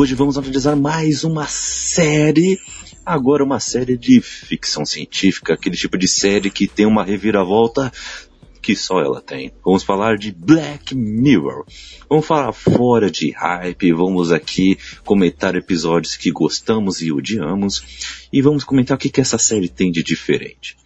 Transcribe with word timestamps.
Hoje 0.00 0.14
vamos 0.14 0.38
analisar 0.38 0.76
mais 0.76 1.24
uma 1.24 1.48
série. 1.48 2.56
Agora 3.04 3.42
uma 3.42 3.58
série 3.58 3.98
de 3.98 4.20
ficção 4.20 4.86
científica, 4.86 5.54
aquele 5.54 5.76
tipo 5.76 5.98
de 5.98 6.06
série 6.06 6.52
que 6.52 6.68
tem 6.68 6.86
uma 6.86 7.02
reviravolta 7.02 7.92
que 8.62 8.76
só 8.76 9.00
ela 9.00 9.20
tem. 9.20 9.52
Vamos 9.64 9.82
falar 9.82 10.16
de 10.16 10.30
Black 10.30 10.94
Mirror. 10.94 11.64
Vamos 12.08 12.24
falar 12.24 12.52
fora 12.52 13.10
de 13.10 13.32
hype, 13.32 13.92
vamos 13.92 14.30
aqui 14.30 14.78
comentar 15.04 15.56
episódios 15.56 16.16
que 16.16 16.30
gostamos 16.30 17.02
e 17.02 17.10
odiamos 17.10 18.28
e 18.32 18.40
vamos 18.40 18.62
comentar 18.62 18.96
o 18.96 19.00
que, 19.00 19.10
que 19.10 19.20
essa 19.20 19.36
série 19.36 19.68
tem 19.68 19.90
de 19.90 20.04
diferente. 20.04 20.76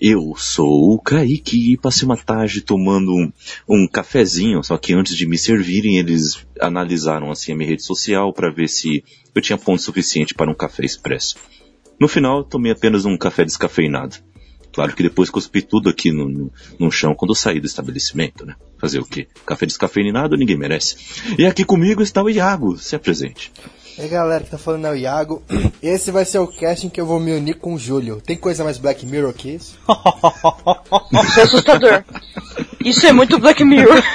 Eu 0.00 0.34
sou 0.36 0.92
o 0.92 0.98
Kaique 0.98 1.72
e 1.72 1.76
passei 1.76 2.06
uma 2.06 2.16
tarde 2.16 2.60
tomando 2.60 3.12
um, 3.12 3.32
um 3.68 3.88
cafezinho, 3.88 4.62
só 4.62 4.76
que 4.76 4.94
antes 4.94 5.16
de 5.16 5.26
me 5.26 5.38
servirem 5.38 5.98
eles 5.98 6.46
analisaram 6.60 7.30
assim 7.30 7.52
a 7.52 7.56
minha 7.56 7.68
rede 7.68 7.84
social 7.84 8.32
para 8.32 8.50
ver 8.50 8.68
se 8.68 9.04
eu 9.34 9.42
tinha 9.42 9.58
ponto 9.58 9.82
suficiente 9.82 10.34
para 10.34 10.50
um 10.50 10.54
café 10.54 10.84
expresso. 10.84 11.36
No 11.98 12.08
final, 12.08 12.44
tomei 12.44 12.72
apenas 12.72 13.04
um 13.04 13.16
café 13.16 13.44
descafeinado. 13.44 14.16
Claro 14.72 14.94
que 14.94 15.02
depois 15.02 15.30
cuspi 15.30 15.62
tudo 15.62 15.88
aqui 15.88 16.12
no, 16.12 16.28
no, 16.28 16.52
no 16.78 16.92
chão 16.92 17.14
quando 17.14 17.34
saí 17.34 17.58
do 17.58 17.66
estabelecimento, 17.66 18.44
né? 18.44 18.54
Fazer 18.78 18.98
o 18.98 19.06
quê? 19.06 19.26
Café 19.46 19.64
descafeinado 19.64 20.36
ninguém 20.36 20.58
merece. 20.58 20.96
E 21.38 21.46
aqui 21.46 21.64
comigo 21.64 22.02
está 22.02 22.22
o 22.22 22.28
Iago, 22.28 22.76
se 22.76 22.94
apresente. 22.94 23.50
E 23.98 24.02
aí 24.02 24.08
galera 24.08 24.44
que 24.44 24.50
tá 24.50 24.58
falando 24.58 24.86
é 24.86 24.90
o 24.90 24.96
Iago. 24.96 25.42
Esse 25.82 26.10
vai 26.10 26.24
ser 26.26 26.38
o 26.38 26.46
casting 26.46 26.90
que 26.90 27.00
eu 27.00 27.06
vou 27.06 27.18
me 27.18 27.32
unir 27.32 27.54
com 27.54 27.72
o 27.74 27.78
Júlio. 27.78 28.20
Tem 28.20 28.36
coisa 28.36 28.62
mais 28.62 28.76
Black 28.76 29.06
Mirror 29.06 29.32
que 29.32 29.54
isso? 29.54 29.78
Isso 31.24 31.40
é 31.40 31.42
assustador. 31.42 32.04
Isso 32.84 33.06
é 33.06 33.12
muito 33.12 33.38
Black 33.38 33.64
Mirror. 33.64 34.02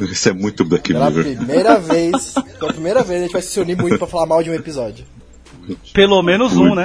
Isso 0.00 0.28
é 0.28 0.32
muito 0.32 0.62
Black 0.62 0.92
Pela 0.92 1.10
Mirror. 1.10 1.36
primeira 1.36 1.78
vez, 1.78 2.34
pela 2.58 2.72
primeira 2.72 3.02
vez 3.02 3.20
a 3.20 3.24
gente 3.24 3.32
vai 3.32 3.40
se 3.40 3.58
unir 3.58 3.76
muito 3.78 3.96
pra 3.96 4.06
falar 4.06 4.26
mal 4.26 4.42
de 4.42 4.50
um 4.50 4.54
episódio. 4.54 5.06
Pelo 5.94 6.22
menos 6.22 6.54
um, 6.54 6.74
né? 6.74 6.84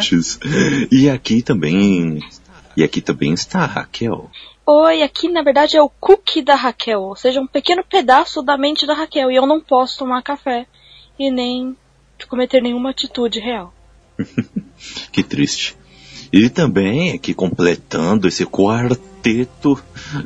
E 0.90 1.10
aqui 1.10 1.42
também. 1.42 2.20
E 2.76 2.84
aqui 2.84 3.02
também 3.02 3.34
está 3.34 3.60
a 3.60 3.66
Raquel. 3.66 4.30
Oi, 4.66 5.02
aqui 5.04 5.30
na 5.30 5.42
verdade 5.42 5.76
é 5.76 5.82
o 5.82 5.90
cookie 5.90 6.42
da 6.42 6.56
Raquel, 6.56 7.02
ou 7.02 7.16
seja, 7.16 7.42
um 7.42 7.48
pequeno 7.48 7.84
pedaço 7.84 8.42
da 8.42 8.58
mente 8.58 8.88
da 8.88 8.94
Raquel. 8.94 9.30
E 9.30 9.36
eu 9.36 9.46
não 9.46 9.60
posso 9.60 10.00
tomar 10.00 10.22
café 10.22 10.66
e 11.28 11.32
nem 11.32 11.76
cometer 12.28 12.62
nenhuma 12.62 12.92
atitude 12.92 13.40
real. 13.40 13.74
Que 15.12 15.22
triste. 15.22 15.78
E 16.34 16.50
também, 16.50 17.12
aqui 17.12 17.36
completando 17.36 18.28
esse 18.28 18.46
quarteto 18.46 19.80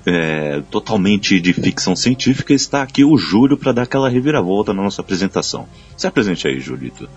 é, 0.06 0.62
totalmente 0.72 1.42
de 1.42 1.52
ficção 1.52 1.96
científica, 1.96 2.54
está 2.54 2.84
aqui 2.84 3.04
o 3.04 3.18
Júlio 3.18 3.58
para 3.58 3.74
dar 3.74 3.82
aquela 3.82 4.08
reviravolta 4.08 4.74
na 4.74 4.82
nossa 4.84 5.02
apresentação. 5.02 5.68
Se 5.98 6.08
apresente 6.08 6.48
aí, 6.48 6.60
Julito. 6.60 7.10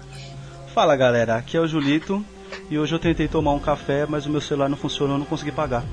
Fala 0.75 0.97
galera, 0.97 1.37
aqui 1.37 1.57
é 1.57 1.61
o 1.61 1.69
Julito 1.69 2.25
e 2.71 2.79
hoje 2.79 2.95
eu 2.95 2.99
tentei 2.99 3.29
tomar 3.29 3.53
um 3.53 3.61
café, 3.61 4.07
mas 4.09 4.27
o 4.27 4.31
meu 4.31 4.41
celular 4.41 4.69
não 4.69 4.77
funcionou, 4.77 5.15
eu 5.15 5.19
não 5.21 5.27
consegui 5.27 5.53
pagar. 5.53 5.85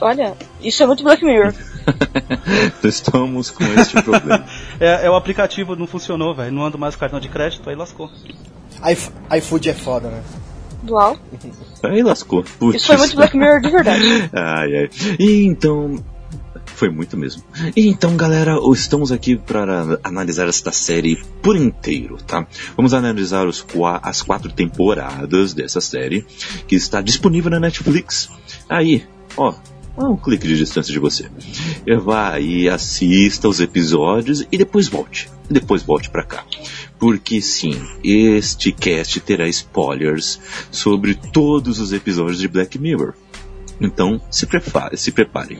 Olha, 0.00 0.36
isso 0.62 0.82
é 0.82 0.86
muito 0.86 1.02
Black 1.02 1.24
Mirror. 1.24 1.52
Estamos 2.84 3.50
com 3.50 3.64
este 3.64 4.00
problema. 4.02 4.44
É, 4.80 5.06
é 5.06 5.10
o 5.10 5.16
aplicativo 5.16 5.74
não 5.74 5.86
funcionou, 5.88 6.34
velho, 6.34 6.52
não 6.52 6.64
ando 6.64 6.78
mais 6.78 6.94
com 6.94 7.00
cartão 7.00 7.18
de 7.18 7.28
crédito, 7.28 7.68
aí 7.68 7.74
lascou. 7.74 8.08
iF- 8.92 9.10
iFood 9.36 9.70
é 9.70 9.74
foda, 9.74 10.08
né? 10.08 10.22
Uau, 10.88 11.18
Aí 11.82 12.00
lascou. 12.02 12.44
Putz. 12.60 12.76
isso 12.76 12.86
foi 12.86 12.96
muito 12.96 13.16
Black 13.16 13.36
Mirror 13.36 13.60
de 13.60 13.70
verdade. 13.70 14.04
Ai, 14.32 14.76
ai. 14.76 14.90
E 15.18 15.44
então. 15.44 15.96
Foi 16.66 16.88
muito 16.90 17.16
mesmo. 17.16 17.42
E 17.74 17.88
então, 17.88 18.16
galera, 18.16 18.56
estamos 18.72 19.10
aqui 19.10 19.34
para 19.36 19.98
analisar 20.04 20.46
esta 20.48 20.70
série 20.70 21.16
por 21.42 21.56
inteiro, 21.56 22.18
tá? 22.24 22.46
Vamos 22.76 22.94
analisar 22.94 23.48
os 23.48 23.64
as 24.02 24.22
quatro 24.22 24.52
temporadas 24.52 25.54
dessa 25.54 25.80
série, 25.80 26.24
que 26.68 26.76
está 26.76 27.00
disponível 27.00 27.50
na 27.50 27.58
Netflix. 27.58 28.30
Aí, 28.68 29.04
ó, 29.36 29.54
um 30.06 30.16
clique 30.16 30.46
de 30.46 30.56
distância 30.56 30.92
de 30.92 30.98
você. 30.98 31.30
Vá 32.02 32.34
aí, 32.34 32.68
assista 32.68 33.48
os 33.48 33.60
episódios 33.60 34.46
e 34.50 34.58
depois 34.58 34.88
volte. 34.88 35.28
E 35.48 35.52
depois 35.52 35.82
volte 35.82 36.10
pra 36.10 36.22
cá. 36.22 36.44
Porque 36.98 37.40
sim, 37.40 37.80
este 38.02 38.72
cast 38.72 39.20
terá 39.20 39.48
spoilers 39.48 40.40
sobre 40.70 41.14
todos 41.14 41.80
os 41.80 41.92
episódios 41.92 42.38
de 42.38 42.48
Black 42.48 42.78
Mirror. 42.78 43.14
Então, 43.80 44.20
se 44.30 44.44
prepare, 44.46 44.96
se 44.96 45.12
preparem. 45.12 45.58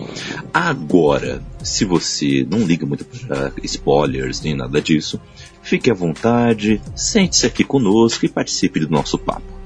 Agora, 0.52 1.42
se 1.62 1.84
você 1.84 2.46
não 2.50 2.64
liga 2.64 2.84
muito 2.84 3.04
para 3.04 3.52
spoilers 3.62 4.40
nem 4.40 4.56
nada 4.56 4.80
disso, 4.80 5.20
fique 5.62 5.90
à 5.90 5.94
vontade, 5.94 6.80
sente-se 6.96 7.46
aqui 7.46 7.62
conosco 7.62 8.24
e 8.24 8.28
participe 8.28 8.80
do 8.80 8.90
nosso 8.90 9.16
papo. 9.18 9.58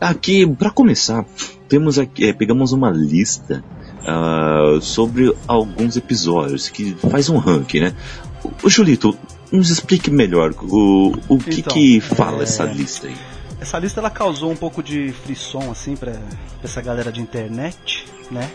Aqui, 0.00 0.46
para 0.46 0.70
começar, 0.70 1.26
temos 1.68 1.98
aqui, 1.98 2.26
eh, 2.26 2.32
pegamos 2.32 2.72
uma 2.72 2.90
lista 2.90 3.64
ah, 4.08 4.78
sobre 4.80 5.34
alguns 5.46 5.96
episódios 5.96 6.68
que 6.68 6.94
faz 6.94 7.28
um 7.28 7.36
ranking, 7.38 7.80
né? 7.80 7.94
O 8.62 8.68
Julito, 8.70 9.16
nos 9.52 9.70
explique 9.70 10.10
melhor 10.10 10.54
o, 10.62 11.12
o 11.28 11.38
que 11.38 11.60
Então, 11.60 11.72
que 11.74 12.00
fala 12.00 12.40
é- 12.40 12.42
essa 12.44 12.64
lista 12.64 13.06
aí. 13.06 13.16
Essa 13.60 13.78
lista 13.78 14.00
ela 14.00 14.10
causou 14.10 14.50
um 14.52 14.56
pouco 14.56 14.82
de 14.82 15.12
frisson 15.24 15.70
assim 15.70 15.96
pra, 15.96 16.12
pra 16.12 16.20
essa 16.64 16.80
galera 16.80 17.10
de 17.10 17.20
internet, 17.20 18.06
né? 18.30 18.48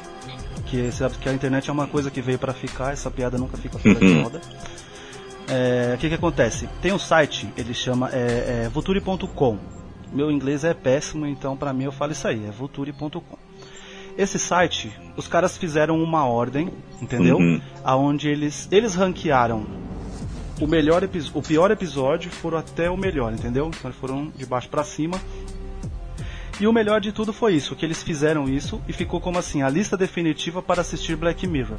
Que 0.67 0.89
sabe 0.91 1.17
que 1.17 1.27
a 1.27 1.33
internet 1.33 1.69
é 1.69 1.73
uma 1.73 1.87
coisa 1.87 2.09
que 2.09 2.21
veio 2.21 2.39
pra 2.39 2.53
ficar, 2.53 2.93
essa 2.93 3.11
piada 3.11 3.37
nunca 3.37 3.57
fica 3.57 3.77
fora 3.77 3.95
de 3.95 4.05
Uhum. 4.05 4.21
moda. 4.23 4.39
É, 5.49 5.93
O 5.95 5.97
que 5.97 6.07
que 6.07 6.15
acontece? 6.15 6.69
Tem 6.81 6.93
um 6.93 6.99
site, 6.99 7.47
ele 7.57 7.73
chama 7.73 8.09
é, 8.13 8.63
é, 8.65 8.69
Vulture.com. 8.69 9.57
Meu 10.13 10.31
inglês 10.31 10.63
é 10.63 10.73
péssimo, 10.73 11.25
então 11.25 11.57
pra 11.57 11.73
mim 11.73 11.83
eu 11.85 11.91
falo 11.91 12.11
isso 12.13 12.27
aí, 12.27 12.45
é 12.47 12.51
Vulture.com. 12.51 13.21
Esse 14.17 14.37
site, 14.37 14.91
os 15.17 15.27
caras 15.27 15.57
fizeram 15.57 16.01
uma 16.01 16.25
ordem, 16.25 16.69
entendeu? 17.01 17.37
Uhum. 17.37 17.61
Aonde 17.83 18.29
eles 18.29 18.67
eles 18.71 18.95
ranquearam 18.95 19.65
o 20.61 20.67
melhor 20.67 21.07
o 21.33 21.41
pior 21.41 21.71
episódio 21.71 22.31
foram 22.31 22.57
até 22.57 22.89
o 22.89 22.97
melhor, 22.97 23.33
entendeu? 23.33 23.67
Então 23.67 23.89
eles 23.89 23.99
foram 23.99 24.31
de 24.35 24.45
baixo 24.45 24.69
pra 24.69 24.83
cima. 24.83 25.19
E 26.59 26.67
o 26.67 26.73
melhor 26.73 27.01
de 27.01 27.11
tudo 27.11 27.33
foi 27.33 27.55
isso, 27.55 27.75
que 27.75 27.83
eles 27.83 28.03
fizeram 28.03 28.47
isso 28.47 28.79
e 28.87 28.93
ficou 28.93 29.19
como 29.19 29.39
assim, 29.39 29.63
a 29.63 29.69
lista 29.69 29.97
definitiva 29.97 30.61
para 30.61 30.81
assistir 30.81 31.15
Black 31.15 31.47
Mirror. 31.47 31.77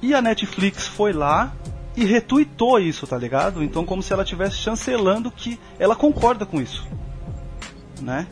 E 0.00 0.14
a 0.14 0.22
Netflix 0.22 0.86
foi 0.86 1.12
lá 1.12 1.52
e 1.96 2.04
retuitou 2.04 2.78
isso, 2.78 3.06
tá 3.06 3.18
ligado? 3.18 3.62
Então 3.62 3.84
como 3.84 4.02
se 4.02 4.12
ela 4.12 4.22
estivesse 4.22 4.56
chancelando 4.56 5.30
que 5.30 5.58
ela 5.78 5.96
concorda 5.96 6.46
com 6.46 6.60
isso. 6.60 6.86
Né? 8.00 8.28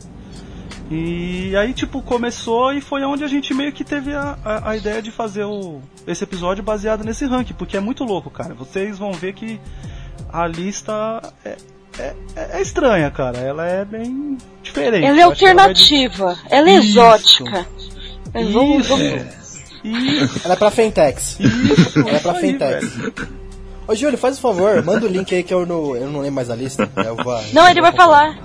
E 0.89 1.53
aí, 1.57 1.73
tipo, 1.73 2.01
começou 2.01 2.71
e 2.73 2.79
foi 2.79 3.03
onde 3.03 3.23
a 3.23 3.27
gente 3.27 3.53
meio 3.53 3.73
que 3.73 3.83
teve 3.83 4.13
a, 4.13 4.37
a, 4.43 4.69
a 4.71 4.77
ideia 4.77 5.01
de 5.01 5.11
fazer 5.11 5.43
o, 5.43 5.81
esse 6.07 6.23
episódio 6.23 6.63
baseado 6.63 7.03
nesse 7.03 7.25
ranking, 7.25 7.53
porque 7.53 7.75
é 7.75 7.79
muito 7.81 8.03
louco, 8.05 8.29
cara. 8.29 8.53
Vocês 8.53 8.97
vão 8.97 9.11
ver 9.11 9.33
que 9.33 9.59
a 10.31 10.47
lista 10.47 11.21
é, 11.43 11.57
é, 11.99 12.13
é 12.53 12.61
estranha, 12.61 13.11
cara. 13.11 13.37
Ela 13.37 13.65
é 13.67 13.83
bem 13.83 14.37
diferente. 14.63 15.03
Ela 15.05 15.19
é 15.19 15.23
Eu 15.23 15.33
de- 15.33 15.45
alternativa, 15.45 16.37
ela 16.49 16.69
é 16.69 16.73
Isso. 16.75 16.87
exótica. 16.89 17.67
É, 18.33 18.43
vamos- 18.45 18.85
Isso. 18.85 18.89
vamos- 18.89 19.47
Isso, 19.83 20.41
Ela 20.43 20.53
é 20.53 20.57
pra 20.57 20.71
Fentex. 20.71 21.37
isso, 21.39 21.99
Ela 21.99 22.11
é 22.11 22.19
pra 22.19 22.33
Fentex. 22.33 22.85
velho. 22.95 23.13
Ô 23.87 23.95
Júlio, 23.95 24.17
faz 24.17 24.37
um 24.37 24.41
favor, 24.41 24.83
manda 24.83 25.05
o 25.05 25.09
link 25.09 25.33
aí 25.33 25.43
que 25.43 25.53
eu 25.53 25.65
não, 25.65 25.95
eu 25.95 26.09
não 26.09 26.19
lembro 26.19 26.35
mais 26.35 26.49
a 26.49 26.55
lista. 26.55 26.89
Eu 27.05 27.15
vou, 27.15 27.41
Não, 27.53 27.69
ele 27.69 27.79
vai 27.81 27.93
falar. 27.93 28.37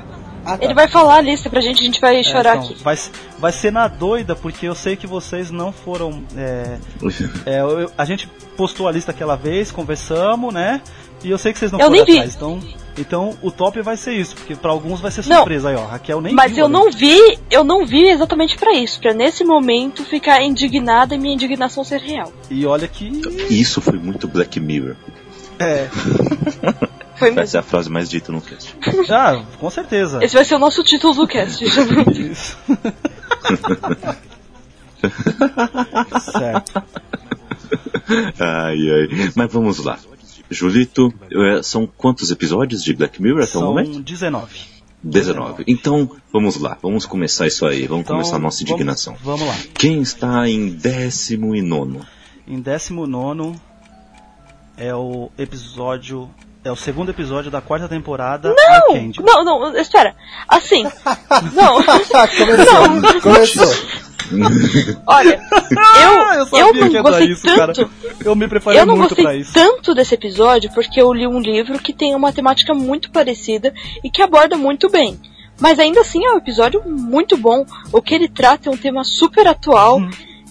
Ah, 0.45 0.59
tá. 0.59 0.65
Ele 0.65 0.75
vai 0.75 0.89
falar 0.89 1.17
a 1.17 1.21
lista 1.21 1.49
pra 1.49 1.61
gente, 1.61 1.81
a 1.81 1.85
gente 1.85 2.01
vai 2.01 2.23
chorar 2.25 2.55
É, 2.57 2.59
então, 2.59 2.71
aqui. 2.73 2.83
vai, 2.83 2.99
vai 3.39 3.53
ser 3.53 3.71
na 3.73 3.87
doida, 3.89 4.35
porque 4.35 4.67
eu 4.67 4.75
sei 4.75 4.97
que 4.97 5.07
vocês 5.07 5.51
não 5.51 5.71
foram. 5.73 6.23
é, 6.37 6.79
é, 7.47 7.61
eu- 7.61 7.91
a 7.97 8.05
gente 8.05 8.27
postou 8.57 8.89
a 8.89 8.93
lista 8.93 9.11
aquela 9.13 9.37
vez, 9.37 9.71
conversamos, 9.71 10.53
né? 10.53 10.81
E 11.25 11.31
eu 11.31 11.39
sei 11.39 11.53
que 11.53 11.59
vocês 11.61 11.71
não 11.71 11.79
Eu 11.79 11.87
foram 11.87 11.97
nem 11.97 12.05
vi. 12.05 12.13
atrás. 12.19 12.35
Então, 12.35 12.61
então 12.99 13.39
o 13.41 13.51
top 13.53 13.81
vai 13.81 13.97
ser 13.97 14.13
isso, 14.15 14.35
porque 14.35 14.57
pra 14.57 14.73
alguns 14.73 15.01
vai 15.01 15.11
ser 15.13 15.25
Não. 15.29 15.37
surpresa 15.37 15.69
aí, 15.69 15.77
ó. 15.77 15.87
Raquel 15.87 16.21
nem 16.21 16.35
Mas 16.35 16.51
viu 16.53 16.65
eu 16.65 16.69
não 16.69 16.91
vi, 16.91 17.39
eu 17.49 17.63
não 17.63 17.87
vi 17.87 18.09
exatamente 18.09 18.57
pra 18.59 18.75
isso, 18.75 19.01
pra 19.01 19.15
nesse 19.15 19.45
momento 19.45 20.05
ficar 20.05 20.43
indignada 20.43 21.15
e 21.15 21.19
minha 21.19 21.33
indignação 21.35 21.85
ser 21.85 22.01
real. 22.01 22.33
E 22.51 22.67
olha 22.67 22.89
que. 22.89 23.09
Isso 23.49 23.81
foi 23.81 23.97
muito 24.01 24.27
Black 24.27 24.59
Mirror. 24.59 24.97
É. 25.61 25.87
Foi 27.23 27.31
mesmo. 27.31 27.41
Essa 27.43 27.59
é 27.59 27.61
a 27.61 27.63
frase 27.63 27.91
mais 27.91 28.09
dita 28.09 28.31
no 28.33 28.41
cast. 28.41 28.75
Ah, 29.11 29.43
com 29.59 29.71
certeza. 29.71 30.23
Esse 30.23 30.35
vai 30.35 30.45
ser 30.45 30.55
o 30.55 30.59
nosso 30.59 30.83
título 30.85 31.15
do 31.15 31.27
cast. 31.27 31.65
Isso. 32.31 32.57
certo. 36.33 36.83
Ai, 38.39 38.79
ai. 38.91 39.33
Mas 39.35 39.53
vamos 39.53 39.79
lá. 39.79 39.99
Julito, 40.51 41.13
é, 41.31 41.63
são 41.63 41.87
quantos 41.87 42.31
episódios 42.31 42.83
de 42.85 42.93
Black 42.95 43.21
Mirror 43.23 43.43
até 43.45 43.59
o 43.59 43.63
momento? 43.63 43.95
São 43.95 44.03
19. 44.03 44.61
19. 45.03 45.65
Então, 45.67 46.11
vamos 46.33 46.57
lá. 46.57 46.77
Vamos 46.83 47.07
começar 47.07 47.47
isso 47.47 47.67
aí. 47.67 47.87
Vamos 47.87 48.05
Então, 48.05 48.17
começar 48.17 48.37
a 48.37 48.39
nossa 48.39 48.59
vamos- 48.59 48.71
indignação. 48.71 49.17
Vamos, 49.23 49.47
lá. 49.47 49.55
Quem 49.75 50.01
está 50.03 50.49
em 50.49 50.69
décimo 50.69 51.57
e 51.57 51.63
nono? 51.63 52.05
Em 52.47 52.61
19 52.61 53.59
é 54.77 54.95
o 54.95 55.31
episódio. 55.39 56.29
É 56.65 56.71
o 56.71 56.77
segundo 56.77 57.11
episódio 57.11 57.51
da 57.51 57.61
quarta 57.61 57.89
temporada 57.89 58.55
Arcane. 58.69 59.13
Não, 59.21 59.45
não, 59.45 59.77
espera. 59.77 60.15
Assim. 60.49 60.85
Não. 61.55 61.83
Começou, 61.83 63.21
começou. 63.21 64.03
Olha, 65.07 65.43
Ah, 65.77 66.37
eu, 66.37 66.47
sabia 66.47 66.67
eu 66.83 66.89
que 66.89 66.95
não 66.95 67.03
gostei 67.03 67.27
isso, 67.33 67.47
cara. 67.47 67.73
tanto. 67.75 67.91
Eu 68.25 68.35
me 68.37 68.47
preparei 68.49 68.81
Eu 68.81 68.87
não 68.87 68.97
muito 68.97 69.11
gostei 69.11 69.25
pra 69.25 69.35
isso. 69.35 69.53
tanto 69.53 69.95
desse 69.95 70.15
episódio 70.15 70.71
porque 70.73 71.03
eu 71.03 71.13
li 71.13 71.27
um 71.27 71.41
livro 71.41 71.79
que 71.79 71.93
tem 71.93 72.15
uma 72.15 72.33
temática 72.33 72.73
muito 72.73 73.11
parecida 73.11 73.75
e 74.03 74.09
que 74.09 74.23
aborda 74.23 74.57
muito 74.57 74.89
bem. 74.89 75.21
Mas 75.61 75.79
ainda 75.79 76.01
assim 76.01 76.25
é 76.25 76.33
um 76.33 76.39
episódio 76.39 76.83
muito 76.87 77.37
bom. 77.37 77.67
O 77.93 78.01
que 78.01 78.15
ele 78.15 78.29
trata 78.29 78.71
é 78.71 78.73
um 78.73 78.77
tema 78.77 79.05
super 79.05 79.47
atual, 79.49 79.97
Uhum. 79.99 80.11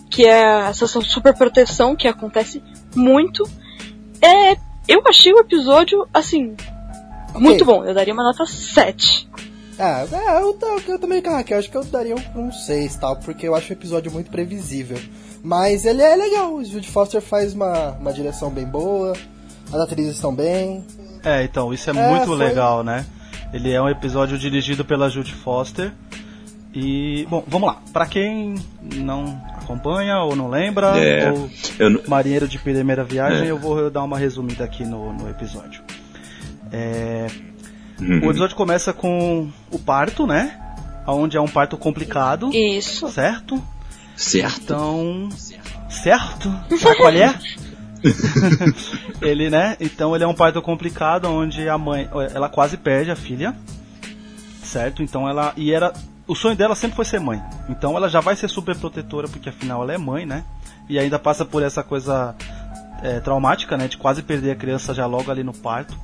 que 0.10 0.26
é 0.28 0.68
essa 0.70 0.86
super 0.88 1.34
proteção 1.36 1.96
que 1.96 2.08
acontece 2.08 2.62
muito. 2.96 3.50
É, 4.22 4.56
eu 4.94 5.02
achei 5.08 5.34
o 5.34 5.40
episódio 5.40 6.08
assim 6.14 6.56
muito 7.36 7.64
bom. 7.66 7.84
Eu 7.86 7.94
daria 7.94 8.14
uma 8.14 8.24
nota 8.24 8.46
7. 8.46 9.30
Ah, 9.80 10.06
é, 10.12 10.42
eu, 10.42 10.54
tô- 10.54 10.80
eu 10.88 11.00
também 11.00 11.22
com 11.22 11.30
a 11.30 11.38
Raquel, 11.38 11.58
acho 11.58 11.72
que 11.72 11.78
eu 11.78 11.84
daria 11.86 12.14
um, 12.16 12.48
um 12.48 12.52
6 12.52 12.98
tal, 12.98 13.16
porque 13.16 13.48
eu 13.48 13.56
acho 13.56 13.70
o 13.70 13.74
episódio 13.74 14.12
muito 14.12 14.30
previsível. 14.30 14.98
Mas 15.44 15.86
ele 15.86 16.04
é 16.04 16.16
legal, 16.16 16.54
o 16.54 16.64
Jude 16.64 16.88
Foster 16.88 17.20
faz 17.22 17.54
uma, 17.54 17.92
uma 17.94 18.14
direção 18.14 18.52
bem 18.52 18.66
boa, 18.66 19.14
as 19.70 19.80
atrizes 19.80 20.16
estão 20.16 20.36
bem. 20.36 20.86
É, 21.24 21.44
então, 21.44 21.74
isso 21.74 21.90
é, 21.90 21.94
É, 21.98 22.10
muito 22.10 22.28
foi- 22.28 22.38
legal, 22.38 22.84
né? 22.84 23.06
Ele 23.54 23.72
é 23.72 23.82
um 23.82 23.90
episódio 23.90 24.38
dirigido 24.38 24.86
pela 24.86 25.10
Judy 25.10 25.34
Foster. 25.34 25.92
E, 26.74 27.26
bom, 27.30 27.44
vamos 27.48 27.68
lá. 27.68 27.82
Pra 27.92 28.06
quem 28.06 28.56
não 28.82 29.42
acompanha 29.72 30.20
ou 30.20 30.36
não 30.36 30.50
lembra, 30.50 30.98
É, 31.00 31.32
ou 31.32 31.50
eu 31.80 31.90
não- 31.90 32.02
marinheiro 32.08 32.48
de 32.48 32.58
primeira 32.60 33.04
viagem, 33.04 33.48
É. 33.48 33.52
eu 33.52 33.58
vou 33.58 33.90
dar 33.90 34.04
uma 34.04 34.18
resumida 34.18 34.64
aqui 34.64 34.84
no, 34.84 35.14
no 35.14 35.30
episódio. 35.30 35.82
É, 36.72 37.28
Uhum. 38.00 38.28
o 38.28 38.30
episódio 38.32 38.56
começa 38.56 38.92
com 38.94 39.50
o 39.72 39.80
parto, 39.80 40.26
né? 40.26 40.58
Onde 41.08 41.38
é 41.38 41.42
um 41.42 41.48
parto 41.48 41.78
complicado, 41.78 42.50
Isso. 42.54 43.08
certo? 43.10 43.62
Certo. 44.16 44.62
Então, 44.64 45.30
certo? 45.90 46.50
Sabe 46.78 46.98
qual 46.98 47.10
é? 47.12 47.34
ele, 49.22 49.50
né? 49.50 49.76
Então 49.80 50.16
ele 50.16 50.24
é 50.24 50.28
um 50.28 50.34
parto 50.34 50.62
complicado 50.62 51.26
onde 51.30 51.68
a 51.70 51.78
mãe, 51.78 52.10
ela 52.34 52.50
quase 52.50 52.78
perde 52.78 53.12
a 53.12 53.16
filha, 53.16 53.56
certo? 54.64 55.04
Então 55.04 55.28
ela 55.30 55.54
e 55.56 55.72
era 55.74 55.94
o 56.28 56.36
sonho 56.36 56.56
dela 56.56 56.76
sempre 56.76 56.96
foi 56.96 57.06
ser 57.06 57.20
mãe. 57.20 57.42
Então 57.70 57.96
ela 57.98 58.08
já 58.10 58.20
vai 58.20 58.36
ser 58.36 58.50
super 58.50 58.76
protetora 58.76 59.28
porque 59.28 59.50
afinal 59.50 59.82
ela 59.84 59.94
é 59.94 59.98
mãe, 59.98 60.26
né? 60.26 60.44
E 60.90 60.98
ainda 61.00 61.18
passa 61.20 61.46
por 61.46 61.64
essa 61.64 61.84
coisa 61.84 62.36
é, 63.02 63.20
traumática, 63.20 63.78
né? 63.78 63.88
De 63.88 63.98
quase 63.98 64.22
perder 64.24 64.52
a 64.52 64.56
criança 64.56 64.94
já 64.94 65.06
logo 65.06 65.30
ali 65.32 65.44
no 65.44 65.54
parto. 65.54 65.96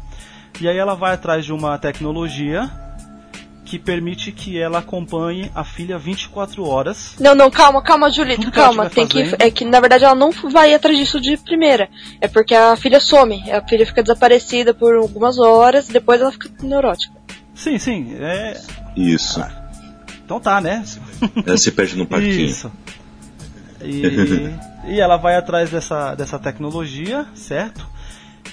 E 0.59 0.67
aí 0.67 0.77
ela 0.77 0.95
vai 0.95 1.13
atrás 1.13 1.45
de 1.45 1.53
uma 1.53 1.77
tecnologia 1.77 2.69
que 3.63 3.77
permite 3.77 4.31
que 4.31 4.57
ela 4.57 4.79
acompanhe 4.79 5.51
a 5.53 5.61
filha 5.61 5.99
24 5.99 6.65
horas 6.65 7.15
Não, 7.19 7.35
não, 7.35 7.51
calma, 7.51 7.81
calma, 7.81 8.09
Julito, 8.09 8.45
que 8.45 8.51
calma. 8.51 8.89
Tem 8.89 9.05
que, 9.05 9.25
fazendo- 9.25 9.41
é 9.41 9.51
que 9.51 9.65
na 9.65 9.79
verdade 9.81 10.05
ela 10.05 10.15
não 10.15 10.31
vai 10.31 10.73
atrás 10.73 10.97
disso 10.97 11.19
de 11.19 11.35
primeira. 11.35 11.89
É 12.21 12.29
porque 12.29 12.55
a 12.55 12.75
filha 12.77 12.99
some. 13.01 13.43
A 13.51 13.61
filha 13.67 13.85
fica 13.85 14.01
desaparecida 14.01 14.73
por 14.73 14.95
algumas 14.95 15.37
horas, 15.37 15.87
depois 15.89 16.21
ela 16.21 16.31
fica 16.31 16.49
neurótica. 16.63 17.13
Sim, 17.53 17.77
sim. 17.77 18.15
É... 18.19 18.57
Isso. 18.95 19.43
Então 20.27 20.41
tá, 20.41 20.59
né? 20.59 20.83
Ela 21.45 21.56
se 21.56 21.71
perde 21.71 21.95
no 21.95 22.06
parquinho. 22.06 22.47
Isso. 22.47 22.69
E, 23.81 24.51
e 24.89 25.00
ela 25.00 25.15
vai 25.15 25.38
atrás 25.38 25.69
dessa, 25.69 26.15
dessa 26.15 26.38
tecnologia, 26.38 27.25
certo? 27.33 27.88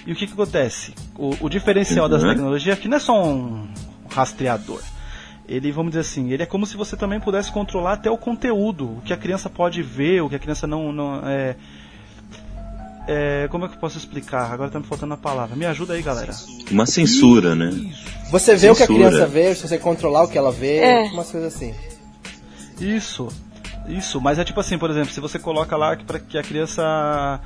E 0.07 0.13
o 0.13 0.15
que, 0.15 0.25
que 0.29 0.33
acontece? 0.35 0.95
O, 1.19 1.35
o 1.41 1.49
diferencial 1.49 2.09
dessa 2.09 2.27
Uhum. 2.27 2.33
tecnologia 2.33 2.75
é 2.75 2.77
que 2.77 2.87
não 2.87 2.97
é 2.97 3.01
só 3.01 3.25
um 3.27 3.67
rastreador. 4.09 4.81
Ele, 5.49 5.73
vamos 5.73 5.91
dizer 5.91 6.03
assim, 6.03 6.31
ele 6.31 6.45
é 6.45 6.47
como 6.47 6.65
se 6.65 6.77
você 6.77 6.97
também 6.97 7.19
pudesse 7.19 7.51
controlar 7.51 7.95
até 7.95 8.09
o 8.09 8.17
conteúdo, 8.17 8.99
o 8.99 9.03
que 9.05 9.13
a 9.13 9.17
criança 9.17 9.51
pode 9.51 9.83
ver, 9.83 10.23
o 10.23 10.29
que 10.29 10.37
a 10.37 10.39
criança 10.39 10.69
não. 10.69 10.93
não 10.93 11.29
é, 11.29 11.57
é, 13.07 13.49
como 13.51 13.65
é 13.65 13.69
que 13.69 13.75
eu 13.75 13.79
posso 13.79 13.99
explicar? 13.99 14.51
Agora 14.53 14.71
tá 14.71 14.79
me 14.81 14.87
faltando 14.87 15.15
a 15.15 15.17
palavra. 15.17 15.55
Me 15.57 15.67
ajuda 15.67 15.95
aí, 15.95 16.03
galera. 16.03 16.33
Uma 16.71 16.87
censura, 16.87 17.55
né? 17.55 17.71
Você 18.31 18.57
vê 18.57 18.71
o 18.71 18.75
que 18.75 18.83
a 18.83 18.87
Censura. 18.87 19.09
criança 19.09 19.27
vê, 19.27 19.55
se 19.55 19.63
você 19.69 19.79
controlar 19.79 20.25
o 20.25 20.29
que 20.29 20.39
ela 20.39 20.51
vê, 20.51 20.79
É. 20.79 21.03
umas 21.13 21.31
coisas 21.31 21.55
assim. 21.55 21.75
Isso, 22.81 23.29
isso, 23.89 24.21
mas 24.21 24.39
é 24.39 24.45
tipo 24.45 24.59
assim, 24.61 24.77
por 24.79 24.91
exemplo, 24.91 25.13
se 25.13 25.21
você 25.21 25.39
coloca 25.39 25.77
lá 25.77 25.95
que, 25.97 26.05
pra 26.05 26.19
que 26.19 26.37
a 26.39 26.43
criança. 26.43 27.41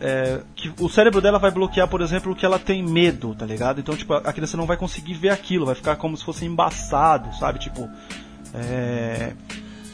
é, 0.00 0.40
que 0.56 0.72
o 0.80 0.88
cérebro 0.88 1.20
dela 1.20 1.38
vai 1.38 1.50
bloquear, 1.50 1.86
por 1.88 2.00
exemplo, 2.00 2.32
o 2.32 2.36
que 2.36 2.44
ela 2.46 2.58
tem 2.58 2.82
medo, 2.82 3.34
tá 3.34 3.44
ligado? 3.46 3.80
Então, 3.80 3.94
tipo, 3.96 4.12
a 4.14 4.32
criança 4.32 4.56
não 4.56 4.66
vai 4.66 4.76
conseguir 4.76 5.14
ver 5.14 5.30
aquilo, 5.30 5.66
vai 5.66 5.74
ficar 5.74 5.96
como 5.96 6.16
se 6.16 6.24
fosse 6.24 6.44
embaçado, 6.44 7.34
sabe? 7.38 7.58
Tipo. 7.58 7.88
É. 8.54 9.32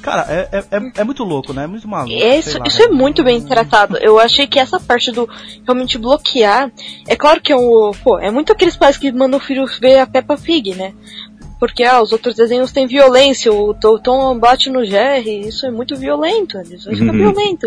Cara, 0.03 0.27
é, 0.29 0.49
é, 0.53 0.59
é, 0.77 0.93
é 0.99 1.05
muito 1.05 1.23
louco, 1.25 1.53
né? 1.53 1.65
É 1.65 1.67
muito 1.67 1.87
maluco. 1.87 2.13
Isso, 2.13 2.59
lá, 2.59 2.65
isso 2.67 2.83
é 2.83 2.89
né? 2.89 2.95
muito 2.95 3.23
bem 3.23 3.41
tratado. 3.43 3.99
Eu 3.99 4.19
achei 4.19 4.47
que 4.47 4.59
essa 4.59 4.81
parte 4.81 5.13
do 5.13 5.29
realmente 5.65 5.99
bloquear. 5.99 6.71
É 7.07 7.15
claro 7.15 7.41
que 7.41 7.53
é 7.53 7.57
um. 7.57 7.91
Pô, 8.03 8.19
é 8.19 8.31
muito 8.31 8.51
aqueles 8.53 8.77
pais 8.77 8.97
que 8.97 9.13
mandam 9.13 9.39
o 9.39 9.43
filho 9.43 9.67
ver 9.81 9.99
a 9.99 10.07
Peppa 10.07 10.37
Pig, 10.39 10.75
né? 10.75 10.95
Porque 11.59 11.85
ah, 11.85 12.01
os 12.01 12.11
outros 12.11 12.35
desenhos 12.35 12.73
têm 12.73 12.87
violência, 12.87 13.53
o 13.53 13.75
Tom- 13.75 14.39
bate 14.39 14.71
no 14.71 14.83
Jerry, 14.83 15.47
isso 15.47 15.67
é 15.67 15.71
muito 15.71 15.95
violento, 15.95 16.59
isso 16.63 16.89
fica 16.89 17.05
Uhum. 17.13 17.19
violento. 17.19 17.67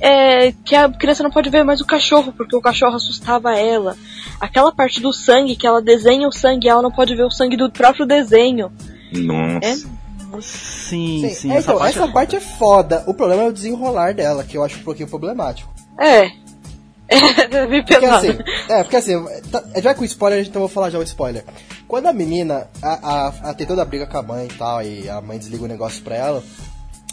É, 0.00 0.52
que 0.64 0.74
a 0.74 0.88
criança 0.88 1.22
não 1.22 1.30
pode 1.30 1.50
ver 1.50 1.62
mais 1.62 1.82
o 1.82 1.84
cachorro, 1.86 2.32
porque 2.34 2.56
o 2.56 2.60
cachorro 2.62 2.96
assustava 2.96 3.54
ela. 3.54 3.94
Aquela 4.40 4.72
parte 4.72 4.98
do 5.02 5.12
sangue, 5.12 5.56
que 5.56 5.66
ela 5.66 5.82
desenha 5.82 6.26
o 6.26 6.32
sangue, 6.32 6.70
ela 6.70 6.80
não 6.80 6.90
pode 6.90 7.14
ver 7.14 7.24
o 7.24 7.30
sangue 7.30 7.58
do 7.58 7.70
próprio 7.70 8.06
desenho. 8.06 8.72
Nossa. 9.12 9.86
Sim, 10.40 11.20
Sim, 11.28 11.34
sim, 11.34 11.52
é, 11.52 11.58
então, 11.60 11.78
parte 11.78 11.96
essa 11.98 12.08
é 12.08 12.12
parte 12.12 12.36
é 12.36 12.40
foda. 12.40 13.04
O 13.06 13.14
problema 13.14 13.42
é 13.42 13.48
o 13.48 13.52
desenrolar 13.52 14.14
dela, 14.14 14.44
que 14.44 14.56
eu 14.56 14.64
acho 14.64 14.78
um 14.78 14.82
pouquinho 14.82 15.08
problemático. 15.08 15.72
É. 15.98 16.30
É, 17.10 17.66
me 17.66 17.82
Porque 17.82 18.04
assim, 18.04 18.38
é, 18.68 18.82
porque 18.82 18.96
assim, 18.96 19.14
tá, 19.50 19.64
já 19.80 19.94
com 19.94 20.04
spoiler, 20.04 20.40
então 20.42 20.60
eu 20.60 20.68
vou 20.68 20.74
falar 20.74 20.90
já 20.90 20.98
o 20.98 21.02
spoiler. 21.02 21.42
Quando 21.86 22.06
a 22.06 22.12
menina, 22.12 22.68
a, 22.82 22.88
a, 22.90 23.28
a 23.50 23.54
tem 23.54 23.66
toda 23.66 23.80
a 23.80 23.84
briga 23.86 24.06
com 24.06 24.18
a 24.18 24.22
mãe 24.22 24.44
e 24.44 24.54
tal, 24.54 24.82
e 24.82 25.08
a 25.08 25.18
mãe 25.22 25.38
desliga 25.38 25.64
o 25.64 25.68
negócio 25.68 26.02
pra 26.04 26.14
ela, 26.16 26.44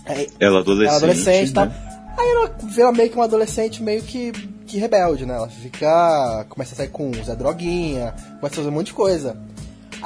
aí, 0.06 0.30
Ela 0.38 0.60
adolescente. 0.60 0.88
ela 0.88 0.94
é 0.94 0.98
adolescente 0.98 1.50
e 1.50 1.54
tal. 1.54 1.66
né? 1.68 1.76
Aí 2.18 2.30
ela 2.30 2.56
vê 2.64 2.82
ela 2.82 2.92
meio 2.92 3.10
que 3.10 3.16
uma 3.16 3.24
adolescente 3.24 3.82
meio 3.82 4.02
que, 4.04 4.34
que 4.68 4.78
rebelde, 4.78 5.26
né? 5.26 5.36
Ela 5.36 5.48
fica. 5.48 6.46
começa 6.50 6.74
a 6.74 6.78
sair 6.78 6.90
com 6.90 7.10
o 7.10 7.24
Zé 7.24 7.34
Droguinha, 7.36 8.14
começa 8.42 8.56
a 8.56 8.58
fazer 8.58 8.68
um 8.70 8.72
monte 8.74 8.88
de 8.88 8.94
coisa. 8.94 9.38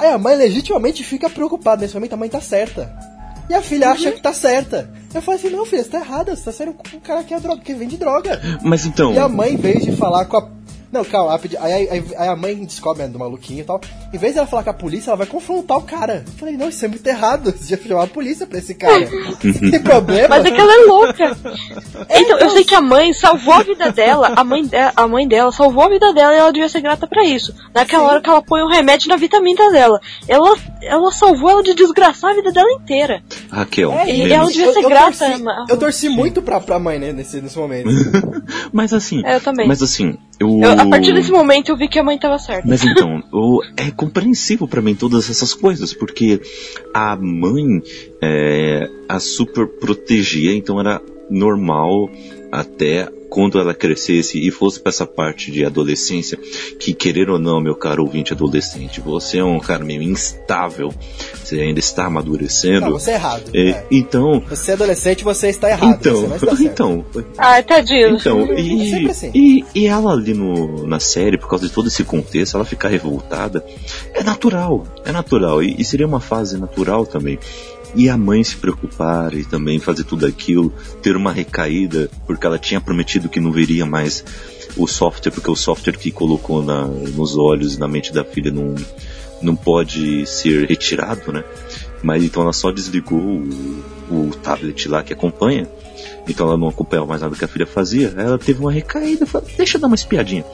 Aí 0.00 0.08
a 0.08 0.16
mãe 0.16 0.34
legitimamente 0.34 1.04
fica 1.04 1.28
preocupada 1.28 1.82
nesse 1.82 1.92
momento, 1.92 2.14
a 2.14 2.16
mãe 2.16 2.28
tá 2.30 2.40
certa. 2.40 2.90
E 3.50 3.54
a 3.54 3.60
filha 3.60 3.90
acha 3.90 4.10
que 4.12 4.22
tá 4.22 4.32
certa. 4.32 4.88
Eu 5.12 5.20
falei 5.20 5.38
assim, 5.38 5.50
não, 5.50 5.66
filha, 5.66 5.82
você 5.82 5.90
tá 5.90 5.98
errada, 5.98 6.34
você 6.34 6.52
tá 6.52 6.72
com 6.72 6.96
um 6.96 7.00
cara 7.00 7.22
que, 7.22 7.34
é 7.34 7.40
droga, 7.40 7.60
que 7.60 7.74
vende 7.74 7.98
droga. 7.98 8.40
Mas 8.62 8.86
então. 8.86 9.12
E 9.12 9.18
a 9.18 9.28
mãe, 9.28 9.52
em 9.52 9.56
vez 9.56 9.84
de 9.84 9.92
falar 9.92 10.24
com 10.24 10.38
a. 10.38 10.48
Não, 10.92 11.04
calma, 11.04 11.38
aí, 11.60 11.88
aí, 11.88 12.04
aí 12.18 12.28
a 12.28 12.34
mãe 12.34 12.54
descobre 12.64 13.02
né, 13.02 13.08
do 13.08 13.18
maluquinho 13.18 13.60
e 13.60 13.64
tal. 13.64 13.80
Em 14.12 14.18
vez 14.18 14.32
de 14.32 14.38
ela 14.40 14.46
falar 14.48 14.64
com 14.64 14.70
a 14.70 14.74
polícia, 14.74 15.10
ela 15.10 15.16
vai 15.18 15.26
confrontar 15.26 15.78
o 15.78 15.82
cara. 15.82 16.24
Eu 16.26 16.32
falei, 16.32 16.56
não, 16.56 16.68
isso 16.68 16.84
é 16.84 16.88
muito 16.88 17.06
errado. 17.06 17.52
Você 17.56 17.76
já 17.76 17.82
chamar 17.82 18.04
a 18.04 18.06
polícia 18.08 18.46
pra 18.46 18.58
esse 18.58 18.74
cara. 18.74 19.08
Tem 19.70 19.80
problema? 19.80 20.28
Mas 20.28 20.44
é 20.46 20.50
que 20.50 20.60
ela 20.60 20.72
é 20.72 20.86
louca. 20.86 21.36
Então, 22.10 22.38
eu 22.38 22.50
sei 22.50 22.64
que 22.64 22.74
a 22.74 22.80
mãe 22.80 23.12
salvou 23.12 23.54
a 23.54 23.62
vida 23.62 23.92
dela, 23.92 24.32
a 24.34 24.42
mãe, 24.42 24.64
de, 24.64 24.76
a 24.96 25.06
mãe 25.06 25.28
dela 25.28 25.52
salvou 25.52 25.84
a 25.84 25.88
vida 25.88 26.12
dela 26.12 26.34
e 26.34 26.38
ela 26.38 26.52
devia 26.52 26.68
ser 26.68 26.80
grata 26.80 27.06
pra 27.06 27.24
isso. 27.24 27.54
Naquela 27.74 28.04
hora 28.04 28.20
que 28.20 28.28
ela 28.28 28.42
põe 28.42 28.62
o 28.62 28.68
remédio 28.68 29.08
na 29.08 29.16
vitamina 29.16 29.70
dela. 29.70 30.00
Ela, 30.26 30.56
ela 30.82 31.12
salvou 31.12 31.50
ela 31.50 31.62
de 31.62 31.74
desgraçar 31.74 32.32
a 32.32 32.34
vida 32.34 32.50
dela 32.52 32.70
inteira. 32.72 33.22
Raquel. 33.50 33.92
É, 33.92 34.10
E 34.10 34.32
ela 34.32 34.46
devia 34.50 34.72
ser 34.72 34.82
grata, 34.82 35.16
Torci, 35.18 35.42
mas- 35.42 35.68
eu 35.68 35.76
torci 35.76 36.08
muito 36.08 36.42
pra, 36.42 36.60
pra 36.60 36.78
mãe, 36.78 36.98
né, 36.98 37.12
nesse, 37.12 37.40
nesse 37.40 37.56
momento. 37.58 37.88
Mas 38.72 38.92
assim. 38.92 39.22
É, 39.24 39.36
eu 39.36 39.40
também. 39.40 39.66
Mas 39.66 39.82
assim. 39.82 40.16
Eu... 40.38 40.48
Eu- 40.62 40.79
a 40.80 40.86
partir 40.88 41.12
desse 41.12 41.30
momento 41.30 41.68
eu 41.70 41.76
vi 41.76 41.88
que 41.88 41.98
a 41.98 42.02
mãe 42.02 42.18
tava 42.18 42.38
certa. 42.38 42.66
Mas 42.68 42.82
então, 42.86 43.22
o- 43.32 43.60
é 43.76 43.90
compreensível 43.90 44.66
pra 44.68 44.80
mim 44.82 44.94
todas 44.94 45.28
essas 45.30 45.54
coisas, 45.54 45.92
porque 45.94 46.40
a 46.94 47.16
mãe 47.16 47.82
é, 48.22 48.88
a 49.08 49.18
super 49.20 49.66
protegia, 49.66 50.54
então 50.54 50.78
era 50.80 51.00
normal 51.30 52.10
até 52.52 53.08
quando 53.30 53.58
ela 53.60 53.72
crescesse 53.72 54.44
e 54.44 54.50
fosse 54.50 54.80
para 54.80 54.90
essa 54.90 55.06
parte 55.06 55.52
de 55.52 55.64
adolescência, 55.64 56.36
que 56.78 56.92
querer 56.92 57.30
ou 57.30 57.38
não, 57.38 57.60
meu 57.60 57.76
caro 57.76 58.02
ouvinte 58.02 58.32
adolescente, 58.32 59.00
você 59.00 59.38
é 59.38 59.44
um 59.44 59.60
cara 59.60 59.84
meio 59.84 60.02
instável, 60.02 60.92
você 61.42 61.60
ainda 61.60 61.78
está 61.78 62.06
amadurecendo. 62.06 62.86
Não, 62.86 62.92
você 62.92 63.12
é 63.12 63.14
errado. 63.14 63.50
É, 63.54 63.68
é. 63.70 63.86
Então. 63.90 64.42
Você 64.48 64.72
é 64.72 64.74
adolescente, 64.74 65.22
você 65.22 65.48
está 65.48 65.70
errado. 65.70 65.98
Então, 66.00 66.28
certo. 66.38 66.62
então, 66.62 67.04
Ai, 67.38 67.62
tadinho. 67.62 68.16
então, 68.16 68.40
É 68.52 68.60
e, 68.60 68.90
sempre 68.90 69.10
assim. 69.10 69.30
e, 69.32 69.64
e 69.74 69.86
ela 69.86 70.12
ali 70.12 70.34
no, 70.34 70.86
na 70.86 70.98
série, 70.98 71.38
por 71.38 71.48
causa 71.48 71.68
de 71.68 71.72
todo 71.72 71.86
esse 71.86 72.02
contexto, 72.02 72.56
ela 72.56 72.64
ficar 72.64 72.88
revoltada, 72.88 73.64
é 74.12 74.24
natural, 74.24 74.84
é 75.04 75.12
natural, 75.12 75.62
e, 75.62 75.76
e 75.78 75.84
seria 75.84 76.06
uma 76.06 76.20
fase 76.20 76.58
natural 76.58 77.06
também. 77.06 77.38
E 77.94 78.08
a 78.08 78.16
mãe 78.16 78.42
se 78.44 78.56
preocupar 78.56 79.34
e 79.34 79.44
também 79.44 79.78
fazer 79.78 80.04
tudo 80.04 80.26
aquilo, 80.26 80.72
ter 81.02 81.16
uma 81.16 81.32
recaída, 81.32 82.08
porque 82.26 82.46
ela 82.46 82.58
tinha 82.58 82.80
prometido 82.80 83.28
que 83.28 83.40
não 83.40 83.50
veria 83.50 83.84
mais 83.84 84.24
o 84.76 84.86
software, 84.86 85.32
porque 85.32 85.50
o 85.50 85.56
software 85.56 85.96
que 85.96 86.10
colocou 86.10 86.62
na, 86.62 86.86
nos 86.86 87.36
olhos 87.36 87.74
e 87.74 87.80
na 87.80 87.88
mente 87.88 88.12
da 88.12 88.24
filha 88.24 88.50
não, 88.50 88.74
não 89.42 89.56
pode 89.56 90.24
ser 90.26 90.68
retirado, 90.68 91.32
né? 91.32 91.44
Mas 92.02 92.22
então 92.22 92.42
ela 92.42 92.52
só 92.52 92.70
desligou 92.70 93.18
o, 93.18 93.82
o 94.10 94.30
tablet 94.42 94.88
lá 94.88 95.02
que 95.02 95.12
acompanha, 95.12 95.68
então 96.28 96.46
ela 96.46 96.56
não 96.56 96.68
acompanhava 96.68 97.08
mais 97.08 97.20
nada 97.20 97.36
que 97.36 97.44
a 97.44 97.48
filha 97.48 97.66
fazia. 97.66 98.14
Ela 98.16 98.38
teve 98.38 98.60
uma 98.60 98.72
recaída, 98.72 99.26
falou, 99.26 99.48
deixa 99.56 99.76
eu 99.76 99.80
dar 99.80 99.88
uma 99.88 99.96
espiadinha. 99.96 100.44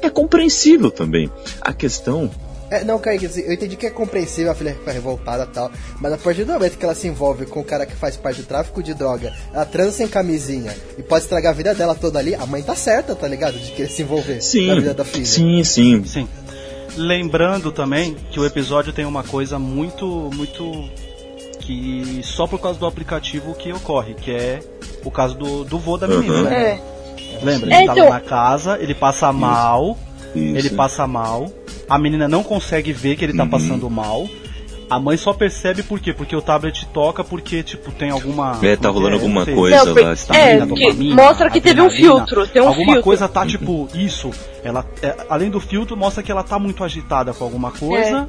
É 0.00 0.08
compreensível 0.08 0.90
também. 0.90 1.30
A 1.60 1.72
questão 1.72 2.30
É, 2.70 2.84
não, 2.84 2.98
Kaique, 2.98 3.26
assim, 3.26 3.40
eu 3.40 3.52
entendi 3.52 3.76
que 3.76 3.86
é 3.86 3.90
compreensível 3.90 4.52
a 4.52 4.54
filha 4.54 4.74
ficar 4.74 4.92
revoltada 4.92 5.44
e 5.44 5.54
tal, 5.54 5.70
mas 6.00 6.12
a 6.12 6.18
partir 6.18 6.44
do 6.44 6.52
momento 6.52 6.76
que 6.76 6.84
ela 6.84 6.94
se 6.94 7.08
envolve 7.08 7.46
com 7.46 7.60
o 7.60 7.64
cara 7.64 7.86
que 7.86 7.96
faz 7.96 8.16
parte 8.16 8.42
do 8.42 8.46
tráfico 8.46 8.82
de 8.82 8.92
droga, 8.92 9.32
ela 9.54 9.64
transa 9.64 9.92
sem 9.92 10.08
camisinha 10.08 10.76
e 10.98 11.02
pode 11.02 11.24
estragar 11.24 11.52
a 11.52 11.56
vida 11.56 11.74
dela 11.74 11.94
toda 11.94 12.18
ali, 12.18 12.34
a 12.34 12.44
mãe 12.44 12.62
tá 12.62 12.74
certa, 12.74 13.14
tá 13.14 13.26
ligado? 13.26 13.58
De 13.58 13.70
querer 13.72 13.88
se 13.88 14.02
envolver 14.02 14.42
Sim, 14.42 14.66
na 14.66 14.74
vida 14.74 14.92
da 14.94 15.04
filha. 15.04 15.24
sim, 15.24 15.64
sim. 15.64 16.04
Sim. 16.04 16.28
Lembrando 16.96 17.70
também 17.72 18.14
que 18.30 18.40
o 18.40 18.44
episódio 18.44 18.92
tem 18.92 19.04
uma 19.04 19.22
coisa 19.22 19.58
muito, 19.58 20.30
muito 20.34 20.64
que 21.60 22.20
só 22.22 22.46
por 22.46 22.58
causa 22.60 22.78
do 22.78 22.86
aplicativo 22.86 23.54
que 23.54 23.72
ocorre, 23.72 24.14
que 24.14 24.30
é 24.30 24.60
o 25.04 25.10
caso 25.10 25.34
do, 25.36 25.64
do 25.64 25.78
vô 25.78 25.96
da 25.96 26.08
menina, 26.08 26.34
Uhum. 26.34 26.42
né? 26.44 26.80
É. 27.40 27.44
Lembra? 27.44 27.72
É, 27.72 27.78
Ele 27.78 27.86
tá 27.86 27.92
então- 27.92 28.04
lá 28.08 28.10
na 28.14 28.20
casa, 28.20 28.78
ele 28.80 28.94
passa 28.94 29.32
mal, 29.32 29.96
Isso. 30.34 30.56
ele 30.56 30.70
passa 30.70 31.06
mal, 31.06 31.50
a 31.88 31.98
menina 31.98 32.28
não 32.28 32.42
consegue 32.42 32.92
ver 32.92 33.16
que 33.16 33.24
ele 33.24 33.34
tá 33.36 33.44
Uhum. 33.44 33.50
passando 33.50 33.88
mal. 33.90 34.28
A 34.90 34.98
mãe 34.98 35.18
só 35.18 35.34
percebe 35.34 35.82
por 35.82 36.00
quê? 36.00 36.14
Porque 36.14 36.34
o 36.34 36.40
tablet 36.40 36.86
toca, 36.94 37.22
porque, 37.22 37.62
tipo, 37.62 37.92
tem 37.92 38.08
alguma. 38.10 38.58
É, 38.62 38.74
tá 38.74 38.88
rolando 38.88 39.16
não 39.16 39.22
alguma 39.22 39.44
coisa 39.44 39.84
Não, 39.84 39.94
lá. 40.02 40.12
está 40.14 40.34
é, 40.34 40.58
que 40.60 40.64
dopamina, 40.66 41.14
mostra 41.14 41.50
que 41.50 41.60
teve 41.60 41.80
um 41.82 41.90
filtro, 41.90 42.46
tem 42.46 42.62
um 42.62 42.68
alguma 42.68 42.86
filtro. 42.86 43.02
coisa 43.02 43.28
tá 43.28 43.44
tipo 43.44 43.86
isso. 43.94 44.30
Ela, 44.64 44.86
é, 45.02 45.14
além 45.28 45.50
do 45.50 45.60
filtro, 45.60 45.94
mostra 45.94 46.22
que 46.22 46.32
ela 46.32 46.42
tá 46.42 46.58
muito 46.58 46.82
agitada 46.82 47.34
com 47.34 47.44
alguma 47.44 47.70
coisa. 47.70 48.26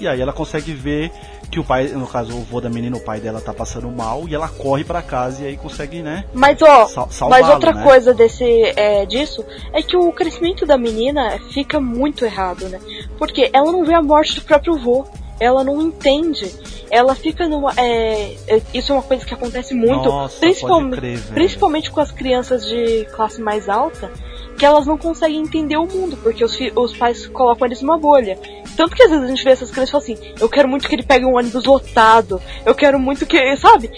É. 0.00 0.02
E 0.04 0.08
aí 0.08 0.18
ela 0.22 0.32
consegue 0.32 0.72
ver 0.72 1.12
que 1.50 1.58
o 1.58 1.64
pai, 1.64 1.88
no 1.88 2.06
caso 2.06 2.32
o 2.32 2.42
vô 2.42 2.60
da 2.60 2.70
menina, 2.70 2.96
o 2.96 3.00
pai 3.00 3.20
dela 3.20 3.40
tá 3.40 3.52
passando 3.52 3.90
mal 3.90 4.28
e 4.28 4.34
ela 4.34 4.48
corre 4.48 4.84
pra 4.84 5.02
casa 5.02 5.42
e 5.42 5.48
aí 5.48 5.56
consegue, 5.56 6.00
né? 6.00 6.24
Mas 6.32 6.62
ó, 6.62 6.86
Sal- 6.86 7.28
mas 7.28 7.48
outra 7.48 7.72
né? 7.72 7.82
coisa 7.82 8.14
desse 8.14 8.44
é, 8.76 9.04
disso 9.04 9.44
é 9.72 9.82
que 9.82 9.96
o 9.96 10.12
crescimento 10.12 10.64
da 10.64 10.78
menina 10.78 11.38
fica 11.50 11.80
muito 11.80 12.24
errado, 12.24 12.68
né? 12.68 12.78
Porque 13.18 13.50
ela 13.52 13.72
não 13.72 13.84
vê 13.84 13.94
a 13.94 14.02
morte 14.02 14.36
do 14.36 14.42
próprio 14.42 14.78
vô. 14.78 15.04
Ela 15.40 15.64
não 15.64 15.80
entende. 15.80 16.54
Ela 16.90 17.14
fica 17.14 17.48
numa. 17.48 17.72
é, 17.76 18.36
é, 18.46 18.62
isso 18.74 18.92
é 18.92 18.94
uma 18.94 19.02
coisa 19.02 19.24
que 19.24 19.32
acontece 19.32 19.72
muito, 19.74 20.08
Nossa, 20.08 20.38
principalmente, 20.38 20.96
crer, 20.98 21.20
principalmente 21.32 21.90
com 21.90 22.00
as 22.00 22.10
crianças 22.10 22.66
de 22.66 23.06
classe 23.06 23.40
mais 23.40 23.66
alta, 23.66 24.10
que 24.58 24.66
elas 24.66 24.86
não 24.86 24.98
conseguem 24.98 25.40
entender 25.40 25.78
o 25.78 25.86
mundo, 25.86 26.18
porque 26.22 26.44
os, 26.44 26.54
os 26.76 26.94
pais 26.94 27.26
colocam 27.26 27.66
eles 27.66 27.80
numa 27.80 27.96
bolha. 27.96 28.38
Tanto 28.76 28.94
que 28.94 29.02
às 29.02 29.10
vezes 29.10 29.24
a 29.24 29.28
gente 29.28 29.44
vê 29.44 29.50
essas 29.50 29.70
crianças 29.70 29.88
e 29.88 29.92
fala 29.92 30.04
assim: 30.04 30.34
eu 30.40 30.48
quero 30.48 30.68
muito 30.68 30.88
que 30.88 30.94
ele 30.94 31.02
pegue 31.02 31.24
um 31.24 31.36
ônibus 31.36 31.64
lotado, 31.64 32.40
eu 32.64 32.74
quero 32.74 32.98
muito 32.98 33.26
que. 33.26 33.56
Sabe? 33.56 33.90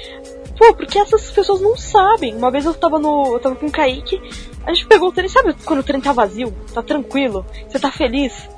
Pô, 0.57 0.75
porque 0.75 0.99
essas 0.99 1.31
pessoas 1.31 1.61
não 1.61 1.77
sabem. 1.77 2.35
Uma 2.35 2.51
vez 2.51 2.65
eu 2.65 2.75
tava 2.75 2.99
no. 2.99 3.35
Eu 3.35 3.41
tava 3.41 3.57
com 3.57 3.67
o 3.67 3.71
Kaique, 3.71 4.21
a 4.67 4.73
gente 4.73 4.87
pegou 4.87 5.09
o 5.09 5.13
trem, 5.13 5.29
sabe 5.29 5.55
quando 5.65 5.81
o 5.81 5.83
trem 5.83 6.01
tá 6.01 6.13
vazio? 6.13 6.55
Tá 6.73 6.83
tranquilo? 6.83 7.45
Você 7.69 7.79
tá 7.79 7.91
feliz? 7.91 8.49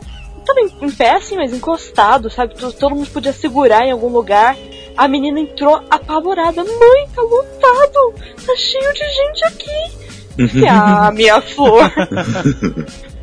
Tava 0.44 0.60
em, 0.60 0.86
em 0.86 0.90
pé 0.90 1.12
assim, 1.12 1.36
mas 1.36 1.52
encostado, 1.52 2.28
sabe? 2.28 2.54
Todo, 2.54 2.72
todo 2.74 2.94
mundo 2.94 3.10
podia 3.10 3.32
segurar 3.32 3.86
em 3.86 3.92
algum 3.92 4.08
lugar. 4.08 4.56
A 4.96 5.08
menina 5.08 5.40
entrou 5.40 5.82
apavorada. 5.90 6.62
Mãe, 6.62 7.08
tá 7.14 7.22
lotado! 7.22 8.14
Tá 8.46 8.54
cheio 8.56 8.92
de 8.92 9.04
gente 9.10 9.44
aqui! 9.46 10.64
ah, 10.68 11.10
minha 11.12 11.40
flor! 11.40 11.90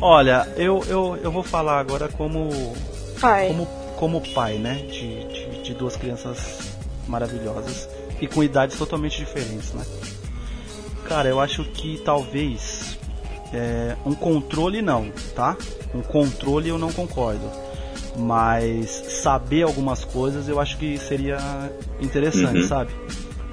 Olha, 0.00 0.46
eu, 0.56 0.82
eu, 0.88 1.16
eu 1.22 1.30
vou 1.32 1.42
falar 1.42 1.78
agora 1.78 2.08
como 2.08 2.50
Pai. 3.20 3.48
como, 3.48 3.66
como 3.96 4.20
pai, 4.34 4.58
né? 4.58 4.74
De, 4.90 5.24
de, 5.26 5.62
de 5.62 5.74
duas 5.74 5.96
crianças 5.96 6.58
maravilhosas 7.08 7.88
e 8.20 8.26
com 8.26 8.42
idades 8.42 8.76
totalmente 8.76 9.18
diferentes, 9.18 9.72
né? 9.72 9.84
Cara, 11.08 11.28
eu 11.28 11.40
acho 11.40 11.64
que 11.64 12.00
talvez 12.04 12.98
é, 13.52 13.96
um 14.04 14.14
controle 14.14 14.82
não, 14.82 15.10
tá? 15.34 15.56
Um 15.94 16.02
controle 16.02 16.68
eu 16.68 16.78
não 16.78 16.92
concordo. 16.92 17.48
Mas 18.18 18.90
saber 19.22 19.62
algumas 19.62 20.04
coisas 20.04 20.48
eu 20.48 20.58
acho 20.60 20.76
que 20.78 20.98
seria 20.98 21.38
interessante, 22.00 22.60
Uhum. 22.62 22.68
sabe? 22.68 22.90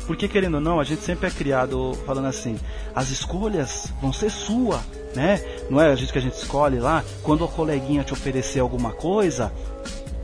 Porque 0.07 0.27
querendo 0.27 0.55
ou 0.55 0.61
não, 0.61 0.79
a 0.79 0.83
gente 0.83 1.01
sempre 1.03 1.27
é 1.27 1.31
criado 1.31 1.93
falando 2.05 2.25
assim, 2.27 2.57
as 2.95 3.09
escolhas 3.09 3.87
vão 4.01 4.11
ser 4.11 4.29
sua, 4.29 4.81
né? 5.15 5.41
Não 5.69 5.79
é 5.81 5.91
a 5.91 5.95
gente 5.95 6.11
que 6.11 6.17
a 6.19 6.21
gente 6.21 6.35
escolhe 6.35 6.79
lá, 6.79 7.03
quando 7.21 7.43
a 7.43 7.47
coleguinha 7.47 8.03
te 8.03 8.13
oferecer 8.13 8.59
alguma 8.59 8.91
coisa, 8.91 9.51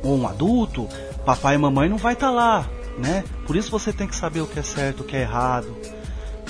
ou 0.04 0.18
um 0.18 0.28
adulto, 0.28 0.88
papai 1.26 1.56
e 1.56 1.58
mamãe 1.58 1.90
não 1.90 1.98
vai 1.98 2.14
estar 2.14 2.32
lá, 2.32 2.68
né? 2.98 3.24
Por 3.46 3.56
isso 3.56 3.70
você 3.72 3.92
tem 3.94 4.08
que 4.08 4.16
saber 4.16 4.42
o 4.42 4.48
que 4.48 4.60
é 4.60 4.64
certo, 4.64 5.02
o 5.02 5.04
que 5.04 5.16
é 5.16 5.22
errado. 5.22 5.76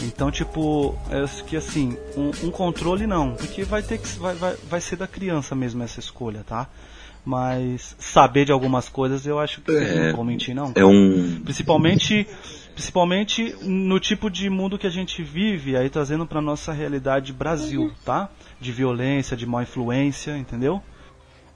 Então, 0.01 0.31
tipo, 0.31 0.97
eu 1.09 1.23
acho 1.25 1.43
que 1.43 1.57
assim, 1.57 1.97
um, 2.15 2.47
um 2.47 2.51
controle 2.51 3.05
não, 3.05 3.33
porque 3.33 3.63
vai 3.63 3.81
ter 3.81 3.97
que 3.97 4.07
vai, 4.17 4.33
vai, 4.35 4.55
vai 4.69 4.79
ser 4.79 4.95
da 4.95 5.07
criança 5.07 5.53
mesmo 5.55 5.83
essa 5.83 5.99
escolha, 5.99 6.43
tá? 6.47 6.67
Mas 7.25 7.95
saber 7.99 8.45
de 8.45 8.51
algumas 8.51 8.87
coisas 8.87 9.25
eu 9.25 9.39
acho 9.39 9.59
que 9.61 9.71
É. 9.71 10.07
não 10.07 10.15
vou 10.15 10.23
mentir 10.25 10.55
não. 10.55 10.71
É 10.73 10.85
um. 10.85 11.41
Principalmente, 11.43 12.25
principalmente 12.83 13.53
no 13.61 13.99
tipo 13.99 14.29
de 14.29 14.49
mundo 14.49 14.77
que 14.79 14.87
a 14.87 14.89
gente 14.89 15.21
vive, 15.21 15.75
aí 15.75 15.89
trazendo 15.89 16.25
pra 16.25 16.39
nossa 16.39 16.71
realidade 16.71 17.33
Brasil, 17.33 17.91
tá? 18.05 18.29
De 18.59 18.71
violência, 18.71 19.35
de 19.35 19.45
má 19.45 19.63
influência, 19.63 20.37
entendeu? 20.37 20.81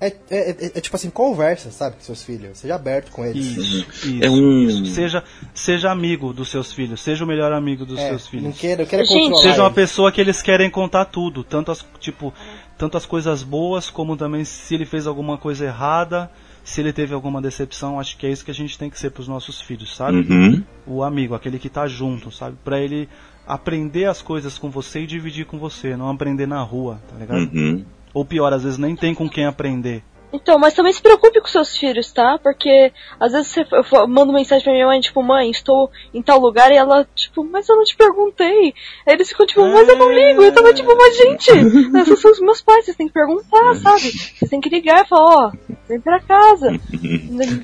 É, 0.02 0.08
é- 0.30 0.50
é- 0.50 0.72
é 0.76 0.82
tipo 0.82 0.98
assim, 0.98 1.10
conversa, 1.10 1.72
sabe, 1.72 1.96
com 1.96 2.02
seus 2.02 2.22
filhos. 2.24 2.58
Seja 2.58 2.76
aberto 2.76 3.10
com 3.10 3.24
eles. 3.24 3.46
Isso, 3.46 3.62
isso, 4.04 4.20
É 4.22 4.30
um- 4.30 4.64
isso. 4.68 4.86
Seja, 4.88 5.24
seja 5.54 5.90
amigo 5.92 6.34
dos 6.34 6.50
seus 6.50 6.74
filhos, 6.74 7.00
seja 7.00 7.24
o 7.24 7.28
melhor 7.28 7.54
amigo 7.54 7.86
dos 7.86 7.98
É, 7.98 8.10
seus 8.10 8.24
não 8.24 8.30
filhos. 8.30 8.60
queira, 8.60 8.84
eu 8.84 8.88
quero 8.88 9.06
Gente, 9.06 9.30
controlar. 9.32 9.42
Seja 9.44 9.62
uma 9.62 9.68
eles. 9.68 9.76
pessoa 9.76 10.12
que 10.12 10.20
eles 10.20 10.42
querem 10.42 10.70
contar 10.70 11.06
tudo, 11.06 11.42
tanto 11.42 11.72
as, 11.72 11.86
tipo, 12.02 12.34
tanto 12.78 12.98
as 12.98 13.06
coisas 13.06 13.44
boas 13.44 13.90
como 13.90 14.18
também 14.18 14.44
se 14.44 14.76
ele 14.76 14.86
fez 14.86 15.08
alguma 15.08 15.38
coisa 15.38 15.64
errada, 15.66 16.30
se 16.64 16.82
ele 16.82 16.94
teve 16.94 17.14
alguma 17.14 17.42
decepção, 17.42 18.00
acho 18.00 18.18
que 18.18 18.26
é 18.26 18.32
isso 18.32 18.46
que 18.46 18.52
a 18.52 18.54
gente 18.54 18.78
tem 18.78 18.90
que 18.90 18.98
ser 18.98 19.12
pros 19.12 19.28
nossos 19.28 19.62
filhos, 19.62 19.96
sabe? 19.96 20.20
Uhum. 20.20 20.64
o 20.88 21.04
amigo, 21.04 21.36
aquele 21.36 21.60
que 21.60 21.70
tá 21.70 21.88
junto, 21.88 22.32
sabe? 22.32 22.58
Pra 22.64 22.80
ele 22.80 23.10
aprender 23.46 24.06
as 24.06 24.22
coisas 24.22 24.58
com 24.58 24.70
você 24.70 25.02
e 25.02 25.08
dividir 25.08 25.46
com 25.46 25.58
você, 25.58 25.98
não 25.98 26.10
aprender 26.10 26.48
na 26.48 26.62
rua, 26.62 27.02
tá 27.10 27.18
ligado? 27.18 27.54
Uhum. 27.54 27.84
Ou 28.14 28.24
pior, 28.24 28.54
às 28.54 28.64
vezes 28.64 28.78
nem 28.78 28.96
tem 28.96 29.14
com 29.14 29.30
quem 29.30 29.46
aprender. 29.46 30.04
Então, 30.34 30.58
mas 30.58 30.74
também 30.74 30.92
se 30.92 31.02
preocupe 31.02 31.40
com 31.40 31.48
seus 31.48 31.78
filhos, 31.78 32.12
tá? 32.12 32.40
Porque 32.42 32.92
às 33.20 33.32
vezes 33.34 33.48
você, 33.50 33.66
eu 33.72 33.84
fa- 33.84 34.08
mando 34.08 34.34
mensagem 34.34 34.64
pra 34.64 34.74
minha 34.74 34.88
mãe, 34.88 35.00
tipo, 35.00 35.22
mãe, 35.22 35.52
estou 35.52 35.92
em 36.14 36.22
tal 36.24 36.40
lugar, 36.40 36.72
e 36.72 36.76
ela, 36.76 37.08
tipo, 37.16 37.44
mas 37.44 37.70
eu 37.70 37.76
não 37.76 37.84
te 37.84 37.96
perguntei. 37.96 38.74
Aí 39.08 39.14
eles 39.14 39.30
ficam, 39.30 39.46
tipo, 39.46 39.62
mas 39.62 39.88
eu 39.88 39.96
não 39.98 40.12
ligo. 40.12 40.42
Eu 40.42 40.52
tava, 40.52 40.74
tipo, 40.74 40.96
mas 40.98 41.16
gente, 41.16 41.52
esses 42.02 42.20
são 42.20 42.32
os 42.32 42.40
meus 42.40 42.62
pais, 42.62 42.86
vocês 42.86 42.98
têm 42.98 43.08
que 43.08 43.14
perguntar, 43.14 43.76
sabe? 43.76 44.02
Vocês 44.12 44.50
têm 44.50 44.60
que 44.60 44.70
ligar 44.70 45.04
e 45.06 45.08
falar, 45.08 45.48
ó, 45.48 45.52
vem 45.88 46.00
pra 46.02 46.20
casa. 46.20 46.68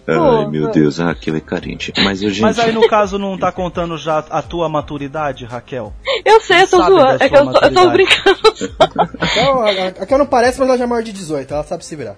Ai, 0.08 0.48
meu 0.48 0.70
Deus, 0.70 1.00
ah, 1.00 1.10
aquilo 1.10 1.38
é 1.38 1.42
carente. 1.42 1.92
Mas, 2.04 2.22
eu, 2.22 2.30
gente, 2.30 2.42
Mas 2.42 2.60
aí 2.60 2.72
no 2.72 2.88
caso 2.88 3.18
não 3.18 3.38
tá 3.38 3.52
contando 3.52 3.98
já 3.98 4.20
a 4.30 4.42
tua 4.42 4.70
maturidade, 4.70 5.46
Raquel? 5.46 5.92
Eu 6.26 6.40
sei, 6.42 6.62
eu 6.64 6.68
tô 6.68 6.78
zoando. 6.78 7.24
É 7.24 7.30
que 7.30 7.36
eu 7.36 7.52
tô, 7.52 7.60
eu 7.66 7.74
tô 7.74 7.90
brincando. 7.90 8.40
Então, 9.32 9.60
a, 9.62 9.70
a, 9.70 9.88
a 9.88 10.06
que 10.06 10.18
não 10.18 10.26
parece, 10.26 10.60
mas 10.60 10.68
ela 10.70 10.78
já 10.78 10.84
é 10.84 10.88
maior 10.88 11.04
de 11.04 11.12
18, 11.14 11.54
ela 11.54 11.64
sabe 11.64 11.86
se 11.86 11.96
virar. 11.96 12.16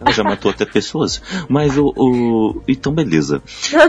Ela 0.00 0.12
já 0.12 0.22
matou 0.24 0.50
até 0.50 0.64
pessoas. 0.66 1.22
Mas 1.48 1.78
o. 1.78 1.92
o- 1.96 2.62
Então, 2.68 2.92
beleza. 2.92 3.42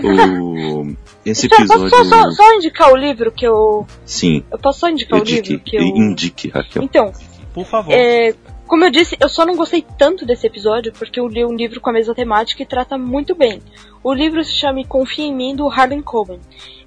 O... 0.03 0.93
Esse 1.25 1.47
Então, 1.47 1.59
eu 1.59 1.67
posso 1.67 1.85
episódio. 1.87 2.09
só, 2.09 2.23
só, 2.23 2.31
só 2.31 2.53
indicar 2.55 2.91
o 2.91 2.95
livro 2.95 3.31
que 3.31 3.45
eu. 3.45 3.85
Sim. 4.05 4.43
Eu 4.51 4.57
posso 4.59 4.79
só 4.79 4.89
indicar 4.89 5.19
o 5.19 5.21
Indique, 5.21 5.49
livro 5.49 5.65
que 5.65 5.75
eu. 5.77 5.81
indique, 5.83 6.49
Raquel. 6.49 6.83
Então, 6.83 7.11
Por 7.53 7.65
favor. 7.65 7.91
É, 7.93 8.33
Como 8.67 8.83
eu 8.83 8.89
disse, 8.91 9.15
eu 9.19 9.29
só 9.29 9.45
não 9.45 9.55
gostei 9.55 9.85
tanto 9.97 10.25
desse 10.25 10.47
episódio 10.47 10.91
porque 10.93 11.19
eu 11.19 11.27
li 11.27 11.45
um 11.45 11.53
livro 11.55 11.79
com 11.81 11.89
a 11.89 11.93
mesma 11.93 12.15
temática 12.15 12.63
e 12.63 12.65
trata 12.65 12.97
muito 12.97 13.35
bem. 13.35 13.61
O 14.03 14.13
livro 14.13 14.43
se 14.43 14.51
chama 14.53 14.83
Confia 14.85 15.25
em 15.25 15.35
Mim, 15.35 15.55
do 15.55 15.67
Harlan 15.67 16.01
Coben. 16.01 16.39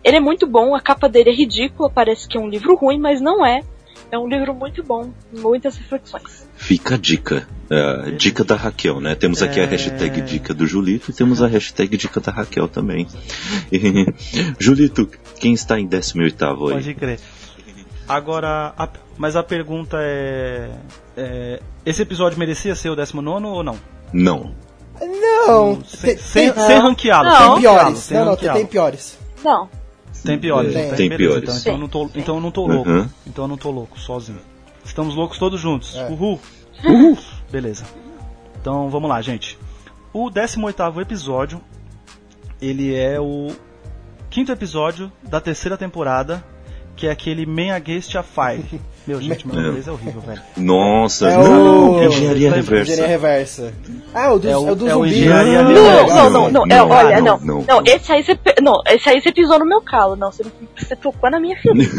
Ele 0.04 0.16
é 0.16 0.20
muito 0.20 0.46
bom, 0.46 0.74
a 0.74 0.80
capa 0.80 1.08
dele 1.08 1.30
é 1.30 1.32
ridícula, 1.34 1.90
parece 1.90 2.28
que 2.28 2.36
é 2.38 2.40
um 2.40 2.48
livro 2.48 2.74
ruim, 2.76 2.98
mas 2.98 3.20
não 3.20 3.44
é. 3.44 3.60
É 4.10 4.18
um 4.18 4.26
livro 4.26 4.54
muito 4.54 4.82
bom, 4.82 5.10
muitas 5.32 5.76
reflexões. 5.76 6.48
Fica 6.56 6.94
a 6.94 6.98
dica. 6.98 7.46
Uh, 7.70 8.12
dica 8.12 8.42
da 8.42 8.56
Raquel, 8.56 9.00
né? 9.00 9.14
Temos 9.14 9.42
aqui 9.42 9.60
a 9.60 9.64
É. 9.64 9.66
hashtag 9.66 10.22
dica 10.22 10.54
do 10.54 10.66
Julito 10.66 11.10
e 11.10 11.14
temos 11.14 11.42
a 11.42 11.46
hashtag 11.46 11.94
dica 11.98 12.18
da 12.18 12.32
Raquel 12.32 12.66
também. 12.68 13.06
E, 13.70 14.06
Julito, 14.58 15.06
quem 15.38 15.52
está 15.52 15.78
em 15.78 15.86
18 15.86 16.44
aí? 16.44 16.56
Pode 16.56 16.94
crer. 16.94 17.20
Agora, 18.08 18.72
a- 18.78 18.88
mas 19.18 19.36
a 19.36 19.42
pergunta 19.42 19.98
é, 20.00 20.70
é, 21.14 21.60
Esse 21.84 22.00
episódio 22.00 22.38
merecia 22.38 22.74
ser 22.74 22.88
o 22.88 22.96
19 22.96 23.44
ou 23.46 23.62
não? 23.62 23.78
Não. 24.12 24.54
Não, 25.00 25.84
Sem, 25.84 26.16
tem, 26.16 26.18
sem, 26.18 26.52
tem, 26.52 26.64
sem 26.66 26.78
ranqueá-lo. 26.78 27.28
Não. 27.28 27.36
sem 27.36 27.48
tem 27.52 27.60
piores. 27.60 27.98
sem 27.98 28.16
Não, 28.18 28.24
não, 28.24 28.36
tem, 28.36 28.48
ranqueá-lo. 28.48 28.58
tem 28.58 28.66
piores. 28.66 29.18
Não. 29.44 29.68
Tem 30.24 30.38
piores. 30.38 30.72
Tem. 30.72 30.84
então 30.84 30.96
Tem 30.96 31.08
beleza, 31.08 31.40
piores. 31.40 31.60
Então, 31.60 31.60
então 31.60 31.72
eu 31.74 31.78
não 31.78 31.88
tô, 31.88 32.10
então 32.14 32.34
eu 32.36 32.40
não 32.40 32.50
tô 32.50 32.66
louco. 32.66 32.90
Uhum. 32.90 33.08
Então 33.26 33.44
eu 33.44 33.48
não 33.48 33.56
tô 33.56 33.70
louco, 33.70 33.98
sozinho. 33.98 34.40
Estamos 34.84 35.14
loucos 35.14 35.38
todos 35.38 35.60
juntos. 35.60 35.96
É. 35.96 36.08
Uhul. 36.08 36.40
Beleza. 37.50 37.84
Então 38.60 38.88
vamos 38.88 39.08
lá, 39.08 39.20
gente. 39.22 39.58
O 40.12 40.30
18º 40.30 41.00
episódio, 41.00 41.60
ele 42.60 42.94
é 42.94 43.20
o 43.20 43.48
quinto 44.30 44.52
episódio 44.52 45.12
da 45.22 45.40
terceira 45.40 45.76
temporada, 45.76 46.44
que 46.96 47.06
é 47.06 47.10
aquele 47.10 47.46
Man 47.46 47.74
Against 47.74 48.14
a 48.16 48.22
Fire. 48.22 48.80
Meu, 49.08 49.20
gente, 49.22 49.48
meu 49.48 49.56
É. 49.58 49.68
inglês 49.68 49.88
é 49.88 49.90
horrível, 49.90 50.20
velho. 50.20 50.42
Nossa, 50.56 51.28
É 51.30 51.36
não, 51.36 51.92
o- 51.94 52.04
engenharia 52.04 52.52
reversa. 52.52 52.92
Engenharia 52.92 53.06
reversa. 53.16 53.74
Ah, 54.14 54.32
o 54.34 54.38
do, 54.38 54.48
É 54.48 54.50
é 54.52 54.56
o- 54.56 54.68
o, 54.70 54.74
do 54.76 54.86
é 54.88 54.94
o 54.94 54.98
zumbi. 54.98 55.10
engenharia 55.18 55.62
Não, 55.62 55.68
reversa. 55.72 56.14
Não, 56.14 56.30
não, 56.30 56.30
não, 56.30 56.50
não, 56.50 56.62
é, 56.64 56.78
Não, 56.78 56.88
olha, 56.90 57.20
não, 57.22 57.38
não, 57.40 57.54
não. 57.60 57.64
não, 57.66 57.82
esse 57.86 58.12
aí 58.12 58.22
você, 58.22 58.38
não, 58.62 58.74
esse 58.86 59.08
aí 59.08 59.20
você 59.20 59.32
pisou 59.32 59.58
no 59.58 59.64
meu 59.64 59.80
calo, 59.80 60.14
não, 60.14 60.30
você, 60.30 60.44
você 60.76 60.94
tocou 60.94 61.30
na 61.30 61.40
minha 61.40 61.56
ferida. 61.62 61.90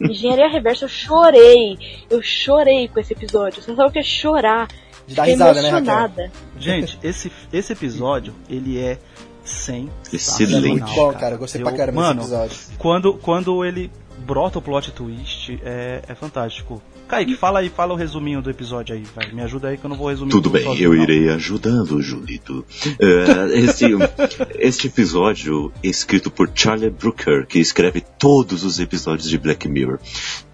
Engenharia 0.00 0.48
Reversa, 0.48 0.84
eu 0.84 0.88
chorei, 0.88 1.78
eu 2.10 2.22
chorei 2.22 2.86
com 2.88 3.00
esse 3.00 3.12
episódio, 3.14 3.62
você 3.62 3.74
sabe 3.74 3.88
o 3.88 3.92
que 3.92 3.98
é 3.98 4.02
chorar, 4.02 4.68
De 5.06 5.14
dar 5.14 5.24
risada, 5.24 5.54
né, 5.62 5.70
Raquel? 5.70 5.78
emocionada. 5.78 6.32
Gente, 6.58 6.98
esse, 7.02 7.32
esse 7.52 7.72
episódio, 7.72 8.34
ele 8.48 8.78
é 8.78 8.98
sem 9.44 9.90
Excelente. 10.12 10.92
É 10.92 10.94
bom, 10.94 11.12
cara. 11.14 11.36
Gostei 11.36 11.60
pra 11.62 11.72
caramba 11.72 12.00
mano, 12.00 12.20
desse 12.20 12.32
episódio. 12.32 12.56
Quando, 12.78 13.14
quando 13.14 13.64
ele 13.64 13.90
brota 14.24 14.58
o 14.58 14.62
plot 14.62 14.92
twist, 14.92 15.58
é, 15.64 16.02
é 16.06 16.14
fantástico. 16.14 16.82
Kaique, 17.08 17.36
fala 17.36 17.58
aí, 17.58 17.68
fala 17.68 17.92
o 17.92 17.96
resuminho 17.96 18.40
do 18.40 18.48
episódio 18.48 18.94
aí, 18.94 19.04
vai. 19.14 19.30
Me 19.32 19.42
ajuda 19.42 19.68
aí 19.68 19.76
que 19.76 19.84
eu 19.84 19.90
não 19.90 19.96
vou 19.96 20.08
resumir 20.08 20.30
Tudo 20.30 20.48
bem, 20.48 20.64
eu 20.80 20.94
irei 20.94 21.28
ajudando, 21.28 22.00
Julito. 22.00 22.64
Eh, 22.98 23.58
este, 23.58 23.86
este 24.58 24.86
episódio 24.86 25.70
é 25.82 25.88
escrito 25.88 26.30
por 26.30 26.50
Charlie 26.54 26.88
Brooker, 26.88 27.46
que 27.46 27.58
escreve 27.58 28.02
todos 28.18 28.64
os 28.64 28.80
episódios 28.80 29.28
de 29.28 29.36
Black 29.36 29.68
Mirror, 29.68 29.98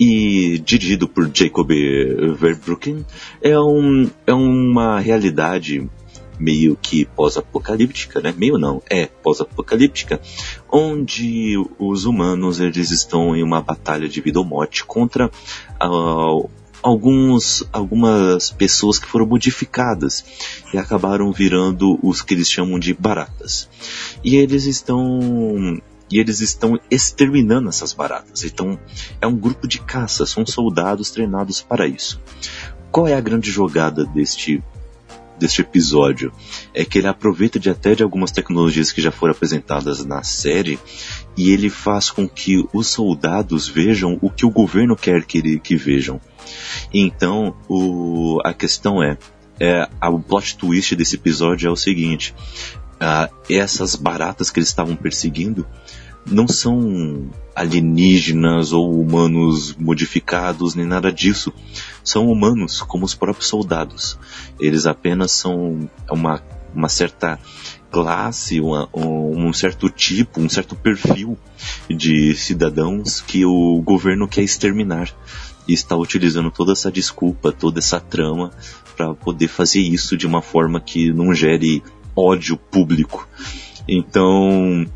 e 0.00 0.58
dirigido 0.58 1.06
por 1.06 1.30
Jacob 1.32 1.68
Verbruggen, 2.37 3.06
é, 3.40 3.56
um, 3.56 4.10
é 4.26 4.34
uma 4.34 4.98
realidade 4.98 5.88
meio 6.38 6.76
que 6.80 7.04
pós-apocalíptica, 7.04 8.21
né? 8.21 8.35
Meio 8.37 8.59
não, 8.59 8.83
é 8.88 9.07
pós-apocalíptica, 9.07 10.21
onde 10.71 11.54
os 11.78 12.04
humanos 12.04 12.61
eles 12.61 12.90
estão 12.90 13.35
em 13.35 13.42
uma 13.42 13.61
batalha 13.61 14.09
de 14.09 14.21
vida 14.21 14.38
ou 14.38 14.45
morte 14.45 14.85
contra 14.85 15.30
ah, 15.80 16.49
alguns, 16.83 17.64
algumas 17.73 18.50
pessoas 18.50 18.99
que 18.99 19.09
foram 19.09 19.26
modificadas 19.26 20.25
e 20.73 20.78
acabaram 20.78 21.33
virando 21.33 21.99
os 22.02 22.23
que 22.23 22.35
eles 22.35 22.50
chamam 22.50 22.78
de 22.78 22.95
baratas. 22.95 23.68
E 24.23 24.37
eles 24.37 24.64
estão 24.64 25.80
e 26.11 26.18
eles 26.18 26.40
estão 26.40 26.80
exterminando 26.90 27.68
essas 27.68 27.92
baratas. 27.92 28.42
Então, 28.42 28.78
é 29.21 29.26
um 29.26 29.37
grupo 29.37 29.68
de 29.68 29.78
caça, 29.78 30.25
são 30.25 30.47
soldados 30.47 31.11
treinados 31.11 31.61
para 31.61 31.87
isso. 31.87 32.18
Qual 32.90 33.07
é 33.07 33.12
a 33.12 33.21
grande 33.21 33.50
jogada 33.50 34.07
deste 34.07 34.62
deste 35.38 35.62
episódio? 35.62 36.33
É 36.75 36.85
que 36.85 36.99
ele 36.99 37.07
aproveita 37.07 37.59
de 37.59 37.71
até 37.71 37.95
de 37.95 38.02
algumas 38.02 38.30
tecnologias 38.30 38.92
que 38.92 39.01
já 39.01 39.11
foram 39.11 39.33
apresentadas 39.33 40.05
na 40.05 40.22
série 40.22 40.79
e 41.37 41.51
ele 41.51 41.70
faz 41.70 42.11
com 42.11 42.29
que 42.29 42.66
os 42.72 42.88
soldados 42.88 43.68
vejam 43.68 44.18
o 44.20 44.31
que 44.31 44.44
o 44.44 44.51
governo 44.51 44.96
quer 44.96 45.24
que, 45.24 45.38
ele, 45.38 45.59
que 45.59 45.77
vejam. 45.77 46.20
Então, 46.92 47.57
o, 47.68 48.40
a 48.44 48.53
questão 48.53 49.03
é, 49.03 49.16
é 49.61 49.88
a, 50.01 50.11
o 50.11 50.20
plot 50.20 50.57
twist 50.57 50.96
desse 50.96 51.16
episódio 51.16 51.68
é 51.68 51.70
o 51.70 51.77
seguinte: 51.77 52.35
ah, 53.01 53.31
essas 53.48 53.94
baratas 53.94 54.51
que 54.51 54.59
eles 54.59 54.68
estavam 54.68 54.96
perseguindo 54.96 55.66
não 56.31 56.47
são 56.49 57.29
alienígenas 57.55 58.73
ou 58.73 59.01
humanos 59.01 59.75
modificados 59.77 60.75
nem 60.75 60.87
nada 60.87 61.12
disso. 61.12 61.53
São 62.05 62.31
humanos, 62.31 62.81
como 62.83 63.05
os 63.05 63.14
próprios 63.14 63.49
soldados. 63.49 64.19
Eles 64.61 64.87
apenas 64.87 65.33
são 65.33 65.88
uma, 66.11 66.43
uma 66.75 66.88
certa 66.88 67.38
classe, 67.91 68.61
uma- 68.61 68.88
um, 68.95 69.53
certo 69.53 69.88
tipo, 69.91 70.41
um 70.41 70.49
certo 70.49 70.77
perfil 70.77 71.37
de 71.88 72.35
cidadãos 72.35 73.21
que 73.21 73.45
o 73.45 73.81
governo 73.83 74.29
quer 74.29 74.43
exterminar 74.43 75.11
e 75.67 75.73
está 75.73 75.97
utilizando 75.97 76.51
toda 76.51 76.73
essa 76.73 76.91
desculpa, 76.93 77.51
toda 77.53 77.79
essa 77.79 77.99
trama 78.01 78.51
para 78.97 79.14
poder 79.14 79.49
fazer 79.49 79.81
isso 79.81 80.17
de 80.17 80.27
uma 80.27 80.43
forma 80.43 80.81
que 80.81 81.12
não 81.12 81.35
gere 81.35 81.83
ódio 82.17 82.57
público. 82.57 83.29
Então, 83.87 84.87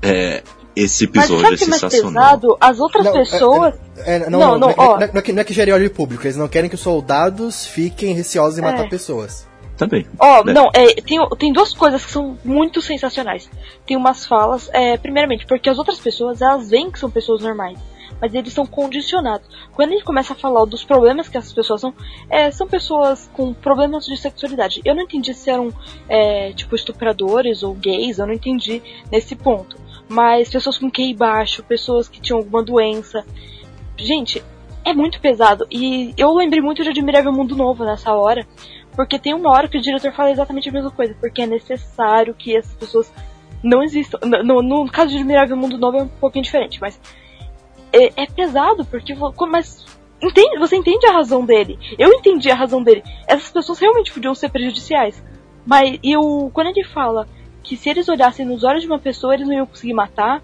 é, 0.00 0.42
esse 0.74 1.10
Mas 1.14 1.24
episódio 1.30 1.58
sabe 1.58 1.62
é 1.62 1.64
é 1.64 1.68
mais 1.68 1.80
sensacional. 1.80 2.12
pesado? 2.24 2.56
As 2.60 2.80
outras 2.80 3.04
Não, 3.04 3.12
é- 3.12 3.18
pessoas... 3.18 3.74
É, 4.04 4.18
não, 4.30 4.30
Não, 4.30 4.38
não, 4.38 4.58
não, 4.58 4.68
não, 4.68 4.74
ó. 4.76 4.96
não, 4.96 5.02
é- 5.02 5.10
não 5.12 5.18
é 5.18 5.22
que, 5.22 5.32
não 5.32 5.40
é 5.40 5.44
que 5.44 5.52
gere 5.54 5.72
ódio 5.72 5.90
público, 5.90 6.24
eles 6.24 6.36
não 6.36 6.48
querem 6.48 6.68
que 6.68 6.74
os 6.76 6.80
soldados 6.80 7.66
fiquem 7.66 8.14
receosos 8.14 8.58
em 8.58 8.62
É. 8.62 8.64
matar 8.64 8.88
pessoas. 8.88 9.46
Também. 9.76 10.06
Ó, 10.18 10.44
né? 10.44 10.52
não, 10.52 10.68
é, 10.74 10.94
tem, 11.00 11.18
tem 11.38 11.52
duas 11.52 11.72
coisas 11.72 12.04
que 12.04 12.12
são 12.12 12.38
muito 12.44 12.80
sensacionais. 12.80 13.50
Tem 13.86 13.96
umas 13.96 14.24
falas, 14.26 14.68
é, 14.72 14.96
primeiramente, 14.96 15.46
porque 15.46 15.68
as 15.68 15.78
outras 15.78 15.98
pessoas, 15.98 16.40
elas 16.40 16.68
veem 16.70 16.90
que 16.90 16.98
são 16.98 17.10
pessoas 17.10 17.42
normais, 17.42 17.78
mas 18.20 18.32
eles 18.34 18.52
são 18.52 18.64
condicionados. 18.66 19.48
Quando 19.74 19.92
ele 19.92 20.02
começa 20.02 20.34
a 20.34 20.36
falar 20.36 20.64
dos 20.66 20.84
problemas 20.84 21.28
que 21.28 21.36
essas 21.38 21.52
pessoas 21.52 21.80
são, 21.80 21.92
é, 22.30 22.50
são 22.50 22.68
pessoas 22.68 23.28
com 23.32 23.52
problemas 23.52 24.04
de 24.06 24.16
sexualidade. 24.16 24.80
Eu 24.84 24.94
não 24.94 25.02
entendi 25.02 25.34
se 25.34 25.50
eram, 25.50 25.72
é, 26.08 26.52
tipo, 26.52 26.76
estupradores 26.76 27.62
ou 27.64 27.74
gays, 27.74 28.18
eu 28.18 28.26
não 28.26 28.34
entendi 28.34 28.80
nesse 29.10 29.34
ponto. 29.34 29.76
Mas 30.12 30.50
pessoas 30.50 30.76
com 30.76 30.90
QI 30.90 31.14
baixo, 31.14 31.62
pessoas 31.62 32.06
que 32.06 32.20
tinham 32.20 32.38
alguma 32.38 32.62
doença. 32.62 33.24
Gente, 33.96 34.42
é 34.84 34.92
muito 34.92 35.18
pesado. 35.20 35.66
E 35.70 36.12
eu 36.18 36.34
lembrei 36.34 36.60
muito 36.60 36.82
de 36.82 36.90
Admirável 36.90 37.32
Mundo 37.32 37.56
Novo 37.56 37.82
nessa 37.84 38.12
hora. 38.12 38.46
Porque 38.94 39.18
tem 39.18 39.32
uma 39.32 39.50
hora 39.50 39.68
que 39.68 39.78
o 39.78 39.80
diretor 39.80 40.12
fala 40.12 40.30
exatamente 40.30 40.68
a 40.68 40.72
mesma 40.72 40.90
coisa. 40.90 41.14
Porque 41.18 41.40
é 41.40 41.46
necessário 41.46 42.34
que 42.34 42.54
essas 42.54 42.74
pessoas 42.74 43.10
não 43.62 43.82
existam. 43.82 44.18
No, 44.22 44.42
no- 44.42 44.62
no 44.84 44.90
caso 44.90 45.10
de 45.12 45.16
Admirável 45.16 45.56
Mundo 45.56 45.78
Novo 45.78 45.96
é 45.96 46.02
um 46.02 46.08
pouquinho 46.08 46.44
diferente, 46.44 46.78
mas. 46.78 47.00
É, 47.90 48.22
é 48.22 48.26
pesado, 48.26 48.84
porque. 48.84 49.14
Mas. 49.48 49.86
Entende, 50.22 50.58
você 50.58 50.76
entende 50.76 51.06
a 51.06 51.12
razão 51.12 51.44
dele. 51.44 51.78
Eu 51.98 52.12
entendi 52.12 52.50
a 52.50 52.54
razão 52.54 52.82
dele. 52.82 53.02
Essas 53.26 53.50
pessoas 53.50 53.78
realmente 53.78 54.12
podiam 54.12 54.34
ser 54.34 54.50
prejudiciais. 54.50 55.22
Mas 55.66 55.98
eu, 56.02 56.50
quando 56.52 56.68
ele 56.68 56.84
fala 56.84 57.26
que 57.62 57.76
se 57.76 57.88
eles 57.88 58.08
olhassem 58.08 58.44
nos 58.46 58.64
olhos 58.64 58.82
de 58.82 58.88
uma 58.88 58.98
pessoa, 58.98 59.34
eles 59.34 59.46
não 59.46 59.54
iam 59.54 59.66
conseguir 59.66 59.94
matar. 59.94 60.42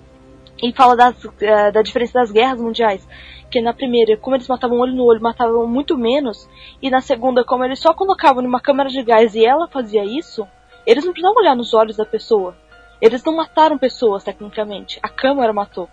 E 0.63 0.73
fala 0.73 0.97
das, 0.97 1.15
eh, 1.41 1.71
da 1.71 1.83
diferença 1.83 2.15
das 2.19 2.31
guerras 2.33 2.61
mundiais. 2.61 3.07
Que 3.51 3.61
na 3.61 3.73
primeira, 3.73 4.17
como 4.17 4.35
eles 4.37 4.49
matavam 4.49 4.79
olho 4.81 4.93
no 4.93 5.05
olho, 5.05 5.21
matavam 5.23 5.67
muito 5.67 5.97
menos. 5.97 6.49
E 6.83 6.91
na 6.91 7.01
segunda, 7.01 7.45
como 7.45 7.65
eles 7.65 7.79
só 7.79 7.95
colocavam 7.95 8.43
numa 8.43 8.61
câmara 8.61 8.89
de 8.89 9.03
gás 9.03 9.35
e 9.37 9.45
ela 9.45 9.69
fazia 9.69 10.05
isso, 10.05 10.47
eles 10.87 11.05
não 11.05 11.13
precisavam 11.13 11.41
olhar 11.41 11.55
nos 11.55 11.73
olhos 11.75 11.97
da 11.97 12.05
pessoa. 12.05 12.57
Eles 13.01 13.23
não 13.23 13.37
mataram 13.37 13.79
pessoas, 13.79 14.25
tecnicamente. 14.25 14.99
A 15.03 15.09
câmara 15.09 15.53
matou. 15.53 15.89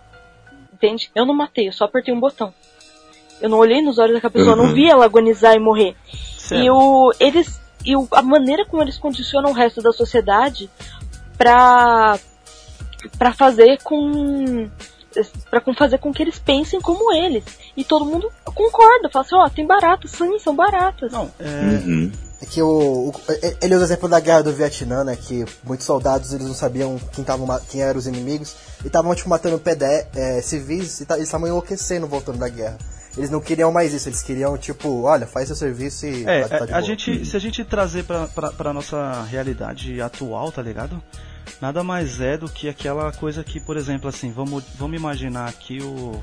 Entende? 0.72 1.10
Eu 1.14 1.24
não 1.24 1.34
matei, 1.34 1.68
eu 1.68 1.72
só 1.72 1.84
apertei 1.84 2.12
um 2.12 2.18
botão. 2.20 2.52
Eu 3.40 3.48
não 3.48 3.58
olhei 3.58 3.80
nos 3.80 3.98
olhos 3.98 4.14
daquela 4.14 4.32
pessoa, 4.32 4.52
eu 4.52 4.56
não 4.56 4.64
Uhum. 4.66 4.74
vi 4.74 4.88
ela 4.90 5.04
agonizar 5.04 5.54
e 5.54 5.58
morrer. 5.60 5.94
Sério. 6.38 6.64
E 6.64 6.70
o, 6.70 7.12
eles 7.20 7.60
e 7.84 7.94
o, 7.96 8.08
a 8.10 8.20
maneira 8.22 8.64
como 8.66 8.82
eles 8.82 8.98
condicionam 8.98 9.50
o 9.50 9.54
resto 9.54 9.80
da 9.80 9.92
sociedade 9.92 10.68
pra 11.38 12.18
para 13.18 13.32
fazer 13.32 13.78
com 13.82 14.68
para 15.50 15.62
fazer 15.74 15.98
com 15.98 16.12
que 16.12 16.22
eles 16.22 16.38
pensem 16.38 16.80
como 16.80 17.12
eles. 17.14 17.44
E 17.76 17.82
todo 17.84 18.04
mundo 18.04 18.30
concorda, 18.44 19.08
fala 19.10 19.24
assim, 19.24 19.34
ó, 19.34 19.48
tem 19.48 19.66
baratas, 19.66 20.10
sim, 20.10 20.38
são 20.38 20.54
baratas. 20.54 21.10
Não, 21.12 21.30
é, 21.38 21.46
Uhum. 21.46 22.12
É 22.42 22.44
que 22.44 22.60
o, 22.60 22.68
o- 23.08 23.14
ele 23.62 23.74
usa 23.74 23.84
o 23.84 23.86
exemplo 23.86 24.10
da 24.10 24.20
guerra 24.20 24.42
do 24.42 24.52
Vietnã, 24.52 25.02
né? 25.04 25.16
Que 25.16 25.46
muitos 25.64 25.86
soldados 25.86 26.34
eles 26.34 26.46
não 26.46 26.52
sabiam 26.54 27.00
quem, 27.12 27.24
tavam, 27.24 27.48
quem 27.70 27.80
eram 27.80 27.98
os 27.98 28.06
inimigos 28.06 28.54
e 28.84 28.88
estavam 28.88 29.14
tipo 29.14 29.30
matando 29.30 29.58
pedé, 29.58 30.06
é, 30.14 30.42
civis 30.42 31.00
e 31.00 31.06
estavam 31.22 31.48
enlouquecendo 31.48 32.06
voltando 32.06 32.36
da 32.38 32.48
guerra. 32.50 32.76
Eles 33.16 33.30
não 33.30 33.40
queriam 33.40 33.72
mais 33.72 33.94
isso, 33.94 34.08
eles 34.08 34.22
queriam, 34.22 34.56
tipo, 34.58 35.02
olha, 35.02 35.26
faz 35.26 35.46
seu 35.46 35.56
serviço 35.56 36.06
e. 36.06 36.24
É, 36.26 36.42
tá- 36.46 36.58
tá 36.58 36.64
a 36.64 36.66
boa. 36.66 36.82
gente, 36.82 37.24
se 37.24 37.36
a 37.36 37.40
gente 37.40 37.64
trazer 37.64 38.04
pra, 38.04 38.26
pra, 38.28 38.52
pra 38.52 38.72
nossa 38.72 39.22
realidade 39.22 40.00
atual, 40.00 40.52
tá 40.52 40.60
ligado? 40.60 41.02
Nada 41.60 41.82
mais 41.82 42.20
é 42.20 42.36
do 42.36 42.48
que 42.48 42.68
aquela 42.68 43.10
coisa 43.12 43.42
que, 43.42 43.58
por 43.58 43.76
exemplo, 43.76 44.08
assim, 44.08 44.30
vamos, 44.30 44.64
vamos 44.78 44.96
imaginar 44.98 45.48
aqui 45.48 45.80
o. 45.82 46.20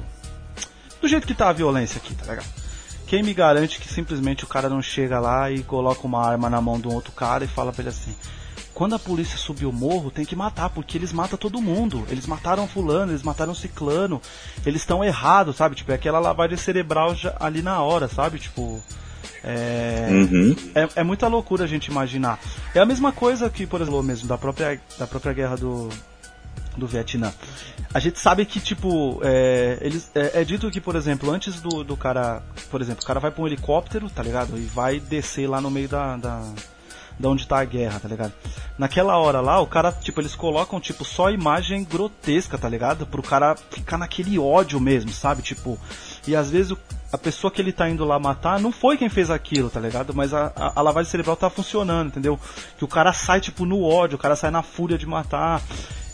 Do 1.02 1.08
jeito 1.08 1.26
que 1.26 1.34
tá 1.34 1.50
a 1.50 1.54
violência 1.54 1.98
aqui, 1.98 2.14
tá 2.14 2.26
ligado? 2.26 2.46
Quem 3.08 3.22
me 3.24 3.34
garante 3.34 3.80
que 3.80 3.92
simplesmente 3.92 4.44
o 4.44 4.48
cara 4.48 4.70
não 4.70 4.82
chega 4.82 5.20
lá 5.20 5.50
e 5.52 5.62
coloca 5.64 6.06
uma 6.08 6.26
arma 6.26 6.50
na 6.50 6.62
mão 6.62 6.80
de 6.80 6.88
um 6.88 6.94
outro 6.94 7.12
cara 7.12 7.44
e 7.44 7.48
fala 7.48 7.72
pra 7.72 7.82
ele 7.82 7.90
assim: 7.90 8.16
quando 8.74 8.96
a 8.96 9.00
polícia 9.00 9.38
subir 9.38 9.66
o 9.66 9.72
morro, 9.72 10.10
tem 10.12 10.26
que 10.26 10.36
matar, 10.36 10.70
porque 10.70 10.98
eles 10.98 11.14
matam 11.14 11.38
todo 11.38 11.62
mundo. 11.62 12.06
Eles 12.10 12.26
mataram 12.26 12.68
fulano, 12.68 13.12
eles 13.12 13.24
mataram 13.24 13.54
ciclano. 13.54 14.22
Eles 14.66 14.82
estão 14.82 15.04
errados, 15.04 15.56
sabe? 15.56 15.76
Tipo, 15.76 15.92
é 15.92 15.96
aquela 15.96 16.20
lavagem 16.20 16.58
cerebral 16.58 17.16
já, 17.16 17.36
ali 17.40 17.62
na 17.62 17.82
hora, 17.82 18.08
sabe? 18.08 18.40
Tipo. 18.40 18.82
É, 19.44 20.08
Uhum. 20.10 20.56
é, 20.74 20.90
é 21.02 21.04
muita 21.04 21.28
loucura 21.28 21.66
a 21.66 21.68
gente 21.68 21.88
imaginar. 21.88 22.40
É 22.74 22.80
a 22.80 22.86
mesma 22.86 23.12
coisa 23.12 23.50
que, 23.50 23.68
por 23.68 23.82
exemplo, 23.82 24.02
mesmo 24.02 24.28
da 24.28 24.38
própria, 24.38 24.80
da 24.98 25.06
própria 25.06 25.34
guerra 25.34 25.58
do, 25.58 25.90
do 26.78 26.88
Vietnã. 26.88 27.32
A 27.94 28.00
gente 28.00 28.20
sabe 28.20 28.46
que, 28.46 28.60
tipo, 28.60 29.20
é, 29.22 29.78
eles, 29.82 30.10
é, 30.16 30.42
é 30.42 30.44
dito 30.44 30.72
que, 30.72 30.82
por 30.82 30.96
exemplo, 30.96 31.30
antes 31.30 31.62
do, 31.62 31.84
do 31.84 31.96
cara. 31.96 32.42
Por 32.72 32.82
exemplo, 32.82 33.04
o 33.04 33.06
cara 33.06 33.20
vai 33.20 33.30
pra 33.32 33.44
um 33.44 33.48
helicóptero, 33.48 34.10
tá 34.10 34.24
ligado? 34.24 34.58
E 34.58 34.62
vai 34.66 35.00
descer 35.00 35.48
lá 35.48 35.62
no 35.62 35.70
meio 35.70 35.88
da. 35.90 36.18
da 36.18 36.42
da 37.20 37.30
onde 37.30 37.48
tá 37.48 37.60
a 37.60 37.66
guerra, 37.66 38.00
tá 38.00 38.08
ligado? 38.08 38.34
Naquela 38.78 39.18
hora 39.18 39.40
lá, 39.42 39.60
o 39.60 39.68
cara, 39.68 39.92
tipo, 39.92 40.20
eles 40.20 40.36
colocam, 40.36 40.80
tipo, 40.80 41.06
só 41.06 41.30
imagem 41.30 41.84
grotesca, 41.84 42.58
tá 42.58 42.68
ligado? 42.68 43.06
Pro 43.06 43.22
cara 43.22 43.56
ficar 43.70 43.98
naquele 43.98 44.38
ódio 44.40 44.80
mesmo, 44.80 45.12
sabe? 45.12 45.42
Tipo, 45.42 45.78
e 46.28 46.36
às 46.36 46.50
vezes 46.50 46.72
o- 46.72 46.78
a 47.14 47.18
pessoa 47.18 47.52
que 47.52 47.62
ele 47.62 47.72
tá 47.72 47.88
indo 47.88 48.04
lá 48.04 48.18
matar 48.18 48.60
não 48.60 48.72
foi 48.72 48.98
quem 48.98 49.08
fez 49.08 49.30
aquilo, 49.30 49.70
tá 49.70 49.80
ligado? 49.80 50.16
Mas 50.16 50.34
a, 50.34 50.52
a, 50.56 50.80
a 50.80 50.82
lavagem 50.82 51.12
cerebral 51.12 51.36
tá 51.36 51.48
funcionando, 51.48 52.08
entendeu? 52.08 52.40
Que 52.76 52.84
o 52.84 52.88
cara 52.88 53.14
sai, 53.14 53.40
tipo, 53.40 53.66
no 53.66 53.84
ódio, 53.84 54.16
o 54.16 54.20
cara 54.20 54.36
sai 54.36 54.50
na 54.50 54.64
fúria 54.64 54.98
de 54.98 55.06
matar. 55.06 55.62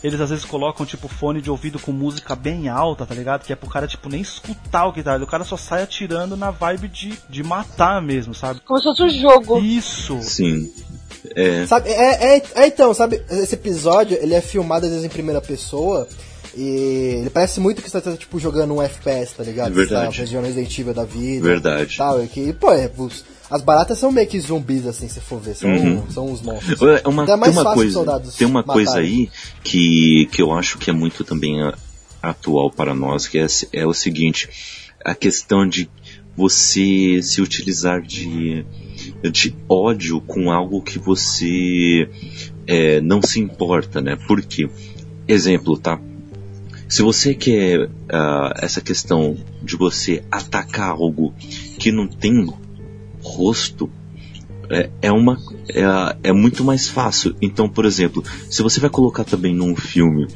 Eles 0.04 0.20
às 0.20 0.28
vezes 0.28 0.44
colocam, 0.44 0.84
tipo, 0.84 1.08
fone 1.08 1.40
de 1.40 1.50
ouvido 1.50 1.78
com 1.78 1.90
música 1.90 2.36
bem 2.36 2.68
alta, 2.68 3.06
tá 3.06 3.14
ligado? 3.14 3.46
Que 3.46 3.52
é 3.54 3.56
pro 3.56 3.70
cara, 3.70 3.86
tipo, 3.86 4.10
nem 4.10 4.20
escutar 4.20 4.84
o 4.86 4.92
que 4.92 5.02
tá. 5.02 5.16
O 5.16 5.26
cara 5.26 5.42
só 5.42 5.56
sai 5.56 5.82
atirando 5.82 6.36
na 6.36 6.50
vibe 6.50 6.88
de, 6.88 7.18
de 7.30 7.42
matar 7.42 8.02
mesmo, 8.02 8.34
sabe? 8.34 8.60
Como 8.60 8.78
se 8.78 8.84
fosse 8.84 9.02
um 9.02 9.08
jogo. 9.08 9.58
Isso! 9.58 10.20
Sim. 10.20 10.70
É. 11.34 11.64
Sabe, 11.66 11.88
é, 11.88 12.36
é, 12.36 12.42
é, 12.56 12.66
então, 12.66 12.92
sabe, 12.92 13.24
esse 13.30 13.54
episódio, 13.54 14.18
ele 14.20 14.34
é 14.34 14.40
filmado 14.42 14.84
às 14.84 14.92
vezes 14.92 15.06
em 15.06 15.10
primeira 15.10 15.40
pessoa 15.40 16.06
e 16.56 17.18
ele 17.20 17.30
parece 17.30 17.60
muito 17.60 17.80
que 17.82 17.90
você 17.90 18.00
tá, 18.00 18.16
tipo, 18.16 18.38
jogando 18.38 18.74
um 18.74 18.82
FPS, 18.82 19.34
tá 19.36 19.42
ligado? 19.44 19.72
Verdade. 19.72 20.14
Você 20.14 20.20
tá 20.22 20.26
jogando 20.26 20.46
Resident 20.46 20.78
Evil 20.78 20.94
da 20.94 21.04
vida. 21.04 21.46
Verdade. 21.46 21.96
Tal, 21.96 22.22
e 22.24 22.26
que, 22.28 22.52
pô, 22.52 22.72
é, 22.72 22.90
os- 22.96 23.24
as 23.50 23.62
baratas 23.62 23.98
são 23.98 24.10
meio 24.12 24.26
que 24.28 24.38
zumbis, 24.40 24.86
assim, 24.86 25.08
se 25.08 25.20
for 25.20 25.40
ver, 25.40 25.54
são, 25.56 25.70
Uhum. 25.70 26.10
são 26.10 26.30
os 26.32 26.40
monstros. 26.42 26.80
É 26.82 27.08
Uma, 27.08 27.22
Então 27.24 27.34
é 27.34 27.36
tem 27.36 27.36
mais 27.36 27.52
uma 27.54 27.62
fácil 27.64 27.70
os 27.70 27.74
coisa, 27.82 27.92
soldados 27.92 28.34
tem 28.36 28.46
uma 28.46 28.62
coisa 28.62 28.90
matarem. 28.92 29.08
aí 29.10 29.30
que, 29.64 30.28
que 30.32 30.40
eu 30.42 30.52
acho 30.52 30.78
que 30.78 30.88
é 30.90 30.92
muito 30.92 31.24
também 31.24 31.60
a- 31.62 31.74
atual 32.22 32.70
para 32.70 32.94
nós, 32.94 33.26
que 33.26 33.38
é, 33.38 33.46
é 33.72 33.86
o 33.86 33.94
seguinte, 33.94 34.48
a 35.04 35.14
questão 35.14 35.66
de 35.68 35.88
você 36.36 37.20
se 37.22 37.40
utilizar 37.42 38.00
de, 38.02 38.64
de 39.32 39.54
ódio 39.68 40.20
com 40.20 40.50
algo 40.50 40.80
que 40.82 40.98
você 40.98 42.08
é, 42.66 43.00
não 43.00 43.20
se 43.20 43.40
importa, 43.40 44.00
né? 44.00 44.16
Por 44.28 44.40
quê? 44.42 44.68
Exemplo, 45.26 45.76
tá? 45.78 46.00
Se 46.90 47.02
você 47.02 47.34
quer 47.34 47.88
ah, 48.08 48.52
essa 48.58 48.80
questão 48.80 49.36
de 49.62 49.76
você 49.76 50.24
atacar 50.30 50.90
algo 50.90 51.32
que 51.78 51.92
não 51.92 52.08
tem 52.08 52.52
rosto, 53.22 53.88
é, 54.68 54.90
é 55.00 55.12
uma 55.12 55.38
é, 55.68 56.30
é 56.30 56.32
muito 56.32 56.64
mais 56.64 56.88
fácil. 56.88 57.36
Então, 57.40 57.68
por 57.68 57.84
exemplo, 57.84 58.24
se 58.50 58.60
você 58.60 58.80
vai 58.80 58.90
colocar 58.90 59.22
também 59.22 59.54
num 59.54 59.76
filme 59.76 60.26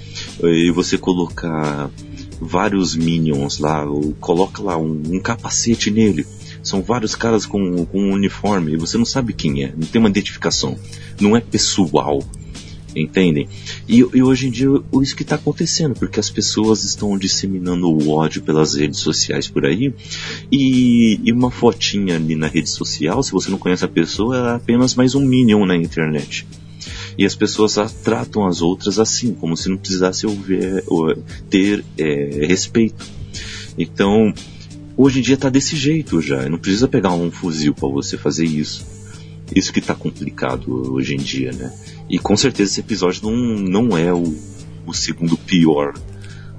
eh, 0.45 0.67
e 0.67 0.71
você 0.71 0.97
colocar 0.97 1.91
vários 2.41 2.95
minions 2.95 3.59
lá, 3.59 3.85
ou 3.85 4.15
coloca 4.21 4.63
lá 4.63 4.77
um, 4.77 5.03
um 5.09 5.21
capacete 5.21 5.91
nele, 5.91 6.25
são 6.63 6.83
vários 6.83 7.17
caras 7.17 7.47
com, 7.47 7.85
com 7.85 8.01
um 8.01 8.13
uniforme 8.13 8.75
e 8.75 8.77
você 8.77 8.97
não 8.97 9.05
sabe 9.05 9.33
quem 9.33 9.65
é, 9.65 9.73
não 9.77 9.87
tem 9.87 9.99
uma 9.99 10.09
identificação, 10.09 10.77
não 11.21 11.37
é 11.37 11.41
pessoal. 11.41 12.23
Entendem? 12.95 13.49
E, 13.89 13.99
e 13.99 14.23
hoje 14.23 14.47
em 14.47 14.51
dia 14.51 14.69
isso 15.03 15.17
que 15.17 15.23
está 15.23 15.35
acontecendo, 15.35 15.95
porque 15.95 16.21
as 16.21 16.31
pessoas 16.31 16.85
estão 16.85 17.19
disseminando 17.19 17.89
o 17.89 18.11
ódio 18.11 18.43
pelas 18.43 18.75
redes 18.75 19.01
sociais 19.01 19.49
por 19.49 19.67
aí, 19.67 19.93
e, 20.51 21.21
e 21.25 21.33
uma 21.33 21.51
fotinha 21.51 22.17
ali 22.17 22.37
na 22.37 22.47
rede 22.47 22.71
social, 22.71 23.23
se 23.23 23.33
você 23.33 23.51
não 23.51 23.59
conhece 23.59 23.85
a 23.85 23.89
pessoa, 23.89 24.37
é 24.37 24.55
apenas 24.57 24.95
mais 24.95 25.15
um 25.15 25.21
minion 25.21 25.67
na 25.67 25.77
internet. 25.77 26.47
E 27.19 27.25
as 27.25 27.35
pessoas 27.35 27.75
tratam 28.03 28.47
as 28.47 28.61
outras 28.61 28.99
assim, 28.99 29.35
como 29.35 29.57
se 29.57 29.69
não 29.69 29.77
precisasse 29.77 30.27
houver, 30.27 30.83
ou, 30.87 31.15
ter 31.49 31.85
é, 31.99 32.47
respeito. 32.47 33.05
Então, 33.79 34.33
hoje 34.97 35.19
em 35.19 35.23
dia 35.23 35.37
tá 35.37 35.49
desse 35.49 35.77
jeito 35.77 36.21
já, 36.21 36.49
não 36.49 36.59
precisa 36.59 36.89
pegar 36.89 37.13
um 37.13 37.31
fuzil 37.31 37.75
para 37.75 37.89
você 37.89 38.17
fazer 38.17 38.45
isso. 38.45 38.94
Isso 39.55 39.73
que 39.73 39.81
tá 39.81 39.95
complicado 39.95 40.93
hoje 40.95 41.15
em 41.15 41.19
dia, 41.19 41.53
né? 41.53 41.73
E 42.09 42.19
com 42.19 42.37
certeza 42.37 42.71
esse 42.71 42.81
episódio 42.81 43.23
não, 43.29 43.33
não 43.89 43.99
é 43.99 44.13
o, 44.13 44.23
o 44.87 44.95
segundo 44.95 45.37
pior 45.37 45.95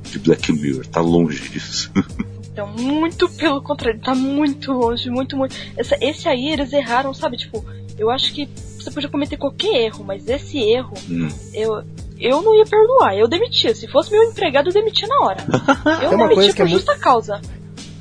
de 0.03 0.19
Black 0.19 0.51
Mirror, 0.51 0.85
tá 0.87 1.01
longe 1.01 1.47
disso. 1.49 1.91
Então, 2.55 2.69
muito 2.69 3.27
pelo 3.31 3.61
contrário, 3.61 3.99
tá 3.99 4.15
muito 4.15 4.71
longe, 4.71 5.09
muito, 5.09 5.35
muito. 5.35 5.53
Essa- 5.75 5.97
esse 5.99 6.25
aí 6.29 6.47
eles 6.53 6.71
erraram, 6.71 7.13
sabe? 7.13 7.35
Tipo, 7.35 7.65
eu 7.99 8.09
acho 8.09 8.31
que 8.33 8.47
você 8.79 8.89
podia 8.89 9.09
cometer 9.09 9.35
qualquer 9.35 9.75
erro, 9.87 10.05
mas 10.05 10.25
esse 10.29 10.57
erro, 10.59 10.93
Hum. 11.09 11.27
eu, 11.53 11.83
eu 12.17 12.41
não 12.41 12.55
ia 12.57 12.63
perdoar, 12.63 13.13
eu 13.17 13.27
demitia. 13.27 13.75
Se 13.75 13.89
fosse 13.89 14.09
meu 14.09 14.23
empregado, 14.23 14.69
eu 14.69 14.73
demitia 14.73 15.05
na 15.05 15.19
hora. 15.25 15.45
Eu 16.01 16.07
Tem 16.11 16.17
uma 16.17 16.29
demitia 16.29 16.35
coisa 16.35 16.49
que 16.51 16.55
por 16.55 16.61
é 16.61 16.69
muito- 16.71 16.85
justa 16.85 16.97
causa. 16.97 17.41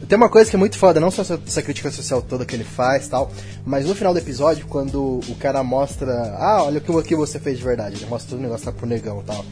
Tem 0.09 0.17
uma 0.17 0.29
coisa 0.29 0.51
que 0.51 0.57
é 0.57 0.59
muito 0.59 0.77
foda, 0.77 1.01
não 1.01 1.11
só 1.11 1.23
essa, 1.23 1.41
essa 1.47 1.63
crítica 1.63 1.91
social 1.91 2.21
toda 2.21 2.45
que 2.45 2.55
ele 2.55 2.65
faz 2.65 3.09
tal, 3.09 3.31
mas 3.65 3.87
no 3.87 3.95
final 3.95 4.13
do 4.13 4.19
episódio, 4.19 4.67
quando 4.67 5.21
o 5.29 5.37
cara 5.39 5.63
mostra, 5.63 6.37
ah, 6.39 6.63
olha 6.65 6.79
o 6.79 7.03
que, 7.03 7.15
você 7.15 7.39
fez 7.39 7.59
de 7.59 7.65
verdade, 7.65 7.97
ele 7.97 8.07
mostra 8.07 8.31
todo 8.31 8.39
o 8.39 8.43
negócio 8.43 8.67
lá 8.67 8.73
pro 8.73 8.87
negão 8.87 9.23
tal. 9.27 9.45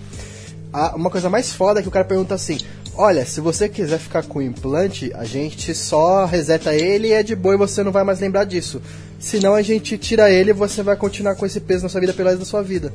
Ah, 0.72 0.94
uma 0.96 1.10
coisa 1.10 1.28
mais 1.28 1.52
foda 1.52 1.80
é 1.80 1.82
que 1.82 1.88
o 1.88 1.92
cara 1.92 2.04
pergunta 2.04 2.34
assim: 2.34 2.58
Olha, 2.94 3.24
se 3.24 3.40
você 3.40 3.68
quiser 3.68 3.98
ficar 3.98 4.22
com 4.24 4.38
o 4.38 4.42
implante, 4.42 5.10
a 5.14 5.24
gente 5.24 5.74
só 5.74 6.24
reseta 6.24 6.74
ele 6.74 7.08
e 7.08 7.12
é 7.12 7.22
de 7.22 7.34
boa 7.34 7.54
e 7.54 7.58
você 7.58 7.82
não 7.82 7.92
vai 7.92 8.04
mais 8.04 8.20
lembrar 8.20 8.44
disso. 8.44 8.80
Senão 9.18 9.54
a 9.54 9.62
gente 9.62 9.96
tira 9.96 10.30
ele 10.30 10.50
e 10.50 10.54
você 10.54 10.82
vai 10.82 10.96
continuar 10.96 11.34
com 11.34 11.46
esse 11.46 11.60
peso 11.60 11.82
na 11.82 11.88
sua 11.88 12.00
vida 12.00 12.12
pelo 12.12 12.28
resto 12.28 12.40
da 12.40 12.46
sua 12.46 12.62
vida. 12.62 12.92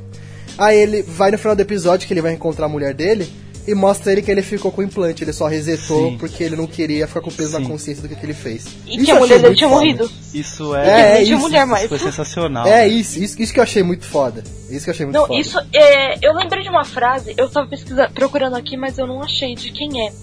Aí 0.58 0.78
ele 0.78 1.02
vai 1.02 1.32
no 1.32 1.38
final 1.38 1.56
do 1.56 1.62
episódio 1.62 2.08
que 2.08 2.14
ele 2.14 2.22
vai 2.22 2.34
encontrar 2.34 2.66
a 2.66 2.70
mulher 2.70 2.94
dele 2.94 3.32
e 3.68 3.76
mostra 3.76 4.12
ele 4.12 4.22
que 4.22 4.32
ele 4.32 4.42
ficou 4.42 4.72
com 4.72 4.82
o 4.82 4.84
implante, 4.84 5.24
ele 5.24 5.34
só 5.34 5.46
resetou 5.48 6.12
Sim. 6.12 6.18
porque 6.18 6.44
ele 6.44 6.56
não 6.56 6.66
queria 6.66 7.06
ficar 7.08 7.22
com 7.22 7.30
o 7.30 7.34
peso 7.34 7.56
Sim. 7.58 7.64
na 7.64 7.68
consciência 7.70 8.02
do 8.02 8.10
que, 8.10 8.16
que 8.16 8.26
ele 8.26 8.34
fez. 8.34 8.66
E 8.86 8.96
Isso 8.96 9.06
que 9.06 9.12
a 9.12 9.16
eu 9.16 9.20
mulher 9.20 9.40
dele 9.40 9.56
tinha 9.56 9.70
foda. 9.70 9.82
morrido. 9.82 10.12
Isso 10.34 10.76
É, 10.76 10.88
é, 10.90 11.18
é 11.18 11.24
isso. 11.24 11.38
mulher 11.38 11.66
mais. 11.66 11.90
foi 11.90 12.00
sensacional. 12.00 12.66
É 12.66 12.70
né? 12.82 12.88
isso, 12.88 13.22
isso, 13.22 13.42
isso 13.42 13.54
que 13.54 13.60
eu 13.60 13.64
achei 13.64 13.84
muito 13.84 14.06
foda. 14.06 14.44
Isso 14.70 14.86
que 14.86 14.90
eu 14.90 14.94
achei 14.94 15.06
muito 15.06 15.18
Não, 15.18 15.28
foda. 15.28 15.40
isso 15.40 15.60
é. 15.74 16.18
Eu 16.26 16.34
lembrei 16.34 16.64
de 16.64 16.70
uma 16.70 16.86
frase, 16.86 17.34
eu 17.38 17.50
tava 17.50 17.68
pesquisando, 17.68 18.12
procurando 18.14 18.56
aqui, 18.56 18.78
mas 18.78 18.98
eu 18.98 19.06
não 19.06 19.22
achei 19.22 19.54
de 19.54 19.72
quem 19.72 20.08
é. 20.08 20.14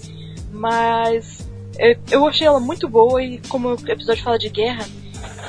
Mas 0.51 1.45
é, 1.77 1.97
eu 2.09 2.25
achei 2.27 2.47
ela 2.47 2.59
muito 2.59 2.87
boa 2.87 3.21
e 3.21 3.39
como 3.47 3.69
o 3.69 3.73
episódio 3.89 4.23
fala 4.23 4.39
de 4.39 4.49
guerra, 4.49 4.85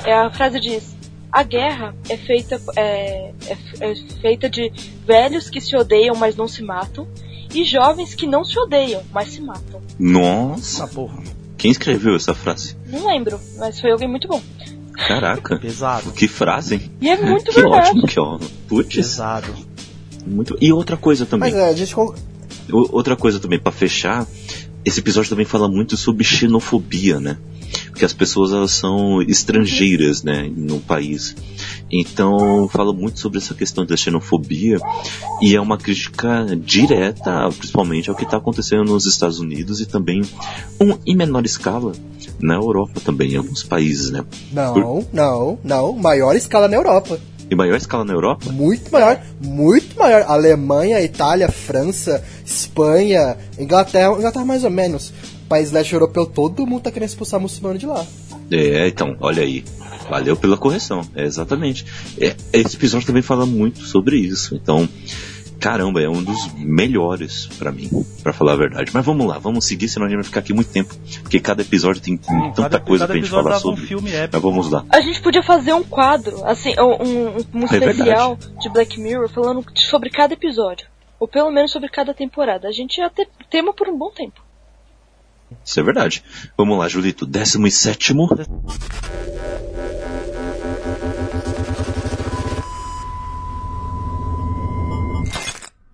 é, 0.05 0.13
a 0.13 0.29
frase 0.29 0.59
diz: 0.59 0.95
a 1.31 1.43
guerra 1.43 1.95
é 2.09 2.17
feita 2.17 2.61
é, 2.75 3.31
é, 3.47 3.57
é 3.81 3.95
feita 4.21 4.49
de 4.49 4.71
velhos 5.05 5.49
que 5.49 5.59
se 5.61 5.75
odeiam, 5.75 6.15
mas 6.15 6.35
não 6.35 6.47
se 6.47 6.61
matam, 6.61 7.07
e 7.53 7.63
jovens 7.63 8.13
que 8.15 8.25
não 8.27 8.43
se 8.43 8.57
odeiam, 8.59 9.01
mas 9.13 9.29
se 9.33 9.41
matam. 9.41 9.81
Nossa, 9.99 10.87
porra. 10.87 11.21
quem 11.57 11.71
escreveu 11.71 12.15
essa 12.15 12.33
frase? 12.33 12.75
Não 12.87 13.05
lembro, 13.07 13.39
mas 13.57 13.79
foi 13.79 13.91
alguém 13.91 14.07
muito 14.09 14.27
bom. 14.27 14.41
Caraca, 15.07 15.57
Pesado. 15.61 16.11
que 16.11 16.27
frase, 16.27 16.75
hein? 16.75 16.91
E 17.01 17.09
é 17.09 17.17
muito 17.21 17.49
Que 17.51 17.61
verdade. 17.61 17.89
ótimo, 17.89 18.07
que 18.07 18.19
ó. 18.19 18.39
Putz, 18.67 18.95
Pesado. 18.95 19.53
muito. 20.25 20.57
E 20.59 20.71
outra 20.73 20.97
coisa 20.97 21.25
também. 21.25 21.51
Mas 21.51 21.59
é, 21.59 21.69
a 21.69 21.73
gente. 21.73 21.95
Outra 22.69 23.15
coisa 23.15 23.39
também, 23.39 23.57
pra 23.59 23.71
fechar, 23.71 24.25
esse 24.87 25.01
episódio 25.01 25.29
também 25.29 25.45
fala 25.45 25.67
muito 25.67 25.97
sobre 25.97 26.23
xenofobia, 26.23 27.19
né? 27.19 27.37
Porque 27.89 28.05
as 28.05 28.13
pessoas 28.13 28.53
elas 28.53 28.71
são 28.71 29.21
estrangeiras, 29.21 30.23
né, 30.23 30.49
no 30.55 30.79
país. 30.79 31.35
Então, 31.91 32.69
fala 32.69 32.93
muito 32.93 33.19
sobre 33.19 33.37
essa 33.37 33.53
questão 33.53 33.85
da 33.85 33.97
xenofobia 33.97 34.79
e 35.41 35.55
é 35.55 35.59
uma 35.59 35.77
crítica 35.77 36.45
direta, 36.63 37.49
principalmente 37.57 38.09
ao 38.09 38.15
que 38.15 38.23
está 38.23 38.37
acontecendo 38.37 38.85
nos 38.85 39.05
Estados 39.05 39.39
Unidos 39.39 39.81
e 39.81 39.85
também, 39.85 40.21
um, 40.79 40.97
em 41.05 41.15
menor 41.15 41.45
escala, 41.45 41.91
na 42.39 42.55
Europa 42.55 43.01
também, 43.03 43.33
em 43.33 43.37
alguns 43.37 43.63
países, 43.63 44.09
né? 44.09 44.23
Não, 44.53 45.05
não, 45.11 45.59
não. 45.63 45.93
Maior 45.93 46.35
escala 46.35 46.69
na 46.69 46.77
Europa. 46.77 47.19
Em 47.49 47.55
maior 47.55 47.77
escala 47.77 48.03
na 48.03 48.13
Europa? 48.13 48.51
Muito 48.51 48.91
maior, 48.91 49.21
muito 49.41 49.97
maior. 49.97 50.23
Alemanha, 50.27 51.01
Itália, 51.01 51.49
França, 51.49 52.23
Espanha, 52.45 53.37
Inglaterra, 53.57 54.13
Inglaterra 54.13 54.45
mais 54.45 54.63
ou 54.63 54.69
menos. 54.69 55.13
país 55.47 55.71
leste 55.71 55.93
europeu, 55.93 56.25
todo 56.25 56.65
mundo 56.67 56.83
tá 56.83 56.91
querendo 56.91 57.09
expulsar 57.09 57.39
muçulmano 57.39 57.79
de 57.79 57.85
lá. 57.85 58.05
É, 58.51 58.87
então, 58.87 59.15
olha 59.19 59.43
aí. 59.43 59.63
Valeu 60.09 60.35
pela 60.37 60.57
correção. 60.57 61.01
É, 61.15 61.25
exatamente. 61.25 61.85
É, 62.17 62.35
esse 62.53 62.75
episódio 62.75 63.07
também 63.07 63.21
fala 63.21 63.45
muito 63.45 63.81
sobre 63.81 64.17
isso. 64.17 64.55
Então, 64.55 64.87
caramba, 65.59 66.01
é 66.01 66.07
um 66.09 66.23
dos 66.23 66.53
melhores 66.53 67.47
pra 67.57 67.71
mim, 67.71 67.89
pra 68.23 68.31
falar 68.33 68.53
a 68.53 68.55
verdade. 68.55 68.91
Mas 68.93 69.05
vamos 69.05 69.25
lá, 69.27 69.37
vamos 69.37 69.65
seguir, 69.65 69.87
senão 69.89 70.05
a 70.05 70.09
gente 70.09 70.17
vai 70.17 70.23
ficar 70.25 70.39
aqui 70.41 70.53
muito 70.53 70.71
tempo. 70.71 70.93
Porque 71.21 71.39
cada 71.39 71.61
episódio 71.61 72.01
tem 72.01 72.15
tanta 72.17 72.53
cada- 72.63 72.79
coisa 72.79 73.03
cada 73.03 73.13
pra 73.13 73.21
gente 73.21 73.29
falar 73.29 73.43
dava 73.43 73.57
um 73.57 73.59
sobre. 73.61 73.85
filme 73.85 74.11
épico. 74.11 74.33
Mas 74.33 74.41
vamos 74.41 74.71
lá. 74.71 74.85
A 74.89 75.01
gente 75.01 75.21
podia 75.21 75.43
fazer 75.43 75.73
um 75.73 75.83
quadro, 75.83 76.43
assim, 76.45 76.73
um, 76.79 77.03
um, 77.03 77.27
um 77.53 77.61
É 77.63 77.77
especial 77.77 78.37
de 78.61 78.69
Black 78.69 78.99
Mirror 78.99 79.29
falando 79.29 79.63
sobre 79.75 80.09
cada 80.09 80.33
episódio. 80.33 80.87
Ou 81.19 81.27
pelo 81.27 81.49
menos 81.51 81.71
sobre 81.71 81.89
cada 81.89 82.13
temporada. 82.13 82.67
A 82.67 82.71
gente 82.71 82.97
ia 82.99 83.09
ter 83.09 83.27
tema 83.49 83.73
por 83.73 83.87
um 83.89 83.97
bom 83.97 84.11
tempo. 84.11 84.39
Isso 85.65 85.79
é 85.79 85.83
verdade. 85.83 86.23
Vamos 86.57 86.77
lá, 86.77 86.87
Julito. 86.87 87.25
Décimo 87.25 87.65
e 87.67 87.71
sétimo. 87.71 88.27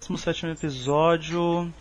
O 0.09 0.17
sétimo 0.17 0.51
episódio 0.51 1.71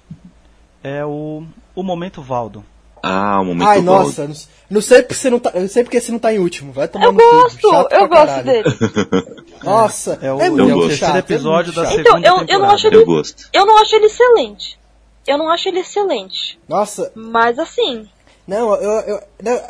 é 0.82 1.04
o, 1.04 1.44
o 1.74 1.82
Momento 1.82 2.22
Valdo. 2.22 2.64
Ah, 3.04 3.40
o 3.40 3.44
momento 3.46 3.66
Ai, 3.68 3.78
do- 3.80 3.84
nossa, 3.84 4.28
não, 4.28 4.34
não 4.70 4.80
sei 4.80 5.02
porque 5.02 5.14
você 5.14 5.28
não 5.28 5.40
tá. 5.40 5.50
Eu 5.54 5.68
sei 5.68 5.82
porque 5.82 6.00
você 6.00 6.12
não 6.12 6.20
tá 6.20 6.32
em 6.32 6.38
último. 6.38 6.72
Vai 6.72 6.86
tomar 6.86 7.06
Eu 7.06 7.12
no 7.12 7.18
gosto, 7.18 7.68
Chato 7.68 7.92
eu 7.92 8.08
gosto 8.08 8.26
caralho. 8.26 8.44
dele. 8.44 9.44
Nossa, 9.64 10.18
É 10.22 10.32
o, 10.32 10.40
é 10.40 10.46
é 10.46 10.50
o 10.50 10.56
muito 10.56 11.04
é 11.04 11.18
episódio 11.18 11.72
muito 11.72 11.82
da 11.82 11.90
chato. 11.90 12.00
Então, 12.00 12.12
segunda 12.22 12.28
eu- 12.28 12.46
eu 12.48 12.58
não 12.60 12.70
acho 12.70 12.86
Eu 12.86 13.04
gosto. 13.04 13.48
Eu 13.52 13.66
não 13.66 13.78
acho 13.78 13.96
ele 13.96 14.06
excelente. 14.06 14.78
Eu 15.26 15.38
não 15.38 15.50
acho 15.50 15.68
ele 15.68 15.80
excelente. 15.80 16.60
Nossa, 16.68 17.10
Mas 17.14 17.58
assim, 17.58 18.08
não, 18.46 18.72
eu. 18.76 18.90
eu 19.00 19.22
não, 19.42 19.60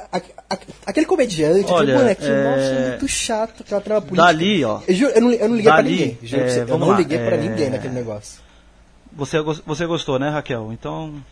aquele 0.87 1.07
comediante, 1.07 1.73
Olha, 1.73 1.83
aquele 1.83 1.99
bonequinho, 1.99 2.33
é- 2.33 2.45
nossa, 2.45 2.88
muito 2.88 3.09
chato 3.09 3.62
aquela 3.62 3.81
trama 3.81 4.01
política. 4.01 4.27
Dali, 4.27 4.65
ó. 4.65 4.81
Eu, 4.87 4.95
juro, 4.95 5.12
eu, 5.15 5.21
não, 5.21 5.33
eu 5.33 5.49
não 5.49 5.57
liguei 5.57 5.73
Dali, 5.73 5.83
pra 5.83 5.83
ninguém. 6.07 6.19
Juro 6.23 6.43
é, 6.43 6.45
pra 6.45 6.53
você, 6.53 6.73
eu 6.73 6.79
não 6.79 6.88
lá, 6.88 6.97
liguei 6.97 7.19
pra 7.19 7.37
é- 7.37 7.41
ninguém 7.41 7.71
naquele 7.71 7.95
negócio. 7.95 8.43
Você, 9.12 9.41
você 9.41 9.87
gostou, 9.87 10.19
né, 10.19 10.29
Raquel? 10.31 10.73
Então, 10.73 11.23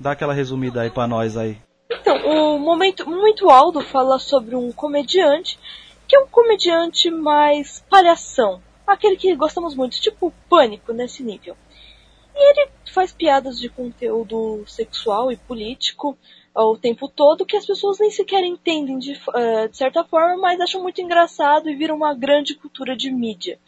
dá 0.00 0.12
aquela 0.12 0.32
resumida 0.32 0.80
aí 0.80 0.90
pra 0.90 1.06
nós 1.06 1.36
aí. 1.36 1.58
Então, 1.90 2.16
o 2.26 2.58
momento, 2.58 3.08
momento 3.08 3.50
Aldo 3.50 3.80
fala 3.82 4.18
sobre 4.18 4.54
um 4.54 4.72
comediante 4.72 5.58
que 6.06 6.16
é 6.16 6.20
um 6.20 6.26
comediante 6.26 7.10
mais 7.10 7.84
palhação. 7.90 8.62
Aquele 8.86 9.16
que 9.16 9.34
gostamos 9.36 9.74
muito, 9.74 10.00
tipo 10.00 10.32
pânico 10.48 10.92
nesse 10.94 11.22
nível. 11.22 11.54
E 12.34 12.50
ele 12.50 12.70
faz 12.94 13.12
piadas 13.12 13.58
de 13.58 13.68
conteúdo 13.68 14.64
sexual 14.66 15.30
e 15.30 15.36
político 15.36 16.16
o 16.62 16.76
tempo 16.76 17.08
todo 17.08 17.46
que 17.46 17.56
as 17.56 17.66
pessoas 17.66 17.98
nem 17.98 18.10
sequer 18.10 18.44
entendem 18.44 18.98
de, 18.98 19.20
eh, 19.34 19.68
de 19.68 19.76
certa 19.76 20.04
forma, 20.04 20.36
mas 20.36 20.60
acham 20.60 20.82
muito 20.82 21.00
engraçado 21.00 21.68
e 21.68 21.74
viram 21.74 21.96
uma 21.96 22.14
grande 22.14 22.54
cultura 22.54 22.96
de 22.96 23.10
mídia. 23.10 23.58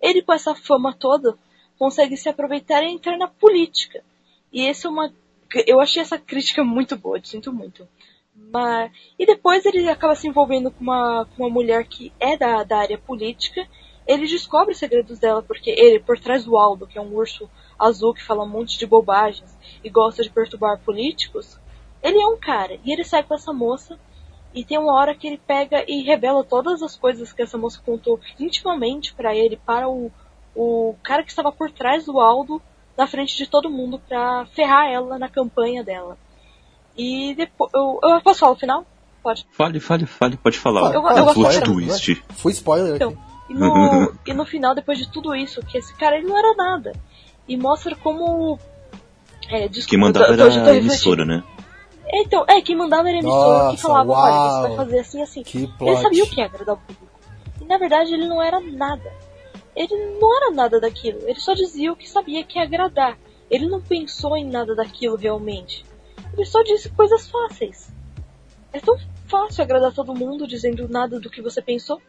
Ele, 0.00 0.22
com 0.22 0.32
essa 0.32 0.54
fama 0.54 0.94
toda, 0.94 1.36
consegue 1.78 2.16
se 2.16 2.28
aproveitar 2.28 2.82
e 2.82 2.90
entrar 2.90 3.16
na 3.18 3.28
política. 3.28 4.02
E 4.52 4.62
esse 4.66 4.86
é 4.86 4.90
uma 4.90 5.12
eu 5.66 5.80
achei 5.80 6.00
essa 6.00 6.18
crítica 6.18 6.64
muito 6.64 6.96
boa, 6.96 7.18
eu 7.18 7.24
sinto 7.24 7.52
muito. 7.52 7.86
Mas, 8.34 8.90
e 9.18 9.26
depois 9.26 9.64
ele 9.66 9.88
acaba 9.88 10.14
se 10.14 10.26
envolvendo 10.26 10.70
com 10.70 10.82
uma, 10.82 11.26
com 11.26 11.42
uma 11.42 11.50
mulher 11.50 11.84
que 11.84 12.12
é 12.18 12.36
da, 12.36 12.62
da 12.64 12.78
área 12.78 12.98
política. 12.98 13.66
Ele 14.06 14.26
descobre 14.26 14.72
os 14.72 14.78
segredos 14.78 15.18
dela, 15.18 15.42
porque 15.42 15.70
ele, 15.70 16.00
por 16.00 16.18
trás 16.18 16.44
do 16.44 16.56
Aldo, 16.56 16.86
que 16.86 16.98
é 16.98 17.00
um 17.00 17.14
urso 17.14 17.48
azul 17.78 18.14
que 18.14 18.22
fala 18.22 18.44
um 18.44 18.48
monte 18.48 18.78
de 18.78 18.86
bobagens 18.86 19.56
e 19.84 19.90
gosta 19.90 20.22
de 20.22 20.30
perturbar 20.30 20.80
políticos, 20.80 21.58
ele 22.02 22.20
é 22.20 22.26
um 22.26 22.36
cara. 22.38 22.78
E 22.84 22.92
ele 22.92 23.04
sai 23.04 23.22
com 23.22 23.34
essa 23.34 23.52
moça. 23.52 23.98
E 24.54 24.64
tem 24.64 24.78
uma 24.78 24.92
hora 24.94 25.14
que 25.14 25.26
ele 25.26 25.40
pega 25.46 25.82
e 25.88 26.02
revela 26.02 26.44
todas 26.44 26.82
as 26.82 26.94
coisas 26.94 27.32
que 27.32 27.40
essa 27.40 27.56
moça 27.56 27.80
contou 27.84 28.20
intimamente 28.38 29.14
para 29.14 29.34
ele, 29.34 29.56
para 29.56 29.88
o, 29.88 30.10
o 30.54 30.94
cara 31.02 31.22
que 31.22 31.30
estava 31.30 31.50
por 31.50 31.70
trás 31.70 32.04
do 32.04 32.20
Aldo, 32.20 32.60
na 32.98 33.06
frente 33.06 33.34
de 33.34 33.46
todo 33.46 33.70
mundo 33.70 33.98
pra 33.98 34.44
ferrar 34.54 34.90
ela 34.90 35.18
na 35.18 35.28
campanha 35.30 35.82
dela. 35.82 36.18
E 36.96 37.34
depois. 37.34 37.70
Eu, 37.74 37.98
eu 38.02 38.20
posso 38.20 38.40
falar 38.40 38.52
o 38.52 38.56
final? 38.56 38.86
Pode. 39.22 39.46
Fale, 39.52 39.80
fale, 39.80 40.04
fale, 40.04 40.36
pode 40.36 40.58
falar. 40.58 40.92
Eu- 40.92 41.02
o 41.02 41.08
eu 41.10 41.24
gosto 41.24 41.50
de- 41.60 41.64
twist. 41.64 42.22
Fui 42.36 42.52
spoiler 42.52 42.96
Então, 42.96 43.10
aqui. 43.10 43.52
e 43.52 43.54
no, 43.54 44.12
e 44.26 44.34
no 44.34 44.44
final, 44.44 44.74
depois 44.74 44.98
de 44.98 45.10
tudo 45.10 45.34
isso, 45.34 45.64
que 45.64 45.78
esse 45.78 45.94
cara 45.96 46.18
ele 46.18 46.26
não 46.26 46.36
era 46.36 46.54
nada. 46.54 46.92
E 47.48 47.56
mostra 47.56 47.96
como. 47.96 48.58
É, 49.48 49.66
desculpa, 49.68 49.88
Quem 49.90 49.98
mandava 49.98 50.26
eu 50.26 50.34
era 50.34 50.54
eu 50.54 50.64
a 50.72 50.76
emissora, 50.76 51.24
né? 51.24 51.42
Então, 52.12 52.44
é, 52.46 52.60
quem 52.60 52.76
mandava 52.76 53.08
era 53.08 53.18
a 53.18 53.20
emissora 53.20 53.70
que 53.74 53.80
falava, 53.80 54.12
olha, 54.12 54.32
você 54.32 54.48
uau. 54.58 54.62
vai 54.68 54.76
fazer 54.76 54.98
assim, 54.98 55.22
assim. 55.22 55.42
Que 55.42 55.58
Ele 55.80 55.96
sabia 55.96 56.24
o 56.24 56.26
que 56.28 56.40
ia 56.40 56.44
agradar 56.46 56.74
o 56.74 56.78
público. 56.78 57.08
E 57.60 57.64
na 57.64 57.78
verdade 57.78 58.12
ele 58.12 58.26
não 58.26 58.42
era 58.42 58.60
nada. 58.60 59.10
Ele 59.74 59.96
não 60.20 60.36
era 60.36 60.50
nada 60.50 60.78
daquilo. 60.80 61.20
Ele 61.26 61.40
só 61.40 61.54
dizia 61.54 61.90
o 61.92 61.96
que 61.96 62.08
sabia 62.08 62.44
que 62.44 62.58
ia 62.58 62.64
agradar. 62.64 63.18
Ele 63.50 63.66
não 63.66 63.80
pensou 63.80 64.36
em 64.36 64.44
nada 64.44 64.74
daquilo 64.74 65.16
realmente. 65.16 65.84
Ele 66.34 66.44
só 66.44 66.62
disse 66.62 66.90
coisas 66.90 67.28
fáceis. 67.30 67.90
É 68.72 68.80
tão 68.80 68.96
fácil 69.26 69.62
agradar 69.64 69.92
todo 69.94 70.14
mundo 70.14 70.46
dizendo 70.46 70.86
nada 70.88 71.18
do 71.18 71.30
que 71.30 71.40
você 71.40 71.62
pensou. 71.62 72.00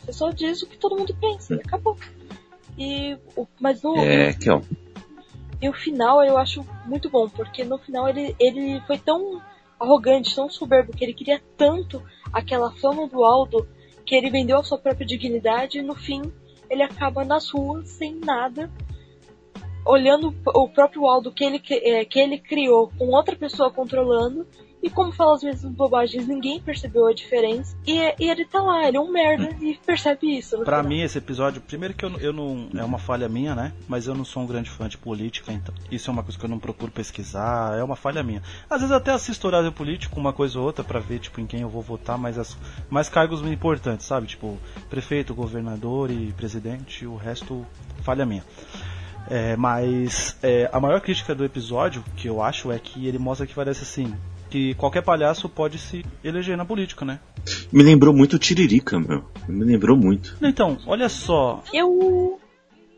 Você 0.00 0.12
só 0.12 0.30
diz 0.30 0.62
o 0.62 0.66
que 0.66 0.76
todo 0.78 0.96
mundo 0.96 1.14
pensa 1.20 1.54
e 1.54 1.60
acabou. 1.60 1.96
E, 2.78 3.16
o- 3.36 3.46
mas 3.60 3.82
no, 3.82 3.96
É, 3.98 4.32
que 4.32 4.48
ó. 4.50 4.60
E 5.60 5.68
o 5.68 5.72
final 5.72 6.22
eu 6.22 6.36
acho 6.36 6.64
muito 6.84 7.08
bom, 7.08 7.28
porque 7.28 7.64
no 7.64 7.78
final 7.78 8.08
ele, 8.08 8.34
ele 8.38 8.80
foi 8.86 8.98
tão 8.98 9.40
arrogante, 9.78 10.34
tão 10.34 10.48
soberbo, 10.48 10.92
que 10.92 11.04
ele 11.04 11.14
queria 11.14 11.42
tanto 11.56 12.02
aquela 12.32 12.70
fama 12.72 13.06
do 13.06 13.24
Aldo, 13.24 13.66
que 14.04 14.14
ele 14.14 14.30
vendeu 14.30 14.58
a 14.58 14.64
sua 14.64 14.78
própria 14.78 15.06
dignidade 15.06 15.78
e 15.78 15.82
no 15.82 15.94
fim 15.94 16.22
ele 16.70 16.82
acaba 16.82 17.24
nas 17.24 17.50
ruas, 17.50 17.88
sem 17.88 18.14
nada, 18.14 18.70
olhando 19.84 20.34
o 20.46 20.68
próprio 20.68 21.06
Aldo 21.06 21.32
que 21.32 21.44
ele, 21.44 21.58
cri- 21.58 21.80
eh, 21.84 22.04
que 22.04 22.18
ele 22.18 22.38
criou 22.38 22.90
com 22.98 23.06
outra 23.08 23.36
pessoa 23.36 23.70
controlando. 23.70 24.46
E 24.86 24.90
como 24.90 25.10
fala 25.10 25.34
as 25.34 25.42
mesmas 25.42 25.72
bobagens, 25.72 26.28
ninguém 26.28 26.60
percebeu 26.60 27.08
a 27.08 27.12
diferença. 27.12 27.76
E, 27.84 27.98
e 28.20 28.30
ele 28.30 28.44
tá 28.44 28.62
lá, 28.62 28.86
ele 28.86 28.96
é 28.96 29.00
um 29.00 29.10
merda 29.10 29.50
e 29.60 29.76
percebe 29.84 30.38
isso. 30.38 30.58
Pra 30.58 30.76
final. 30.76 30.84
mim, 30.88 31.00
esse 31.02 31.18
episódio, 31.18 31.60
primeiro 31.60 31.92
que 31.92 32.04
eu, 32.04 32.10
não- 32.10 32.20
eu 32.20 32.32
não. 32.32 32.68
É 32.76 32.84
uma 32.84 32.98
falha 32.98 33.28
minha, 33.28 33.52
né? 33.52 33.72
Mas 33.88 34.06
eu 34.06 34.14
não 34.14 34.24
sou 34.24 34.44
um 34.44 34.46
grande 34.46 34.70
fã 34.70 34.88
de 34.88 34.96
política, 34.96 35.52
então. 35.52 35.74
Isso 35.90 36.08
é 36.08 36.12
uma 36.12 36.22
coisa 36.22 36.38
que 36.38 36.44
eu 36.44 36.48
não 36.48 36.60
procuro 36.60 36.92
pesquisar, 36.92 37.76
é 37.76 37.82
uma 37.82 37.96
falha 37.96 38.22
minha. 38.22 38.40
Às 38.70 38.80
vezes 38.82 38.94
até 38.94 39.10
assisto 39.10 39.44
horário 39.48 39.72
político, 39.72 40.20
uma 40.20 40.32
coisa 40.32 40.56
ou 40.60 40.64
outra, 40.64 40.84
pra 40.84 41.00
ver, 41.00 41.18
tipo, 41.18 41.40
em 41.40 41.46
quem 41.46 41.62
eu 41.62 41.68
vou 41.68 41.82
votar, 41.82 42.16
mas 42.16 42.38
as, 42.38 42.56
mais 42.88 43.08
cargos 43.08 43.40
importantes, 43.42 44.06
sabe? 44.06 44.28
Tipo, 44.28 44.56
prefeito, 44.88 45.34
governador 45.34 46.12
e 46.12 46.32
presidente, 46.34 47.04
o 47.04 47.16
resto, 47.16 47.66
falha 48.02 48.24
minha. 48.24 48.44
É, 49.28 49.56
mas 49.56 50.36
é, 50.42 50.70
a 50.72 50.78
maior 50.78 51.00
crítica 51.00 51.34
do 51.34 51.44
episódio, 51.44 52.04
que 52.16 52.28
eu 52.28 52.40
acho, 52.40 52.70
é 52.70 52.78
que 52.78 53.08
ele 53.08 53.18
mostra 53.18 53.44
que 53.46 53.54
parece 53.54 53.82
assim. 53.82 54.14
Que 54.50 54.74
qualquer 54.74 55.02
palhaço 55.02 55.48
pode 55.48 55.78
se 55.78 56.04
eleger 56.22 56.56
na 56.56 56.64
política, 56.64 57.04
né? 57.04 57.18
Me 57.72 57.82
lembrou 57.82 58.14
muito 58.14 58.38
Tiririca, 58.38 58.98
meu. 58.98 59.24
Me 59.48 59.64
lembrou 59.64 59.96
muito. 59.96 60.36
Então, 60.42 60.78
olha 60.86 61.08
só, 61.08 61.62
Eu. 61.72 62.40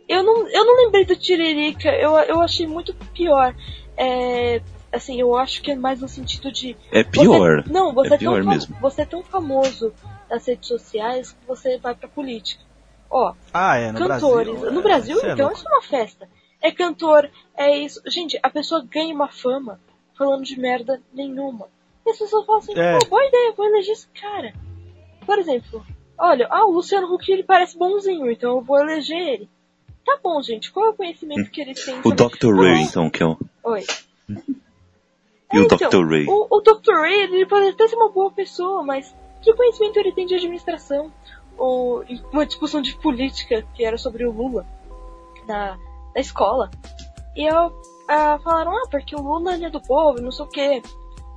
Eu 0.09 0.23
não, 0.23 0.49
eu 0.49 0.65
não 0.65 0.77
lembrei 0.85 1.05
do 1.05 1.15
Tiririca, 1.17 1.91
eu, 1.91 2.17
eu 2.21 2.41
achei 2.41 2.67
muito 2.67 2.95
pior. 3.13 3.55
É, 3.95 4.63
assim, 4.93 5.21
eu 5.21 5.37
acho 5.37 5.61
que 5.61 5.71
é 5.73 5.77
mais 5.77 6.01
no 6.01 6.09
sentido 6.09 6.51
de. 6.51 6.75
É 6.91 7.03
pior. 7.05 7.63
Você, 7.63 7.73
não, 7.73 7.93
você 7.93 8.09
É 8.13 8.15
é, 8.15 8.19
tão 8.19 8.19
pior 8.19 8.45
mesmo. 8.45 8.77
você 8.81 9.03
é 9.03 9.05
tão 9.05 9.23
famoso 9.23 9.93
nas 10.31 10.47
redes 10.47 10.67
sociais 10.69 11.33
que 11.33 11.47
você 11.47 11.77
vai 11.79 11.95
pra 11.95 12.09
política. 12.09 12.63
Ó, 13.11 13.35
Ah, 13.53 13.77
é, 13.77 13.93
no 13.93 13.99
cantores. 13.99 14.53
Brasil. 14.55 14.73
no 14.73 14.81
é, 14.81 14.83
Brasil, 14.83 15.19
cê 15.21 15.27
é 15.29 15.33
então, 15.33 15.47
louco. 15.47 15.59
isso 15.59 15.69
é 15.69 15.73
uma 15.73 15.83
festa. 15.83 16.29
É 16.63 16.71
cantor, 16.71 17.31
é 17.57 17.77
isso. 17.79 18.01
Gente, 18.07 18.39
a 18.43 18.49
pessoa 18.51 18.85
ganha 18.91 19.15
uma 19.15 19.29
fama 19.29 19.79
falando 20.19 20.43
de 20.43 20.59
merda 20.59 21.01
nenhuma. 21.15 21.69
E 22.05 22.11
as 22.11 22.19
pessoas 22.19 22.45
falam 22.45 22.61
assim, 22.61 22.79
É. 22.79 22.99
pô, 22.99 23.07
boa 23.11 23.25
ideia, 23.25 23.55
vou 23.57 23.67
eleger 23.67 23.93
esse 23.93 24.09
cara. 24.09 24.53
Por 25.25 25.39
exemplo, 25.39 25.87
olha, 26.19 26.49
ah, 26.51 26.67
o 26.67 26.73
Luciano 26.73 27.13
Huck 27.13 27.31
ele 27.31 27.45
parece 27.45 27.79
bonzinho, 27.79 28.31
então 28.31 28.57
eu 28.57 28.63
vou 28.63 28.79
eleger 28.79 29.17
ele. 29.17 29.49
Tá 30.05 30.19
bom, 30.23 30.43
gente, 30.43 30.73
qual 30.73 30.87
é 30.87 30.89
o 30.91 30.95
conhecimento 30.95 31.51
que 31.51 31.61
eles 31.61 31.85
têm 31.85 32.01
O. 32.03 32.13
Dr. 32.13 32.55
Ray, 32.55 32.83
então, 32.83 33.11
que 33.11 33.23
é 33.23 33.27
o. 33.27 33.39
Oi. 33.63 33.85
E 35.53 35.59
o 35.59 35.63
então, 35.63 35.79
Dr. 35.79 36.07
Ray? 36.07 36.27
O, 36.27 36.47
o 36.51 36.61
Dr. 36.61 36.95
Ray, 36.95 37.21
ele 37.25 37.47
pode 37.47 37.69
até 37.69 37.87
ser 37.87 37.97
uma 37.97 38.11
boa 38.11 38.31
pessoa, 38.31 38.83
mas 38.83 39.15
que 39.43 39.53
conhecimento 39.55 39.99
ele 39.99 40.13
tem 40.13 40.27
de 40.27 40.35
administração? 40.35 41.13
Ou 41.57 42.03
em 42.05 42.23
uma 42.33 42.47
discussão 42.47 42.81
de 42.81 42.95
política 42.97 43.67
que 43.75 43.85
era 43.85 43.99
sobre 43.99 44.25
o 44.25 44.31
Lula 44.33 44.67
na, 45.47 45.77
na 46.15 46.21
escola. 46.21 46.71
E 47.37 47.45
eu 47.45 47.73
ah, 48.09 48.39
falaram, 48.43 48.75
ah, 48.75 48.89
porque 48.91 49.15
o 49.15 49.21
Lula 49.21 49.55
ele 49.55 49.67
é 49.67 49.71
do 49.71 49.83
povo, 49.83 50.21
não 50.21 50.33
sei 50.33 50.45
o 50.45 50.49
quê. 50.49 50.83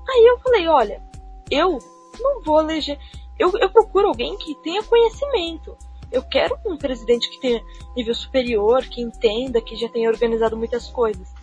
Aí 0.09 0.25
eu 0.25 0.39
falei, 0.39 0.67
olha, 0.67 1.01
eu 1.49 1.77
não 2.19 2.41
vou 2.41 2.61
eleger. 2.61 2.97
Eu, 3.37 3.51
eu 3.59 3.69
procuro 3.69 4.07
alguém 4.07 4.37
que 4.37 4.55
tenha 4.55 4.81
conhecimento. 4.83 5.75
Eu 6.11 6.23
quero 6.23 6.57
um 6.65 6.77
presidente 6.77 7.29
que 7.29 7.39
tenha 7.39 7.61
nível 7.95 8.15
superior, 8.15 8.83
que 8.83 9.01
entenda, 9.01 9.61
que 9.61 9.75
já 9.75 9.89
tenha 9.89 10.09
organizado 10.09 10.57
muitas 10.57 10.87
coisas. 10.89 11.33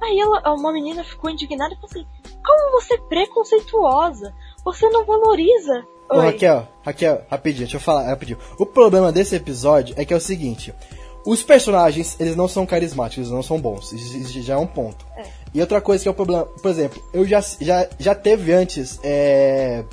Aí 0.00 0.18
ela, 0.18 0.42
uma 0.52 0.72
menina 0.72 1.04
ficou 1.04 1.30
indignada 1.30 1.74
e 1.74 1.76
falou 1.76 1.90
assim: 1.90 2.06
Como 2.44 2.72
você 2.72 2.94
é 2.94 2.98
preconceituosa? 2.98 4.34
Você 4.64 4.88
não 4.90 5.04
valoriza. 5.04 5.86
Ô. 6.10 6.20
Raquel, 6.20 6.68
Raquel, 6.84 7.24
rapidinho, 7.30 7.64
deixa 7.64 7.76
eu 7.76 7.80
falar 7.80 8.08
rapidinho. 8.08 8.38
O 8.58 8.66
problema 8.66 9.12
desse 9.12 9.36
episódio 9.36 9.94
é 9.96 10.04
que 10.04 10.12
é 10.12 10.16
o 10.16 10.20
seguinte: 10.20 10.74
os 11.24 11.42
personagens, 11.42 12.16
eles 12.18 12.34
não 12.34 12.48
são 12.48 12.66
carismáticos, 12.66 13.18
eles 13.18 13.30
não 13.30 13.42
são 13.42 13.60
bons. 13.60 13.92
Isso 13.92 14.42
já 14.42 14.54
é 14.54 14.56
um 14.56 14.66
ponto. 14.66 15.06
É. 15.16 15.24
E 15.54 15.60
outra 15.60 15.80
coisa 15.80 16.02
que 16.02 16.08
é 16.08 16.10
o 16.10 16.14
problema, 16.14 16.44
por 16.44 16.70
exemplo, 16.70 17.02
eu 17.12 17.26
já, 17.26 17.40
já, 17.60 17.86
já 17.98 18.14
teve 18.14 18.52
antes 18.52 18.98
é, 19.02 19.84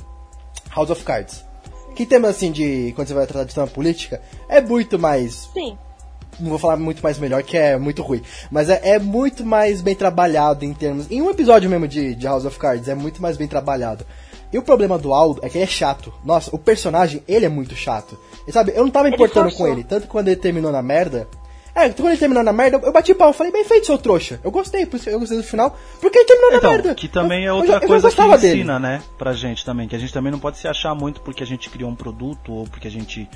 House 0.74 0.90
of 0.90 1.04
Cards. 1.04 1.44
Que 1.94 2.06
tema 2.06 2.28
assim 2.28 2.50
de 2.50 2.92
quando 2.94 3.08
você 3.08 3.14
vai 3.14 3.26
tratar 3.26 3.44
de 3.44 3.54
tema 3.54 3.66
política 3.66 4.22
é 4.48 4.60
muito 4.60 4.98
mais 4.98 5.50
Sim. 5.52 5.76
não 6.38 6.50
vou 6.50 6.58
falar 6.58 6.76
muito 6.76 7.02
mais 7.02 7.18
melhor, 7.18 7.42
que 7.42 7.56
é 7.56 7.76
muito 7.76 8.02
ruim. 8.02 8.22
Mas 8.50 8.70
é, 8.70 8.80
é 8.82 8.98
muito 8.98 9.44
mais 9.44 9.82
bem 9.82 9.94
trabalhado 9.94 10.64
em 10.64 10.72
termos. 10.72 11.10
Em 11.10 11.20
um 11.20 11.28
episódio 11.28 11.68
mesmo 11.68 11.86
de, 11.86 12.14
de 12.14 12.26
House 12.26 12.46
of 12.46 12.58
Cards, 12.58 12.88
é 12.88 12.94
muito 12.94 13.20
mais 13.20 13.36
bem 13.36 13.46
trabalhado. 13.46 14.06
E 14.52 14.58
o 14.58 14.62
problema 14.62 14.98
do 14.98 15.12
Aldo 15.14 15.40
é 15.44 15.48
que 15.48 15.56
ele 15.58 15.64
é 15.64 15.66
chato. 15.66 16.12
Nossa, 16.24 16.54
o 16.54 16.58
personagem, 16.58 17.22
ele 17.28 17.46
é 17.46 17.48
muito 17.48 17.74
chato. 17.76 18.18
E 18.46 18.52
sabe, 18.52 18.72
eu 18.74 18.82
não 18.84 18.90
tava 18.90 19.06
Ele 19.08 19.14
importando 19.14 19.48
forçou. 19.50 19.66
com 19.66 19.72
ele. 19.72 19.84
Tanto 19.84 20.02
que 20.02 20.08
quando 20.08 20.28
ele 20.28 20.36
terminou 20.36 20.72
na 20.72 20.82
merda. 20.82 21.28
É, 21.72 21.88
quando 21.90 22.08
ele 22.08 22.16
terminou 22.16 22.42
na 22.42 22.52
merda, 22.52 22.78
eu- 22.78 22.82
eu 22.82 22.92
bati 22.92 23.14
pau. 23.14 23.28
Eu 23.28 23.32
falei, 23.32 23.52
bem 23.52 23.64
feito, 23.64 23.86
seu 23.86 23.96
trouxa. 23.96 24.40
Eu 24.42 24.50
gostei, 24.50 24.84
por 24.86 24.96
isso 24.96 25.08
eu 25.08 25.20
gostei 25.20 25.38
do 25.38 25.44
final. 25.44 25.78
Porque 26.00 26.18
ele 26.18 26.24
terminou 26.26 26.50
Então, 26.52 26.62
na 26.70 26.76
merda. 26.76 26.94
que 26.96 27.06
também 27.06 27.44
é 27.44 27.48
Eu- 27.48 27.50
eu 27.50 27.56
outra 27.58 27.76
eu 27.76 27.80
coisa 27.86 28.08
que 28.10 28.16
gostava 28.16 28.36
dele. 28.38 28.54
ensina, 28.60 28.78
né, 28.80 29.00
pra 29.16 29.32
gente 29.32 29.64
também, 29.64 29.86
que 29.86 29.94
a 29.94 29.98
gente 29.98 30.12
também 30.12 30.32
não 30.32 30.40
pode 30.40 30.58
se 30.58 30.66
achar 30.66 30.96
muito 30.96 31.20
porque 31.20 31.44
a 31.44 31.46
gente 31.46 31.70
criou 31.70 31.88
um 31.88 31.94
produto 31.94 32.52
ou 32.52 32.64
porque 32.64 32.88
a 32.88 32.90
gente 32.90 33.28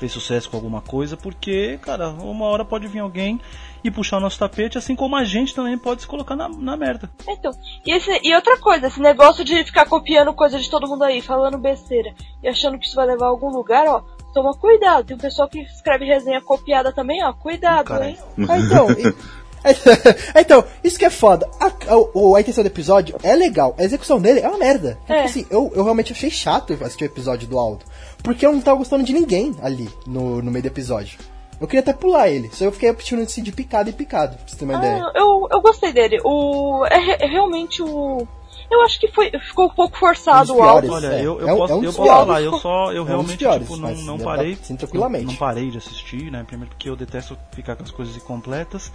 fez 0.00 0.12
sucesso 0.12 0.50
com 0.50 0.56
alguma 0.56 0.80
coisa, 0.80 1.16
porque, 1.16 1.78
cara, 1.82 2.08
uma 2.08 2.46
hora 2.46 2.64
pode 2.64 2.88
vir 2.88 2.98
alguém 3.00 3.40
e 3.84 3.90
puxar 3.90 4.16
o 4.16 4.20
nosso 4.20 4.38
tapete, 4.38 4.76
assim 4.76 4.96
como 4.96 5.14
a 5.14 5.24
gente 5.24 5.54
também 5.54 5.76
pode 5.78 6.00
se 6.02 6.06
colocar 6.08 6.34
na, 6.34 6.48
na 6.48 6.76
merda. 6.76 7.08
Então, 7.28 7.52
e, 7.86 7.92
esse- 7.92 8.20
e 8.22 8.34
outra 8.34 8.56
coisa, 8.58 8.86
esse 8.88 9.00
negócio 9.00 9.44
de 9.44 9.62
ficar 9.64 9.86
copiando 9.86 10.32
coisa 10.34 10.58
de 10.58 10.68
todo 10.68 10.88
mundo 10.88 11.04
aí, 11.04 11.20
falando 11.20 11.56
besteira 11.58 12.12
e 12.42 12.48
achando 12.48 12.78
que 12.78 12.86
isso 12.86 12.96
vai 12.96 13.06
levar 13.06 13.26
a 13.26 13.28
algum 13.28 13.50
lugar, 13.50 13.86
ó, 13.86 14.02
toma 14.34 14.52
cuidado. 14.54 15.04
Tem 15.06 15.16
um 15.16 15.20
pessoal 15.20 15.48
que 15.48 15.60
escreve 15.60 16.04
resenha 16.04 16.40
copiada 16.40 16.92
também, 16.92 17.22
ó, 17.24 17.32
cuidado, 17.32 17.86
Caralho. 17.86 18.10
hein? 18.10 18.18
Ah, 18.48 18.58
então, 18.60 18.90
e- 18.92 19.14
então, 20.40 20.64
isso 20.82 20.98
que 20.98 21.04
é 21.04 21.10
foda. 21.10 21.48
A, 21.60 21.66
a, 21.66 22.36
a 22.36 22.40
intenção 22.40 22.64
do 22.64 22.66
episódio 22.68 23.16
é 23.22 23.34
legal, 23.34 23.74
a 23.78 23.84
execução 23.84 24.18
dele 24.20 24.40
é 24.40 24.48
uma 24.48 24.56
merda. 24.58 24.98
Tipo 25.02 25.12
É. 25.12 25.24
assim, 25.24 25.46
eu, 25.50 25.70
eu 25.74 25.82
realmente 25.84 26.12
achei 26.12 26.30
chato 26.30 26.72
assistir 26.82 27.04
o 27.04 27.06
episódio 27.06 27.46
do 27.46 27.58
Aldo. 27.58 27.84
Porque 28.22 28.44
eu 28.46 28.52
não 28.52 28.60
tava 28.60 28.78
gostando 28.78 29.04
de 29.04 29.12
ninguém 29.12 29.54
ali 29.62 29.88
no, 30.06 30.42
no 30.42 30.50
meio 30.50 30.62
do 30.62 30.66
episódio. 30.68 31.18
Eu 31.60 31.66
queria 31.66 31.80
até 31.80 31.92
pular 31.92 32.28
ele, 32.28 32.48
só 32.52 32.64
eu 32.64 32.72
fiquei 32.72 32.88
assistindo 32.88 33.20
assim 33.22 33.42
de 33.42 33.52
picado 33.52 33.90
e 33.90 33.92
picado, 33.92 34.34
pra 34.36 34.46
você 34.48 34.56
ter 34.56 34.64
uma 34.64 34.74
ideia. 34.74 35.02
Ah, 35.04 35.12
eu, 35.14 35.46
eu 35.50 35.60
gostei 35.60 35.92
dele. 35.92 36.18
O, 36.24 36.86
é, 36.86 37.24
é 37.24 37.26
realmente 37.26 37.82
o. 37.82 38.26
Eu 38.70 38.82
acho 38.82 39.00
que 39.00 39.08
foi, 39.08 39.30
ficou 39.40 39.66
um 39.66 39.70
pouco 39.74 39.98
forçado 39.98 40.52
Um 40.54 40.58
o 40.58 40.62
álbum. 40.62 40.86
piores. 40.88 41.04
Olha, 41.06 41.14
é. 41.16 41.20
eu, 41.26 41.40
eu 41.40 41.48
É 41.48 41.52
um- 41.52 41.56
posso, 41.56 41.72
é 41.72 41.76
um 41.76 41.78
eu 41.84 41.92
posso 41.92 42.02
piores. 42.02 42.26
falar, 42.26 42.42
eu 42.42 42.58
só, 42.58 42.92
eu 42.92 43.02
dos 43.02 43.08
realmente, 43.08 43.36
piores, 43.38 43.68
tipo, 43.68 43.78
mas 43.80 43.98
não, 43.98 44.04
não 44.06 44.16
dá- 44.18 44.24
parei, 44.24 44.56
sim, 44.62 44.76
tranquilamente. 44.76 45.24
não, 45.24 45.32
não 45.32 45.38
parei 45.38 45.70
de 45.70 45.76
assistir, 45.78 46.30
né, 46.30 46.44
primeiro 46.46 46.70
porque 46.70 46.88
eu 46.88 46.94
detesto 46.96 47.36
ficar 47.52 47.74
com 47.76 47.82
as 47.82 47.90
coisas 47.90 48.16
incompletas, 48.16 48.92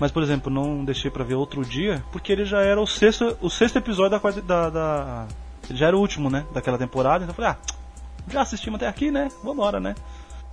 mas, 0.00 0.10
por 0.10 0.20
exemplo, 0.22 0.52
não 0.52 0.84
deixei 0.84 1.10
pra 1.12 1.22
ver 1.22 1.36
outro 1.36 1.64
dia, 1.64 2.02
porque 2.10 2.32
ele 2.32 2.44
já 2.44 2.60
era 2.60 2.80
o 2.80 2.86
sexto, 2.88 3.36
o 3.40 3.48
sexto 3.48 3.76
episódio 3.78 4.10
da 4.10 4.20
quarta, 4.20 4.42
da, 4.42 4.68
da- 4.68 5.26
ele 5.70 5.78
já 5.78 5.86
era 5.86 5.96
o 5.96 6.00
último, 6.00 6.28
né, 6.28 6.44
daquela 6.52 6.76
temporada, 6.76 7.24
então 7.24 7.30
eu 7.30 7.34
falei, 7.36 7.52
ah, 7.52 7.56
já 8.28 8.42
assistimos 8.42 8.76
até 8.78 8.86
aqui, 8.88 9.10
né, 9.10 9.28
vambora, 9.42 9.78
né. 9.80 9.94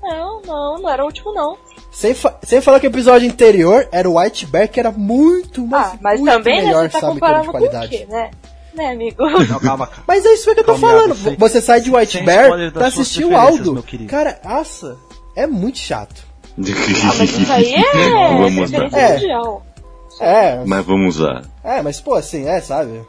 Não, 0.02 0.42
não, 0.42 0.80
não 0.82 0.90
era 0.90 1.04
o 1.04 1.06
último, 1.06 1.32
não. 1.34 1.58
Sem, 1.92 2.14
fa 2.16 2.36
sem 2.44 2.60
falar 2.60 2.80
que 2.80 2.88
o 2.88 2.90
episódio 2.90 3.30
anterior 3.30 3.88
era 3.92 4.10
o 4.10 4.20
White 4.20 4.48
Bear, 4.48 4.68
que 4.68 4.80
era 4.80 4.92
muito, 4.92 5.66
mas, 5.68 5.94
ah, 5.94 5.98
mas 6.02 6.20
muito 6.20 6.34
também, 6.34 6.66
melhor, 6.66 6.84
né, 6.84 6.90
você 6.90 6.94
tá 6.94 7.00
sabe, 7.02 7.14
de 7.14 7.20
com 7.20 7.28
o 7.28 7.52
qualidade. 7.52 7.88
quê, 7.90 8.08
né? 8.10 8.32
Né, 8.74 8.92
amigo? 8.94 9.24
Não, 9.30 9.46
calma, 9.46 9.60
calma. 9.60 9.90
Mas 10.08 10.26
é 10.26 10.34
isso 10.34 10.46
que 10.46 10.52
eu 10.52 10.56
tô 10.56 10.64
Calma, 10.64 10.80
falando. 10.80 11.14
Sem- 11.16 11.36
Você 11.36 11.62
sai 11.62 11.82
de 11.82 11.94
White 11.94 12.24
Bear 12.24 12.72
pra 12.72 12.88
assistir 12.88 13.26
o 13.26 13.36
Aldo. 13.36 13.84
Cara, 14.08 14.40
nossa, 14.46 14.98
é 15.36 15.46
muito 15.46 15.78
chato. 15.78 16.24
Ah, 16.58 17.14
mas 17.18 17.38
isso 17.38 17.52
aí 17.52 17.74
é 17.76 18.30
Vamos 18.38 18.72
É. 18.74 18.80
mundial. 19.14 19.66
É, 20.22 20.64
Mas 20.66 20.86
vamos 20.86 21.18
lá. 21.18 21.42
é, 21.64 21.82
mas 21.82 22.00
pô, 22.00 22.16
assim, 22.16 22.48
é, 22.48 22.62
sabe? 22.62 23.02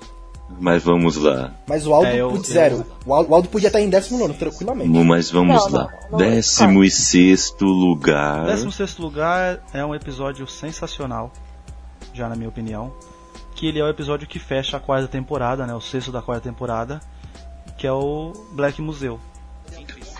Mas 0.60 0.82
vamos 0.84 1.16
lá. 1.16 1.52
Mas 1.66 1.86
o 1.86 1.92
Aldo, 1.92 2.06
É, 2.06 2.16
eu- 2.20 2.30
putz, 2.30 2.48
zero. 2.48 2.84
O 3.04 3.12
Aldo, 3.14 3.30
o 3.30 3.34
Aldo 3.34 3.48
podia 3.48 3.66
estar 3.68 3.80
em 3.80 3.88
décimo 3.90 4.18
nono, 4.18 4.34
tranquilamente. 4.34 4.90
Mas 5.04 5.30
vamos 5.30 5.56
Não, 5.56 5.70
lá. 5.72 5.88
não, 6.10 6.18
não 6.18 6.24
é. 6.26 6.30
Décimo 6.30 6.84
e 6.84 6.90
sexto 6.90 7.64
lugar. 7.64 8.44
16 8.46 8.98
lugar 8.98 9.60
é 9.72 9.84
um 9.84 9.94
episódio 9.94 10.46
sensacional, 10.46 11.32
já 12.14 12.28
na 12.28 12.36
minha 12.36 12.48
opinião. 12.48 12.92
Que 13.54 13.66
ele 13.66 13.78
é 13.78 13.84
o 13.84 13.88
episódio 13.88 14.26
que 14.26 14.38
fecha 14.38 14.76
a 14.76 14.80
quarta 14.80 15.06
temporada, 15.08 15.66
né? 15.66 15.74
O 15.74 15.80
sexto 15.80 16.10
da 16.10 16.22
quarta 16.22 16.48
temporada, 16.48 17.00
que 17.76 17.86
é 17.86 17.92
o 17.92 18.32
Black 18.52 18.80
Museu. 18.80 19.20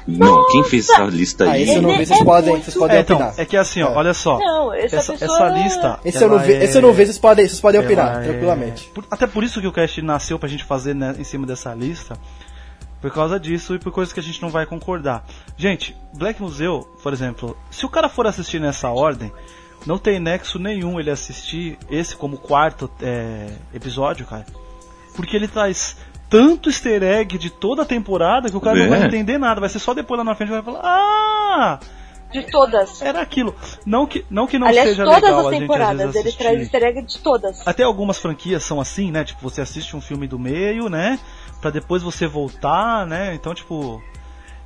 Não, 0.07 0.47
quem 0.49 0.65
fez 0.65 0.89
essa 0.89 1.03
lista 1.05 1.45
Ah, 1.45 1.53
aí? 1.53 1.63
esse 1.63 1.75
eu 1.75 1.83
não 1.83 1.91
vi, 1.97 2.07
vocês 2.07 2.21
é 2.21 2.25
podem, 2.25 2.51
muito- 2.51 2.65
vocês 2.65 2.77
podem 2.77 2.97
É, 2.97 3.01
então, 3.01 3.17
opinar. 3.17 3.35
é 3.37 3.45
que 3.45 3.57
assim, 3.57 3.83
ó, 3.83 3.89
É. 3.93 3.97
olha 3.97 4.15
só. 4.15 4.39
Não, 4.39 4.73
essa 4.75 4.97
essa, 4.97 5.13
pessoa- 5.13 5.37
essa 5.49 5.49
lista. 5.59 6.01
Esse 6.05 6.23
eu, 6.25 6.29
não 6.31 6.39
vi, 6.39 6.53
é- 6.53 6.65
esse 6.65 6.77
eu 6.79 6.83
não 6.83 6.93
vi, 6.93 7.05
vocês 7.07 7.19
podem, 7.19 7.47
vocês 7.49 7.61
podem 7.61 7.81
opinar, 7.81 8.21
é- 8.23 8.25
tranquilamente. 8.29 8.89
por- 8.95 9.05
até 9.11 9.27
por 9.27 9.45
isso 9.45 9.61
que 9.61 9.67
o 9.67 9.73
cast 9.73 10.01
nasceu 10.03 10.39
pra 10.39 10.49
gente 10.49 10.65
fazer 10.65 10.95
né, 10.95 11.15
em 11.19 11.25
cima 11.25 11.47
dessa 11.47 11.73
lista. 11.75 12.17
Por 13.01 13.11
causa 13.11 13.39
disso 13.41 13.75
e 13.75 13.79
por 13.81 13.91
coisas 13.91 14.13
que 14.13 14.21
a 14.21 14.23
gente 14.23 14.41
não 14.41 14.49
vai 14.49 14.65
concordar. 14.65 15.25
Gente, 15.57 15.97
Black 16.15 16.41
Museu, 16.41 16.87
por 17.03 17.13
exemplo, 17.13 17.57
se 17.71 17.85
o 17.85 17.89
cara 17.89 18.09
for 18.09 18.27
assistir 18.29 18.61
nessa 18.61 18.91
ordem, 18.91 19.33
não 19.85 19.99
tem 19.99 20.21
nexo 20.21 20.57
nenhum 20.59 21.01
ele 21.01 21.11
assistir 21.11 21.77
esse 21.91 22.15
como 22.15 22.37
quarto 22.37 22.89
é, 23.03 23.49
episódio, 23.75 24.25
cara. 24.25 24.47
Porque 25.17 25.35
ele 25.37 25.49
traz 25.49 25.97
tanto 26.33 26.71
easter 26.71 27.03
egg 27.03 27.37
de 27.37 27.51
toda 27.51 27.83
a 27.83 27.85
temporada 27.85 28.49
que 28.51 28.57
o 28.57 28.61
cara 28.61 28.79
É. 28.79 28.83
não 28.83 28.89
vai 28.89 29.05
entender 29.07 29.37
nada. 29.37 29.61
Vai 29.61 29.69
ser 29.69 29.79
só 29.79 29.93
depois 29.93 30.17
lá 30.17 30.25
na 30.25 30.35
frente 30.35 30.49
que 30.49 30.55
vai 30.55 30.63
falar: 30.63 30.81
Ah! 30.83 31.79
De 32.33 32.43
todas. 32.51 33.03
Era 33.03 33.21
aquilo. 33.21 33.55
Não 33.85 34.07
que 34.07 34.25
não, 34.31 34.47
que 34.47 34.59
não 34.59 34.67
Aliás, 34.67 34.89
seja 34.89 35.05
todas 35.05 35.23
legal 35.23 35.41
as 35.41 35.47
a 35.47 35.51
gente, 35.51 35.55
às 35.55 35.61
temporadas. 35.61 36.13
vezes, 36.15 36.17
Ele 36.27 36.33
traz 36.37 36.61
easter 36.61 36.83
egg 36.85 37.03
de 37.03 37.19
todas. 37.19 37.69
Até 37.69 37.83
algumas 37.83 38.17
franquias 38.19 38.63
são 38.65 38.81
assim, 38.81 39.11
né? 39.11 39.23
Tipo, 39.23 39.43
você 39.43 39.61
assiste 39.61 39.95
um 39.95 40.01
filme 40.01 40.27
do 40.27 40.39
meio, 40.39 40.89
né? 40.89 41.19
Pra 41.61 41.71
depois 41.71 42.03
você 42.03 42.27
voltar, 42.27 43.07
né? 43.07 43.35
Então, 43.35 43.53
tipo. 43.55 44.03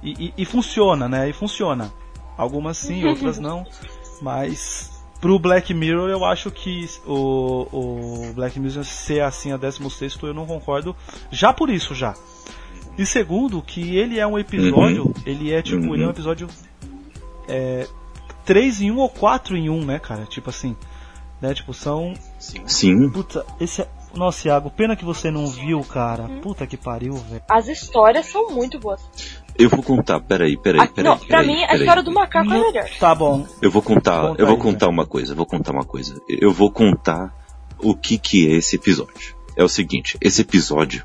E, 0.01 0.27
e- 0.29 0.35
e 0.39 0.45
funciona, 0.45 1.09
né? 1.09 1.29
E 1.29 1.33
funciona. 1.33 1.93
Algumas 2.39 2.77
sim, 2.79 3.03
outras 3.09 3.37
não. 3.41 3.67
Mas. 4.23 4.96
Pro 5.21 5.39
Black 5.39 5.73
Mirror, 5.73 6.09
eu 6.11 6.25
acho 6.25 6.51
que 6.51 6.87
o, 7.07 7.67
o 7.73 8.33
Black 8.35 8.61
Mirror 8.61 8.85
ser 8.85 9.23
assim 9.23 9.53
a 9.53 9.57
16 9.57 10.19
eu 10.23 10.35
não 10.35 10.47
concordo. 10.47 10.95
Já 11.31 11.53
por 11.53 11.71
isso, 11.71 11.95
já. 11.95 12.15
E 12.99 13.05
segundo, 13.05 13.61
que 13.63 13.97
ele 13.97 14.19
é 14.19 14.27
um 14.27 14.39
episódio. 14.39 15.05
Uhum. 15.07 15.15
Ele 15.25 15.53
é 15.53 15.63
tipo, 15.63 15.87
Uhum. 15.87 15.95
ele 15.95 16.05
é 16.05 16.07
um 16.07 16.11
episódio. 16.11 16.49
É, 17.49 17.87
3 18.45 18.83
em 18.83 18.91
1 18.91 18.99
ou 18.99 19.09
4 19.09 19.57
em 19.57 19.69
1, 19.69 19.85
né, 19.85 19.99
cara? 19.99 20.25
Tipo 20.25 20.51
assim. 20.51 20.77
Né? 21.41 21.53
Tipo, 21.53 21.75
são 21.75 22.15
Sim. 22.39 23.11
Puta, 23.11 23.45
esse 23.61 23.83
é. 23.83 23.89
Nossa, 24.15 24.49
Iago, 24.49 24.71
pena 24.71 24.97
que 24.97 25.05
você 25.05 25.31
não 25.31 25.47
viu, 25.47 25.83
cara. 25.85 26.25
Puta 26.41 26.67
que 26.67 26.77
pariu, 26.77 27.15
velho. 27.15 27.43
As 27.51 27.69
histórias 27.69 28.27
são 28.27 28.51
muito 28.51 28.79
boas. 28.79 29.03
Eu 29.59 29.69
vou 29.71 29.83
contar, 29.83 30.21
peraí, 30.21 30.57
peraí, 30.57 30.81
Ah, 30.83 30.87
peraí. 30.87 31.11
não, 31.11 31.19
pra 31.19 31.27
peraí, 31.39 31.47
mim, 31.47 31.63
a 31.63 31.67
peraí. 31.69 31.81
história 31.81 32.03
do 32.03 32.13
macaco 32.13 32.53
é 32.53 32.59
melhor. 32.61 32.89
Tá 32.99 33.15
bom. 33.15 33.47
Eu 33.63 33.71
vou 33.71 33.83
contar, 33.83 34.21
Conta 34.29 34.43
eu 34.43 34.47
vou 34.47 34.57
aí, 34.57 34.63
contar 34.63 34.89
uma 34.89 35.07
coisa, 35.07 35.33
eu 35.33 35.37
vou 35.37 35.47
contar 35.47 35.73
uma 35.73 35.85
coisa. 35.85 36.21
Eu 36.29 36.53
vou 36.53 36.71
contar 36.71 37.35
o 37.79 37.95
que 37.95 38.19
que 38.19 38.47
é 38.49 38.57
esse 38.57 38.77
episódio. 38.77 39.35
É 39.57 39.65
o 39.65 39.69
seguinte, 39.69 40.19
esse 40.21 40.43
episódio, 40.43 41.05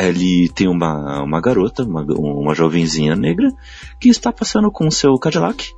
ele 0.00 0.48
tem 0.50 0.68
uma, 0.68 1.22
uma 1.22 1.40
garota, 1.40 1.82
uma, 1.82 2.02
uma 2.02 2.54
jovenzinha 2.54 3.16
negra, 3.16 3.50
que 4.00 4.08
está 4.08 4.32
passando 4.32 4.70
com 4.70 4.86
o 4.86 4.92
seu 4.92 5.18
Cadillac, 5.18 5.68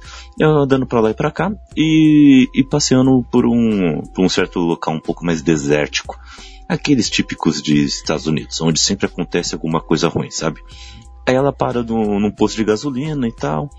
eh, 0.41 0.45
andando 0.45 0.87
pra 0.87 1.01
lá 1.01 1.11
e 1.11 1.15
pra 1.15 1.31
cá, 1.31 1.51
e, 1.77 2.49
e 2.55 2.63
passeando 2.63 3.25
por 3.33 3.47
um, 3.47 4.03
por 4.15 4.25
um 4.25 4.29
certo 4.29 4.59
local 4.61 4.95
um 4.95 5.01
pouco 5.01 5.25
mais 5.25 5.41
desértico. 5.43 6.19
Aqueles 6.69 7.11
típicos 7.11 7.61
de 7.61 7.85
Estados 7.85 8.27
Unidos, 8.27 8.61
onde 8.61 8.79
sempre 8.81 9.07
acontece 9.07 9.55
alguma 9.55 9.81
coisa 9.81 10.09
ruim, 10.09 10.31
sabe? 10.31 10.61
Aí 11.27 11.35
ela 11.35 11.53
para 11.53 11.83
no, 11.83 12.19
num 12.19 12.31
posto 12.31 12.57
de 12.57 12.65
gasolina 12.65 13.27
e 13.29 13.33
tal. 13.33 13.71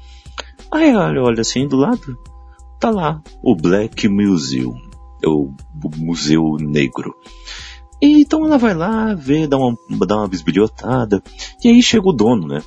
Aí 0.71 0.95
olha, 0.95 1.21
olha 1.21 1.41
assim 1.41 1.67
do 1.67 1.75
lado, 1.75 2.17
tá 2.79 2.89
lá 2.89 3.21
o 3.43 3.55
Black 3.55 4.07
Museum, 4.07 4.75
o 5.25 5.53
Museu 5.97 6.57
Negro. 6.59 7.13
E 8.01 8.21
então 8.21 8.45
ela 8.45 8.57
vai 8.57 8.73
lá, 8.73 9.13
vê, 9.13 9.47
dá 9.47 9.57
uma, 9.57 9.77
dá 10.05 10.17
uma 10.17 10.27
bisbilhotada, 10.27 11.23
e 11.63 11.69
aí 11.69 11.81
chega 11.81 12.09
o 12.09 12.13
dono, 12.13 12.47
né? 12.47 12.61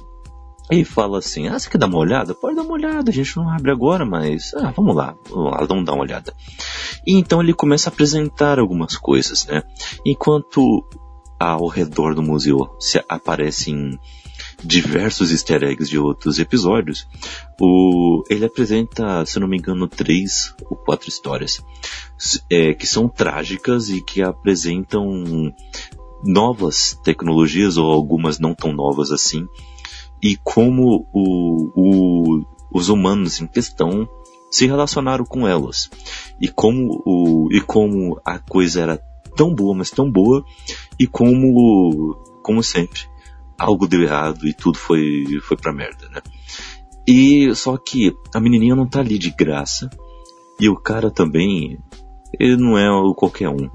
E 0.71 0.85
fala 0.85 1.19
assim, 1.19 1.47
ah, 1.47 1.59
você 1.59 1.69
quer 1.69 1.79
dar 1.79 1.87
uma 1.87 1.99
olhada? 1.99 2.35
Pode 2.35 2.57
dar 2.57 2.63
uma 2.63 2.73
olhada, 2.73 3.11
a 3.11 3.15
gente 3.15 3.37
não 3.37 3.49
abre 3.49 3.71
agora, 3.71 4.05
mas, 4.05 4.53
ah, 4.55 4.73
vamos 4.75 4.97
lá, 4.97 5.15
vamos 5.29 5.51
lá, 5.53 5.65
vamos 5.65 5.85
dar 5.85 5.93
uma 5.93 6.03
olhada. 6.03 6.35
E 7.07 7.15
então 7.15 7.41
ele 7.41 7.53
começa 7.53 7.89
a 7.89 7.93
apresentar 7.93 8.59
algumas 8.59 8.97
coisas, 8.97 9.47
né? 9.47 9.63
Enquanto 10.05 10.85
ao 11.39 11.69
redor 11.69 12.15
do 12.15 12.23
museu 12.23 12.75
se 12.81 13.01
aparecem 13.09 13.99
diversos 14.63 15.31
easter 15.31 15.63
eggs 15.63 15.89
de 15.89 15.99
outros 15.99 16.39
episódios, 16.39 17.07
o, 17.61 18.23
ele 18.29 18.45
apresenta, 18.45 19.25
se 19.27 19.39
não 19.39 19.49
me 19.49 19.59
engano, 19.59 19.87
três 19.87 20.55
ou 20.71 20.77
quatro 20.77 21.09
histórias 21.09 21.63
é, 22.51 22.73
que 22.75 22.87
são 22.87 23.09
trágicas 23.09 23.91
e 23.91 24.01
que 24.01 24.23
apresentam 24.23 25.53
novas 26.25 26.99
tecnologias 27.05 27.77
ou 27.77 27.91
algumas 27.91 28.39
não 28.39 28.55
tão 28.55 28.73
novas 28.73 29.13
assim 29.13 29.47
e 30.23 30.37
como 30.37 31.07
o, 31.13 31.71
o, 31.75 32.45
os 32.73 32.89
humanos 32.89 33.41
em 33.41 33.47
questão 33.47 34.09
se 34.51 34.67
relacionaram 34.67 35.25
com 35.25 35.47
elas 35.47 35.91
e 36.41 36.49
como 36.49 37.03
o 37.05 37.49
e 37.53 37.61
como 37.61 38.21
a 38.25 38.39
coisa 38.39 38.81
era 38.81 39.03
tão 39.37 39.55
boa 39.55 39.75
mas 39.75 39.91
tão 39.91 40.11
boa 40.11 40.45
e 40.99 41.07
como 41.07 42.17
como 42.43 42.63
sempre 42.63 43.03
algo 43.59 43.87
deu 43.87 44.03
errado 44.03 44.47
e 44.47 44.53
tudo 44.53 44.79
foi 44.79 45.25
foi 45.43 45.57
para 45.57 45.73
merda 45.73 46.09
né 46.09 46.21
e 47.07 47.55
só 47.55 47.77
que 47.77 48.13
a 48.35 48.41
menininha 48.41 48.75
não 48.75 48.89
tá 48.89 49.01
ali 49.01 49.19
de 49.19 49.31
graça 49.31 49.89
e 50.61 50.69
o 50.69 50.77
cara 50.77 51.11
também 51.11 51.79
ele 52.39 52.57
não 52.57 52.77
é 52.77 52.89
qualquer 53.15 53.49
um 53.49 53.71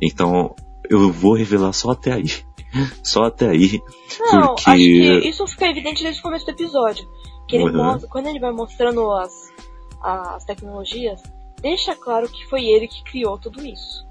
então 0.00 0.54
eu 0.88 1.12
vou 1.12 1.34
revelar 1.34 1.72
só 1.72 1.90
até 1.90 2.12
aí 2.12 2.28
só 3.02 3.24
até 3.24 3.48
aí. 3.48 3.80
Não, 4.20 4.54
porque... 4.54 4.70
acho 4.70 4.76
que 4.76 5.28
isso 5.28 5.46
fica 5.46 5.66
evidente 5.66 6.02
desde 6.02 6.20
o 6.20 6.22
começo 6.22 6.44
do 6.44 6.52
episódio. 6.52 7.08
Que 7.46 7.56
ele 7.56 7.64
Uhum. 7.70 7.84
mostra, 7.84 8.08
quando 8.08 8.26
ele 8.28 8.40
vai 8.40 8.52
mostrando 8.52 9.10
as, 9.12 9.52
as 10.00 10.44
tecnologias, 10.44 11.22
deixa 11.60 11.94
claro 11.94 12.28
que 12.28 12.46
foi 12.46 12.64
ele 12.64 12.88
que 12.88 13.02
criou 13.04 13.38
tudo 13.38 13.64
isso. 13.64 14.06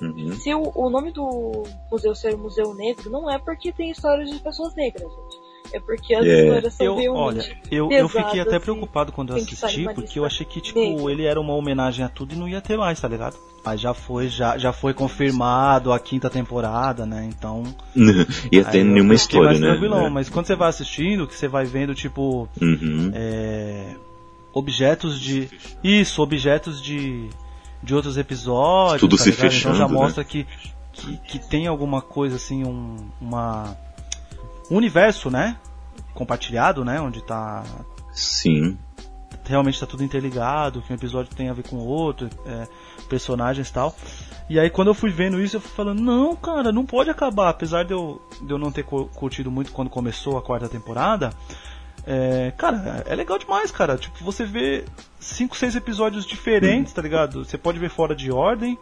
Uhum. 0.00 0.32
Se 0.32 0.52
o, 0.54 0.72
o 0.74 0.90
nome 0.90 1.12
do 1.12 1.62
museu 1.90 2.14
ser 2.14 2.36
Museu 2.36 2.74
Negro, 2.74 3.10
não 3.10 3.30
é 3.30 3.38
porque 3.38 3.72
tem 3.72 3.90
histórias 3.90 4.30
de 4.30 4.38
pessoas 4.40 4.74
negras, 4.74 5.08
gente. 5.10 5.52
É 5.74 5.80
porque 5.80 6.14
as 6.14 6.26
É. 6.26 6.42
histórias 6.44 6.74
são 6.74 7.00
Eu, 7.00 7.14
olha, 7.14 7.56
eu, 7.70 7.90
eu 7.90 8.08
fiquei 8.08 8.40
até 8.40 8.58
preocupado 8.58 9.10
quando 9.12 9.30
eu 9.30 9.36
assisti, 9.36 9.84
porque 9.94 10.18
eu 10.18 10.24
achei 10.24 10.44
que, 10.44 10.60
tipo, 10.60 10.78
negra. 10.78 11.10
ele 11.12 11.24
era 11.24 11.40
uma 11.40 11.54
homenagem 11.54 12.04
a 12.04 12.08
tudo 12.08 12.34
e 12.34 12.36
não 12.36 12.48
ia 12.48 12.60
ter 12.60 12.76
mais, 12.76 13.00
tá 13.00 13.08
ligado? 13.08 13.36
Mas 13.64 13.80
já 13.80 13.94
foi, 13.94 14.28
já, 14.28 14.58
já 14.58 14.72
foi 14.72 14.92
confirmado 14.92 15.92
a 15.92 15.98
quinta 16.00 16.28
temporada, 16.28 17.06
né? 17.06 17.30
Então. 17.32 17.62
e 18.50 18.58
até 18.58 18.78
aí 18.78 18.80
eu 18.80 18.84
nenhuma 18.92 19.14
história, 19.14 19.58
mais 19.58 19.60
né? 19.60 20.06
É. 20.06 20.10
mas 20.10 20.28
quando 20.28 20.46
você 20.46 20.56
vai 20.56 20.68
assistindo, 20.68 21.26
que 21.28 21.34
você 21.34 21.46
vai 21.48 21.64
vendo, 21.64 21.94
tipo, 21.94 22.48
Uhum. 22.60 23.12
é, 23.14 23.94
objetos 24.52 25.18
de. 25.20 25.48
Isso, 25.82 26.20
objetos 26.22 26.82
de. 26.82 27.30
De 27.82 27.94
outros 27.94 28.16
episódios. 28.16 29.00
Tudo 29.00 29.16
tá 29.16 29.22
se 29.24 29.30
ligado? 29.30 29.46
Então 29.46 29.50
já 29.50 29.70
fechando, 29.70 29.92
né? 29.92 30.00
mostra 30.00 30.24
que, 30.24 30.46
que, 30.92 31.16
que 31.18 31.38
tem 31.38 31.66
alguma 31.66 32.00
coisa 32.00 32.36
assim, 32.36 32.64
um, 32.64 32.96
uma. 33.20 33.76
um 34.70 34.76
universo, 34.76 35.30
né? 35.30 35.56
Compartilhado, 36.14 36.84
né? 36.84 37.00
Onde 37.00 37.22
tá. 37.22 37.64
Sim. 38.12 38.78
Realmente 39.44 39.80
tá 39.80 39.86
tudo 39.86 40.04
interligado, 40.04 40.82
que 40.82 40.92
um 40.92 40.96
episódio 40.96 41.34
tem 41.34 41.48
a 41.48 41.52
ver 41.52 41.66
com 41.66 41.76
o 41.76 41.84
outro, 41.84 42.30
é, 42.46 42.68
personagens 43.08 43.68
e 43.68 43.72
tal. 43.72 43.94
E 44.48 44.58
aí 44.60 44.70
quando 44.70 44.88
eu 44.88 44.94
fui 44.94 45.10
vendo 45.10 45.40
isso, 45.40 45.56
eu 45.56 45.60
fui 45.60 45.70
falando, 45.70 46.00
não, 46.00 46.36
cara, 46.36 46.70
não 46.70 46.86
pode 46.86 47.10
acabar. 47.10 47.48
Apesar 47.48 47.84
de 47.84 47.92
eu, 47.92 48.22
de 48.40 48.52
eu 48.52 48.58
não 48.58 48.70
ter 48.70 48.84
cu- 48.84 49.06
curtido 49.14 49.50
muito 49.50 49.72
quando 49.72 49.90
começou 49.90 50.38
a 50.38 50.42
quarta 50.42 50.68
temporada, 50.68 51.32
é, 52.06 52.52
cara, 52.56 53.04
é 53.06 53.14
legal 53.14 53.38
demais, 53.38 53.70
cara. 53.70 53.96
Tipo, 53.96 54.24
você 54.24 54.44
vê 54.44 54.84
cinco, 55.20 55.56
seis 55.56 55.76
episódios 55.76 56.26
diferentes, 56.26 56.92
tá 56.92 57.02
ligado? 57.02 57.44
Você 57.44 57.56
pode 57.56 57.78
ver 57.78 57.90
fora 57.90 58.14
de 58.14 58.32
ordem. 58.32 58.78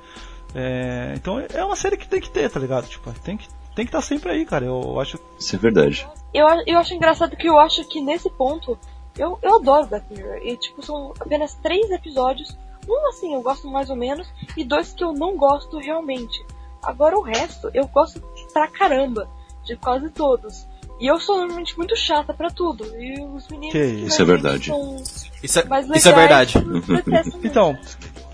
É, 0.55 1.15
então 1.17 1.39
é 1.39 1.65
uma 1.65 1.77
série 1.77 1.97
que 1.97 2.09
tem 2.09 2.21
que 2.21 2.31
ter, 2.31 2.51
tá 2.51 2.59
ligado? 2.59 2.89
Tipo, 2.89 3.13
tem 3.21 3.37
que 3.37 3.49
tem 3.75 3.85
que 3.85 3.91
estar 3.91 4.03
sempre 4.03 4.33
aí, 4.33 4.45
cara. 4.45 4.65
Eu 4.65 4.99
acho 4.99 5.19
Isso 5.39 5.55
é 5.55 5.59
verdade. 5.59 6.09
Eu, 6.35 6.47
eu 6.67 6.79
acho 6.79 6.95
engraçado 6.95 7.37
que 7.37 7.49
eu 7.49 7.59
acho 7.59 7.87
que 7.89 8.01
nesse 8.01 8.29
ponto 8.31 8.79
eu, 9.17 9.39
eu 9.43 9.57
adoro 9.57 9.87
Black 9.87 10.13
Mirror. 10.13 10.39
E 10.43 10.57
tipo, 10.57 10.85
são 10.85 11.13
apenas 11.21 11.55
três 11.55 11.91
episódios. 11.91 12.57
Um 12.89 13.09
assim 13.09 13.35
eu 13.35 13.43
gosto 13.43 13.69
mais 13.69 13.91
ou 13.91 13.97
menos, 13.97 14.27
e 14.57 14.65
dois 14.65 14.93
que 14.93 15.05
eu 15.05 15.13
não 15.13 15.37
gosto 15.37 15.79
realmente. 15.79 16.45
Agora 16.83 17.17
o 17.17 17.23
resto 17.23 17.71
eu 17.75 17.87
gosto 17.87 18.23
pra 18.53 18.67
caramba, 18.67 19.29
de 19.65 19.77
quase 19.77 20.11
todos. 20.11 20.67
E 21.01 21.07
eu 21.07 21.19
sou 21.19 21.39
normalmente 21.39 21.77
muito 21.79 21.97
chata 21.97 22.35
pra 22.35 22.51
tudo. 22.51 22.85
E 22.99 23.19
os 23.25 23.49
meninos 23.49 23.73
Que 23.73 23.83
isso 23.85 24.21
é 24.21 24.25
verdade. 24.25 24.67
são 24.67 24.97
Isso 25.43 25.59
é, 25.59 25.65
mais 25.65 25.89
isso 25.89 26.09
é 26.09 26.15
legais, 26.15 26.53
verdade. 26.53 27.39
Então, 27.43 27.79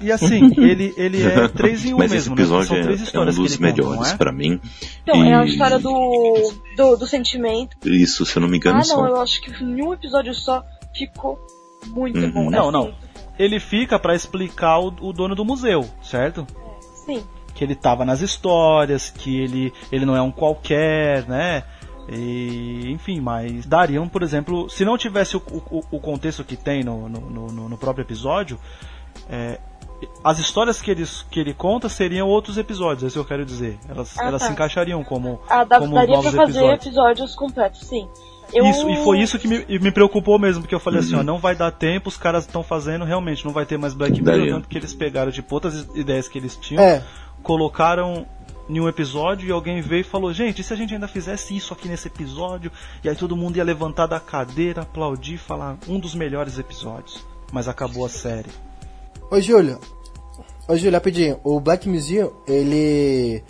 e 0.00 0.10
assim, 0.10 0.50
ele, 0.58 0.92
ele 0.96 1.22
é 1.22 1.46
três 1.48 1.84
em 1.84 1.94
um 1.94 1.98
Mas 1.98 2.10
mesmo, 2.10 2.34
esse 2.34 2.42
episódio 2.42 2.72
né? 2.72 2.76
São 2.78 2.82
três 2.82 2.98
é, 2.98 3.02
é 3.02 3.04
um 3.04 3.06
histórias 3.06 3.36
dos 3.36 3.56
que 3.56 3.62
ele 3.64 3.70
conta, 3.72 3.82
melhores 3.82 4.08
não 4.08 4.14
é? 4.14 4.16
pra 4.18 4.32
mim. 4.32 4.60
Então, 5.02 5.24
é 5.24 5.34
a 5.34 5.44
E- 5.44 5.48
história 5.48 5.78
do, 5.78 6.52
do, 6.76 6.96
do 6.96 7.06
sentimento. 7.06 7.76
Isso, 7.88 8.26
se 8.26 8.36
eu 8.36 8.40
não 8.40 8.48
me 8.48 8.56
engano, 8.56 8.76
Ah, 8.76 8.78
não, 8.78 8.84
são. 8.84 9.06
eu 9.06 9.20
acho 9.20 9.40
que 9.40 9.50
em 9.62 9.82
um 9.82 9.92
episódio 9.94 10.34
só 10.34 10.64
ficou 10.94 11.38
muito 11.86 12.18
Uhum. 12.18 12.32
bom. 12.32 12.50
Não, 12.50 12.62
Assim, 12.68 12.72
não. 12.72 12.94
Ele 13.38 13.60
fica 13.60 13.98
pra 13.98 14.14
explicar 14.14 14.80
o, 14.80 14.88
o 15.00 15.12
dono 15.12 15.34
do 15.36 15.44
museu, 15.44 15.88
certo? 16.02 16.44
Sim. 17.04 17.22
Que 17.54 17.62
ele 17.62 17.74
tava 17.76 18.04
nas 18.04 18.20
histórias, 18.22 19.08
que 19.10 19.38
ele, 19.40 19.72
ele 19.92 20.04
não 20.04 20.16
é 20.16 20.20
um 20.22 20.32
qualquer, 20.32 21.26
né? 21.28 21.62
E, 22.08 22.90
enfim, 22.92 23.20
mas 23.20 23.66
dariam, 23.66 24.08
por 24.08 24.22
exemplo, 24.22 24.68
se 24.70 24.84
não 24.84 24.96
tivesse 24.96 25.36
o, 25.36 25.42
o, 25.70 25.82
o 25.92 26.00
contexto 26.00 26.44
que 26.44 26.56
tem 26.56 26.84
no, 26.84 27.08
no, 27.08 27.20
no- 27.50 27.68
no 27.68 27.76
próprio 27.78 28.02
episódio, 28.04 28.58
é, 29.28 29.58
as 30.22 30.38
histórias 30.38 30.80
que 30.80 30.90
ele, 30.90 31.04
que 31.30 31.40
ele 31.40 31.52
conta 31.54 31.88
seriam 31.88 32.28
outros 32.28 32.58
episódios, 32.58 33.02
é 33.02 33.06
isso 33.08 33.14
que 33.14 33.20
eu 33.20 33.24
quero 33.24 33.44
dizer. 33.44 33.78
Elas, 33.88 34.16
Ah, 34.18 34.26
elas 34.26 34.40
tá. 34.42 34.46
se 34.46 34.52
encaixariam 34.52 35.02
como, 35.02 35.40
Ah, 35.48 35.64
dá, 35.64 35.78
como 35.80 35.94
daria 35.94 36.14
novos 36.16 36.30
pra 36.32 36.46
fazer 36.46 36.58
episódios. 36.60 36.86
episódios. 36.86 37.34
completos, 37.34 37.80
sim. 37.86 38.08
Eu... 38.52 38.64
Isso, 38.66 38.88
e 38.88 38.96
foi 39.02 39.18
isso 39.18 39.36
que 39.40 39.48
me, 39.48 39.64
me 39.80 39.90
preocupou 39.90 40.38
mesmo, 40.38 40.62
porque 40.62 40.74
eu 40.74 40.78
falei 40.78 41.00
assim, 41.00 41.14
Uhum. 41.14 41.20
ó, 41.20 41.24
não 41.24 41.38
vai 41.38 41.56
dar 41.56 41.72
tempo, 41.72 42.08
os 42.08 42.16
caras 42.16 42.44
estão 42.46 42.62
fazendo, 42.62 43.04
realmente, 43.04 43.44
não 43.44 43.52
vai 43.52 43.66
ter 43.66 43.76
mais 43.76 43.92
Black 43.92 44.22
Mirror, 44.22 44.46
tanto 44.48 44.68
que 44.68 44.78
eles 44.78 44.94
pegaram, 44.94 45.32
tipo, 45.32 45.52
outras 45.52 45.88
ideias 45.96 46.28
que 46.28 46.38
eles 46.38 46.54
tinham, 46.54 46.80
É, 46.84 47.02
colocaram 47.42 48.24
em 48.68 48.80
um 48.80 48.88
episódio 48.88 49.48
e 49.48 49.52
alguém 49.52 49.80
veio 49.80 50.00
e 50.00 50.04
falou, 50.04 50.32
gente, 50.32 50.60
e 50.60 50.64
se 50.64 50.72
a 50.72 50.76
gente 50.76 50.92
ainda 50.94 51.06
fizesse 51.08 51.56
isso 51.56 51.72
aqui 51.72 51.88
nesse 51.88 52.08
episódio? 52.08 52.70
E 53.04 53.08
aí 53.08 53.14
todo 53.14 53.36
mundo 53.36 53.56
ia 53.56 53.64
levantar 53.64 54.06
da 54.06 54.18
cadeira, 54.18 54.82
aplaudir, 54.82 55.38
falar, 55.38 55.76
um 55.88 55.98
dos 56.00 56.14
melhores 56.14 56.58
episódios. 56.58 57.24
Mas 57.52 57.68
acabou 57.68 58.04
a 58.04 58.08
série. 58.08 58.50
Ô 59.30 59.40
Júlio, 59.40 59.78
ô 60.68 60.76
Júlio, 60.76 60.92
rapidinho, 60.94 61.38
o 61.44 61.60
Black 61.60 61.88
Museum, 61.88 62.32
ele. 62.46 63.42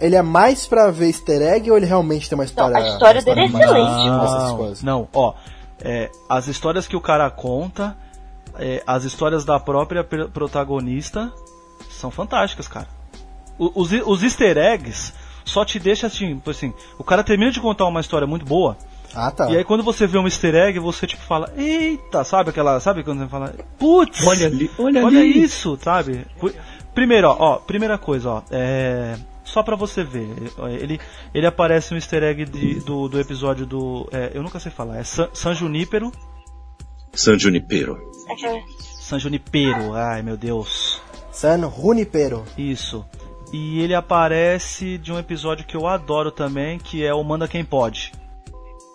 Ele 0.00 0.16
é 0.16 0.22
mais 0.22 0.66
pra 0.66 0.90
ver 0.90 1.06
easter 1.06 1.40
egg 1.40 1.70
ou 1.70 1.76
ele 1.76 1.86
realmente 1.86 2.28
tem 2.28 2.36
uma 2.36 2.44
história? 2.44 2.76
a 2.76 2.88
história 2.88 3.22
dele 3.22 3.40
é 3.40 3.44
excelente. 3.46 4.08
Essas 4.24 4.52
coisas. 4.56 4.82
Não, 4.82 5.08
ó, 5.14 5.34
é, 5.80 6.10
as 6.28 6.48
histórias 6.48 6.88
que 6.88 6.96
o 6.96 7.00
cara 7.00 7.30
conta, 7.30 7.96
é, 8.58 8.82
as 8.86 9.04
histórias 9.04 9.44
da 9.44 9.58
própria 9.60 10.02
pr- 10.02 10.28
protagonista 10.32 11.32
são 11.90 12.10
fantásticas, 12.10 12.66
cara. 12.66 12.88
Os, 13.58 13.92
os 13.92 14.22
easter 14.22 14.56
eggs 14.58 15.12
só 15.44 15.64
te 15.64 15.78
deixa 15.78 16.06
assim, 16.06 16.36
tipo 16.36 16.50
assim, 16.50 16.72
o 16.98 17.04
cara 17.04 17.22
termina 17.22 17.50
de 17.50 17.60
contar 17.60 17.86
uma 17.86 18.00
história 18.00 18.26
muito 18.26 18.44
boa, 18.46 18.76
Ah, 19.14 19.30
tá. 19.30 19.50
e 19.50 19.56
aí 19.56 19.62
quando 19.64 19.82
você 19.84 20.06
vê 20.06 20.18
um 20.18 20.24
easter 20.24 20.54
egg, 20.54 20.78
você 20.78 21.06
tipo 21.06 21.22
fala, 21.22 21.52
eita, 21.56 22.24
sabe 22.24 22.50
aquela, 22.50 22.80
sabe 22.80 23.04
quando 23.04 23.20
você 23.20 23.28
fala, 23.28 23.54
putz, 23.78 24.26
Olha 24.26 24.46
ali, 24.46 24.70
olha, 24.78 25.04
olha 25.04 25.20
ali. 25.20 25.42
isso, 25.42 25.78
sabe? 25.82 26.26
Primeiro, 26.94 27.28
ó, 27.28 27.36
ó, 27.38 27.56
primeira 27.58 27.98
coisa, 27.98 28.30
ó, 28.30 28.42
é, 28.50 29.16
só 29.44 29.62
pra 29.62 29.76
você 29.76 30.02
ver, 30.02 30.28
ele, 30.80 30.98
ele 31.34 31.46
aparece 31.46 31.92
um 31.92 31.96
easter 31.96 32.22
egg 32.22 32.44
de- 32.46 32.80
do, 32.80 33.06
do 33.08 33.20
episódio 33.20 33.66
do, 33.66 34.08
é, 34.10 34.30
eu 34.34 34.42
nunca 34.42 34.58
sei 34.58 34.72
falar, 34.72 34.98
é 34.98 35.04
San, 35.04 35.28
San 35.34 35.54
Junípero, 35.54 36.10
San 37.12 37.38
Junipero. 37.38 37.98
San 39.00 39.18
Junipero, 39.18 39.92
ai 39.94 40.22
meu 40.22 40.36
Deus, 40.36 41.00
San 41.30 41.70
Junipero. 41.70 42.44
isso. 42.56 43.04
E 43.56 43.80
ele 43.80 43.94
aparece 43.94 44.98
de 44.98 45.12
um 45.12 45.18
episódio 45.18 45.64
que 45.64 45.76
eu 45.76 45.86
adoro 45.86 46.32
também, 46.32 46.76
que 46.76 47.04
é 47.04 47.14
o 47.14 47.22
Manda 47.22 47.46
Quem 47.46 47.64
Pode. 47.64 48.10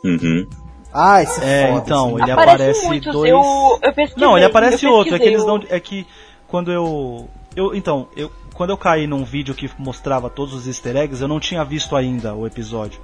Uhum. 0.03 0.45
Ah, 0.93 1.22
esse 1.22 1.41
É, 1.41 1.68
foda, 1.68 1.80
então, 1.86 2.10
esse- 2.10 2.24
ele 2.24 2.32
Aparece 2.32 2.80
aparece 2.86 2.99
dois... 3.12 3.30
eu, 3.32 3.38
eu. 3.38 4.07
Não, 4.18 4.38
ele 4.38 4.45
aparece 4.45 4.86
eu 4.86 4.91
outro. 4.91 5.16
É 5.16 5.20
que 5.20 5.24
eles 5.26 5.45
não. 5.45 5.64
É 5.70 5.80
que 5.80 6.05
quando 6.45 6.74
eu. 6.74 7.30
Eu, 7.55 7.74
então, 7.74 8.10
eu, 8.18 8.30
quando 8.53 8.72
eu 8.72 8.78
caí 8.78 9.07
num 9.07 9.24
vídeo 9.24 9.55
que 9.55 9.70
mostrava 9.78 10.30
todos 10.30 10.53
os 10.53 10.68
easter 10.68 10.97
eggs, 10.97 11.22
eu 11.22 11.28
não 11.30 11.39
tinha 11.39 11.64
visto 11.64 11.95
ainda 11.95 12.36
o 12.36 12.45
episódio. 12.45 12.99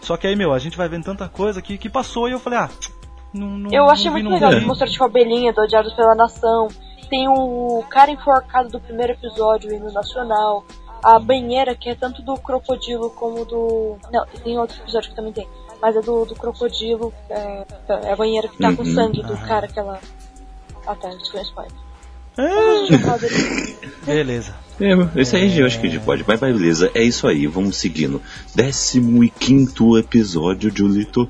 Só 0.00 0.16
que 0.16 0.28
aí, 0.28 0.36
meu, 0.36 0.52
a 0.52 0.60
gente 0.60 0.76
vai 0.76 0.88
vendo 0.88 1.04
tanta 1.06 1.28
coisa 1.28 1.60
que, 1.60 1.76
que 1.76 1.88
passou 1.90 2.28
e 2.28 2.32
eu 2.32 2.38
falei, 2.38 2.60
ah, 2.60 2.70
não, 3.34 3.48
não 3.58 3.70
Eu 3.72 3.82
não 3.84 3.90
achei 3.90 4.04
vi, 4.06 4.10
muito 4.12 4.26
não 4.26 4.32
legal. 4.34 4.52
Ele 4.52 4.64
mostrou 4.64 4.88
tipo 4.88 5.02
a 5.02 5.08
Belinha 5.08 5.52
do 5.52 5.60
Odiados 5.60 5.92
pela 5.94 6.14
Nação. 6.14 6.68
Tem 7.08 7.26
o 7.28 7.82
cara 7.90 8.12
enforcado 8.12 8.68
do 8.68 8.78
primeiro 8.80 9.12
episódio, 9.14 9.70
o 9.70 9.74
hino 9.74 9.90
nacional. 9.92 10.64
A 11.02 11.18
banheira, 11.18 11.74
que 11.74 11.88
é 11.88 11.94
tanto 11.94 12.22
do 12.22 12.36
crocodilo 12.36 13.10
como 13.10 13.44
do. 13.44 13.96
Não, 14.12 14.26
tem 14.44 14.58
outro 14.58 14.80
episódio 14.82 15.10
que 15.10 15.16
também 15.16 15.32
tem. 15.32 15.48
Mas 15.80 15.96
é 15.96 16.00
do, 16.00 16.24
do 16.26 16.34
crocodilo. 16.34 17.12
É, 17.28 17.64
é 18.04 18.12
a 18.12 18.16
banheira 18.16 18.48
que 18.48 18.58
tá 18.58 18.74
com 18.74 18.82
Uhum. 18.82 18.94
sangue 18.94 19.22
do 19.22 19.32
Aham. 19.32 19.46
cara 19.46 19.66
que 19.68 19.78
ela. 19.78 19.98
Ah 20.86 20.94
tá, 20.94 21.08
isso 21.10 21.30
foi 21.32 21.40
um 21.40 21.44
spoiler. 21.44 21.72
É, 22.38 22.96
vai 22.96 23.18
beleza. 24.04 24.54
É, 24.80 25.20
esse 25.20 25.36
aí 25.36 25.58
eu 25.58 25.66
acho 25.66 25.80
que 25.80 25.86
a 25.86 25.90
gente 25.90 26.04
pode. 26.04 26.24
Mas 26.26 26.40
beleza, 26.40 26.90
é 26.94 27.02
isso 27.02 27.26
aí, 27.26 27.46
vamos 27.46 27.76
seguindo. 27.76 28.20
Décimo 28.54 29.22
e 29.24 29.30
quinto 29.30 29.98
episódio, 29.98 30.72
Julito. 30.74 31.28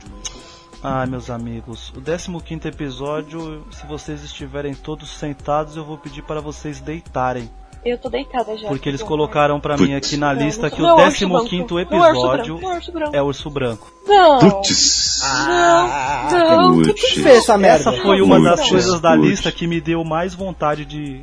Ai, 0.82 1.06
meus 1.06 1.28
amigos, 1.28 1.92
o 1.94 2.00
15 2.40 2.66
episódio, 2.68 3.66
se 3.70 3.86
vocês 3.86 4.24
estiverem 4.24 4.74
todos 4.74 5.10
sentados, 5.10 5.76
eu 5.76 5.84
vou 5.84 5.98
pedir 5.98 6.22
para 6.22 6.40
vocês 6.40 6.80
deitarem. 6.80 7.50
Eu 7.84 7.96
tô 7.96 8.10
deitada 8.10 8.56
já. 8.58 8.68
Porque 8.68 8.88
eles 8.88 9.02
colocaram 9.02 9.58
pra 9.58 9.76
mim 9.76 9.94
aqui 9.94 10.16
na 10.16 10.32
lista 10.32 10.68
não, 10.68 10.70
que 10.70 10.82
o 10.82 10.86
é 10.86 11.06
urso 11.06 11.48
15 11.48 11.64
branco. 11.64 11.90
Não 11.90 12.04
é 12.04 12.12
urso 12.12 12.20
episódio 12.20 12.60
não 12.60 12.72
é 12.72 12.76
urso 12.76 12.92
branco. 12.92 13.16
é 13.16 13.22
Urso 13.22 13.50
Branco. 13.50 13.92
Não. 14.06 14.38
Putz. 14.38 15.20
Não, 15.22 16.72
não. 16.76 16.82
Quem 16.82 16.94
que 16.94 17.20
fez 17.20 17.38
essa 17.38 17.56
merda? 17.56 17.90
Essa 17.90 18.02
foi 18.02 18.20
uma 18.20 18.36
Putz, 18.36 18.50
das 18.50 18.68
coisas 18.68 19.00
da 19.00 19.14
lista 19.14 19.50
que 19.50 19.66
me 19.66 19.80
deu 19.80 20.04
mais 20.04 20.34
vontade 20.34 20.84
de, 20.84 21.22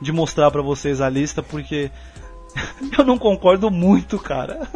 de 0.00 0.12
mostrar 0.12 0.50
pra 0.50 0.62
vocês 0.62 1.00
a 1.00 1.08
lista, 1.08 1.42
porque 1.42 1.90
eu 2.96 3.04
não 3.04 3.18
concordo 3.18 3.70
muito, 3.70 4.18
cara. 4.18 4.68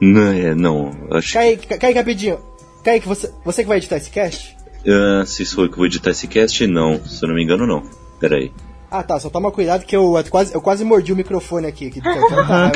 Não, 0.00 0.32
é, 0.32 0.54
não. 0.54 0.90
Acho 1.12 1.28
que 1.28 1.34
Kaique, 1.34 1.78
Kaique, 1.78 1.98
rapidinho. 1.98 2.38
Kaique, 2.82 3.06
você, 3.06 3.32
você 3.44 3.62
que 3.62 3.68
vai 3.68 3.78
editar 3.78 3.96
esse 3.96 4.10
cast? 4.10 4.56
ah, 4.88 5.24
se 5.24 5.44
sou 5.44 5.64
eu 5.64 5.70
que 5.70 5.76
vou 5.76 5.86
editar 5.86 6.10
esse 6.10 6.26
cast, 6.26 6.66
não. 6.66 7.04
Se 7.04 7.24
eu 7.24 7.28
não 7.28 7.36
me 7.36 7.42
engano, 7.42 7.66
não. 7.66 7.82
Pera 8.18 8.36
aí. 8.36 8.52
Ah 8.90 9.02
tá, 9.02 9.18
só 9.18 9.28
toma 9.28 9.50
cuidado 9.50 9.84
que 9.84 9.96
eu, 9.96 10.16
eu 10.16 10.24
quase, 10.30 10.54
eu 10.54 10.60
quase 10.60 10.84
mordi 10.84 11.12
o 11.12 11.16
microfone 11.16 11.66
aqui. 11.66 11.90
Que, 11.90 11.98
então, 11.98 12.12
tá, 12.46 12.72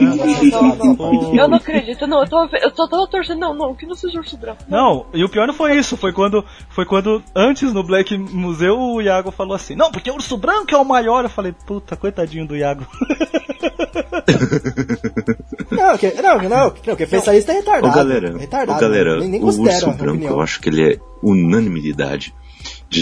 Não, 0.00 0.76
não, 0.76 0.94
não. 0.94 1.34
Eu 1.34 1.48
não 1.48 1.56
acredito, 1.56 2.06
não. 2.06 2.22
Eu 2.22 2.28
tô, 2.28 2.44
eu 2.56 2.70
tô, 2.70 2.88
tava 2.88 3.06
torcendo, 3.06 3.38
não, 3.38 3.54
não, 3.54 3.74
que 3.74 3.86
não 3.86 3.94
seja 3.94 4.18
urso 4.18 4.36
branco. 4.36 4.62
Não, 4.68 5.06
e 5.14 5.24
o 5.24 5.28
pior 5.28 5.46
não 5.46 5.54
foi 5.54 5.76
isso, 5.76 5.96
foi 5.96 6.12
quando, 6.12 6.44
foi 6.70 6.84
quando 6.84 7.22
antes 7.34 7.72
no 7.72 7.82
Black 7.82 8.16
Museu 8.16 8.78
o 8.78 9.00
Iago 9.00 9.30
falou 9.30 9.54
assim, 9.54 9.74
não, 9.74 9.90
porque 9.90 10.10
o 10.10 10.14
Urso 10.14 10.36
Branco 10.36 10.74
é 10.74 10.78
o 10.78 10.84
maior. 10.84 11.24
Eu 11.24 11.30
falei, 11.30 11.54
puta, 11.66 11.96
coitadinho 11.96 12.46
do 12.46 12.56
Iago. 12.56 12.86
não, 15.70 15.98
que, 15.98 16.10
não, 16.20 16.42
não, 16.42 16.74
não, 16.86 16.96
quem 16.96 17.06
fez 17.06 17.26
lista 17.28 17.52
é 17.52 17.56
Ô 17.56 17.58
retardado. 17.58 17.94
galera, 17.94 18.36
retardado. 18.36 18.78
ô, 18.78 18.80
galera 18.80 19.20
nem, 19.20 19.28
nem 19.28 19.42
o 19.42 19.46
Urso 19.46 19.62
Branco, 19.62 19.90
opinião. 19.90 20.32
eu 20.32 20.40
acho 20.40 20.60
que 20.60 20.68
ele 20.68 20.94
é 20.94 20.98
unanimidade 21.22 22.34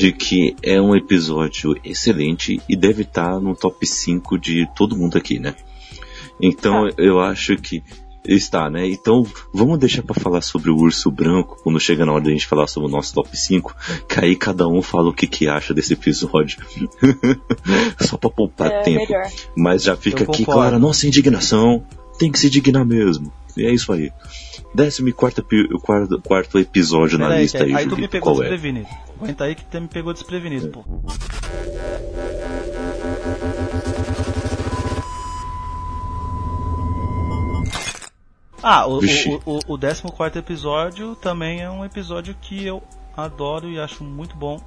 de 0.01 0.12
que 0.12 0.57
é 0.62 0.80
um 0.80 0.95
episódio 0.97 1.76
excelente 1.84 2.61
e 2.68 2.76
deve 2.76 3.03
estar 3.03 3.38
no 3.40 3.55
top 3.55 3.86
5 3.86 4.38
de 4.38 4.66
todo 4.74 4.97
mundo 4.97 5.16
aqui, 5.18 5.38
né? 5.38 5.55
Então 6.40 6.88
eu 6.99 7.20
acho 7.20 7.57
que 7.57 7.82
está, 8.26 8.70
né? 8.70 8.86
Então 8.88 9.26
vamos 9.53 9.78
deixar 9.78 10.03
pra 10.03 10.14
falar 10.14 10.40
sobre 10.43 10.70
o 10.70 10.76
Urso 10.76 11.11
Branco 11.11 11.59
quando 11.62 11.78
chega 11.80 12.07
na 12.07 12.12
hora 12.12 12.24
da 12.24 12.30
gente 12.30 12.47
falar 12.47 12.66
sobre 12.68 12.88
o 12.88 12.93
nosso 12.93 13.12
top 13.14 13.36
5, 13.36 13.74
que 14.09 14.20
aí 14.20 14.36
cada 14.36 14.66
um 14.68 14.80
fala 14.80 15.09
o 15.11 15.12
que, 15.14 15.26
que 15.26 15.49
acha 15.49 15.74
desse 15.74 15.93
episódio. 15.95 16.59
Só 18.01 18.16
pra 18.16 18.30
poupar 18.30 18.70
É, 18.70 18.82
tempo. 18.82 19.07
melhor. 19.07 19.28
Mas 19.57 19.82
já 19.82 19.97
fica 19.97 20.22
Eu 20.22 20.30
aqui 20.30 20.38
concordo. 20.38 20.61
clara 20.61 20.76
a 20.76 20.80
nossa 20.80 21.07
indignação. 21.07 21.84
Tem 22.18 22.30
que 22.30 22.38
se 22.38 22.49
dignar 22.51 22.84
mesmo. 22.84 23.32
E 23.57 23.64
é 23.66 23.72
isso 23.72 23.93
aí. 23.93 24.11
Décimo 24.74 25.08
e 25.08 25.12
quarto, 25.12 25.40
epi- 25.40 25.68
quarto, 25.82 26.20
quarto 26.22 26.58
episódio 26.58 27.18
na 27.18 27.26
Pera 27.26 27.36
aí, 27.36 27.42
lista 27.42 27.58
que 27.58 27.64
aí, 27.64 27.74
aí 27.74 27.86
tu 27.88 27.96
me 27.96 28.08
pegou 28.08 28.32
Qual 28.34 28.42
é? 28.42 28.48
desprevenido. 28.48 28.88
Aguenta 29.20 29.44
aí 29.44 29.54
que 29.54 29.64
tu 29.64 29.80
me 29.80 29.88
pegou 29.88 30.12
desprevenido, 30.14 30.68
pô. 30.68 30.84
Ah, 38.62 38.86
o, 38.86 39.00
Vixe. 39.00 39.28
o, 39.44 39.58
o, 39.68 39.74
o 39.74 39.78
14 39.78 40.38
episódio 40.38 41.16
também 41.16 41.62
é 41.62 41.70
um 41.70 41.84
episódio 41.84 42.34
que 42.40 42.64
eu 42.64 42.82
adoro 43.16 43.68
e 43.68 43.80
acho 43.80 44.04
muito 44.04 44.36
bom. 44.36 44.60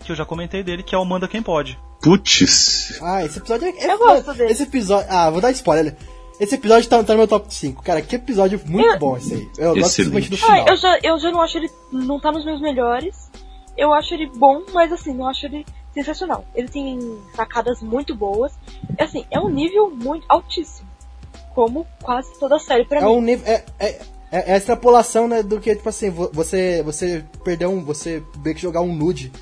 Que 0.00 0.12
eu 0.12 0.16
já 0.16 0.24
comentei 0.24 0.62
dele, 0.62 0.82
que 0.82 0.94
é 0.94 0.98
o 0.98 1.04
Manda 1.04 1.28
Quem 1.28 1.42
Pode. 1.42 1.78
Putz. 2.02 2.98
Ah, 3.02 3.24
esse 3.24 3.38
episódio 3.38 3.66
é. 3.68 3.70
é 3.86 3.92
Eu 3.92 3.98
gosto 3.98 4.34
dele. 4.34 4.50
Esse 4.52 4.64
episódio. 4.64 5.06
Ah, 5.10 5.30
vou 5.30 5.40
dar 5.40 5.50
spoiler. 5.52 5.96
Esse 6.40 6.54
episódio 6.54 6.88
tá, 6.88 7.02
tá 7.02 7.12
no 7.14 7.18
meu 7.18 7.28
top 7.28 7.52
5. 7.52 7.82
Cara, 7.82 8.00
que 8.00 8.14
episódio 8.16 8.60
muito 8.66 8.86
Eu- 8.86 8.98
bom 8.98 9.16
esse 9.16 9.34
aí. 9.34 9.50
Eu 9.58 9.74
gosto 9.74 9.96
principalmente 9.96 10.30
do 10.30 10.36
Ah, 10.36 10.38
final. 10.38 10.68
eu 10.68 10.76
já, 10.76 10.98
eu 11.02 11.18
já 11.18 11.30
não 11.32 11.40
acho 11.42 11.58
ele. 11.58 11.70
Não 11.92 12.20
tá 12.20 12.30
nos 12.30 12.44
meus 12.44 12.60
melhores. 12.60 13.28
Eu 13.76 13.92
acho 13.92 14.14
ele 14.14 14.26
bom, 14.36 14.62
mas 14.72 14.92
assim, 14.92 15.12
não 15.14 15.26
acho 15.28 15.46
ele 15.46 15.66
sensacional. 15.92 16.44
Ele 16.54 16.68
tem 16.68 16.98
sacadas 17.34 17.82
muito 17.82 18.14
boas. 18.14 18.52
É 18.96 19.04
assim, 19.04 19.24
é 19.30 19.38
um 19.40 19.48
nível 19.48 19.90
muito 19.90 20.24
altíssimo. 20.28 20.88
Como 21.54 21.86
quase 22.02 22.38
toda 22.38 22.56
a 22.56 22.58
série 22.60 22.84
pra 22.84 23.00
É 23.00 23.04
mim. 23.04 23.10
um 23.10 23.20
nível. 23.20 23.44
É, 23.46 23.64
é, 23.80 23.98
é 24.30 24.52
a 24.54 24.56
extrapolação, 24.56 25.26
né? 25.26 25.42
Do 25.42 25.58
que, 25.58 25.74
tipo 25.74 25.88
assim, 25.88 26.08
vo- 26.10 26.30
você, 26.32 26.82
você 26.84 27.24
perdeu 27.42 27.70
um. 27.70 27.82
Você 27.84 28.22
ver 28.38 28.54
que 28.54 28.60
jogar 28.60 28.80
um 28.80 28.94
nude. 28.94 29.32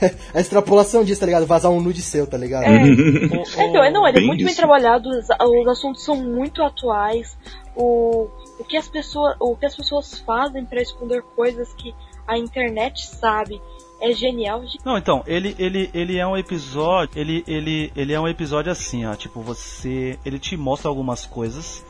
a 0.34 0.40
extrapolação 0.40 1.04
disso, 1.04 1.20
tá 1.20 1.26
ligado? 1.26 1.46
Vazar 1.46 1.70
um 1.70 1.80
nude 1.80 2.02
seu, 2.02 2.26
tá 2.26 2.36
ligado? 2.36 2.64
É. 2.64 2.82
O- 2.82 3.60
É, 3.60 3.66
então, 3.68 3.84
é, 3.84 3.90
não, 3.90 4.06
ele 4.06 4.16
é 4.18 4.20
Bem 4.20 4.26
muito 4.26 4.38
bem 4.40 4.48
isso. 4.48 4.56
trabalhado, 4.56 5.08
os, 5.08 5.26
os 5.28 5.68
assuntos 5.68 6.04
são 6.04 6.16
muito 6.16 6.62
atuais. 6.62 7.36
O, 7.76 8.28
o, 8.58 8.64
que 8.64 8.76
as 8.76 8.88
pessoas, 8.88 9.36
o 9.40 9.54
que 9.56 9.66
as 9.66 9.74
pessoas 9.76 10.18
fazem 10.20 10.64
pra 10.64 10.80
esconder 10.82 11.22
coisas 11.22 11.72
que 11.74 11.94
a 12.26 12.36
internet 12.36 13.06
sabe 13.06 13.60
é 14.00 14.12
genial. 14.12 14.62
Não, 14.84 14.96
então, 14.98 15.22
ele, 15.26 15.54
ele, 15.58 15.90
ele 15.92 16.18
é 16.18 16.26
um 16.26 16.36
episódio. 16.36 17.18
Ele, 17.18 17.44
ele, 17.46 17.92
ele 17.94 18.12
é 18.12 18.20
um 18.20 18.26
episódio 18.28 18.72
assim, 18.72 19.04
ó. 19.06 19.14
Tipo, 19.14 19.40
você. 19.40 20.18
Ele 20.24 20.38
te 20.38 20.56
mostra 20.56 20.88
algumas 20.88 21.24
coisas. 21.26 21.84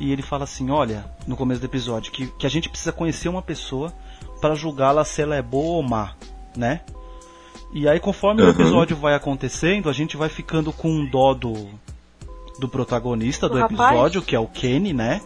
E 0.00 0.10
ele 0.10 0.22
fala 0.22 0.44
assim, 0.44 0.70
olha, 0.70 1.04
no 1.26 1.36
começo 1.36 1.60
do 1.60 1.66
episódio, 1.66 2.10
que, 2.10 2.26
que 2.26 2.46
a 2.46 2.50
gente 2.50 2.68
precisa 2.68 2.90
conhecer 2.92 3.28
uma 3.28 3.42
pessoa 3.42 3.92
para 4.40 4.54
julgá-la 4.54 5.04
se 5.04 5.22
ela 5.22 5.36
é 5.36 5.42
boa 5.42 5.76
ou 5.76 5.82
má, 5.82 6.14
né? 6.56 6.80
E 7.72 7.88
aí 7.88 7.98
conforme 7.98 8.42
o 8.42 8.44
Uhum. 8.44 8.50
episódio 8.50 8.96
vai 8.96 9.14
acontecendo, 9.14 9.88
a 9.88 9.92
gente 9.92 10.16
vai 10.16 10.28
ficando 10.28 10.72
com 10.72 10.88
um 10.90 11.06
dó 11.08 11.32
do, 11.34 11.68
do 12.58 12.68
protagonista 12.68 13.48
do 13.48 13.54
Do 13.54 13.60
rapaz? 13.60 13.90
episódio, 13.90 14.22
que 14.22 14.36
é 14.36 14.38
o 14.38 14.46
Kenny, 14.46 14.92
né? 14.92 15.20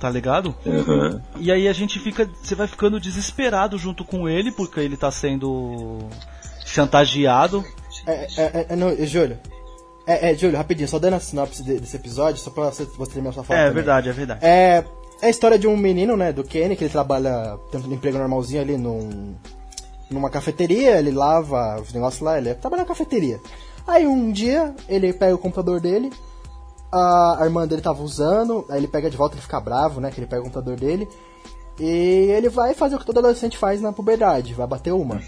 Tá 0.00 0.10
ligado? 0.10 0.52
Aham. 0.66 1.22
E 1.38 1.52
aí 1.52 1.68
a 1.68 1.72
gente 1.72 2.00
fica. 2.00 2.28
Você 2.42 2.56
vai 2.56 2.66
ficando 2.66 2.98
desesperado 2.98 3.78
junto 3.78 4.04
com 4.04 4.28
ele, 4.28 4.50
porque 4.50 4.80
ele 4.80 4.96
tá 4.96 5.12
sendo 5.12 6.00
chantageado. 6.66 7.64
É, 8.06 8.12
é, 8.12 8.26
é, 8.42 8.66
é, 8.70 8.76
não, 8.76 8.88
é, 8.88 9.06
Júlio. 9.06 9.38
É, 10.04 10.30
é, 10.32 10.34
Júlio, 10.34 10.56
rapidinho, 10.56 10.88
só 10.88 10.98
dando 10.98 11.14
a 11.14 11.20
sinopse 11.20 11.62
de- 11.62 11.78
desse 11.78 11.94
episódio, 11.94 12.40
só 12.42 12.50
pra 12.50 12.64
você, 12.64 12.84
você 12.84 13.12
terminar 13.12 13.32
sua 13.32 13.44
fala. 13.44 13.60
É 13.60 13.62
também. 13.68 13.74
verdade, 13.76 14.08
é 14.08 14.12
verdade. 14.12 14.40
É, 14.44 14.84
é 15.22 15.26
a 15.26 15.30
história 15.30 15.56
de 15.56 15.68
um 15.68 15.76
menino, 15.76 16.16
né, 16.16 16.32
do 16.32 16.42
Kenny, 16.42 16.74
que 16.74 16.82
ele 16.82 16.90
trabalha 16.92 17.56
tendo 17.70 17.88
um 17.88 17.92
emprego 17.92 18.18
normalzinho 18.18 18.60
ali 18.60 18.76
num, 18.76 19.36
numa 20.12 20.30
cafeteria, 20.30 20.98
ele 20.98 21.10
lava 21.10 21.80
os 21.80 21.92
negócios 21.92 22.22
lá, 22.22 22.38
ele 22.38 22.54
trabalha 22.54 22.82
na 22.82 22.88
cafeteria. 22.88 23.40
Aí 23.86 24.06
um 24.06 24.30
dia 24.30 24.74
ele 24.88 25.12
pega 25.12 25.34
o 25.34 25.38
computador 25.38 25.80
dele, 25.80 26.12
a, 26.90 27.42
a 27.42 27.44
irmã 27.44 27.66
dele 27.66 27.82
tava 27.82 28.02
usando, 28.02 28.64
aí 28.68 28.78
ele 28.78 28.88
pega 28.88 29.10
de 29.10 29.16
volta, 29.16 29.34
ele 29.34 29.42
fica 29.42 29.60
bravo, 29.60 30.00
né, 30.00 30.10
que 30.10 30.20
ele 30.20 30.26
pega 30.26 30.42
o 30.42 30.44
computador 30.44 30.76
dele, 30.76 31.08
e 31.80 32.30
ele 32.30 32.48
vai 32.48 32.74
fazer 32.74 32.96
o 32.96 32.98
que 32.98 33.06
todo 33.06 33.18
adolescente 33.18 33.56
faz 33.56 33.80
na 33.80 33.92
puberdade, 33.92 34.54
vai 34.54 34.66
bater 34.66 34.92
uma. 34.92 35.20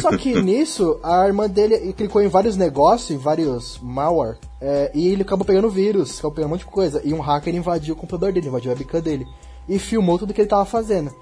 Só 0.00 0.16
que 0.16 0.34
nisso, 0.42 0.98
a 1.02 1.26
irmã 1.26 1.48
dele 1.48 1.92
clicou 1.92 2.22
em 2.22 2.28
vários 2.28 2.56
negócios, 2.56 3.10
em 3.10 3.18
vários 3.18 3.78
malware, 3.80 4.38
é, 4.60 4.90
e 4.94 5.08
ele 5.08 5.22
acabou 5.22 5.44
pegando 5.44 5.70
vírus, 5.70 6.18
acabou 6.18 6.32
pegando 6.32 6.48
um 6.48 6.54
monte 6.54 6.66
de 6.66 6.66
coisa. 6.66 7.00
E 7.04 7.14
um 7.14 7.20
hacker 7.20 7.54
invadiu 7.54 7.94
o 7.94 7.96
computador 7.96 8.32
dele, 8.32 8.48
invadiu 8.48 8.70
a 8.70 8.74
webcam 8.74 9.00
dele. 9.00 9.26
E 9.68 9.78
filmou 9.78 10.18
tudo 10.18 10.34
que 10.34 10.40
ele 10.40 10.48
tava 10.48 10.64
fazendo. 10.64 11.12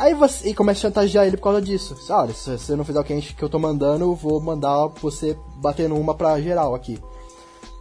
Aí 0.00 0.14
você 0.14 0.48
e 0.48 0.54
começa 0.54 0.78
a 0.78 0.82
chantagear 0.88 1.26
ele 1.26 1.36
por 1.36 1.44
causa 1.44 1.60
disso. 1.60 1.94
Olha, 2.08 2.32
se 2.32 2.56
você 2.56 2.74
não 2.74 2.84
fizer 2.84 2.98
o 2.98 3.04
que, 3.04 3.12
a 3.12 3.16
gente, 3.16 3.34
que 3.34 3.42
eu 3.42 3.50
tô 3.50 3.58
mandando, 3.58 4.04
eu 4.04 4.14
vou 4.14 4.40
mandar 4.40 4.86
você 5.00 5.36
batendo 5.56 5.94
uma 5.94 6.14
pra 6.14 6.40
geral 6.40 6.74
aqui. 6.74 6.98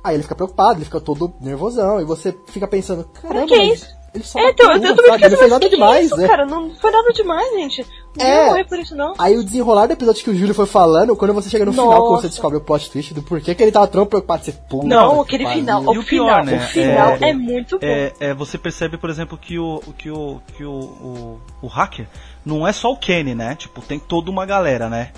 Aí 0.04 0.16
ele 0.16 0.24
fica 0.24 0.36
preocupado, 0.36 0.80
ele 0.80 0.86
fica 0.86 1.00
todo 1.00 1.34
nervosão, 1.40 2.02
e 2.02 2.04
você 2.04 2.38
fica 2.48 2.68
pensando, 2.68 3.06
caramba, 3.06 3.48
que 3.48 3.58
mas 3.58 3.82
isso? 3.82 3.99
Ele 4.14 4.24
só 4.24 4.40
É, 4.40 4.50
então, 4.50 4.72
eu, 4.72 4.78
eu 4.78 4.82
sabe? 4.82 4.98
fiquei 4.98 5.16
Ele 5.26 5.30
não 5.30 5.38
fez 5.38 5.52
nada 5.52 5.70
demais, 5.70 6.06
isso, 6.08 6.18
né? 6.18 6.28
cara, 6.28 6.46
não 6.46 6.76
foi 6.76 6.92
nada 6.92 7.12
demais, 7.14 7.50
gente. 7.52 7.86
Não 8.18 8.26
É. 8.26 8.46
morrer 8.48 8.64
por 8.66 8.80
isso, 8.80 8.96
não. 8.96 9.14
Aí 9.18 9.38
o 9.38 9.44
desenrolar 9.44 9.86
do 9.88 9.94
episódio 9.94 10.24
que 10.24 10.30
o 10.32 10.36
Júlio 10.36 10.54
foi 10.56 10.66
falando, 10.66 11.16
quando 11.16 11.34
você 11.34 11.50
chega 11.50 11.66
no 11.66 11.72
final, 11.72 11.86
Nossa. 11.88 12.02
quando 12.02 12.22
você 12.22 12.28
descobre 12.30 12.58
o 12.58 12.62
plot 12.62 12.90
twist 12.92 13.14
do 13.14 13.22
porquê 13.22 13.54
que 13.54 13.62
ele 13.64 13.72
tava 13.72 13.88
tão 13.88 14.06
preocupado, 14.06 14.44
você 14.46 14.52
pula. 14.52 14.84
Não, 14.86 15.22
aquele 15.22 15.48
final, 15.48 15.84
E 15.84 15.98
o 15.98 16.02
o 16.02 16.04
pior, 16.04 16.06
final, 16.06 16.46
né, 16.46 16.58
o 16.58 16.68
final 16.68 17.10
é- 17.22 17.30
é, 17.30 17.34
muito 17.34 17.78
bom. 17.80 17.86
É, 17.86 18.14
é, 18.20 18.34
você 18.34 18.58
percebe, 18.58 18.98
por 18.98 19.10
exemplo, 19.10 19.38
que 19.38 19.60
o 19.60 19.80
que 19.98 20.10
o 20.10 20.42
que 20.58 20.64
o, 20.64 20.72
o, 20.72 21.40
o 21.62 21.68
hacker 21.68 22.08
não 22.46 22.68
é 22.68 22.72
só 22.74 22.92
o 22.92 22.98
Kenny, 22.98 23.36
né? 23.36 23.56
Tipo, 23.56 23.82
tem 23.82 24.00
toda 24.00 24.32
uma 24.32 24.46
galera, 24.46 24.90
né? 24.90 25.12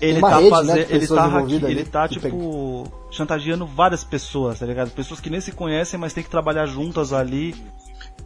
Ele 0.00 0.20
tá 0.20 0.28
rede, 0.36 0.44
né, 0.44 0.50
fazendo, 0.50 0.74
de 0.74 0.80
ele 0.92 1.00
pessoas 1.00 1.20
tá, 1.20 1.26
envolvidas 1.26 1.70
ele 1.70 1.84
tá 1.86 2.06
tipo 2.06 2.84
chantageando 3.10 3.64
várias 3.66 4.04
pessoas, 4.04 4.58
tá 4.58 4.66
ligado? 4.66 4.90
Pessoas 4.90 5.20
que 5.20 5.30
nem 5.30 5.40
se 5.40 5.52
conhecem, 5.52 5.98
mas 5.98 6.12
tem 6.12 6.22
que 6.22 6.28
trabalhar 6.28 6.66
juntas 6.66 7.14
ali. 7.14 7.54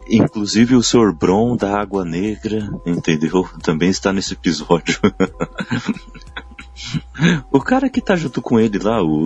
Inclusive 0.07 0.75
o 0.75 0.83
Sr. 0.83 1.13
Bron 1.13 1.55
da 1.55 1.79
Água 1.79 2.03
Negra, 2.03 2.69
entendeu? 2.85 3.47
Também 3.61 3.89
está 3.89 4.11
nesse 4.11 4.33
episódio. 4.33 4.99
o 7.51 7.61
cara 7.61 7.89
que 7.89 8.01
tá 8.01 8.15
junto 8.15 8.41
com 8.41 8.59
ele 8.59 8.79
lá, 8.79 9.01
o. 9.01 9.25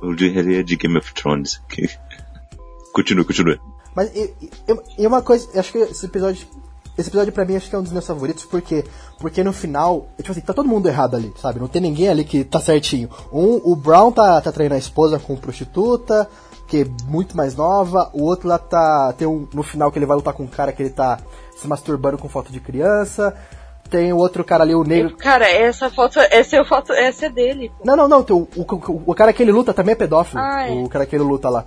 O, 0.00 0.14
de, 0.14 0.26
ele 0.26 0.58
é 0.58 0.62
de 0.62 0.76
Game 0.76 0.96
of 0.96 1.12
Thrones. 1.12 1.60
Continua, 2.92 3.24
continua. 3.24 3.58
Mas 3.94 4.14
e, 4.14 4.32
e- 4.98 5.06
uma 5.06 5.22
coisa, 5.22 5.58
acho 5.58 5.72
que 5.72 5.78
esse 5.78 6.06
episódio. 6.06 6.46
Esse 6.96 7.10
episódio 7.10 7.30
pra 7.30 7.44
mim 7.44 7.56
acho 7.56 7.68
que 7.68 7.76
é 7.76 7.78
um 7.78 7.82
dos 7.82 7.92
meus 7.92 8.06
favoritos, 8.06 8.46
porque 8.46 8.82
porque 9.18 9.44
no 9.44 9.52
final, 9.52 10.08
tipo 10.16 10.32
assim, 10.32 10.40
tá 10.40 10.54
todo 10.54 10.66
mundo 10.66 10.88
errado 10.88 11.14
ali, 11.14 11.30
sabe? 11.36 11.60
Não 11.60 11.68
tem 11.68 11.82
ninguém 11.82 12.08
ali 12.08 12.24
que 12.24 12.42
tá 12.42 12.58
certinho. 12.58 13.10
Um, 13.30 13.60
o 13.70 13.76
Brown 13.76 14.10
tá, 14.10 14.40
tá 14.40 14.50
traindo 14.50 14.74
a 14.74 14.78
esposa 14.78 15.18
com 15.18 15.36
prostituta, 15.36 16.26
que 16.66 16.82
é 16.82 16.86
muito 17.08 17.36
mais 17.36 17.54
nova, 17.54 18.10
o 18.12 18.24
outro 18.24 18.48
lá 18.48 18.58
tá. 18.58 19.14
Tem 19.16 19.26
um, 19.26 19.46
no 19.52 19.62
final 19.62 19.90
que 19.90 19.98
ele 19.98 20.06
vai 20.06 20.16
lutar 20.16 20.34
com 20.34 20.42
um 20.42 20.48
cara 20.48 20.72
que 20.72 20.82
ele 20.82 20.90
tá 20.90 21.18
se 21.56 21.66
masturbando 21.66 22.18
com 22.18 22.28
foto 22.28 22.52
de 22.52 22.60
criança. 22.60 23.34
tem 23.88 24.12
o 24.12 24.16
outro 24.16 24.44
cara 24.44 24.64
ali, 24.64 24.74
o 24.74 24.82
negro. 24.82 25.16
Cara, 25.16 25.48
essa 25.48 25.88
foto, 25.88 26.18
essa 26.18 26.56
é, 26.56 26.64
foto, 26.64 26.92
essa 26.92 27.26
é 27.26 27.30
dele. 27.30 27.70
Pô. 27.78 27.84
Não, 27.84 27.96
não, 27.96 28.08
não. 28.08 28.20
O, 28.20 28.48
o, 28.56 29.02
o, 29.06 29.14
cara 29.14 29.32
que 29.32 29.42
ele 29.42 29.52
luta 29.52 29.72
também 29.72 29.92
é 29.92 29.96
pedófilo. 29.96 30.40
Ah, 30.40 30.68
é. 30.68 30.72
O 30.72 30.88
cara 30.88 31.06
que 31.06 31.14
ele 31.14 31.24
luta 31.24 31.48
lá. 31.48 31.64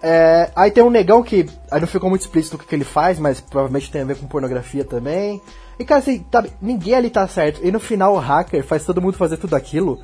É, 0.00 0.50
aí 0.54 0.70
tem 0.70 0.84
um 0.84 0.90
negão 0.90 1.22
que. 1.22 1.46
Aí 1.70 1.80
não 1.80 1.88
ficou 1.88 2.10
muito 2.10 2.22
explícito 2.22 2.56
o 2.56 2.58
que, 2.58 2.66
que 2.66 2.74
ele 2.74 2.84
faz, 2.84 3.18
mas 3.18 3.40
provavelmente 3.40 3.90
tem 3.90 4.02
a 4.02 4.04
ver 4.04 4.16
com 4.16 4.26
pornografia 4.26 4.84
também. 4.84 5.40
E 5.78 5.84
cara, 5.84 6.00
assim, 6.00 6.24
sabe, 6.30 6.52
ninguém 6.60 6.94
ali 6.94 7.08
tá 7.08 7.26
certo. 7.26 7.60
E 7.64 7.72
no 7.72 7.80
final 7.80 8.14
o 8.14 8.18
hacker 8.18 8.64
faz 8.64 8.84
todo 8.84 9.00
mundo 9.00 9.16
fazer 9.16 9.36
tudo 9.38 9.54
aquilo 9.54 9.98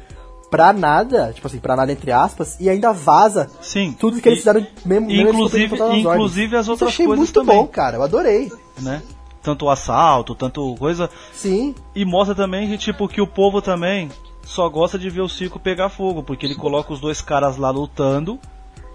pra 0.57 0.73
nada, 0.73 1.33
tipo 1.35 1.47
assim, 1.47 1.59
pra 1.59 1.75
nada 1.77 1.91
entre 1.93 2.13
aspas, 2.13 2.57
e 2.61 2.69
ainda 2.71 2.93
vaza 2.93 3.51
Sim. 3.61 3.95
tudo 3.99 4.21
que 4.21 4.29
eles 4.29 4.39
E- 4.39 4.43
fizeram 4.43 4.67
mesmo. 4.85 5.07
mesmo 5.09 5.29
inclusive- 5.31 5.81
ordens. 5.83 6.05
inclusive 6.05 6.57
as 6.57 6.63
Isso 6.63 6.71
eu 6.71 6.73
outras 6.75 6.89
achei 6.91 7.07
coisas 7.07 7.19
muito 7.19 7.33
também. 7.41 7.57
bom, 7.57 7.67
cara. 7.67 7.97
Eu 7.97 8.03
adorei. 8.03 8.53
né? 8.81 9.03
Tanto 9.43 9.67
o 9.67 9.71
assalto, 9.71 10.35
tanto 10.35 10.75
coisa. 10.79 11.09
Sim. 11.33 11.75
E 11.95 12.05
mostra 12.05 12.35
também 12.35 12.67
que, 12.69 12.79
tipo, 12.79 13.07
que 13.07 13.21
o 13.21 13.27
povo 13.27 13.61
também 13.61 14.11
só 14.43 14.69
gosta 14.69 14.99
de 14.99 15.09
ver 15.11 15.21
o 15.21 15.29
circo 15.29 15.59
pegar 15.59 15.89
fogo, 15.91 16.23
porque 16.23 16.47
ele 16.47 16.55
coloca 16.55 16.93
os 16.93 16.99
dois 17.01 17.21
caras 17.21 17.57
lá 17.57 17.71
lutando 17.71 18.39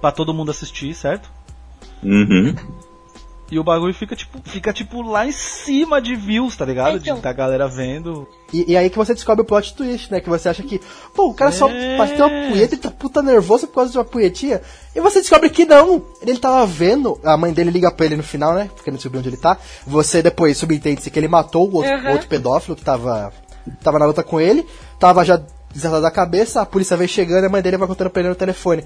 pra 0.01 0.11
todo 0.11 0.33
mundo 0.33 0.49
assistir, 0.51 0.93
certo? 0.95 1.29
Uhum. 2.03 2.55
E 3.51 3.57
o 3.57 3.63
bagulho 3.63 3.93
fica 3.93 4.15
tipo, 4.15 4.39
fica 4.43 4.71
tipo 4.71 5.01
lá 5.01 5.25
em 5.25 5.31
cima 5.31 5.99
de 5.99 6.15
views, 6.15 6.55
tá 6.55 6.63
ligado? 6.65 6.97
Então. 6.97 7.15
De, 7.15 7.21
da 7.21 7.33
galera 7.33 7.67
vendo. 7.67 8.27
E, 8.53 8.71
e 8.73 8.77
aí 8.77 8.89
que 8.89 8.97
você 8.97 9.13
descobre 9.13 9.41
o 9.41 9.45
plot 9.45 9.73
twist, 9.75 10.11
né? 10.11 10.19
Que 10.21 10.29
você 10.29 10.49
acha 10.49 10.61
que, 10.61 10.79
pô, 11.15 11.29
o 11.29 11.33
cara 11.33 11.51
só 11.51 11.67
É. 11.69 11.97
bateu 11.97 12.27
uma 12.27 12.47
punheta 12.49 12.75
e 12.75 12.77
tá 12.77 12.91
puta 12.91 13.21
nervoso 13.23 13.65
por 13.67 13.75
causa 13.75 13.91
de 13.91 13.97
uma 13.97 14.05
punhetinha. 14.05 14.61
E 14.95 14.99
você 15.01 15.19
descobre 15.19 15.49
que 15.49 15.65
não. 15.65 16.03
Ele 16.21 16.37
tava 16.37 16.65
vendo, 16.67 17.19
a 17.23 17.35
mãe 17.37 17.51
dele 17.51 17.71
liga 17.71 17.91
pra 17.91 18.05
ele 18.05 18.17
no 18.17 18.23
final, 18.23 18.53
né? 18.53 18.69
Porque 18.75 18.91
não 18.91 18.95
descobriu 18.97 19.19
onde 19.19 19.29
ele 19.29 19.37
tá. 19.37 19.57
Você 19.87 20.21
depois 20.21 20.55
subentende-se 20.57 21.09
que 21.09 21.17
ele 21.19 21.27
matou 21.27 21.67
o 21.69 21.75
outro, 21.75 21.91
Uhum. 21.91 22.11
outro 22.11 22.27
pedófilo 22.27 22.75
que 22.75 22.83
tava, 22.83 23.33
tava 23.83 23.97
na 23.97 24.05
luta 24.05 24.23
com 24.23 24.39
ele. 24.39 24.63
Tava 24.99 25.25
já 25.25 25.41
desatado 25.73 26.01
da 26.01 26.09
cabeça, 26.11 26.61
a 26.61 26.65
polícia 26.65 26.97
veio 26.97 27.07
chegando 27.09 27.43
e 27.43 27.45
a 27.45 27.49
mãe 27.49 27.61
dele 27.61 27.77
vai 27.77 27.87
contando 27.87 28.09
pra 28.09 28.21
ele 28.21 28.29
no 28.29 28.35
telefone. 28.35 28.83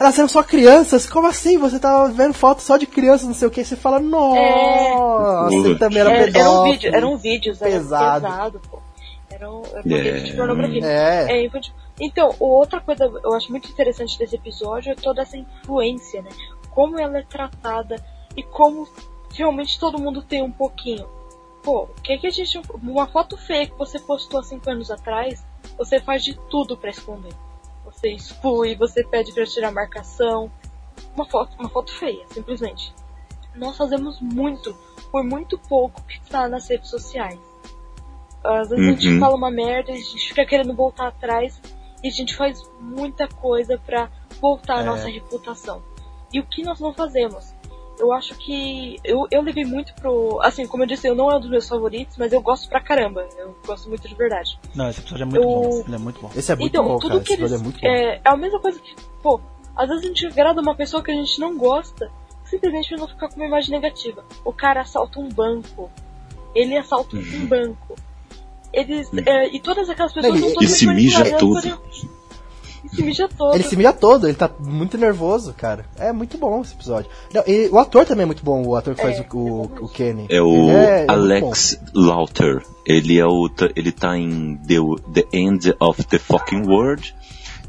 Elas 0.00 0.16
eram 0.18 0.28
só 0.28 0.42
crianças? 0.42 1.08
Como 1.08 1.26
assim? 1.26 1.58
Você 1.58 1.78
tava 1.78 2.08
vendo 2.10 2.32
foto 2.34 2.62
só 2.62 2.76
de 2.76 2.86
crianças, 2.86 3.26
não 3.26 3.34
sei 3.34 3.48
o 3.48 3.50
que. 3.50 3.64
Você 3.64 3.74
fala, 3.76 3.98
nossa, 3.98 5.54
ele 5.54 5.76
também 5.76 5.98
era 6.00 6.12
Era, 6.12 6.24
pedófilo. 6.24 6.46
era 6.46 6.60
um 6.60 6.70
vídeo, 6.72 6.94
eram 6.94 7.16
vídeos, 7.18 7.62
era 7.62 7.70
Pesado. 7.72 8.26
pesado, 8.26 8.60
pô. 8.70 8.78
Era 9.30 9.50
um, 9.50 9.62
era 9.66 9.82
um 9.86 9.92
É. 9.96 10.02
vídeo 10.12 10.24
de 10.24 10.36
pornografia. 10.36 10.84
É. 10.86 11.26
É 11.32 11.44
infantil. 11.46 11.72
Então, 12.00 12.34
outra 12.38 12.80
coisa 12.80 13.04
eu 13.24 13.32
acho 13.34 13.50
muito 13.50 13.68
interessante 13.68 14.16
desse 14.18 14.36
episódio 14.36 14.92
é 14.92 14.94
toda 14.94 15.22
essa 15.22 15.36
influência, 15.36 16.22
né? 16.22 16.30
Como 16.70 16.98
ela 16.98 17.18
é 17.18 17.22
tratada 17.22 17.96
e 18.36 18.42
como 18.42 18.86
realmente 19.34 19.78
todo 19.80 20.00
mundo 20.00 20.22
tem 20.22 20.42
um 20.42 20.52
pouquinho. 20.52 21.06
Pô, 21.62 21.82
o 21.82 22.00
que 22.02 22.16
que 22.18 22.26
a 22.28 22.30
gente. 22.30 22.60
Uma 22.82 23.06
foto 23.08 23.36
feia 23.36 23.66
que 23.66 23.76
você 23.76 23.98
postou 23.98 24.38
há 24.40 24.42
cinco 24.44 24.70
anos 24.70 24.90
atrás, 24.92 25.44
você 25.76 26.00
faz 26.00 26.22
de 26.22 26.38
tudo 26.48 26.76
pra 26.76 26.90
esconder. 26.90 27.32
Você 27.98 28.10
exclui, 28.12 28.76
você 28.76 29.02
pede 29.02 29.32
pra 29.32 29.44
tirar 29.44 29.72
marcação. 29.72 30.50
Uma 31.16 31.24
foto, 31.28 31.56
uma 31.58 31.68
foto 31.68 31.92
feia, 31.92 32.24
simplesmente. 32.30 32.94
Nós 33.56 33.76
fazemos 33.76 34.20
muito, 34.20 34.72
por 35.10 35.24
muito 35.24 35.58
pouco 35.58 36.00
que 36.04 36.20
tá 36.30 36.48
nas 36.48 36.68
redes 36.68 36.90
sociais. 36.90 37.38
Às 38.44 38.68
vezes 38.70 38.86
a 38.86 38.90
gente 38.92 39.08
Uhum. 39.08 39.18
fala 39.18 39.34
uma 39.34 39.50
merda, 39.50 39.92
a 39.92 39.96
gente 39.96 40.28
fica 40.28 40.46
querendo 40.46 40.72
voltar 40.74 41.08
atrás 41.08 41.60
e 42.04 42.06
a 42.06 42.10
gente 42.10 42.36
faz 42.36 42.62
muita 42.80 43.26
coisa 43.26 43.76
pra 43.84 44.08
voltar 44.40 44.76
a 44.76 44.82
É. 44.82 44.84
nossa 44.84 45.08
reputação. 45.08 45.82
E 46.32 46.38
o 46.38 46.46
que 46.46 46.62
nós 46.62 46.78
não 46.78 46.94
fazemos? 46.94 47.52
Eu 47.98 48.12
acho 48.12 48.34
que. 48.36 48.96
Eu, 49.04 49.26
eu 49.30 49.42
levei 49.42 49.64
muito 49.64 49.92
pro. 49.94 50.40
Assim, 50.42 50.66
como 50.66 50.82
eu 50.82 50.86
disse, 50.86 51.06
eu 51.08 51.14
não 51.14 51.30
é 51.30 51.36
um 51.36 51.40
dos 51.40 51.50
meus 51.50 51.68
favoritos, 51.68 52.16
mas 52.16 52.32
eu 52.32 52.40
gosto 52.40 52.68
pra 52.68 52.80
caramba. 52.80 53.26
Eu 53.36 53.56
gosto 53.66 53.88
muito 53.88 54.06
de 54.08 54.14
verdade. 54.14 54.58
Não, 54.74 54.88
esse 54.88 55.00
episódio 55.00 55.22
é 55.22 55.26
muito 55.26 55.42
Eu- 55.42 55.48
bom. 55.70 55.84
Ele 55.86 55.94
é 55.94 55.98
muito 55.98 56.20
bom. 56.20 56.30
Esse 56.36 56.52
é 56.52 56.56
muito 56.56 56.68
então, 56.72 56.84
bom, 56.84 56.98
tudo 56.98 57.10
cara. 57.12 57.24
que 57.24 57.32
Esse 57.32 57.42
eles. 57.42 57.52
é 57.52 57.58
muito 57.58 57.80
bom. 57.80 57.86
É, 57.86 58.16
é 58.16 58.20
a 58.24 58.36
mesma 58.36 58.60
coisa 58.60 58.78
que, 58.80 58.94
pô, 59.22 59.40
às 59.76 59.88
vezes 59.88 60.04
a 60.04 60.08
gente 60.08 60.26
agrada 60.26 60.60
uma 60.60 60.74
pessoa 60.74 61.02
que 61.02 61.10
a 61.10 61.14
gente 61.14 61.40
não 61.40 61.56
gosta, 61.58 62.10
simplesmente 62.44 62.88
pra 62.88 62.98
não 62.98 63.08
ficar 63.08 63.28
com 63.28 63.36
uma 63.36 63.46
imagem 63.46 63.70
negativa. 63.70 64.24
O 64.44 64.52
cara 64.52 64.80
assalta 64.82 65.18
um 65.20 65.28
banco. 65.28 65.90
Ele 66.54 66.76
assalta 66.76 67.16
um 67.16 67.46
banco. 67.46 67.94
Eles. 68.72 69.10
é, 69.26 69.48
e 69.48 69.60
todas 69.60 69.88
aquelas 69.88 70.12
pessoas 70.12 70.38
não 70.38 70.46
ele 70.46 70.54
todas 70.54 70.70
se 70.70 70.86
mija 70.86 71.18
manipuladas 71.24 71.64
todo. 71.78 72.17
Se 72.94 73.02
mija 73.02 73.28
todo. 73.28 73.54
Ele 73.54 73.62
se 73.64 73.76
mija 73.76 73.92
todo, 73.92 74.26
ele 74.26 74.36
tá 74.36 74.50
muito 74.58 74.96
nervoso, 74.98 75.52
cara. 75.54 75.84
É 75.98 76.12
muito 76.12 76.36
bom 76.38 76.60
esse 76.60 76.74
episódio. 76.74 77.10
Não, 77.32 77.42
e 77.46 77.68
o 77.68 77.78
ator 77.78 78.04
também 78.04 78.22
é 78.22 78.26
muito 78.26 78.44
bom, 78.44 78.64
o 78.66 78.74
ator 78.76 78.94
que 78.94 79.02
faz 79.02 79.18
É, 79.18 79.26
o, 79.32 79.36
o, 79.38 79.62
o 79.84 79.88
Kenny. 79.88 80.26
É 80.28 80.40
o 80.42 80.52
Ele 80.54 80.70
é- 80.70 81.04
é 81.04 81.10
Alex 81.10 81.80
Lauter. 81.94 82.62
Ele 82.86 83.18
é 83.18 83.26
o 83.26 83.50
ele 83.76 83.92
tá 83.92 84.16
em 84.16 84.56
The, 84.56 84.76
the 85.12 85.36
End 85.36 85.74
of 85.80 86.02
the 86.04 86.18
Fucking 86.18 86.66
World 86.66 87.14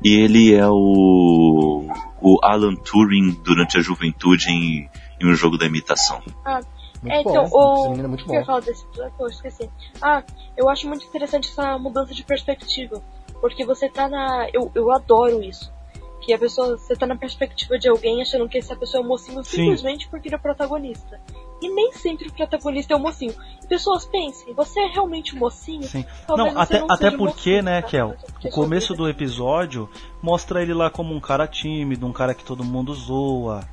e 0.04 0.16
ele 0.16 0.54
é 0.54 0.68
o 0.68 1.86
o 2.22 2.38
Alan 2.44 2.76
Turing 2.76 3.40
durante 3.44 3.78
a 3.78 3.82
juventude 3.82 4.50
em, 4.50 4.90
em 5.22 5.30
um 5.32 5.36
jogo 5.36 5.58
da 5.58 5.66
imitação. 5.66 6.22
Ah, 6.46 6.60
Muito 7.02 7.14
é, 7.14 7.24
bom, 7.24 7.30
então, 7.30 7.44
esse 7.46 7.54
o. 7.56 7.94
é 8.04 8.08
muito 8.08 8.24
eu 8.34 8.40
bom. 8.40 8.46
falar 8.46 8.60
desse 8.62 8.86
eu 9.20 9.28
esqueci. 9.28 9.70
Ah, 10.02 10.24
eu 10.58 10.70
acho 10.70 10.88
muito 10.88 11.06
interessante 11.06 11.50
essa 11.50 11.78
mudança 11.78 12.14
de 12.14 12.24
perspectiva. 12.24 13.02
Porque 13.42 13.66
você 13.66 13.90
tá 13.90 14.08
na. 14.08 14.48
Eu, 14.54 14.72
eu 14.76 14.92
adoro 14.92 15.42
isso. 15.42 15.72
Que 16.22 16.34
a 16.34 16.38
pessoa. 16.38 16.78
Você 16.78 16.96
tá 16.96 17.06
na 17.06 17.16
perspectiva 17.16 17.78
de 17.78 17.88
alguém 17.88 18.22
achando 18.22 18.48
que 18.48 18.58
essa 18.58 18.76
pessoa 18.76 19.02
é 19.02 19.06
um 19.06 19.08
mocinho 19.08 19.44
Sim. 19.44 19.58
simplesmente 19.58 20.08
porque 20.10 20.28
ele 20.28 20.36
é 20.36 20.40
protagonista. 20.40 21.20
E 21.62 21.70
nem 21.70 21.92
sempre 21.92 22.28
o 22.28 22.34
protagonista 22.34 22.94
é 22.94 22.98
o 22.98 23.00
mocinho. 23.00 23.34
Pessoas 23.68 24.06
pensem, 24.06 24.54
você 24.54 24.80
é 24.80 24.88
realmente 24.88 25.36
um 25.36 25.40
mocinho? 25.40 25.84
Sim. 25.84 26.06
Talvez 26.26 26.54
Não, 26.54 26.62
até, 26.62 26.80
não 26.80 26.88
até 26.90 27.12
porque, 27.12 27.52
mocinho, 27.52 27.64
né, 27.64 27.82
tá? 27.82 27.88
Kel? 27.90 28.16
O 28.46 28.50
começo 28.50 28.96
do 28.96 29.10
episódio 29.10 29.90
mostra 30.22 30.62
ele 30.62 30.74
lá 30.74 30.90
como 30.90 31.14
um 31.14 31.20
cara 31.20 31.46
tímido, 31.48 32.08
um 32.08 32.14
cara 32.14 32.34
que 32.34 32.44
todo 32.44 32.64
mundo 32.64 32.94
zoa, 32.94 33.68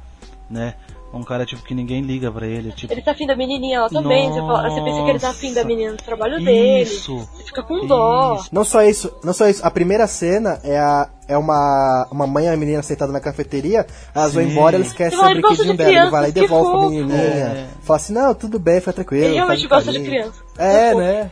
né? 0.51 0.75
Um 1.17 1.25
cara 1.25 1.45
tipo 1.47 1.63
que 1.63 1.75
ninguém 1.75 2.03
liga 2.03 2.31
pra 2.31 2.47
ele, 2.47 2.73
tipo. 2.73 2.93
Ele 2.93 3.03
tá 3.03 3.13
afim 3.13 3.27
da 3.27 3.35
menininha 3.35 3.83
lá 3.83 3.89
também. 3.89 4.29
Você, 4.33 4.39
fala- 4.41 4.69
você 4.71 4.81
pensa 4.83 5.03
que 5.05 5.11
ele 5.11 5.19
tá 5.19 5.31
afim 5.31 5.53
da 5.55 5.65
menina 5.65 5.93
do 5.93 6.03
trabalho 6.03 6.39
dele. 6.45 6.83
Isso. 6.83 7.17
Você 7.35 7.45
fica 7.45 7.63
com 7.63 7.87
dó. 7.87 8.37
Isso. 8.41 8.49
Não 8.53 8.65
só 8.65 8.83
isso, 8.83 9.13
não 9.25 9.33
só 9.33 9.49
isso. 9.49 9.67
A 9.67 9.71
primeira 9.71 10.07
cena 10.07 10.61
é, 10.63 10.79
a, 10.79 11.09
é 11.29 11.37
uma, 11.39 12.07
uma 12.13 12.27
mãe 12.27 12.45
e 12.47 12.49
uma 12.49 12.57
menina 12.57 12.83
sentada 12.83 13.11
na 13.13 13.21
cafeteria, 13.21 13.87
elas 14.15 14.35
vão 14.35 14.43
Sim. 14.45 14.51
embora, 14.51 14.77
eles 14.77 14.89
esquecem 14.89 15.19
Ele 15.19 15.23
o 15.23 15.25
fala, 15.25 15.41
gosta 15.41 15.65
brinquedinho 15.65 15.73
de 15.73 15.93
dela, 15.95 16.05
ele 16.05 16.11
vai 16.11 16.21
lá 16.23 16.29
e 16.29 16.33
devolve 16.33 16.71
pra 16.71 16.89
menininha. 16.91 17.19
É. 17.19 17.67
Fala 17.83 17.97
assim, 17.97 18.13
não, 18.13 18.35
tudo 18.35 18.59
bem, 18.59 18.81
foi 18.81 18.93
tranquilo. 18.93 19.25
Ele 19.25 19.35
realmente 19.35 19.67
gosta 19.67 19.93
de 19.93 20.01
criança. 20.01 20.43
É, 20.59 20.91
Fofo. 20.93 21.01
né? 21.03 21.31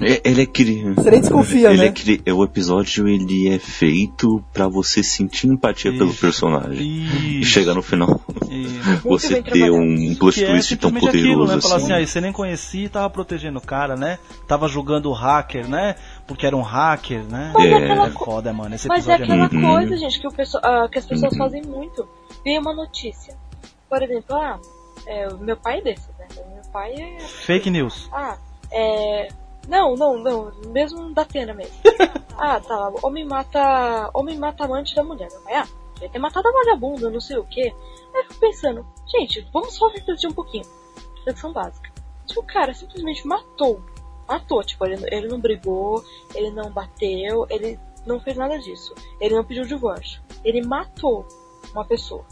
É- 0.00 0.20
Ele 0.24 0.42
é 0.42 0.46
criança. 0.46 1.02
Você 1.02 1.10
nem 1.10 1.20
desconfia, 1.20 1.68
ele 1.70 1.78
né? 1.78 1.86
É, 1.86 1.92
cri- 1.92 2.22
é 2.26 2.32
o 2.32 2.42
episódio 2.42 3.06
ele 3.06 3.48
é 3.48 3.58
feito 3.58 4.44
pra 4.52 4.66
você 4.66 5.02
sentir 5.04 5.46
empatia 5.46 5.92
pelo 5.92 6.10
Isso. 6.10 6.20
personagem. 6.20 6.82
E 6.84 7.44
chegar 7.44 7.74
no 7.74 7.82
final, 7.82 8.20
você 9.04 9.42
ter 9.42 9.70
um 9.70 10.14
plot 10.16 10.42
é 10.42 10.46
twist 10.48 10.76
tão 10.76 10.90
simplesmente 10.90 11.08
aquilo, 11.08 11.46
poderoso 11.46 11.54
né? 11.56 11.62
Falar 11.62 11.76
assim. 11.76 11.84
assim, 11.84 11.92
aí 11.92 12.06
você 12.06 12.20
nem 12.20 12.32
conhecia 12.32 12.86
e 12.86 12.88
tava 12.88 13.08
protegendo 13.10 13.58
o 13.58 13.62
cara, 13.62 13.94
né? 13.96 14.18
Tava 14.48 14.66
julgando 14.68 15.10
o 15.10 15.12
hacker, 15.12 15.68
né? 15.68 15.94
Porque 16.26 16.44
era 16.46 16.56
um 16.56 16.62
hacker, 16.62 17.22
né? 17.24 17.52
Mas 17.54 17.64
É. 17.64 17.74
aquela 17.74 18.06
É 18.08 18.10
foda, 18.10 18.52
mano. 18.52 18.74
Esse 18.74 18.88
Mas 18.88 19.06
é 19.08 19.12
é, 19.12 19.14
aquela. 19.14 19.48
Uhum. 19.52 19.62
coisa, 19.62 19.96
gente, 19.96 20.20
que, 20.20 20.26
o 20.26 20.32
pesso- 20.32 20.58
ah, 20.58 20.88
que 20.90 20.98
as 20.98 21.06
pessoas 21.06 21.32
Uhum. 21.32 21.38
fazem 21.38 21.62
muito. 21.62 22.06
Vem 22.44 22.58
uma 22.58 22.74
notícia. 22.74 23.36
Por 23.88 24.02
exemplo, 24.02 24.34
ah, 24.34 24.58
é, 25.06 25.28
o 25.28 25.38
meu 25.38 25.56
pai 25.56 25.78
é 25.78 25.82
desses, 25.82 26.08
né? 26.18 26.26
Meu 26.52 26.72
pai 26.72 26.92
é. 26.94 27.20
Fake 27.20 27.70
news. 27.70 28.08
Ah, 28.12 28.36
é. 28.72 29.28
Não, 29.68 29.94
não, 29.94 30.18
não. 30.18 30.52
Mesmo 30.68 31.12
da 31.14 31.22
Atena 31.22 31.54
mesmo. 31.54 31.74
ah, 32.36 32.60
tá 32.60 32.76
lá. 32.76 32.92
Homem 33.02 33.24
mata. 33.24 34.10
Homem 34.14 34.38
mata 34.38 34.64
amante 34.64 34.94
da 34.94 35.02
mulher. 35.02 35.28
Pai, 35.42 35.54
ah, 35.54 35.66
devia 35.94 36.10
ter 36.10 36.18
matado 36.18 36.48
a 36.48 36.52
vagabunda, 36.52 37.10
não 37.10 37.20
sei 37.20 37.38
o 37.38 37.44
quê. 37.44 37.74
Aí 38.14 38.20
eu 38.20 38.24
fico 38.24 38.40
pensando, 38.40 38.86
gente, 39.06 39.46
vamos 39.52 39.74
só 39.74 39.88
refletir 39.88 40.28
um 40.28 40.34
pouquinho. 40.34 40.64
Reflexão 41.16 41.52
básica. 41.52 41.90
Se 42.26 42.38
o 42.38 42.42
cara 42.42 42.72
simplesmente 42.74 43.26
matou, 43.26 43.80
matou, 44.28 44.62
tipo, 44.62 44.84
ele, 44.86 44.96
ele 45.10 45.28
não 45.28 45.40
brigou, 45.40 46.02
ele 46.34 46.50
não 46.50 46.70
bateu, 46.70 47.46
ele 47.50 47.78
não 48.06 48.20
fez 48.20 48.36
nada 48.36 48.58
disso. 48.58 48.94
Ele 49.20 49.34
não 49.34 49.44
pediu 49.44 49.64
divórcio. 49.64 50.20
Ele 50.44 50.66
matou 50.66 51.26
uma 51.72 51.84
pessoa. 51.84 52.24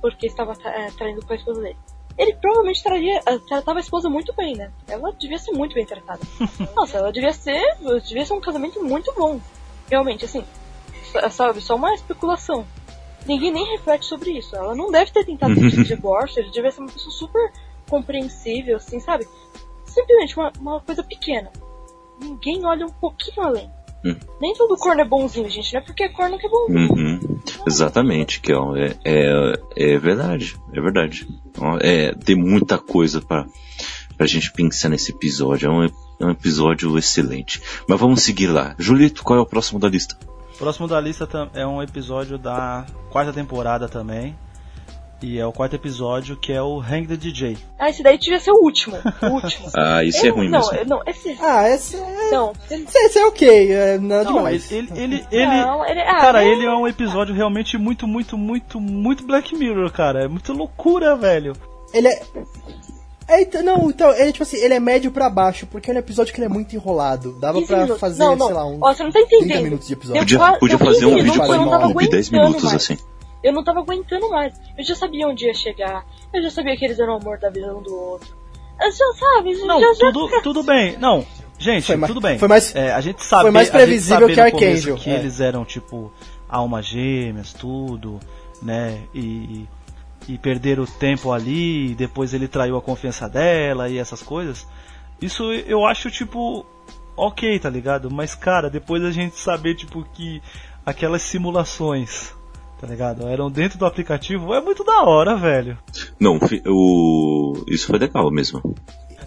Porque 0.00 0.26
estava 0.26 0.54
tra- 0.54 0.76
eh, 0.76 0.90
traindo 0.96 1.24
com 1.24 1.32
a 1.32 1.36
esposa 1.36 1.60
dele. 1.62 1.78
Ele 2.18 2.34
provavelmente 2.34 2.82
traria, 2.82 3.20
eh, 3.26 3.38
tratava 3.48 3.78
a 3.78 3.80
esposa 3.80 4.08
muito 4.10 4.32
bem, 4.34 4.54
né? 4.56 4.70
Ela 4.88 5.12
devia 5.12 5.38
ser 5.38 5.52
muito 5.52 5.74
bem 5.74 5.84
tratada. 5.86 6.20
Nossa, 6.76 6.98
ela 6.98 7.12
devia 7.12 7.32
ser. 7.32 7.62
Devia 8.06 8.24
ser 8.26 8.34
um 8.34 8.40
casamento 8.40 8.82
muito 8.84 9.12
bom. 9.16 9.40
Realmente, 9.90 10.24
assim. 10.24 10.44
sa- 11.10 11.28
Sabe, 11.30 11.60
só 11.60 11.74
uma 11.76 11.92
especulação. 11.94 12.66
Ninguém 13.26 13.52
nem 13.52 13.64
reflete 13.72 14.04
sobre 14.06 14.30
isso. 14.32 14.54
Ela 14.56 14.74
não 14.74 14.90
deve 14.90 15.10
ter 15.12 15.24
tentado 15.24 15.54
pedir 15.54 15.84
divórcio, 15.84 16.40
ele 16.40 16.50
devia 16.50 16.70
ser 16.70 16.80
uma 16.80 16.90
pessoa 16.90 17.12
super 17.12 17.52
compreensível, 17.88 18.76
assim, 18.76 18.98
sabe? 19.00 19.26
Simplesmente 19.84 20.36
uma, 20.36 20.52
uma 20.58 20.80
coisa 20.80 21.02
pequena. 21.02 21.50
Ninguém 22.20 22.64
olha 22.64 22.86
um 22.86 22.90
pouquinho 22.92 23.46
além. 23.46 23.70
Hum. 24.04 24.16
Nem 24.40 24.54
todo 24.54 24.76
corno 24.76 25.00
é 25.00 25.04
bonzinho, 25.04 25.48
gente. 25.48 25.72
Não 25.72 25.80
é 25.80 25.84
porque 25.84 26.04
é 26.04 26.08
corno 26.08 26.38
que 26.38 26.46
é 26.46 26.50
bonzinho. 26.50 26.92
Uhum. 26.92 27.31
Exatamente, 27.66 28.40
Kel. 28.40 28.76
É, 28.76 28.96
é, 29.04 29.60
é 29.76 29.98
verdade, 29.98 30.56
é 30.72 30.80
verdade. 30.80 31.28
É, 31.80 32.14
tem 32.14 32.36
muita 32.36 32.78
coisa 32.78 33.20
pra, 33.20 33.46
pra 34.16 34.26
gente 34.26 34.52
pensar 34.52 34.88
nesse 34.88 35.12
episódio. 35.12 35.66
É 35.66 35.70
um, 35.70 35.84
é 35.84 36.26
um 36.26 36.30
episódio 36.30 36.96
excelente. 36.98 37.60
Mas 37.86 38.00
vamos 38.00 38.22
seguir 38.22 38.48
lá. 38.48 38.74
Julito, 38.78 39.22
qual 39.22 39.38
é 39.38 39.42
o 39.42 39.46
próximo 39.46 39.78
da 39.78 39.88
lista? 39.88 40.16
Próximo 40.58 40.86
da 40.86 41.00
lista 41.00 41.28
é 41.54 41.66
um 41.66 41.82
episódio 41.82 42.38
da 42.38 42.86
quarta 43.10 43.32
temporada 43.32 43.88
também. 43.88 44.36
E 45.22 45.38
é 45.38 45.46
o 45.46 45.52
quarto 45.52 45.74
episódio 45.76 46.36
que 46.36 46.52
é 46.52 46.60
o 46.60 46.80
Hang 46.80 47.06
the 47.06 47.16
DJ. 47.16 47.56
Ah, 47.78 47.88
esse 47.88 48.02
daí 48.02 48.18
devia 48.18 48.40
ser 48.40 48.50
o 48.50 48.56
último. 48.62 48.96
O 49.22 49.26
último. 49.34 49.68
Ah, 49.76 50.02
isso 50.02 50.26
é 50.26 50.30
ruim 50.30 50.48
não, 50.48 50.58
mesmo. 50.70 50.84
Não, 50.88 51.02
esse. 51.06 51.36
Ah, 51.40 51.68
esse 51.68 51.96
é, 51.96 52.30
Não, 52.32 52.52
ele- 52.70 52.82
esse, 52.84 52.98
esse 52.98 53.18
é 53.18 53.26
ok, 53.26 53.72
é 53.72 53.98
nada 53.98 54.24
Não, 54.24 54.34
demais. 54.38 54.70
ele, 54.72 54.88
ele, 54.96 55.14
ele, 55.14 55.26
ele- 55.30 55.46
Não, 55.46 55.86
ele- 55.86 56.00
ah, 56.00 56.16
cara, 56.20 56.42
não. 56.42 56.48
ele 56.50 56.64
é 56.66 56.74
um 56.74 56.88
episódio 56.88 57.34
realmente 57.34 57.78
muito, 57.78 58.06
muito, 58.06 58.36
muito, 58.36 58.80
muito 58.80 59.24
Black 59.26 59.54
Mirror, 59.56 59.92
cara. 59.92 60.24
É 60.24 60.28
muito 60.28 60.52
loucura, 60.52 61.14
velho. 61.16 61.52
Ele 61.94 62.08
é. 62.08 62.22
É, 63.28 63.40
então, 63.42 63.62
não, 63.62 63.88
então, 63.88 64.12
ele, 64.14 64.32
tipo 64.32 64.42
assim, 64.42 64.56
ele 64.56 64.74
é 64.74 64.80
médio 64.80 65.12
pra 65.12 65.30
baixo, 65.30 65.66
porque 65.66 65.90
é 65.90 65.94
um 65.94 65.98
episódio 65.98 66.34
que 66.34 66.40
ele 66.40 66.46
é 66.46 66.48
muito 66.48 66.74
enrolado. 66.74 67.38
Dava 67.40 67.54
15 67.58 67.66
pra 67.68 67.76
minutos. 67.82 68.00
fazer, 68.00 68.18
não, 68.18 68.36
não. 68.36 68.46
sei 68.46 68.54
lá, 68.56 68.66
um. 68.66 68.78
Ó, 68.82 68.92
você 68.92 69.02
não 69.04 69.12
tá 69.12 69.20
30 69.20 69.36
entendendo. 69.36 69.62
minutos 69.62 69.86
de 69.86 69.92
episódio. 69.92 70.20
Podia, 70.22 70.58
podia 70.58 70.78
fazer 70.78 71.04
15 71.04 71.06
um 71.06 71.14
vídeo 71.22 71.36
não 71.38 71.70
tava 71.70 71.84
YouTube, 71.86 72.08
10 72.10 72.28
aguentando 72.28 72.42
minutos 72.48 72.64
mais. 72.64 72.74
assim. 72.82 72.98
Eu 73.42 73.52
não 73.52 73.64
tava 73.64 73.80
aguentando 73.80 74.28
mais. 74.30 74.54
Eu 74.78 74.84
já 74.84 74.94
sabia 74.94 75.26
onde 75.26 75.46
ia 75.46 75.54
chegar. 75.54 76.04
Eu 76.32 76.42
já 76.42 76.50
sabia 76.50 76.76
que 76.76 76.84
eles 76.84 76.98
eram 76.98 77.14
o 77.14 77.16
amor 77.16 77.38
da 77.38 77.50
vida 77.50 77.74
um 77.76 77.82
do 77.82 77.94
outro. 77.94 78.36
Eu 78.80 78.90
já 78.90 79.12
sabe, 79.14 79.54
Não, 79.64 79.80
já, 79.80 79.92
já 79.94 80.12
tudo, 80.12 80.42
tudo 80.42 80.62
bem. 80.62 80.96
Não, 80.98 81.24
gente, 81.58 81.86
Foi 81.86 81.96
mais- 81.96 82.12
tudo 82.12 82.20
bem. 82.20 82.38
foi 82.38 82.48
mais- 82.48 82.74
É, 82.74 82.92
a 82.92 83.00
gente 83.00 83.22
sabe, 83.24 83.42
foi 83.42 83.50
mais 83.50 83.68
a 83.68 83.72
gente 83.72 83.80
previsível 83.80 84.20
sabe 84.20 84.34
que 84.34 84.40
Archangel, 84.64 84.96
Que 84.96 85.10
é. 85.10 85.14
eles 85.14 85.40
eram, 85.40 85.64
tipo, 85.64 86.12
almas 86.48 86.86
gêmeas, 86.86 87.52
tudo, 87.52 88.18
né? 88.60 89.02
E, 89.14 89.66
e 90.28 90.38
perderam 90.38 90.84
o 90.84 90.86
tempo 90.86 91.32
ali, 91.32 91.90
e 91.90 91.94
depois 91.94 92.32
ele 92.34 92.48
traiu 92.48 92.76
a 92.76 92.82
confiança 92.82 93.28
dela 93.28 93.88
e 93.88 93.98
essas 93.98 94.22
coisas. 94.22 94.66
Isso 95.20 95.44
eu 95.52 95.84
acho, 95.86 96.10
tipo, 96.10 96.66
ok, 97.16 97.58
tá 97.60 97.70
ligado? 97.70 98.10
Mas, 98.10 98.34
cara, 98.34 98.68
depois 98.68 99.04
a 99.04 99.10
gente 99.12 99.38
saber, 99.38 99.74
tipo, 99.76 100.02
que 100.12 100.42
aquelas 100.84 101.22
simulações, 101.22 102.34
tá 102.82 102.88
ligado? 102.88 103.28
Eram 103.28 103.48
dentro 103.48 103.78
do 103.78 103.86
aplicativo, 103.86 104.52
é 104.52 104.60
muito 104.60 104.82
da 104.82 105.02
hora, 105.04 105.36
velho. 105.36 105.78
Não, 106.18 106.40
fi- 106.40 106.60
o... 106.66 107.64
isso 107.68 107.86
foi 107.86 107.96
legal 107.96 108.28
mesmo. 108.28 108.60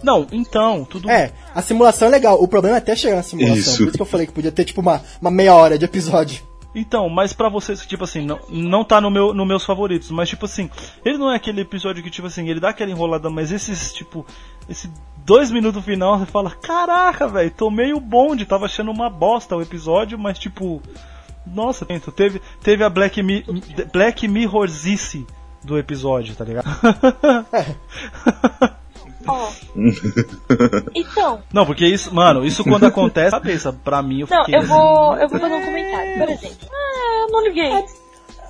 Não, 0.02 0.26
então, 0.30 0.84
tudo 0.84 1.10
É, 1.10 1.32
a 1.54 1.62
simulação 1.62 2.06
é 2.08 2.10
legal. 2.10 2.36
O 2.42 2.46
problema 2.46 2.76
é 2.76 2.80
até 2.80 2.94
chegar 2.94 3.16
na 3.16 3.22
simulação. 3.22 3.56
Isso. 3.56 3.78
Por 3.78 3.86
isso 3.88 3.96
que 3.96 4.02
eu 4.02 4.06
falei 4.06 4.26
que 4.26 4.32
podia 4.34 4.52
ter, 4.52 4.66
tipo, 4.66 4.82
uma, 4.82 5.00
uma 5.22 5.30
meia 5.30 5.54
hora 5.54 5.78
de 5.78 5.86
episódio. 5.86 6.44
Então, 6.74 7.08
mas 7.08 7.32
pra 7.32 7.48
vocês, 7.48 7.80
tipo 7.86 8.04
assim, 8.04 8.26
não, 8.26 8.38
não 8.50 8.84
tá 8.84 9.00
no 9.00 9.10
meu, 9.10 9.32
no 9.32 9.46
meus 9.46 9.64
favoritos, 9.64 10.10
mas 10.10 10.28
tipo 10.28 10.44
assim, 10.44 10.68
ele 11.02 11.16
não 11.16 11.32
é 11.32 11.36
aquele 11.36 11.62
episódio 11.62 12.02
que, 12.02 12.10
tipo 12.10 12.26
assim, 12.26 12.46
ele 12.50 12.60
dá 12.60 12.68
aquela 12.68 12.90
enrolada, 12.90 13.30
mas 13.30 13.50
esses, 13.50 13.94
tipo, 13.94 14.26
esse 14.68 14.90
dois 15.24 15.50
minutos 15.50 15.82
final, 15.82 16.18
você 16.18 16.26
fala, 16.26 16.50
caraca, 16.50 17.26
velho, 17.26 17.50
tomei 17.50 17.94
o 17.94 18.00
bonde, 18.00 18.44
tava 18.44 18.66
achando 18.66 18.90
uma 18.90 19.08
bosta 19.08 19.56
o 19.56 19.62
episódio, 19.62 20.18
mas 20.18 20.38
tipo, 20.38 20.82
nossa, 21.46 21.86
então, 21.88 22.12
teve, 22.12 22.42
teve 22.62 22.82
a 22.82 22.90
Black, 22.90 23.22
Mi, 23.22 23.44
Black 23.92 24.26
Mirrorzice 24.26 25.24
do 25.62 25.78
episódio, 25.78 26.34
tá 26.34 26.44
ligado? 26.44 26.66
Ó. 29.28 29.50
então, 30.94 31.42
não, 31.52 31.66
porque 31.66 31.84
isso, 31.84 32.14
mano, 32.14 32.44
isso 32.44 32.62
quando 32.62 32.86
acontece, 32.86 33.32
cabeça, 33.32 33.72
pra 33.72 34.00
mim 34.00 34.20
eu 34.20 34.28
não, 34.30 34.44
fiquei... 34.44 34.60
eu 34.60 34.66
vou, 34.66 35.16
eu 35.16 35.28
vou 35.28 35.40
fazer 35.40 35.54
um 35.54 35.64
comentário. 35.64 36.18
Por 36.18 36.28
exemplo, 36.28 36.68
ah, 36.72 37.22
eu 37.22 37.32
não 37.32 37.42
liguei. 37.42 37.70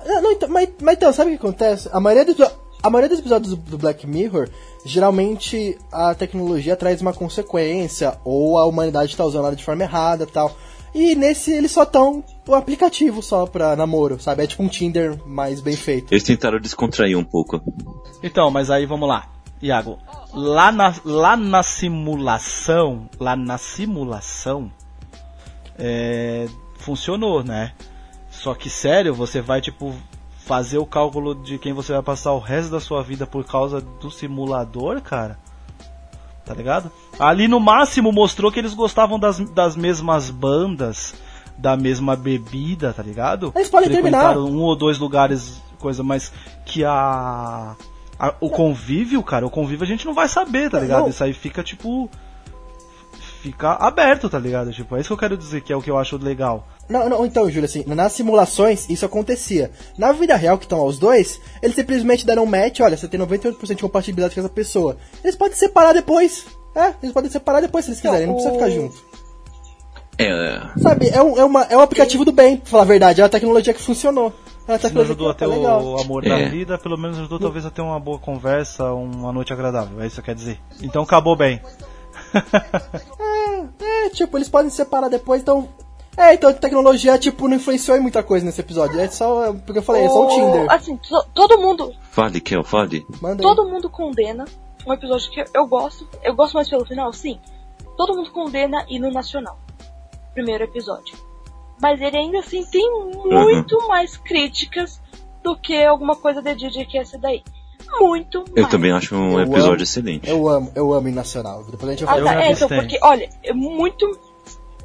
Não, 0.05 0.21
não, 0.21 0.31
então, 0.31 0.49
mas, 0.49 0.69
mas 0.81 0.95
então, 0.95 1.11
sabe 1.11 1.31
o 1.31 1.33
que 1.33 1.43
acontece? 1.43 1.89
A 1.91 1.99
maioria 1.99 2.25
dos, 2.25 2.37
a 2.81 2.89
maioria 2.89 3.09
dos 3.09 3.19
episódios 3.19 3.55
do, 3.55 3.71
do 3.71 3.77
Black 3.77 4.05
Mirror, 4.05 4.49
geralmente 4.85 5.77
a 5.91 6.13
tecnologia 6.13 6.75
traz 6.75 7.01
uma 7.01 7.13
consequência, 7.13 8.17
ou 8.23 8.57
a 8.57 8.65
humanidade 8.65 9.17
tá 9.17 9.25
usando 9.25 9.45
ela 9.45 9.55
de 9.55 9.63
forma 9.63 9.83
errada 9.83 10.25
e 10.25 10.27
tal. 10.27 10.55
E 10.93 11.15
nesse 11.15 11.51
eles 11.51 11.71
só 11.71 11.83
estão 11.83 12.23
o 12.47 12.55
aplicativo 12.55 13.21
só 13.21 13.45
pra 13.45 13.75
namoro, 13.75 14.19
sabe? 14.19 14.43
É 14.43 14.47
tipo 14.47 14.63
um 14.63 14.67
Tinder 14.67 15.17
mais 15.25 15.61
bem 15.61 15.75
feito. 15.75 16.13
Eles 16.13 16.23
tentaram 16.23 16.59
descontrair 16.59 17.17
um 17.17 17.23
pouco. 17.23 17.61
Então, 18.23 18.49
mas 18.49 18.71
aí 18.71 18.85
vamos 18.85 19.07
lá. 19.07 19.29
Iago, 19.61 19.97
lá 20.33 20.71
na, 20.71 20.93
lá 21.03 21.35
na 21.35 21.63
simulação, 21.63 23.09
lá 23.19 23.35
na 23.35 23.57
simulação, 23.57 24.71
é, 25.77 26.47
funcionou, 26.77 27.43
né? 27.43 27.73
Só 28.29 28.53
que 28.53 28.69
sério, 28.69 29.15
você 29.15 29.41
vai 29.41 29.61
tipo 29.61 29.95
fazer 30.45 30.77
o 30.77 30.85
cálculo 30.85 31.35
de 31.35 31.57
quem 31.57 31.73
você 31.73 31.91
vai 31.91 32.03
passar 32.03 32.31
o 32.33 32.39
resto 32.39 32.71
da 32.71 32.79
sua 32.79 33.03
vida 33.03 33.27
por 33.27 33.43
causa 33.43 33.81
do 33.81 34.09
simulador, 34.09 35.01
cara? 35.01 35.37
Tá 36.47 36.53
ligado? 36.53 36.89
Ali 37.19 37.47
no 37.47 37.59
máximo 37.59 38.11
mostrou 38.11 38.51
que 38.51 38.57
eles 38.59 38.73
gostavam 38.73 39.19
das, 39.19 39.37
das 39.51 39.75
mesmas 39.75 40.29
bandas, 40.29 41.13
da 41.57 41.75
mesma 41.75 42.15
bebida, 42.15 42.93
tá 42.93 43.03
ligado? 43.03 43.51
Eles 43.55 43.69
podem 43.69 43.89
terminar. 43.89 44.19
Frequentaram 44.33 44.45
um 44.55 44.61
ou 44.61 44.75
dois 44.75 44.97
lugares, 44.97 45.61
coisa, 45.77 46.01
mas 46.03 46.31
que 46.65 46.85
a, 46.85 47.75
a- 48.17 48.33
o 48.39 48.49
convívio, 48.49 49.21
cara, 49.23 49.45
o 49.45 49.49
convívio 49.49 49.83
a 49.83 49.87
gente 49.87 50.05
não 50.05 50.13
vai 50.13 50.27
saber, 50.29 50.69
tá 50.69 50.79
ligado? 50.79 51.01
Não. 51.01 51.09
Isso 51.09 51.23
aí 51.23 51.33
fica 51.33 51.61
tipo 51.63 52.09
fica 53.41 53.73
aberto, 53.73 54.29
tá 54.29 54.39
ligado? 54.39 54.71
Tipo, 54.71 54.95
é 54.95 54.99
isso 54.99 55.07
que 55.09 55.13
eu 55.13 55.17
quero 55.17 55.37
dizer 55.37 55.61
que 55.61 55.71
é 55.71 55.75
o 55.75 55.81
que 55.81 55.89
eu 55.91 55.97
acho 55.97 56.17
legal. 56.17 56.67
Não, 56.89 57.09
não, 57.09 57.25
então, 57.25 57.49
Júlio, 57.49 57.65
assim, 57.65 57.83
nas 57.85 58.13
simulações 58.13 58.89
isso 58.89 59.05
acontecia. 59.05 59.71
Na 59.97 60.11
vida 60.13 60.35
real, 60.35 60.57
que 60.57 60.65
estão 60.65 60.85
os 60.85 60.97
dois, 60.97 61.39
eles 61.61 61.75
simplesmente 61.75 62.25
deram 62.25 62.43
um 62.43 62.45
match, 62.45 62.79
olha, 62.79 62.95
você 62.95 63.07
tem 63.07 63.19
98% 63.19 63.75
de 63.75 63.81
compatibilidade 63.81 64.33
com 64.33 64.39
essa 64.39 64.49
pessoa. 64.49 64.97
Eles 65.23 65.35
podem 65.35 65.53
se 65.53 65.59
separar 65.59 65.93
depois. 65.93 66.45
É, 66.73 66.93
eles 67.01 67.11
podem 67.13 67.29
se 67.29 67.33
separar 67.33 67.59
depois 67.61 67.83
se 67.85 67.91
eles 67.91 67.99
quiserem, 68.01 68.27
não 68.27 68.35
precisa 68.35 68.53
ficar 68.53 68.69
junto. 68.69 68.95
É, 70.19 70.61
Sabe, 70.81 71.09
é 71.09 71.21
um, 71.21 71.37
é, 71.37 71.45
uma, 71.45 71.63
é 71.63 71.77
um 71.77 71.81
aplicativo 71.81 72.25
do 72.25 72.31
bem, 72.31 72.57
pra 72.57 72.69
falar 72.71 72.83
a 72.83 72.87
verdade, 72.87 73.21
é 73.21 73.23
uma 73.23 73.29
tecnologia 73.29 73.73
que 73.73 73.81
funcionou. 73.81 74.33
É 74.67 74.71
uma 74.71 74.75
não 74.75 74.79
tecnologia 74.79 75.13
ajudou 75.13 75.29
a 75.29 75.33
que 75.33 75.39
ter 75.39 75.45
é 75.45 75.47
legal. 75.47 75.83
o 75.83 76.01
amor 76.01 76.25
É. 76.25 76.29
da 76.29 76.49
vida, 76.49 76.77
pelo 76.77 76.97
menos 76.97 77.17
ajudou 77.19 77.39
talvez 77.39 77.65
a 77.65 77.69
ter 77.69 77.81
uma 77.81 77.99
boa 77.99 78.17
conversa, 78.17 78.91
uma 78.93 79.31
noite 79.31 79.53
agradável. 79.53 80.01
É 80.01 80.07
isso 80.07 80.15
que 80.21 80.25
quer 80.25 80.35
dizer. 80.35 80.59
Então 80.81 81.03
acabou 81.03 81.35
bem. 81.35 81.61
É, 83.19 84.05
é, 84.05 84.09
tipo, 84.09 84.37
eles 84.37 84.49
podem 84.49 84.69
se 84.69 84.75
separar 84.77 85.07
depois, 85.09 85.41
então. 85.41 85.69
É, 86.17 86.33
então 86.33 86.49
a 86.49 86.53
tecnologia, 86.53 87.17
tipo, 87.17 87.47
não 87.47 87.57
influenciou 87.57 87.95
em 87.95 87.99
muita 88.01 88.23
coisa 88.23 88.43
nesse 88.45 88.59
episódio. 88.61 88.99
É 88.99 89.07
só, 89.07 89.53
porque 89.53 89.77
eu 89.77 89.83
falei, 89.83 90.03
é 90.03 90.09
só 90.09 90.25
o 90.25 90.27
Tinder. 90.29 90.65
Assim, 90.71 90.97
to- 90.97 91.25
todo 91.33 91.59
mundo, 91.59 91.93
fale, 92.11 92.41
Kel, 92.41 92.63
fale. 92.63 93.05
Manda 93.21 93.35
aí. 93.43 93.55
todo 93.55 93.69
mundo 93.69 93.87
condena 93.89 94.43
um 94.85 94.93
episódio 94.93 95.29
que 95.31 95.43
eu 95.53 95.67
gosto. 95.67 96.07
Eu 96.23 96.35
gosto 96.35 96.55
mais 96.55 96.67
pelo 96.69 96.85
final, 96.85 97.13
sim. 97.13 97.39
Todo 97.95 98.15
mundo 98.15 98.31
condena 98.31 98.83
e 98.89 98.99
no 98.99 99.11
nacional. 99.11 99.59
Primeiro 100.33 100.63
episódio. 100.63 101.15
Mas 101.79 102.01
ele 102.01 102.17
ainda 102.17 102.39
assim 102.39 102.65
tem 102.65 102.89
muito 103.23 103.87
mais 103.87 104.17
críticas 104.17 104.99
do 105.43 105.55
que 105.55 105.83
alguma 105.83 106.15
coisa 106.15 106.41
de 106.41 106.55
DJ 106.55 106.85
que 106.85 106.97
é 106.97 107.01
essa 107.01 107.17
daí. 107.19 107.43
Muito 107.99 108.39
mais. 108.39 108.51
Eu 108.55 108.67
também 108.69 108.91
acho 108.91 109.15
um 109.15 109.33
Eu 109.33 109.41
episódio 109.41 109.73
amo. 109.75 109.83
excelente. 109.83 110.27
Eu 110.29 110.47
amo, 110.49 110.71
eu 110.75 110.91
amo 110.93 111.07
em 111.07 111.11
nacional. 111.13 111.63
Depois 111.65 111.83
a 111.83 111.91
gente 111.91 112.05
vai 112.05 112.15
Ah, 112.15 112.17
falar. 112.17 112.31
tá, 112.33 112.37
me 112.39 112.43
é, 112.43 112.51
então, 112.51 112.67
porque, 112.67 112.99
olha, 113.03 113.29
é 113.43 113.53
muito. 113.53 114.19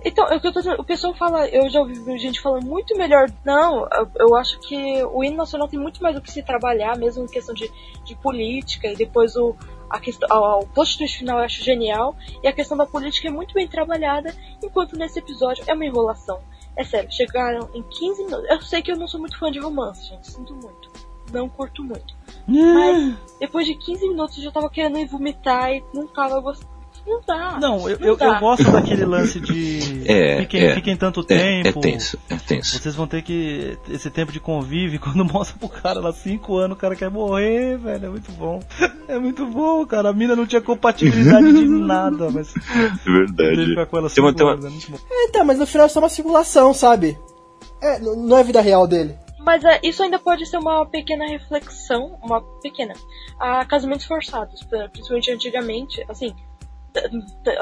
Então, 0.05 0.27
é 0.29 0.37
o 0.37 0.41
que 0.41 0.47
eu 0.49 0.53
tô 0.53 0.61
dizendo, 0.61 0.81
o 0.81 0.85
pessoal 0.85 1.15
fala, 1.15 1.47
eu 1.49 1.69
já 1.71 1.81
ouvi 1.81 2.19
gente 2.19 2.41
falando 2.41 2.65
muito 2.67 2.97
melhor. 2.97 3.31
Não, 3.45 3.87
eu, 3.93 4.11
eu 4.19 4.35
acho 4.35 4.59
que 4.61 5.05
o 5.05 5.23
hino 5.23 5.37
nacional 5.37 5.69
tem 5.69 5.79
muito 5.79 6.03
mais 6.03 6.17
o 6.17 6.21
que 6.21 6.31
se 6.31 6.43
trabalhar, 6.43 6.97
mesmo 6.99 7.25
em 7.25 7.27
questão 7.29 7.55
de, 7.55 7.71
de 8.05 8.15
política, 8.17 8.89
e 8.89 8.97
depois 8.97 9.37
o, 9.37 9.55
a 9.89 10.01
questão, 10.01 10.29
a- 10.33 10.59
o 10.59 10.67
final 11.09 11.39
eu 11.39 11.45
acho 11.45 11.63
genial, 11.63 12.17
e 12.43 12.49
a 12.49 12.53
questão 12.53 12.77
da 12.77 12.87
política 12.87 13.29
é 13.29 13.31
muito 13.31 13.55
bem 13.55 13.69
trabalhada, 13.69 14.35
enquanto 14.63 14.97
nesse 14.97 15.19
episódio 15.19 15.63
é 15.67 15.75
uma 15.75 15.85
enrolação. 15.87 16.41
É 16.75 16.85
sério, 16.85 17.13
chegaram 17.13 17.69
em 17.75 17.83
15 17.83 18.25
minutos. 18.25 18.49
Eu 18.49 18.61
sei 18.63 18.81
que 18.83 18.91
eu 18.91 18.97
não 18.97 19.07
sou 19.07 19.21
muito 19.21 19.39
fã 19.39 19.51
de 19.51 19.59
romance, 19.59 20.09
gente, 20.09 20.31
sinto 20.31 20.55
muito. 20.55 20.91
Não 21.31 21.49
curto 21.49 21.85
muito. 21.85 22.15
Mas 22.75 23.19
depois 23.39 23.67
de 23.67 23.75
15 23.75 24.09
minutos 24.09 24.37
eu 24.39 24.45
já 24.45 24.51
tava 24.51 24.69
querendo 24.71 24.99
ir 24.99 25.07
vomitar 25.07 25.71
e 25.73 25.85
não 25.95 26.07
tava 26.07 26.41
gostando. 26.41 26.72
Não 27.07 27.21
dá. 27.27 27.59
Não, 27.61 27.89
eu, 27.91 27.99
eu, 28.01 28.17
dá. 28.17 28.27
eu 28.27 28.39
gosto 28.41 28.71
daquele 28.71 29.05
lance 29.05 29.41
de 29.41 30.05
É, 30.07 30.39
fiquem, 30.39 30.63
é. 30.65 30.75
fiquem 30.75 30.97
tanto 30.97 31.21
É, 31.29 31.63
tempo. 31.63 31.79
é 31.79 31.83
tenso, 31.83 32.19
é 32.31 32.37
tenso. 32.37 32.79
Vocês 32.79 32.95
vão 32.95 33.07
ter 33.07 33.23
que. 33.23 33.77
Esse 33.89 34.09
tempo 34.11 34.31
de 34.31 34.39
convívio, 34.39 34.99
quando 35.03 35.25
mostra 35.25 35.57
pro 35.59 35.69
cara 35.69 36.01
lá 36.01 36.13
5 36.13 36.57
anos, 36.57 36.77
o 36.77 36.81
cara 36.81 36.95
quer 36.95 37.11
morrer, 37.11 37.77
velho. 37.79 38.07
É 38.07 38.09
muito 38.09 38.31
bom. 38.33 38.61
É 39.09 39.19
muito 39.19 39.45
bom, 39.47 39.85
cara. 39.85 40.11
A 40.11 40.13
mina 40.13 40.37
não 40.37 40.47
tinha 40.47 40.61
compatibilidade 40.63 41.53
de 41.53 41.65
nada, 41.69 42.31
mas 42.31 42.55
É 42.57 43.09
ele 43.09 43.27
verdade. 43.27 43.67
fica 43.67 43.87
com 43.87 43.99
ela 43.99 44.09
Tem 44.09 44.23
uma- 44.23 44.31
5 44.31 44.35
tem 44.39 44.47
uma- 44.47 44.53
anos, 44.69 44.89
é. 44.89 45.25
Então, 45.25 45.45
mas 45.45 45.59
no 45.59 45.67
final 45.67 45.87
é 45.87 45.89
só 45.89 45.99
uma 45.99 46.09
simulação, 46.09 46.73
sabe? 46.73 47.19
É, 47.81 47.99
não 47.99 48.37
é 48.37 48.41
a 48.41 48.45
vida 48.45 48.61
real 48.61 48.87
dele. 48.87 49.15
Mas 49.45 49.65
é, 49.65 49.81
isso 49.83 50.05
ainda 50.05 50.21
pode 50.21 50.47
ser 50.47 50.57
uma 50.59 50.87
pequena 50.87 51.27
reflexão, 51.27 52.17
uma 52.23 52.41
pequena, 52.63 52.95
a 53.41 53.65
casamentos 53.65 54.07
forçados, 54.07 54.65
principalmente 54.93 55.33
antigamente, 55.33 56.01
assim, 56.09 56.33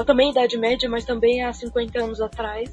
também 0.07 0.31
Idade 0.31 0.57
Média, 0.59 0.89
mas 0.89 1.05
também 1.05 1.43
há 1.45 1.53
50 1.53 2.03
anos 2.03 2.20
atrás. 2.20 2.70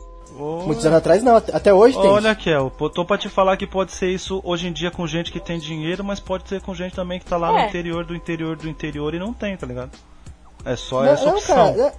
Muitos 0.66 0.86
anos 0.86 0.98
atrás 0.98 1.24
não, 1.24 1.38
at- 1.38 1.50
até 1.54 1.74
hoje 1.74 2.00
tem. 2.00 2.10
Olha, 2.10 2.36
Kel, 2.36 2.70
tô 2.94 3.06
pra 3.06 3.18
te 3.18 3.30
falar 3.30 3.56
que 3.58 3.66
pode 3.66 3.92
ser 3.94 4.10
isso 4.12 4.42
hoje 4.44 4.68
em 4.68 4.74
dia 4.74 4.92
com 4.92 5.08
gente 5.08 5.32
que 5.32 5.40
tem 5.40 5.58
dinheiro, 5.58 6.04
mas 6.04 6.20
pode 6.20 6.48
ser 6.50 6.62
com 6.62 6.76
gente 6.76 6.94
também 6.96 7.20
que 7.20 7.26
tá 7.26 7.38
lá 7.38 7.52
no 7.52 7.58
É. 7.60 7.68
interior 7.68 8.06
do 8.06 8.14
interior 8.16 8.56
do 8.58 8.68
interior 8.68 9.14
e 9.14 9.20
não 9.20 9.34
tem, 9.34 9.56
tá 9.56 9.66
ligado? 9.66 9.92
É 10.66 10.76
só 10.76 11.04
não, 11.04 11.12
essa 11.12 11.26
não, 11.26 11.34
opção. 11.38 11.56
cara, 11.56 11.82
é- 11.88 11.94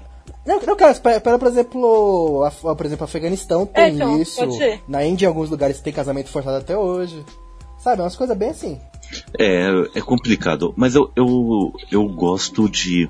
Não, 0.47 0.61
não 0.61 0.77
cara, 0.77 0.93
espera, 0.93 1.17
espera, 1.17 1.39
por 1.39 1.49
exemplo, 1.49 2.45
a, 2.45 2.75
por 2.75 2.85
exemplo, 2.85 3.05
Afeganistão 3.05 3.65
tem 3.65 3.85
É, 3.85 3.89
então, 3.89 4.21
isso. 4.21 4.37
pode 4.37 4.57
ser. 4.59 4.83
Na 4.87 5.03
Índia, 5.05 5.25
em 5.25 5.29
alguns 5.29 5.49
lugares, 5.49 5.81
tem 5.81 5.93
casamento 5.93 6.29
forçado 6.29 6.59
até 6.59 6.77
hoje. 6.77 7.25
Sabe, 7.79 8.01
é 8.01 8.05
umas 8.05 8.15
coisas 8.17 8.37
bem 8.37 8.51
assim. 8.51 8.79
É, 9.39 9.71
é 9.95 10.01
complicado, 10.03 10.75
mas 10.77 10.95
eu, 10.95 11.11
eu, 11.17 11.73
eu 11.91 12.07
gosto 12.09 12.69
de 12.69 13.09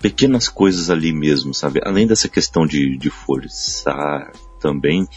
pequenas 0.00 0.48
coisas 0.48 0.90
ali 0.90 1.12
mesmo, 1.12 1.52
sabe? 1.52 1.80
Além 1.84 2.06
dessa 2.06 2.28
questão 2.28 2.66
de, 2.66 2.96
de 2.96 3.10
forçar 3.10 4.32
também, 4.60 5.08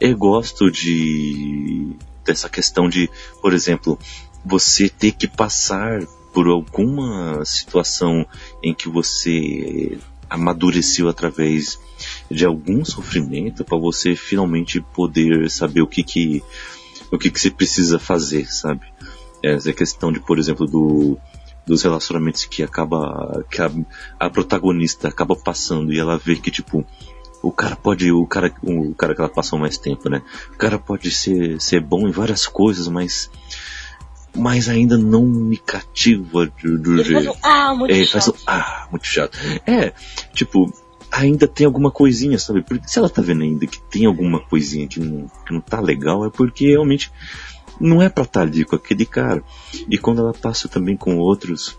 eu 0.00 0.16
gosto 0.16 0.70
de 0.70 1.96
dessa 2.24 2.48
questão 2.48 2.88
de, 2.88 3.08
por 3.40 3.54
exemplo, 3.54 3.98
você 4.44 4.88
ter 4.88 5.12
que 5.12 5.26
passar 5.26 6.04
por 6.32 6.46
alguma 6.46 7.42
situação 7.44 8.26
em 8.62 8.74
que 8.74 8.88
você 8.88 9.98
amadureceu 10.28 11.08
através 11.08 11.80
de 12.30 12.44
algum 12.44 12.84
sofrimento 12.84 13.64
para 13.64 13.78
você 13.78 14.14
finalmente 14.14 14.80
poder 14.80 15.50
saber 15.50 15.80
o 15.80 15.86
que 15.86 16.02
que 16.02 16.42
o 17.10 17.18
que 17.18 17.30
que 17.30 17.40
você 17.40 17.50
precisa 17.50 17.98
fazer, 17.98 18.52
sabe? 18.52 18.86
Essa 19.42 19.72
questão 19.72 20.12
de, 20.12 20.20
por 20.20 20.38
exemplo, 20.38 20.66
do 20.66 21.18
dos 21.68 21.82
relacionamentos 21.82 22.46
que 22.46 22.62
acaba 22.62 23.44
que 23.50 23.60
a, 23.60 23.70
a 24.18 24.30
protagonista 24.30 25.08
acaba 25.08 25.36
passando 25.36 25.92
e 25.92 25.98
ela 25.98 26.16
vê 26.16 26.36
que 26.36 26.50
tipo 26.50 26.84
o 27.42 27.52
cara 27.52 27.76
pode 27.76 28.10
o 28.10 28.26
cara 28.26 28.52
o 28.62 28.94
cara 28.94 29.14
que 29.14 29.20
ela 29.20 29.28
passou 29.28 29.58
mais 29.58 29.76
tempo 29.76 30.08
né? 30.08 30.22
O 30.52 30.56
cara 30.56 30.78
pode 30.78 31.10
ser 31.10 31.60
ser 31.60 31.80
bom 31.80 32.08
em 32.08 32.10
várias 32.10 32.46
coisas 32.46 32.88
mas 32.88 33.30
mas 34.34 34.68
ainda 34.68 34.96
não 34.96 35.24
me 35.24 35.56
cativa 35.56 36.46
do, 36.62 36.78
do 36.78 37.00
Ele 37.00 37.04
faz 37.04 37.24
jeito. 37.24 37.38
um 37.38 37.40
ah, 37.42 37.74
muito 37.74 37.94
é, 37.94 38.04
chato. 38.04 38.12
faz 38.12 38.28
um, 38.28 38.32
ah 38.46 38.88
muito 38.90 39.06
chato. 39.06 39.38
É 39.66 39.92
tipo 40.32 40.72
ainda 41.10 41.46
tem 41.46 41.66
alguma 41.66 41.90
coisinha 41.90 42.38
sabe? 42.38 42.62
Porque 42.62 42.88
se 42.88 42.98
ela 42.98 43.10
tá 43.10 43.20
vendo 43.20 43.42
ainda 43.42 43.66
que 43.66 43.80
tem 43.82 44.06
alguma 44.06 44.40
coisinha 44.40 44.88
que 44.88 45.00
não 45.00 45.30
que 45.46 45.52
não 45.52 45.60
tá 45.60 45.80
legal 45.80 46.24
é 46.24 46.30
porque 46.30 46.68
realmente 46.68 47.12
não 47.80 48.00
é 48.02 48.08
pra 48.08 48.24
estar 48.24 48.42
ali 48.42 48.64
com 48.64 48.76
aquele 48.76 49.06
cara 49.06 49.42
e 49.88 49.96
quando 49.98 50.20
ela 50.20 50.32
passa 50.32 50.68
também 50.68 50.96
com 50.96 51.16
outros 51.18 51.76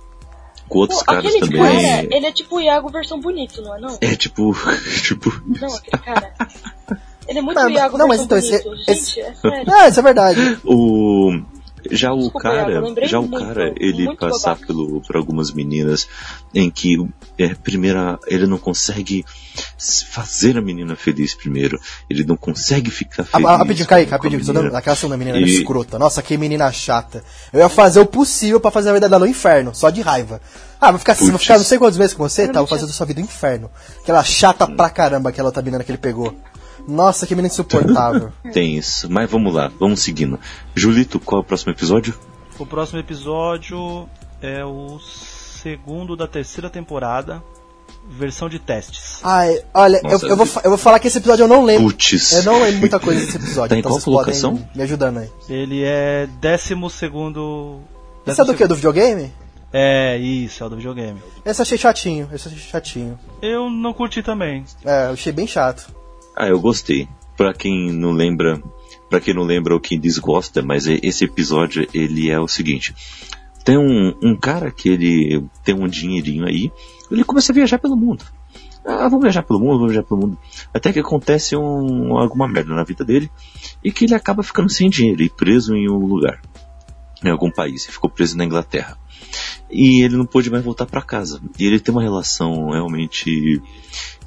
com 0.67 0.79
outros 0.79 0.99
Pô, 0.99 1.05
caras 1.05 1.25
aquele 1.25 1.39
também 1.39 1.61
cara, 1.61 2.15
ele 2.15 2.25
é 2.25 2.31
tipo 2.31 2.57
o 2.57 2.61
Iago 2.61 2.89
versão 2.89 3.19
bonito, 3.19 3.61
não 3.61 3.75
é 3.75 3.79
não? 3.81 3.97
é 4.01 4.15
tipo 4.15 4.55
tipo 5.03 5.41
Não, 5.45 5.75
aquele 5.75 6.03
cara. 6.03 6.33
Ele 7.27 7.39
é 7.39 7.41
muito 7.41 7.59
Ah, 7.59 7.65
o 7.65 7.69
Iago 7.69 7.97
não, 7.97 8.07
mas 8.07 8.19
versão 8.21 8.37
então, 8.37 8.37
esse- 8.57 8.63
bonito. 8.69 8.89
esse- 8.91 9.05
Gente, 9.15 9.19
é 9.21 9.33
sério. 9.35 9.73
Ah, 9.73 9.87
isso 9.87 9.99
é 9.99 10.03
verdade. 10.03 10.59
O 10.63 11.41
já 11.91 12.11
o 12.13 12.17
Desculpa, 12.23 12.39
cara, 12.41 12.81
já 13.07 13.19
o 13.19 13.27
muito, 13.27 13.45
cara, 13.45 13.73
ele 13.77 14.15
passar 14.15 14.51
babaca. 14.55 14.67
pelo 14.67 15.01
por 15.01 15.15
algumas 15.15 15.51
meninas 15.51 16.07
em 16.53 16.69
que 16.69 16.97
é, 17.37 17.53
primeira 17.55 18.17
ele 18.27 18.45
não 18.47 18.57
consegue 18.57 19.23
fazer 19.77 20.57
a 20.57 20.61
menina 20.61 20.95
feliz 20.95 21.33
primeiro, 21.35 21.79
ele 22.09 22.23
não 22.23 22.35
consegue 22.37 22.89
ficar 22.91 23.23
Ah, 23.23 23.25
feliz. 23.25 23.47
Rapidinho, 23.49 23.87
com 23.87 23.93
a 23.93 23.97
Kaique, 23.97 24.11
rapidinho. 24.11 24.75
Aquela 24.75 24.95
segunda 24.95 25.17
menina 25.17 25.37
era 25.37 25.45
E- 25.47 25.57
escrota. 25.57 25.97
Nossa, 25.99 26.21
que 26.21 26.37
menina 26.37 26.71
chata. 26.71 27.23
Eu 27.51 27.59
ia 27.59 27.69
fazer 27.69 27.99
o 27.99 28.05
possível 28.05 28.59
pra 28.59 28.71
fazer 28.71 28.89
a 28.89 28.93
vida 28.93 29.09
dela 29.09 29.25
no 29.25 29.31
inferno, 29.31 29.73
só 29.73 29.89
de 29.89 30.01
raiva. 30.01 30.41
Ah, 30.81 30.91
vou 30.91 30.99
ficar, 30.99 31.11
assim, 31.13 31.29
vou 31.29 31.37
ficar 31.39 31.57
não 31.57 31.63
sei 31.65 31.77
quantos 31.77 31.97
meses 31.97 32.13
com 32.13 32.23
você, 32.27 32.47
tá? 32.47 32.59
Vou 32.59 32.67
fazer 32.67 32.85
da 32.85 32.93
sua 32.93 33.05
vida 33.05 33.19
um 33.19 33.23
inferno. 33.25 33.69
Aquela 34.01 34.23
chata 34.23 34.65
pra 34.65 34.89
caramba, 34.89 35.29
aquela 35.29 35.49
outra 35.49 35.61
menina 35.61 35.83
que 35.83 35.91
ele 35.91 35.97
pegou. 35.97 36.33
Nossa, 36.89 37.25
que 37.27 37.35
menina 37.35 37.51
insuportável. 37.53 38.31
Tem 38.51 38.75
isso, 38.77 39.09
mas 39.09 39.29
vamos 39.29 39.53
lá, 39.53 39.71
vamos 39.79 40.01
seguindo. 40.01 40.39
Julito, 40.75 41.19
qual 41.19 41.41
é 41.41 41.43
o 41.43 41.47
próximo 41.47 41.71
episódio? 41.71 42.13
O 42.57 42.65
próximo 42.65 42.99
episódio 42.99 44.09
é 44.41 44.63
o 44.65 44.99
segundo 44.99 46.15
da 46.15 46.27
terceira 46.27 46.69
temporada, 46.69 47.41
versão 48.09 48.49
de 48.49 48.59
testes. 48.59 49.19
Ai, 49.23 49.61
olha, 49.73 50.01
Nossa, 50.03 50.25
eu, 50.25 50.29
eu 50.31 50.35
vou, 50.37 50.47
eu 50.63 50.69
vou 50.71 50.77
falar 50.77 50.99
que 50.99 51.07
esse 51.07 51.17
episódio 51.19 51.43
eu 51.43 51.47
não 51.47 51.63
lembro. 51.63 51.83
Putz. 51.85 52.33
Eu 52.33 52.43
não 52.43 52.61
lembro 52.61 52.79
muita 52.79 52.99
coisa 52.99 53.19
desse 53.19 53.37
episódio, 53.37 53.69
Tá 53.69 53.75
em 53.75 53.79
então 53.79 53.91
qual 53.91 53.99
vocês 54.01 54.05
podem 54.15 54.39
colocação? 54.41 54.69
me 54.75 54.83
ajudando 54.83 55.19
aí. 55.19 55.29
Ele 55.47 55.83
é 55.83 56.27
décimo 56.41 56.89
segundo. 56.89 57.79
Esse 58.25 58.41
é 58.41 58.45
do 58.45 58.53
que? 58.53 58.65
Do 58.67 58.75
videogame? 58.75 59.31
É, 59.71 60.17
isso, 60.17 60.63
é 60.63 60.65
o 60.65 60.69
do 60.69 60.75
videogame. 60.77 61.21
Esse 61.45 61.61
eu 61.61 61.63
achei 61.63 61.77
chatinho, 61.77 62.27
esse 62.33 62.47
eu 62.47 62.51
achei 62.51 62.63
chatinho. 62.69 63.19
Eu 63.41 63.69
não 63.69 63.93
curti 63.93 64.23
também. 64.23 64.65
É, 64.83 65.05
eu 65.07 65.11
achei 65.13 65.31
bem 65.31 65.45
chato. 65.45 65.93
Ah, 66.39 66.47
eu 66.47 66.57
gostei. 66.57 67.05
Pra 67.35 67.53
quem 67.53 67.91
não 67.91 68.11
lembra, 68.11 68.63
para 69.09 69.19
quem 69.19 69.33
não 69.33 69.43
lembra 69.43 69.73
ou 69.73 69.79
quem 69.79 69.99
desgosta, 69.99 70.61
mas 70.61 70.87
esse 70.87 71.25
episódio 71.25 71.85
ele 71.93 72.29
é 72.29 72.39
o 72.39 72.47
seguinte: 72.47 72.95
tem 73.65 73.77
um, 73.77 74.15
um 74.23 74.37
cara 74.37 74.71
que 74.71 74.87
ele 74.87 75.45
tem 75.65 75.75
um 75.75 75.85
dinheirinho 75.85 76.45
aí, 76.45 76.71
ele 77.11 77.25
começa 77.25 77.51
a 77.51 77.55
viajar 77.55 77.77
pelo 77.77 77.97
mundo. 77.97 78.23
Ah, 78.85 79.09
vamos 79.09 79.23
viajar 79.23 79.43
pelo 79.43 79.59
mundo, 79.59 79.79
vamos 79.79 79.91
viajar 79.91 80.07
pelo 80.07 80.21
mundo. 80.21 80.37
Até 80.73 80.93
que 80.93 80.99
acontece 80.99 81.57
um, 81.57 82.17
alguma 82.17 82.47
merda 82.47 82.73
na 82.73 82.85
vida 82.85 83.03
dele 83.03 83.29
e 83.83 83.91
que 83.91 84.05
ele 84.05 84.15
acaba 84.15 84.41
ficando 84.41 84.69
sem 84.69 84.89
dinheiro 84.89 85.21
e 85.21 85.29
preso 85.29 85.75
em 85.75 85.89
um 85.89 86.05
lugar, 86.05 86.41
em 87.21 87.29
algum 87.29 87.51
país. 87.51 87.83
Ele 87.83 87.91
ficou 87.91 88.09
preso 88.09 88.37
na 88.37 88.45
Inglaterra. 88.45 88.97
E 89.69 90.01
ele 90.03 90.15
não 90.15 90.25
pôde 90.25 90.49
mais 90.49 90.63
voltar 90.63 90.85
para 90.85 91.01
casa. 91.01 91.41
E 91.59 91.65
ele 91.65 91.81
tem 91.81 91.93
uma 91.93 92.01
relação 92.01 92.69
realmente 92.69 93.61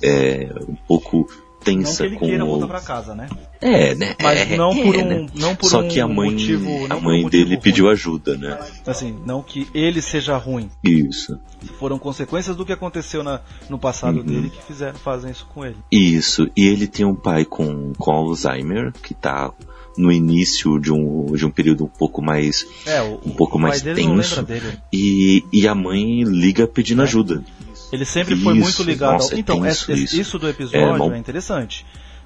é, 0.03 0.55
um 0.69 0.75
pouco 0.75 1.27
Não 1.71 1.83
tensa 1.83 2.03
que 2.03 2.09
ele 2.11 2.17
com 2.17 2.27
queira 2.27 2.45
o... 2.45 2.49
voltar 2.49 2.67
pra 2.67 2.81
casa, 2.81 3.15
né? 3.15 3.29
É, 3.61 3.95
né? 3.95 4.15
Mas 4.21 4.41
é, 4.41 4.57
não 4.57 4.75
por 4.75 4.95
é, 4.95 4.99
um- 5.03 5.09
né? 5.09 5.27
não 5.35 5.55
por 5.55 5.69
Só 5.71 5.81
um 5.81 5.89
que 5.89 6.01
a 6.01 6.09
mãe, 6.09 6.31
motivo- 6.31 6.89
não 6.89 6.97
a 6.97 6.99
um 6.99 7.03
mãe 7.03 7.23
motivo 7.23 7.31
dele 7.31 7.55
ruim. 7.55 7.61
pediu 7.63 7.89
ajuda, 7.89 8.37
né? 8.37 8.59
Assim, 8.87 9.17
não 9.25 9.43
que 9.43 9.69
ele 9.73 10.03
seja 10.03 10.37
ruim. 10.37 10.69
Isso. 10.83 11.39
Foram 11.79 11.99
consequências 11.99 12.57
do 12.57 12.67
que 12.67 12.73
aconteceu 12.73 13.23
na, 13.23 13.41
no 13.71 13.79
passado 13.79 14.19
Uhum. 14.19 14.25
dele 14.25 14.51
que 14.51 14.63
fizeram, 14.63 14.99
fazem 14.99 15.31
isso 15.31 15.47
com 15.55 15.65
ele. 15.65 15.77
Isso. 15.91 16.49
E 16.57 16.67
ele 16.67 16.87
tem 16.87 17.07
um 17.07 17.15
pai 17.15 17.45
com, 17.45 17.93
com 17.97 18.11
Alzheimer, 18.11 18.93
que 19.03 19.15
tá 19.15 19.53
no 19.97 20.11
início 20.11 20.79
de 20.81 20.91
um, 20.91 21.27
de 21.37 21.45
um 21.45 21.51
período 21.51 21.85
um 21.85 21.89
pouco 21.89 22.23
mais. 22.23 22.67
É, 22.87 23.03
o, 23.03 23.21
Um 23.27 23.31
pouco 23.31 23.59
o 23.59 23.61
mais 23.61 23.83
não 23.83 23.95
tenso. 23.95 24.45
E, 24.93 25.45
e 25.53 25.69
a 25.69 25.75
mãe 25.75 26.23
liga 26.25 26.67
pedindo 26.67 27.03
ajuda. 27.03 27.45
Ele 27.93 28.05
sempre 28.05 28.34
foi 28.36 28.57
Isso, 28.57 28.62
muito 28.64 28.82
ligado 28.82 29.12
nossa, 29.12 29.32
ao... 29.32 29.36
é 29.36 29.40
Então, 29.40 29.64
é- 29.64 29.70
isso. 29.70 29.93
isso. 29.93 30.38
do 30.38 30.49
episódio 30.49 31.12
É, 31.12 31.16
é, 31.16 31.18
interessante. 31.18 31.84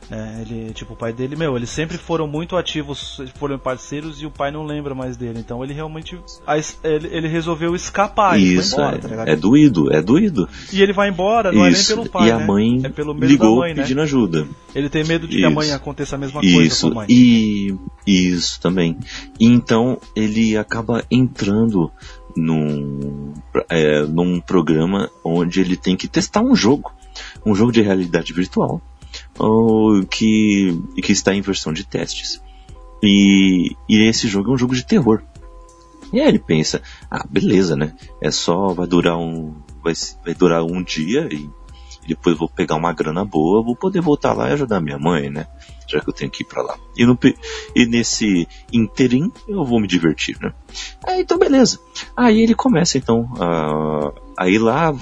É, 0.09 0.43
ele, 0.43 0.73
tipo, 0.73 0.93
o 0.93 0.97
pai 0.97 1.13
dele, 1.13 1.35
meu, 1.35 1.57
eles 1.57 1.69
sempre 1.69 1.99
foram 1.99 2.29
muito 2.29 2.57
ativos, 2.57 3.21
foram 3.39 3.59
parceiros 3.59 4.23
e 4.23 4.27
o 4.27 4.31
pai 4.31 4.53
não 4.53 4.65
lembra 4.65 4.95
mais 4.95 5.17
dele. 5.17 5.41
Então 5.41 5.65
ele 5.65 5.75
realmente. 5.75 6.17
ele, 6.85 7.09
ele 7.11 7.29
resolveu 7.29 7.75
escapar 7.75 8.39
e 8.39 8.55
Isso, 8.55 8.77
foi 8.77 8.85
embora, 8.85 8.97
é, 8.97 9.01
tá 9.01 9.09
ligado? 9.09 9.29
é 9.29 9.37
doído, 9.37 9.93
é 9.93 10.01
doído. 10.01 10.49
E 10.73 10.81
ele 10.81 10.93
vai 10.93 11.09
embora, 11.09 11.51
não 11.51 11.63
é 11.65 11.71
nem 11.71 11.73
Isso. 11.73 11.95
pelo 11.97 12.09
pai. 12.09 12.29
e 12.29 12.31
a 12.31 12.39
né? 12.39 12.47
mãe 12.47 12.81
é 12.85 12.89
pelo 12.89 13.15
medo 13.15 13.27
ligou 13.27 13.57
da 13.57 13.61
mãe, 13.63 13.75
né? 13.75 13.83
pedindo 13.83 14.01
ajuda. 14.01 14.47
Ele 14.75 14.89
tem 14.89 15.03
medo 15.05 15.27
de 15.27 15.39
que 15.39 15.45
a 15.45 15.51
mãe 15.51 15.67
Isso. 15.67 15.77
aconteça 15.77 16.15
a 16.15 16.19
mesma 16.19 16.41
coisa 16.41 16.63
Isso, 16.63 16.87
com 16.87 16.93
a 16.93 16.95
mãe. 16.95 17.07
e 17.09 17.75
isso 18.07 18.61
também. 18.61 18.97
E 19.41 19.47
então 19.47 19.99
ele 20.15 20.57
acaba 20.57 21.03
entrando 21.11 21.91
num, 22.37 23.33
é, 23.69 24.03
num 24.03 24.41
programa 24.41 25.11
onde 25.25 25.61
ele 25.61 25.77
tem 25.77 25.97
que 25.97 26.07
testar 26.07 26.43
um 26.43 26.55
jogo, 26.55 26.93
um 27.45 27.55
jogo 27.55 27.73
de 27.73 27.81
realidade 27.81 28.33
virtual, 28.33 28.81
o 29.39 30.05
que, 30.05 30.79
que 31.03 31.13
está 31.13 31.35
em 31.35 31.41
versão 31.41 31.73
de 31.73 31.85
testes. 31.85 32.41
E, 33.03 33.75
e 33.89 34.03
esse 34.09 34.29
jogo 34.29 34.51
é 34.51 34.55
um 34.55 34.59
jogo 34.59 34.75
de 34.75 34.85
terror. 34.85 35.23
E 36.13 36.21
aí 36.21 36.29
ele 36.29 36.39
pensa, 36.39 36.83
ah, 37.11 37.27
beleza, 37.29 37.77
né? 37.77 37.95
É 38.21 38.31
só, 38.31 38.69
vai 38.69 38.87
durar 38.87 39.19
um, 39.19 39.55
vai, 39.83 39.93
vai 40.25 40.35
durar 40.35 40.63
um 40.63 40.83
dia 40.83 41.29
e 41.31 41.49
depois 42.07 42.37
vou 42.37 42.49
pegar 42.49 42.77
uma 42.77 42.93
grana 42.93 43.25
boa, 43.25 43.63
vou 43.63 43.75
poder 43.75 44.01
voltar 44.01 44.33
lá 44.33 44.49
e 44.49 44.53
ajudar 44.53 44.81
minha 44.81 44.99
mãe, 44.99 45.29
né? 45.29 45.47
Já 45.89 46.01
que 46.01 46.09
eu 46.09 46.13
tenho 46.13 46.31
que 46.31 46.43
ir 46.43 46.47
pra 46.47 46.63
lá. 46.63 46.77
E, 46.97 47.05
no, 47.07 47.19
e 47.75 47.87
nesse 47.87 48.47
interim 48.73 49.31
eu 49.49 49.65
vou 49.65 49.81
me 49.81 49.87
divertir, 49.87 50.37
né? 50.41 50.53
Aí, 51.07 51.21
então 51.21 51.39
beleza. 51.39 51.79
Aí 52.17 52.41
ele 52.43 52.55
começa 52.55 52.99
então 52.99 53.29
a, 53.41 54.13
a 54.45 54.49
ir 54.49 54.59
lá, 54.59 54.95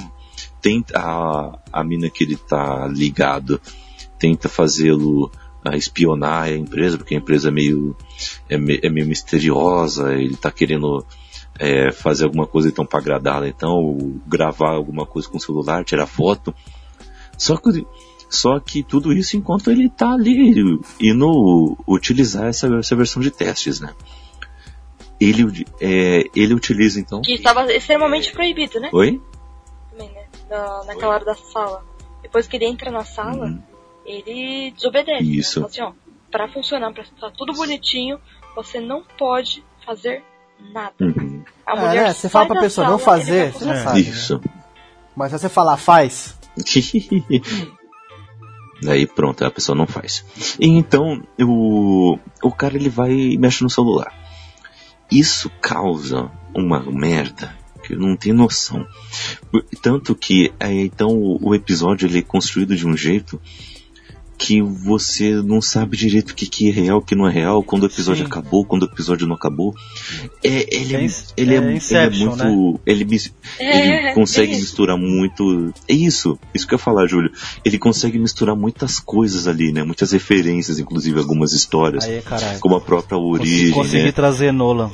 tenta, 0.61 0.99
a, 0.99 1.59
a 1.73 1.85
mina 1.85 2.11
que 2.11 2.25
ele 2.25 2.37
tá 2.37 2.87
ligado 2.87 3.61
tenta 4.19 4.49
fazê-lo 4.49 5.31
a 5.65 5.77
espionar 5.77 6.43
a 6.45 6.53
empresa, 6.55 6.99
porque 6.99 7.15
a 7.15 7.19
empresa 7.19 7.49
é 7.49 7.51
meio, 7.51 7.97
é, 8.49 8.59
me- 8.59 8.81
é 8.83 8.91
meio 8.91 9.07
misteriosa, 9.07 10.13
ele 10.15 10.37
tá 10.37 10.51
querendo 10.51 11.05
é, 11.59 11.91
fazer 11.91 12.25
alguma 12.25 12.47
coisa 12.47 12.69
então 12.69 12.85
para 12.85 12.99
agradá-la, 12.99 13.49
então, 13.49 14.21
gravar 14.27 14.71
alguma 14.73 15.07
coisa 15.07 15.27
com 15.29 15.39
o 15.39 15.41
celular, 15.41 15.83
tirar 15.85 16.07
foto. 16.07 16.55
Só 17.39 17.57
que, 17.57 17.87
só 18.35 18.59
que 18.61 18.83
tudo 18.83 19.13
isso 19.13 19.37
enquanto 19.37 19.71
ele 19.71 19.89
tá 19.89 20.13
ali 20.13 20.81
indo 21.01 21.77
utilizar 21.87 22.47
essa, 22.47 22.67
essa 22.77 22.95
versão 22.97 23.23
de 23.23 23.31
testes, 23.31 23.81
né? 23.81 23.93
Ele, 25.21 25.65
é, 25.81 26.25
ele 26.35 26.55
utiliza 26.55 26.99
então. 27.01 27.23
Que 27.23 27.35
estava 27.35 27.73
extremamente 27.73 28.33
proibido, 28.33 28.81
né? 28.81 28.91
Oi? 28.93 29.21
Também, 29.91 30.11
né? 30.13 30.25
Na, 30.51 30.85
naquela 30.85 31.15
hora 31.15 31.25
da 31.25 31.35
sala. 31.35 31.85
Depois 32.23 32.47
que 32.47 32.57
ele 32.57 32.67
entra 32.67 32.91
na 32.91 33.05
sala, 33.05 33.47
Uhum. 33.47 33.63
ele 34.05 34.73
desobedece. 34.73 35.23
Isso. 35.39 35.61
Né? 35.61 35.69
Fala 35.69 35.89
assim, 35.91 35.97
ó, 35.97 36.05
pra 36.31 36.49
funcionar, 36.49 36.93
pra 36.93 37.05
estar 37.05 37.31
tudo 37.31 37.53
bonitinho, 37.55 38.19
você 38.57 38.81
não 38.81 39.03
pode 39.17 39.65
fazer 39.87 40.23
nada. 40.73 40.95
Uhum. 41.01 41.45
A 41.65 41.73
Ah, 41.73 41.77
mulher 41.77 42.05
né? 42.09 42.13
Você 42.13 42.29
fala 42.29 42.47
pra 42.47 42.61
pessoa 42.61 42.89
não 42.89 42.99
sala, 42.99 43.17
ele 43.19 43.25
fazer, 43.27 43.53
você 43.53 43.65
já 43.65 43.77
sabe. 43.85 44.01
Isso. 44.01 44.41
Mas 45.17 45.31
se 45.31 45.39
você 45.39 45.49
falar 45.49 45.77
faz, 45.77 46.37
Daí 48.85 49.07
pronto, 49.07 49.45
a 49.45 49.51
pessoa 49.51 49.77
não 49.77 49.87
faz. 49.87 50.25
E 50.61 50.69
então 50.69 51.23
o, 51.41 52.19
o 52.43 52.53
cara 52.53 52.77
ele 52.77 52.91
vai 52.91 53.13
e 53.13 53.39
mexe 53.39 53.63
no 53.63 53.71
celular. 53.71 54.13
Isso 55.11 55.51
causa 55.61 56.31
uma 56.55 56.81
merda 56.81 57.57
que 57.83 57.95
não 57.95 58.17
tenho 58.17 58.35
noção. 58.35 58.87
Tanto 59.83 60.15
que 60.15 60.53
é, 60.59 60.73
então 60.73 61.11
o, 61.11 61.49
o 61.49 61.55
episódio 61.55 62.07
ele 62.07 62.19
é 62.19 62.23
construído 62.23 62.77
de 62.77 62.87
um 62.87 62.97
jeito 62.97 63.41
que 64.37 64.61
você 64.61 65.35
não 65.43 65.61
sabe 65.63 65.97
direito 65.97 66.31
o 66.31 66.35
que, 66.35 66.47
que 66.47 66.69
é 66.69 66.73
real, 66.73 66.99
o 66.99 67.03
que 67.03 67.15
não 67.15 67.29
é 67.29 67.33
real, 67.33 67.63
quando 67.63 67.85
o 67.85 67.87
episódio 67.87 68.23
Sim. 68.23 68.31
acabou, 68.31 68.65
quando 68.65 68.83
o 68.83 68.87
episódio 68.87 69.27
não 69.27 69.37
acabou. 69.37 69.75
É, 70.43 70.75
ele, 70.75 70.97
É 70.97 71.05
é, 71.05 71.07
ele, 71.37 71.55
é, 71.55 71.59
é 71.59 71.61
ele 71.61 71.73
é 71.73 71.73
Inception, 71.77 72.37
muito. 72.37 72.81
Ele, 72.85 73.07
É, 73.59 74.07
ele 74.07 74.15
consegue 74.15 74.53
é 74.53 74.53
isso. 74.53 74.61
misturar 74.63 74.97
muito. 74.97 75.73
É 75.89 75.95
isso, 75.95 76.39
isso 76.55 76.67
que 76.67 76.75
eu 76.75 76.77
ia 76.77 76.83
falar, 76.83 77.07
Júlio. 77.07 77.31
Ele 77.65 77.79
consegue 77.79 78.19
misturar 78.19 78.57
muitas 78.57 78.99
coisas 78.99 79.47
ali, 79.47 79.73
né? 79.73 79.83
Muitas 79.83 80.13
referências, 80.13 80.79
inclusive 80.79 81.19
algumas 81.19 81.53
histórias. 81.53 82.05
Aí, 82.05 82.21
caralho. 82.23 82.59
Como 82.59 82.77
a 82.77 82.81
própria 82.81 83.19
origem, 83.19 83.73
Consegui 83.73 84.05
né? 84.05 84.13
trazer 84.13 84.53
Nolan. 84.53 84.91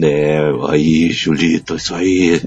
É, 0.00 0.40
aí, 0.70 1.12
Julito, 1.12 1.76
isso 1.76 1.94
aí. 1.94 2.40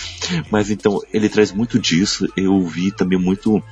Mas 0.50 0.70
então, 0.70 1.00
ele 1.12 1.28
traz 1.28 1.52
muito 1.52 1.78
disso. 1.78 2.26
Eu 2.36 2.60
vi 2.62 2.90
também 2.90 3.18
muito 3.18 3.62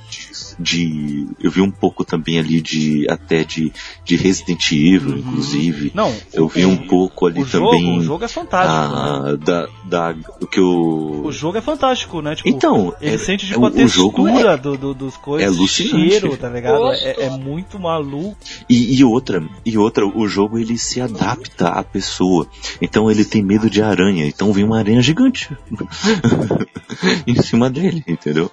de. 0.59 1.27
Eu 1.39 1.49
vi 1.51 1.61
um 1.61 1.71
pouco 1.71 2.03
também 2.05 2.39
ali 2.39 2.61
de. 2.61 3.05
Até 3.09 3.43
de, 3.43 3.71
de 4.05 4.15
Resident 4.15 4.71
Evil, 4.71 5.17
inclusive. 5.17 5.91
Não, 5.93 6.13
Eu 6.33 6.45
o- 6.45 6.47
vi 6.47 6.65
um 6.65 6.77
pouco 6.77 7.27
ali 7.27 7.41
o 7.41 7.45
jogo, 7.45 7.71
também. 7.71 7.97
o 7.99 8.01
jogo 8.01 8.23
é 8.23 8.27
fantástico. 8.27 8.95
né? 8.95 9.01
ah, 9.33 9.35
da, 9.37 9.67
da, 9.85 10.15
o 10.41 10.47
que 10.47 10.59
o. 10.59 11.21
O 11.25 11.31
jogo 11.31 11.57
é 11.57 11.61
fantástico, 11.61 12.21
né? 12.21 12.35
Tipo, 12.35 12.49
Então, 12.49 12.93
ele 13.01 13.15
é- 13.15 13.17
sente 13.17 13.45
é 13.45 13.47
tipo 13.49 13.61
o- 13.61 13.65
a 13.65 13.69
o 13.69 13.87
jogo 13.87 14.23
textura 14.25 14.53
é- 14.53 14.57
do, 14.57 14.77
do- 14.77 14.93
dos 14.93 15.17
coisas, 15.17 15.51
é 15.51 15.55
alucinante. 15.57 16.09
cheiro, 16.09 16.37
tá 16.37 16.49
ligado? 16.49 16.85
É, 16.93 17.25
é 17.25 17.29
muito 17.29 17.79
maluco. 17.79 18.37
E, 18.69 18.95
e 18.99 19.03
outra, 19.03 19.43
e 19.65 19.77
outra, 19.77 20.05
o 20.05 20.27
jogo 20.27 20.57
ele 20.57 20.77
se 20.77 21.01
adapta 21.01 21.69
à 21.69 21.83
pessoa. 21.83 22.47
Então 22.81 23.09
ele 23.09 23.23
tem 23.25 23.41
medo 23.43 23.69
de 23.69 23.81
aranha. 23.81 24.25
Então 24.25 24.51
vem 24.53 24.63
uma 24.63 24.77
aranha 24.79 25.01
gigante 25.01 25.49
em 27.27 27.41
cima 27.41 27.69
dele, 27.69 28.03
entendeu? 28.07 28.51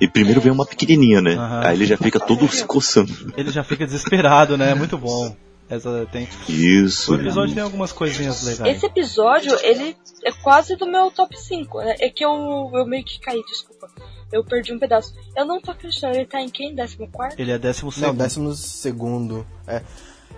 E 0.00 0.08
primeiro 0.08 0.40
vem 0.40 0.52
uma 0.52 0.66
pequenininha, 0.66 1.20
né? 1.20 1.34
Aham. 1.34 1.60
Aí 1.66 1.76
ele 1.76 1.86
já 1.86 1.96
fica 1.96 2.18
todo 2.20 2.46
se 2.48 2.64
coçando. 2.64 3.12
Ele 3.36 3.50
já 3.50 3.62
fica 3.64 3.84
desesperado, 3.84 4.56
né? 4.56 4.70
É 4.70 4.74
muito 4.74 4.98
bom. 4.98 5.34
Essa 5.68 6.06
tem. 6.12 6.28
Isso. 6.48 7.12
O 7.12 7.14
episódio 7.14 7.54
tem 7.54 7.62
algumas 7.62 7.92
coisinhas 7.92 8.42
legais. 8.42 8.76
Esse 8.76 8.86
episódio, 8.86 9.56
ele 9.62 9.96
é 10.22 10.32
quase 10.42 10.76
do 10.76 10.86
meu 10.86 11.10
top 11.10 11.34
5, 11.38 11.78
né? 11.78 11.94
É 11.98 12.10
que 12.10 12.22
eu, 12.24 12.70
eu 12.74 12.84
meio 12.86 13.02
que 13.04 13.18
caí, 13.18 13.40
desculpa. 13.48 13.88
Eu 14.30 14.44
perdi 14.44 14.72
um 14.72 14.78
pedaço. 14.78 15.14
Eu 15.36 15.46
não 15.46 15.60
tô 15.60 15.70
acreditando, 15.70 16.16
ele 16.16 16.26
tá 16.26 16.40
em 16.40 16.48
quem? 16.50 16.74
14? 16.74 17.08
Ele 17.38 17.52
é 17.52 17.58
décimo 17.58 17.90
Não, 17.90 17.92
segundo. 17.92 18.18
décimo 18.18 18.52
segundo. 18.52 19.46
É. 19.66 19.82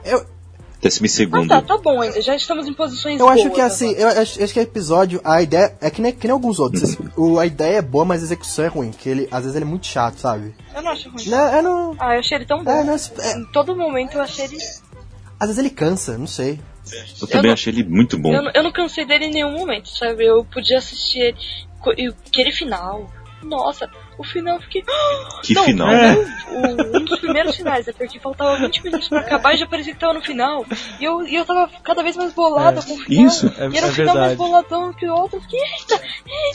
Eu, 0.05 0.24
Décimo 0.85 1.07
Ah, 1.35 1.47
tá, 1.49 1.62
tá 1.62 1.78
bom 1.78 2.03
ainda. 2.03 2.20
Já 2.20 2.37
estamos 2.37 2.68
em 2.68 2.74
posições 2.74 3.18
eu 3.18 3.26
acho 3.26 3.45
boas 3.45 3.55
que 3.55 3.61
assim, 3.62 3.93
eu 3.93 4.07
acho, 4.07 4.43
acho 4.45 4.53
que 4.53 4.61
o 4.61 4.62
episódio, 4.62 5.18
a 5.24 5.41
ideia 5.41 5.74
é 5.80 5.89
que 5.91 6.03
nem, 6.03 6.12
que 6.12 6.26
nem 6.26 6.32
alguns 6.32 6.59
outros. 6.59 6.82
esse- 6.82 6.99
o, 7.16 7.39
a 7.39 7.47
ideia 7.47 7.78
é 7.78 7.82
boa, 7.82 8.05
mas 8.05 8.20
a 8.20 8.24
execução 8.26 8.66
é 8.66 8.68
ruim. 8.68 8.91
Que 8.91 9.09
ele, 9.09 9.28
às 9.30 9.41
vezes 9.45 9.57
ele 9.57 9.64
é 9.64 9.68
muito 9.68 9.87
chato, 9.87 10.18
sabe? 10.18 10.55
Eu 10.74 10.82
não 10.82 10.91
acho 10.93 11.09
ruim. 11.09 11.24
Não, 11.26 11.47
é 11.55 11.62
no, 11.62 11.97
Ah, 11.99 12.14
eu 12.14 12.20
achei 12.20 12.37
ele 12.37 12.45
tão 12.45 12.62
bom. 12.62 12.70
é, 12.70 12.85
não, 12.85 12.95
é- 12.95 13.32
Em 13.39 13.45
todo 13.47 13.74
momento 13.74 14.12
eu 14.14 14.20
achei 14.20 14.45
ele. 14.45 14.57
às 15.41 15.49
vezes 15.49 15.59
ele 15.59 15.70
cansa, 15.70 16.18
não 16.18 16.26
sei. 16.26 16.61
Eu 17.18 17.26
também 17.28 17.47
não- 17.47 17.55
achei 17.55 17.72
ele 17.72 17.82
muito 17.85 18.18
bom. 18.18 18.30
Eu, 18.35 18.43
não- 18.43 18.51
eu 18.55 18.62
não 18.62 18.70
cansei 18.70 19.07
dele 19.07 19.24
em 19.24 19.32
nenhum 19.32 19.53
momento, 19.53 19.89
sabe? 19.89 20.26
Eu 20.26 20.45
podia 20.45 20.76
assistir 20.76 21.18
ele. 21.20 21.39
aquele 22.26 22.53
final. 22.53 23.11
Nossa, 23.43 23.89
o 24.18 24.24
final 24.24 24.56
eu 24.56 24.62
fiquei. 24.62 24.82
Que 25.42 25.54
Não, 25.54 25.64
final. 25.64 25.88
É. 25.90 26.14
O- 26.50 26.98
um 26.98 27.04
dos 27.04 27.18
primeiros 27.20 27.56
finais, 27.56 27.88
é 27.88 27.92
porque 27.92 28.18
faltava 28.20 28.56
20 28.58 28.82
minutos 28.84 29.08
pra 29.08 29.20
acabar 29.20 29.54
e 29.54 29.56
já 29.58 29.66
parecia 29.66 29.92
que 29.94 29.98
tava 30.00 30.14
no 30.14 30.22
final. 30.22 30.64
E 31.00 31.04
eu, 31.04 31.26
e 31.26 31.34
eu 31.34 31.44
tava 31.44 31.68
cada 31.82 32.02
vez 32.02 32.16
mais 32.16 32.32
bolada 32.32 32.80
É. 32.80 32.82
com 32.82 32.94
o 32.94 32.98
final. 32.98 33.26
Isso. 33.26 33.46
É- 33.58 33.68
e 33.68 33.76
era 33.76 33.86
é 33.86 33.90
um 33.90 33.92
final 33.92 34.14
mais 34.16 34.36
boladão 34.36 34.92
que 34.92 35.06
o 35.06 35.14
outro. 35.14 35.38
Eu 35.38 35.42
fiquei, 35.42 35.60
eita, 35.60 36.00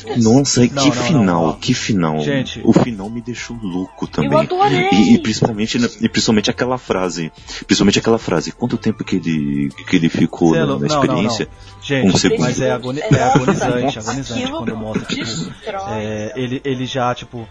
eita. 0.09 0.21
Nossa, 0.21 0.67
que 0.67 0.73
Não, 0.73 0.85
não, 0.85 0.91
final, 0.91 1.23
não, 1.23 1.45
não. 1.47 1.53
que 1.59 1.73
final. 1.73 2.19
Gente. 2.21 2.61
O 2.63 2.71
final 2.73 3.09
me 3.09 3.21
deixou 3.21 3.57
louco 3.61 4.07
também. 4.07 4.31
Eu 4.31 4.37
adorei. 4.39 4.89
E, 4.91 5.15
e 5.15 5.19
principalmente, 5.19 5.77
né, 5.79 5.87
e 6.01 6.07
principalmente 6.09 6.49
aquela 6.49 6.77
frase. 6.77 7.31
Principalmente 7.65 7.99
aquela 7.99 8.17
frase. 8.19 8.51
Quanto 8.51 8.77
tempo 8.77 9.03
que 9.03 9.17
ele, 9.17 9.69
que 9.87 9.95
ele 9.95 10.09
ficou 10.09 10.51
Cê 10.53 10.57
é 10.57 10.59
na, 10.61 10.65
na 10.67 10.73
Não, 10.73 10.79
não, 10.79 10.87
experiência? 10.87 11.45
não. 11.45 11.79
Gente, 11.81 12.07
Um 12.07 12.17
segundo. 12.17 12.39
mas 12.41 12.59
é, 12.61 12.71
agoni 12.71 12.99
é 12.99 13.23
agonizante, 13.23 13.99
agonizante 13.99 14.51
quando 14.51 14.75
mostra, 14.77 15.05
tipo, 15.05 15.53
é, 15.91 16.33
ele, 16.35 16.61
ele 16.65 16.85
já, 16.85 17.15
tipo, 17.15 17.47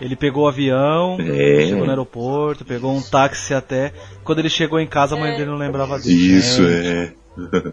ele 0.00 0.16
pegou 0.16 0.44
o 0.44 0.48
avião, 0.48 1.16
É. 1.20 1.66
chegou 1.66 1.84
no 1.84 1.90
aeroporto, 1.90 2.64
pegou 2.64 2.94
um 2.94 3.02
táxi 3.02 3.52
até. 3.54 3.92
Quando 4.24 4.38
ele 4.38 4.50
chegou 4.50 4.80
em 4.80 4.86
casa, 4.86 5.14
a 5.16 5.18
mãe 5.18 5.32
dele 5.32 5.50
não 5.50 5.58
lembrava 5.58 5.98
dele. 5.98 6.14
Isso, 6.14 6.62
Gente, 6.66 6.86
é. 6.86 7.12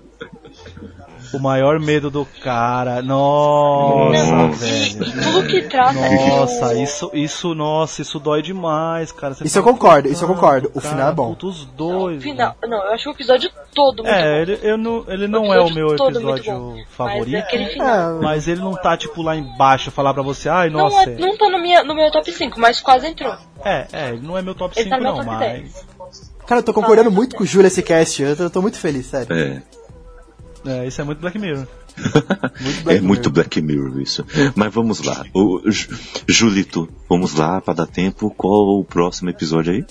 O 1.33 1.39
maior 1.39 1.79
medo 1.79 2.09
do 2.09 2.25
cara. 2.41 3.01
Nossa, 3.01 4.25
Não, 4.31 4.51
velho. 4.53 5.03
E 5.03 5.11
tudo 5.11 5.47
que 5.47 5.61
trata 5.63 5.93
Nossa, 5.93 6.69
do- 6.69 6.81
isso, 6.81 7.11
isso, 7.13 7.55
nossa, 7.55 8.01
isso 8.01 8.19
dói 8.19 8.41
demais, 8.41 9.11
cara. 9.11 9.33
Você 9.33 9.43
Isso 9.43 9.57
eu 9.59 9.63
concordo, 9.63 10.07
isso 10.07 10.23
eu 10.23 10.27
"Puta, 10.27 10.39
concordo. 10.39 10.71
O 10.73 10.81
cara, 10.81 10.93
final 10.95 11.09
é 11.09 11.13
bom." 11.13 11.29
puta, 11.29 11.45
os 11.47 11.65
dois. 11.65 12.21
Final, 12.23 12.55
não, 12.63 12.77
eu 12.85 12.93
acho 12.93 13.09
o 13.09 13.11
episódio 13.13 13.49
todo 13.75 14.03
muito 14.03 14.15
É, 14.15 14.23
bom. 14.23 14.37
ele, 14.51 14.59
eu 14.63 14.77
não, 14.77 15.03
ele 15.07 15.27
não 15.27 15.43
O 15.43 15.53
é 15.53 15.59
o 15.61 15.69
meu 15.69 15.87
muito 15.87 16.03
episódio 16.09 16.53
bom. 16.53 16.75
favorito. 16.89 17.31
Mas 17.31 17.43
aquele 17.43 17.65
final. 17.67 18.17
É, 18.17 18.21
Mas 18.21 18.47
ele 18.47 18.61
não 18.61 18.73
tá, 18.73 18.95
tipo, 18.97 19.21
lá 19.21 19.35
embaixo 19.35 19.91
falar 19.91 20.13
pra 20.13 20.23
você, 20.23 20.47
ai, 20.49 20.69
Não, 20.69 20.81
nossa. 20.81 21.09
é, 21.09 21.15
não 21.17 21.37
tá 21.37 21.49
no, 21.49 21.59
minha, 21.59 21.83
no 21.83 21.93
meu 21.93 22.09
top 22.11 22.31
5, 22.31 22.59
mas 22.59 22.79
quase 22.79 23.07
entrou. 23.07 23.35
É, 23.63 23.87
é, 23.91 24.09
ele 24.09 24.25
não 24.25 24.37
é 24.37 24.41
meu 24.41 24.55
top 24.55 24.73
Ele 24.77 24.83
5 24.89 24.89
tá 24.89 24.97
no 24.97 25.03
meu 25.03 25.23
não, 25.23 25.37
top 25.37 25.45
mas. 25.45 25.85
cara, 26.45 26.59
eu 26.61 26.63
tô 26.65 26.73
concordando 26.73 27.11
muito 27.11 27.35
com 27.35 27.43
o 27.43 27.45
Júlio 27.45 27.67
esse 27.67 27.81
cast. 27.83 28.21
Eu 28.21 28.35
tô, 28.37 28.43
eu 28.43 28.49
tô 28.49 28.61
muito 28.61 28.77
feliz, 28.77 29.05
sério. 29.07 29.33
É. 29.35 29.61
É, 30.67 30.85
isso 30.87 30.99
é 31.01 31.03
muito 31.03 31.19
Black 31.19 31.39
Mirror. 31.39 31.65
Muito 32.61 32.79
é 32.79 32.83
Black 32.83 33.01
muito 33.01 33.19
Mirror. 33.21 33.33
Black 33.33 33.61
Mirror 33.61 34.01
isso. 34.01 34.23
Mas 34.55 34.71
vamos 34.73 35.01
lá. 35.01 35.25
O, 35.33 35.61
Ju- 35.71 35.89
Julito, 36.27 36.87
vamos 37.09 37.33
lá 37.33 37.59
para 37.59 37.73
dar 37.73 37.87
tempo. 37.87 38.29
Qual 38.37 38.79
o 38.79 38.83
próximo 38.83 39.29
episódio 39.31 39.73
aí? 39.73 39.85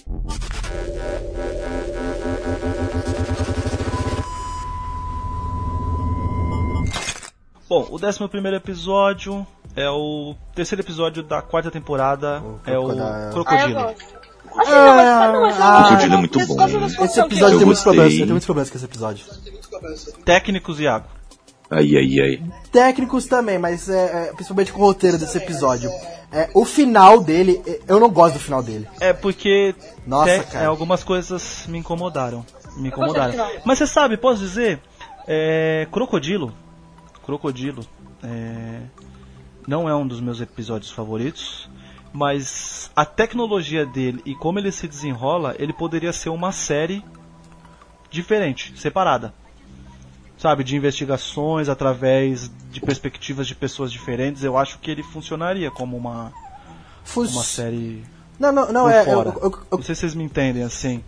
Bom, 7.69 7.87
o 7.91 7.97
11 7.97 8.29
primeiro 8.29 8.57
episódio 8.57 9.45
é 9.75 9.91
o 9.91 10.35
terceiro 10.55 10.83
episódio 10.83 11.23
da 11.23 11.43
quarta 11.43 11.71
temporada. 11.71 12.43
é 12.65 12.79
o 12.79 12.89
Crocodile. 13.33 13.77
Ah, 13.77 13.95
gosto. 14.57 14.71
Assim, 14.71 14.79
não, 14.79 14.97
mas, 14.97 15.33
não, 15.33 15.41
mas 15.43 15.61
Ah, 15.61 15.83
Crocodilo 15.87 16.15
é 16.15 16.17
muito 16.19 16.47
bom. 16.47 17.05
Esse 17.05 17.21
episódio 17.21 17.57
tem 17.59 17.67
muitos 17.67 17.83
problemas. 17.83 18.13
Tem 18.15 18.27
muitos 18.27 18.47
problemas 18.47 18.71
com 18.71 18.77
esse 18.77 18.85
episódio. 18.85 19.25
Técnicos 20.25 20.81
Iago. 20.81 21.07
Ai, 21.71 21.97
ai, 21.97 22.21
ai. 22.21 22.43
Técnicos 22.71 23.27
também, 23.27 23.59
mas 23.59 23.89
é, 23.89 24.29
é, 24.29 24.33
principalmente 24.33 24.73
com 24.73 24.81
o 24.81 24.85
roteiro 24.85 25.19
desse 25.19 25.37
episódio. 25.39 25.91
É, 26.33 26.49
o 26.55 26.65
final 26.65 27.21
dele, 27.21 27.61
é, 27.67 27.81
eu 27.89 27.99
não 27.99 28.09
gosto 28.09 28.35
do 28.35 28.41
final 28.41 28.63
dele. 28.63 28.87
É 29.01 29.13
porque 29.13 29.75
Nossa, 30.07 30.39
te- 30.39 30.47
cara. 30.53 30.65
é, 30.65 30.67
algumas 30.69 31.03
coisas 31.03 31.65
me 31.67 31.79
incomodaram. 31.79 32.45
Me 32.77 32.89
incomodaram. 32.89 33.35
Mas 33.65 33.79
você 33.79 33.87
sabe, 33.87 34.17
posso 34.17 34.41
dizer, 34.41 34.81
é, 35.27 35.89
Crocodilo. 35.91 36.53
Crocodilo 37.25 37.85
é, 38.23 38.81
não 39.67 39.89
é 39.89 39.95
um 39.97 40.07
dos 40.07 40.21
meus 40.21 40.41
episódios 40.41 40.93
favoritos. 40.93 41.69
Mas 42.17 42.91
a 42.97 43.05
tecnologia 43.05 43.85
dele 43.85 44.23
e 44.25 44.35
como 44.35 44.59
ele 44.59 44.73
se 44.73 44.89
desenrola, 44.89 45.55
ele 45.59 45.73
poderia 45.75 46.15
ser 46.15 46.31
uma 46.31 46.51
série 46.51 47.05
diferente, 48.11 48.73
separada. 48.75 49.35
Sabe, 50.39 50.65
de 50.65 50.77
investigações 50.77 51.69
através 51.69 52.51
de 52.71 52.81
perspectivas 52.81 53.47
de 53.47 53.55
pessoas 53.55 53.93
diferentes, 53.93 54.43
eu 54.43 54.57
acho 54.57 54.79
que 54.79 54.91
ele 54.91 55.03
funcionaria 55.03 55.71
como 55.71 55.95
uma, 55.97 56.33
Fus- 57.05 57.35
uma 57.35 57.43
série 57.43 58.03
Não, 58.39 58.51
não, 58.53 58.73
não, 58.73 58.89
é. 58.89 59.03
eu- 59.13 59.23
eu- 59.23 59.41
eu- 59.43 59.67
Não 59.73 59.83
sei 59.83 59.95
se 59.95 60.01
vocês 60.01 60.15
me 60.15 60.25
entendem 60.25 60.63
assim. 60.63 61.03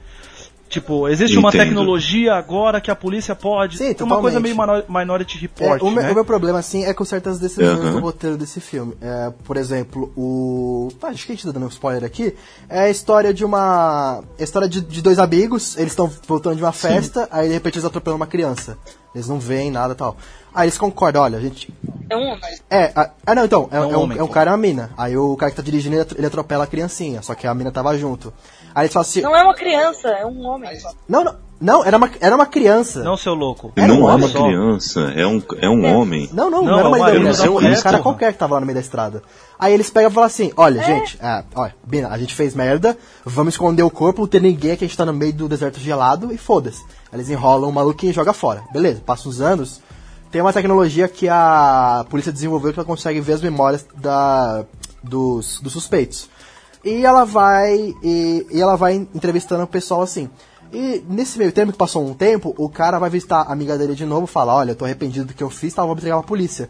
Tipo, 0.69 1.09
existe 1.09 1.39
uma 1.39 1.49
Entendo. 1.49 1.63
tecnologia 1.63 2.35
agora 2.35 2.79
que 2.81 2.91
a 2.91 2.95
polícia 2.95 3.35
pode. 3.35 3.79
Sim, 3.79 3.95
é 3.99 4.05
uma 4.05 4.21
coisa 4.21 4.39
totalmente. 4.39 4.43
meio 4.43 4.55
minor- 4.55 4.85
Minority 4.87 5.37
É, 5.37 5.41
Report, 5.41 5.83
o, 5.83 5.91
meu, 5.91 6.03
né? 6.03 6.11
o 6.11 6.15
meu 6.15 6.25
problema, 6.27 6.59
assim, 6.59 6.85
é 6.85 6.93
com 6.93 7.05
certas 7.07 7.39
decisões 7.39 7.79
Aham. 7.81 7.93
do 7.93 8.01
roteiro 8.01 8.37
desse 8.37 8.61
filme. 8.61 8.95
É, 9.01 9.33
por 9.45 9.57
exemplo, 9.57 10.13
o. 10.15 10.89
Ah, 11.03 11.07
acho 11.09 11.25
que 11.25 11.33
a 11.33 11.35
gente 11.35 11.47
tá 11.47 11.53
dando 11.53 11.65
um 11.65 11.69
spoiler 11.71 12.05
aqui. 12.05 12.35
É 12.69 12.81
a 12.81 12.91
história 12.91 13.33
de 13.33 13.45
uma. 13.47 14.23
A 14.39 14.43
história 14.43 14.69
de, 14.69 14.83
de 14.83 15.01
dois 15.01 15.19
amigos, 15.19 15.75
eles 15.79 15.93
estão 15.93 16.07
voltando 16.27 16.57
de 16.57 16.63
uma 16.63 16.73
festa, 16.73 17.27
aí 17.31 17.49
de 17.49 17.55
repente 17.55 17.77
eles 17.77 17.87
atropelam 17.87 18.17
uma 18.17 18.27
criança. 18.27 18.77
Eles 19.15 19.27
não 19.27 19.41
veem 19.41 19.71
nada 19.71 19.95
e 19.95 19.97
tal. 19.97 20.19
Aí 20.55 20.67
eles 20.67 20.77
concordam, 20.77 21.23
olha, 21.23 21.39
a 21.39 21.41
gente. 21.41 21.73
É 22.11 22.17
um 22.17 22.27
homem. 22.27 22.41
É, 22.69 22.93
a- 22.95 23.11
ah 23.27 23.35
não, 23.35 23.45
então, 23.47 23.69
é, 23.73 23.77
É 23.77 23.81
um 23.81 23.85
é 23.93 23.97
um, 23.97 24.01
homem, 24.03 24.19
é 24.19 24.23
um 24.23 24.29
cara 24.29 24.51
e 24.51 24.53
uma 24.53 24.59
mina. 24.59 24.91
Aí 24.99 25.17
o 25.17 25.35
cara 25.37 25.51
que 25.51 25.57
tá 25.57 25.63
dirigindo, 25.63 25.97
ele 26.17 26.27
atropela 26.27 26.65
a 26.65 26.67
criancinha, 26.67 27.23
só 27.23 27.35
que 27.35 27.47
a 27.47 27.55
mina 27.55 27.71
tava 27.73 27.97
junto. 27.97 28.33
Aí 28.75 28.85
eles 28.85 28.93
falam 28.93 29.09
assim. 29.09 29.21
Não 29.21 29.37
é 29.37 29.43
uma 29.43 29.55
criança, 29.55 30.09
é 30.09 30.25
um 30.27 30.47
homem. 30.47 30.71
Não, 31.09 31.25
não. 31.25 31.49
Não, 31.61 31.85
era 31.85 31.97
uma, 31.97 32.09
era 32.21 32.37
uma 32.37 32.47
criança. 32.47 33.03
Não, 33.03 33.17
seu 33.17 33.35
louco. 33.35 33.73
Era 33.75 33.89
não 33.89 34.03
um 34.03 34.11
é 34.11 34.15
uma 34.15 34.29
só. 34.29 34.45
criança, 34.45 35.01
é 35.17 35.27
um, 35.27 35.43
é 35.61 35.69
um 35.69 35.85
homem. 35.93 36.29
Não, 36.33 36.49
não, 36.49 36.63
não, 36.63 36.71
Não, 36.71 36.79
era 36.79 36.85
é 36.85 36.89
uma 36.89 36.99
ideia. 36.99 37.29
é 37.29 37.67
Era 37.67 37.79
um 37.79 37.83
cara 37.83 37.99
qualquer 37.99 38.33
que 38.33 38.39
tava 38.39 38.55
lá 38.55 38.61
no 38.61 38.67
meio 38.67 38.77
da 38.77 38.81
estrada. 38.81 39.25
Aí 39.59 39.75
eles 39.75 39.91
pegam 39.91 40.09
e 40.09 40.15
falam 40.15 40.27
assim: 40.29 40.53
olha, 40.57 40.81
gente, 40.85 41.19
é, 41.21 41.43
olha, 41.57 41.75
Bina, 41.85 42.09
a 42.11 42.19
gente 42.19 42.33
fez 42.33 42.55
merda, 42.55 42.97
vamos 43.25 43.55
esconder 43.55 43.83
o 43.83 43.91
corpo, 43.91 44.21
não 44.21 44.29
tem 44.29 44.41
ninguém 44.41 44.71
aqui, 44.73 44.85
a 44.85 44.87
gente 44.87 44.97
tá 44.97 45.05
no 45.05 45.13
meio 45.13 45.33
do 45.33 45.49
deserto 45.49 45.81
gelado 45.81 46.33
e 46.33 46.39
foda-se. 46.39 46.81
Aí 47.11 47.19
Eles 47.19 47.29
enrolam 47.29 47.69
o 47.69 47.73
maluco 47.73 48.07
e 48.07 48.13
joga 48.13 48.33
fora. 48.33 48.63
Beleza, 48.73 49.03
passa 49.05 49.29
uns 49.29 49.41
anos. 49.41 49.81
Tem 50.31 50.41
uma 50.41 50.53
tecnologia 50.53 51.09
que 51.09 51.29
a 51.29 52.07
polícia 52.09 52.31
desenvolveu 52.31 52.73
que 52.73 52.79
ela 52.79 52.87
consegue 52.87 53.21
ver 53.21 53.33
as 53.33 53.41
memórias 53.41 53.85
da, 53.97 54.65
dos, 55.03 55.59
dos 55.61 55.73
suspeitos. 55.73 56.29
E 56.89 57.05
ela 57.05 57.25
vai. 57.25 57.95
E, 58.03 58.47
e 58.51 58.61
ela 58.61 58.77
vai 58.77 58.95
entrevistando 58.95 59.63
o 59.65 59.67
pessoal 59.67 60.03
assim. 60.03 60.31
E 60.73 61.03
nesse 61.09 61.39
meio 61.39 61.53
tempo 61.53 61.73
que 61.73 61.79
passou 61.79 62.07
um 62.07 62.15
tempo, 62.15 62.55
o 62.59 62.69
cara 62.69 62.99
vai 62.99 63.09
visitar 63.09 63.41
a 63.43 63.53
amiga 63.53 63.79
dele 63.79 63.95
de 63.95 64.05
novo 64.05 64.25
e 64.25 64.29
fala, 64.29 64.55
olha, 64.55 64.73
eu 64.73 64.77
tô 64.77 64.85
arrependido 64.85 65.27
do 65.27 65.35
que 65.35 65.43
eu 65.43 65.49
fiz, 65.49 65.73
tá, 65.73 65.83
vou 65.83 65.95
entregar 65.95 66.17
pra 66.19 66.27
polícia. 66.27 66.69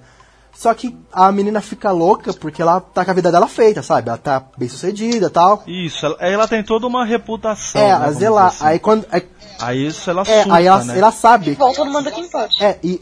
Só 0.55 0.75
que 0.75 0.97
a 1.13 1.31
menina 1.31 1.61
fica 1.61 1.91
louca 1.93 2.33
porque 2.33 2.61
ela 2.61 2.81
tá 2.81 3.05
com 3.05 3.11
a 3.11 3.15
vida 3.15 3.31
dela 3.31 3.47
feita, 3.47 3.83
sabe? 3.83 4.09
Ela 4.09 4.19
tá 4.19 4.43
bem 4.57 4.69
sucedida 4.69 5.27
e 5.27 5.31
tal. 5.31 5.63
Isso, 5.67 6.05
ela, 6.05 6.17
ela 6.21 6.49
tem 6.49 6.65
toda 6.65 6.87
uma 6.87 7.05
reputação. 7.05 7.81
é, 7.81 7.87
né, 7.87 7.93
a 7.93 7.99
vamos 7.99 8.17
zelar. 8.17 8.49
dizer 8.51 8.57
assim. 8.65 8.73
Aí 8.73 8.79
quando. 8.79 9.07
Aí, 9.11 9.23
Aí 9.61 9.87
isso 9.87 10.11
ela 10.11 10.23
é, 10.23 10.43
surta, 10.43 10.55
aí 10.55 10.67
ela, 10.67 10.85
né? 10.85 10.99
ela 10.99 11.13
sabe. 11.13 11.55
Volta 11.55 11.85
no 11.85 11.93
manda 11.93 12.11
quem 12.11 12.29
pode. 12.29 12.63
É, 12.63 12.79
e, 12.83 13.01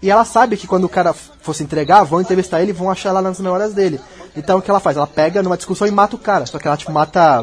e 0.00 0.10
ela 0.10 0.24
sabe 0.24 0.56
que 0.56 0.66
quando 0.66 0.84
o 0.84 0.88
cara 0.88 1.12
fosse 1.12 1.62
entregar, 1.62 2.04
vão 2.04 2.20
entrevistar 2.20 2.62
ele 2.62 2.70
e 2.70 2.74
vão 2.74 2.90
achar 2.90 3.12
lá 3.12 3.20
nas 3.20 3.40
memórias 3.40 3.74
dele. 3.74 4.00
Então 4.36 4.58
o 4.58 4.62
que 4.62 4.70
ela 4.70 4.80
faz? 4.80 4.96
Ela 4.96 5.06
pega 5.06 5.42
numa 5.42 5.56
discussão 5.56 5.86
e 5.86 5.90
mata 5.90 6.14
o 6.14 6.18
cara. 6.18 6.46
Só 6.46 6.58
que 6.58 6.68
ela, 6.68 6.76
tipo, 6.76 6.92
mata. 6.92 7.42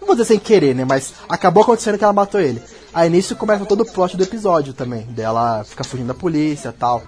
Não 0.00 0.06
vou 0.06 0.14
dizer 0.14 0.26
sem 0.26 0.38
querer, 0.38 0.74
né? 0.74 0.84
Mas 0.84 1.14
acabou 1.28 1.62
acontecendo 1.62 1.96
que 1.96 2.04
ela 2.04 2.12
matou 2.12 2.40
ele. 2.40 2.62
Aí 2.92 3.08
nisso 3.08 3.34
começa 3.34 3.64
todo 3.64 3.82
o 3.82 3.86
plot 3.86 4.16
do 4.16 4.22
episódio 4.22 4.74
também. 4.74 5.02
Dela 5.02 5.64
ficar 5.64 5.84
fugindo 5.84 6.08
da 6.08 6.14
polícia 6.14 6.74
tal. 6.78 7.02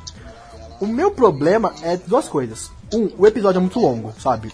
O 0.81 0.87
meu 0.87 1.11
problema 1.11 1.75
é 1.83 1.97
duas 1.97 2.29
coisas. 2.29 2.71
Um, 2.93 3.11
o 3.19 3.27
episódio 3.27 3.59
é 3.59 3.61
muito 3.61 3.79
longo, 3.79 4.15
sabe? 4.19 4.53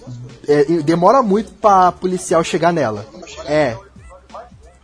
É, 0.49 0.65
demora 0.83 1.23
muito 1.23 1.53
pra 1.53 1.93
policial 1.93 2.43
chegar 2.43 2.73
nela. 2.73 3.07
É. 3.47 3.77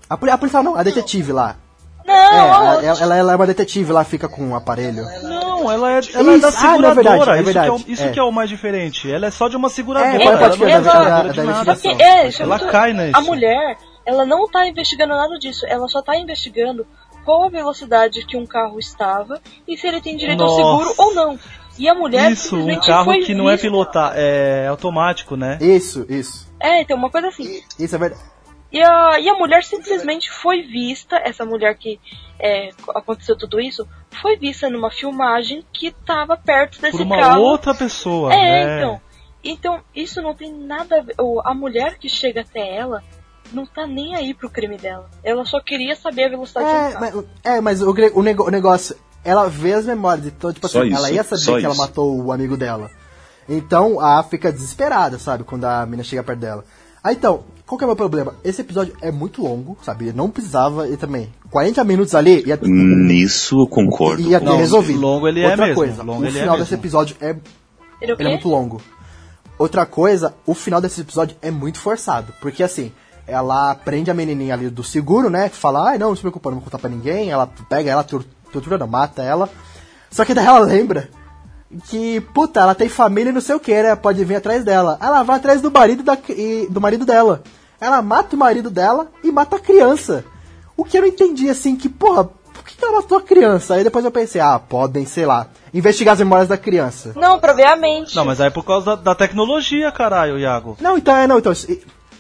A, 0.09 0.15
a 0.15 0.39
policial 0.39 0.63
não, 0.63 0.77
a 0.77 0.83
detetive 0.83 1.33
lá. 1.33 1.57
Não, 2.11 2.81
É, 2.81 2.87
ela, 2.87 3.03
ela, 3.03 3.17
ela 3.17 3.33
é 3.33 3.37
uma 3.37 3.47
detetive 3.47 3.93
lá, 3.93 4.05
fica 4.05 4.29
com 4.29 4.43
um 4.43 4.55
aparelho. 4.55 5.05
Não, 5.23 5.71
ela 5.71 5.93
é, 5.93 6.01
ela 6.15 6.35
é 6.35 6.39
da 6.39 6.49
Isso, 6.49 6.59
ah, 6.67 6.79
não, 6.79 6.91
é 6.91 6.95
seguradora. 6.95 6.95
verdade, 6.95 7.31
é 7.31 7.35
isso 7.37 7.45
verdade, 7.45 7.67
que, 7.67 7.71
é 7.71 7.73
o, 7.73 7.93
isso 7.93 8.03
é. 8.05 8.09
que 8.11 8.19
é 8.19 8.23
o 8.23 8.33
mais 8.33 8.49
diferente. 8.49 9.11
Ela 9.13 9.27
é 9.27 9.31
só 9.31 9.49
de 9.49 9.57
uma 9.57 9.69
seguradora. 9.69 10.11
É, 10.11 10.19
pode- 10.19 10.29
ela 10.29 10.39
pode 10.39 10.63
é 10.65 10.77
seguradora 10.77 11.29
é, 12.03 12.29
isso 12.29 12.43
é 12.43 12.45
Ela 12.45 12.59
cai 12.59 12.93
nisso. 12.93 13.17
A 13.17 13.21
mulher, 13.21 13.77
ela 14.05 14.27
não 14.27 14.49
tá 14.49 14.67
investigando 14.67 15.15
nada 15.15 15.39
disso. 15.39 15.65
Ela 15.67 15.87
só 15.89 16.03
tá 16.03 16.17
investigando 16.17 16.87
qual 17.25 17.45
a 17.45 17.49
velocidade 17.49 18.25
que 18.27 18.37
um 18.37 18.47
carro 18.47 18.79
estava 18.79 19.41
e 19.69 19.77
se 19.77 19.87
ele 19.87 20.01
tem 20.01 20.17
direito 20.17 20.41
Nossa. 20.41 20.61
ao 20.63 20.79
seguro 20.79 20.95
ou 20.99 21.15
não. 21.15 21.39
E 21.79 21.89
a 21.89 21.95
mulher 21.95 22.31
Isso, 22.33 22.57
um 22.57 22.81
carro 22.81 23.05
foi 23.07 23.21
que 23.21 23.35
não 23.35 23.49
é 23.49 23.57
pilotar, 23.57 24.13
é 24.15 24.67
automático, 24.67 25.37
né? 25.37 25.57
Isso, 25.61 26.05
isso. 26.09 26.47
É, 26.61 26.83
então 26.83 26.97
uma 26.97 27.11
coisa 27.11 27.29
assim. 27.29 27.63
Isso 27.79 27.95
é 27.95 27.99
verdade. 27.99 28.23
E 28.73 28.81
a, 28.81 29.19
e 29.19 29.29
a 29.29 29.35
mulher 29.35 29.65
simplesmente 29.65 30.31
foi 30.31 30.63
vista, 30.63 31.17
essa 31.17 31.45
mulher 31.45 31.77
que 31.77 31.99
é, 32.39 32.71
aconteceu 32.95 33.37
tudo 33.37 33.61
isso, 33.61 33.87
foi 34.23 34.37
vista 34.37 34.71
numa 34.71 34.91
filmagem 34.91 35.65
que 35.73 35.91
tava 35.91 36.37
perto 36.37 36.81
desse 36.81 36.99
Por 36.99 37.05
uma 37.07 37.17
carro. 37.17 37.41
outra 37.43 37.75
pessoa, 37.75 38.33
É, 38.33 38.37
né? 38.67 38.77
então. 38.79 39.01
Então, 39.43 39.81
isso 39.95 40.21
não 40.23 40.35
tem 40.35 40.53
nada 40.53 40.99
a 40.99 41.01
ver. 41.03 41.15
ou 41.19 41.41
A 41.45 41.55
mulher 41.55 41.97
que 41.99 42.09
chega 42.09 42.43
até 42.43 42.77
ela 42.77 43.03
não 43.53 43.67
tá 43.67 43.87
nem 43.87 44.15
aí 44.15 44.33
pro 44.35 44.49
crime 44.51 44.77
dela. 44.77 45.11
Ela 45.25 45.45
só 45.45 45.61
queria 45.61 45.97
saber 45.97 46.25
a 46.25 46.29
velocidade 46.29 46.67
do 46.67 46.73
É, 46.73 46.93
carro. 46.93 47.01
mas, 47.01 47.25
é, 47.57 47.61
mas 47.61 47.83
o, 47.83 47.91
o, 48.15 48.23
nego- 48.23 48.47
o 48.47 48.51
negócio, 48.51 48.95
ela 49.25 49.49
vê 49.49 49.73
as 49.73 49.87
memórias, 49.87 50.27
então, 50.27 50.53
tipo 50.53 50.69
Só 50.69 50.81
assim, 50.81 50.89
isso, 50.91 50.97
ela 50.99 51.11
ia 51.11 51.25
saber 51.25 51.59
que 51.59 51.65
ela 51.65 51.75
isso. 51.75 51.83
matou 51.83 52.23
o 52.23 52.31
amigo 52.31 52.57
dela. 52.57 52.91
Então 53.49 53.99
a 53.99 54.23
fica 54.23 54.53
desesperada, 54.53 55.19
sabe, 55.19 55.43
quando 55.43 55.65
a 55.65 55.85
mina 55.87 56.05
chega 56.05 56.23
perto 56.23 56.39
dela. 56.39 56.65
Aí 57.03 57.17
então, 57.17 57.43
qual 57.71 57.79
que 57.79 57.85
é 57.85 57.87
o 57.87 57.89
meu 57.91 57.97
problema? 57.97 58.35
Esse 58.43 58.63
episódio 58.63 58.97
é 59.01 59.13
muito 59.13 59.41
longo, 59.43 59.79
sabe? 59.83 60.13
Não 60.13 60.29
precisava, 60.29 60.89
e 60.89 60.97
também, 60.97 61.33
40 61.51 61.85
minutos 61.85 62.15
ali 62.17 62.43
ia, 62.45 62.59
Nisso 62.61 63.61
eu 63.63 63.67
concordo. 63.69 64.21
ia 64.23 64.41
ter 64.41 64.47
você. 64.47 64.57
resolvido. 64.57 65.01
longo 65.01 65.29
ele 65.29 65.41
é 65.41 65.49
Outra 65.51 65.67
mesmo, 65.67 65.77
coisa, 65.81 66.03
longo 66.03 66.23
o 66.23 66.25
ele 66.27 66.37
é 66.37 66.41
final 66.41 66.57
mesmo. 66.57 66.65
desse 66.65 66.75
episódio 66.75 67.17
é 67.21 67.31
Ele, 68.01 68.11
é 68.13 68.15
ele 68.19 68.25
é 68.25 68.29
muito 68.33 68.49
longo. 68.49 68.83
Outra 69.57 69.87
coisa, 69.87 70.35
o 70.45 70.53
final 70.53 70.81
desse 70.81 71.01
episódio 71.01 71.37
é 71.41 71.51
muito 71.51 71.79
forçado. 71.79 72.33
Porque 72.41 72.63
assim, 72.63 72.91
ela 73.27 73.75
prende 73.77 74.11
a 74.11 74.15
menininha 74.15 74.55
ali 74.55 74.69
do 74.69 74.83
seguro, 74.83 75.31
né? 75.31 75.49
Que 75.49 75.57
fala, 75.57 75.91
ai 75.91 75.99
não, 75.99 76.09
não 76.09 76.17
se 76.17 76.23
preocupa, 76.23 76.51
não 76.51 76.57
vou 76.57 76.65
contar 76.65 76.79
pra 76.79 76.91
ninguém. 76.91 77.31
Ela 77.31 77.47
pega 77.69 77.89
ela, 77.91 78.03
tor- 78.03 78.25
tortura, 78.53 78.77
não, 78.79 78.87
mata 78.89 79.23
ela. 79.23 79.49
Só 80.11 80.25
que 80.25 80.35
daí 80.35 80.47
ela 80.47 80.59
lembra 80.59 81.09
que, 81.89 82.21
puta, 82.35 82.59
ela 82.61 82.75
tem 82.75 82.89
família 82.89 83.31
e 83.31 83.33
não 83.33 83.41
sei 83.41 83.55
o 83.55 83.61
que, 83.61 83.81
né? 83.81 83.95
Pode 83.95 84.25
vir 84.25 84.35
atrás 84.37 84.65
dela. 84.65 84.99
Ela 85.01 85.23
vai 85.23 85.37
atrás 85.37 85.61
do 85.61 85.71
marido, 85.71 86.03
da, 86.03 86.19
e- 86.31 86.67
do 86.69 86.81
marido 86.81 87.05
dela. 87.07 87.43
Ela 87.81 88.03
mata 88.03 88.37
o 88.37 88.39
marido 88.39 88.71
dela 88.71 89.09
e 89.25 89.31
mata 89.33 89.57
a 89.57 89.61
criança. 89.61 90.25
O 90.77 90.85
que 90.85 90.97
eu 90.99 91.03
não 91.03 91.09
entendi, 91.09 91.49
assim, 91.49 91.77
que, 91.77 91.89
porra, 91.89 92.25
por 92.25 92.65
que 92.65 92.77
que 92.77 92.85
ela 92.85 92.97
matou 93.01 93.19
a 93.19 93.23
criança? 93.23 93.75
Aí 93.75 93.85
depois 93.85 94.05
eu 94.05 94.11
pensei, 94.11 94.41
ah, 94.41 94.59
podem, 94.59 95.07
sei 95.07 95.25
lá, 95.27 95.47
investigar 95.73 96.13
as 96.15 96.19
memórias 96.21 96.49
da 96.49 96.57
criança. 96.57 97.13
Não, 97.17 97.39
pra 97.39 97.53
ver 97.53 97.65
a 97.65 97.77
mente. 97.77 98.15
Não, 98.17 98.25
mas 98.25 98.41
aí 98.41 98.49
é 98.49 98.51
por 98.51 98.65
causa 98.65 98.87
da, 98.87 98.95
da 98.97 99.15
tecnologia, 99.15 99.91
caralho, 99.93 100.39
Iago. 100.39 100.77
Não, 100.81 100.97
então, 100.99 101.17
é, 101.17 101.27
não, 101.27 101.39
então. 101.39 101.53
isso- 101.53 101.67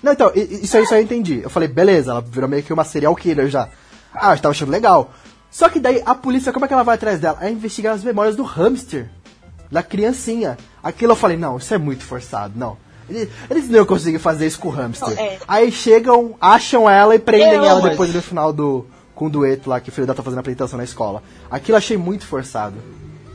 Não, 0.02 0.12
então, 0.12 0.32
isso 0.34 0.76
aí, 0.76 0.82
isso 0.84 0.94
aí 0.94 1.00
eu 1.00 1.04
entendi. 1.04 1.40
Eu 1.42 1.50
falei, 1.50 1.68
beleza, 1.68 2.10
ela 2.12 2.20
virou 2.22 2.48
meio 2.48 2.62
que 2.62 2.72
uma 2.72 2.84
serial 2.84 3.14
killer 3.14 3.48
já. 3.48 3.68
Ah, 4.14 4.32
eu 4.34 4.38
tava 4.38 4.52
achando 4.52 4.70
legal. 4.70 5.10
Só 5.50 5.68
que 5.68 5.78
daí 5.80 6.02
a 6.06 6.14
polícia, 6.14 6.52
como 6.52 6.64
é 6.64 6.68
que 6.68 6.74
ela 6.74 6.82
vai 6.84 6.94
atrás 6.94 7.18
dela? 7.20 7.38
É 7.40 7.50
investigar 7.50 7.94
as 7.94 8.02
memórias 8.04 8.34
do 8.36 8.42
hamster. 8.44 9.10
Da 9.70 9.82
criancinha. 9.82 10.56
Aquilo 10.82 11.12
eu 11.12 11.16
falei, 11.16 11.36
não, 11.36 11.56
isso 11.58 11.72
é 11.74 11.78
muito 11.78 12.02
forçado, 12.04 12.54
não. 12.56 12.76
Eles, 13.10 13.28
eles 13.50 13.68
não 13.68 13.76
iam 13.76 13.86
conseguir 13.86 14.18
fazer 14.18 14.46
isso 14.46 14.58
com 14.60 14.68
o 14.68 14.70
hamster. 14.70 15.08
Não, 15.14 15.22
é. 15.22 15.38
Aí 15.48 15.70
chegam, 15.72 16.34
acham 16.40 16.88
ela 16.88 17.14
e 17.14 17.18
prendem 17.18 17.54
Eu, 17.56 17.64
ela 17.64 17.80
mas- 17.80 17.90
depois 17.90 18.14
no 18.14 18.22
final 18.22 18.52
do. 18.52 18.86
Com 19.14 19.26
o 19.26 19.30
dueto 19.30 19.68
lá 19.68 19.78
que 19.80 19.90
o 19.90 19.92
filho 19.92 20.06
dela 20.06 20.16
tá 20.16 20.22
fazendo 20.22 20.38
a 20.38 20.40
apresentação 20.40 20.78
na 20.78 20.84
escola. 20.84 21.22
Aquilo 21.50 21.74
eu 21.74 21.78
achei 21.78 21.96
muito 21.98 22.26
forçado. 22.26 22.76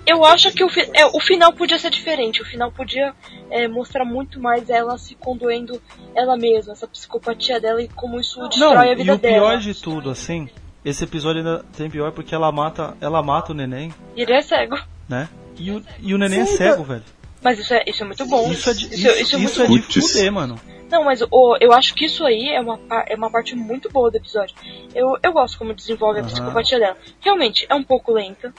Eu 0.07 0.25
acho 0.25 0.51
que 0.51 0.63
o, 0.63 0.69
fi- 0.69 0.89
é, 0.93 1.05
o 1.05 1.19
final 1.19 1.53
podia 1.53 1.77
ser 1.77 1.91
diferente. 1.91 2.41
O 2.41 2.45
final 2.45 2.71
podia 2.71 3.13
é, 3.51 3.67
mostrar 3.67 4.03
muito 4.03 4.39
mais 4.39 4.67
ela 4.69 4.97
se 4.97 5.13
condoendo 5.15 5.79
ela 6.15 6.35
mesma, 6.37 6.73
essa 6.73 6.87
psicopatia 6.87 7.59
dela 7.59 7.81
e 7.83 7.87
como 7.87 8.19
isso 8.19 8.39
Não, 8.39 8.49
destrói 8.49 8.89
a 8.89 8.93
e 8.93 8.95
vida 8.95 9.13
o 9.13 9.17
dela. 9.17 9.35
pior 9.35 9.57
de 9.59 9.73
tudo, 9.79 10.09
assim, 10.09 10.49
esse 10.83 11.03
episódio 11.03 11.39
ainda 11.39 11.63
tem 11.77 11.87
pior 11.89 12.11
porque 12.11 12.33
ela 12.33 12.51
mata, 12.51 12.95
ela 13.01 13.21
mata 13.21 13.51
o 13.51 13.55
neném, 13.55 13.93
E 14.15 14.21
ele 14.23 14.33
é 14.33 14.41
cego. 14.41 14.77
né? 15.09 15.29
E 15.57 15.71
o, 15.71 15.83
e 16.01 16.13
o 16.13 16.17
neném 16.17 16.45
Sim, 16.45 16.53
é 16.53 16.57
cego, 16.57 16.83
velho. 16.83 17.03
Mas 17.45 17.59
isso 17.59 17.73
é, 17.75 17.83
isso 17.85 18.01
é 18.03 18.05
muito 18.07 18.25
bom. 18.25 18.51
Isso 18.51 18.69
é 18.69 18.73
de, 18.73 18.85
isso, 18.87 18.95
isso, 18.95 19.07
isso 19.21 19.35
é 19.35 19.39
isso 19.39 19.59
muito 19.59 19.61
é 19.61 19.67
bom. 19.67 19.73
de 19.77 19.81
Putz. 20.01 20.11
fuder, 20.11 20.31
mano. 20.31 20.59
Não, 20.91 21.03
mas 21.03 21.21
o, 21.21 21.57
eu 21.61 21.71
acho 21.73 21.93
que 21.93 22.05
isso 22.05 22.25
aí 22.25 22.49
é 22.49 22.59
uma, 22.59 22.77
pa- 22.77 23.05
é 23.07 23.15
uma 23.15 23.29
parte 23.29 23.55
muito 23.55 23.89
boa 23.91 24.09
do 24.09 24.17
episódio. 24.17 24.55
Eu, 24.93 25.15
eu 25.21 25.31
gosto 25.33 25.57
como 25.59 25.73
desenvolve 25.73 26.19
a 26.19 26.23
Aham. 26.23 26.31
psicopatia 26.31 26.79
dela. 26.79 26.97
Realmente, 27.21 27.65
é 27.69 27.75
um 27.75 27.83
pouco 27.83 28.11
lenta. 28.11 28.51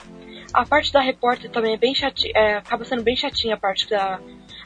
A 0.53 0.65
parte 0.65 0.91
da 0.93 1.01
repórter 1.01 1.49
também 1.51 1.73
é 1.73 1.77
bem 1.77 1.93
chatinha. 1.93 2.31
É, 2.35 2.55
acaba 2.57 2.85
sendo 2.85 3.03
bem 3.03 3.15
chatinha 3.17 3.55
a 3.55 3.57
parte 3.57 3.89
da. 3.89 4.19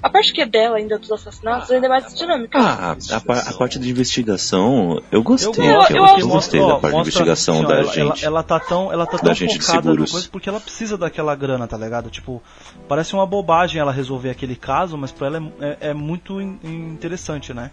A 0.03 0.09
parte 0.09 0.34
que 0.34 0.41
é 0.41 0.45
dela 0.47 0.78
ainda 0.78 0.97
dos 0.97 1.11
assassinatos 1.11 1.69
ainda 1.72 1.86
é 1.86 1.89
mais 1.89 2.15
dinâmica. 2.15 2.57
Ah, 2.59 2.95
a, 3.11 3.22
pa- 3.22 3.39
a 3.47 3.53
parte 3.53 3.78
de 3.78 3.89
investigação, 3.91 5.01
eu 5.11 5.22
gostei. 5.22 5.63
Eu- 5.63 5.72
Eu, 5.72 5.82
eu- 5.84 6.05
eu, 6.05 6.17
eu- 6.19 6.28
gostei 6.28 6.59
Ó, 6.59 6.67
da 6.67 6.74
parte 6.80 6.86
de 6.88 6.97
mostra, 6.97 7.01
investigação 7.01 7.55
assim, 7.59 7.67
da 7.67 7.74
ela, 7.76 7.84
gente. 7.86 8.26
Ela, 8.26 8.36
ela 8.38 8.43
tá 8.43 8.59
tão, 8.59 8.91
ela 8.91 9.05
tá 9.05 9.17
da 9.17 9.24
tão 9.24 9.33
de 9.33 9.59
focada 9.59 9.78
no 9.78 9.83
seguros. 9.91 10.12
coisa 10.12 10.29
porque 10.32 10.50
ela 10.50 10.59
precisa 10.59 10.97
daquela 10.97 11.36
grana, 11.36 11.67
tá 11.67 11.78
ligado? 11.78 12.09
Tipo, 12.09 12.41
parece 12.92 13.13
uma 13.13 13.26
bobagem 13.26 13.80
ela 13.80 13.89
resolver 13.93 14.30
aquele 14.32 14.54
caso, 14.54 14.97
mas 14.97 15.13
pra 15.13 15.28
ela 15.28 15.38
é, 15.62 15.66
é- 15.66 15.78
é 15.92 15.93
muito 15.93 16.42
in- 16.42 16.59
interessante, 16.63 17.54
né? 17.54 17.72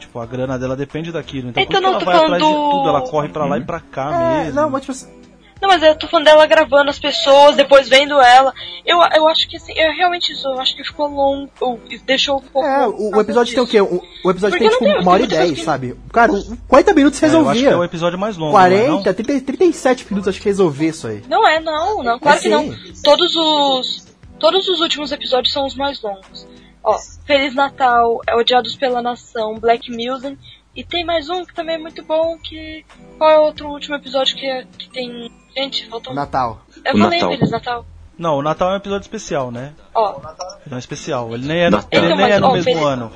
Tipo, 0.00 0.20
a 0.20 0.24
grana 0.24 0.58
dela 0.58 0.74
depende 0.74 1.12
daquilo. 1.12 1.50
Então, 1.50 1.62
Então 1.62 1.66
por 1.66 1.76
que 1.76 1.82
não 1.82 1.90
ela 1.96 1.98
vai 2.04 2.14
falando 2.14 2.34
atrás 2.34 2.42
de 2.42 2.48
do- 2.58 2.70
tudo? 2.70 2.88
Ela 2.88 3.02
corre 3.02 3.28
pra 3.28 3.44
lá 3.44 3.58
e 3.58 3.60
pra 3.60 3.78
cá 3.80 4.10
É, 4.10 4.44
mesmo. 4.44 4.60
não, 4.60 4.70
mas 4.70 4.80
tipo 4.80 4.92
assim. 4.92 5.18
Não, 5.60 5.68
mas 5.68 5.82
eu 5.82 5.94
tô 5.98 6.06
falando 6.06 6.24
dela 6.26 6.46
gravando 6.46 6.88
as 6.88 6.98
pessoas, 7.00 7.56
depois 7.56 7.88
vendo 7.88 8.18
ela. 8.20 8.54
Eu, 8.86 8.98
eu 9.16 9.26
acho 9.28 9.46
que 9.48 9.56
assim, 9.56 9.72
é 9.76 9.90
realmente 9.90 10.32
isso, 10.32 10.46
eu 10.48 10.58
acho 10.60 10.74
que 10.76 10.84
ficou 10.84 11.08
longo, 11.08 11.50
ou 11.60 11.78
deixou 12.06 12.38
um 12.38 12.40
pouco. 12.40 12.66
É, 12.66 12.86
o, 12.86 13.16
o 13.16 13.20
episódio 13.20 13.52
tem 13.52 13.62
o 13.64 13.66
quê? 13.66 13.80
O, 13.82 14.00
o 14.24 14.30
episódio 14.30 14.56
Porque 14.56 14.60
tem 14.60 14.68
tipo 14.70 14.84
tem- 14.84 15.00
uma 15.02 15.10
hora 15.12 15.22
e 15.24 15.26
dez, 15.26 15.62
sabe? 15.62 15.94
Cara, 16.12 16.32
um- 16.32 16.56
40 16.68 16.94
minutos 16.94 17.20
É, 17.22 17.26
eu 17.26 17.28
acho 17.28 17.36
que 17.38 17.44
resolvia. 17.44 17.70
é 17.70 17.76
o 17.76 17.84
episódio 17.84 18.18
mais 18.18 18.36
longo, 18.38 18.52
não 18.52 18.60
é, 18.60 18.68
40, 18.86 18.88
não? 18.88 19.02
30, 19.14 19.40
37 19.44 20.06
minutos 20.08 20.28
acho 20.28 20.38
que 20.40 20.46
resolvia 20.48 20.88
isso 20.90 21.06
aí. 21.08 21.22
Não 21.28 21.46
é, 21.46 21.58
não, 21.60 22.02
não, 22.04 22.18
claro 22.20 22.38
É 22.38 22.40
que 22.40 22.48
não. 22.48 22.74
Todos 23.02 23.34
os. 23.36 24.07
Todos 24.38 24.68
os 24.68 24.80
últimos 24.80 25.10
episódios 25.12 25.52
são 25.52 25.66
os 25.66 25.74
mais 25.74 26.00
longos. 26.02 26.46
Ó, 26.82 26.96
Feliz 27.26 27.54
Natal, 27.54 28.20
é 28.26 28.34
Odiados 28.36 28.76
pela 28.76 29.02
Nação, 29.02 29.58
Black 29.58 29.90
Music. 29.90 30.38
E 30.76 30.84
tem 30.84 31.04
mais 31.04 31.28
um 31.28 31.44
que 31.44 31.52
também 31.54 31.74
é 31.74 31.78
muito 31.78 32.04
bom, 32.04 32.38
que. 32.38 32.84
Qual 33.18 33.28
é 33.30 33.38
o 33.38 33.42
outro 33.42 33.68
último 33.68 33.96
episódio 33.96 34.36
que, 34.36 34.46
é- 34.46 34.64
que 34.78 34.88
tem. 34.90 35.30
Gente, 35.56 35.86
faltou. 35.88 36.14
Natal. 36.14 36.60
Eu 36.84 36.94
O 36.94 36.98
falei 36.98 37.18
Natal. 37.18 37.30
Feliz 37.36 37.50
Natal. 37.50 37.86
Não, 38.16 38.38
o 38.38 38.42
Natal 38.42 38.70
é 38.70 38.74
um 38.74 38.76
episódio 38.76 39.04
especial, 39.04 39.50
né? 39.50 39.74
Ó, 39.94 40.20
Ele 40.66 40.74
é 40.74 40.78
especial. 40.78 41.34
Ele 41.34 41.46
nem 41.46 41.58
é, 41.64 41.70
Natal. 41.70 41.88
ele 41.92 42.06
Então, 42.06 42.16
nem 42.16 42.30
é 42.30 42.38
no 42.38 42.46
ó, 42.46 42.52
mesmo 42.52 42.64
feliz- 42.64 42.82
ano. 42.84 43.12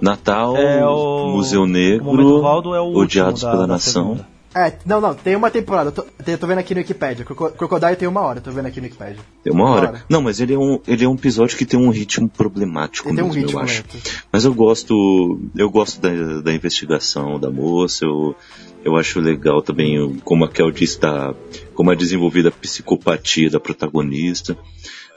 Natal, 0.00 0.56
É 0.56 0.86
o- 0.86 1.28
Museu 1.28 1.62
o 1.62 1.66
Negro, 1.66 2.04
Momento 2.06 2.40
Valdo 2.42 2.74
é 2.74 2.80
o 2.80 2.96
Odiados 2.96 3.42
da- 3.42 3.50
pela 3.50 3.62
da 3.66 3.74
Nação. 3.74 4.14
segunda. 4.16 4.35
É, 4.58 4.72
não, 4.86 5.02
não, 5.02 5.14
tem 5.14 5.36
uma 5.36 5.50
temporada. 5.50 5.88
Eu 5.90 5.92
tô, 5.92 6.06
eu 6.26 6.38
tô 6.38 6.46
vendo 6.46 6.58
aqui 6.58 6.74
no 6.74 6.80
Wikipedia. 6.80 7.26
Croco- 7.26 7.50
Crocodile 7.50 7.94
tem 7.96 8.08
uma 8.08 8.22
hora, 8.22 8.38
eu 8.38 8.42
tô 8.42 8.50
vendo 8.50 8.64
aqui 8.66 8.80
no 8.80 8.86
Wikipedia. 8.86 9.18
Tem 9.44 9.52
uma 9.52 9.68
hora. 9.70 9.80
Uma 9.82 9.88
hora. 9.90 10.04
Não, 10.08 10.22
mas 10.22 10.40
ele 10.40 10.54
é 10.54 10.58
um, 10.58 10.80
ele 10.88 11.04
é 11.04 11.08
um 11.08 11.14
episódio 11.14 11.58
que 11.58 11.66
tem 11.66 11.78
um 11.78 11.90
ritmo 11.90 12.26
problemático 12.26 13.08
Ele 13.10 13.16
tem 13.16 13.24
um 13.24 13.28
mesmo, 13.28 13.42
ritmo 13.42 13.58
eu 13.60 13.64
acho. 13.64 13.82
lento. 13.82 13.98
Mas 14.32 14.44
eu 14.46 14.54
gosto, 14.54 15.40
eu 15.54 15.68
gosto 15.68 16.00
da, 16.00 16.40
da 16.40 16.54
investigação 16.54 17.38
da 17.38 17.50
moça, 17.50 18.06
eu, 18.06 18.34
eu 18.82 18.96
acho 18.96 19.20
legal 19.20 19.60
também 19.60 20.00
o- 20.00 20.16
como 20.24 20.46
a 20.46 20.48
Kel 20.48 20.70
disse, 20.70 20.98
da, 21.00 21.34
como 21.74 21.92
é 21.92 21.94
desenvolvida 21.94 22.48
a 22.48 22.52
psicopatia 22.52 23.50
da 23.50 23.60
protagonista. 23.60 24.56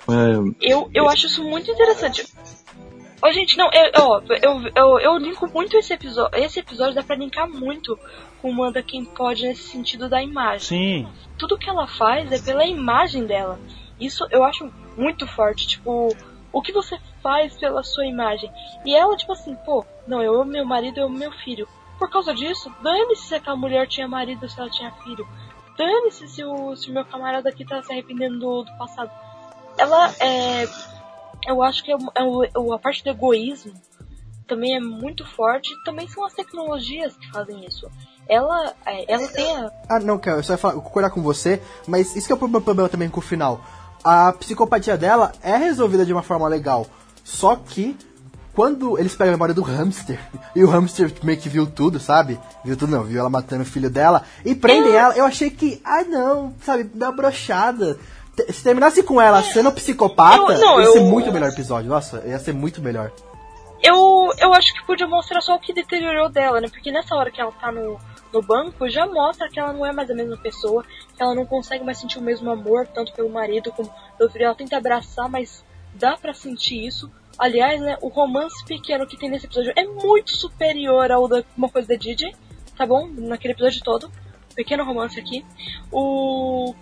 É, 0.10 0.74
Eu, 0.74 0.90
eu 0.94 1.08
acho 1.08 1.28
isso 1.28 1.44
muito 1.46 1.72
interessante. 1.72 2.26
Ó, 3.22 3.32
gente, 3.32 3.58
não, 3.58 3.70
eu, 3.72 3.92
ó, 4.02 4.22
eu, 4.42 4.72
eu, 4.76 5.00
eu 5.00 5.18
linko 5.18 5.48
muito 5.54 5.76
esse 5.78 5.94
episódio. 5.94 6.38
Esse 6.40 6.60
episódio 6.60 6.96
dá 6.96 7.04
pra 7.04 7.16
linkar 7.16 7.50
muito 7.50 7.98
com 8.42 8.52
Manda 8.52 8.82
Quem 8.82 9.06
Pode 9.06 9.44
nesse 9.44 9.64
sentido 9.64 10.10
da 10.10 10.22
imagem. 10.22 10.68
Sim, 10.68 11.08
Tudo 11.38 11.58
que 11.58 11.70
ela 11.70 11.88
faz 11.88 12.32
é 12.32 12.40
pela 12.40 12.66
imagem 12.66 13.26
dela. 13.26 13.60
Isso 14.00 14.26
eu 14.32 14.44
acho 14.44 14.72
muito 14.98 15.28
forte. 15.28 15.68
Tipo, 15.68 16.16
o 16.52 16.62
que 16.62 16.72
você 16.72 16.98
faz 17.22 17.58
pela 17.58 17.84
sua 17.84 18.06
imagem. 18.06 18.52
E 18.86 18.96
ela, 18.96 19.16
tipo 19.16 19.32
assim, 19.32 19.56
pô, 19.66 19.86
não, 20.08 20.22
eu 20.22 20.42
amo 20.42 20.52
meu 20.52 20.66
marido, 20.66 21.00
eu 21.00 21.06
amo 21.06 21.18
meu 21.18 21.32
filho. 21.32 21.68
Por 21.98 22.10
causa 22.10 22.34
disso, 22.34 22.74
dane-se 22.82 23.28
se 23.28 23.36
aquela 23.36 23.58
mulher 23.58 23.88
tinha 23.88 24.08
marido 24.08 24.48
se 24.48 24.60
ela 24.60 24.70
tinha 24.70 24.92
filho. 25.04 25.28
Dane-se 25.78 26.28
se 26.28 26.44
o, 26.44 26.76
se 26.76 26.90
o 26.90 26.94
meu 26.94 27.06
camarada 27.06 27.50
aqui 27.50 27.66
tá 27.66 27.82
se 27.84 27.92
arrependendo 27.92 28.40
do, 28.40 28.64
do 28.64 28.78
passado. 28.78 29.12
Ela 29.78 30.14
é. 30.20 30.66
Eu 31.48 31.64
acho 31.64 31.84
que 31.84 31.92
é, 31.92 31.96
é 31.96 32.74
a 32.74 32.80
parte 32.80 33.04
do 33.04 33.10
egoísmo 33.10 33.74
também 34.50 34.76
é 34.76 34.80
muito 34.80 35.26
forte. 35.26 35.72
Também 35.86 36.08
são 36.08 36.26
as 36.26 36.34
tecnologias 36.34 37.16
que 37.16 37.30
fazem 37.30 37.64
isso. 37.66 37.90
Ela, 38.30 38.74
é, 38.86 39.12
ela 39.12 39.28
tem 39.30 39.58
a, 39.58 39.72
Ah, 39.90 40.00
não, 40.00 40.18
Kel, 40.20 40.38
eu 40.38 40.44
só 40.44 40.54
ia 40.54 40.58
falar, 40.58 40.76
concordar 40.76 41.10
com 41.10 41.22
você, 41.22 41.62
mas 41.88 42.16
isso 42.16 42.28
que 42.28 42.34
é 42.34 42.36
o 42.36 42.48
meu 42.48 42.62
problema 42.62 42.88
também 42.88 43.10
com 43.10 43.20
o 43.20 43.24
final. 43.24 43.60
A 44.04 44.32
psicopatia 44.34 44.96
dela 44.98 45.32
é 45.42 45.58
resolvida 45.58 46.06
de 46.06 46.14
uma 46.14 46.22
forma 46.22 46.48
legal, 46.48 46.86
só 47.24 47.56
que 47.56 47.98
quando 48.54 49.00
eles 49.00 49.16
pegam 49.16 49.34
a 49.34 49.36
memória 49.38 49.54
do 49.56 49.62
hamster, 49.64 50.20
e 50.56 50.64
o 50.64 50.70
hamster 50.70 51.12
meio 51.24 51.40
que 51.40 51.50
viu 51.50 51.66
tudo, 51.66 52.00
sabe? 52.00 52.40
Viu 52.64 52.78
tudo 52.78 52.92
não, 52.92 53.04
viu 53.04 53.20
ela 53.20 53.30
matando 53.30 53.64
o 53.64 53.66
filho 53.66 53.90
dela, 53.90 54.24
e 54.46 54.54
prendem 54.54 54.94
ela, 54.94 55.16
eu 55.18 55.26
achei 55.26 55.50
que, 55.50 55.82
ai 55.84 56.04
não, 56.04 56.54
sabe, 56.64 56.84
dá 56.84 57.12
brochada. 57.12 57.98
Se 58.52 58.64
terminasse 58.64 59.04
com 59.04 59.20
ela 59.20 59.42
sendo 59.44 59.70
psicopata, 59.72 60.54
Eu- 60.54 60.60
não, 60.60 60.80
ia 60.80 60.92
ser 60.92 60.98
eu- 61.00 61.06
muito 61.06 61.32
melhor 61.32 61.50
episódio, 61.50 61.90
nossa, 61.90 62.22
ia 62.26 62.38
ser 62.40 62.54
muito 62.54 62.82
melhor. 62.82 63.12
Eu, 63.82 64.32
eu 64.38 64.54
acho 64.54 64.74
que 64.74 64.86
podia 64.86 65.08
mostrar 65.08 65.40
só 65.42 65.56
o 65.56 65.60
que 65.60 65.74
deteriorou 65.74 66.30
dela, 66.30 66.60
né? 66.60 66.68
Porque 66.70 66.92
nessa 66.92 67.16
hora 67.16 67.32
que 67.32 67.40
ela 67.40 67.52
tá 67.54 67.72
no, 67.72 67.98
no 68.32 68.42
banco, 68.42 68.90
já 68.90 69.06
mostra 69.06 69.50
que 69.50 69.60
ela 69.60 69.74
não 69.74 69.86
é 69.86 69.92
mais 69.92 70.10
a 70.10 70.16
mesma 70.16 70.38
pessoa, 70.38 70.84
que 70.84 71.22
ela 71.22 71.34
não 71.34 71.46
consegue 71.46 71.84
mais 71.84 71.98
sentir 71.98 72.20
o 72.20 72.22
mesmo 72.22 72.50
amor, 72.50 72.88
tanto 72.88 73.14
pelo 73.14 73.30
marido 73.30 73.72
como 73.72 73.92
pelo 74.18 74.30
filho. 74.30 74.46
Ela 74.46 74.56
tenta 74.56 74.78
abraçar, 74.78 75.30
mas 75.30 75.64
dá 75.94 76.16
pra 76.16 76.34
sentir 76.34 76.86
isso. 76.86 77.12
Aliás, 77.38 77.80
né, 77.82 77.98
o 78.02 78.10
romance 78.10 78.64
pequeno 78.66 79.08
que 79.08 79.18
tem 79.18 79.30
nesse 79.30 79.46
episódio 79.46 79.74
é 79.76 79.86
muito 79.86 80.36
superior 80.36 81.12
ao 81.12 81.28
da 81.28 81.44
uma 81.58 81.70
coisa 81.70 81.88
da 81.88 81.96
DJ, 81.96 82.36
tá 82.76 82.86
bom? 82.86 83.08
Naquele 83.08 83.54
episódio 83.54 83.82
todo. 83.84 84.12
Pequeno 84.56 84.84
romance 84.84 85.20
aqui. 85.20 85.46
O. 85.92 86.76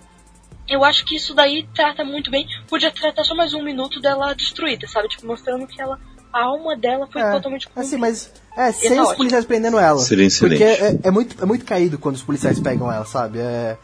Eu 0.68 0.84
acho 0.84 1.06
que 1.06 1.15
isso 1.15 1.34
daí 1.34 1.64
trata 1.74 2.03
muito 2.03 2.30
bem. 2.30 2.45
Podia 2.68 2.91
tratar 2.91 3.24
só 3.24 3.34
mais 3.34 3.53
um 3.53 3.64
minuto 3.64 4.02
dela 4.02 4.34
destruída, 4.34 4.88
sabe? 4.88 5.07
Tipo, 5.07 5.28
mostrando 5.28 5.68
que 5.68 5.82
ela. 5.82 5.99
A 6.38 6.43
alma 6.45 6.76
dela 6.77 7.07
foi 7.11 7.22
É, 7.22 7.31
totalmente 7.31 7.68
Assim, 7.76 7.97
mas 7.97 8.31
é, 8.55 8.72
sem 8.72 8.89
tá 8.89 8.95
os 8.95 8.99
ótimo. 9.01 9.18
policiais 9.18 9.45
prendendo 9.45 9.80
ela. 9.80 9.99
Seria 9.99 10.26
excelente. 10.26 10.59
Porque 10.59 10.84
é, 10.84 10.99
é 11.03 11.11
muito, 11.11 11.41
é 11.41 11.45
muito 11.45 11.65
caído 11.65 11.97
quando 11.97 12.15
os 12.15 12.23
policiais 12.23 12.59
pegam 12.59 12.91
ela, 12.91 13.05
sabe? 13.05 13.39
É. 13.39 13.77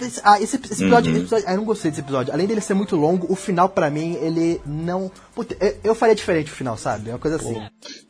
esse- 0.00 0.20
ah, 0.24 0.40
esse, 0.40 0.56
esse 0.56 0.82
episódio, 0.82 1.10
Uhum. 1.10 1.16
esse 1.16 1.24
episódio- 1.26 1.44
ah, 1.46 1.52
eu 1.52 1.56
não 1.58 1.64
gostei 1.64 1.90
desse 1.90 2.00
episódio. 2.00 2.32
Além 2.32 2.46
dele 2.46 2.60
ser 2.62 2.72
muito 2.72 2.96
longo, 2.96 3.30
o 3.30 3.36
final 3.36 3.68
pra 3.68 3.90
mim, 3.90 4.14
ele 4.22 4.58
não. 4.64 5.10
Puta, 5.34 5.54
eu, 5.60 5.76
eu 5.84 5.94
faria 5.94 6.14
diferente 6.14 6.50
o 6.50 6.54
final, 6.54 6.76
sabe? 6.78 7.10
É 7.10 7.12
uma 7.12 7.18
coisa 7.18 7.36
assim. 7.36 7.60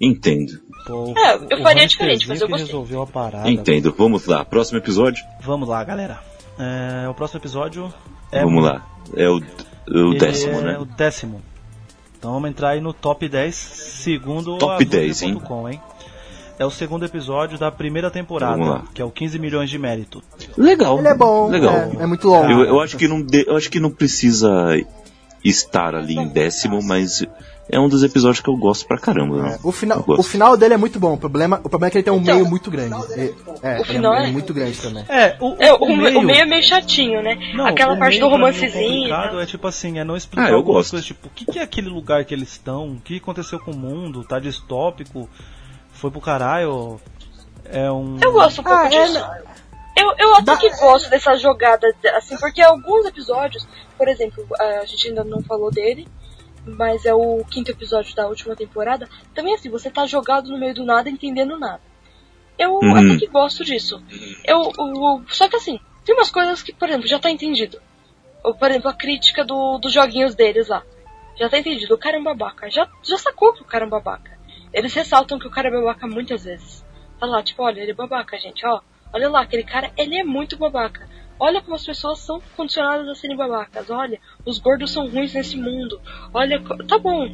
entendo, 0.01 0.53
pô, 0.87 1.13
É, 1.19 1.37
o- 1.37 1.47
eu 1.51 1.59
o 1.59 1.63
faria 1.63 1.85
diferente, 1.87 2.29
mas 2.29 2.41
eu 2.41 2.47
gostei. 2.49 2.67
resolveu 2.67 3.03
a 3.03 3.07
parada. 3.09 3.51
entendo. 3.51 3.93
Vamos 3.99 4.25
lá, 4.27 4.45
próximo 4.45 4.79
episódio? 4.79 5.25
Vamos 5.41 5.69
lá, 5.69 5.83
galera. 5.83 6.21
É, 6.59 7.09
o 7.09 7.15
próximo 7.15 7.41
episódio 7.41 7.93
é 8.31 8.43
Vamos 8.45 8.63
lá. 8.65 8.87
É 9.17 9.29
o, 9.29 9.39
o 9.39 10.11
Ele 10.11 10.19
décimo, 10.19 10.59
é 10.61 10.63
né? 10.63 10.79
o 10.79 10.85
décimo. 10.85 11.43
Então 12.19 12.33
vamos 12.33 12.51
entrar 12.51 12.71
aí 12.71 12.81
no 12.81 12.93
top 12.93 13.29
10, 13.29 13.55
segundo 13.55 14.59
Top 14.59 14.83
a 14.85 14.87
10, 14.89 15.23
hein? 15.23 15.35
Google.com, 15.35 15.69
hein? 15.69 15.81
É 16.59 16.67
o 16.67 16.71
segundo 16.71 17.05
episódio 17.05 17.57
da 17.57 17.71
primeira 17.71 18.11
temporada, 18.11 18.83
que 18.93 19.01
é 19.01 19.05
o 19.05 19.11
15 19.13 19.39
milhões 19.39 19.71
de 19.71 19.79
mérito. 19.79 20.21
Legal. 20.57 20.99
Ele 20.99 21.07
é 21.07 21.15
bom, 21.15 21.49
Legal. 21.49 21.73
É, 21.73 22.03
é 22.03 22.07
muito 22.07 22.27
longo. 22.27 22.51
Eu, 22.51 22.65
eu 22.65 22.81
acho 22.81 22.97
que 22.97 23.07
não 23.07 23.23
de- 23.23 23.45
eu 23.47 23.57
acho 23.57 23.71
que 23.71 23.79
não 23.79 23.91
precisa 23.93 24.51
estar 25.45 25.95
ali 25.95 26.17
em 26.17 26.27
décimo, 26.29 26.83
mas 26.83 27.25
é 27.71 27.79
um 27.79 27.89
dos 27.89 28.03
episódios 28.03 28.41
que 28.41 28.49
eu 28.49 28.57
gosto 28.57 28.87
pra 28.87 28.97
caramba. 28.99 29.43
né? 29.43 29.55
É, 29.55 29.59
o, 29.67 29.71
final, 29.71 30.03
o 30.07 30.23
final 30.23 30.57
dele 30.57 30.75
é 30.75 30.77
muito 30.77 30.99
bom. 30.99 31.15
O 31.15 31.19
problema, 31.19 31.61
o 31.63 31.69
problema 31.69 31.89
é 31.89 31.91
que 31.91 31.99
ele 31.99 32.05
tem 32.05 32.13
um 32.13 32.17
Então, 32.19 32.35
meio 32.37 32.49
muito 32.49 32.71
grande. 32.71 32.95
E- 33.17 33.35
É, 33.63 33.81
o 33.81 33.85
final 33.85 34.15
é, 34.15 34.29
é- 34.29 34.33
muito 34.33 34.55
grande 34.55 34.81
também. 34.81 35.05
É, 35.09 35.37
o, 35.41 35.57
É, 35.59 35.75
o, 35.75 35.97
meio... 35.97 36.19
o 36.19 36.23
meio 36.23 36.41
é 36.41 36.47
meio 36.47 36.63
chatinho, 36.63 37.23
né? 37.23 37.37
Não, 37.55 37.67
Aquela 37.67 37.95
o 37.95 37.99
parte 37.99 38.13
meio 38.19 38.21
do 38.23 38.27
o 38.27 38.31
romancezinho. 38.31 39.13
é 39.15 39.47
tipo 39.47 39.67
assim, 39.67 39.99
é 39.99 40.05
não 40.05 40.17
explicar 40.17 40.47
Ah, 40.47 40.51
eu 40.51 40.63
gosto. 40.63 40.93
coisas, 40.93 41.07
tipo, 41.07 41.27
o 41.27 41.31
que, 41.31 41.45
que 41.45 41.59
é 41.59 41.63
aquele 41.63 41.89
lugar 41.89 42.25
que 42.25 42.33
eles 42.35 42.49
estão, 42.53 42.89
o 42.93 43.01
que 43.01 43.17
aconteceu 43.19 43.59
com 43.61 43.71
o 43.73 43.77
mundo, 43.77 44.25
tá 44.25 44.39
distópico, 44.39 45.29
foi 45.93 46.11
pro 46.11 46.21
caralho, 46.21 46.99
é 47.65 47.91
um... 47.91 48.19
Eu 48.23 48.33
gosto 48.33 48.61
um 48.61 48.65
pouco 48.65 48.79
Ah, 48.79 48.87
é, 48.87 48.89
disso. 48.89 49.15
né? 49.15 49.43
Eu, 49.97 50.15
eu 50.17 50.35
até 50.37 50.57
que 50.57 50.71
gosto 50.77 51.11
dessa 51.11 51.37
jogada, 51.37 51.93
assim, 52.17 52.37
porque 52.39 52.63
alguns 52.63 53.05
episódios, 53.05 53.67
por 53.97 54.07
exemplo, 54.07 54.47
a 54.59 54.85
gente 54.85 55.09
ainda 55.09 55.25
não 55.25 55.43
falou 55.43 55.71
dele, 55.73 56.07
mas 56.67 57.05
é 57.05 57.15
o 57.15 57.45
quinto 57.51 57.71
episódio 57.71 58.15
da 58.15 58.27
última 58.29 58.55
temporada, 58.57 59.09
também 59.35 59.55
assim, 59.55 59.71
você 59.71 59.91
tá 59.91 60.07
jogado 60.07 60.51
no 60.51 60.59
meio 60.59 60.75
do 60.75 60.85
nada, 60.85 61.09
entendendo 61.09 61.59
nada. 61.59 61.81
Eu 62.59 62.75
Uhum. 62.75 62.97
até 62.97 63.17
que 63.19 63.27
gosto 63.29 63.65
disso. 63.65 64.03
Eu, 64.45 64.73
eu- 64.79 65.23
só 65.29 65.49
que 65.49 65.57
assim, 65.57 65.79
tem 66.05 66.15
umas 66.15 66.31
coisas 66.31 66.63
que, 66.63 66.73
por 66.73 66.89
exemplo, 66.89 67.07
já 67.07 67.19
tá 67.19 67.31
entendido. 67.31 67.81
Ou, 68.43 68.55
por 68.55 68.71
exemplo, 68.71 68.89
a 68.91 68.95
crítica 68.95 69.45
do, 69.45 69.79
dos 69.79 69.93
joguinhos 69.93 70.35
deles 70.35 70.69
lá. 70.69 70.83
Já 71.39 71.49
tá 71.49 71.59
entendido, 71.59 71.95
o 71.95 71.99
cara 71.99 72.17
é 72.17 72.21
um 72.21 72.25
babaca. 72.25 72.69
Já, 72.71 72.89
já 73.03 73.17
sacou 73.17 73.53
que 73.53 73.63
o 73.63 73.65
cara 73.65 73.85
é 73.85 73.87
um 73.87 73.91
babaca. 73.91 74.37
Eles 74.73 74.93
ressaltam 74.93 75.39
que 75.39 75.47
o 75.47 75.51
cara 75.51 75.69
é 75.69 75.71
babaca 75.71 76.07
muitas 76.07 76.45
vezes. 76.45 76.85
Tá 77.21 77.27
lá, 77.27 77.43
tipo, 77.43 77.63
olha, 77.63 77.81
ele 77.81 77.93
é 77.93 77.95
babaca, 77.95 78.37
gente, 78.39 78.67
ó. 78.67 78.81
Olha 79.13 79.29
lá, 79.31 79.43
aquele 79.43 79.63
cara, 79.63 79.91
ele 79.97 80.17
é 80.19 80.25
muito 80.25 80.57
babaca. 80.59 81.09
Olha 81.41 81.63
como 81.63 81.77
as 81.77 81.85
pessoas 81.87 82.19
são 82.19 82.43
condicionadas 82.57 83.07
a 83.09 83.15
serem 83.15 83.37
babacas. 83.37 83.89
Olha, 83.89 84.21
os 84.49 84.59
gordos 84.59 84.93
são 84.93 85.09
ruins 85.09 85.33
nesse 85.35 85.57
mundo. 85.57 86.01
Olha, 86.33 86.61
tá 86.89 86.99
bom. 86.99 87.29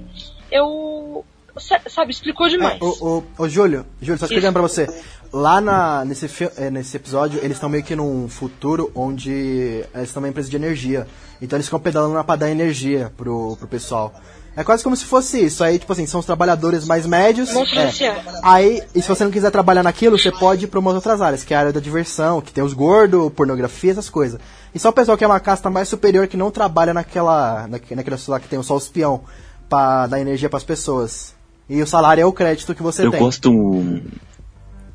Eu. 0.51 1.25
sa- 1.59 1.81
Sabe, 1.89 2.11
explicou 2.13 2.49
demais. 2.49 2.81
É, 2.81 2.85
o 3.39 3.49
Júlio, 3.49 3.87
Júlio, 4.01 4.19
só 4.19 4.27
explicando 4.27 4.53
pra 4.53 4.63
você. 4.63 4.87
Lá 5.33 5.61
na, 5.61 6.05
nesse, 6.05 6.27
eh, 6.57 6.71
nesse 6.71 6.97
episódio, 6.97 7.39
eles 7.43 7.57
estão 7.57 7.69
meio 7.69 7.83
que 7.83 7.97
num 7.97 8.29
futuro 8.29 8.91
onde 8.95 9.33
eles 9.95 10.09
estão 10.09 10.23
uma 10.23 10.29
empresa 10.29 10.49
de 10.49 10.57
energia. 10.57 11.07
Então 11.43 11.57
eles 11.57 11.67
ficam 11.67 11.81
pedalando 11.81 12.15
lá 12.15 12.23
pra 12.23 12.37
dar 12.37 12.51
energia 12.51 13.13
pro, 13.17 13.57
pro 13.57 13.67
pessoal. 13.67 14.15
É 14.57 14.63
quase 14.63 14.85
como 14.85 14.95
se 14.97 15.05
fosse 15.05 15.45
isso. 15.45 15.65
Aí, 15.65 15.79
tipo 15.79 15.93
assim, 15.93 16.07
são 16.07 16.21
os 16.21 16.27
trabalhadores 16.27 16.85
mais 16.87 17.07
médios. 17.07 17.51
É. 17.51 18.23
Aí, 18.43 18.83
e 18.95 19.03
se 19.03 19.09
você 19.09 19.25
não 19.25 19.31
quiser 19.31 19.51
trabalhar 19.51 19.83
naquilo, 19.83 20.17
você 20.19 20.31
pode 20.31 20.65
ir 20.65 20.69
pra 20.69 20.79
umas 20.81 20.95
outras 20.95 21.21
áreas, 21.21 21.43
que 21.43 21.53
é 21.53 21.57
a 21.57 21.61
área 21.61 21.73
da 21.73 21.81
diversão, 21.81 22.41
que 22.41 22.53
tem 22.53 22.63
os 22.63 22.73
gordos, 22.73 23.33
pornografia, 23.33 23.91
essas 23.91 24.09
coisas. 24.09 24.39
E 24.75 24.79
só 24.79 24.91
o 24.91 24.93
pessoal 24.93 25.17
que 25.19 25.25
é 25.25 25.27
uma 25.27 25.41
casta 25.41 25.69
mais 25.71 25.89
superior 25.89 26.27
que 26.29 26.37
não 26.37 26.51
trabalha 26.51 26.95
naquela. 26.95 27.67
naque- 27.69 27.95
naquele 27.95 28.17
lá 28.29 28.39
que 28.41 28.49
tem 28.49 28.63
só 28.63 28.77
os 28.77 28.89
peão 28.89 29.23
pra 29.69 30.07
dar 30.07 30.21
energia 30.21 30.49
pras 30.49 30.63
pessoas. 30.65 31.35
E 31.69 31.81
o 31.83 31.87
salário 31.87 32.23
é 32.23 32.27
o 32.27 32.33
crédito 32.33 32.75
que 32.75 32.83
você 32.83 33.05
Eu 33.07 33.11
tem. 33.11 33.21
gosto. 33.21 33.51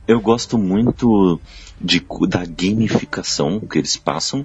Eu 0.09 0.19
gosto 0.19 0.57
muito 0.57 1.39
de, 1.79 2.03
da 2.27 2.43
gamificação 2.43 3.59
que 3.59 3.77
eles 3.77 3.95
passam. 3.95 4.43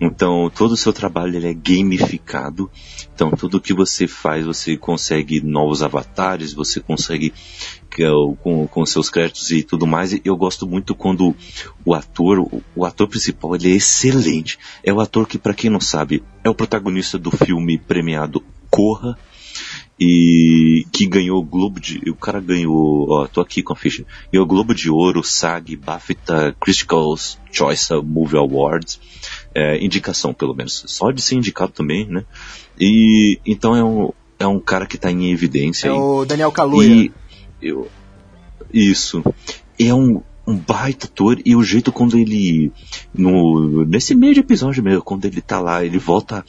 Então, 0.00 0.50
todo 0.52 0.72
o 0.72 0.76
seu 0.76 0.92
trabalho 0.92 1.36
ele 1.36 1.46
é 1.46 1.54
gamificado. 1.54 2.68
Então, 3.14 3.30
tudo 3.30 3.60
que 3.60 3.72
você 3.72 4.08
faz, 4.08 4.44
você 4.44 4.76
consegue 4.76 5.40
novos 5.40 5.84
avatares, 5.84 6.52
você 6.52 6.80
consegue 6.80 7.32
é 7.96 8.08
com, 8.42 8.66
com 8.66 8.84
seus 8.84 9.08
créditos 9.08 9.52
e 9.52 9.62
tudo 9.62 9.86
mais. 9.86 10.18
Eu 10.24 10.36
gosto 10.36 10.66
muito 10.66 10.96
quando 10.96 11.32
o 11.84 11.94
ator, 11.94 12.44
o 12.74 12.84
ator 12.84 13.06
principal, 13.06 13.54
ele 13.54 13.72
é 13.72 13.76
excelente. 13.76 14.58
É 14.82 14.92
o 14.92 14.98
ator 14.98 15.28
que, 15.28 15.38
para 15.38 15.54
quem 15.54 15.70
não 15.70 15.80
sabe, 15.80 16.24
é 16.42 16.50
o 16.50 16.54
protagonista 16.56 17.20
do 17.20 17.30
filme 17.30 17.78
premiado 17.78 18.42
Corra 18.68 19.16
e 19.98 20.86
que 20.92 21.06
ganhou 21.06 21.38
o 21.38 21.44
Globo 21.44 21.78
de. 21.80 21.98
O 22.10 22.14
cara 22.14 22.40
ganhou. 22.40 23.06
Ó, 23.08 23.26
tô 23.26 23.40
aqui 23.40 23.62
com 23.62 23.72
a 23.72 23.76
ficha. 23.76 24.04
Ganhou 24.32 24.44
o 24.44 24.48
Globo 24.48 24.74
de 24.74 24.90
Ouro, 24.90 25.22
SAG, 25.22 25.76
BAFTA, 25.76 26.54
Critical 26.60 27.14
Choice 27.50 27.94
Movie 28.02 28.36
Awards. 28.36 29.00
É, 29.54 29.82
indicação, 29.82 30.34
pelo 30.34 30.54
menos. 30.54 30.84
Só 30.86 31.10
de 31.10 31.22
ser 31.22 31.36
indicado 31.36 31.72
também, 31.72 32.06
né? 32.06 32.24
E 32.78 33.38
então 33.46 33.76
é 33.76 33.84
um, 33.84 34.10
é 34.38 34.46
um 34.46 34.58
cara 34.58 34.86
que 34.86 34.98
tá 34.98 35.10
em 35.10 35.30
evidência 35.30 35.88
É 35.88 35.90
aí. 35.90 35.96
o 35.96 36.24
Daniel 36.24 36.50
Kaluuya. 36.50 37.12
Eu, 37.62 37.88
isso. 38.72 39.22
É 39.78 39.94
um, 39.94 40.20
um 40.46 40.56
baita 40.56 41.06
ator 41.06 41.40
e 41.44 41.54
o 41.54 41.62
jeito 41.62 41.92
quando 41.92 42.18
ele 42.18 42.72
no 43.14 43.84
nesse 43.84 44.14
meio 44.14 44.34
de 44.34 44.40
episódio 44.40 44.82
mesmo, 44.82 45.02
quando 45.02 45.24
ele 45.24 45.40
tá 45.40 45.60
lá, 45.60 45.84
ele 45.84 45.98
volta 45.98 46.44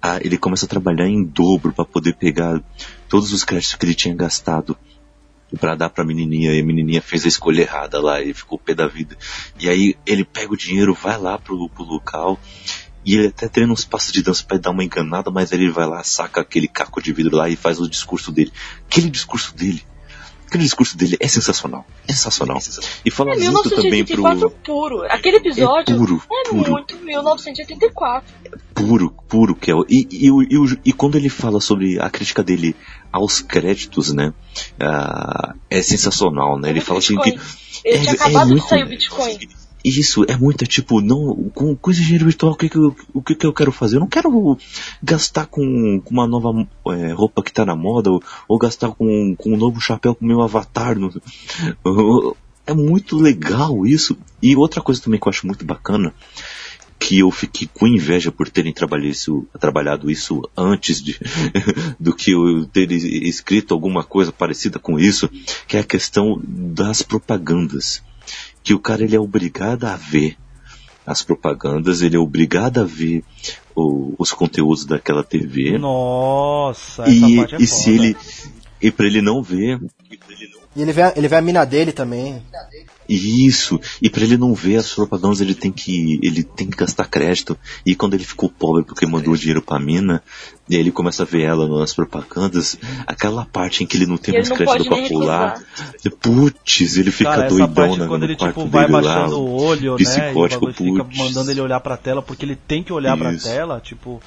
a, 0.00 0.16
ele 0.18 0.38
começa 0.38 0.66
a 0.66 0.68
trabalhar 0.68 1.06
em 1.06 1.22
dobro 1.22 1.72
para 1.72 1.84
poder 1.84 2.14
pegar 2.14 2.62
todos 3.08 3.32
os 3.32 3.44
créditos 3.44 3.76
que 3.76 3.84
ele 3.84 3.94
tinha 3.94 4.14
gastado 4.14 4.76
para 5.58 5.74
dar 5.74 5.90
pra 5.90 6.04
menininha, 6.04 6.52
e 6.54 6.60
a 6.60 6.64
menininha 6.64 7.02
fez 7.02 7.24
a 7.24 7.28
escolha 7.28 7.62
errada 7.62 8.00
lá, 8.00 8.22
e 8.22 8.32
ficou 8.32 8.58
pé 8.58 8.74
da 8.74 8.86
vida. 8.86 9.16
E 9.58 9.68
aí 9.68 9.96
ele 10.06 10.24
pega 10.24 10.52
o 10.52 10.56
dinheiro, 10.56 10.94
vai 10.94 11.18
lá 11.18 11.38
pro, 11.38 11.68
pro 11.68 11.82
local, 11.82 12.38
e 13.04 13.16
ele 13.16 13.28
até 13.28 13.48
treina 13.48 13.72
uns 13.72 13.84
passos 13.84 14.12
de 14.12 14.22
dança 14.22 14.44
para 14.44 14.58
dar 14.58 14.70
uma 14.70 14.84
enganada, 14.84 15.30
mas 15.30 15.50
ele 15.52 15.68
vai 15.68 15.86
lá, 15.86 16.04
saca 16.04 16.40
aquele 16.40 16.68
caco 16.68 17.02
de 17.02 17.12
vidro 17.12 17.36
lá 17.36 17.48
e 17.48 17.56
faz 17.56 17.80
o 17.80 17.88
discurso 17.88 18.30
dele. 18.30 18.52
Aquele 18.86 19.10
discurso 19.10 19.54
dele 19.54 19.82
Aquele 20.50 20.64
discurso 20.64 20.96
dele 20.96 21.16
é 21.20 21.28
sensacional. 21.28 21.86
É 22.08 22.12
sensacional. 22.12 22.58
E 23.04 23.10
fala 23.10 23.34
É 23.34 23.36
muito 23.38 23.70
também 23.70 24.04
pro. 24.04 24.16
1984 24.16 24.50
puro. 24.64 25.02
Aquele 25.04 25.36
episódio 25.36 25.94
É 25.94 25.96
puro, 25.98 26.22
é 26.28 26.48
puro. 26.48 26.72
muito 26.72 26.96
1984. 26.96 28.34
Puro, 28.74 29.10
puro 29.28 29.54
que 29.54 29.70
é. 29.70 29.74
E, 29.88 30.08
e, 30.10 30.28
e, 30.28 30.78
e 30.86 30.92
quando 30.92 31.14
ele 31.16 31.28
fala 31.28 31.60
sobre 31.60 32.00
a 32.00 32.10
crítica 32.10 32.42
dele 32.42 32.74
aos 33.12 33.40
créditos, 33.40 34.12
né? 34.12 34.34
ah, 34.80 35.54
é 35.70 35.80
sensacional, 35.82 36.58
né? 36.58 36.70
Ele 36.70 36.80
fala 36.80 36.98
assim 36.98 37.16
que. 37.16 37.30
Ele 37.30 37.38
é- 37.84 37.98
tinha 38.00 38.10
é 38.10 38.14
acabado 38.16 38.48
muito- 38.48 38.62
de 38.64 38.68
sair 38.68 38.82
o 38.82 38.88
Bitcoin. 38.88 39.38
Isso, 39.84 40.24
é 40.28 40.36
muito, 40.36 40.66
tipo, 40.66 41.00
não, 41.00 41.50
com, 41.54 41.74
com 41.74 41.90
esse 41.90 42.02
dinheiro 42.02 42.26
virtual, 42.26 42.52
o 42.52 42.56
que 42.56 42.68
que 42.68 42.76
eu, 42.76 42.94
o 43.14 43.22
que 43.22 43.34
que 43.34 43.46
eu 43.46 43.52
quero 43.52 43.72
fazer? 43.72 43.96
Eu 43.96 44.00
não 44.00 44.06
quero 44.08 44.58
gastar 45.02 45.46
com, 45.46 46.00
com 46.04 46.10
uma 46.10 46.26
nova 46.26 46.66
é, 46.88 47.12
roupa 47.12 47.42
que 47.42 47.52
tá 47.52 47.64
na 47.64 47.74
moda, 47.74 48.10
ou, 48.10 48.22
ou 48.46 48.58
gastar 48.58 48.90
com, 48.90 49.34
com 49.36 49.54
um 49.54 49.56
novo 49.56 49.80
chapéu 49.80 50.14
com 50.14 50.26
meu 50.26 50.42
avatar. 50.42 50.98
no- 50.98 51.10
é 52.66 52.74
muito 52.74 53.16
legal 53.16 53.86
isso. 53.86 54.16
E 54.42 54.54
outra 54.54 54.80
coisa 54.82 55.00
também 55.00 55.18
que 55.18 55.26
eu 55.26 55.30
acho 55.30 55.46
muito 55.46 55.64
bacana, 55.64 56.12
que 56.98 57.18
eu 57.20 57.30
fiquei 57.30 57.66
com 57.72 57.86
inveja 57.86 58.30
por 58.30 58.50
terem 58.50 58.74
trabalhado 58.74 59.08
isso, 59.10 59.46
trabalhado 59.58 60.10
isso 60.10 60.42
antes 60.54 61.02
de, 61.02 61.18
do 61.98 62.14
que 62.14 62.32
eu 62.32 62.66
ter 62.66 62.92
escrito 62.92 63.72
alguma 63.72 64.04
coisa 64.04 64.30
parecida 64.30 64.78
com 64.78 64.98
isso, 64.98 65.28
que 65.66 65.78
é 65.78 65.80
a 65.80 65.84
questão 65.84 66.38
das 66.44 67.00
propagandas 67.00 68.02
que 68.62 68.74
o 68.74 68.78
cara 68.78 69.02
ele 69.04 69.16
é 69.16 69.20
obrigado 69.20 69.84
a 69.84 69.96
ver 69.96 70.36
as 71.06 71.22
propagandas, 71.22 72.02
ele 72.02 72.16
é 72.16 72.18
obrigado 72.18 72.78
a 72.78 72.84
ver 72.84 73.24
o- 73.74 74.14
os 74.18 74.32
conteúdos 74.32 74.84
daquela 74.84 75.24
TV. 75.24 75.78
Nossa, 75.78 77.02
essa 77.02 77.10
e 77.12 77.36
parte 77.36 77.54
é 77.54 77.58
e 77.58 77.66
foda. 77.66 77.80
se 77.82 77.90
ele 77.90 78.16
e 78.82 78.90
para 78.90 79.06
ele 79.06 79.20
não 79.22 79.42
ver 79.42 79.80
E 80.76 80.82
ele 80.82 80.92
vê, 80.92 81.02
a- 81.02 81.12
ele 81.16 81.28
vê 81.28 81.36
a 81.36 81.40
mina 81.42 81.64
dele 81.64 81.92
também. 81.92 82.42
isso, 83.08 83.80
e 84.00 84.08
para 84.08 84.22
ele 84.22 84.36
não 84.36 84.54
ver 84.54 84.76
as 84.76 84.92
propagandas, 84.94 85.40
ele 85.40 85.54
tem 85.54 85.72
que 85.72 86.20
ele 86.22 86.44
tem 86.44 86.68
que 86.70 86.76
gastar 86.76 87.06
crédito. 87.06 87.58
E 87.84 87.94
quando 87.96 88.14
ele 88.14 88.22
ficou 88.24 88.48
pobre 88.48 88.84
porque 88.84 89.04
mandou 89.04 89.34
dinheiro 89.36 89.60
pra 89.60 89.80
mina, 89.80 90.22
e 90.68 90.74
aí 90.76 90.80
ele 90.80 90.92
começa 90.92 91.24
a 91.24 91.26
ver 91.26 91.42
ela 91.42 91.66
nas 91.80 91.92
propagandas, 91.92 92.78
aquela 93.06 93.44
parte 93.44 93.82
em 93.82 93.86
que 93.86 93.96
ele 93.96 94.06
não 94.06 94.16
tem 94.16 94.32
E 94.34 94.38
ele 94.38 94.48
mais 94.48 94.60
não 94.60 94.66
crédito 94.66 94.88
pra 94.88 95.08
pular, 95.08 95.62
putz, 96.20 96.96
ele 96.96 97.10
fica 97.10 97.30
Cara, 97.30 97.48
doidão 97.48 97.72
parte 97.74 97.98
na- 97.98 98.06
quando 98.06 98.20
no 98.22 98.26
ele 98.28 98.36
quarto 98.36 98.54
tipo 98.60 98.68
vai 98.70 98.86
dele 98.86 99.00
lá, 99.06 99.28
o 99.28 99.52
olho, 99.60 99.80
né? 99.80 99.86
E 99.86 99.90
o 99.90 99.96
psicótico, 99.96 100.72
fica 100.72 101.04
putz. 101.04 101.18
mandando 101.18 101.50
ele 101.50 101.60
olhar 101.60 101.80
pra 101.80 101.96
tela 101.96 102.22
porque 102.22 102.44
ele 102.44 102.54
tem 102.56 102.82
que 102.82 102.92
olhar 102.92 103.16
pra 103.16 103.32
Isso. 103.32 103.44
tela, 103.48 103.80
tipo. 103.80 104.22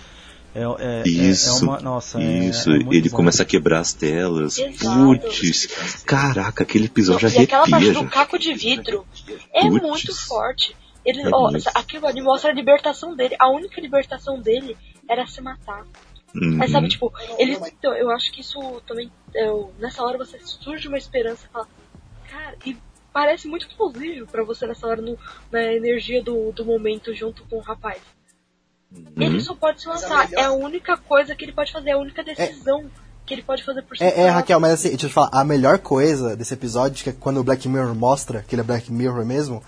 É, 0.55 0.61
é, 0.61 1.01
é- 1.01 1.07
Isso, 1.09 1.49
é 1.49 1.51
uma. 1.63 1.79
Nossa, 1.79 2.21
é- 2.21 2.45
isso, 2.45 2.71
é 2.71 2.75
ele 2.75 3.09
bom. 3.09 3.15
começa 3.15 3.41
a 3.43 3.45
quebrar 3.45 3.79
as 3.79 3.93
telas. 3.93 4.57
Putz, 4.59 6.03
caraca, 6.05 6.63
aquele 6.63 6.85
episódio 6.85 7.27
e 7.29 7.37
aquela 7.43 7.61
parte 7.67 7.73
arrepia, 7.75 7.93
do 7.93 8.05
já. 8.05 8.09
caco 8.09 8.37
de 8.39 8.53
vidro 8.53 9.05
é 9.53 9.61
Putz. 9.61 9.81
muito 9.81 10.15
forte. 10.15 10.75
Ele, 11.05 11.21
É 11.21 11.29
ó, 11.33 11.51
aquilo 11.75 12.07
ali 12.07 12.21
mostra 12.21 12.51
a 12.51 12.53
libertação 12.53 13.15
dele. 13.15 13.35
A 13.39 13.49
única 13.49 13.81
libertação 13.81 14.39
dele 14.39 14.77
era 15.09 15.25
se 15.27 15.41
matar. 15.41 15.83
Uhum. 16.33 16.57
Mas 16.57 16.71
sabe, 16.71 16.87
tipo, 16.87 17.11
ele. 17.37 17.57
então, 17.61 17.93
eu 17.93 18.09
acho 18.09 18.31
que 18.31 18.41
isso 18.41 18.81
também. 18.87 19.11
eu- 19.35 19.73
nessa 19.79 20.03
hora 20.03 20.17
você 20.17 20.39
surge 20.43 20.87
uma 20.87 20.97
esperança 20.97 21.45
e 21.47 21.51
fala. 21.51 21.67
Cara, 22.29 22.55
e 22.65 22.77
parece 23.11 23.47
muito 23.47 23.67
plausível 23.75 24.25
pra 24.27 24.43
você 24.43 24.65
nessa 24.65 24.87
hora, 24.87 25.01
no, 25.01 25.17
na 25.51 25.61
energia 25.73 26.23
do, 26.23 26.51
do 26.51 26.63
momento 26.65 27.13
junto 27.13 27.43
com 27.49 27.57
o 27.57 27.61
rapaz. 27.61 27.99
Ele 29.15 29.39
só 29.41 29.53
pode 29.55 29.81
se 29.81 29.87
matar. 29.87 30.31
É 30.33 30.43
a 30.43 30.51
única 30.51 30.97
coisa 30.97 31.35
que 31.35 31.45
ele 31.45 31.51
pode 31.51 31.71
fazer, 31.71 31.89
é 31.89 31.93
a 31.93 31.97
única 31.97 32.23
decisão 32.23 32.85
que 33.25 33.33
ele 33.33 33.43
pode 33.43 33.63
fazer 33.63 33.81
por 33.83 33.95
si 33.95 34.03
É, 34.03 34.21
é. 34.21 34.29
Raquel, 34.29 34.59
mas 34.59 34.73
assim, 34.73 34.89
deixa 34.89 35.05
eu 35.05 35.09
te 35.09 35.13
falar, 35.13 35.29
a 35.31 35.43
melhor 35.43 35.79
coisa 35.79 36.35
desse 36.35 36.53
episódio, 36.53 37.03
que 37.03 37.09
é 37.09 37.13
quando 37.13 37.39
o 37.39 37.43
Black 37.43 37.67
Mirror 37.67 37.95
mostra, 37.95 38.43
que 38.47 38.55
ele 38.55 38.61
é 38.61 38.65
Black 38.65 38.91
Mirror 38.91 39.25
mesmo, 39.25 39.63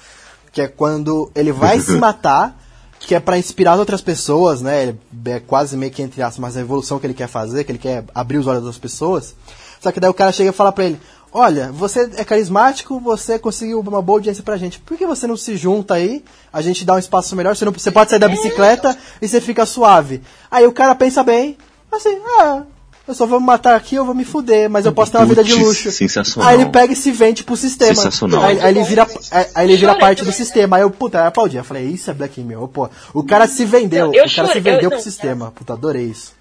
que 0.52 0.62
é 0.62 0.68
quando 0.68 1.32
ele 1.34 1.52
vai 1.52 1.80
se 1.80 1.96
matar, 1.98 2.60
que 3.00 3.16
é 3.16 3.20
pra 3.20 3.38
inspirar 3.38 3.74
as 3.74 3.80
outras 3.80 4.02
pessoas, 4.02 4.62
né? 4.62 4.84
Ele 4.84 5.00
é 5.26 5.40
quase 5.40 5.78
meio 5.78 5.92
que 5.92 6.02
entre 6.02 6.22
aspas, 6.22 6.40
mas 6.40 6.58
a 6.58 6.62
evolução 6.62 7.00
que 7.00 7.06
ele 7.06 7.14
quer 7.14 7.28
fazer, 7.28 7.64
que 7.64 7.72
ele 7.72 7.80
quer 7.80 8.04
abrir 8.14 8.38
os 8.38 8.48
olhos 8.48 8.64
das 8.64 8.78
pessoas. 8.78 9.36
Só 9.80 9.92
que 9.92 10.00
daí 10.00 10.10
o 10.10 10.14
cara 10.14 10.32
chega 10.32 10.50
e 10.50 10.54
fala 10.54 10.72
pra 10.72 10.86
ele: 10.86 11.00
Olha, 11.38 11.70
você 11.70 12.10
é 12.16 12.24
carismático, 12.24 12.98
você 12.98 13.38
conseguiu 13.38 13.82
uma 13.82 14.02
boa 14.02 14.20
audiência 14.20 14.42
pra 14.42 14.56
gente. 14.56 14.80
Por 14.80 14.98
que 14.98 15.06
você 15.06 15.28
não 15.28 15.36
se 15.36 15.58
junta 15.58 15.96
aí? 15.96 16.24
A 16.52 16.62
gente 16.62 16.86
dá 16.86 16.94
um 16.94 16.98
espaço 16.98 17.36
melhor, 17.36 17.54
você, 17.54 17.66
não, 17.66 17.74
você 17.74 17.92
pode 17.92 18.10
sair 18.10 18.20
da 18.20 18.30
bicicleta 18.30 18.98
e 19.22 19.28
você 19.28 19.42
fica 19.42 19.66
suave. 19.66 20.22
Aí 20.50 20.66
o 20.66 20.72
cara 20.72 20.96
pensa 20.96 21.24
bem, 21.24 21.58
assim, 21.92 22.18
ah, 22.40 22.62
eu 23.06 23.14
só 23.14 23.26
vou 23.26 23.42
me 23.42 23.46
matar 23.46 23.76
aqui, 23.76 23.96
eu 23.96 24.06
vou 24.06 24.16
me 24.16 24.24
fuder, 24.24 24.70
mas 24.70 24.86
eu 24.86 24.94
posso 24.94 25.12
ter 25.12 25.18
uma 25.18 25.26
vida 25.26 25.44
de 25.44 25.54
luxo. 25.56 25.92
sensacional. 25.92 26.50
Aí 26.50 26.56
ele 26.56 26.70
pega 26.70 26.94
e 26.94 26.96
se 26.96 27.12
vende 27.12 27.44
pro 27.44 27.58
sistema. 27.58 27.96
Sensacional. 27.96 28.42
Aí, 28.42 28.58
aí 28.62 28.70
ele 28.74 28.84
vira, 28.86 29.06
aí, 29.30 29.46
aí 29.54 29.68
ele 29.68 29.76
vira 29.76 29.92
Chorei 29.92 30.00
parte 30.08 30.24
do 30.24 30.32
sistema. 30.32 30.78
Aí 30.78 30.84
eu, 30.84 30.90
puta, 30.90 31.18
eu 31.18 31.26
aplaudi. 31.26 31.58
Eu 31.58 31.66
falei, 31.66 31.84
isso 31.84 32.10
é 32.10 32.14
Black 32.14 32.40
Mirror, 32.40 32.70
pô. 32.70 32.90
O 33.14 33.24
cara 33.24 33.46
se 33.46 33.66
vendeu, 33.66 34.06
Não, 34.06 34.12
o 34.12 34.36
cara 34.36 34.54
se 34.54 34.60
vendeu 34.62 34.84
eu- 34.84 34.90
pro 34.90 34.98
não, 35.00 35.04
sistema. 35.04 35.52
Puta, 35.52 35.74
adorei 35.74 36.06
isso. 36.06 36.32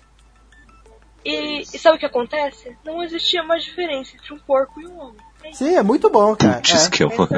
E, 1.24 1.62
e 1.62 1.78
sabe 1.78 1.96
o 1.96 2.00
que 2.00 2.06
acontece? 2.06 2.76
Não 2.84 3.02
existia 3.02 3.42
mais 3.42 3.64
diferença 3.64 4.14
entre 4.14 4.34
um 4.34 4.38
porco 4.38 4.80
e 4.80 4.86
um 4.86 4.98
homem. 4.98 5.16
É. 5.42 5.52
Sim, 5.52 5.74
é 5.76 5.82
muito 5.82 6.08
bom, 6.10 6.34
cara. 6.36 6.56
Putz, 6.56 6.86
É. 6.86 6.90
que 6.90 7.02
eu... 7.02 7.10
Como 7.10 7.28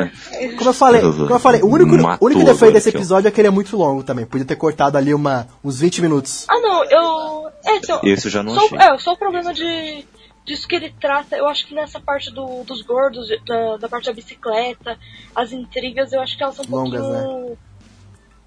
eu 0.71 0.73
falei, 0.73 1.01
como 1.01 1.31
eu 1.31 1.39
falei, 1.39 1.63
o 1.63 1.67
único, 1.67 1.97
Matou 1.97 2.29
único 2.29 2.45
defeito 2.45 2.75
desse 2.75 2.89
episódio 2.89 3.29
é 3.29 3.31
que 3.31 3.41
ele 3.41 3.49
é 3.49 3.51
muito 3.51 3.77
longo 3.77 4.03
também. 4.03 4.27
Podia 4.27 4.47
ter 4.47 4.57
cortado 4.57 4.97
ali 4.97 5.13
uma, 5.13 5.49
uns 5.63 5.81
20 5.81 6.03
minutos. 6.03 6.47
Ah, 6.49 6.59
não, 6.61 6.85
eu. 6.85 7.49
É, 7.65 7.77
então, 7.77 8.01
Esse 8.05 8.27
eu 8.29 8.31
já 8.31 8.43
não 8.43 8.55
só, 8.55 8.65
achei. 8.67 8.79
É, 8.79 8.99
só 8.99 9.13
o 9.13 9.17
problema 9.17 9.53
de. 9.53 10.05
Disso 10.45 10.69
que 10.69 10.77
ele 10.77 10.95
trata, 11.01 11.37
eu 11.37 11.49
acho 11.49 11.67
que 11.67 11.75
nessa 11.75 11.99
parte 11.99 12.33
do, 12.33 12.63
dos 12.63 12.81
gordos, 12.81 13.27
da, 13.45 13.79
da 13.79 13.89
parte 13.89 14.07
da 14.07 14.13
bicicleta, 14.13 14.97
as 15.35 15.51
intrigas, 15.51 16.13
eu 16.13 16.21
acho 16.21 16.37
que 16.37 16.43
elas 16.45 16.55
são 16.55 16.65
um 16.65 16.71
Longas, 16.71 17.03
né? 17.03 17.21
pouquinho 17.21 17.59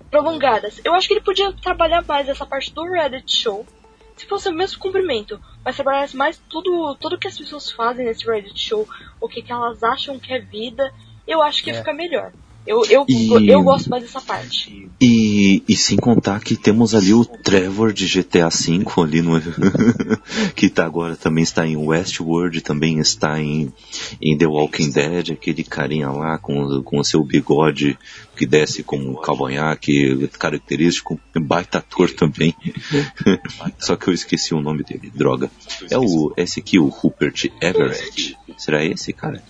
prolongadas. 0.10 0.82
Eu 0.84 0.94
acho 0.94 1.08
que 1.08 1.14
ele 1.14 1.22
podia 1.22 1.52
trabalhar 1.54 2.04
mais 2.08 2.28
essa 2.28 2.46
parte 2.46 2.74
do 2.74 2.84
Reddit 2.84 3.32
show, 3.36 3.66
se 4.20 4.26
fosse 4.28 4.50
o 4.50 4.54
mesmo 4.54 4.80
comprimento, 4.80 5.40
mas 5.64 5.78
trabalhasse 5.78 6.16
mais 6.16 6.38
tudo, 6.50 6.96
tudo 7.00 7.18
que 7.18 7.28
as 7.28 7.38
pessoas 7.38 7.72
fazem 7.72 8.06
nesse 8.06 8.30
Reddit 8.30 8.60
show, 8.60 8.86
o 9.22 9.30
que, 9.30 9.42
que 9.42 9.52
elas 9.52 9.82
acham 9.82 10.20
que 10.20 10.34
é 10.34 10.40
vida, 10.40 10.92
eu 11.26 11.42
acho 11.42 11.64
que 11.64 11.70
ia 11.70 11.76
É. 11.76 11.80
ficar 11.80 11.94
melhor. 11.94 12.34
Eu, 12.70 12.86
eu, 12.86 13.04
E- 13.10 13.50
eu 13.50 13.64
gosto 13.64 13.90
mais 13.90 14.04
dessa 14.04 14.22
parte. 14.22 14.88
E, 15.02 15.64
e 15.68 15.76
sem 15.76 15.98
contar 15.98 16.40
que 16.40 16.56
temos 16.56 16.94
ali 16.94 17.16
o 17.16 17.26
Trevor 17.26 17.92
de 17.92 18.06
GTA 18.06 18.48
V 18.50 18.84
ali 19.02 19.24
no 19.24 19.42
que 20.56 20.70
tá 20.70 20.86
agora 20.86 21.16
também 21.16 21.44
está 21.44 21.66
em 21.66 21.76
Westworld, 21.76 22.62
também 22.62 23.00
está 23.00 23.42
em, 23.42 23.74
em 24.22 24.38
The 24.38 24.46
Walking 24.46 24.92
Dead, 24.92 25.32
aquele 25.32 25.64
carinha 25.64 26.12
lá 26.12 26.38
com, 26.38 26.84
com 26.84 27.00
o 27.00 27.04
seu 27.04 27.24
bigode 27.24 27.98
que 28.36 28.46
desce 28.46 28.84
como 28.84 29.10
um 29.10 29.16
cavanhaque 29.16 30.28
característico, 30.38 31.20
baita 31.42 31.80
ator 31.80 32.12
também. 32.12 32.54
Só 33.80 33.96
que 33.96 34.10
eu 34.10 34.14
esqueci 34.14 34.54
o 34.54 34.62
nome 34.62 34.84
dele, 34.84 35.12
droga. 35.16 35.50
É 35.90 35.98
o 35.98 36.32
esse 36.38 36.60
aqui, 36.60 36.78
o 36.78 36.88
Rupert 36.88 37.46
Everett. 37.60 38.38
Será 38.60 38.86
esse, 38.86 39.12
cara? 39.12 39.42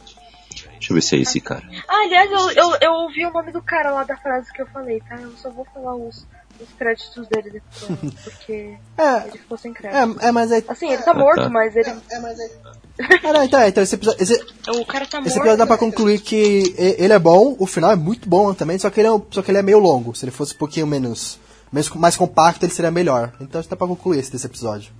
Deixa 0.79 0.91
eu 0.91 0.95
ver 0.95 1.01
se 1.01 1.15
é 1.15 1.19
esse 1.19 1.39
cara. 1.41 1.63
Ah, 1.87 2.01
aliás, 2.03 2.31
eu, 2.31 2.51
eu, 2.51 2.77
eu 2.81 2.91
ouvi 2.93 3.25
o 3.25 3.31
nome 3.31 3.51
do 3.51 3.61
cara 3.61 3.91
lá 3.91 4.03
da 4.03 4.15
frase 4.17 4.51
que 4.53 4.61
eu 4.61 4.67
falei, 4.67 4.99
tá? 5.01 5.15
Eu 5.17 5.31
só 5.37 5.49
vou 5.51 5.65
falar 5.73 5.93
os, 5.95 6.25
os 6.59 6.69
créditos 6.77 7.27
dele 7.27 7.49
depois, 7.51 8.13
porque 8.23 8.77
É, 8.97 9.27
ele 9.27 9.37
ficou 9.37 9.57
sem 9.57 9.73
crédito. 9.73 10.21
é, 10.23 10.27
é 10.27 10.31
mas 10.31 10.51
aí. 10.51 10.63
Assim, 10.67 10.89
ele 10.91 11.03
tá 11.03 11.13
morto, 11.13 11.43
tá. 11.43 11.49
mas 11.49 11.75
ele. 11.75 11.89
É, 11.89 13.33
não, 13.33 13.43
então, 13.43 13.59
é, 13.59 13.67
então 13.69 13.83
esse 13.83 13.95
episódio. 13.95 14.21
Esse, 14.23 14.33
O 14.69 14.85
cara 14.85 15.05
tá 15.05 15.17
morto. 15.17 15.27
esse 15.27 15.37
episódio 15.37 15.57
dá 15.57 15.67
pra 15.67 15.77
concluir 15.77 16.19
que 16.21 16.73
ele 16.77 17.13
é 17.13 17.19
bom, 17.19 17.55
o 17.59 17.65
final 17.65 17.91
é 17.91 17.95
muito 17.95 18.27
bom 18.27 18.53
também, 18.53 18.77
só 18.79 18.89
que 18.89 18.99
ele 19.01 19.07
é, 19.09 19.21
só 19.31 19.41
que 19.41 19.51
ele 19.51 19.57
é 19.57 19.63
meio 19.63 19.79
longo. 19.79 20.15
Se 20.15 20.23
ele 20.25 20.31
fosse 20.31 20.53
um 20.53 20.57
pouquinho 20.57 20.87
menos. 20.87 21.39
menos 21.71 21.89
mais 21.91 22.15
compacto, 22.17 22.65
ele 22.65 22.73
seria 22.73 22.89
melhor. 22.91 23.33
Então 23.41 23.61
dá 23.69 23.75
pra 23.75 23.87
concluir 23.87 24.19
esse 24.19 24.31
desse 24.31 24.45
episódio. 24.45 24.91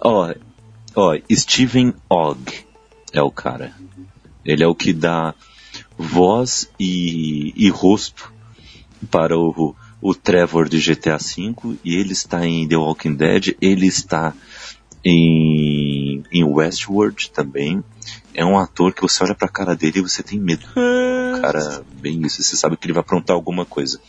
Ó, 0.00 0.32
ó, 0.96 1.14
Steven 1.30 1.94
Ogg 2.08 2.64
é 3.12 3.22
o 3.22 3.30
cara. 3.30 3.72
Ele 4.44 4.62
é 4.62 4.66
o 4.66 4.74
que 4.74 4.92
dá 4.92 5.34
voz 5.96 6.70
e, 6.78 7.52
e 7.56 7.68
rosto 7.68 8.32
para 9.10 9.38
o, 9.38 9.74
o 10.00 10.14
Trevor 10.14 10.68
de 10.68 10.80
GTA 10.80 11.18
V 11.18 11.76
e 11.84 11.96
ele 11.96 12.12
está 12.12 12.46
em 12.46 12.66
The 12.66 12.76
Walking 12.76 13.14
Dead, 13.14 13.56
ele 13.60 13.86
está 13.86 14.34
em 15.04 16.22
em 16.32 16.44
Westworld 16.44 17.30
também. 17.30 17.82
É 18.34 18.44
um 18.44 18.58
ator 18.58 18.92
que 18.92 19.02
você 19.02 19.22
olha 19.24 19.34
pra 19.34 19.48
cara 19.48 19.74
dele 19.74 19.98
e 19.98 20.02
você 20.02 20.22
tem 20.22 20.38
medo. 20.38 20.66
O 20.74 21.40
cara, 21.40 21.82
bem 21.94 22.20
isso, 22.24 22.42
você 22.42 22.56
sabe 22.56 22.76
que 22.76 22.86
ele 22.86 22.92
vai 22.92 23.00
aprontar 23.00 23.34
alguma 23.34 23.64
coisa. 23.64 24.00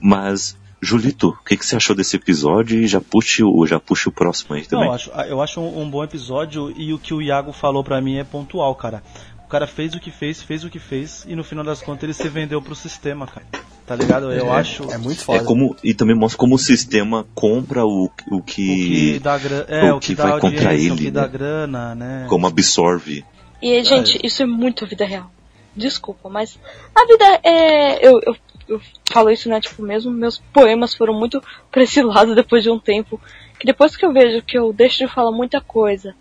Mas, 0.00 0.56
Julito, 0.80 1.28
o 1.28 1.44
que, 1.44 1.56
que 1.56 1.66
você 1.66 1.76
achou 1.76 1.94
desse 1.94 2.16
episódio? 2.16 2.80
E 2.80 2.86
já 2.86 3.00
puxe 3.00 3.44
o, 3.44 3.66
já 3.66 3.78
puxe 3.78 4.08
o 4.08 4.12
próximo 4.12 4.54
aí 4.54 4.64
também. 4.64 4.86
Não, 4.86 4.92
eu 4.92 4.94
acho, 4.94 5.10
eu 5.10 5.42
acho 5.42 5.60
um, 5.60 5.82
um 5.82 5.90
bom 5.90 6.02
episódio 6.02 6.72
e 6.76 6.92
o 6.92 6.98
que 6.98 7.12
o 7.12 7.20
Iago 7.20 7.52
falou 7.52 7.84
pra 7.84 8.00
mim 8.00 8.16
é 8.16 8.24
pontual, 8.24 8.74
cara. 8.74 9.02
O 9.50 9.58
cara 9.58 9.66
fez 9.66 9.96
o 9.96 9.98
que 9.98 10.12
fez, 10.12 10.40
fez 10.40 10.62
o 10.62 10.70
que 10.70 10.78
fez 10.78 11.24
e 11.26 11.34
no 11.34 11.42
final 11.42 11.64
das 11.64 11.82
contas 11.82 12.04
ele 12.04 12.14
se 12.14 12.28
vendeu 12.28 12.62
pro 12.62 12.72
sistema, 12.72 13.26
cara. 13.26 13.44
Tá 13.84 13.96
ligado? 13.96 14.32
Eu 14.32 14.52
acho. 14.52 14.88
É 14.92 14.96
muito 14.96 15.22
É 15.22 15.24
foda. 15.24 15.42
como, 15.42 15.74
e 15.82 15.92
também 15.92 16.14
mostra 16.14 16.38
como 16.38 16.54
o 16.54 16.58
sistema 16.58 17.26
compra 17.34 17.84
o, 17.84 18.08
o 18.30 18.40
que, 18.40 18.40
O 18.40 18.44
que 18.44 19.18
dá 19.18 19.36
grana, 19.36 19.64
é, 19.66 19.92
o 19.92 19.96
o 19.96 19.98
que, 19.98 20.06
que 20.06 20.14
dá 20.14 20.22
vai 20.22 20.40
contra 20.40 20.70
audiência, 20.70 20.92
o 20.92 20.94
ele, 20.94 21.04
que 21.04 21.10
dá 21.10 21.22
né? 21.22 21.28
grana, 21.28 21.94
né? 21.96 22.26
como 22.28 22.46
absorve. 22.46 23.24
E, 23.60 23.82
gente, 23.82 24.20
isso 24.22 24.40
é 24.40 24.46
muito 24.46 24.86
vida 24.86 25.04
real. 25.04 25.28
Desculpa, 25.74 26.28
mas 26.28 26.56
a 26.94 27.04
vida 27.04 27.40
é. 27.42 28.06
Eu, 28.06 28.20
eu, 28.24 28.36
eu 28.68 28.80
falo 29.12 29.30
isso, 29.30 29.48
né? 29.48 29.60
Tipo, 29.60 29.82
mesmo 29.82 30.12
meus 30.12 30.38
poemas 30.38 30.94
foram 30.94 31.12
muito 31.12 31.42
pra 31.72 31.82
esse 31.82 32.00
lado 32.00 32.36
depois 32.36 32.62
de 32.62 32.70
um 32.70 32.78
tempo. 32.78 33.20
Que 33.58 33.66
depois 33.66 33.96
que 33.96 34.06
eu 34.06 34.12
vejo 34.12 34.42
que 34.42 34.56
eu 34.56 34.72
deixo 34.72 34.98
de 34.98 35.08
falar 35.12 35.32
muita 35.32 35.60
coisa 35.60 36.14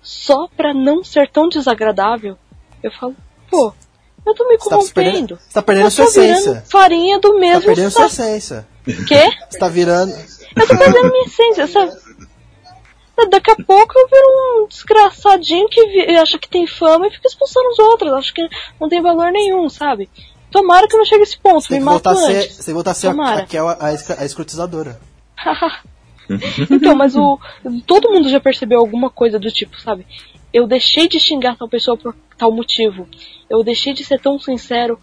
só 0.00 0.48
pra 0.48 0.72
não 0.72 1.04
ser 1.04 1.28
tão 1.28 1.46
desagradável, 1.46 2.38
eu 2.82 2.90
falo, 2.92 3.14
pô, 3.50 3.72
eu 4.26 4.34
tô 4.34 4.48
me 4.48 4.58
Você 4.58 4.68
tá 4.68 4.76
perdendo, 4.76 4.94
corrompendo. 4.94 5.38
você 5.40 5.54
tá 5.54 5.62
perdendo 5.62 5.86
eu 5.86 5.90
sua 5.90 6.04
tô 6.06 6.10
virando 6.12 6.32
essência. 6.38 6.64
farinha 6.70 7.18
do 7.18 7.32
Tá 7.32 7.38
mesmo 7.38 7.62
perdendo 7.64 7.90
sua 7.90 8.08
saco. 8.08 8.22
essência. 8.28 8.68
Quê? 9.06 9.30
Você 9.48 9.58
tá 9.58 9.68
virando. 9.68 10.12
Eu 10.56 10.66
tô 10.66 10.76
perdendo 10.76 11.10
minha 11.10 11.24
essência, 11.24 11.66
sabe? 11.66 11.92
Daqui 13.30 13.50
a 13.50 13.56
pouco 13.56 13.98
eu 13.98 14.08
viro 14.08 14.26
um 14.64 14.66
desgraçadinho 14.66 15.68
que 15.68 15.80
acha 16.16 16.38
que 16.38 16.48
tem 16.48 16.66
fama 16.66 17.06
e 17.06 17.10
fica 17.10 17.28
expulsando 17.28 17.68
os 17.68 17.78
outros. 17.78 18.12
Acho 18.14 18.32
que 18.32 18.48
não 18.80 18.88
tem 18.88 19.02
valor 19.02 19.30
nenhum, 19.30 19.68
sabe? 19.68 20.08
Tomara 20.50 20.88
que 20.88 20.94
eu 20.94 20.98
não 20.98 21.04
chegue 21.04 21.20
a 21.20 21.24
esse 21.24 21.38
ponto, 21.38 21.60
Você 21.60 21.74
me 21.74 21.80
que 21.80 21.84
voltar 21.84 22.10
mato 22.14 22.22
a 22.24 22.26
ser, 22.26 22.42
você 22.50 22.56
tem 22.56 22.64
que 22.66 22.72
voltar 22.72 22.90
a 22.92 22.94
ser 22.94 23.06
a, 23.08 23.10
Tomara. 23.10 23.42
a, 23.42 23.46
Kel, 23.46 23.68
a, 23.68 23.76
a 24.18 24.24
escrotizadora. 24.24 24.98
então, 26.70 26.94
mas 26.94 27.14
o. 27.14 27.38
Todo 27.86 28.10
mundo 28.10 28.28
já 28.28 28.40
percebeu 28.40 28.78
alguma 28.80 29.10
coisa 29.10 29.38
do 29.38 29.50
tipo, 29.50 29.78
sabe? 29.80 30.06
Eu 30.52 30.66
deixei 30.66 31.08
de 31.08 31.18
xingar 31.18 31.56
tal 31.56 31.68
pessoa 31.68 31.96
por 31.96 32.14
tal 32.36 32.50
motivo. 32.52 33.08
Eu 33.48 33.62
deixei 33.62 33.92
de 33.92 34.04
ser 34.04 34.20
tão 34.20 34.38
sincero 34.38 34.98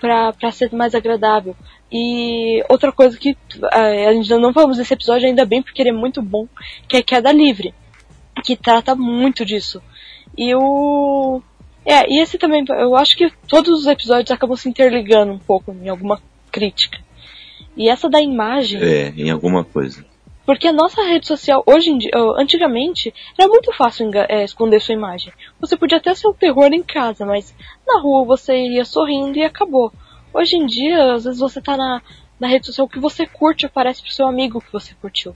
pra 0.00 0.50
ser 0.50 0.72
mais 0.72 0.94
agradável. 0.94 1.56
E 1.90 2.64
outra 2.68 2.90
coisa 2.90 3.16
que 3.16 3.36
eh, 3.72 4.08
ainda 4.08 4.38
não 4.38 4.52
falamos 4.52 4.78
desse 4.78 4.94
episódio, 4.94 5.28
ainda 5.28 5.44
bem, 5.44 5.62
porque 5.62 5.80
ele 5.80 5.90
é 5.90 5.92
muito 5.92 6.20
bom, 6.22 6.48
que 6.88 6.96
é 6.96 7.02
Queda 7.02 7.30
Livre. 7.30 7.74
Que 8.44 8.56
trata 8.56 8.94
muito 8.94 9.44
disso. 9.44 9.82
E 10.36 10.54
o. 10.54 11.42
É, 11.84 12.10
e 12.10 12.20
esse 12.20 12.38
também, 12.38 12.64
eu 12.68 12.96
acho 12.96 13.16
que 13.16 13.30
todos 13.46 13.80
os 13.80 13.86
episódios 13.86 14.30
acabam 14.30 14.56
se 14.56 14.68
interligando 14.68 15.32
um 15.32 15.38
pouco 15.38 15.72
em 15.72 15.88
alguma 15.88 16.20
crítica. 16.50 16.98
E 17.76 17.88
essa 17.88 18.08
da 18.08 18.20
imagem. 18.20 18.80
É, 18.82 19.12
em 19.16 19.30
alguma 19.30 19.64
coisa. 19.64 20.04
Porque 20.44 20.66
a 20.68 20.72
nossa 20.72 21.02
rede 21.02 21.26
social, 21.26 21.62
hoje 21.66 21.90
em 21.90 21.98
dia, 21.98 22.10
antigamente, 22.36 23.14
era 23.38 23.48
muito 23.48 23.72
fácil 23.72 24.10
eh, 24.14 24.42
esconder 24.44 24.80
sua 24.80 24.94
imagem. 24.94 25.32
Você 25.60 25.76
podia 25.76 25.98
até 25.98 26.14
ser 26.14 26.26
um 26.28 26.32
terror 26.32 26.72
em 26.72 26.82
casa, 26.82 27.24
mas 27.24 27.54
na 27.86 28.00
rua 28.00 28.24
você 28.24 28.56
ia 28.56 28.84
sorrindo 28.84 29.38
e 29.38 29.44
acabou. 29.44 29.92
Hoje 30.34 30.56
em 30.56 30.66
dia, 30.66 31.12
às 31.14 31.24
vezes 31.24 31.38
você 31.38 31.60
tá 31.60 31.76
na, 31.76 32.02
na 32.40 32.48
rede 32.48 32.66
social, 32.66 32.86
o 32.86 32.90
que 32.90 32.98
você 32.98 33.24
curte 33.26 33.66
aparece 33.66 34.02
pro 34.02 34.10
seu 34.10 34.26
amigo 34.26 34.60
que 34.60 34.72
você 34.72 34.94
curtiu. 34.94 35.34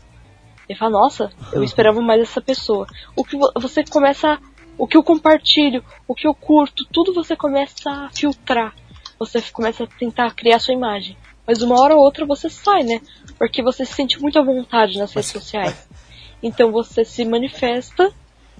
Ele 0.69 0.77
fala, 0.77 0.91
nossa, 0.91 1.31
eu 1.53 1.63
esperava 1.63 2.01
mais 2.01 2.21
essa 2.21 2.41
pessoa. 2.41 2.87
O 3.15 3.23
que 3.25 3.37
vo- 3.37 3.53
você 3.57 3.85
começa, 3.85 4.39
o 4.77 4.89
que 4.89 4.97
eu 4.97 5.05
compartilho, 5.05 5.85
o 6.09 6.15
que 6.15 6.27
eu 6.27 6.35
curto, 6.35 6.85
tudo 6.93 7.15
você 7.15 7.37
começa 7.37 7.89
a 7.89 8.11
filtrar. 8.13 8.75
Você 9.21 9.41
começa 9.53 9.85
a 9.85 9.87
tentar 9.87 10.35
criar 10.35 10.59
sua 10.59 10.75
imagem. 10.75 11.17
Mas 11.47 11.63
uma 11.63 11.81
hora 11.81 11.95
ou 11.95 12.03
outra 12.03 12.27
você 12.27 12.51
sai, 12.51 12.83
né? 12.83 13.01
Porque 13.39 13.63
você 13.63 13.85
se 13.85 13.93
sente 13.95 14.21
muito 14.21 14.39
à 14.39 14.43
vontade 14.43 14.99
nas 14.99 15.13
redes 15.13 15.31
sociais. 15.31 15.75
Então 16.43 16.71
você 16.71 17.03
se 17.03 17.25
manifesta 17.25 18.13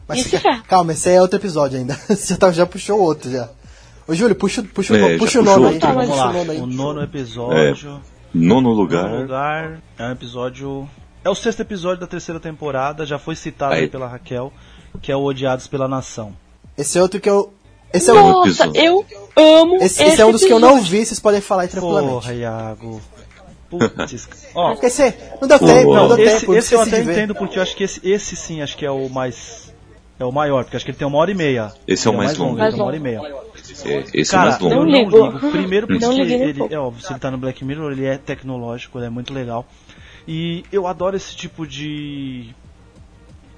Mas 0.09 0.21
e 0.21 0.25
fica- 0.25 0.37
se 0.39 0.43
ferra. 0.43 0.63
calma, 0.67 0.93
esse 0.93 1.11
é 1.11 1.21
outro 1.21 1.39
episódio 1.39 1.79
ainda. 1.79 1.93
Você 2.09 2.33
já, 2.33 2.37
tá- 2.41 2.51
já 2.51 2.67
puxou 2.67 2.99
outro 2.99 3.31
já. 3.31 3.51
Ô 4.09 4.15
Júlio, 4.15 4.35
puxa, 4.35 4.63
puxa, 4.63 4.95
o 4.95 4.97
É, 4.97 5.19
puxa 5.19 5.41
o 5.41 5.45
puxou 5.45 5.59
nono 5.61 5.69
aí. 5.69 5.79
Tá, 5.79 5.93
Vamos 5.93 6.09
o 6.11 6.15
lá, 6.17 6.33
nono 6.33 6.51
aí. 6.53 6.59
o 6.59 6.67
nono 6.67 7.03
episódio. 7.03 7.91
Nono 8.33 8.63
Nono 8.63 8.71
lugar. 8.73 9.11
lugar 9.11 9.79
é 9.99 10.07
um 10.07 10.13
episódio. 10.13 10.89
É 11.23 11.29
o 11.29 11.35
sexto 11.35 11.61
episódio 11.61 12.01
da 12.01 12.07
terceira 12.07 12.41
temporada, 12.41 13.05
já 13.05 13.19
foi 13.19 13.37
citado 13.37 13.75
Aí. 13.75 13.83
aí 13.83 13.89
pela 13.89 14.09
Raquel, 14.09 14.51
que 15.03 15.13
é 15.13 15.17
o 15.17 15.23
Odiados 15.23 15.67
pela 15.67 15.87
Nação. 15.87 16.35
Esse 16.79 16.99
é 16.99 17.03
outro 17.03 17.21
que 17.21 17.29
eu. 17.29 17.53
Esse 17.93 18.09
é, 18.11 18.15
o. 18.15 18.17
Nossa, 18.17 18.49
episódio. 18.65 18.83
eu 18.83 19.07
amo 19.37 19.77
esse, 19.77 19.85
esse, 20.03 20.05
esse 20.05 20.21
é 20.23 20.27
um 20.27 20.33
dos 20.33 20.43
que 20.45 20.53
eu 20.53 20.59
não 20.59 20.71
episódio. 20.79 20.91
vi, 20.99 21.05
vocês 21.05 21.21
podem 21.21 21.41
falar 21.43 21.63
aí 21.63 21.69
tranquilamente. 21.69 22.11
Porra, 22.13 22.33
Iago. 22.35 23.01
Putz. 23.71 24.29
Ó, 24.55 24.73
Porque 24.73 24.87
esse, 24.87 25.15
não 25.41 25.49
deu 25.49 25.59
tempo, 25.59 25.95
não, 25.95 26.09
não, 26.09 26.17
deu 26.17 26.25
esse, 26.27 26.41
tempo. 26.41 26.53
eu 26.55 26.59
esse 26.59 26.75
eu 26.75 26.81
até 26.81 27.01
entendo 27.03 27.35
porque 27.35 27.59
eu 27.59 27.63
acho 27.63 27.75
que 27.77 27.85
esse, 27.85 28.01
esse 28.09 28.37
sim, 28.37 28.63
acho 28.63 28.77
que 28.77 28.85
é 28.87 28.91
o 28.91 29.09
mais. 29.09 29.67
É 30.19 30.25
o 30.25 30.33
maior, 30.33 30.65
porque 30.65 30.77
acho 30.77 30.85
que 30.85 30.91
ele 30.93 30.99
tem 30.99 31.07
uma 31.07 31.19
hora 31.19 31.31
e 31.31 31.35
meia. 31.35 31.73
Esse 31.87 32.07
é 32.09 32.11
o 32.11 32.15
Ele 32.15 32.19
mais 32.19 32.39
longo. 32.39 32.53
ele 32.53 32.59
Mais 32.61 32.73
tem 32.75 32.81
uma 32.83 32.87
hora 32.89 32.97
longo. 32.97 33.07
e 33.09 33.11
meia. 33.11 33.45
É, 33.85 34.05
esse 34.15 34.31
Cara, 34.31 34.45
é 34.45 34.49
o 34.49 34.51
mais 34.51 34.63
eu 34.63 34.69
longo. 34.69 34.91
Não 35.11 35.21
não 35.21 35.31
ligo. 35.33 35.51
Primeiro 35.51 35.87
porque 35.87 36.05
Não 36.07 36.13
liguei 36.13 36.39
nem 36.39 36.47
um 36.47 36.65
ele, 36.65 36.75
é 36.75 36.79
óbvio, 36.79 37.05
se 37.05 37.13
ele 37.13 37.21
tá 37.21 37.31
no 37.31 37.37
Black 37.37 37.63
Mirror, 37.63 37.93
ele 37.93 38.07
é 38.07 38.17
tecnológico, 38.17 38.99
ele 38.99 39.07
é 39.07 39.11
muito 39.11 39.35
legal. 39.35 39.67
E 40.27 40.65
eu 40.73 40.87
adoro 40.87 41.17
esse 41.17 41.37
tipo 41.37 41.67
de. 41.67 42.49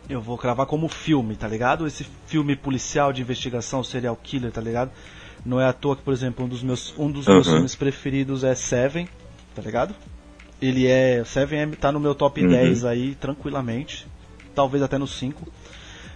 Eu 0.08 0.20
vou 0.20 0.36
cravar 0.38 0.66
como 0.66 0.88
filme, 0.88 1.36
tá 1.36 1.46
ligado? 1.46 1.86
Esse 1.86 2.04
filme 2.26 2.56
policial 2.56 3.12
de 3.12 3.20
investigação, 3.22 3.84
serial 3.84 4.18
killer, 4.20 4.50
tá 4.50 4.60
ligado? 4.60 4.90
Não 5.46 5.60
é 5.60 5.66
à 5.66 5.72
toa 5.72 5.94
que, 5.94 6.02
por 6.02 6.12
exemplo, 6.12 6.44
um 6.44 6.48
dos 6.48 6.62
meus, 6.62 6.92
um 6.98 7.10
dos 7.10 7.26
meus 7.26 7.46
Uhum. 7.46 7.52
filmes 7.54 7.74
preferidos 7.76 8.42
é 8.42 8.54
Seven, 8.54 9.08
tá 9.62 9.66
ligado? 9.66 9.94
Ele 10.60 10.86
é. 10.86 11.22
Seven 11.24 11.60
é, 11.60 11.66
tá 11.68 11.92
no 11.92 12.00
meu 12.00 12.14
top 12.14 12.42
Uhum. 12.42 12.48
10 12.48 12.84
aí, 12.84 13.14
tranquilamente. 13.14 14.06
Talvez 14.54 14.82
até 14.82 14.98
no 14.98 15.06
5. 15.06 15.46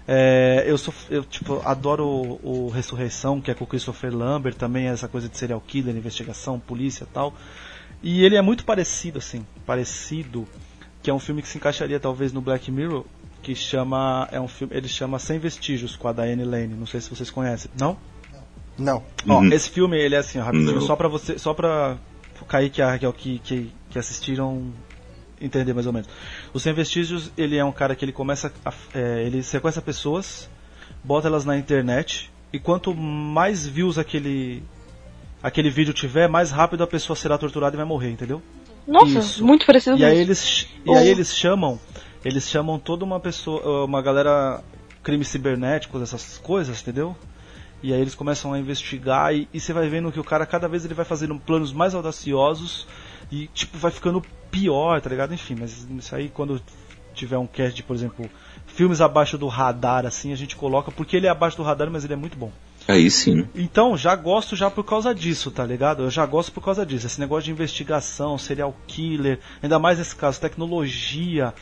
É, 0.08 0.64
eu 0.66 0.76
sou, 0.76 0.92
eu 1.08 1.22
tipo, 1.22 1.62
adoro 1.64 2.04
o, 2.04 2.66
o 2.66 2.68
Ressurreição, 2.70 3.40
que 3.40 3.50
é 3.50 3.54
com 3.54 3.62
o 3.62 3.66
Christopher 3.66 4.12
Lambert, 4.14 4.54
também 4.56 4.88
essa 4.88 5.06
coisa 5.06 5.28
de 5.28 5.38
serial 5.38 5.60
killer, 5.64 5.94
investigação, 5.96 6.58
polícia 6.58 7.04
e 7.04 7.14
tal. 7.14 7.32
E 8.02 8.24
ele 8.24 8.34
é 8.36 8.42
muito 8.42 8.64
parecido, 8.64 9.18
assim, 9.18 9.46
parecido, 9.64 10.46
que 11.02 11.08
é 11.08 11.14
um 11.14 11.20
filme 11.20 11.40
que 11.40 11.46
se 11.46 11.56
encaixaria 11.56 12.00
talvez 12.00 12.32
no 12.32 12.40
Black 12.40 12.68
Mirror, 12.68 13.04
que 13.44 13.54
chama, 13.54 14.28
é 14.32 14.40
um 14.40 14.48
filme, 14.48 14.74
ele 14.76 14.88
chama 14.88 15.20
Sem 15.20 15.38
Vestígios, 15.38 15.94
com 15.94 16.08
a 16.08 16.12
Diane 16.12 16.44
Lane, 16.44 16.74
não 16.74 16.86
sei 16.86 17.00
se 17.00 17.08
vocês 17.08 17.30
conhecem. 17.30 17.70
Não? 17.78 17.96
Não. 18.76 19.04
Ó, 19.28 19.38
Uhum. 19.38 19.52
esse 19.52 19.70
filme, 19.70 19.96
ele 19.96 20.16
é 20.16 20.18
assim, 20.18 20.40
ó, 20.40 20.42
rapidinho, 20.42 20.74
Não. 20.74 20.80
só 20.80 20.96
pra 20.96 21.06
você, 21.06 21.38
só 21.38 21.54
pra 21.54 21.96
Kaique 22.52 22.80
e 22.80 22.82
a 22.82 22.90
Raquel 22.90 23.12
que, 23.14 23.38
que, 23.38 23.72
que 23.88 23.98
assistiram 23.98 24.70
entender 25.40 25.72
mais 25.72 25.86
ou 25.86 25.92
menos. 25.92 26.08
O 26.52 26.60
Sem 26.60 26.74
Vestígios, 26.74 27.30
ele 27.36 27.56
é 27.56 27.64
um 27.64 27.72
cara 27.72 27.96
que 27.96 28.04
ele 28.04 28.12
começa, 28.12 28.52
a, 28.64 28.72
é, 28.94 29.24
ele 29.26 29.42
sequestra 29.42 29.80
pessoas, 29.82 30.50
bota 31.02 31.28
elas 31.28 31.46
na 31.46 31.56
internet, 31.56 32.30
e 32.52 32.58
quanto 32.58 32.94
mais 32.94 33.66
views 33.66 33.96
aquele, 33.96 34.62
aquele 35.42 35.70
vídeo 35.70 35.94
tiver, 35.94 36.28
mais 36.28 36.50
rápido 36.50 36.84
a 36.84 36.86
pessoa 36.86 37.16
será 37.16 37.38
torturada 37.38 37.74
e 37.74 37.78
vai 37.78 37.86
morrer, 37.86 38.10
entendeu? 38.10 38.42
Nossa, 38.86 39.18
Isso. 39.18 39.44
muito 39.44 39.64
parecido 39.64 39.96
E 39.96 40.04
aí 40.04 40.10
mesmo. 40.10 40.24
eles, 40.26 40.68
e 40.84 40.90
Oh. 40.90 40.94
aí 40.94 41.08
eles 41.08 41.34
chamam, 41.36 41.80
eles 42.24 42.48
chamam 42.48 42.78
toda 42.78 43.04
uma 43.04 43.18
pessoa, 43.18 43.84
uma 43.86 44.02
galera 44.02 44.62
crimes 45.02 45.28
cibernéticos, 45.28 46.02
essas 46.02 46.38
coisas, 46.38 46.80
entendeu? 46.82 47.16
E 47.82 47.92
aí 47.92 48.00
eles 48.00 48.14
começam 48.14 48.52
a 48.52 48.58
investigar 48.58 49.34
e, 49.34 49.48
e 49.52 49.58
você 49.58 49.72
vai 49.72 49.88
vendo 49.88 50.12
que 50.12 50.20
o 50.20 50.24
cara 50.24 50.46
cada 50.46 50.68
vez 50.68 50.84
ele 50.84 50.94
vai 50.94 51.04
fazendo 51.04 51.38
planos 51.38 51.72
mais 51.72 51.94
audaciosos 51.94 52.86
e 53.30 53.48
tipo 53.48 53.76
vai 53.76 53.90
ficando 53.90 54.22
pior, 54.50 55.00
tá 55.00 55.10
ligado? 55.10 55.34
Enfim, 55.34 55.56
mas 55.58 55.86
isso 55.90 56.14
aí 56.14 56.28
quando 56.28 56.62
tiver 57.12 57.38
um 57.38 57.46
cast 57.46 57.74
de, 57.74 57.82
por 57.82 57.94
exemplo, 57.94 58.30
filmes 58.66 59.00
abaixo 59.00 59.36
do 59.36 59.48
radar 59.48 60.06
assim, 60.06 60.32
a 60.32 60.36
gente 60.36 60.54
coloca 60.54 60.90
porque 60.90 61.16
ele 61.16 61.26
é 61.26 61.30
abaixo 61.30 61.56
do 61.56 61.62
radar, 61.62 61.90
mas 61.90 62.04
ele 62.04 62.12
é 62.12 62.16
muito 62.16 62.38
bom. 62.38 62.52
Aí 62.88 63.10
sim. 63.10 63.46
Então, 63.54 63.96
já 63.96 64.14
gosto 64.16 64.56
já 64.56 64.70
por 64.70 64.84
causa 64.84 65.14
disso, 65.14 65.50
tá 65.50 65.64
ligado? 65.64 66.02
Eu 66.02 66.10
já 66.10 66.26
gosto 66.26 66.50
por 66.50 66.62
causa 66.64 66.84
disso. 66.84 67.06
Esse 67.06 67.20
negócio 67.20 67.44
de 67.44 67.52
investigação, 67.52 68.36
serial 68.36 68.74
killer, 68.86 69.38
ainda 69.62 69.78
mais 69.78 69.98
nesse 69.98 70.16
caso, 70.16 70.40
tecnologia. 70.40 71.54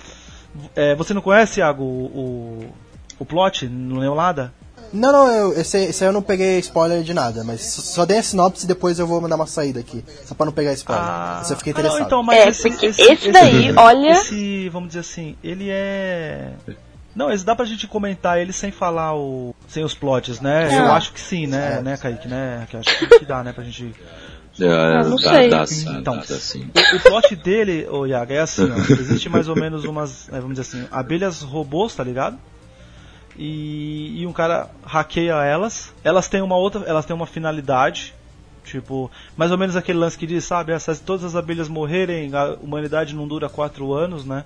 É, 0.75 0.95
você 0.95 1.13
não 1.13 1.21
conhece, 1.21 1.61
Iago, 1.61 1.83
o, 1.83 2.07
o, 2.07 2.75
o 3.19 3.25
plot? 3.27 3.67
Não 3.69 3.99
leu 3.99 4.15
nada? 4.15 4.53
Não, 4.93 5.13
não, 5.13 5.29
eu, 5.33 5.53
esse, 5.61 5.79
esse 5.85 6.03
aí 6.03 6.09
eu 6.09 6.13
não 6.13 6.23
peguei 6.23 6.59
spoiler 6.59 7.03
de 7.03 7.15
nada, 7.15 7.45
mas 7.45 7.61
só 7.63 8.05
dei 8.05 8.19
a 8.19 8.23
sinopse 8.23 8.65
e 8.65 8.69
depois 8.69 8.99
eu 8.99 9.07
vou 9.07 9.21
mandar 9.21 9.37
uma 9.37 9.47
saída 9.47 9.79
aqui. 9.81 10.05
Só 10.25 10.35
pra 10.35 10.47
não 10.47 10.53
pegar 10.53 10.73
spoiler. 10.73 11.05
Esse 11.43 11.53
eu 11.53 11.57
fiquei 11.57 11.73
Ah, 11.73 11.75
não, 11.77 11.81
interessado. 11.83 12.07
então, 12.07 12.23
mas 12.23 12.39
É, 12.39 12.49
esse, 12.49 12.69
porque 12.71 12.87
esse, 12.87 13.03
esse 13.03 13.33
daí, 13.33 13.73
olha- 13.77 14.13
Esse, 14.13 14.69
vamos 14.69 14.89
dizer 14.89 15.01
assim, 15.01 15.37
ele 15.45 15.69
é... 15.71 16.53
Não, 17.15 17.31
esse 17.31 17.45
dá 17.45 17.55
pra 17.57 17.65
gente 17.65 17.87
comentar 17.89 18.39
ele 18.41 18.53
sem 18.53 18.71
falar 18.71 19.17
o... 19.17 19.55
Sem 19.69 19.85
os 19.85 19.95
plots, 19.95 20.41
né? 20.41 20.69
Não. 20.71 20.87
Eu 20.87 20.93
acho 20.93 21.13
que 21.13 21.21
sim, 21.21 21.47
né, 21.47 21.81
né, 21.83 21.97
Kaique, 21.97 22.29
né? 22.29 22.67
Que 22.71 22.77
eu 22.77 22.81
acho 22.81 23.09
que 23.19 23.25
dá, 23.25 23.43
né, 23.45 23.53
pra 23.53 23.63
gente... 23.65 23.95
É, 24.61 25.05
não 25.05 25.17
dá, 25.17 25.31
sei. 25.31 25.49
dá 25.51 25.67
sim, 25.67 25.97
Então. 25.99 26.17
dá, 26.17 26.21
dá 26.29 26.35
sim. 26.37 26.69
O, 26.93 26.97
o 26.97 27.01
plot 27.01 27.35
dele, 27.37 27.87
ô 27.91 28.05
Iaga, 28.07 28.35
é 28.35 28.41
assim, 28.41 28.69
ó, 28.71 28.77
existe 28.93 29.29
mais 29.29 29.49
ou 29.49 29.55
menos 29.57 29.85
umas, 29.85 30.29
é, 30.29 30.41
vamos 30.41 30.59
dizer 30.59 30.63
assim, 30.63 30.87
abelhas 30.91 31.41
robôs, 31.43 31.95
tá 31.95 32.03
ligado? 32.05 32.37
E, 33.43 34.21
e 34.21 34.27
um 34.27 34.33
cara 34.35 34.69
hackeia 34.85 35.43
elas. 35.43 35.95
Elas 36.05 36.29
têm 36.29 36.43
uma 36.43 36.57
outra, 36.57 36.85
elas 36.87 37.07
têm 37.07 37.17
uma 37.17 37.27
finalidade, 37.27 38.15
tipo, 38.63 39.11
mais 39.35 39.51
ou 39.51 39.57
menos 39.57 39.77
aquele 39.77 39.99
lance 39.99 40.19
que 40.19 40.27
diz, 40.27 40.45
sabe, 40.45 40.79
se 40.79 41.03
todas 41.03 41.25
as 41.25 41.35
abelhas 41.35 41.67
morrerem, 41.67 42.35
a 42.35 42.53
humanidade 42.61 43.15
não 43.15 43.27
dura 43.27 43.49
quatro 43.49 43.95
anos, 43.95 44.27
né? 44.27 44.45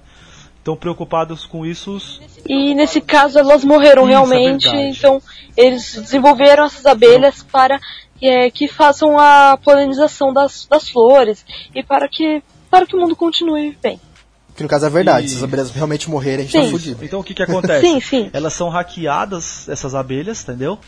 Estão 0.59 0.77
preocupados 0.77 1.45
com 1.45 1.67
isso. 1.67 2.01
E 2.49 2.73
nesse 2.73 3.01
caso 3.01 3.37
elas 3.37 3.65
morreram 3.65 4.05
Isso, 4.05 4.11
é 4.11 4.13
realmente, 4.13 4.71
verdade. 4.71 4.97
então 4.97 5.21
eles 5.57 5.95
desenvolveram 5.97 6.65
essas 6.65 6.87
abelhas 6.87 7.43
para 7.43 7.79
é, 8.23 8.49
que 8.49 8.69
façam 8.69 9.19
a 9.19 9.59
polinização 9.63 10.33
das, 10.33 10.67
das 10.67 10.89
flores 10.89 11.45
e 11.75 11.83
para 11.83 12.09
que 12.09 12.43
para 12.71 12.87
que 12.87 12.97
o 12.97 13.01
mundo 13.01 13.15
continue 13.15 13.77
bem. 13.83 14.01
Que 14.57 14.63
no 14.63 14.69
caso 14.69 14.87
é 14.87 14.91
verdade, 14.91 15.27
E- 15.27 15.31
se 15.31 15.37
as 15.37 15.43
abelhas 15.43 15.71
realmente 15.73 16.09
morrerem, 16.09 16.41
a 16.41 16.49
gente 16.49 16.53
tá 16.57 16.63
Sim. 16.65 16.71
fudido. 16.71 17.05
Então 17.05 17.21
o 17.21 17.25
que 17.25 17.35
que 17.35 17.43
acontece? 17.43 17.81
Sim, 17.81 18.01
sim. 18.01 18.31
Elas 18.33 18.53
são 18.53 18.69
hackeadas, 18.69 19.69
essas 19.69 19.95
abelhas, 19.95 20.43
entendeu? 20.43 20.79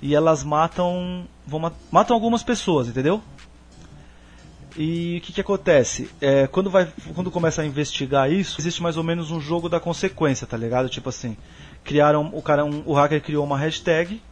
E 0.00 0.14
elas 0.14 0.44
matam, 0.44 1.26
vão 1.46 1.60
ma- 1.60 1.72
matam 1.90 2.14
algumas 2.14 2.42
pessoas, 2.42 2.86
entendeu? 2.88 3.20
E 4.76 5.18
o 5.18 5.20
que, 5.26 5.32
que 5.32 5.40
acontece? 5.40 6.08
É, 6.20 6.46
quando, 6.46 6.70
vai, 6.70 6.88
quando 7.14 7.30
começa 7.30 7.60
a 7.60 7.66
investigar 7.66 8.30
isso, 8.32 8.60
existe 8.60 8.80
mais 8.80 8.96
ou 8.96 9.02
menos 9.02 9.30
um 9.32 9.40
jogo 9.40 9.68
da 9.68 9.80
consequência, 9.80 10.46
tá 10.46 10.56
ligado? 10.56 10.88
Tipo 10.88 11.08
assim, 11.08 11.36
criaram, 11.82 12.30
o 12.32 12.40
cara, 12.40 12.64
um- 12.64 12.82
o 12.86 12.92
hacker 12.94 13.20
criou 13.20 13.44
uma 13.44 13.58
hashtag 13.58 14.22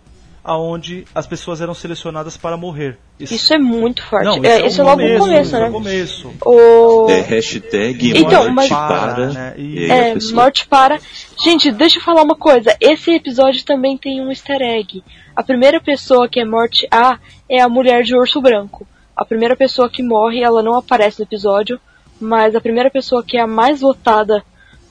aonde 0.49 1.05
as 1.15 1.27
pessoas 1.27 1.61
eram 1.61 1.75
selecionadas 1.75 2.37
para 2.37 2.57
morrer. 2.57 2.97
Isso 3.20 3.53
é 3.53 3.59
muito 3.59 4.03
forte. 4.05 4.25
Não, 4.25 4.43
é, 4.45 4.59
isso 4.61 4.66
isso 4.69 4.81
é 4.81 4.85
é 4.85 4.87
logo 4.89 5.03
no 5.03 5.09
começo, 5.19 5.20
começo, 5.25 5.43
isso 5.43 5.57
é 5.57 5.61
né? 5.61 5.69
o 5.69 5.73
começo. 5.73 6.33
O... 6.45 7.11
É 7.11 7.20
hashtag 7.20 8.19
Então, 8.19 8.45
morte 8.45 8.55
mas- 8.55 8.69
para. 8.69 9.27
né? 9.29 9.55
E- 9.59 9.91
É, 9.91 10.15
pessoa- 10.15 10.43
morte 10.43 10.66
para. 10.66 10.99
Gente, 11.45 11.70
deixa 11.70 11.99
eu 11.99 12.03
falar 12.03 12.23
uma 12.23 12.35
coisa. 12.37 12.75
Esse 12.81 13.12
episódio 13.12 13.65
também 13.65 13.99
tem 13.99 14.20
um 14.20 14.31
easter 14.31 14.61
egg. 14.62 15.03
A 15.37 15.43
primeira 15.43 15.81
pessoa 15.81 16.29
que 16.29 16.41
é 16.41 16.45
morte 16.45 16.89
A 16.91 17.19
é 17.49 17.61
a 17.61 17.69
mulher 17.69 18.03
de 18.03 18.16
urso 18.16 18.41
branco. 18.41 18.87
A 19.15 19.25
primeira 19.25 19.55
pessoa 19.55 19.91
que 19.91 20.03
morre, 20.03 20.43
ela 20.43 20.62
não 20.62 20.75
aparece 20.75 21.19
no 21.20 21.25
episódio, 21.25 21.79
mas 22.20 22.55
a 22.57 22.61
primeira 22.61 22.91
pessoa 22.91 23.23
que 23.23 23.37
é 23.37 23.41
a 23.43 23.47
mais 23.47 23.81
votada 23.81 24.43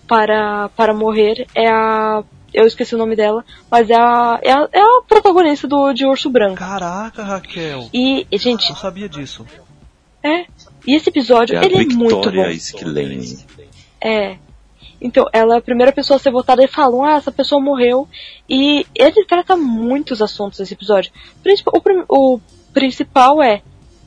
para, 0.07 0.69
para 0.75 0.93
morrer 0.93 1.47
é 1.55 1.67
a. 1.69 2.23
Eu 2.53 2.65
esqueci 2.65 2.95
o 2.95 2.97
nome 2.97 3.15
dela, 3.15 3.43
mas 3.69 3.89
é 3.89 3.95
a, 3.95 4.39
é 4.41 4.51
a, 4.51 4.69
é 4.71 4.81
a 4.81 5.01
protagonista 5.07 5.67
do 5.67 5.93
de 5.93 6.05
Urso 6.05 6.29
Branco. 6.29 6.55
Caraca, 6.57 7.23
Raquel. 7.23 7.89
E, 7.93 8.25
gente, 8.33 8.69
Não 8.69 8.75
sabia 8.75 9.07
disso. 9.09 9.45
é. 10.23 10.45
E 10.87 10.95
esse 10.95 11.09
episódio, 11.09 11.55
É 11.55 11.59
a 11.59 11.65
ele 11.65 11.75
é 11.75 11.85
muito 11.85 12.15
bom. 12.15 12.21
Victoria 12.21 12.51
Skillane. 12.53 13.45
É. 14.01 14.37
Então, 14.99 15.25
ela 15.33 15.55
é 15.55 15.57
a 15.57 15.61
primeira 15.61 15.91
pessoa 15.91 16.15
a 16.15 16.19
ser 16.19 16.31
votada 16.31 16.63
e 16.63 16.67
falam, 16.67 17.03
ah, 17.03 17.17
essa 17.17 17.31
pessoa 17.31 17.61
morreu. 17.61 18.07
E 18.49 18.85
ele 18.95 19.25
trata 19.25 19.55
muitos 19.55 20.21
assuntos 20.21 20.59
nesse 20.59 20.73
episódio. 20.73 21.11
O, 21.71 21.81
prim- 21.81 22.05
o 22.07 22.39
principal 22.73 23.43
é, 23.43 23.61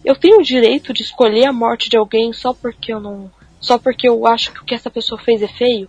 eu 0.05 0.17
tenho 0.17 0.39
o 0.41 0.43
direito 0.43 0.93
de 0.93 1.03
escolher 1.03 1.45
a 1.45 1.53
morte 1.53 1.89
de 1.91 1.97
alguém 1.97 2.33
só 2.33 2.53
porque 2.55 2.93
eu 2.93 2.99
não. 2.99 3.31
Só 3.61 3.79
porque 3.79 4.09
eu 4.09 4.27
acho 4.27 4.53
que 4.53 4.61
o 4.61 4.65
que 4.65 4.75
essa 4.75 4.91
pessoa 4.91 5.21
fez 5.21 5.43
é 5.43 5.49
feio. 5.49 5.89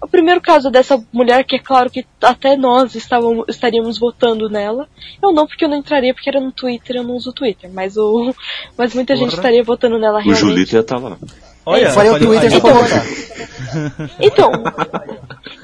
O 0.00 0.06
primeiro 0.06 0.40
caso 0.40 0.70
dessa 0.70 1.02
mulher, 1.12 1.44
que 1.44 1.56
é 1.56 1.58
claro 1.58 1.90
que 1.90 2.04
até 2.22 2.56
nós 2.56 2.94
estávamos, 2.94 3.46
estaríamos 3.48 3.98
votando 3.98 4.48
nela. 4.48 4.86
Eu 5.22 5.32
não, 5.32 5.46
porque 5.46 5.64
eu 5.64 5.68
não 5.68 5.78
entraria, 5.78 6.12
porque 6.12 6.28
era 6.28 6.40
no 6.40 6.52
Twitter, 6.52 6.96
eu 6.96 7.02
não 7.04 7.14
uso 7.14 7.30
o 7.30 7.32
Twitter. 7.32 7.70
Mas, 7.72 7.96
o, 7.96 8.34
mas 8.76 8.94
muita 8.94 9.14
gente 9.16 9.30
Porra. 9.30 9.38
estaria 9.40 9.64
votando 9.64 9.98
nela 9.98 10.18
O 10.18 10.22
realmente. 10.22 10.40
Julito 10.40 10.70
já 10.72 10.82
tá 10.82 10.98
lá. 10.98 11.16
Olha, 11.64 11.86
Eu 11.86 11.90
faria 11.90 12.12
o 12.12 12.14
falei- 12.14 12.28
Twitter 12.40 12.52
Então-. 12.58 12.76
Então, 14.20 14.50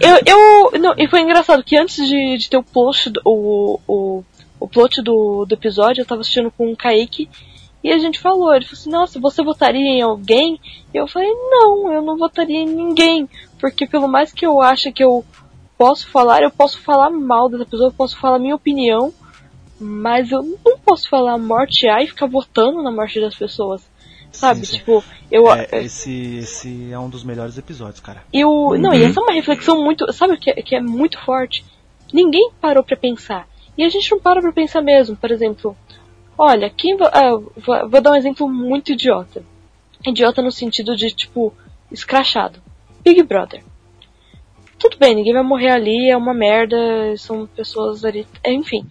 eu, 0.01 0.19
eu 0.73 0.81
não, 0.81 0.95
e 0.97 1.07
foi 1.09 1.21
engraçado 1.21 1.63
que 1.63 1.77
antes 1.77 2.07
de, 2.09 2.37
de 2.39 2.49
ter 2.51 2.57
o 2.57 2.63
post, 2.63 3.11
do- 3.11 3.21
o, 3.25 3.81
o, 3.87 4.25
o 4.61 4.69
plot 4.69 5.01
do, 5.03 5.45
do 5.45 5.55
episódio, 5.55 6.03
eu 6.03 6.07
tava 6.07 6.21
assistindo 6.23 6.51
com 6.51 6.73
o 6.73 6.77
Kaique 6.77 7.29
e 7.83 7.93
a 7.93 7.99
gente 7.99 8.19
falou, 8.21 8.55
ele 8.55 8.65
falou 8.65 8.79
assim, 8.81 8.91
nossa, 8.91 9.21
você 9.21 9.43
votaria 9.43 9.81
em 9.81 10.03
alguém? 10.03 10.61
E 10.93 10.97
eu 10.97 11.07
falei, 11.09 11.31
não, 11.33 11.93
eu 11.93 12.03
não 12.03 12.17
votaria 12.17 12.61
em 12.61 12.67
ninguém, 12.67 13.29
porque 13.59 13.87
pelo 13.87 14.09
mais 14.09 14.33
que 14.33 14.47
eu 14.47 14.61
ache 14.61 14.93
que 14.93 15.03
eu 15.05 15.25
posso 15.77 16.09
falar, 16.09 16.43
eu 16.43 16.51
posso 16.51 16.81
falar 16.81 17.11
mal 17.11 17.49
dessa 17.49 17.65
pessoa, 17.67 17.89
eu 17.89 17.93
posso 17.95 18.17
falar 18.19 18.39
minha 18.39 18.55
opinião, 18.55 19.13
mas 19.81 20.31
eu 20.31 20.43
não 20.65 20.79
posso 20.79 21.09
falar 21.09 21.37
morte 21.39 21.89
A 21.89 22.03
e 22.03 22.07
ficar 22.07 22.27
votando 22.27 22.83
na 22.83 22.91
morte 22.91 23.21
das 23.21 23.35
pessoas. 23.35 23.83
Sabe, 24.31 24.61
Sim, 24.61 24.65
sim. 24.67 24.79
tipo, 24.79 25.05
eu, 25.31 25.53
É, 25.53 25.69
esse, 25.85 26.37
esse 26.39 26.91
é 26.91 26.99
um 26.99 27.09
dos 27.11 27.23
melhores 27.23 27.59
episódios, 27.59 28.01
cara. 28.01 28.23
e 28.33 28.43
o, 28.45 28.77
não, 28.79 28.95
e 28.95 29.03
essa 29.05 29.21
é 29.21 29.23
uma 29.23 29.33
reflexão 29.33 29.83
muito, 29.85 30.11
sabe 30.13 30.35
o 30.35 30.39
que, 30.39 30.51
é- 30.51 30.63
que 30.63 30.75
é 30.75 30.81
muito 30.81 31.19
forte? 31.23 31.65
Ninguém 32.13 32.51
parou 32.61 32.83
pra 32.83 32.97
pensar. 32.97 33.47
E 33.77 33.83
a 33.85 33.89
gente 33.91 34.11
não 34.11 34.19
para 34.21 34.41
pra 34.41 34.53
pensar 34.53 34.81
mesmo. 34.83 35.17
Por 35.17 35.31
exemplo, 35.31 35.77
olha, 36.37 36.71
quem 36.71 36.97
ah, 37.01 37.39
vou, 37.89 38.01
dar 38.01 38.13
um 38.13 38.17
exemplo 38.17 38.49
muito 38.49 38.93
idiota. 38.93 39.45
Idiota 40.07 40.43
no 40.43 40.51
sentido 40.51 40.97
de, 40.97 41.11
tipo, 41.11 41.53
escrachado. 41.91 42.61
Big 43.05 43.23
Brother. 43.23 43.63
Tudo 44.79 44.97
bem, 44.99 45.15
ninguém 45.15 45.33
vai 45.33 45.43
morrer 45.43 45.71
ali, 45.71 46.11
é 46.11 46.17
uma 46.17 46.35
merda, 46.35 46.77
são 47.17 47.47
pessoas 47.47 48.05
ali, 48.05 48.27
é, 48.43 48.53
enfim. 48.53 48.85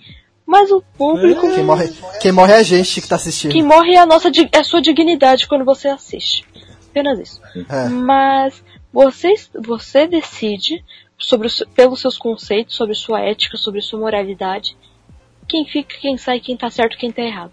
Mas 0.45 0.71
o 0.71 0.81
público, 0.97 1.41
Quem 1.53 1.63
morre, 1.63 1.93
quem 2.21 2.31
morre 2.31 2.53
é 2.53 2.57
a 2.57 2.63
gente 2.63 3.01
que 3.01 3.07
tá 3.07 3.15
assistindo. 3.15 3.51
quem 3.51 3.63
morre 3.63 3.93
é 3.93 3.99
a 3.99 4.05
nossa, 4.05 4.29
é 4.29 4.57
a 4.57 4.63
sua 4.63 4.81
dignidade 4.81 5.47
quando 5.47 5.65
você 5.65 5.87
assiste. 5.87 6.45
Apenas 6.89 7.19
isso. 7.19 7.41
É. 7.69 7.87
Mas 7.89 8.63
você, 8.91 9.33
você 9.53 10.07
decide 10.07 10.83
sobre 11.17 11.47
os, 11.47 11.63
pelos 11.73 12.01
seus 12.01 12.17
conceitos, 12.17 12.75
sobre 12.75 12.95
sua 12.95 13.21
ética, 13.21 13.57
sobre 13.57 13.81
sua 13.81 13.99
moralidade, 13.99 14.75
quem 15.51 15.65
fica, 15.65 15.97
quem 15.99 16.15
sai, 16.15 16.39
quem 16.39 16.55
tá 16.55 16.69
certo, 16.69 16.97
quem 16.97 17.11
tá 17.11 17.21
errado. 17.21 17.51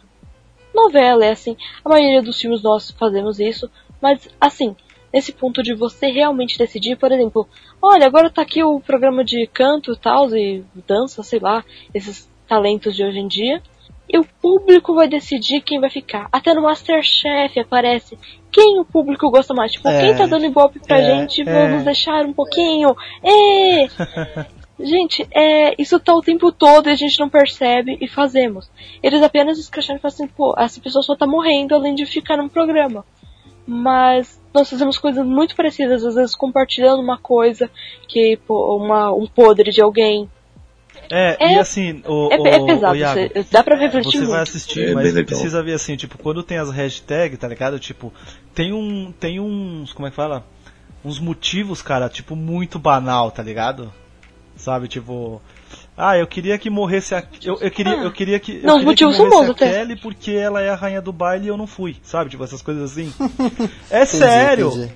Novela 0.72 1.24
é 1.24 1.32
assim, 1.32 1.56
a 1.84 1.88
maioria 1.88 2.22
dos 2.22 2.40
filmes 2.40 2.62
nós 2.62 2.92
fazemos 2.92 3.40
isso, 3.40 3.68
mas 4.00 4.28
assim, 4.40 4.76
nesse 5.12 5.32
ponto 5.32 5.64
de 5.64 5.74
você 5.74 6.06
realmente 6.06 6.56
decidir, 6.56 6.96
por 6.96 7.10
exemplo, 7.10 7.48
olha, 7.82 8.06
agora 8.06 8.30
tá 8.30 8.42
aqui 8.42 8.62
o 8.62 8.78
programa 8.78 9.24
de 9.24 9.48
canto 9.48 9.92
e 9.92 9.96
tal, 9.98 10.28
e 10.36 10.62
dança, 10.86 11.24
sei 11.24 11.40
lá, 11.40 11.64
esses 11.92 12.30
talentos 12.46 12.94
de 12.94 13.02
hoje 13.02 13.18
em 13.18 13.26
dia, 13.26 13.60
e 14.08 14.16
o 14.16 14.24
público 14.40 14.94
vai 14.94 15.08
decidir 15.08 15.60
quem 15.60 15.80
vai 15.80 15.90
ficar. 15.90 16.28
Até 16.30 16.54
no 16.54 16.62
Masterchef 16.62 17.58
aparece 17.58 18.16
quem 18.50 18.78
o 18.80 18.84
público 18.84 19.30
gosta 19.30 19.52
mais. 19.52 19.72
Tipo, 19.72 19.88
É, 19.88 20.00
quem 20.00 20.16
tá 20.16 20.24
dando 20.24 20.46
ibope 20.46 20.80
pra 20.80 20.98
é, 20.98 21.02
gente, 21.02 21.42
é. 21.42 21.44
vamos 21.44 21.84
deixar 21.84 22.24
um 22.24 22.32
pouquinho. 22.32 22.96
É! 23.22 24.48
gente, 24.80 25.26
é, 25.32 25.74
isso 25.80 25.98
tá 26.00 26.14
o 26.14 26.22
tempo 26.22 26.50
todo 26.52 26.88
e 26.88 26.92
a 26.92 26.96
gente 26.96 27.18
não 27.18 27.28
percebe 27.28 27.98
e 28.00 28.06
fazemos. 28.08 28.70
Eles 29.02 29.22
apenas 29.22 29.58
escracham 29.58 29.96
e 29.96 29.98
falam 29.98 30.14
assim, 30.14 30.26
pô, 30.28 30.54
essa 30.58 30.80
pessoa 30.80 31.02
só 31.02 31.16
tá 31.16 31.26
morrendo 31.26 31.74
além 31.74 31.94
de 31.94 32.06
ficar 32.06 32.36
no 32.36 32.48
programa. 32.48 33.04
Mas 33.66 34.40
nós 34.54 34.70
fazemos 34.70 34.98
coisas 34.98 35.24
muito 35.26 35.54
parecidas, 35.54 36.04
às 36.04 36.14
vezes 36.14 36.34
compartilhando 36.34 37.00
uma 37.02 37.18
coisa, 37.18 37.70
que 38.08 38.38
pô, 38.46 38.76
uma, 38.76 39.12
um 39.12 39.26
podre 39.26 39.70
de 39.70 39.82
alguém. 39.82 40.28
É, 41.10 41.36
É- 41.38 41.54
e 41.54 41.58
assim, 41.58 42.02
o, 42.06 42.28
É, 42.32 42.38
o, 42.38 42.46
é 42.46 42.66
pesado, 42.66 42.92
o 42.94 42.96
Iago, 42.96 43.20
você- 43.20 43.46
dá 43.50 43.62
pra 43.62 43.76
refletir 43.76 44.10
você 44.10 44.18
muito. 44.18 44.30
vai 44.30 44.42
assistir, 44.42 44.88
É 44.88 44.94
mas 44.94 45.12
precisa 45.12 45.62
ver 45.62 45.74
assim, 45.74 45.96
tipo, 45.96 46.16
quando 46.18 46.42
tem 46.42 46.56
as 46.58 46.70
hashtags, 46.70 47.38
tá 47.38 47.46
ligado? 47.46 47.78
Tipo, 47.78 48.12
tem 48.54 48.72
um. 48.72 49.12
Tem 49.12 49.38
uns. 49.38 49.92
Como 49.92 50.06
é 50.06 50.10
que 50.10 50.16
fala? 50.16 50.44
Uns 51.04 51.20
motivos, 51.20 51.80
cara, 51.82 52.08
tipo, 52.08 52.34
muito 52.34 52.78
banal, 52.78 53.30
tá 53.30 53.42
ligado? 53.42 53.92
Sabe, 54.58 54.88
tipo. 54.88 55.40
Ah, 55.96 56.18
eu 56.18 56.26
queria 56.26 56.58
que 56.58 56.68
morresse 56.68 57.14
a. 57.14 57.22
Eu, 57.42 57.56
eu 57.60 57.70
queria, 57.70 57.92
Ah. 57.94 58.04
eu 58.04 58.12
queria 58.12 58.38
que. 58.38 58.56
eu 58.56 58.62
Não, 58.62 58.74
os 58.74 58.78
queria 58.80 58.84
motivos 58.90 59.16
são 59.16 59.30
bons 59.30 59.48
até. 59.50 59.70
Kelly 59.70 59.96
porque 59.96 60.32
ela 60.32 60.60
é 60.60 60.68
a 60.68 60.74
rainha 60.74 61.00
do 61.00 61.12
baile 61.12 61.46
e 61.46 61.48
eu 61.48 61.56
não 61.56 61.66
fui, 61.66 61.96
sabe? 62.02 62.28
Tipo, 62.30 62.44
essas 62.44 62.60
coisas 62.60 62.90
assim. 62.92 63.12
É 63.90 64.04
sério! 64.04 64.68
entendi. 64.68 64.92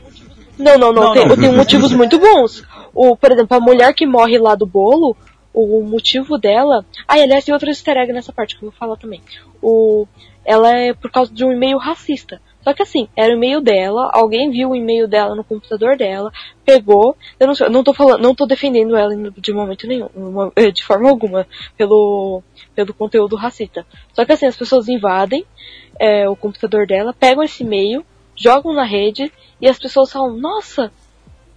Não, 0.58 0.76
não, 0.78 0.92
não, 0.92 1.02
Não, 1.04 1.12
tem, 1.14 1.26
não. 1.26 1.36
tem 1.36 1.52
motivos 1.52 1.92
muito 1.92 2.18
bons. 2.18 2.62
O, 2.94 3.16
por 3.16 3.32
exemplo, 3.32 3.56
a 3.56 3.60
mulher 3.60 3.94
que 3.94 4.06
morre 4.06 4.36
lá 4.38 4.54
do 4.54 4.66
bolo, 4.66 5.16
o 5.54 5.82
motivo 5.82 6.36
dela. 6.38 6.84
Ah, 7.08 7.18
e 7.18 7.22
aliás, 7.22 7.44
tem 7.44 7.54
outro 7.54 7.70
easter 7.70 7.96
egg 7.96 8.12
nessa 8.12 8.32
parte 8.32 8.56
que 8.56 8.62
eu 8.64 8.70
vou 8.70 8.78
falar 8.78 8.96
também. 8.96 9.22
O, 9.62 10.06
ela 10.44 10.70
é 10.76 10.92
por 10.92 11.10
causa 11.10 11.32
de 11.32 11.44
um 11.44 11.50
e-mail 11.52 11.78
racista. 11.78 12.40
Só 12.62 12.72
que 12.72 12.82
assim, 12.82 13.08
era 13.16 13.32
o 13.32 13.36
e-mail 13.36 13.60
dela, 13.60 14.10
alguém 14.12 14.50
viu 14.50 14.70
o 14.70 14.76
e-mail 14.76 15.08
dela 15.08 15.34
no 15.34 15.42
computador 15.42 15.96
dela, 15.96 16.32
pegou, 16.64 17.16
eu 17.38 17.46
não, 17.48 17.54
não 17.70 17.84
tô 17.84 17.92
falando, 17.92 18.22
não 18.22 18.34
tô 18.34 18.46
defendendo 18.46 18.96
ela 18.96 19.14
de 19.16 19.52
momento 19.52 19.86
nenhum, 19.86 20.08
eh, 20.54 20.70
de 20.70 20.84
forma 20.84 21.08
alguma, 21.08 21.46
pelo, 21.76 22.42
pelo 22.74 22.94
conteúdo 22.94 23.36
racista. 23.36 23.84
Só 24.12 24.24
que 24.24 24.32
assim, 24.32 24.46
as 24.46 24.56
pessoas 24.56 24.88
invadem 24.88 25.44
eh, 25.98 26.28
o 26.28 26.36
computador 26.36 26.86
dela, 26.86 27.12
pegam 27.12 27.42
esse 27.42 27.64
e-mail, 27.64 28.04
jogam 28.36 28.72
na 28.72 28.84
rede, 28.84 29.32
e 29.60 29.68
as 29.68 29.78
pessoas 29.78 30.12
falam, 30.12 30.36
nossa, 30.36 30.92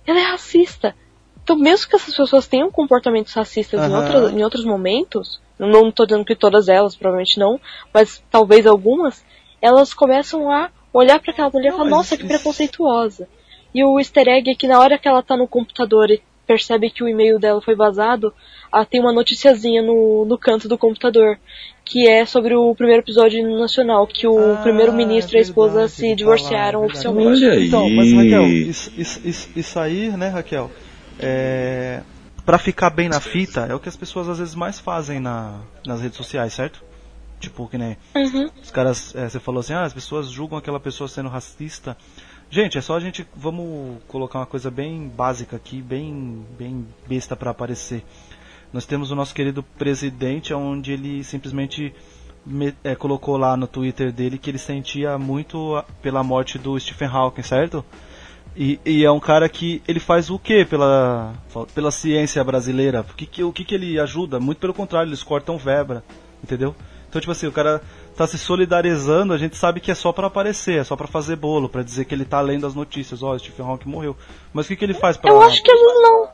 ela 0.05 0.19
é 0.19 0.23
racista. 0.23 0.95
Então, 1.43 1.55
mesmo 1.55 1.87
que 1.87 1.95
essas 1.95 2.15
pessoas 2.15 2.47
tenham 2.47 2.71
comportamentos 2.71 3.33
racistas 3.33 3.79
em, 3.79 3.85
Aham. 3.85 3.97
outros, 3.97 4.33
em 4.33 4.43
outros 4.43 4.65
momentos, 4.65 5.39
não 5.59 5.89
estou 5.89 6.05
dizendo 6.05 6.25
que 6.25 6.35
todas 6.35 6.67
elas, 6.67 6.95
provavelmente 6.95 7.39
não, 7.39 7.59
mas 7.93 8.23
talvez 8.31 8.65
algumas, 8.65 9.23
elas 9.61 9.93
começam 9.93 10.51
a 10.51 10.69
olhar 10.97 11.19
para 11.19 11.31
aquela 11.31 11.49
mulher 11.49 11.69
e 11.73 11.75
falar, 11.75 11.89
nossa, 11.89 12.17
que 12.17 12.23
preconceituosa. 12.25 13.27
E 13.73 13.83
o 13.83 13.99
easter 13.99 14.27
egg 14.29 14.49
é 14.49 14.55
que 14.55 14.67
na 14.67 14.79
hora 14.79 14.97
que 14.97 15.07
ela 15.07 15.21
tá 15.21 15.35
no 15.35 15.47
computador 15.47 16.09
e 16.09 16.21
percebe 16.47 16.89
que 16.89 17.03
o 17.03 17.07
e-mail 17.07 17.37
dela 17.39 17.59
foi 17.61 17.75
vazado, 17.75 18.33
ah, 18.71 18.85
tem 18.85 19.01
uma 19.01 19.11
noticiazinha 19.11 19.81
no, 19.81 20.25
no 20.25 20.37
canto 20.37 20.67
do 20.69 20.77
computador, 20.77 21.37
que 21.83 22.07
é 22.07 22.25
sobre 22.25 22.55
o 22.55 22.73
primeiro 22.75 23.01
episódio 23.01 23.43
nacional, 23.59 24.07
que 24.07 24.27
o 24.27 24.53
Ah, 24.53 24.57
primeiro-ministro 24.63 25.35
e 25.35 25.39
a 25.39 25.41
esposa 25.41 25.73
verdade, 25.73 25.91
se 25.91 26.15
divorciaram 26.15 26.79
fala, 26.81 26.93
verdade. 26.93 26.93
oficialmente. 26.93 27.45
Olha 27.45 27.51
aí. 27.53 27.67
Então, 27.67 27.89
mas 27.89 28.13
Raquel, 28.13 28.47
isso, 28.47 28.91
isso, 28.97 29.21
isso, 29.25 29.49
isso 29.55 29.79
aí, 29.79 30.09
né, 30.11 30.29
Raquel? 30.29 30.71
É, 31.19 32.01
pra 32.45 32.57
ficar 32.57 32.89
bem 32.91 33.09
na 33.09 33.19
fita, 33.19 33.65
é 33.69 33.73
o 33.73 33.79
que 33.79 33.89
as 33.89 33.95
pessoas 33.97 34.29
às 34.29 34.37
vezes 34.39 34.55
mais 34.55 34.79
fazem 34.79 35.19
na, 35.19 35.59
nas 35.85 36.01
redes 36.01 36.17
sociais, 36.17 36.53
certo? 36.53 36.83
Tipo, 37.45 37.67
que 37.67 37.77
nem 37.77 37.97
Uhum. 38.15 38.49
os 38.61 38.71
caras, 38.71 39.15
é, 39.15 39.29
você 39.29 39.39
falou 39.39 39.59
assim, 39.59 39.73
ah, 39.73 39.83
as 39.83 39.93
pessoas 39.93 40.29
julgam 40.29 40.57
aquela 40.57 40.79
pessoa 40.79 41.07
sendo 41.07 41.29
racista. 41.29 41.95
Gente, 42.49 42.77
é 42.77 42.81
só 42.81 42.95
a 42.95 42.99
gente, 42.99 43.25
vamos 43.35 43.97
colocar 44.07 44.39
uma 44.39 44.45
coisa 44.45 44.69
bem 44.71 45.07
básica 45.07 45.55
aqui, 45.55 45.81
bem, 45.81 46.45
bem 46.57 46.85
besta 47.07 47.35
pra 47.35 47.51
aparecer. 47.51 48.03
Nós 48.73 48.85
temos 48.85 49.09
o 49.11 49.15
nosso 49.15 49.33
querido 49.33 49.63
presidente, 49.63 50.53
onde 50.53 50.91
ele 50.91 51.23
simplesmente 51.23 51.93
me- 52.45 52.75
é, 52.83 52.93
colocou 52.95 53.37
lá 53.37 53.55
no 53.57 53.67
Twitter 53.67 54.11
dele 54.11 54.37
que 54.37 54.49
ele 54.49 54.57
sentia 54.57 55.17
muito 55.17 55.83
pela 56.01 56.23
morte 56.23 56.57
do 56.59 56.79
Stephen 56.79 57.07
Hawking, 57.07 57.41
certo? 57.43 57.83
E, 58.55 58.79
e 58.85 59.03
é 59.03 59.11
um 59.11 59.19
cara 59.19 59.49
que 59.49 59.81
ele 59.87 59.99
faz 59.99 60.29
o 60.29 60.39
que 60.39 60.63
pela, 60.65 61.33
pela 61.73 61.91
ciência 61.91 62.43
brasileira? 62.43 63.01
O 63.01 63.13
que, 63.15 63.25
que, 63.25 63.43
o 63.43 63.51
que, 63.51 63.65
que 63.65 63.75
ele 63.75 63.99
ajuda? 63.99 64.39
Muito 64.39 64.59
pelo 64.59 64.73
contrário, 64.73 65.09
eles 65.09 65.23
cortam 65.23 65.57
verba, 65.57 66.03
entendeu? 66.43 66.73
Então, 67.15 67.21
tipo 67.21 67.31
assim, 67.31 67.47
o 67.47 67.51
cara 67.53 67.81
tá 68.17 68.27
se 68.27 68.37
solidarizando, 68.37 69.31
a 69.31 69.37
gente 69.37 69.55
sabe 69.55 69.79
que 69.79 69.89
é 69.89 69.95
só 69.95 70.11
pra 70.11 70.27
aparecer, 70.27 70.81
é 70.81 70.83
só 70.83 70.97
pra 70.97 71.07
fazer 71.07 71.37
bolo, 71.37 71.69
pra 71.69 71.81
dizer 71.81 72.03
que 72.03 72.13
ele 72.13 72.25
tá 72.25 72.41
lendo 72.41 72.67
as 72.67 72.75
notícias, 72.75 73.23
ó, 73.23 73.37
Stephen 73.37 73.65
Hawking 73.65 73.87
morreu. 73.87 74.17
Mas 74.51 74.65
o 74.65 74.67
que, 74.67 74.75
que 74.75 74.83
ele 74.83 74.93
faz 74.93 75.15
pra... 75.15 75.31
Eu 75.31 75.41
acho 75.41 75.63
que 75.63 75.71
vezes 75.73 76.01
não. 76.01 76.27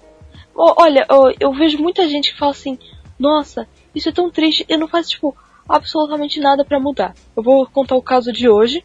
Olha, 0.56 1.06
eu 1.40 1.54
vejo 1.54 1.78
muita 1.78 2.10
gente 2.10 2.34
que 2.34 2.40
fala 2.40 2.52
assim, 2.52 2.80
nossa, 3.20 3.68
isso 3.94 4.10
é 4.10 4.12
tão 4.12 4.32
triste, 4.32 4.66
e 4.68 4.76
não 4.76 4.88
faz, 4.88 5.08
tipo, 5.08 5.38
absolutamente 5.70 6.40
nada 6.40 6.66
pra 6.66 6.80
mudar. 6.80 7.14
Eu 7.38 7.44
vou 7.44 7.68
contar 7.68 7.96
o 7.96 8.02
caso 8.02 8.32
de 8.32 8.50
hoje, 8.50 8.84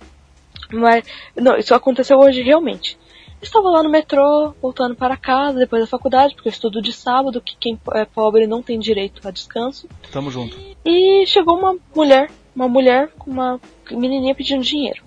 mas, 0.70 1.02
não, 1.34 1.56
isso 1.56 1.74
aconteceu 1.74 2.18
hoje 2.18 2.42
realmente. 2.42 2.98
Estava 3.40 3.68
lá 3.70 3.82
no 3.82 3.90
metrô, 3.90 4.54
voltando 4.60 4.94
para 4.94 5.16
casa, 5.16 5.58
depois 5.58 5.82
da 5.82 5.86
faculdade, 5.86 6.34
porque 6.34 6.48
eu 6.48 6.52
estudo 6.52 6.80
de 6.80 6.92
sábado, 6.92 7.40
que 7.40 7.56
quem 7.56 7.78
é 7.94 8.04
pobre 8.04 8.46
não 8.46 8.62
tem 8.62 8.78
direito 8.78 9.26
a 9.26 9.30
descanso. 9.30 9.88
Tamo 10.10 10.30
junto. 10.30 10.58
E 10.84 11.26
chegou 11.26 11.58
uma 11.58 11.76
mulher, 11.94 12.30
uma 12.54 12.68
mulher 12.68 13.10
com 13.18 13.30
uma 13.30 13.60
menininha 13.90 14.34
pedindo 14.34 14.62
dinheiro. 14.62 15.04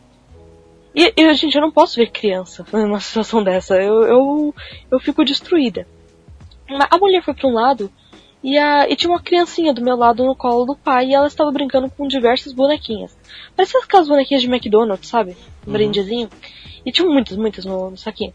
E, 0.93 1.13
e 1.15 1.33
gente, 1.33 1.55
eu 1.55 1.61
não 1.61 1.71
posso 1.71 1.95
ver 1.95 2.11
criança 2.11 2.65
numa 2.73 2.99
situação 2.99 3.43
dessa. 3.43 3.75
Eu, 3.75 4.03
eu, 4.03 4.55
eu 4.91 4.99
fico 4.99 5.23
destruída. 5.25 5.87
A 6.89 6.97
mulher 6.97 7.23
foi 7.23 7.33
para 7.33 7.47
um 7.47 7.53
lado 7.53 7.91
e, 8.43 8.57
a, 8.57 8.87
e 8.89 8.95
tinha 8.95 9.11
uma 9.11 9.21
criancinha 9.21 9.73
do 9.73 9.81
meu 9.81 9.95
lado 9.95 10.23
no 10.23 10.35
colo 10.35 10.65
do 10.65 10.75
pai 10.75 11.07
e 11.07 11.13
ela 11.13 11.27
estava 11.27 11.51
brincando 11.51 11.89
com 11.89 12.07
diversas 12.07 12.53
bonequinhas. 12.53 13.17
Parecia 13.55 13.79
aquelas 13.79 14.07
bonequinhas 14.07 14.41
de 14.41 14.47
McDonald's, 14.47 15.09
sabe? 15.09 15.35
Um 15.67 15.71
brindezinho. 15.71 16.29
E 16.85 16.91
tinha 16.91 17.07
muitas, 17.07 17.37
muitas 17.37 17.65
no, 17.65 17.91
no 17.91 17.97
saquinho. 17.97 18.33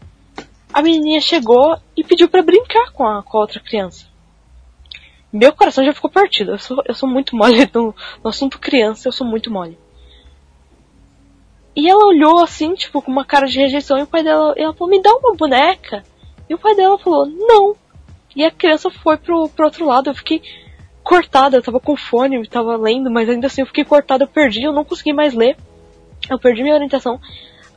A 0.73 0.81
menininha 0.81 1.21
chegou 1.21 1.77
e 1.95 2.03
pediu 2.03 2.27
para 2.27 2.43
brincar 2.43 2.91
com 2.91 3.05
a, 3.05 3.23
com 3.23 3.37
a 3.37 3.41
outra 3.41 3.59
criança. 3.59 4.07
Meu 5.31 5.53
coração 5.53 5.83
já 5.83 5.93
ficou 5.93 6.09
partido. 6.09 6.51
Eu 6.51 6.59
sou, 6.59 6.83
eu 6.85 6.93
sou 6.93 7.09
muito 7.09 7.35
mole 7.35 7.69
no, 7.73 7.95
no 8.23 8.29
assunto 8.29 8.59
criança, 8.59 9.07
eu 9.07 9.11
sou 9.11 9.25
muito 9.25 9.51
mole. 9.51 9.77
E 11.75 11.89
ela 11.89 12.05
olhou 12.05 12.41
assim, 12.41 12.73
tipo, 12.73 13.01
com 13.01 13.11
uma 13.11 13.25
cara 13.25 13.47
de 13.47 13.59
rejeição, 13.59 13.97
e 13.97 14.03
o 14.03 14.07
pai 14.07 14.23
dela, 14.23 14.53
ela 14.55 14.73
falou, 14.73 14.89
me 14.89 15.01
dá 15.01 15.13
uma 15.13 15.35
boneca. 15.35 16.03
E 16.49 16.53
o 16.53 16.57
pai 16.57 16.73
dela 16.73 16.97
falou, 16.97 17.25
não. 17.25 17.75
E 18.33 18.45
a 18.45 18.51
criança 18.51 18.89
foi 18.89 19.17
pro, 19.17 19.49
pro 19.49 19.65
outro 19.65 19.85
lado, 19.85 20.09
eu 20.09 20.15
fiquei 20.15 20.41
cortada, 21.03 21.57
eu 21.57 21.61
tava 21.61 21.79
com 21.79 21.95
fone, 21.95 22.35
eu 22.35 22.49
tava 22.49 22.75
lendo, 22.77 23.11
mas 23.11 23.29
ainda 23.29 23.47
assim 23.47 23.61
eu 23.61 23.67
fiquei 23.67 23.83
cortada, 23.83 24.23
eu 24.23 24.27
perdi, 24.27 24.63
eu 24.63 24.73
não 24.73 24.85
consegui 24.85 25.13
mais 25.13 25.33
ler. 25.33 25.57
Eu 26.29 26.39
perdi 26.39 26.63
minha 26.63 26.75
orientação. 26.75 27.19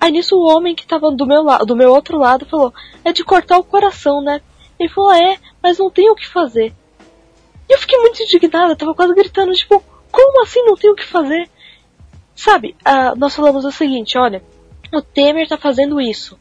Aí 0.00 0.12
nisso 0.12 0.36
o 0.36 0.46
homem 0.46 0.74
que 0.74 0.86
tava 0.86 1.10
do 1.10 1.26
meu 1.26 1.42
lado, 1.42 1.66
do 1.66 1.76
meu 1.76 1.92
outro 1.92 2.18
lado, 2.18 2.46
falou, 2.46 2.72
é 3.04 3.12
de 3.12 3.24
cortar 3.24 3.58
o 3.58 3.64
coração, 3.64 4.22
né? 4.22 4.40
Ele 4.78 4.88
falou, 4.88 5.12
é, 5.12 5.38
mas 5.62 5.78
não 5.78 5.90
tem 5.90 6.08
o 6.10 6.14
que 6.14 6.26
fazer. 6.26 6.72
E 7.68 7.74
eu 7.74 7.78
fiquei 7.78 7.98
muito 7.98 8.22
indignada, 8.22 8.76
tava 8.76 8.94
quase 8.94 9.14
gritando, 9.14 9.52
tipo, 9.52 9.82
como 10.10 10.42
assim 10.42 10.62
não 10.62 10.76
tem 10.76 10.90
o 10.90 10.94
que 10.94 11.04
fazer? 11.04 11.48
Sabe, 12.34 12.76
nós 13.16 13.34
falamos 13.34 13.64
o 13.64 13.72
seguinte, 13.72 14.16
olha, 14.16 14.42
o 14.92 15.02
Temer 15.02 15.48
tá 15.48 15.58
fazendo 15.58 16.00
isso. 16.00 16.38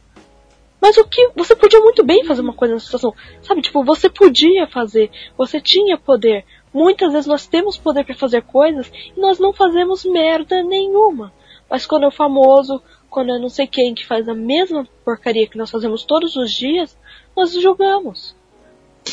Mas 0.80 0.96
o 0.96 1.04
que. 1.04 1.30
Você 1.34 1.56
podia 1.56 1.80
muito 1.80 2.04
bem 2.04 2.24
fazer 2.24 2.40
uma 2.40 2.52
coisa 2.52 2.74
nessa 2.74 2.86
situação. 2.86 3.12
Sabe, 3.42 3.62
tipo, 3.62 3.84
você 3.84 4.08
podia 4.08 4.66
fazer, 4.66 5.10
você 5.36 5.60
tinha 5.60 5.98
poder. 5.98 6.44
Muitas 6.72 7.12
vezes 7.12 7.26
nós 7.26 7.46
temos 7.46 7.76
poder 7.76 8.04
para 8.04 8.14
fazer 8.14 8.42
coisas 8.42 8.90
e 9.16 9.20
nós 9.20 9.38
não 9.38 9.52
fazemos 9.52 10.04
merda 10.04 10.62
nenhuma. 10.62 11.32
Mas 11.68 11.84
quando 11.84 12.04
é 12.04 12.08
o 12.08 12.12
famoso, 12.12 12.80
quando 13.10 13.32
é 13.32 13.38
não 13.38 13.48
sei 13.48 13.66
quem 13.66 13.94
que 13.94 14.06
faz 14.06 14.28
a 14.28 14.34
mesma 14.34 14.86
porcaria 15.04 15.48
que 15.48 15.58
nós 15.58 15.70
fazemos 15.70 16.04
todos 16.04 16.36
os 16.36 16.52
dias, 16.52 16.96
nós 17.36 17.52
julgamos. 17.52 18.36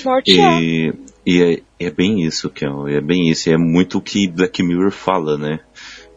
Morte 0.03 0.39
é. 0.39 0.61
E, 0.61 0.93
e 1.25 1.41
é, 1.41 1.85
é 1.87 1.89
bem 1.89 2.23
isso, 2.23 2.49
Kel, 2.49 2.87
é 2.87 2.99
bem 2.99 3.29
isso. 3.29 3.49
É 3.49 3.57
muito 3.57 3.97
o 3.97 4.01
que 4.01 4.27
Black 4.27 4.61
Mirror 4.61 4.91
fala, 4.91 5.37
né? 5.37 5.59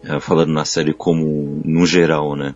É, 0.02 0.18
falando 0.20 0.52
na 0.52 0.64
série 0.64 0.92
como 0.92 1.60
no 1.64 1.86
geral, 1.86 2.34
né? 2.34 2.54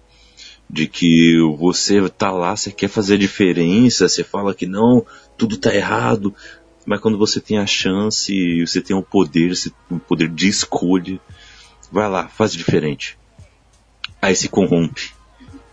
De 0.69 0.87
que 0.87 1.37
você 1.59 2.09
tá 2.09 2.31
lá, 2.31 2.57
você 2.57 2.73
quer 2.73 2.89
fazer 2.89 3.15
a 3.15 3.19
diferença, 3.19 4.09
você 4.09 4.25
fala 4.25 4.55
que 4.55 4.67
não, 4.67 5.05
tudo 5.37 5.59
tá 5.59 5.75
errado, 5.75 6.35
mas 6.87 7.01
quando 7.01 7.19
você 7.19 7.41
tem 7.41 7.59
a 7.59 7.67
chance, 7.67 8.65
você 8.67 8.81
tem 8.81 8.97
o 8.97 9.03
poder, 9.03 9.53
o 9.91 9.99
poder 9.99 10.29
de 10.29 10.49
escolha, 10.49 11.21
vai 11.91 12.09
lá, 12.09 12.27
faz 12.27 12.53
diferente. 12.53 13.19
Aí 14.23 14.37
se 14.37 14.49
corrompe 14.49 15.11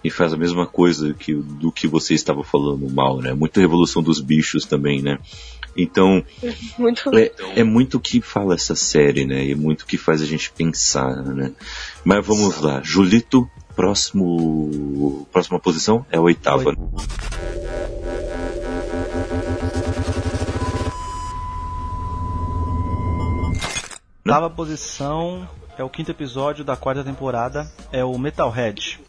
e 0.03 0.09
faz 0.09 0.34
a 0.34 0.38
mesma 0.38 0.65
coisa 0.65 1.13
que, 1.13 1.35
do 1.35 1.71
que 1.71 1.88
você 1.88 2.15
estava 2.15 2.43
falando 2.43 2.89
mal, 2.89 3.21
né? 3.21 3.31
Muita 3.31 3.59
revolução 3.59 4.01
dos 4.01 4.19
bichos 4.19 4.65
também, 4.65 5.03
né? 5.03 5.19
Então, 5.77 6.26
Muito. 6.80 7.15
é, 7.15 7.31
é 7.57 7.63
muito 7.63 7.97
o 7.97 7.99
que 7.99 8.21
fala 8.21 8.55
essa 8.55 8.76
série, 8.76 9.23
né? 9.23 9.45
E 9.45 9.51
é 9.51 9.55
muito 9.55 9.84
o 9.84 9.85
que 9.85 9.99
faz 9.99 10.19
a 10.21 10.26
gente 10.26 10.51
pensar, 10.51 11.15
né? 11.23 11.51
Mas 12.03 12.26
vamos 12.26 12.59
lá, 12.59 12.81
Julito, 12.84 13.47
próximo, 13.76 15.27
próxima 15.31 15.59
posição 15.59 16.03
é 16.11 16.17
a 16.17 16.21
oitava. 16.21 16.73
Oitava 24.26 24.49
posição 24.49 25.47
é 25.80 25.84
o 25.84 25.89
quinto 25.89 26.11
episódio 26.11 26.64
da 26.65 26.76
quarta 26.76 27.03
temporada, 27.06 27.65
é 27.91 28.03
o 28.03 28.18
Metalhead. 28.18 28.99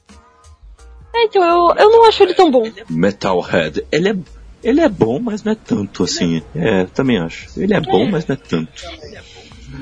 É, 1.12 1.24
então, 1.24 1.42
eu, 1.42 1.74
eu 1.76 1.90
não 1.90 2.05
acho 2.06 2.22
ele 2.22 2.32
tão 2.32 2.48
bom. 2.51 2.62
Metalhead, 2.88 3.84
ele 3.90 4.09
é, 4.10 4.16
ele 4.62 4.80
é 4.80 4.88
bom, 4.88 5.18
mas 5.18 5.42
não 5.42 5.51
é 5.52 5.56
tanto 5.56 6.05
assim. 6.05 6.40
É, 6.55 6.84
também 6.86 7.18
acho. 7.18 7.48
Ele 7.60 7.74
é 7.74 7.80
bom, 7.80 8.09
mas 8.09 8.24
não 8.26 8.34
é 8.34 8.38
tanto. 8.38 8.70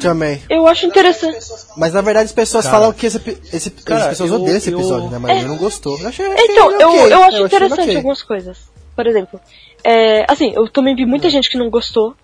Também. 0.01 0.41
Eu 0.49 0.67
acho 0.67 0.87
interessante. 0.87 1.39
Mas 1.77 1.93
na 1.95 2.01
verdade 2.01 2.27
as 2.27 2.33
pessoas 2.33 2.65
Cara. 2.65 2.77
falam 2.79 2.93
que 2.93 3.07
esse, 3.07 3.19
esse, 3.53 3.71
Cara, 3.71 4.03
as 4.03 4.09
pessoas 4.09 4.31
eu- 4.31 4.41
odeiam 4.41 4.57
esse 4.57 4.71
eu- 4.71 4.79
episódio, 4.79 5.11
né? 5.11 5.19
Mas 5.19 5.31
É. 5.39 5.43
eu 5.45 5.49
não 5.49 5.57
gostou. 5.57 5.99
Eu 5.99 6.09
achei, 6.09 6.27
achei 6.27 6.45
Então, 6.47 6.73
ele 6.73 6.83
eu, 6.83 7.09
eu 7.09 7.23
acho 7.25 7.37
ele 7.37 7.45
interessante 7.47 7.81
ok. 7.83 7.97
algumas 7.97 8.23
coisas. 8.23 8.59
Por 8.95 9.07
exemplo, 9.07 9.41
é, 9.85 10.25
assim, 10.31 10.53
eu 10.55 10.69
também 10.69 10.95
vi 10.95 11.05
muita 11.07 11.29
gente 11.31 11.49
que 11.51 11.57
não 11.59 11.71
gostou, 11.71 12.15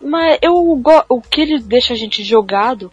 mas 0.00 0.38
eu 0.42 0.54
o 1.08 1.20
que 1.20 1.40
ele 1.40 1.60
deixa 1.60 1.94
a 1.94 1.96
gente 1.96 2.22
jogado 2.24 2.92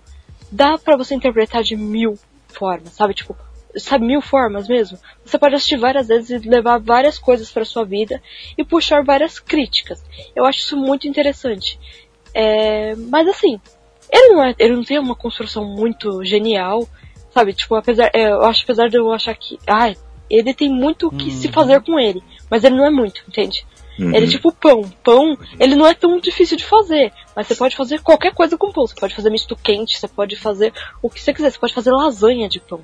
dá 0.52 0.78
pra 0.78 0.98
você 0.98 1.16
interpretar 1.16 1.64
de 1.64 1.76
mil 1.76 2.18
formas, 2.50 2.94
sabe? 2.94 3.14
Tipo, 3.14 3.36
sabe, 3.78 4.06
mil 4.06 4.22
formas 4.22 4.68
mesmo. 4.68 4.98
Você 5.24 5.38
pode 5.38 5.56
assistir 5.56 5.78
várias 5.78 6.08
vezes 6.08 6.44
e 6.44 6.50
levar 6.50 6.80
várias 6.80 7.18
coisas 7.18 7.52
pra 7.52 7.66
sua 7.66 7.86
vida 7.86 8.22
e 8.58 8.64
puxar 8.64 9.04
várias 9.04 9.40
críticas. 9.40 10.04
Eu 10.36 10.46
acho 10.46 10.60
isso 10.60 10.78
muito 10.78 11.08
interessante. 11.08 11.80
É, 12.34 12.96
mas 12.96 13.28
assim, 13.28 13.60
ele 14.12 14.34
não, 14.34 14.44
é, 14.44 14.56
ele 14.60 14.76
não 14.76 14.84
tem 14.84 15.00
uma 15.00 15.16
construção 15.16 15.66
muito 15.66 16.24
genial, 16.24 16.88
sabe? 17.34 17.54
Tipo, 17.54 17.76
apesar, 17.76 18.10
é, 18.14 18.32
eu 18.32 18.44
acho, 18.44 18.64
apesar 18.64 18.90
de 18.90 18.98
eu 18.98 19.12
achar 19.12 19.36
que, 19.36 19.58
ai, 19.66 19.96
ele 20.30 20.54
tem 20.54 20.70
muito 20.70 21.08
o 21.08 21.12
que 21.12 21.32
se 21.32 21.50
fazer 21.50 21.82
com 21.82 22.00
ele, 22.00 22.24
mas 22.50 22.64
ele 22.64 22.76
não 22.76 22.86
é 22.86 22.90
muito, 22.90 23.24
entende? 23.28 23.66
Uhum. 24.00 24.16
Ele 24.16 24.26
é 24.26 24.30
tipo 24.30 24.52
pão. 24.52 24.82
Pão, 25.04 25.38
ele 25.60 25.76
não 25.76 25.86
é 25.86 25.94
tão 25.94 26.20
difícil 26.20 26.58
de 26.58 26.64
fazer, 26.64 27.12
mas 27.36 27.48
você 27.48 27.56
pode 27.56 27.76
fazer 27.76 28.02
qualquer 28.02 28.34
coisa 28.34 28.58
com 28.58 28.72
pão. 28.72 28.86
Você 28.86 28.96
pode 28.96 29.16
fazer 29.16 29.30
misto 29.30 29.56
quente, 29.56 30.00
você 30.00 30.08
pode 30.08 30.36
fazer 30.36 30.74
o 31.02 31.10
que 31.10 31.22
você 31.22 31.34
quiser, 31.34 31.52
você 31.52 31.60
pode 31.60 31.74
fazer 31.74 31.92
lasanha 31.92 32.50
de 32.50 32.60
pão. 32.60 32.82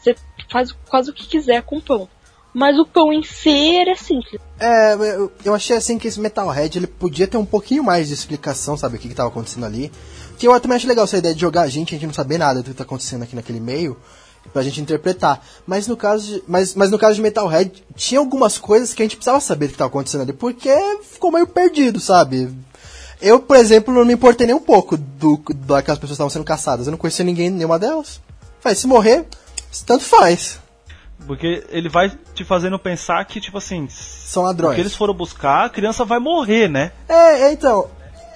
Você 0.00 0.16
faz 0.50 0.72
quase 0.88 1.10
o 1.10 1.14
que 1.14 1.26
quiser 1.26 1.62
com 1.62 1.80
pão. 1.80 2.08
Mas 2.54 2.78
o 2.78 2.84
pão 2.84 3.12
em 3.12 3.22
si, 3.22 3.48
ele 3.48 3.90
é 3.90 3.96
simples. 3.96 4.40
É, 4.60 4.94
eu, 5.44 5.54
achei 5.54 5.76
assim 5.76 5.98
que 5.98 6.06
esse 6.06 6.20
Metalhead 6.20 6.78
ele 6.78 6.86
podia 6.86 7.26
ter 7.26 7.38
um 7.38 7.46
pouquinho 7.46 7.82
mais 7.82 8.08
de 8.08 8.14
explicação, 8.14 8.76
sabe, 8.76 8.96
o 8.96 8.98
que, 8.98 9.08
que 9.08 9.14
tava 9.14 9.30
acontecendo 9.30 9.64
ali. 9.64 9.90
Que 10.38 10.46
eu 10.46 10.60
também 10.60 10.76
acho 10.76 10.86
legal 10.86 11.04
essa 11.04 11.16
ideia 11.16 11.34
de 11.34 11.40
jogar 11.40 11.62
a 11.62 11.68
gente, 11.68 11.94
a 11.94 11.98
gente 11.98 12.06
não 12.06 12.14
saber 12.14 12.36
nada 12.36 12.62
do 12.62 12.70
que 12.70 12.76
tá 12.76 12.82
acontecendo 12.82 13.22
aqui 13.22 13.34
naquele 13.34 13.60
meio. 13.60 13.96
pra 14.52 14.62
gente 14.62 14.80
interpretar. 14.80 15.42
Mas 15.66 15.86
no 15.86 15.96
caso 15.96 16.26
de, 16.26 16.44
mas, 16.46 16.74
mas 16.74 16.90
no 16.90 16.98
caso 16.98 17.14
de 17.14 17.22
Metalhead, 17.22 17.84
tinha 17.96 18.20
algumas 18.20 18.58
coisas 18.58 18.92
que 18.92 19.02
a 19.02 19.04
gente 19.04 19.16
precisava 19.16 19.40
saber 19.40 19.66
o 19.66 19.68
que 19.68 19.74
estava 19.74 19.88
acontecendo 19.88 20.22
ali, 20.22 20.32
porque 20.34 20.74
ficou 21.02 21.32
meio 21.32 21.46
perdido, 21.46 22.00
sabe? 22.00 22.50
Eu, 23.22 23.40
por 23.40 23.56
exemplo, 23.56 23.94
não 23.94 24.04
me 24.04 24.12
importei 24.12 24.46
nem 24.46 24.56
um 24.56 24.60
pouco 24.60 24.96
do 24.96 25.40
daquelas 25.54 25.98
pessoas 25.98 26.00
que 26.00 26.12
estavam 26.12 26.30
sendo 26.30 26.44
caçadas. 26.44 26.86
Eu 26.86 26.90
não 26.90 26.98
conhecia 26.98 27.24
ninguém, 27.24 27.48
nenhuma 27.50 27.78
delas. 27.78 28.20
Falei, 28.60 28.76
se 28.76 28.86
morrer, 28.86 29.24
tanto 29.86 30.04
faz. 30.04 30.60
Porque 31.26 31.64
ele 31.70 31.88
vai 31.88 32.10
te 32.34 32.44
fazendo 32.44 32.78
pensar 32.78 33.24
que, 33.24 33.40
tipo 33.40 33.58
assim, 33.58 33.88
São 33.88 34.42
ladrões. 34.42 34.74
que 34.74 34.80
eles 34.80 34.94
foram 34.94 35.14
buscar, 35.14 35.66
a 35.66 35.70
criança 35.70 36.04
vai 36.04 36.18
morrer, 36.18 36.68
né? 36.68 36.90
É, 37.08 37.42
é, 37.42 37.52
então. 37.52 37.88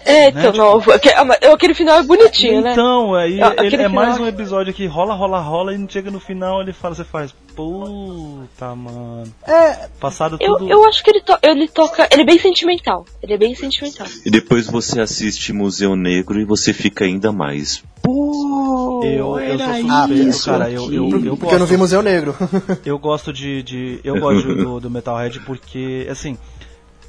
É, 0.06 0.28
então, 0.28 0.42
Né, 0.42 0.52
tipo- 0.52 0.56
não, 0.58 0.94
aque- 0.94 1.10
ah, 1.10 1.52
aquele 1.52 1.74
final 1.74 1.98
é 1.98 2.02
bonitinho, 2.02 2.60
né? 2.62 2.72
Então, 2.72 3.14
aí 3.14 3.42
Ah, 3.42 3.54
ele, 3.58 3.76
é 3.76 3.88
mais 3.88 4.14
final- 4.14 4.26
um 4.26 4.28
episódio 4.28 4.72
que 4.72 4.86
rola, 4.86 5.14
rola, 5.14 5.40
rola 5.40 5.74
e 5.74 5.86
chega 5.90 6.10
no 6.10 6.20
final 6.20 6.60
ele 6.62 6.72
fala, 6.72 6.94
você 6.94 7.04
faz, 7.04 7.34
puta, 7.56 8.74
mano. 8.74 9.24
É, 9.46 9.88
Passado 10.00 10.36
Eu, 10.40 10.56
tudo. 10.56 10.70
eu 10.70 10.84
acho 10.84 11.02
que 11.02 11.10
ele, 11.10 11.20
to- 11.22 11.38
ele 11.42 11.68
toca. 11.68 12.08
Ele 12.12 12.22
é 12.22 12.24
bem 12.24 12.38
sentimental. 12.38 13.04
Ele 13.22 13.32
é 13.34 13.38
bem 13.38 13.54
sentimental. 13.54 14.06
E 14.24 14.30
depois 14.30 14.66
você 14.66 15.00
assiste 15.00 15.52
Museu 15.52 15.96
Negro 15.96 16.40
e 16.40 16.44
você 16.44 16.72
fica 16.72 17.04
ainda 17.04 17.32
mais. 17.32 17.82
Pô, 18.02 19.02
Eu, 19.04 19.38
eu 19.40 19.58
sou 19.58 19.74
suspeito, 19.74 20.28
isso 20.28 20.44
cara. 20.50 20.70
Eu, 20.70 20.92
eu, 20.92 21.06
aqui. 21.08 21.26
eu 21.26 21.36
porque 21.36 21.54
eu 21.54 21.58
não 21.58 21.66
vi 21.66 21.76
Museu 21.76 22.02
Negro. 22.02 22.34
eu 22.86 22.98
gosto 22.98 23.32
de, 23.32 23.62
de- 23.62 24.00
Eu 24.04 24.20
gosto 24.20 24.54
do, 24.54 24.80
do 24.80 24.90
Metalhead 24.90 25.40
porque, 25.40 26.06
assim, 26.10 26.38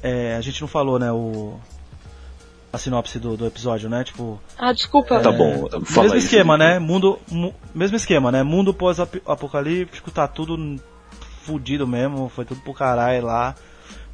é, 0.02 0.34
a 0.36 0.40
gente 0.40 0.60
não 0.60 0.68
falou, 0.68 0.98
né, 0.98 1.12
o. 1.12 1.54
A 2.70 2.76
sinopse 2.76 3.18
do, 3.18 3.34
do 3.36 3.46
episódio, 3.46 3.88
né? 3.88 4.04
Tipo. 4.04 4.38
Ah, 4.58 4.72
desculpa. 4.72 5.20
Tá 5.20 5.32
bom, 5.32 5.68
fala 5.86 6.02
mesmo 6.02 6.12
aí, 6.12 6.18
esquema, 6.18 6.56
Felipe. 6.58 6.72
né? 6.74 6.78
Mundo, 6.78 7.18
mu- 7.30 7.54
mesmo 7.74 7.96
esquema, 7.96 8.30
né? 8.30 8.42
Mundo 8.42 8.74
pós-apocalíptico, 8.74 10.10
tá 10.10 10.28
tudo 10.28 10.76
fudido 11.42 11.86
mesmo, 11.86 12.28
foi 12.28 12.44
tudo 12.44 12.60
pro 12.60 12.74
caralho 12.74 13.24
lá. 13.24 13.54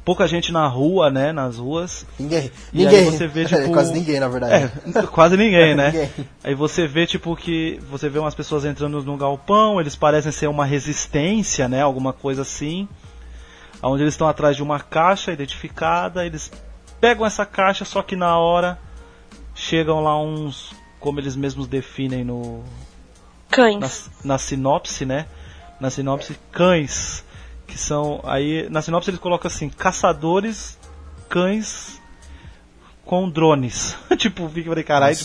Pouca 0.05 0.27
gente 0.27 0.51
na 0.53 0.67
rua, 0.67 1.09
né? 1.09 1.33
Nas 1.33 1.57
ruas. 1.57 2.05
ninguém. 2.19 2.51
E 2.71 2.77
Ninguém. 2.85 2.99
aí 2.99 3.05
você 3.05 3.27
vê, 3.27 3.43
tipo, 3.45 3.71
Quase 3.73 3.91
ninguém, 3.91 4.19
na 4.19 4.27
verdade. 4.27 4.71
É, 4.95 5.01
quase 5.01 5.35
ninguém, 5.35 5.75
né? 5.75 5.87
Ninguém. 5.91 6.09
Aí 6.43 6.53
você 6.55 6.87
vê, 6.87 7.05
tipo, 7.07 7.35
que. 7.35 7.79
Você 7.89 8.07
vê 8.07 8.19
umas 8.19 8.35
pessoas 8.35 8.63
entrando 8.65 9.01
no 9.03 9.17
galpão, 9.17 9.81
eles 9.81 9.95
parecem 9.95 10.31
ser 10.31 10.47
uma 10.47 10.63
resistência, 10.63 11.67
né? 11.67 11.81
Alguma 11.81 12.13
coisa 12.13 12.43
assim. 12.43 12.87
Onde 13.83 14.03
eles 14.03 14.13
estão 14.13 14.27
atrás 14.27 14.55
de 14.55 14.63
uma 14.63 14.79
caixa 14.79 15.31
identificada, 15.33 16.25
eles 16.25 16.51
pegam 16.99 17.25
essa 17.25 17.45
caixa, 17.45 17.85
só 17.85 18.01
que 18.01 18.15
na 18.15 18.37
hora 18.37 18.79
chegam 19.53 20.01
lá 20.01 20.19
uns. 20.19 20.73
Como 20.99 21.19
eles 21.19 21.35
mesmos 21.35 21.67
definem 21.67 22.23
no, 22.23 22.63
Cães. 23.49 24.09
na, 24.23 24.33
na 24.33 24.37
sinopse, 24.37 25.05
né? 25.05 25.27
Na 25.79 25.89
sinopse, 25.89 26.37
cães. 26.51 27.23
Que 27.67 27.77
são. 27.77 28.21
Aí, 28.23 28.67
na 28.69 28.81
sinopse 28.81 29.09
eles 29.09 29.19
colocam 29.19 29.47
assim: 29.47 29.69
caçadores, 29.69 30.79
cães 31.29 32.01
com 33.05 33.29
drones. 33.29 33.95
tipo, 34.17 34.49
fica 34.49 34.69
falei, 34.69 34.83
caralho. 34.83 35.15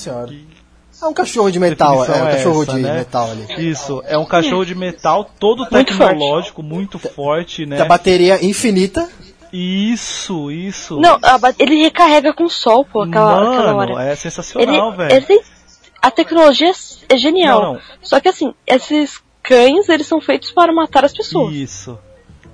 É 1.02 1.06
um 1.06 1.14
cachorro 1.14 1.50
de 1.50 1.58
metal, 1.58 2.04
é 2.04 2.22
um 2.22 2.28
é 2.28 2.32
cachorro 2.32 2.62
essa, 2.62 2.72
de 2.74 2.82
né? 2.82 2.94
metal 2.98 3.30
ali. 3.30 3.70
Isso, 3.70 4.02
é 4.04 4.18
um 4.18 4.26
cachorro 4.26 4.66
de 4.66 4.74
metal 4.74 5.24
todo 5.24 5.60
Muito 5.60 5.70
tecnológico, 5.72 6.62
muito 6.62 6.98
forte, 6.98 7.64
né? 7.64 7.76
Tem 7.76 7.86
a 7.86 7.88
bateria 7.88 8.44
infinita. 8.44 9.08
Isso, 9.52 10.50
isso. 10.50 10.98
Não, 11.00 11.18
a 11.22 11.38
ba- 11.38 11.54
ele 11.58 11.76
recarrega 11.82 12.32
com 12.32 12.48
sol, 12.48 12.84
pô, 12.84 13.02
aquela, 13.02 13.34
Mano, 13.34 13.52
aquela 13.54 13.74
hora. 13.76 14.04
é 14.04 14.14
sensacional, 14.16 14.92
velho. 14.92 15.12
ele 15.14 15.26
tem- 15.26 15.42
a 16.00 16.10
tecnologia 16.10 16.68
é- 16.70 17.14
é 17.14 17.16
genial. 17.16 17.62
Não, 17.62 17.72
não. 17.74 17.80
Só 18.02 18.20
que 18.20 18.28
assim, 18.28 18.54
esses 18.66 19.20
cães, 19.42 19.88
eles 19.88 20.06
são 20.06 20.20
feitos 20.20 20.50
para 20.50 20.72
matar 20.72 21.04
as 21.04 21.12
pessoas. 21.12 21.52
Isso. 21.54 21.98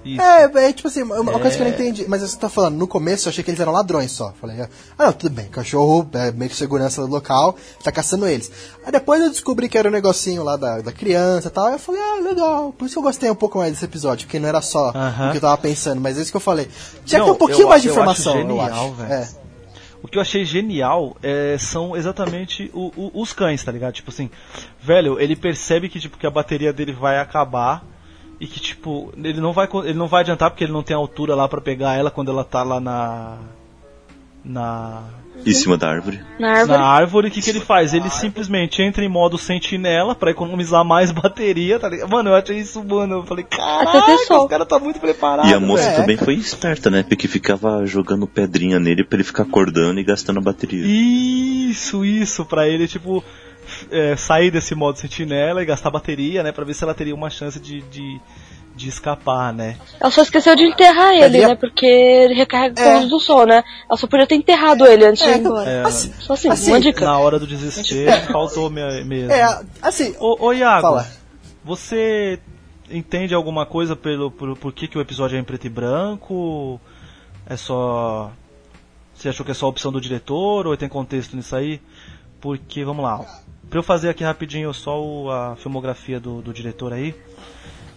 Isso. 0.06 0.20
É, 0.22 0.68
é 0.68 0.72
tipo 0.72 0.88
assim, 0.88 1.02
uma 1.02 1.20
uma 1.20 1.32
coisa 1.40 1.56
que 1.56 1.62
eu 1.62 1.66
não 1.66 1.72
É. 1.72 1.74
entendi. 1.74 2.04
Mas 2.08 2.22
você 2.22 2.36
tá 2.38 2.48
falando, 2.48 2.76
no 2.76 2.86
começo 2.86 3.26
eu 3.26 3.30
achei 3.30 3.42
que 3.42 3.50
eles 3.50 3.60
eram 3.60 3.72
ladrões 3.72 4.12
só. 4.12 4.32
Falei, 4.40 4.60
ah, 4.62 4.68
não, 4.98 5.12
tudo 5.12 5.32
bem, 5.34 5.46
cachorro, 5.46 6.08
é, 6.14 6.30
meio 6.32 6.50
que 6.50 6.56
segurança 6.56 7.00
do 7.02 7.08
local, 7.08 7.56
tá 7.82 7.90
caçando 7.90 8.26
eles. 8.26 8.50
Aí 8.84 8.92
depois 8.92 9.20
eu 9.20 9.30
descobri 9.30 9.68
que 9.68 9.76
era 9.76 9.88
um 9.88 9.92
negocinho 9.92 10.42
lá 10.44 10.56
da, 10.56 10.80
da 10.80 10.92
criança 10.92 11.48
e 11.48 11.50
tal. 11.50 11.68
Eu 11.72 11.78
falei, 11.78 12.00
ah, 12.00 12.20
legal. 12.22 12.72
Por 12.72 12.84
isso 12.86 12.94
que 12.94 12.98
eu 12.98 13.02
gostei 13.02 13.30
um 13.30 13.34
pouco 13.34 13.58
mais 13.58 13.72
desse 13.72 13.84
episódio, 13.84 14.26
porque 14.26 14.38
não 14.38 14.48
era 14.48 14.60
só 14.62 14.90
Aham. 14.94 15.28
o 15.28 15.30
que 15.32 15.36
eu 15.38 15.40
tava 15.40 15.58
pensando, 15.58 16.00
mas 16.00 16.16
é 16.18 16.22
isso 16.22 16.30
que 16.30 16.36
eu 16.36 16.40
falei. 16.40 16.68
Tinha 17.04 17.20
que 17.20 17.26
ter 17.26 17.32
um 17.32 17.34
pouquinho 17.34 17.62
eu- 17.62 17.68
mais 17.68 17.82
de 17.82 17.88
eu 17.88 17.92
acho 17.92 18.00
informação, 18.00 18.34
eu 18.40 18.46
genial, 18.46 18.62
acho. 18.86 18.92
velho. 18.94 19.12
É. 19.12 19.28
O 20.02 20.08
que 20.08 20.18
eu 20.18 20.22
achei 20.22 20.44
genial 20.44 21.16
é, 21.20 21.56
são 21.58 21.96
exatamente 21.96 22.70
o- 22.72 22.92
o- 22.96 23.22
os 23.22 23.32
cães, 23.32 23.64
tá 23.64 23.72
ligado? 23.72 23.92
Tipo 23.94 24.10
assim, 24.10 24.30
velho, 24.80 25.18
ele 25.18 25.34
percebe 25.34 25.88
que, 25.88 25.98
tipo, 25.98 26.16
que 26.16 26.26
a 26.26 26.30
bateria 26.30 26.72
dele 26.72 26.92
vai 26.92 27.18
acabar 27.18 27.82
e 28.40 28.46
que, 28.46 28.60
tipo, 28.60 29.12
ele 29.16 29.40
não 29.40 29.52
vai, 29.52 29.68
ele 29.84 29.94
não 29.98 30.06
vai 30.08 30.20
adiantar 30.20 30.50
porque 30.50 30.64
ele 30.64 30.72
não 30.72 30.82
tem 30.82 30.94
altura 30.96 31.34
lá 31.34 31.48
pra 31.48 31.60
pegar 31.60 31.94
ela 31.96 32.10
quando 32.10 32.30
ela 32.30 32.44
tá 32.44 32.62
lá 32.62 32.78
na. 32.80 33.38
Na. 34.44 35.02
Em 35.44 35.52
cima 35.52 35.76
da 35.76 35.88
árvore. 35.90 36.20
Na 36.38 36.50
árvore. 36.50 36.78
Na 36.78 36.84
árvore, 36.86 37.28
o 37.28 37.30
que, 37.30 37.42
que 37.42 37.50
ele 37.50 37.60
faz? 37.60 37.92
Ele 37.92 38.08
simplesmente 38.08 38.80
entra 38.80 39.04
em 39.04 39.08
modo 39.08 39.36
sentinela 39.36 40.14
pra 40.14 40.30
economizar 40.30 40.84
mais 40.84 41.10
bateria, 41.12 41.78
tá 41.78 41.88
ligado? 41.88 42.08
Mano, 42.08 42.30
eu 42.30 42.34
achei 42.34 42.58
isso, 42.58 42.82
mano. 42.84 43.16
Eu 43.16 43.22
falei, 43.24 43.44
caraca, 43.44 44.16
sol. 44.26 44.44
os 44.44 44.48
caras 44.48 44.66
tá 44.68 44.78
muito 44.78 44.98
preparado. 45.00 45.48
E 45.48 45.52
a 45.52 45.60
moça 45.60 45.88
É. 45.88 45.96
também 45.96 46.16
foi 46.16 46.34
esperta, 46.34 46.88
né? 46.88 47.02
Porque 47.02 47.26
ficava 47.28 47.84
jogando 47.84 48.26
pedrinha 48.26 48.78
nele 48.78 49.04
pra 49.04 49.16
ele 49.16 49.24
ficar 49.24 49.42
acordando 49.42 49.98
e 50.00 50.04
gastando 50.04 50.38
a 50.38 50.42
bateria. 50.42 50.84
Isso, 50.86 52.04
isso, 52.04 52.44
pra 52.44 52.66
ele, 52.68 52.86
tipo, 52.88 53.22
é, 53.90 54.16
sair 54.16 54.50
desse 54.50 54.74
modo 54.74 54.98
sentinela 54.98 55.62
e 55.62 55.66
gastar 55.66 55.90
bateria, 55.90 56.42
né? 56.42 56.52
Pra 56.52 56.64
ver 56.64 56.74
se 56.74 56.82
ela 56.84 56.94
teria 56.94 57.14
uma 57.14 57.30
chance 57.30 57.58
de, 57.60 57.82
de, 57.82 58.20
de 58.74 58.88
escapar, 58.88 59.52
né? 59.52 59.76
Ela 60.00 60.10
só 60.10 60.22
esqueceu 60.22 60.54
de 60.56 60.64
enterrar 60.64 61.12
ele, 61.14 61.24
Havia- 61.24 61.48
né? 61.48 61.54
Porque 61.54 61.86
ele 61.86 62.34
recarrega 62.34 62.74
com 62.74 62.80
É. 62.88 62.94
a 62.94 62.98
luz 62.98 63.10
do 63.10 63.20
sol, 63.20 63.46
né? 63.46 63.62
Ela 63.88 63.96
só 63.96 64.06
podia 64.06 64.26
ter 64.26 64.34
enterrado 64.36 64.86
ele 64.86 65.04
antes 65.06 65.22
de 65.22 65.28
É, 65.30 65.36
ir 65.36 65.40
embora. 65.40 65.70
É, 65.70 65.82
assim, 65.84 66.12
Só 66.18 66.32
assim, 66.34 66.48
assim, 66.48 66.70
uma 66.72 66.80
dica. 66.80 67.04
Na 67.04 67.18
hora 67.18 67.38
do 67.38 67.46
desespero, 67.46 68.26
faltou 68.32 68.68
me- 68.70 69.04
mesmo. 69.04 69.32
é, 69.32 69.60
assim, 69.82 70.14
Ô, 70.18 70.46
ô 70.46 70.52
Iago, 70.52 70.82
Fala. 70.82 71.06
você 71.64 72.38
entende 72.90 73.34
alguma 73.34 73.66
coisa 73.66 73.96
pelo 73.96 74.30
por, 74.30 74.56
por 74.56 74.72
que, 74.72 74.86
que 74.88 74.96
o 74.96 75.00
episódio 75.00 75.36
é 75.36 75.40
em 75.40 75.44
preto 75.44 75.66
e 75.66 75.70
branco? 75.70 76.80
É 77.48 77.56
só. 77.56 78.30
Você 79.14 79.28
achou 79.30 79.44
que 79.46 79.50
é 79.52 79.54
só 79.54 79.66
a 79.66 79.70
opção 79.70 79.90
do 79.90 80.00
diretor 80.00 80.66
ou 80.66 80.76
tem 80.76 80.88
contexto 80.88 81.34
nisso 81.36 81.56
aí? 81.56 81.80
Porque, 82.40 82.84
vamos 82.84 83.02
lá. 83.02 83.24
Pra 83.68 83.78
eu 83.78 83.82
fazer 83.82 84.08
aqui 84.08 84.22
rapidinho 84.24 84.72
só 84.72 85.02
o- 85.02 85.30
a 85.30 85.56
filmografia 85.56 86.20
do, 86.20 86.40
do 86.40 86.52
diretor 86.52 86.92
aí. 86.92 87.14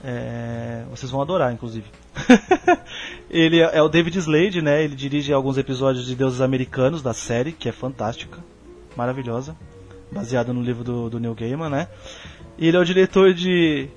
é, 0.03 0.83
vocês 0.89 1.11
vão 1.11 1.21
adorar, 1.21 1.51
inclusive. 1.53 1.85
ele 3.29 3.59
é, 3.59 3.77
é 3.77 3.81
o 3.81 3.89
David 3.89 4.17
Slade, 4.17 4.61
né? 4.61 4.81
Ele 4.83 4.95
dirige 4.95 5.33
alguns 5.33 5.57
episódios 5.57 6.05
de 6.05 6.15
Deuses 6.15 6.39
Americanos 6.41 7.01
da 7.01 7.13
série, 7.13 7.51
que 7.51 7.67
é 7.67 7.71
fantástica, 7.71 8.39
maravilhosa, 8.95 9.55
baseada 10.11 10.53
no 10.53 10.61
livro 10.61 10.83
do, 10.83 11.09
do 11.09 11.19
Neil 11.19 11.35
Gaiman, 11.35 11.69
né? 11.69 11.87
E 12.57 12.67
ele 12.67 12.77
é 12.77 12.79
o 12.79 12.85
diretor 12.85 13.33
de 13.33 13.89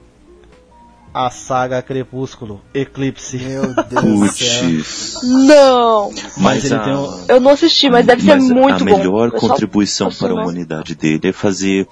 a 1.15 1.29
saga 1.31 1.83
Crepúsculo, 1.83 2.63
Eclipse. 2.73 3.37
meu 3.39 3.75
Deus 3.75 4.03
do 4.03 4.29
céu. 4.29 5.29
Não! 5.47 6.11
Mas 6.39 6.65
ele 6.65 6.75
a, 6.75 6.79
tem 6.81 6.95
um- 6.95 7.25
Eu 7.29 7.41
não 7.41 7.51
assisti, 7.53 7.91
mas 7.91 8.07
deve 8.07 8.23
ser 8.23 8.37
mas 8.37 8.49
muito 8.51 8.75
a 8.75 8.79
bom. 8.79 8.85
melhor 8.85 9.29
Eu 9.33 9.39
só- 9.41 9.49
contribuição 9.49 10.11
só 10.11 10.27
para 10.27 10.35
a 10.39 10.43
humanidade 10.43 10.95
dele 10.95 11.29
é 11.29 11.33
fazer 11.33 11.87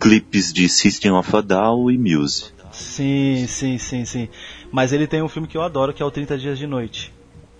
clipes 0.00 0.52
de 0.52 0.68
System 0.68 1.12
of 1.12 1.36
a 1.36 1.40
Down 1.40 1.90
e 1.90 1.98
Muse. 1.98 2.46
Sim, 2.72 3.46
sim, 3.48 3.78
sim, 3.78 4.04
sim. 4.04 4.28
Mas 4.72 4.92
ele 4.92 5.06
tem 5.06 5.22
um 5.22 5.28
filme 5.28 5.46
que 5.46 5.56
eu 5.56 5.62
adoro, 5.62 5.92
que 5.94 6.02
é 6.02 6.04
o 6.04 6.10
30 6.10 6.36
Dias 6.36 6.58
de 6.58 6.66
Noite. 6.66 7.12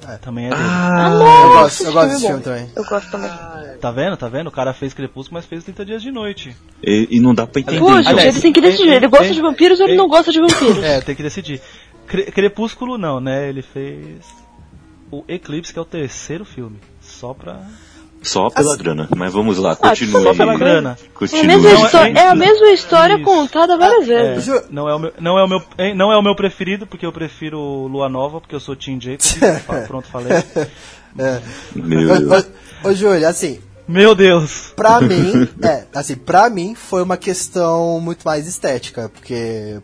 É. 0.09 0.16
Também 0.18 0.47
é 0.47 0.51
dele. 0.51 0.62
Ah, 0.64 1.09
Eu 1.12 1.18
nossa, 1.18 1.52
gosto, 1.62 1.85
eu 1.85 1.93
gosto 1.93 2.09
desse 2.10 2.24
é 2.24 2.28
filme 2.28 2.43
também. 2.43 2.70
Eu 2.76 2.85
gosto 2.85 3.10
também. 3.10 3.31
Tá 3.81 3.90
vendo? 3.90 4.16
Tá 4.16 4.28
vendo? 4.28 4.47
O 4.48 4.51
cara 4.52 4.72
fez 4.72 4.94
Crepúsculo, 4.94 5.35
mas 5.39 5.47
fez 5.47 5.64
30 5.64 5.85
Dias 5.85 6.02
de 6.02 6.10
Noite. 6.10 6.56
E, 6.82 7.09
e 7.10 7.20
não 7.20 7.35
dá 7.35 7.47
pra 7.47 7.60
entender. 7.60 7.78
Pô, 7.78 7.97
gente. 7.97 8.09
Aliás, 8.09 8.35
ele 8.35 8.43
tem 8.43 8.52
que 8.52 8.60
decidir. 8.60 8.93
Ele 8.93 9.09
gosta 9.09 9.32
de 9.32 9.40
vampiros 9.40 9.81
ou 9.81 9.86
ele 9.86 9.93
tem- 9.93 9.98
não 9.98 10.09
gosta 10.09 10.31
de 10.32 10.40
vampiros? 10.40 10.78
É, 10.85 11.01
tem 11.01 11.14
que 11.14 11.22
decidir. 11.22 11.60
Cre- 12.06 12.31
Crepúsculo 12.31 12.97
não, 12.98 13.20
né? 13.20 13.48
Ele 13.48 13.62
fez 13.62 14.24
o 15.10 15.24
Eclipse, 15.28 15.72
que 15.72 15.78
é 15.78 15.82
o 15.82 15.86
terceiro 15.86 16.44
filme. 16.44 16.78
Só 17.01 17.32
pra. 17.35 17.60
Só 18.24 18.48
pela 18.51 18.72
Assim- 18.74 18.82
grana. 18.82 19.09
Mas 19.16 19.32
vamos 19.32 19.59
lá, 19.59 19.72
Ah, 19.72 19.76
continue. 19.76 20.22
só 20.22 20.34
pela 20.34 20.56
grana. 20.56 20.98
É 21.01 21.06
a 21.06 21.18
Continue. 21.18 21.46
mesma, 21.46 21.70
Não, 21.72 21.84
histó- 21.84 22.05
é- 22.05 22.12
é 22.12 22.28
a 22.28 22.34
mesma 22.34 22.70
história 22.70 23.14
Isso. 23.14 23.24
contada 23.24 23.76
várias 23.76 24.09
É, 24.09 24.22
vezes. 24.34 24.44
Ju- 24.46 24.62
não, 24.70 24.88
é 24.88 24.94
o 24.94 24.98
meu, 24.98 25.12
não, 25.20 25.38
é 25.38 25.44
o 25.44 25.48
meu, 25.48 25.62
não 25.94 26.12
é 26.12 26.16
o 26.16 26.22
meu 26.22 26.34
preferido, 26.34 26.86
porque 26.86 27.05
eu 27.06 27.12
prefiro 27.12 27.59
Lua 27.86 28.09
Nova, 28.09 28.40
porque 28.40 28.55
eu 28.55 28.60
sou 28.60 28.74
Team 28.74 28.98
Jacob. 29.01 29.20
Pronto, 29.86 30.09
falei. 30.09 30.32
Meu 31.74 32.10
Ô, 32.14 32.18
Deus. 32.18 32.46
ô, 32.84 32.88
ô, 32.88 32.94
Júlio, 32.94 33.28
assim, 33.28 33.60
Meu 33.86 34.14
Deus! 34.14 34.72
pra 34.74 35.01
mim, 35.02 35.48
é, 35.62 35.84
assim, 35.94 36.16
pra 36.16 36.48
mim 36.51 36.74
foi 36.74 37.02
uma 37.02 37.16
questão 37.16 38.01
muito 38.01 38.22
mais 38.24 38.46
estética, 38.48 39.09
porque 39.12 39.78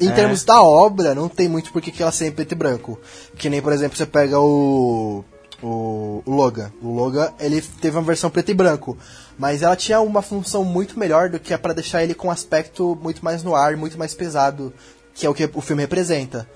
em 0.00 0.08
É. 0.08 0.12
termos 0.12 0.44
da 0.44 0.62
obra, 0.62 1.14
não 1.14 1.28
tem 1.28 1.48
muito 1.48 1.72
por 1.72 1.80
que 1.80 1.90
que 1.90 2.02
ela 2.02 2.12
ser 2.12 2.26
em 2.26 2.32
preto 2.32 2.52
e 2.52 2.54
branco. 2.54 2.98
Que 3.36 3.48
nem, 3.48 3.62
por 3.62 3.72
exemplo, 3.72 3.96
você 3.96 4.06
pega 4.06 4.38
o 4.40 5.24
o, 5.62 6.22
o 6.24 6.34
Logan. 6.34 6.70
O 6.82 6.94
Logan, 6.94 7.32
ele 7.38 7.60
teve 7.60 7.96
uma 7.96 8.02
versão 8.02 8.30
preto 8.30 8.50
e 8.50 8.54
branco, 8.54 8.96
mas 9.38 9.62
ela 9.62 9.76
tinha 9.76 10.00
uma 10.00 10.22
função 10.22 10.64
muito 10.64 10.98
melhor 10.98 11.28
do 11.28 11.38
que 11.38 11.54
é 11.54 11.58
para 11.58 11.74
deixar 11.74 12.02
ele 12.02 12.14
com 12.14 12.28
um 12.28 12.30
aspecto 12.30 12.98
muito 13.02 13.24
mais 13.24 13.42
no 13.42 13.54
ar, 13.54 13.76
muito 13.76 13.98
mais 13.98 14.14
pesado, 14.14 14.72
que 15.14 15.26
é 15.26 15.30
o 15.30 15.34
que 15.34 15.48
o 15.52 15.60
filme 15.60 15.82
representa. 15.82 16.48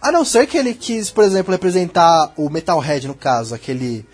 A 0.00 0.10
não 0.10 0.24
ser 0.24 0.46
que 0.46 0.56
ele 0.56 0.74
quis, 0.74 1.10
por 1.10 1.24
exemplo, 1.24 1.52
representar 1.52 2.32
o 2.36 2.48
Metalhead, 2.48 3.06
no 3.06 3.14
caso, 3.14 3.54
aquele. 3.54 4.06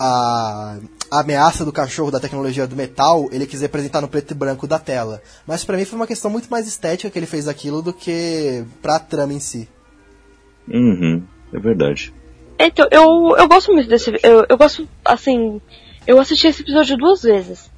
A, 0.00 0.78
a 1.10 1.20
ameaça 1.20 1.64
do 1.64 1.72
cachorro 1.72 2.10
da 2.10 2.20
tecnologia 2.20 2.66
do 2.66 2.76
metal, 2.76 3.28
ele 3.32 3.46
quis 3.46 3.62
representar 3.62 4.00
no 4.00 4.08
preto 4.08 4.30
e 4.30 4.34
branco 4.34 4.66
da 4.66 4.78
tela. 4.78 5.22
Mas 5.46 5.64
para 5.64 5.76
mim 5.76 5.84
foi 5.84 5.98
uma 5.98 6.06
questão 6.06 6.30
muito 6.30 6.48
mais 6.48 6.68
estética 6.68 7.10
que 7.10 7.18
ele 7.18 7.26
fez 7.26 7.48
aquilo 7.48 7.82
do 7.82 7.92
que 7.92 8.64
pra 8.82 8.98
trama 8.98 9.32
em 9.32 9.40
si. 9.40 9.68
Uhum, 10.68 11.24
é 11.52 11.58
verdade. 11.58 12.12
Então, 12.58 12.86
eu, 12.90 13.36
eu 13.36 13.48
gosto 13.48 13.72
muito 13.72 13.88
desse. 13.88 14.10
Eu, 14.22 14.46
eu 14.48 14.56
gosto, 14.56 14.88
assim. 15.04 15.60
Eu 16.06 16.18
assisti 16.18 16.46
esse 16.46 16.62
episódio 16.62 16.96
duas 16.96 17.22
vezes. 17.22 17.70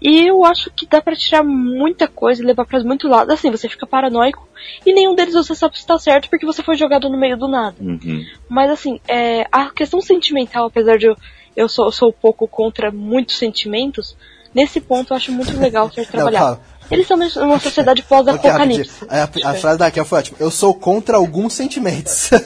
E 0.00 0.26
eu 0.26 0.44
acho 0.44 0.68
que 0.72 0.84
dá 0.84 1.00
pra 1.00 1.14
tirar 1.14 1.44
muita 1.44 2.08
coisa 2.08 2.42
e 2.42 2.46
levar 2.46 2.64
pra 2.64 2.82
muito 2.82 3.06
lado. 3.06 3.30
Assim, 3.30 3.52
você 3.52 3.68
fica 3.68 3.86
paranoico 3.86 4.48
e 4.84 4.92
nenhum 4.92 5.14
deles 5.14 5.34
você 5.34 5.54
sabe 5.54 5.78
se 5.78 5.86
tá 5.86 5.96
certo 5.96 6.28
porque 6.28 6.44
você 6.44 6.60
foi 6.60 6.76
jogado 6.76 7.08
no 7.08 7.16
meio 7.16 7.36
do 7.36 7.46
nada. 7.46 7.76
Uhum. 7.80 8.24
Mas 8.48 8.70
assim, 8.70 9.00
é, 9.06 9.46
a 9.52 9.70
questão 9.70 10.00
sentimental, 10.00 10.66
apesar 10.66 10.98
de 10.98 11.06
eu, 11.06 11.16
eu 11.54 11.68
sou, 11.68 11.92
sou 11.92 12.08
um 12.08 12.12
pouco 12.12 12.48
contra 12.48 12.90
muitos 12.90 13.38
sentimentos, 13.38 14.16
nesse 14.52 14.80
ponto 14.80 15.12
eu 15.12 15.16
acho 15.16 15.30
muito 15.30 15.56
legal 15.56 15.88
ser 15.92 16.06
trabalhado. 16.08 16.60
Eles 16.92 17.06
são 17.06 17.16
uma 17.16 17.58
sociedade 17.58 18.02
pós-apocalipse. 18.02 18.90
rapidinho. 19.08 19.48
a, 19.48 19.50
a 19.50 19.54
frase 19.54 19.78
da 19.78 19.86
Raquel 19.86 20.04
foi 20.04 20.18
ótima. 20.18 20.36
Eu 20.38 20.50
sou 20.50 20.74
contra 20.74 21.16
alguns 21.16 21.54
sentimentos. 21.54 22.30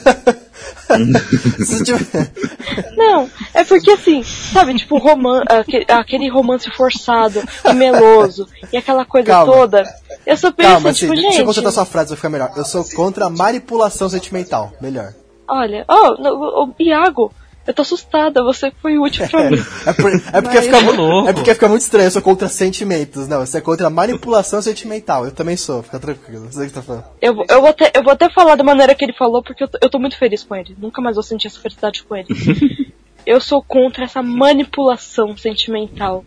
Não, 2.95 3.29
é 3.53 3.63
porque 3.63 3.91
assim, 3.91 4.23
sabe, 4.23 4.73
tipo, 4.75 4.97
roman 4.97 5.43
aquele, 5.47 5.85
aquele 5.89 6.29
romance 6.29 6.69
forçado 6.71 7.43
meloso 7.75 8.47
e 8.71 8.77
aquela 8.77 9.05
coisa 9.05 9.27
Calma. 9.27 9.53
toda. 9.53 9.83
Eu 10.25 10.37
só 10.37 10.51
penso 10.51 10.69
Calma, 10.69 10.89
assim, 10.89 11.05
assim, 11.05 11.13
tipo, 11.13 11.13
deixa 11.13 11.27
eu 11.27 11.33
gente. 11.33 11.45
consertar 11.45 11.71
sua 11.71 11.85
frase, 11.85 12.09
vai 12.09 12.15
ficar 12.15 12.29
melhor. 12.29 12.51
Eu 12.55 12.65
sou 12.65 12.83
contra 12.95 13.25
a 13.25 13.29
manipulação 13.29 14.09
sentimental. 14.09 14.71
Melhor. 14.81 15.13
Olha, 15.47 15.85
oh, 15.87 16.21
no, 16.21 16.63
oh, 16.63 16.83
Iago, 16.83 17.31
eu 17.67 17.73
tô 17.73 17.81
assustada, 17.81 18.41
você 18.43 18.71
foi 18.81 18.97
útil 18.97 19.27
pra 19.29 19.49
mim. 19.51 19.57
É, 19.85 19.93
por- 19.93 20.11
é 20.11 20.41
porque 20.41 20.55
Mas- 20.57 20.65
fica, 20.65 20.81
mu- 20.81 20.91
louco. 20.93 21.29
é 21.29 21.33
porque 21.33 21.53
fica 21.53 21.67
muito 21.67 21.81
estranho, 21.81 22.07
eu 22.07 22.11
sou 22.11 22.21
contra 22.21 22.47
sentimentos. 22.47 23.27
Não, 23.27 23.45
você 23.45 23.57
é 23.57 23.61
contra 23.61 23.89
manipulação 23.89 24.61
sentimental. 24.61 25.25
Eu 25.25 25.31
também 25.31 25.55
sou, 25.57 25.83
fica 25.83 25.99
tranquilo. 25.99 26.45
Não 26.45 26.51
sei 26.51 26.63
o 26.65 26.67
que 26.69 26.73
tá 26.73 26.81
falando. 26.81 27.05
Eu, 27.21 27.35
vou- 27.35 27.45
eu, 27.49 27.59
vou 27.61 27.69
até, 27.69 27.91
eu 27.93 28.03
vou 28.03 28.13
até 28.13 28.29
falar 28.29 28.55
da 28.55 28.63
maneira 28.63 28.95
que 28.95 29.03
ele 29.05 29.13
falou, 29.13 29.43
porque 29.43 29.63
eu 29.63 29.67
tô, 29.67 29.77
eu 29.81 29.89
tô 29.89 29.99
muito 29.99 30.17
feliz 30.17 30.43
com 30.43 30.55
ele. 30.55 30.75
Nunca 30.79 31.01
mais 31.01 31.15
vou 31.15 31.23
sentir 31.23 31.47
essa 31.47 31.59
felicidade 31.59 32.01
com 32.03 32.15
ele. 32.15 32.27
eu 33.25 33.39
sou 33.41 33.61
contra 33.61 34.05
essa 34.05 34.23
manipulação 34.23 35.35
sentimental 35.37 36.23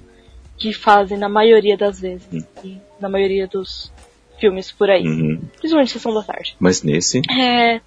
que 0.58 0.72
fazem 0.74 1.16
na 1.16 1.28
maioria 1.28 1.76
das 1.76 2.00
vezes. 2.00 2.26
E 2.62 2.76
na 3.00 3.08
maioria 3.08 3.46
dos 3.48 3.90
filmes 4.38 4.70
por 4.70 4.90
aí. 4.90 5.06
Uhum. 5.06 5.40
Principalmente 5.58 5.92
Sessão 5.92 6.12
da 6.14 6.22
Tarde. 6.22 6.54
Mas 6.60 6.82
nesse. 6.82 7.22
É. 7.30 7.80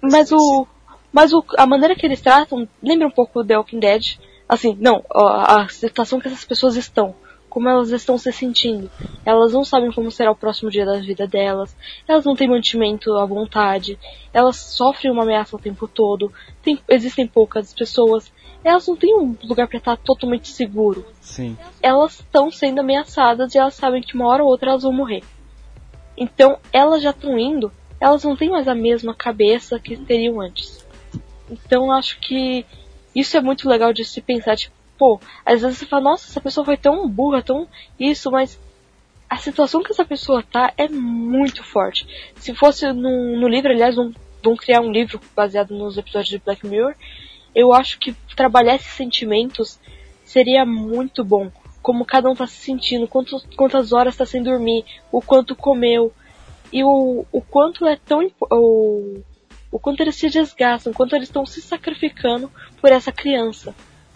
Mas 0.00 0.30
o. 0.32 0.66
Mas 1.12 1.32
o, 1.32 1.44
a 1.58 1.66
maneira 1.66 1.94
que 1.94 2.06
eles 2.06 2.20
tratam 2.20 2.66
lembra 2.82 3.06
um 3.06 3.10
pouco 3.10 3.40
o 3.40 3.44
The 3.44 3.58
Walking 3.58 3.80
Dead. 3.80 4.16
Assim, 4.48 4.76
não, 4.80 5.04
ó, 5.10 5.28
a 5.28 5.68
situação 5.68 6.20
que 6.20 6.28
essas 6.28 6.44
pessoas 6.44 6.76
estão. 6.76 7.14
Como 7.48 7.68
elas 7.68 7.90
estão 7.90 8.16
se 8.16 8.32
sentindo. 8.32 8.90
Elas 9.26 9.52
não 9.52 9.62
sabem 9.62 9.92
como 9.92 10.10
será 10.10 10.30
o 10.30 10.36
próximo 10.36 10.70
dia 10.70 10.86
da 10.86 10.98
vida 11.00 11.26
delas. 11.26 11.76
Elas 12.08 12.24
não 12.24 12.34
têm 12.34 12.48
mantimento 12.48 13.12
à 13.12 13.26
vontade. 13.26 13.98
Elas 14.32 14.56
sofrem 14.56 15.12
uma 15.12 15.22
ameaça 15.22 15.54
o 15.54 15.58
tempo 15.58 15.86
todo. 15.86 16.32
Tem, 16.62 16.78
existem 16.88 17.26
poucas 17.26 17.74
pessoas. 17.74 18.32
Elas 18.64 18.86
não 18.86 18.96
têm 18.96 19.14
um 19.14 19.36
lugar 19.44 19.68
para 19.68 19.76
estar 19.76 19.96
totalmente 19.98 20.48
seguro. 20.48 21.04
Sim. 21.20 21.58
Elas 21.82 22.20
estão 22.20 22.50
sendo 22.50 22.80
ameaçadas 22.80 23.54
e 23.54 23.58
elas 23.58 23.74
sabem 23.74 24.00
que 24.00 24.14
uma 24.14 24.28
hora 24.28 24.42
ou 24.42 24.48
outra 24.48 24.70
elas 24.70 24.82
vão 24.82 24.92
morrer. 24.92 25.22
Então, 26.16 26.58
elas 26.72 27.02
já 27.02 27.10
estão 27.10 27.38
indo, 27.38 27.72
elas 27.98 28.22
não 28.24 28.36
têm 28.36 28.50
mais 28.50 28.68
a 28.68 28.74
mesma 28.74 29.14
cabeça 29.14 29.78
que 29.78 29.96
teriam 29.96 30.40
antes. 30.40 30.81
Então, 31.52 31.92
acho 31.92 32.18
que 32.18 32.64
isso 33.14 33.36
é 33.36 33.40
muito 33.40 33.68
legal 33.68 33.92
de 33.92 34.04
se 34.04 34.20
pensar, 34.20 34.56
tipo, 34.56 34.74
pô, 34.98 35.20
às 35.44 35.60
vezes 35.60 35.78
você 35.78 35.86
fala, 35.86 36.02
nossa, 36.02 36.30
essa 36.30 36.40
pessoa 36.40 36.64
foi 36.64 36.76
tão 36.76 37.08
burra, 37.08 37.42
tão 37.42 37.68
isso, 37.98 38.30
mas 38.30 38.58
a 39.28 39.36
situação 39.36 39.82
que 39.82 39.92
essa 39.92 40.04
pessoa 40.04 40.42
tá 40.42 40.72
é 40.76 40.88
muito 40.88 41.62
forte. 41.62 42.06
Se 42.36 42.54
fosse 42.54 42.90
no, 42.92 43.36
no 43.36 43.48
livro, 43.48 43.70
aliás, 43.70 43.96
vão, 43.96 44.12
vão 44.42 44.56
criar 44.56 44.80
um 44.80 44.90
livro 44.90 45.20
baseado 45.36 45.74
nos 45.74 45.98
episódios 45.98 46.30
de 46.30 46.38
Black 46.38 46.66
Mirror, 46.66 46.94
eu 47.54 47.72
acho 47.72 47.98
que 47.98 48.14
trabalhar 48.34 48.76
esses 48.76 48.92
sentimentos 48.92 49.78
seria 50.24 50.64
muito 50.64 51.22
bom. 51.22 51.50
Como 51.82 52.04
cada 52.04 52.30
um 52.30 52.34
tá 52.34 52.46
se 52.46 52.56
sentindo, 52.56 53.08
quantos, 53.08 53.44
quantas 53.56 53.92
horas 53.92 54.16
tá 54.16 54.24
sem 54.24 54.42
dormir, 54.42 54.84
o 55.10 55.20
quanto 55.20 55.56
comeu, 55.56 56.12
e 56.72 56.82
o, 56.82 57.26
o 57.30 57.42
quanto 57.42 57.86
é 57.86 57.96
tão. 57.96 58.30
O 59.72 59.78
quanto 59.80 60.00
eles 60.02 60.14
se 60.14 60.28
desgastam, 60.30 60.92
o 60.92 60.94
quanto 60.94 61.16
eles 61.16 61.28
estão 61.28 61.44
se 61.44 61.60
sacrificando 61.60 62.48
por 62.80 62.92
essa 62.92 63.10
criança. 63.10 63.74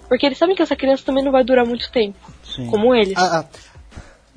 Porque 0.09 0.25
eles 0.25 0.39
sabem 0.39 0.55
que 0.55 0.63
essa 0.63 0.77
criança 0.77 1.03
também 1.05 1.25
não 1.25 1.33
vai 1.33 1.43
durar 1.43 1.67
muito 1.67 1.91
tempo, 1.91 2.19
Sim. 2.45 2.67
como 2.71 2.95
eles. 2.95 3.15
Ah, 3.17 3.41
ah, 3.41 3.45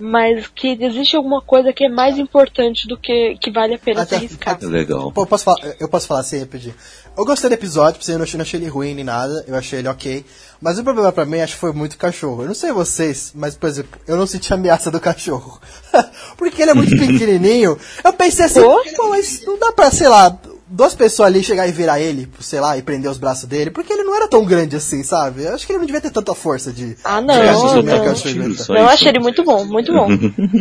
Mas 0.01 0.47
que 0.47 0.77
existe 0.81 1.15
alguma 1.17 1.41
coisa 1.41 1.73
que 1.73 1.83
é 1.85 1.89
mais 1.89 2.17
importante 2.17 2.87
do 2.87 2.97
que 2.97 3.35
que 3.39 3.51
vale 3.51 3.73
a 3.75 3.77
pena 3.77 3.99
se 3.99 4.05
Até- 4.07 4.15
arriscar. 4.15 4.57
É 4.61 4.65
legal. 4.65 5.11
Pô, 5.11 5.25
posso 5.27 5.43
falar, 5.43 5.59
eu 5.79 5.89
posso 5.89 6.07
falar 6.07 6.21
assim, 6.21 6.39
rapidinho. 6.39 6.73
Eu 7.17 7.25
gostei 7.25 7.49
do 7.49 7.53
episódio, 7.53 7.99
eu 8.09 8.17
não 8.17 8.23
achei, 8.23 8.37
não 8.37 8.43
achei 8.43 8.59
ele 8.61 8.69
ruim 8.69 8.93
nem 8.95 9.03
nada, 9.03 9.43
eu 9.45 9.55
achei 9.55 9.79
ele 9.79 9.89
ok. 9.89 10.25
Mas 10.61 10.79
o 10.79 10.83
problema 10.85 11.11
pra 11.11 11.25
mim, 11.25 11.41
acho 11.41 11.53
que 11.55 11.59
foi 11.59 11.73
muito 11.73 11.97
cachorro. 11.97 12.43
Eu 12.43 12.47
não 12.47 12.53
sei 12.55 12.71
vocês, 12.71 13.33
mas, 13.35 13.55
por 13.57 13.67
exemplo, 13.67 13.99
eu 14.07 14.15
não 14.15 14.25
senti 14.25 14.51
a 14.53 14.55
ameaça 14.55 14.89
do 14.89 15.01
cachorro. 15.01 15.59
Porque 16.37 16.61
ele 16.61 16.71
é 16.71 16.73
muito 16.73 16.91
pequenininho. 16.97 17.77
Eu 18.01 18.13
pensei 18.13 18.45
assim, 18.45 18.61
pô, 18.61 19.09
mas 19.09 19.43
não 19.45 19.59
dá 19.59 19.73
pra, 19.73 19.91
sei 19.91 20.07
lá, 20.07 20.29
duas 20.69 20.93
pessoas 20.93 21.27
ali 21.27 21.43
chegar 21.43 21.67
e 21.67 21.71
virar 21.71 21.99
ele, 21.99 22.31
sei 22.39 22.59
lá, 22.59 22.77
e 22.77 22.81
prender 22.81 23.09
os 23.09 23.17
braços 23.17 23.45
dele, 23.45 23.71
porque 23.71 23.91
ele 23.91 24.03
não 24.03 24.15
era 24.15 24.27
tão 24.27 24.45
grande 24.45 24.75
assim, 24.75 25.03
sabe? 25.03 25.43
Eu 25.43 25.55
acho 25.55 25.65
que 25.65 25.71
ele 25.71 25.79
não 25.79 25.85
devia 25.85 25.99
ter 26.01 26.11
tanta 26.11 26.33
força 26.35 26.71
de... 26.71 26.95
Ah, 27.03 27.19
de 27.19 27.27
não, 27.27 27.33
a 27.33 27.53
não. 27.53 27.81
Não, 27.83 28.05
eu 28.05 28.13
isso. 28.51 28.71
achei 28.73 29.07
ele 29.09 29.19
muito 29.19 29.43
bom, 29.43 29.65
muito 29.65 29.91
bom. 29.91 30.07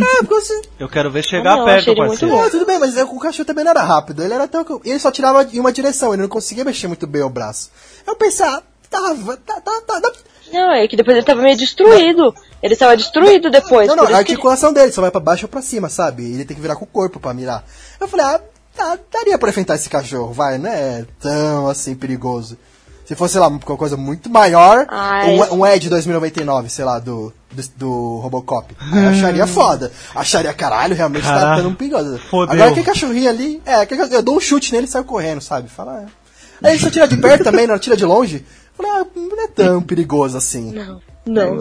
É, 0.08 0.22
porque 0.24 0.34
assim, 0.36 0.62
Eu 0.78 0.88
quero 0.88 1.10
ver 1.10 1.24
chegar 1.24 1.52
Ah, 1.52 1.56
não, 1.58 1.64
perto, 1.64 1.90
ele 1.90 2.04
muito 2.06 2.26
bom. 2.26 2.42
Ah, 2.42 2.50
tudo 2.50 2.64
bem, 2.66 2.78
mas 2.78 2.96
o 2.96 3.18
cachorro 3.18 3.44
também 3.44 3.64
não 3.64 3.70
era 3.70 3.82
rápido. 3.82 4.22
Ele 4.22 4.32
era 4.34 4.44
até. 4.44 4.60
o- 4.60 4.80
Ele 4.84 4.98
só 4.98 5.10
tirava 5.10 5.42
em 5.52 5.58
uma 5.60 5.72
direção, 5.72 6.12
ele 6.12 6.22
não 6.22 6.28
conseguia 6.28 6.64
mexer 6.64 6.86
muito 6.88 7.06
bem 7.06 7.22
o 7.22 7.28
braço. 7.28 7.70
Eu 8.06 8.16
pensei, 8.16 8.46
ah, 8.46 8.62
tava, 8.90 9.36
tá, 9.38 9.60
tá, 9.60 9.80
tá. 9.86 10.00
tá. 10.00 10.12
Não, 10.52 10.72
é 10.72 10.88
que 10.88 10.96
depois 10.96 11.16
ele 11.16 11.26
tava 11.26 11.42
meio 11.42 11.56
destruído. 11.56 12.34
Ele 12.62 12.74
tava 12.76 12.96
destruído 12.96 13.50
depois. 13.50 13.86
Não, 13.86 13.94
não, 13.96 14.06
a 14.06 14.16
articulação 14.16 14.72
dele 14.72 14.90
só 14.92 15.02
vai 15.02 15.10
pra 15.10 15.20
baixo 15.20 15.44
ou 15.44 15.48
pra 15.48 15.60
cima, 15.60 15.88
sabe? 15.90 16.24
Ele 16.24 16.44
tem 16.44 16.56
que 16.56 16.62
virar 16.62 16.74
com 16.76 16.84
o 16.84 16.88
corpo 16.88 17.20
pra 17.20 17.34
mirar. 17.34 17.64
Eu 18.00 18.08
falei, 18.08 18.24
ah, 18.26 18.40
tá, 18.78 18.98
daria 19.12 19.38
pra 19.38 19.50
enfrentar 19.50 19.74
esse 19.74 19.90
cachorro, 19.90 20.32
vai, 20.32 20.56
não 20.56 20.70
é 20.70 21.04
tão 21.20 21.68
assim 21.68 21.94
perigoso. 21.94 22.56
Se 23.04 23.14
fosse, 23.14 23.32
sei 23.32 23.40
lá, 23.40 23.48
uma 23.48 23.58
coisa 23.58 23.96
muito 23.96 24.28
maior, 24.28 24.86
Ai. 24.88 25.30
um, 25.30 25.60
um 25.60 25.66
Ed 25.66 25.88
2099, 25.88 26.68
sei 26.68 26.84
lá, 26.84 26.98
do, 26.98 27.32
do, 27.50 27.62
do 27.74 28.16
Robocop. 28.18 28.76
Aí 28.92 29.02
eu 29.02 29.08
acharia 29.08 29.46
foda. 29.46 29.90
Acharia, 30.14 30.52
caralho, 30.52 30.94
realmente 30.94 31.22
tá 31.22 31.32
Caralho, 31.32 31.62
dando 31.62 31.72
um 31.72 31.74
perigoso. 31.74 32.18
fodeu. 32.30 32.52
Agora 32.54 32.70
aquele 32.70 32.84
cachorrinho 32.84 33.30
ali, 33.30 33.62
é, 33.64 33.86
eu 34.14 34.22
dou 34.22 34.36
um 34.36 34.40
chute 34.40 34.72
nele 34.72 34.86
e 34.86 34.90
saio 34.90 35.04
correndo, 35.04 35.40
sabe? 35.40 35.70
Fala, 35.70 36.02
é. 36.02 36.68
Aí 36.68 36.74
ele 36.74 36.82
só 36.82 36.90
tira 36.90 37.08
de 37.08 37.16
perto 37.16 37.44
também, 37.44 37.66
não 37.66 37.78
tira 37.78 37.96
de 37.96 38.04
longe. 38.04 38.44
Eu 38.78 38.84
Falei, 38.84 38.92
ah, 39.00 39.06
não 39.16 39.42
é 39.42 39.48
tão 39.48 39.80
perigoso 39.80 40.36
assim. 40.36 40.70
Não, 40.72 41.00
não. 41.24 41.58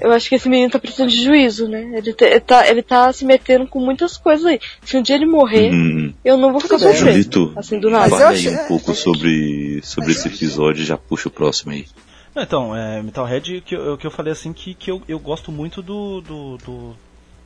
Eu 0.00 0.12
acho 0.12 0.28
que 0.28 0.34
esse 0.34 0.48
menino 0.48 0.70
tá 0.70 0.78
precisando 0.78 1.10
de 1.10 1.22
juízo, 1.22 1.68
né? 1.68 1.92
Ele, 1.96 2.12
te- 2.12 2.24
ele 2.24 2.40
tá, 2.40 2.68
ele 2.68 2.82
tá 2.82 3.12
se 3.12 3.24
metendo 3.24 3.66
com 3.66 3.80
muitas 3.80 4.16
coisas 4.16 4.46
aí. 4.46 4.58
Se 4.82 4.96
um 4.96 5.02
dia 5.02 5.16
ele 5.16 5.26
morrer, 5.26 5.70
Hum. 5.72 6.12
eu 6.24 6.36
não 6.36 6.52
vou 6.52 6.60
ficar 6.60 6.78
surpreso. 6.78 7.52
Assim, 7.56 7.78
do 7.78 7.90
Mas 7.90 8.10
nada. 8.10 8.28
aí 8.28 8.34
achei- 8.36 8.54
um 8.54 8.66
pouco 8.68 8.94
sobre, 8.94 9.80
sobre 9.82 10.12
esse 10.12 10.28
episódio 10.28 10.82
e 10.82 10.86
já 10.86 10.96
puxa 10.96 11.28
o 11.28 11.30
próximo 11.32 11.72
aí. 11.72 11.86
Não, 12.34 12.42
Então, 12.42 12.76
é, 12.76 13.02
Metalhead, 13.02 13.60
que 13.66 13.74
eu, 13.74 13.98
que 13.98 14.06
eu 14.06 14.10
falei 14.10 14.32
assim, 14.32 14.52
que, 14.52 14.72
que 14.74 14.90
eu, 14.90 15.02
eu 15.08 15.18
gosto 15.18 15.50
muito 15.52 15.82
do, 15.82 16.20
do, 16.20 16.56
do- 16.58 16.96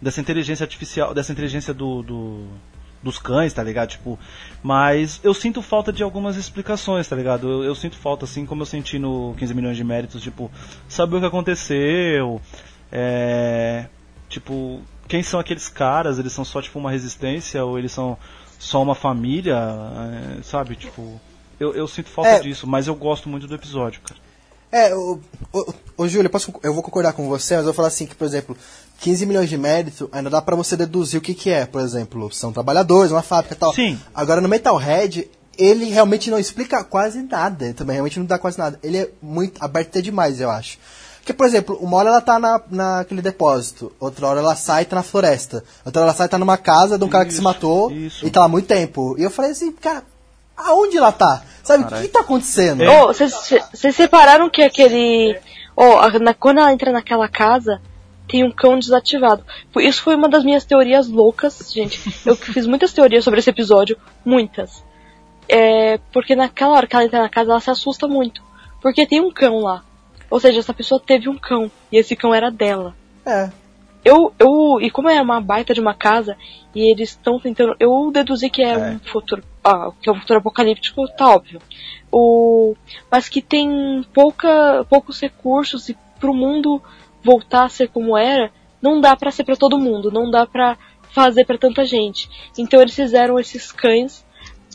dessa 0.00 0.20
inteligência 0.20 0.62
artificial, 0.64 1.14
dessa 1.14 1.32
inteligência 1.32 1.72
do, 1.72 2.02
do- 2.02 2.46
dos 3.04 3.18
cães, 3.18 3.52
tá 3.52 3.62
ligado? 3.62 3.90
Tipo, 3.90 4.18
mas 4.62 5.20
eu 5.22 5.32
sinto 5.34 5.60
falta 5.62 5.92
de 5.92 6.02
algumas 6.02 6.36
explicações, 6.36 7.06
tá 7.06 7.14
ligado? 7.14 7.48
Eu, 7.48 7.64
eu 7.64 7.74
sinto 7.74 7.96
falta, 7.96 8.24
assim, 8.24 8.46
como 8.46 8.62
eu 8.62 8.66
senti 8.66 8.98
no 8.98 9.34
15 9.38 9.54
milhões 9.54 9.76
de 9.76 9.84
méritos, 9.84 10.22
tipo, 10.22 10.50
saber 10.88 11.16
o 11.16 11.20
que 11.20 11.26
aconteceu, 11.26 12.40
é, 12.90 13.86
tipo, 14.28 14.80
quem 15.06 15.22
são 15.22 15.38
aqueles 15.38 15.68
caras? 15.68 16.18
Eles 16.18 16.32
são 16.32 16.44
só, 16.44 16.62
tipo, 16.62 16.78
uma 16.78 16.90
resistência 16.90 17.64
ou 17.64 17.78
eles 17.78 17.92
são 17.92 18.16
só 18.58 18.82
uma 18.82 18.94
família, 18.94 19.56
é, 20.38 20.42
sabe? 20.42 20.74
Tipo, 20.74 21.20
eu, 21.60 21.74
eu 21.74 21.86
sinto 21.86 22.08
falta 22.08 22.30
É. 22.30 22.40
disso, 22.40 22.66
mas 22.66 22.86
eu 22.86 22.94
gosto 22.94 23.28
muito 23.28 23.46
do 23.46 23.54
episódio, 23.54 24.00
cara. 24.00 24.20
É, 24.72 24.92
o, 24.92 25.20
o, 25.52 25.74
o 25.98 26.08
Júlio, 26.08 26.26
eu, 26.26 26.30
posso, 26.30 26.52
eu 26.62 26.74
vou 26.74 26.82
concordar 26.82 27.12
com 27.12 27.28
você, 27.28 27.54
mas 27.54 27.60
eu 27.60 27.66
vou 27.66 27.74
falar 27.74 27.88
assim 27.88 28.06
que, 28.06 28.14
por 28.16 28.24
exemplo, 28.24 28.56
15 29.00 29.26
milhões 29.26 29.48
de 29.50 29.58
mérito, 29.58 30.08
ainda 30.12 30.30
dá 30.30 30.40
pra 30.40 30.56
você 30.56 30.76
deduzir 30.76 31.18
o 31.18 31.22
que 31.22 31.34
que 31.34 31.50
é, 31.50 31.66
por 31.66 31.80
exemplo, 31.80 32.32
são 32.32 32.52
trabalhadores, 32.52 33.12
uma 33.12 33.22
fábrica 33.22 33.54
e 33.54 33.58
tal. 33.58 33.72
Sim. 33.74 33.98
Agora 34.14 34.40
no 34.40 34.48
Metalhead, 34.48 35.28
ele 35.58 35.86
realmente 35.86 36.30
não 36.30 36.38
explica 36.38 36.82
quase 36.82 37.22
nada. 37.22 37.64
Ele 37.66 37.74
também 37.74 37.94
realmente 37.94 38.18
não 38.18 38.26
dá 38.26 38.38
quase 38.38 38.58
nada. 38.58 38.78
Ele 38.82 38.98
é 38.98 39.10
muito 39.22 39.62
aberto 39.62 40.00
demais, 40.00 40.40
eu 40.40 40.50
acho. 40.50 40.78
Porque, 41.18 41.32
por 41.32 41.46
exemplo, 41.46 41.78
uma 41.80 41.96
hora 41.96 42.08
ela 42.10 42.20
tá 42.20 42.38
na, 42.38 42.60
naquele 42.70 43.22
depósito, 43.22 43.90
outra 43.98 44.26
hora 44.26 44.40
ela 44.40 44.54
sai 44.56 44.82
e 44.82 44.86
tá 44.86 44.96
na 44.96 45.02
floresta. 45.02 45.64
Outra 45.84 46.02
hora 46.02 46.10
ela 46.10 46.16
sai 46.16 46.26
e 46.26 46.30
tá 46.30 46.38
numa 46.38 46.56
casa 46.58 46.98
de 46.98 47.04
um 47.04 47.08
cara 47.08 47.24
que 47.24 47.32
se 47.32 47.40
matou 47.40 47.90
isso. 47.90 48.26
e 48.26 48.30
tá 48.30 48.40
lá 48.40 48.46
há 48.46 48.48
muito 48.48 48.66
tempo. 48.66 49.14
E 49.18 49.22
eu 49.22 49.30
falei 49.30 49.52
assim, 49.52 49.72
cara, 49.72 50.02
aonde 50.56 50.96
ela 50.98 51.12
tá? 51.12 51.42
Sabe, 51.62 51.84
o 51.84 51.86
que, 51.86 52.02
que 52.02 52.08
tá 52.08 52.20
acontecendo? 52.20 52.82
É. 52.82 53.02
Ô, 53.02 53.06
vocês 53.06 53.32
separaram 53.94 54.50
que 54.50 54.62
aquele. 54.62 55.38
A- 55.76 56.18
na- 56.18 56.34
quando 56.34 56.58
ela 56.58 56.72
entra 56.72 56.92
naquela 56.92 57.26
casa, 57.26 57.80
tem 58.26 58.44
um 58.44 58.50
cão 58.50 58.78
desativado. 58.78 59.44
Isso 59.76 60.02
foi 60.02 60.14
uma 60.14 60.28
das 60.28 60.44
minhas 60.44 60.64
teorias 60.64 61.08
loucas, 61.08 61.72
gente. 61.72 62.00
Eu 62.26 62.36
fiz 62.36 62.66
muitas 62.66 62.92
teorias 62.92 63.24
sobre 63.24 63.40
esse 63.40 63.50
episódio, 63.50 63.96
muitas. 64.24 64.84
É, 65.48 65.98
porque 66.12 66.34
naquela 66.34 66.74
hora 66.76 66.86
que 66.86 66.96
ela 66.96 67.04
entra 67.04 67.20
na 67.22 67.28
casa, 67.28 67.50
ela 67.50 67.60
se 67.60 67.70
assusta 67.70 68.08
muito. 68.08 68.42
Porque 68.80 69.06
tem 69.06 69.20
um 69.20 69.30
cão 69.30 69.60
lá. 69.60 69.82
Ou 70.30 70.40
seja, 70.40 70.60
essa 70.60 70.74
pessoa 70.74 71.00
teve 71.00 71.28
um 71.28 71.36
cão. 71.36 71.70
E 71.92 71.98
esse 71.98 72.16
cão 72.16 72.34
era 72.34 72.50
dela. 72.50 72.94
É. 73.26 73.50
Eu, 74.04 74.34
eu, 74.38 74.78
e 74.82 74.90
como 74.90 75.08
é 75.08 75.20
uma 75.20 75.40
baita 75.40 75.72
de 75.72 75.80
uma 75.80 75.94
casa, 75.94 76.36
e 76.74 76.90
eles 76.90 77.10
estão 77.10 77.40
tentando, 77.40 77.74
eu 77.80 78.10
deduzi 78.12 78.50
que 78.50 78.62
é, 78.62 78.72
É. 78.72 78.90
um 78.90 78.98
futuro, 78.98 79.42
ah, 79.64 79.90
que 80.02 80.10
é 80.10 80.12
um 80.12 80.20
futuro 80.20 80.40
apocalíptico, 80.40 81.08
tá 81.16 81.30
óbvio. 81.30 81.58
O, 82.12 82.76
mas 83.10 83.30
que 83.30 83.40
tem 83.40 84.04
pouca, 84.12 84.84
poucos 84.90 85.18
recursos 85.20 85.88
e 85.88 85.96
pro 86.20 86.34
mundo 86.34 86.82
voltar 87.24 87.64
a 87.64 87.68
ser 87.68 87.88
como 87.88 88.16
era, 88.16 88.52
não 88.80 89.00
dá 89.00 89.16
pra 89.16 89.30
ser 89.30 89.44
pra 89.44 89.56
todo 89.56 89.78
mundo, 89.78 90.12
não 90.12 90.30
dá 90.30 90.46
pra 90.46 90.76
fazer 91.10 91.44
pra 91.44 91.56
tanta 91.56 91.84
gente. 91.84 92.28
Então 92.58 92.80
eles 92.80 92.94
fizeram 92.94 93.38
esses 93.38 93.72
cães 93.72 94.24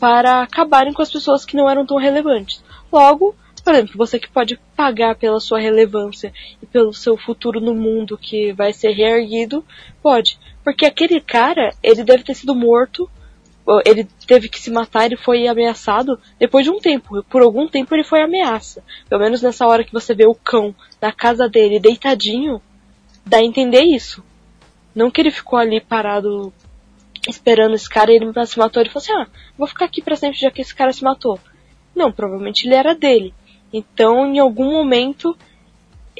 para 0.00 0.42
acabarem 0.42 0.92
com 0.92 1.02
as 1.02 1.12
pessoas 1.12 1.44
que 1.44 1.56
não 1.56 1.68
eram 1.68 1.86
tão 1.86 1.96
relevantes. 1.96 2.64
Logo, 2.90 3.36
por 3.62 3.74
exemplo, 3.74 3.96
você 3.96 4.18
que 4.18 4.28
pode 4.28 4.58
pagar 4.74 5.14
pela 5.14 5.38
sua 5.38 5.60
relevância 5.60 6.32
e 6.60 6.66
pelo 6.66 6.92
seu 6.92 7.16
futuro 7.16 7.60
no 7.60 7.74
mundo 7.74 8.18
que 8.18 8.52
vai 8.52 8.72
ser 8.72 8.90
reerguido, 8.92 9.64
pode. 10.02 10.38
Porque 10.64 10.86
aquele 10.86 11.20
cara, 11.20 11.74
ele 11.82 12.02
deve 12.02 12.24
ter 12.24 12.34
sido 12.34 12.54
morto, 12.54 13.08
ele 13.84 14.08
teve 14.26 14.48
que 14.48 14.60
se 14.60 14.70
matar, 14.70 15.06
ele 15.06 15.16
foi 15.16 15.46
ameaçado 15.46 16.18
depois 16.38 16.64
de 16.64 16.70
um 16.70 16.80
tempo. 16.80 17.22
Por 17.24 17.42
algum 17.42 17.68
tempo 17.68 17.94
ele 17.94 18.04
foi 18.04 18.22
ameaça. 18.22 18.82
Pelo 19.08 19.20
menos 19.20 19.42
nessa 19.42 19.66
hora 19.66 19.84
que 19.84 19.92
você 19.92 20.14
vê 20.14 20.26
o 20.26 20.34
cão 20.34 20.74
na 21.00 21.12
casa 21.12 21.48
dele 21.48 21.78
deitadinho, 21.78 22.60
dá 23.24 23.38
a 23.38 23.44
entender 23.44 23.82
isso. 23.82 24.24
Não 24.94 25.10
que 25.10 25.20
ele 25.20 25.30
ficou 25.30 25.58
ali 25.58 25.80
parado 25.80 26.52
esperando 27.28 27.74
esse 27.74 27.88
cara 27.88 28.10
e 28.10 28.16
ele 28.16 28.46
se 28.46 28.58
matou. 28.58 28.82
Ele 28.82 28.90
falou 28.90 29.04
assim: 29.04 29.12
ah, 29.12 29.26
vou 29.56 29.66
ficar 29.66 29.84
aqui 29.84 30.02
pra 30.02 30.16
sempre 30.16 30.38
já 30.38 30.50
que 30.50 30.60
esse 30.60 30.74
cara 30.74 30.92
se 30.92 31.04
matou. 31.04 31.38
Não, 31.94 32.10
provavelmente 32.10 32.66
ele 32.66 32.74
era 32.74 32.94
dele. 32.94 33.34
Então, 33.72 34.26
em 34.26 34.38
algum 34.38 34.72
momento, 34.72 35.36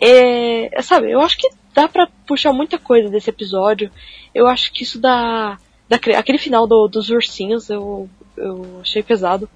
é, 0.01 0.81
sabe, 0.83 1.11
eu 1.11 1.21
acho 1.21 1.37
que 1.37 1.49
dá 1.75 1.89
pra 1.89 2.09
puxar 2.27 2.53
muita 2.53 2.79
coisa 2.79 3.09
desse 3.09 3.31
episódio. 3.31 3.91
Eu 4.35 4.47
acho 4.47 4.73
que 4.73 4.83
isso 4.83 5.01
dá, 5.01 5.59
dá 5.91 5.99
cre- 5.99 6.15
aquele 6.15 6.39
final 6.39 6.67
do- 6.67 6.89
dos 6.89 7.11
ursinhos, 7.11 7.69
eu, 7.69 8.09
eu 8.37 8.79
achei 8.81 9.03
pesado. 9.03 9.47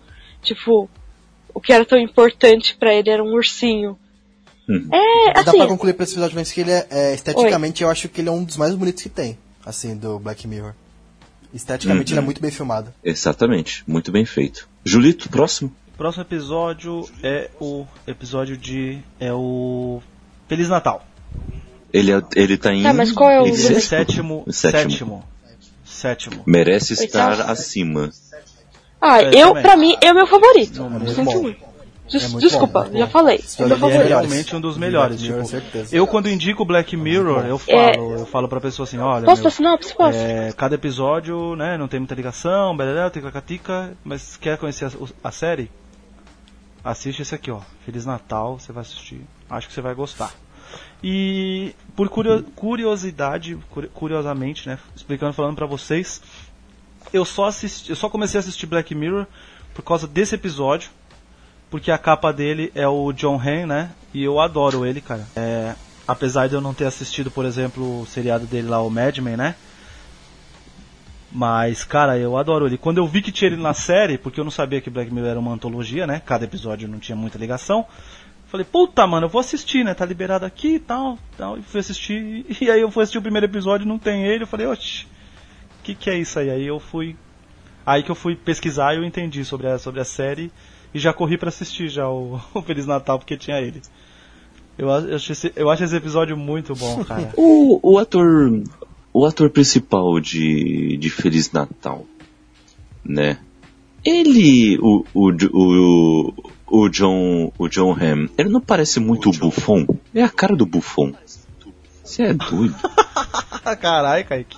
Tipo, 0.42 0.90
o 1.54 1.60
que 1.60 1.72
era 1.72 1.86
tão 1.86 1.98
importante 1.98 2.76
pra 2.76 2.92
ele 2.92 3.08
era 3.08 3.24
um 3.24 3.32
ursinho. 3.32 3.96
Uhum. 4.68 4.88
É, 4.92 5.32
Dá 5.32 5.40
assim, 5.42 5.58
pra 5.58 5.66
concluir 5.66 5.94
pra 5.94 6.04
esse 6.04 6.12
episódio, 6.14 6.36
mas 6.36 6.50
que 6.52 6.60
ele 6.60 6.70
é, 6.70 6.86
é, 6.90 7.14
esteticamente 7.14 7.82
eu 7.82 7.88
acho 7.90 8.08
que 8.08 8.20
ele 8.20 8.28
é 8.28 8.32
um 8.32 8.44
dos 8.44 8.56
mais 8.56 8.74
bonitos 8.74 9.02
que 9.02 9.08
tem, 9.08 9.38
assim, 9.64 9.96
do 9.96 10.18
Black 10.18 10.46
Mirror. 10.48 10.72
Esteticamente 11.54 12.12
Uhum. 12.12 12.18
ele 12.18 12.22
é 12.22 12.24
muito 12.26 12.40
bem 12.42 12.50
filmado. 12.50 12.92
Exatamente, 13.04 13.84
muito 13.86 14.10
bem 14.10 14.24
feito. 14.24 14.68
Julito, 14.84 15.28
próximo. 15.30 15.70
Próximo 15.96 16.22
episódio 16.24 17.08
é 17.22 17.48
o 17.60 17.86
episódio 18.06 18.56
de. 18.56 18.98
É 19.20 19.32
o. 19.32 20.02
Feliz 20.48 20.68
Natal. 20.68 21.06
Ele, 21.92 22.10
é- 22.10 22.22
ele 22.34 22.56
tá 22.58 22.74
em. 22.74 22.82
Tá, 22.82 22.92
mas 22.92 23.12
qual 23.12 23.30
é 23.30 23.40
o? 23.40 23.54
Sétimo. 23.54 23.80
Sétimo. 23.80 24.44
Sétimo. 24.50 25.24
Sétimo. 25.94 26.42
Merece 26.46 26.92
estar 26.94 27.40
acima. 27.50 28.10
ah, 29.00 29.22
É, 29.22 29.28
eu, 29.34 29.48
também. 29.48 29.62
pra 29.62 29.76
mim, 29.76 29.96
é 30.02 30.12
o 30.12 30.14
meu 30.14 30.26
favorito. 30.26 30.82
É 30.82 30.88
muito 30.88 31.10
Sinto 31.12 31.24
bom. 31.24 31.42
muito. 31.42 31.64
Des- 32.10 32.34
É 32.34 32.38
desculpa, 32.38 32.82
bom, 32.82 32.98
já 32.98 33.06
bom. 33.06 33.10
falei. 33.12 33.42
É 33.58 33.64
meu 33.66 33.78
favorito. 33.78 34.08
Realmente 34.08 34.54
um 34.56 34.60
dos 34.60 34.76
melhores. 34.76 35.20
Tipo, 35.22 35.44
certeza. 35.46 35.96
eu 35.96 36.06
quando 36.06 36.28
indico 36.28 36.62
Black 36.64 36.94
Mirror, 36.96 37.46
eu 37.46 37.60
É. 37.66 37.94
falo, 37.94 38.12
eu 38.12 38.26
falo 38.26 38.48
pra 38.48 38.60
pessoa 38.60 38.84
assim, 38.84 38.98
olha, 38.98 39.24
Posso 39.24 39.40
meu, 39.42 39.50
sinopse? 39.50 39.94
Posso? 39.94 40.18
é, 40.18 40.52
cada 40.52 40.74
episódio, 40.74 41.56
né, 41.56 41.78
não 41.78 41.88
tem 41.88 42.00
muita 42.00 42.14
ligação, 42.14 42.76
beleza, 42.76 43.10
cacatica, 43.22 43.96
mas 44.04 44.36
quer 44.36 44.58
conhecer 44.58 44.84
a, 44.86 44.90
a 45.28 45.30
série? 45.30 45.70
Assiste 46.84 47.22
esse 47.22 47.34
aqui, 47.34 47.50
ó. 47.50 47.60
Feliz 47.86 48.04
Natal, 48.04 48.58
você 48.58 48.70
vai 48.70 48.82
assistir. 48.82 49.22
Acho 49.48 49.68
que 49.68 49.72
você 49.72 49.80
vai 49.80 49.94
gostar. 49.94 50.30
E 51.02 51.74
por 51.94 52.08
curio- 52.08 52.42
curiosidade, 52.56 53.56
curi- 53.70 53.88
curiosamente, 53.88 54.68
né, 54.68 54.78
explicando, 54.96 55.32
falando 55.32 55.56
pra 55.56 55.66
vocês, 55.66 56.20
eu 57.12 57.24
só 57.24 57.46
assisti, 57.46 57.90
eu 57.90 57.96
só 57.96 58.08
comecei 58.08 58.38
a 58.38 58.40
assistir 58.40 58.66
Black 58.66 58.94
Mirror 58.94 59.26
por 59.74 59.82
causa 59.82 60.06
desse 60.06 60.34
episódio, 60.34 60.90
porque 61.70 61.90
a 61.90 61.98
capa 61.98 62.32
dele 62.32 62.70
é 62.74 62.86
o 62.88 63.12
John 63.12 63.36
Hamm, 63.38 63.66
né? 63.66 63.90
E 64.12 64.22
eu 64.22 64.38
adoro 64.40 64.86
ele, 64.86 65.00
cara. 65.00 65.26
É, 65.34 65.74
apesar 66.06 66.48
de 66.48 66.54
eu 66.54 66.60
não 66.60 66.72
ter 66.72 66.84
assistido, 66.86 67.30
por 67.30 67.44
exemplo, 67.44 68.02
o 68.02 68.06
seriado 68.06 68.46
dele 68.46 68.68
lá, 68.68 68.80
o 68.80 68.88
Mad 68.90 69.18
Men, 69.18 69.36
né? 69.36 69.54
Mas, 71.32 71.82
cara, 71.82 72.16
eu 72.16 72.36
adoro 72.36 72.66
ele. 72.66 72.78
Quando 72.78 72.98
eu 72.98 73.06
vi 73.08 73.20
que 73.20 73.32
tinha 73.32 73.50
ele 73.50 73.60
na 73.60 73.74
série, 73.74 74.16
porque 74.16 74.38
eu 74.38 74.44
não 74.44 74.52
sabia 74.52 74.80
que 74.80 74.88
Black 74.88 75.12
Mirror 75.12 75.30
era 75.30 75.40
uma 75.40 75.52
antologia, 75.52 76.06
né? 76.06 76.22
Cada 76.24 76.44
episódio 76.44 76.86
não 76.86 77.00
tinha 77.00 77.16
muita 77.16 77.38
ligação. 77.38 77.84
Falei, 78.54 78.66
puta, 78.70 79.04
mano, 79.04 79.26
eu 79.26 79.28
vou 79.28 79.40
assistir, 79.40 79.84
né? 79.84 79.94
Tá 79.94 80.06
liberado 80.06 80.46
aqui 80.46 80.76
e 80.76 80.78
tal, 80.78 81.18
tal. 81.36 81.58
E 81.58 81.62
fui 81.62 81.80
assistir. 81.80 82.46
E 82.62 82.70
aí 82.70 82.82
eu 82.82 82.88
fui 82.88 83.02
assistir 83.02 83.18
o 83.18 83.22
primeiro 83.22 83.46
episódio, 83.46 83.84
não 83.84 83.98
tem 83.98 84.24
ele. 84.24 84.44
Eu 84.44 84.46
falei, 84.46 84.64
oxi, 84.64 85.06
o 85.80 85.82
que, 85.82 85.92
que 85.92 86.08
é 86.08 86.16
isso 86.16 86.38
aí? 86.38 86.48
Aí 86.48 86.64
eu 86.64 86.78
fui. 86.78 87.16
Aí 87.84 88.04
que 88.04 88.12
eu 88.12 88.14
fui 88.14 88.36
pesquisar 88.36 88.94
e 88.94 88.98
eu 88.98 89.04
entendi 89.04 89.44
sobre 89.44 89.66
a, 89.66 89.76
sobre 89.76 90.00
a 90.00 90.04
série. 90.04 90.52
E 90.94 91.00
já 91.00 91.12
corri 91.12 91.36
pra 91.36 91.48
assistir 91.48 91.88
já 91.88 92.08
o, 92.08 92.40
o 92.54 92.62
Feliz 92.62 92.86
Natal 92.86 93.18
porque 93.18 93.36
tinha 93.36 93.60
ele. 93.60 93.82
Eu, 94.78 94.88
acho 94.88 95.32
esse, 95.32 95.52
eu 95.56 95.68
acho 95.68 95.82
esse 95.82 95.96
episódio 95.96 96.36
muito 96.36 96.76
bom, 96.76 97.02
cara. 97.02 97.32
O, 97.36 97.80
o 97.94 97.98
ator. 97.98 98.62
O 99.12 99.26
ator 99.26 99.50
principal 99.50 100.20
de, 100.20 100.96
de 100.96 101.10
Feliz 101.10 101.50
Natal, 101.50 102.06
né? 103.04 103.36
Ele. 104.04 104.78
O, 104.78 105.04
o, 105.12 105.32
o, 105.52 106.32
o 106.76 106.88
John. 106.88 107.52
O 107.58 107.68
John 107.68 107.92
Hamm, 107.92 108.28
ele 108.36 108.48
não 108.48 108.60
parece 108.60 108.98
muito 109.00 109.30
o 109.30 109.32
Buffon? 109.32 109.86
É 110.14 110.22
a 110.22 110.28
cara 110.28 110.56
do 110.56 110.66
Buffon. 110.66 111.12
Você 112.02 112.22
é 112.24 112.34
doido. 112.34 112.74
Caralho, 113.80 114.24
Kaique. 114.26 114.56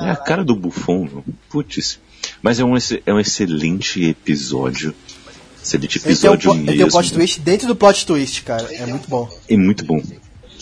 É 0.00 0.10
a 0.10 0.16
cara 0.16 0.44
do 0.44 0.54
Buffon, 0.54 1.04
meu. 1.10 1.24
Putz. 1.50 1.98
Mas 2.40 2.60
é 2.60 2.64
um, 2.64 2.74
é 3.06 3.12
um 3.12 3.18
excelente 3.18 4.04
episódio. 4.04 4.94
Excelente 5.62 5.96
Ele 5.98 6.02
tem, 6.04 6.12
episódio 6.12 6.50
plo- 6.50 6.58
ele 6.60 6.66
tem 6.66 6.74
um 6.74 6.78
mesmo. 6.84 6.90
plot 6.92 7.12
twist 7.12 7.40
dentro 7.40 7.66
do 7.68 7.76
plot 7.76 8.06
twist, 8.06 8.42
cara. 8.42 8.72
É 8.74 8.86
muito 8.86 9.08
bom. 9.08 9.28
E 9.48 9.56
muito 9.56 9.84
bom. 9.84 10.00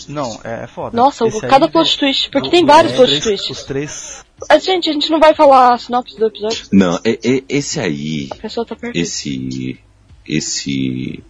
Não, 0.07 0.39
é, 0.43 0.63
é 0.63 0.67
foda. 0.67 0.95
Nossa, 0.97 1.27
Esse 1.27 1.41
cada 1.41 1.67
plot 1.67 1.97
twist, 1.99 2.29
porque 2.31 2.47
do- 2.47 2.51
tem 2.51 2.65
vários 2.65 2.93
os 2.93 2.97
plot 2.97 3.09
três- 3.09 3.23
twists. 3.23 3.57
Os 3.57 3.63
três. 3.63 4.25
A 4.49 4.57
gente, 4.57 4.89
a 4.89 4.93
gente 4.93 5.09
não 5.11 5.19
vai 5.19 5.35
falar 5.35 5.73
a 5.73 5.77
sinopse 5.77 6.17
do 6.17 6.25
episódio, 6.25 6.65
Não, 6.71 6.99
é, 7.03 7.11
é- 7.23 7.43
esse 7.47 7.79
aí. 7.79 8.27
a 8.31 8.35
pessoa 8.35 8.65
tá 8.65 8.75
perdida. 8.75 9.03
Esse. 9.03 9.77
Esse. 10.35 11.23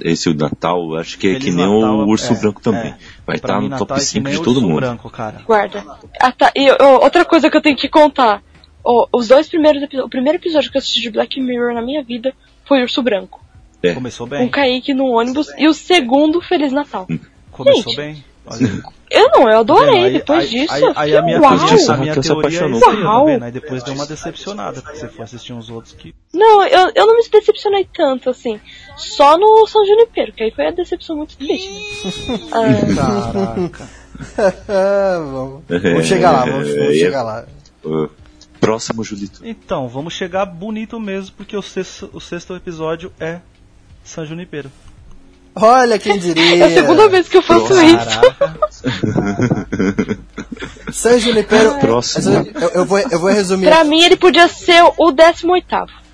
Esse 0.00 0.30
o 0.30 0.34
Natal, 0.34 0.92
eu 0.92 0.96
acho 0.96 1.18
que 1.18 1.28
é 1.28 1.32
Feliz 1.34 1.44
que 1.44 1.50
nem 1.50 1.66
Natal, 1.66 1.98
o 1.98 2.08
Urso 2.08 2.32
é, 2.32 2.36
Branco 2.36 2.62
também. 2.62 2.92
é. 2.92 2.98
Vai 3.26 3.36
estar 3.36 3.58
mim, 3.58 3.64
no 3.64 3.70
Natal 3.70 3.86
top 3.86 4.00
é 4.00 4.02
que 4.02 4.08
5 4.10 4.24
nem 4.24 4.32
de 4.32 4.40
o 4.40 4.42
todo 4.42 4.56
urso 4.56 4.68
mundo. 4.68 4.80
branco, 4.80 5.10
cara. 5.10 5.42
Guarda. 5.44 5.84
Ah, 6.18 6.32
tá. 6.32 6.50
E 6.56 6.70
ó, 6.70 7.02
outra 7.02 7.26
coisa 7.26 7.50
que 7.50 7.56
eu 7.56 7.60
tenho 7.60 7.76
que 7.76 7.88
contar. 7.88 8.42
Ó, 8.82 9.06
os 9.12 9.28
dois 9.28 9.48
primeiros. 9.48 9.82
O 10.02 10.08
primeiro 10.08 10.38
episódio 10.38 10.70
que 10.70 10.78
eu 10.78 10.80
assisti 10.80 11.02
de 11.02 11.10
Black 11.10 11.38
Mirror 11.38 11.74
na 11.74 11.82
minha 11.82 12.02
vida 12.02 12.32
foi 12.64 12.82
Urso 12.82 13.02
Branco. 13.02 13.44
É. 13.82 13.92
Começou 13.92 14.26
Com 14.26 14.30
bem. 14.30 14.48
Kaique 14.48 14.94
no 14.94 15.06
ônibus. 15.06 15.48
E 15.58 15.68
o 15.68 15.74
segundo, 15.74 16.40
Feliz 16.40 16.72
Natal. 16.72 17.06
Começou 17.50 17.92
Gente. 17.92 17.96
bem. 17.96 18.24
Olha. 18.46 18.82
Eu 19.10 19.28
não, 19.30 19.50
eu 19.50 19.58
adorei. 19.58 20.04
Aí- 20.04 20.12
Depois 20.12 20.44
aí- 20.44 20.48
disso, 20.48 20.72
aí, 20.72 20.82
eu 20.82 20.88
aí 20.88 20.94
fiquei, 20.94 21.16
a 21.16 21.22
minha, 21.22 21.40
uau. 21.40 21.58
Disso, 21.58 21.92
a 21.92 21.96
minha 21.96 22.14
se 22.14 22.20
teoria 22.20 22.60
é 22.60 22.64
aí, 22.64 22.80
tá 22.80 22.90
Uau. 22.90 23.26
vendo? 23.26 23.42
Aí 23.44 23.50
depois 23.52 23.82
deu 23.82 23.94
uma 23.94 24.06
decepcionada, 24.06 24.80
porque 24.80 24.98
você 24.98 25.08
for 25.08 25.22
assistir 25.24 25.52
uns 25.52 25.68
outros 25.68 25.92
que. 25.94 26.14
Não, 26.32 26.62
eu, 26.64 26.92
eu 26.94 27.06
não 27.06 27.16
me 27.16 27.28
decepcionei 27.28 27.88
tanto, 27.92 28.30
assim. 28.30 28.60
Só 28.96 29.36
no 29.36 29.66
São 29.66 29.84
Junipero, 29.84 30.32
que 30.32 30.44
aí 30.44 30.50
foi 30.52 30.68
a 30.68 30.70
decepção 30.70 31.16
muito 31.16 31.36
triste. 31.36 31.68
Né? 32.28 32.38
Ah, 32.52 33.32
Caraca. 33.64 33.88
vamos, 35.18 35.62
vamos 35.68 36.06
chegar 36.06 36.30
lá, 36.30 36.44
vamos, 36.44 36.68
vamos 36.68 36.90
É, 36.90 36.94
chegar 36.94 37.22
lá. 37.22 37.44
Uh, 37.84 38.08
próximo, 38.60 39.02
Julito. 39.02 39.40
Então, 39.44 39.88
vamos 39.88 40.14
chegar 40.14 40.44
bonito 40.46 41.00
mesmo, 41.00 41.34
porque 41.36 41.56
o 41.56 41.62
sexto, 41.62 42.10
o 42.12 42.20
sexto 42.20 42.54
episódio 42.54 43.12
é 43.18 43.40
San 44.04 44.24
Junipero. 44.26 44.70
Olha 45.54 45.98
quem 45.98 46.18
diria. 46.18 46.64
é 46.64 46.66
a 46.66 46.70
segunda 46.70 47.08
vez 47.08 47.28
que 47.28 47.36
eu 47.36 47.42
faço 47.42 47.74
Nossa. 47.74 47.84
isso. 47.84 48.20
Caraca. 48.20 48.60
San 50.92 51.18
Junipero. 51.18 51.78
Próximo. 51.78 52.46
Eu, 52.60 52.68
eu 52.70 52.84
vou, 52.84 52.98
eu 52.98 53.18
vou 53.18 53.30
resumir. 53.30 53.66
Pra 53.66 53.84
mim, 53.84 54.02
ele 54.02 54.16
podia 54.16 54.48
ser 54.48 54.82
o 54.96 55.12
18. 55.12 55.66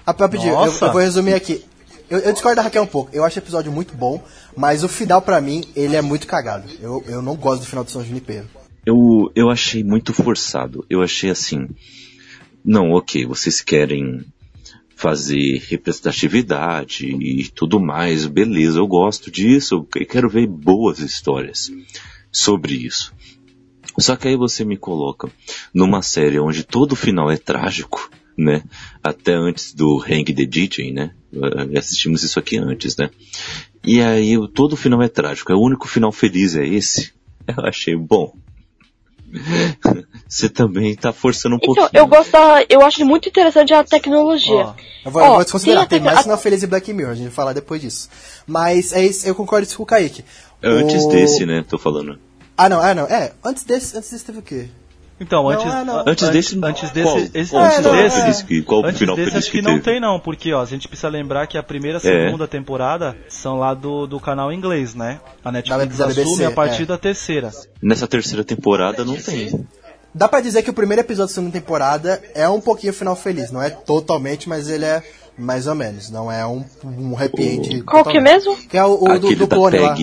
Ah, 0.06 0.14
rapidinho, 0.18 0.54
eu, 0.54 0.64
eu 0.64 0.92
vou 0.92 1.00
resumir 1.00 1.34
aqui. 1.34 1.64
Eu, 2.08 2.18
eu 2.20 2.32
discordo 2.32 2.56
da 2.56 2.62
Raquel 2.62 2.82
um 2.82 2.86
pouco. 2.86 3.10
Eu 3.12 3.24
acho 3.24 3.38
o 3.38 3.42
episódio 3.42 3.72
muito 3.72 3.94
bom, 3.94 4.22
mas 4.56 4.84
o 4.84 4.88
final, 4.88 5.20
pra 5.20 5.40
mim, 5.40 5.64
ele 5.74 5.96
é 5.96 6.02
muito 6.02 6.26
cagado. 6.26 6.68
Eu, 6.80 7.04
eu 7.08 7.20
não 7.20 7.34
gosto 7.34 7.62
do 7.62 7.66
final 7.66 7.84
do 7.84 7.90
São 7.90 8.04
Junipero. 8.04 8.46
Eu, 8.84 9.30
eu 9.34 9.50
achei 9.50 9.82
muito 9.82 10.12
forçado. 10.14 10.84
Eu 10.88 11.02
achei 11.02 11.30
assim. 11.30 11.68
Não, 12.64 12.92
ok, 12.92 13.26
vocês 13.26 13.60
querem 13.60 14.24
fazer 14.96 15.62
representatividade 15.68 17.06
e 17.06 17.46
tudo 17.48 17.78
mais, 17.78 18.26
beleza, 18.26 18.78
eu 18.78 18.86
gosto 18.86 19.30
disso, 19.30 19.86
eu 19.94 20.06
quero 20.06 20.28
ver 20.28 20.46
boas 20.46 21.00
histórias 21.00 21.70
sobre 22.32 22.74
isso. 22.74 23.14
Só 23.98 24.16
que 24.16 24.26
aí 24.26 24.36
você 24.36 24.64
me 24.64 24.76
coloca 24.76 25.30
numa 25.72 26.00
série 26.00 26.38
onde 26.38 26.64
todo 26.64 26.96
final 26.96 27.30
é 27.30 27.36
trágico, 27.36 28.10
né? 28.36 28.62
Até 29.02 29.34
antes 29.34 29.74
do 29.74 30.02
Hang 30.02 30.32
the 30.32 30.46
DJ, 30.46 30.92
né? 30.92 31.14
Eh, 31.32 31.78
Assistimos 31.78 32.22
isso 32.22 32.38
aqui 32.38 32.56
antes, 32.56 32.96
né? 32.96 33.10
E 33.84 34.00
aí 34.00 34.34
todo 34.54 34.76
final 34.76 35.02
é 35.02 35.08
trágico, 35.08 35.52
é 35.52 35.54
o 35.54 35.60
único 35.60 35.86
final 35.86 36.10
feliz 36.10 36.56
é 36.56 36.66
esse. 36.66 37.12
Eu 37.46 37.64
achei 37.64 37.94
bom. 37.94 38.34
Você 40.28 40.48
também 40.48 40.94
tá 40.94 41.12
forçando 41.12 41.54
um 41.54 41.58
Então, 41.58 41.74
pouquinho. 41.74 42.00
eu 42.00 42.06
gosto 42.06 42.32
da, 42.32 42.64
Eu 42.68 42.82
acho 42.84 43.04
muito 43.04 43.28
interessante 43.28 43.72
a 43.72 43.84
tecnologia. 43.84 44.54
Ó, 44.54 44.74
Eu 45.04 45.10
vou, 45.10 45.22
eu 45.22 45.28
Ó, 45.28 45.34
vou 45.34 45.42
desconsiderar, 45.44 45.86
tem 45.86 45.98
tem 46.00 46.08
a- 46.08 46.12
mais 46.12 46.18
a- 46.18 46.22
final 46.22 46.38
feliz 46.38 46.62
e 46.62 46.66
Black 46.66 46.92
Mirror, 46.92 47.12
a 47.12 47.14
gente 47.14 47.24
vai 47.26 47.32
falar 47.34 47.52
depois 47.52 47.80
disso. 47.80 48.08
Mas 48.46 48.92
é 48.92 49.04
isso, 49.04 49.26
eu 49.26 49.34
concordo 49.34 49.66
isso 49.66 49.76
com 49.76 49.82
o 49.82 49.86
Kaique. 49.86 50.24
Antes 50.62 51.04
O- 51.04 51.08
desse, 51.08 51.44
né? 51.46 51.64
Tô 51.68 51.78
falando. 51.78 52.18
Ah, 52.56 52.68
não, 52.68 52.80
ah, 52.80 52.94
não, 52.94 53.04
é, 53.04 53.32
antes 53.44 53.64
desse, 53.64 53.96
antes 53.96 54.10
desse 54.10 54.24
teve 54.24 54.38
o 54.38 54.42
quê? 54.42 54.68
Então, 55.18 55.44
Não, 55.44 55.50
antes, 55.50 55.72
é, 55.72 55.84
não. 55.84 56.04
Antes 56.06 56.28
desse, 56.28 56.58
antes 56.62 56.90
qual? 56.90 57.14
desse, 57.16 57.30
esse- 57.34 57.50
Qual 57.50 57.64
antes 57.64 57.76
final 57.78 57.92
desse, 57.96 58.20
feliz 58.20 58.42
que- 58.42 58.62
qual 58.62 58.84
antes 58.84 58.98
final 58.98 59.16
desse 59.16 59.36
acho 59.38 59.50
que, 59.50 59.58
que 59.58 59.62
não 59.62 59.80
tem 59.80 59.98
não, 59.98 60.20
porque 60.20 60.52
ó, 60.52 60.60
a 60.60 60.66
gente 60.66 60.86
precisa 60.88 61.08
lembrar 61.08 61.46
que 61.46 61.56
a 61.56 61.62
primeira 61.62 61.98
e 62.04 62.06
a 62.06 62.10
É. 62.12 62.24
segunda 62.26 62.46
temporada 62.46 63.16
são 63.28 63.56
lá 63.58 63.72
do, 63.72 64.06
do 64.06 64.20
canal 64.20 64.52
inglês, 64.52 64.94
né? 64.94 65.18
A 65.42 65.50
Netflix 65.50 65.96
Da 65.96 66.06
BBC, 66.08 66.20
assume 66.22 66.44
a 66.44 66.50
partir 66.50 66.82
é. 66.82 66.86
da 66.86 66.98
terceira. 66.98 67.50
Nessa 67.82 68.06
terceira 68.06 68.44
temporada 68.44 69.04
não 69.06 69.16
tem. 69.16 69.66
Dá 70.14 70.28
pra 70.28 70.40
dizer 70.42 70.62
que 70.62 70.70
o 70.70 70.74
primeiro 70.74 71.00
episódio 71.00 71.28
da 71.30 71.34
segunda 71.34 71.52
temporada 71.52 72.22
é 72.34 72.46
um 72.48 72.60
pouquinho 72.60 72.92
final 72.92 73.16
feliz, 73.16 73.50
não 73.50 73.62
é 73.62 73.70
totalmente, 73.70 74.48
mas 74.50 74.68
ele 74.68 74.84
é 74.84 75.02
mais 75.38 75.66
ou 75.66 75.74
menos, 75.74 76.10
não 76.10 76.30
é 76.32 76.46
um, 76.46 76.62
um 76.84 77.14
happy 77.18 77.42
end. 77.42 77.82
Qual 77.84 78.02
que 78.04 78.10
é 78.16 78.20
totalmente. 78.20 78.22
mesmo? 78.46 78.56
Que 78.68 78.76
é 78.78 78.84
o, 78.84 78.94
o 78.94 78.98
do, 79.06 79.12
Aquele 79.12 79.34
do 79.36 79.46
da 79.46 79.56
clone 79.56 79.78
lá. 79.78 79.94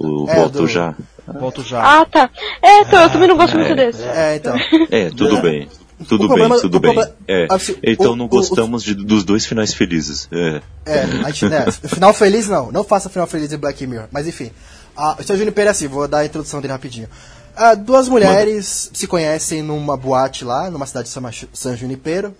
o 0.00 0.26
É, 0.28 0.34
voto 0.36 0.58
do- 0.58 0.66
já. 0.68 0.94
Volto 1.38 1.62
já. 1.62 2.00
Ah, 2.00 2.04
tá. 2.04 2.30
É, 2.62 2.80
então, 2.82 3.02
eu 3.02 3.10
também 3.10 3.28
não 3.28 3.36
gosto 3.36 3.56
muito 3.58 3.74
desse. 3.74 4.02
É, 4.02 4.36
então. 4.36 4.54
É, 4.90 5.10
tudo 5.10 5.40
bem. 5.42 5.68
Tudo 6.08 6.26
O 6.26 6.28
bem, 6.28 6.36
problema- 6.38 6.60
tudo 6.60 6.76
o 6.76 6.80
bem. 6.80 6.94
proble- 6.94 7.12
É, 7.26 7.46
assim, 7.50 7.74
então 7.82 8.12
o- 8.12 8.16
não 8.16 8.26
o- 8.26 8.28
gostamos 8.28 8.84
de- 8.84 8.94
dos 8.94 9.24
dois 9.24 9.44
finais 9.44 9.74
felizes. 9.74 10.28
É. 10.30 10.60
É, 10.86 11.00
a 11.24 11.30
gente, 11.30 11.46
né, 11.48 11.66
final 11.72 12.14
feliz 12.14 12.48
não, 12.48 12.70
não 12.70 12.84
faça 12.84 13.08
final 13.08 13.26
feliz 13.26 13.52
em 13.52 13.56
Black 13.58 13.84
Mirror. 13.84 14.06
Mas 14.12 14.28
enfim, 14.28 14.52
a, 14.96 15.16
o 15.18 15.22
Sr. 15.24 15.36
Juniper 15.38 15.66
é 15.66 15.70
assim, 15.70 15.88
vou 15.88 16.06
dar 16.06 16.18
a 16.18 16.24
introdução 16.24 16.60
dele 16.60 16.72
rapidinho. 16.72 17.08
Ah, 17.56 17.74
duas 17.74 18.08
mulheres 18.08 18.88
se 18.94 19.08
conhecem 19.08 19.60
numa 19.60 19.96
boate 19.96 20.44
lá, 20.44 20.70
numa 20.70 20.86
cidade 20.86 21.08
de 21.08 21.12
San, 21.12 21.22
San 21.52 21.76
Junipero. 21.76 22.32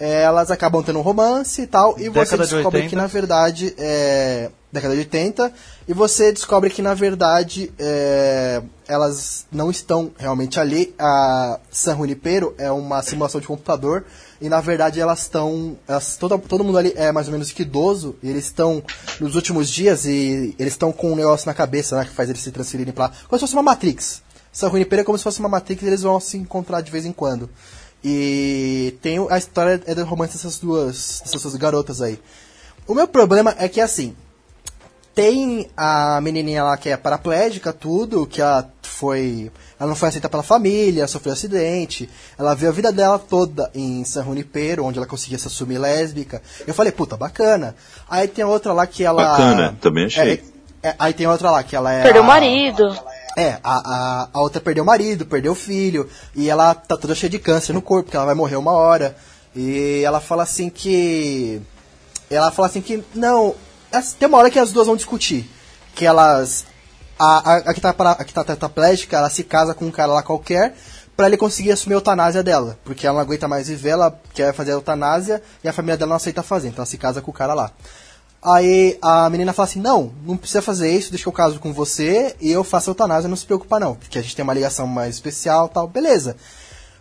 É, 0.00 0.22
elas 0.22 0.50
acabam 0.50 0.82
tendo 0.82 0.98
um 0.98 1.02
romance 1.02 1.62
e 1.62 1.66
tal, 1.68 1.94
e 2.00 2.08
você 2.08 2.20
Década 2.36 2.44
de 2.46 2.54
descobre 2.54 2.78
80. 2.80 2.88
que 2.90 2.96
na 2.96 3.06
verdade 3.06 3.74
é. 3.78 4.50
Década 4.70 4.92
de 4.92 5.00
80, 5.00 5.50
e 5.88 5.94
você 5.94 6.30
descobre 6.30 6.68
que 6.68 6.82
na 6.82 6.92
verdade 6.92 7.72
é, 7.78 8.62
elas 8.86 9.46
não 9.50 9.70
estão 9.70 10.12
realmente 10.18 10.60
ali. 10.60 10.94
A 10.98 11.58
San 11.70 11.96
Junipero 11.96 12.54
é 12.58 12.70
uma 12.70 13.02
simulação 13.02 13.40
de 13.40 13.46
computador, 13.46 14.04
e 14.42 14.48
na 14.48 14.60
verdade 14.60 15.00
elas 15.00 15.20
estão. 15.20 15.78
Todo, 16.20 16.38
todo 16.38 16.64
mundo 16.64 16.76
ali 16.76 16.92
é 16.96 17.10
mais 17.10 17.28
ou 17.28 17.32
menos 17.32 17.50
que 17.50 17.62
idoso, 17.62 18.14
e 18.22 18.28
eles 18.28 18.44
estão 18.44 18.82
nos 19.18 19.34
últimos 19.34 19.70
dias 19.70 20.04
e 20.04 20.54
eles 20.58 20.74
estão 20.74 20.92
com 20.92 21.12
um 21.12 21.16
negócio 21.16 21.46
na 21.46 21.54
cabeça, 21.54 21.96
né, 21.96 22.04
que 22.04 22.12
faz 22.12 22.28
eles 22.28 22.42
se 22.42 22.50
transferirem 22.50 22.92
pra 22.92 23.06
lá. 23.06 23.12
Como 23.26 23.38
se 23.38 23.40
fosse 23.40 23.54
uma 23.54 23.62
Matrix. 23.62 24.22
San 24.52 24.70
Junipero 24.70 25.00
é 25.00 25.04
como 25.04 25.16
se 25.16 25.24
fosse 25.24 25.40
uma 25.40 25.48
Matrix 25.48 25.82
e 25.82 25.86
eles 25.86 26.02
vão 26.02 26.20
se 26.20 26.36
encontrar 26.36 26.82
de 26.82 26.90
vez 26.90 27.06
em 27.06 27.12
quando. 27.12 27.48
E 28.04 28.96
tem 29.00 29.18
a 29.30 29.38
história 29.38 29.82
é 29.86 29.94
do 29.94 30.04
romance 30.04 30.34
dessas 30.34 30.58
duas, 30.58 31.22
dessas 31.24 31.42
duas 31.42 31.56
garotas 31.56 32.02
aí. 32.02 32.18
O 32.86 32.94
meu 32.94 33.08
problema 33.08 33.54
é 33.58 33.68
que 33.68 33.80
assim, 33.80 34.14
tem 35.18 35.68
a 35.76 36.20
menininha 36.20 36.62
lá 36.62 36.76
que 36.76 36.88
é 36.88 36.96
paraplégica, 36.96 37.72
tudo, 37.72 38.24
que 38.24 38.40
ela 38.40 38.70
foi. 38.80 39.50
Ela 39.78 39.88
não 39.88 39.96
foi 39.96 40.10
aceita 40.10 40.28
pela 40.28 40.44
família, 40.44 41.08
sofreu 41.08 41.32
acidente. 41.32 42.08
Ela 42.38 42.54
viu 42.54 42.68
a 42.68 42.72
vida 42.72 42.92
dela 42.92 43.18
toda 43.18 43.68
em 43.74 44.04
San 44.04 44.22
Junipero, 44.22 44.84
onde 44.84 44.96
ela 44.96 45.08
conseguia 45.08 45.36
se 45.36 45.48
assumir 45.48 45.76
lésbica. 45.78 46.40
Eu 46.64 46.72
falei, 46.72 46.92
puta, 46.92 47.16
bacana. 47.16 47.74
Aí 48.08 48.28
tem 48.28 48.44
outra 48.44 48.72
lá 48.72 48.86
que 48.86 49.02
ela. 49.02 49.24
Bacana, 49.24 49.76
também 49.80 50.04
achei. 50.04 50.40
É, 50.84 50.90
é, 50.90 50.94
aí 50.96 51.12
tem 51.12 51.26
outra 51.26 51.50
lá 51.50 51.64
que 51.64 51.74
ela 51.74 51.92
é. 51.92 52.04
Perdeu 52.04 52.22
o 52.22 52.24
marido. 52.24 52.96
é, 53.36 53.58
a, 53.64 53.72
a, 53.74 54.28
a 54.32 54.40
outra 54.40 54.60
perdeu 54.60 54.84
o 54.84 54.86
marido, 54.86 55.26
perdeu 55.26 55.50
o 55.50 55.56
filho, 55.56 56.08
e 56.32 56.48
ela 56.48 56.76
tá 56.76 56.96
toda 56.96 57.12
cheia 57.16 57.28
de 57.28 57.40
câncer 57.40 57.72
no 57.72 57.82
corpo, 57.82 58.04
porque 58.04 58.16
ela 58.16 58.26
vai 58.26 58.36
morrer 58.36 58.54
uma 58.54 58.72
hora. 58.72 59.16
E 59.56 60.00
ela 60.04 60.20
fala 60.20 60.44
assim 60.44 60.70
que. 60.70 61.60
Ela 62.30 62.52
fala 62.52 62.68
assim 62.68 62.80
que. 62.80 63.02
Não. 63.16 63.56
Tem 64.18 64.28
uma 64.28 64.38
hora 64.38 64.50
que 64.50 64.58
as 64.58 64.72
duas 64.72 64.86
vão 64.86 64.96
discutir. 64.96 65.48
Que 65.94 66.04
elas. 66.06 66.64
A, 67.18 67.52
a, 67.52 67.56
a 67.70 67.74
que 67.74 67.80
tá, 67.80 67.92
para- 67.92 68.12
a 68.12 68.24
que 68.24 68.32
tá 68.32 68.44
tetraplégica, 68.44 69.16
ela 69.16 69.30
se 69.30 69.42
casa 69.42 69.74
com 69.74 69.86
um 69.86 69.90
cara 69.90 70.12
lá 70.12 70.22
qualquer 70.22 70.74
pra 71.16 71.26
ele 71.26 71.36
conseguir 71.36 71.72
assumir 71.72 71.94
a 71.94 71.98
eutanásia 71.98 72.42
dela. 72.44 72.78
Porque 72.84 73.06
ela 73.06 73.14
não 73.16 73.22
aguenta 73.22 73.48
mais 73.48 73.66
viver, 73.66 73.90
ela 73.90 74.20
quer 74.32 74.54
fazer 74.54 74.70
a 74.70 74.74
eutanásia 74.74 75.42
e 75.64 75.68
a 75.68 75.72
família 75.72 75.96
dela 75.96 76.10
não 76.10 76.16
aceita 76.16 76.42
fazer. 76.44 76.68
Então 76.68 76.78
ela 76.82 76.86
se 76.86 76.96
casa 76.96 77.20
com 77.20 77.30
o 77.30 77.34
cara 77.34 77.54
lá. 77.54 77.72
Aí 78.40 78.96
a 79.02 79.28
menina 79.28 79.52
fala 79.52 79.68
assim: 79.68 79.80
Não, 79.80 80.12
não 80.24 80.36
precisa 80.36 80.62
fazer 80.62 80.92
isso, 80.92 81.10
deixa 81.10 81.24
que 81.24 81.28
eu 81.28 81.32
caso 81.32 81.58
com 81.58 81.72
você 81.72 82.36
e 82.40 82.52
eu 82.52 82.62
faço 82.62 82.88
a 82.88 82.92
eutanásia, 82.92 83.28
não 83.28 83.36
se 83.36 83.44
preocupa 83.44 83.80
não, 83.80 83.96
porque 83.96 84.16
a 84.16 84.22
gente 84.22 84.36
tem 84.36 84.44
uma 84.44 84.54
ligação 84.54 84.86
mais 84.86 85.16
especial 85.16 85.68
tal, 85.68 85.88
beleza. 85.88 86.36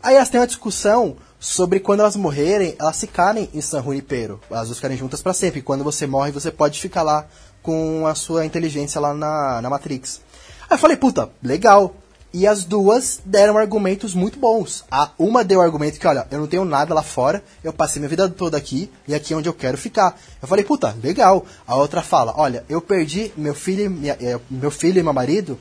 Aí 0.02 0.16
elas 0.16 0.30
têm 0.30 0.40
uma 0.40 0.48
discussão 0.48 1.18
sobre 1.40 1.80
quando 1.80 2.00
elas 2.00 2.16
morrerem, 2.16 2.76
elas 2.80 3.00
ficarem 3.00 3.50
em 3.54 3.62
San 3.62 3.84
Junipero, 3.84 4.40
elas 4.50 4.68
duas 4.68 4.78
ficarem 4.78 4.98
juntas 4.98 5.22
pra 5.22 5.34
sempre. 5.34 5.62
Quando 5.62 5.84
você 5.84 6.08
morre, 6.08 6.32
você 6.32 6.52
pode 6.52 6.80
ficar 6.80 7.04
lá 7.04 7.26
com 7.62 8.08
a 8.08 8.16
sua 8.16 8.46
inteligência 8.46 9.00
lá 9.02 9.14
na, 9.14 9.62
na 9.62 9.70
Matrix. 9.70 10.22
Aí 10.70 10.76
eu 10.76 10.80
falei, 10.80 10.98
puta, 10.98 11.30
legal. 11.44 11.96
E 12.34 12.46
as 12.46 12.66
duas 12.66 13.20
deram 13.26 13.58
argumentos 13.58 14.14
muito 14.14 14.38
bons. 14.38 14.84
A 14.92 15.12
uma 15.18 15.44
deu 15.44 15.62
argumento 15.62 15.98
que, 15.98 16.06
olha, 16.06 16.28
eu 16.30 16.40
não 16.40 16.46
tenho 16.48 16.66
nada 16.66 16.94
lá 16.94 17.02
fora, 17.02 17.42
eu 17.64 17.72
passei 17.72 18.00
minha 18.02 18.10
vida 18.10 18.28
toda 18.30 18.58
aqui 18.58 18.92
e 19.08 19.16
aqui 19.16 19.34
é 19.34 19.38
onde 19.38 19.48
eu 19.48 19.54
quero 19.54 19.78
ficar. 19.78 20.20
Eu 20.42 20.48
falei, 20.48 20.64
puta, 20.66 20.96
legal. 21.02 21.46
A 21.66 21.76
outra 21.76 22.02
fala, 22.02 22.34
olha, 22.36 22.66
eu 22.68 22.82
perdi 22.82 23.32
meu 23.38 23.56
filho, 23.56 23.90
minha- 23.90 24.18
eh, 24.20 24.38
meu 24.52 24.70
filho 24.70 25.00
e 25.00 25.04
meu 25.04 25.14
marido 25.14 25.58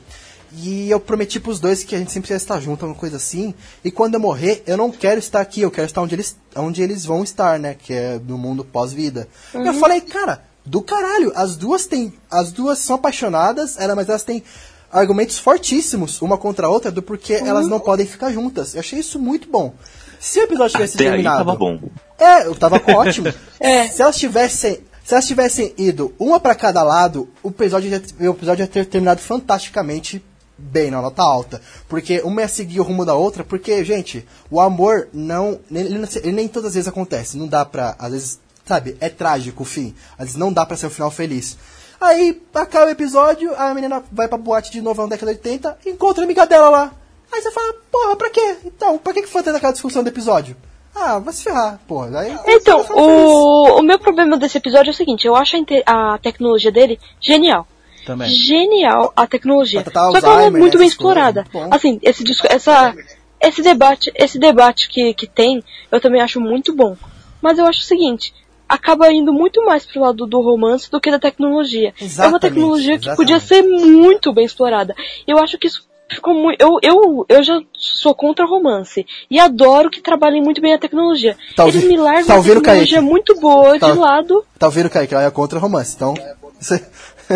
e 0.57 0.89
eu 0.89 0.99
prometi 0.99 1.39
pros 1.39 1.59
dois 1.59 1.83
que 1.83 1.95
a 1.95 1.99
gente 1.99 2.11
sempre 2.11 2.31
ia 2.31 2.37
estar 2.37 2.59
junto, 2.59 2.85
uma 2.85 2.95
coisa 2.95 3.17
assim. 3.17 3.53
E 3.83 3.91
quando 3.91 4.15
eu 4.15 4.19
morrer, 4.19 4.63
eu 4.65 4.75
não 4.75 4.91
quero 4.91 5.19
estar 5.19 5.39
aqui, 5.39 5.61
eu 5.61 5.71
quero 5.71 5.85
estar 5.85 6.01
onde 6.01 6.15
eles, 6.15 6.35
onde 6.55 6.81
eles 6.81 7.05
vão 7.05 7.23
estar, 7.23 7.59
né? 7.59 7.75
Que 7.75 7.93
é 7.93 8.19
no 8.19 8.37
mundo 8.37 8.65
pós-vida. 8.65 9.27
Eu 9.53 9.73
falei, 9.75 10.01
cara, 10.01 10.43
do 10.65 10.81
caralho, 10.81 11.31
as 11.35 11.55
duas 11.55 11.85
têm. 11.85 12.13
As 12.29 12.51
duas 12.51 12.79
são 12.79 12.95
apaixonadas, 12.95 13.77
ela, 13.77 13.95
mas 13.95 14.09
elas 14.09 14.23
têm 14.23 14.43
argumentos 14.91 15.37
fortíssimos, 15.37 16.21
uma 16.21 16.37
contra 16.37 16.67
a 16.67 16.69
outra, 16.69 16.91
do 16.91 17.01
porquê 17.01 17.35
elas 17.35 17.67
não 17.67 17.79
podem 17.79 18.05
ficar 18.05 18.31
juntas. 18.31 18.73
Eu 18.73 18.79
achei 18.79 18.99
isso 18.99 19.19
muito 19.19 19.49
bom. 19.49 19.73
Se 20.19 20.39
o 20.39 20.43
episódio 20.43 20.73
tivesse 20.73 20.95
Até 20.95 21.05
aí 21.05 21.11
terminado. 21.11 21.37
tava 21.37 21.55
bom. 21.55 21.79
É, 22.17 22.47
eu 22.47 22.55
tava 22.55 22.79
com 22.79 22.93
ótimo. 22.93 23.33
É. 23.59 23.87
Se 23.87 24.01
elas 24.01 24.17
tivessem. 24.17 24.79
Se 25.03 25.13
elas 25.13 25.25
tivessem 25.25 25.73
ido 25.77 26.13
uma 26.19 26.37
pra 26.37 26.53
cada 26.53 26.83
lado, 26.83 27.29
o 27.41 27.47
episódio, 27.47 27.89
ia, 27.89 28.29
o 28.29 28.33
episódio 28.33 28.63
ia 28.63 28.67
ter 28.67 28.85
terminado 28.85 29.21
fantasticamente 29.21 30.21
bem, 30.57 30.89
na 30.91 31.01
nota 31.01 31.21
alta. 31.23 31.61
Porque 31.87 32.21
uma 32.21 32.41
ia 32.41 32.47
seguir 32.47 32.79
o 32.79 32.83
rumo 32.83 33.05
da 33.05 33.13
outra, 33.15 33.43
porque, 33.43 33.83
gente, 33.83 34.25
o 34.49 34.59
amor 34.59 35.07
não. 35.13 35.59
Ele, 35.71 36.07
ele 36.23 36.31
nem 36.31 36.47
todas 36.47 36.69
as 36.69 36.73
vezes 36.75 36.87
acontece. 36.87 37.37
Não 37.37 37.47
dá 37.47 37.63
pra. 37.65 37.95
Às 37.99 38.11
vezes, 38.11 38.39
sabe, 38.65 38.97
é 38.99 39.09
trágico 39.09 39.63
o 39.63 39.65
fim. 39.65 39.93
Às 40.17 40.25
vezes 40.25 40.35
não 40.35 40.51
dá 40.51 40.65
pra 40.65 40.77
ser 40.77 40.87
um 40.87 40.91
final 40.91 41.11
feliz. 41.11 41.57
Aí 41.99 42.41
acaba 42.53 42.85
o 42.85 42.89
episódio, 42.89 43.55
a 43.55 43.73
menina 43.73 44.03
vai 44.11 44.27
pra 44.27 44.37
boate 44.37 44.71
de 44.71 44.81
novo 44.81 45.01
na 45.01 45.07
década 45.07 45.33
de 45.33 45.39
80, 45.39 45.79
encontra 45.87 46.23
a 46.23 46.25
amiga 46.25 46.45
dela 46.45 46.69
lá. 46.69 46.93
Aí 47.31 47.41
você 47.41 47.51
fala, 47.51 47.73
porra, 47.91 48.15
pra 48.15 48.29
quê? 48.29 48.57
Então, 48.65 48.97
pra 48.99 49.13
que 49.13 49.25
foi 49.25 49.41
ter 49.41 49.49
aquela 49.55 49.73
discussão 49.73 50.03
do 50.03 50.09
episódio? 50.09 50.55
Ah, 50.95 51.19
vai 51.19 51.33
se 51.33 51.43
ferrar, 51.43 51.79
porra. 51.87 52.19
Aí, 52.19 52.37
Então, 52.47 52.83
feliz. 52.83 53.01
o, 53.01 53.79
o 53.79 53.81
meu 53.81 53.97
problema 53.99 54.37
desse 54.37 54.57
episódio 54.57 54.89
é 54.89 54.93
o 54.93 54.95
seguinte, 54.95 55.25
eu 55.27 55.35
acho 55.35 55.55
a, 55.85 56.13
a 56.13 56.17
tecnologia 56.19 56.71
dele 56.71 56.99
genial. 57.19 57.67
Também. 58.07 58.29
Genial 58.29 59.11
a 59.15 59.27
tecnologia. 59.27 59.83
Só 59.83 60.19
que 60.19 60.25
ela 60.25 60.43
é 60.43 60.49
muito 60.49 60.63
né, 60.63 60.69
bem 60.69 60.71
coisas, 60.71 60.91
explorada. 60.93 61.45
bom. 61.53 61.67
Assim, 61.69 61.99
esse, 62.01 62.23
disco- 62.23 62.47
essa, 62.49 62.95
esse 63.39 63.61
debate, 63.61 64.11
esse 64.15 64.39
debate 64.39 64.89
que, 64.89 65.13
que 65.13 65.27
tem, 65.27 65.63
eu 65.91 65.99
também 66.01 66.21
acho 66.21 66.39
muito 66.39 66.73
bom. 66.73 66.95
Mas 67.41 67.59
eu 67.59 67.65
acho 67.67 67.81
o 67.81 67.83
seguinte, 67.83 68.33
acaba 68.67 69.11
indo 69.11 69.31
muito 69.33 69.63
mais 69.65 69.85
pro 69.85 70.01
lado 70.01 70.25
do 70.25 70.41
romance 70.41 70.89
do 70.89 70.99
que 70.99 71.11
da 71.11 71.19
tecnologia. 71.19 71.89
é 71.89 71.91
uma 72.01 72.05
Exatamente, 72.07 72.41
tecnologia 72.41 72.97
que 72.97 73.07
exatamente. 73.09 73.17
podia 73.17 73.39
ser 73.39 73.61
muito 73.61 74.33
bem 74.33 74.45
explorada. 74.45 74.95
Eu 75.27 75.37
acho 75.37 75.57
que 75.57 75.67
isso 75.67 75.85
ficou 76.09 76.33
muito. 76.33 76.61
Eu, 76.61 76.79
eu, 76.81 77.25
eu 77.27 77.43
já 77.43 77.61
sou 77.73 78.15
contra 78.15 78.45
romance. 78.45 79.05
E 79.29 79.37
adoro 79.39 79.89
que 79.89 79.99
trabalhem 80.01 80.41
muito 80.41 80.61
bem 80.61 80.73
a 80.73 80.79
tecnologia. 80.79 81.37
Tá 81.55 81.67
Eles 81.67 81.83
me 81.83 81.97
largam 81.97 82.25
tá 82.25 82.33
a 82.33 82.37
ouvindo, 82.37 82.61
tecnologia 82.61 82.97
Kaique? 82.99 83.09
muito 83.11 83.35
boa 83.39 83.77
Tá- 83.77 83.91
de 83.91 83.97
lado. 83.99 84.45
Tá 84.57 84.67
ouvindo, 84.67 84.89
Kaique? 84.89 85.13
Ela 85.13 85.25
é 85.25 85.31
contra 85.31 85.59
romance, 85.59 85.93
então. 85.95 86.13
Você... 86.59 86.83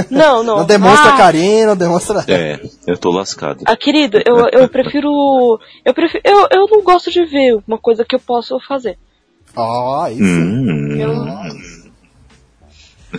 Não, 0.09 0.43
não. 0.43 0.57
não 0.57 0.65
demonstra 0.65 1.13
Ah. 1.13 1.18
carinho, 1.18 1.68
não 1.68 1.76
demonstra. 1.77 2.23
É, 2.27 2.59
eu 2.88 2.97
tô 2.97 3.11
lascado. 3.11 3.63
Ah, 3.65 3.76
querido, 3.76 4.19
eu, 4.26 4.47
eu 4.51 4.69
prefiro. 4.69 5.59
Eu 5.84 5.93
prefiro. 5.93 6.22
Eu, 6.26 6.47
eu 6.51 6.68
não 6.68 6.81
gosto 6.84 7.11
de 7.11 7.23
ver 7.26 7.57
uma 7.68 7.77
coisa 7.77 8.05
que 8.05 8.15
eu 8.15 8.19
posso 8.19 8.59
fazer. 8.68 8.97
Ó, 9.55 10.07
isso. 10.07 10.22
Hum, 10.23 10.95
Eu, 10.97 11.13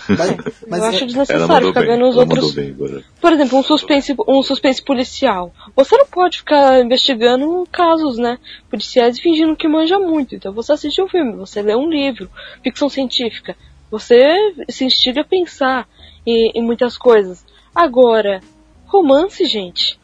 Mas, 0.09 0.37
mas 0.67 0.81
eu 0.81 0.87
acho 0.89 1.05
é- 1.05 1.07
desnecessário 1.07 1.69
ficar 1.69 1.83
vendo 1.83 2.09
os 2.09 2.17
outros. 2.17 2.55
bem. 2.55 2.75
Por 3.21 3.33
exemplo, 3.33 3.59
um 3.59 3.63
suspense, 3.63 4.15
um 4.27 4.43
suspense 4.43 4.83
policial. 4.83 5.53
Você 5.77 5.95
não 5.99 6.07
pode 6.07 6.39
ficar 6.39 6.81
investigando 6.83 7.69
casos, 7.71 8.17
né? 8.17 8.39
Policiais 8.71 9.19
e 9.19 9.21
fingindo 9.21 9.55
que 9.55 9.69
manja 9.69 9.99
muito. 9.99 10.35
Então 10.35 10.51
você 10.55 10.73
assiste 10.73 11.03
um 11.03 11.09
filme, 11.09 11.37
você 11.37 11.61
lê 11.61 11.77
um 11.77 11.91
livro, 11.91 12.31
ficção 12.65 12.89
científica. 12.89 13.55
Você 13.91 14.25
se 14.71 14.87
instiga 14.87 15.21
a 15.21 15.25
pensar 15.25 15.87
em, 16.27 16.53
em 16.55 16.63
muitas 16.63 16.97
coisas. 16.97 17.45
Agora, 17.75 18.41
romance, 18.87 19.45
gente. 19.47 19.99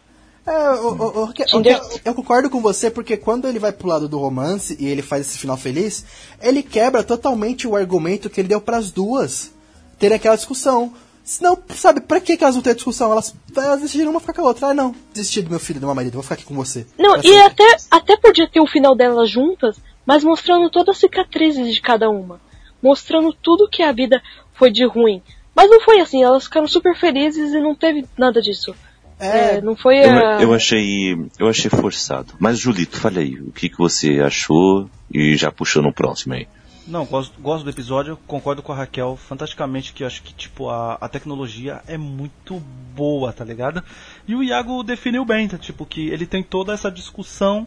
É, 0.46 0.70
o- 0.80 0.94
o- 0.94 1.24
o- 1.24 1.30
Entendeu? 1.30 1.78
eu 2.04 2.14
concordo 2.14 2.48
com 2.48 2.60
você, 2.62 2.90
porque 2.90 3.18
quando 3.18 3.46
ele 3.46 3.58
vai 3.58 3.70
pro 3.70 3.86
lado 3.88 4.08
do 4.08 4.18
romance 4.18 4.74
e 4.80 4.86
ele 4.88 5.02
faz 5.02 5.26
esse 5.26 5.38
final 5.38 5.58
feliz, 5.58 6.06
ele 6.40 6.62
quebra 6.62 7.04
totalmente 7.04 7.68
o 7.68 7.76
argumento 7.76 8.30
que 8.30 8.40
ele 8.40 8.48
deu 8.48 8.60
pras 8.60 8.90
duas 8.90 9.52
terem 9.98 10.16
aquela 10.16 10.36
discussão. 10.36 10.92
Senão, 11.22 11.58
sabe, 11.74 12.00
pra 12.00 12.18
que 12.22 12.38
que 12.38 12.42
elas 12.42 12.54
vão 12.54 12.62
ter 12.62 12.74
discussão? 12.74 13.12
Elas, 13.12 13.34
elas 13.54 13.82
decidiram 13.82 14.10
uma 14.10 14.20
ficar 14.20 14.32
com 14.32 14.40
a 14.40 14.44
outra. 14.44 14.68
Ah, 14.68 14.74
não, 14.74 14.94
desisti 15.12 15.42
do 15.42 15.50
meu 15.50 15.58
filho, 15.60 15.78
do 15.80 15.84
meu 15.86 15.94
marido, 15.94 16.14
vou 16.14 16.22
ficar 16.22 16.36
aqui 16.36 16.44
com 16.46 16.54
você. 16.54 16.86
Não, 16.98 17.16
e 17.18 17.22
sempre. 17.24 17.38
até, 17.42 17.76
até 17.90 18.16
podia 18.16 18.48
ter 18.48 18.60
o 18.60 18.66
final 18.66 18.96
delas 18.96 19.28
juntas, 19.28 19.76
mas 20.06 20.24
mostrando 20.24 20.70
todas 20.70 20.94
as 20.96 21.00
cicatrizes 21.00 21.74
de 21.74 21.82
cada 21.82 22.08
uma. 22.08 22.40
Mostrando 22.82 23.34
tudo 23.34 23.68
que 23.68 23.82
a 23.82 23.92
vida 23.92 24.22
foi 24.54 24.70
de 24.70 24.86
ruim. 24.86 25.22
Mas 25.58 25.68
não 25.68 25.80
foi 25.80 25.98
assim, 26.00 26.22
elas 26.22 26.44
ficaram 26.44 26.68
super 26.68 26.96
felizes 26.96 27.52
e 27.52 27.60
não 27.60 27.74
teve 27.74 28.06
nada 28.16 28.40
disso. 28.40 28.72
É, 29.18 29.56
É, 29.56 29.60
não 29.60 29.74
foi 29.74 29.98
Eu, 29.98 30.10
a... 30.10 30.40
eu 30.40 30.54
achei. 30.54 31.18
Eu 31.36 31.48
achei 31.48 31.68
forçado. 31.68 32.34
Mas, 32.38 32.60
Julito, 32.60 32.96
fale 32.96 33.18
aí, 33.18 33.40
o 33.40 33.50
que, 33.50 33.68
que 33.68 33.76
você 33.76 34.20
achou 34.20 34.88
e 35.12 35.36
já 35.36 35.50
puxou 35.50 35.82
no 35.82 35.92
próximo 35.92 36.34
aí. 36.34 36.46
Não, 36.86 37.04
gosto, 37.04 37.34
gosto 37.40 37.64
do 37.64 37.70
episódio, 37.70 38.16
concordo 38.24 38.62
com 38.62 38.72
a 38.72 38.76
Raquel 38.76 39.16
fantasticamente 39.16 39.92
que 39.92 40.04
eu 40.04 40.06
acho 40.06 40.22
que 40.22 40.32
tipo 40.32 40.70
a, 40.70 40.94
a 41.00 41.08
tecnologia 41.08 41.82
é 41.88 41.98
muito 41.98 42.62
boa, 42.94 43.32
tá 43.32 43.44
ligado? 43.44 43.82
E 44.28 44.36
o 44.36 44.44
Iago 44.44 44.84
definiu 44.84 45.24
bem, 45.24 45.48
tá? 45.48 45.58
tipo 45.58 45.84
que 45.84 46.08
ele 46.08 46.24
tem 46.24 46.40
toda 46.42 46.72
essa 46.72 46.88
discussão 46.88 47.66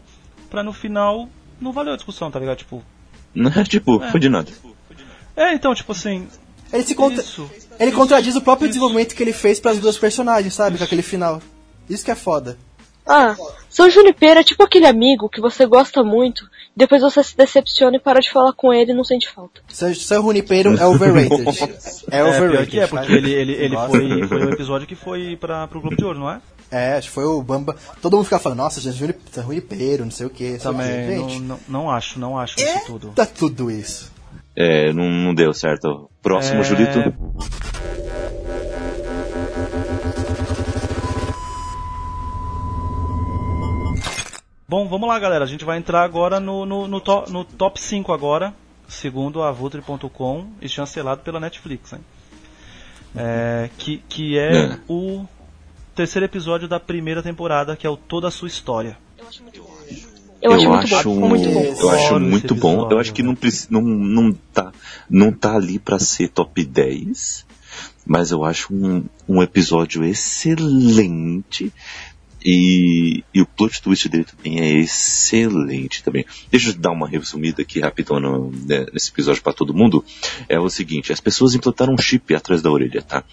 pra 0.50 0.64
no 0.64 0.72
final 0.72 1.28
não 1.60 1.72
valeu 1.72 1.92
a 1.92 1.96
discussão, 1.96 2.30
tá 2.30 2.40
ligado? 2.40 2.56
Tipo, 2.56 2.82
tipo, 3.68 4.02
É. 4.02 4.10
foi 4.10 4.18
de 4.18 4.28
nada. 4.30 4.50
é, 5.36 5.54
então, 5.54 5.74
tipo 5.74 5.92
assim, 5.92 6.26
Ele 6.72 6.82
se. 6.82 6.94
Ele 7.78 7.92
contradiz 7.92 8.36
o 8.36 8.40
próprio 8.40 8.68
desenvolvimento 8.68 9.14
que 9.14 9.22
ele 9.22 9.32
fez 9.32 9.58
pras 9.60 9.78
duas 9.78 9.96
personagens, 9.98 10.54
sabe? 10.54 10.78
Com 10.78 10.84
aquele 10.84 11.02
final. 11.02 11.40
Isso 11.88 12.04
que 12.04 12.10
é 12.10 12.14
foda. 12.14 12.56
Ah, 13.04 13.34
São 13.68 13.90
Junipero 13.90 14.38
é 14.38 14.44
tipo 14.44 14.62
aquele 14.62 14.86
amigo 14.86 15.28
que 15.28 15.40
você 15.40 15.66
gosta 15.66 16.04
muito, 16.04 16.44
depois 16.76 17.02
você 17.02 17.20
se 17.24 17.36
decepciona 17.36 17.96
e 17.96 18.00
para 18.00 18.20
de 18.20 18.30
falar 18.30 18.52
com 18.52 18.72
ele 18.72 18.92
e 18.92 18.94
não 18.94 19.02
sente 19.02 19.28
falta. 19.28 19.60
Seu, 19.68 19.92
seu 19.96 20.22
Runipeiro 20.22 20.76
é 20.78 20.86
overrated. 20.86 21.42
é 22.12 22.18
É, 22.18 22.22
overrated. 22.22 22.50
pior 22.52 22.66
que 22.68 22.78
é, 22.78 22.86
porque 22.86 23.12
ele, 23.12 23.32
ele, 23.32 23.52
ele 23.54 23.74
Nossa. 23.74 23.88
foi, 23.90 24.28
foi 24.28 24.44
o 24.46 24.50
episódio 24.52 24.86
que 24.86 24.94
foi 24.94 25.36
pra, 25.36 25.66
pro 25.66 25.80
Globo 25.80 25.96
de 25.96 26.04
Ouro, 26.04 26.20
não 26.20 26.30
é? 26.30 26.40
É, 26.70 26.92
acho 26.96 27.08
que 27.08 27.14
foi 27.14 27.24
o 27.24 27.42
Bamba. 27.42 27.74
Todo 28.00 28.14
mundo 28.16 28.24
ficava 28.24 28.42
falando, 28.42 28.58
nossa, 28.58 28.80
gente, 28.80 28.96
Juni- 28.96 29.14
Runipeiro, 29.36 30.04
não 30.04 30.12
sei 30.12 30.26
o 30.26 30.30
que. 30.30 30.56
Também 30.58 31.16
não, 31.18 31.28
Gente, 31.28 31.42
não, 31.42 31.58
não 31.68 31.90
acho, 31.90 32.20
não 32.20 32.38
acho 32.38 32.54
isso 32.60 32.86
tudo. 32.86 33.08
tá 33.16 33.26
tudo 33.26 33.68
isso. 33.68 34.11
É, 34.56 34.92
não, 34.92 35.08
não 35.10 35.34
deu 35.34 35.52
certo. 35.54 36.10
Próximo, 36.22 36.60
É, 36.60 36.64
Julito. 36.64 37.00
Bom, 44.68 44.88
vamos 44.88 45.08
lá, 45.08 45.18
galera. 45.18 45.44
A 45.44 45.48
gente 45.48 45.64
vai 45.64 45.76
entrar 45.78 46.02
agora 46.02 46.40
no, 46.40 46.64
no, 46.64 46.88
no, 46.88 47.00
to- 47.00 47.24
no 47.30 47.44
top 47.44 47.80
5 47.80 48.12
agora, 48.12 48.54
segundo 48.88 49.42
a 49.42 49.52
Vulture.com 49.52 50.46
e 50.62 50.68
chancelado 50.68 51.20
pela 51.22 51.38
Netflix, 51.38 51.92
hein? 51.92 52.00
É, 53.14 53.68
que, 53.76 53.98
que 54.08 54.38
é, 54.38 54.56
É. 54.72 54.78
o 54.88 55.26
terceiro 55.94 56.24
episódio 56.24 56.66
da 56.66 56.80
primeira 56.80 57.22
temporada, 57.22 57.76
que 57.76 57.86
é 57.86 57.90
o 57.90 57.96
Toda 57.98 58.28
a 58.28 58.30
Sua 58.30 58.48
História. 58.48 58.96
Eu, 59.18 59.28
acho 59.28 59.42
muito 59.42 59.62
bom, 59.62 59.71
muito 61.28 61.50
bom. 61.50 61.62
Eu 61.80 61.90
acho 61.90 62.20
muito 62.20 62.54
bom. 62.54 62.88
Eu 62.90 62.98
acho 62.98 63.12
que 63.12 63.22
não, 63.22 63.36
não, 63.70 63.82
não, 63.82 64.32
tá, 64.52 64.72
não 65.08 65.32
tá 65.32 65.54
ali 65.54 65.78
pra 65.78 65.98
ser 65.98 66.28
top 66.28 66.64
10, 66.64 67.46
mas 68.04 68.30
eu 68.30 68.44
acho 68.44 68.74
um, 68.74 69.04
um 69.28 69.42
episódio 69.42 70.04
excelente. 70.04 71.72
E, 72.44 73.22
e 73.32 73.40
o 73.40 73.46
plot 73.46 73.80
twist 73.80 74.08
dele 74.08 74.24
também 74.24 74.60
é 74.60 74.72
excelente 74.78 76.02
também. 76.02 76.24
Deixa 76.50 76.70
eu 76.70 76.74
dar 76.74 76.90
uma 76.90 77.08
resumida 77.08 77.62
aqui 77.62 77.80
rapidão 77.80 78.18
né, 78.20 78.86
nesse 78.92 79.10
episódio 79.10 79.42
para 79.42 79.52
todo 79.52 79.74
mundo. 79.74 80.04
É 80.48 80.58
o 80.58 80.68
seguinte, 80.68 81.12
as 81.12 81.20
pessoas 81.20 81.54
implantaram 81.54 81.94
um 81.94 81.98
chip 81.98 82.34
atrás 82.34 82.60
da 82.60 82.70
orelha, 82.70 83.02
tá? 83.02 83.24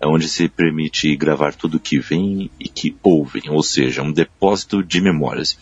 É 0.00 0.06
onde 0.06 0.28
se 0.28 0.48
permite 0.48 1.14
gravar 1.16 1.54
tudo 1.54 1.78
que 1.78 1.98
vem 1.98 2.50
e 2.58 2.68
que 2.68 2.96
ouvem, 3.02 3.44
ou 3.48 3.62
seja, 3.62 4.02
um 4.02 4.12
depósito 4.12 4.82
de 4.82 5.00
memórias. 5.00 5.58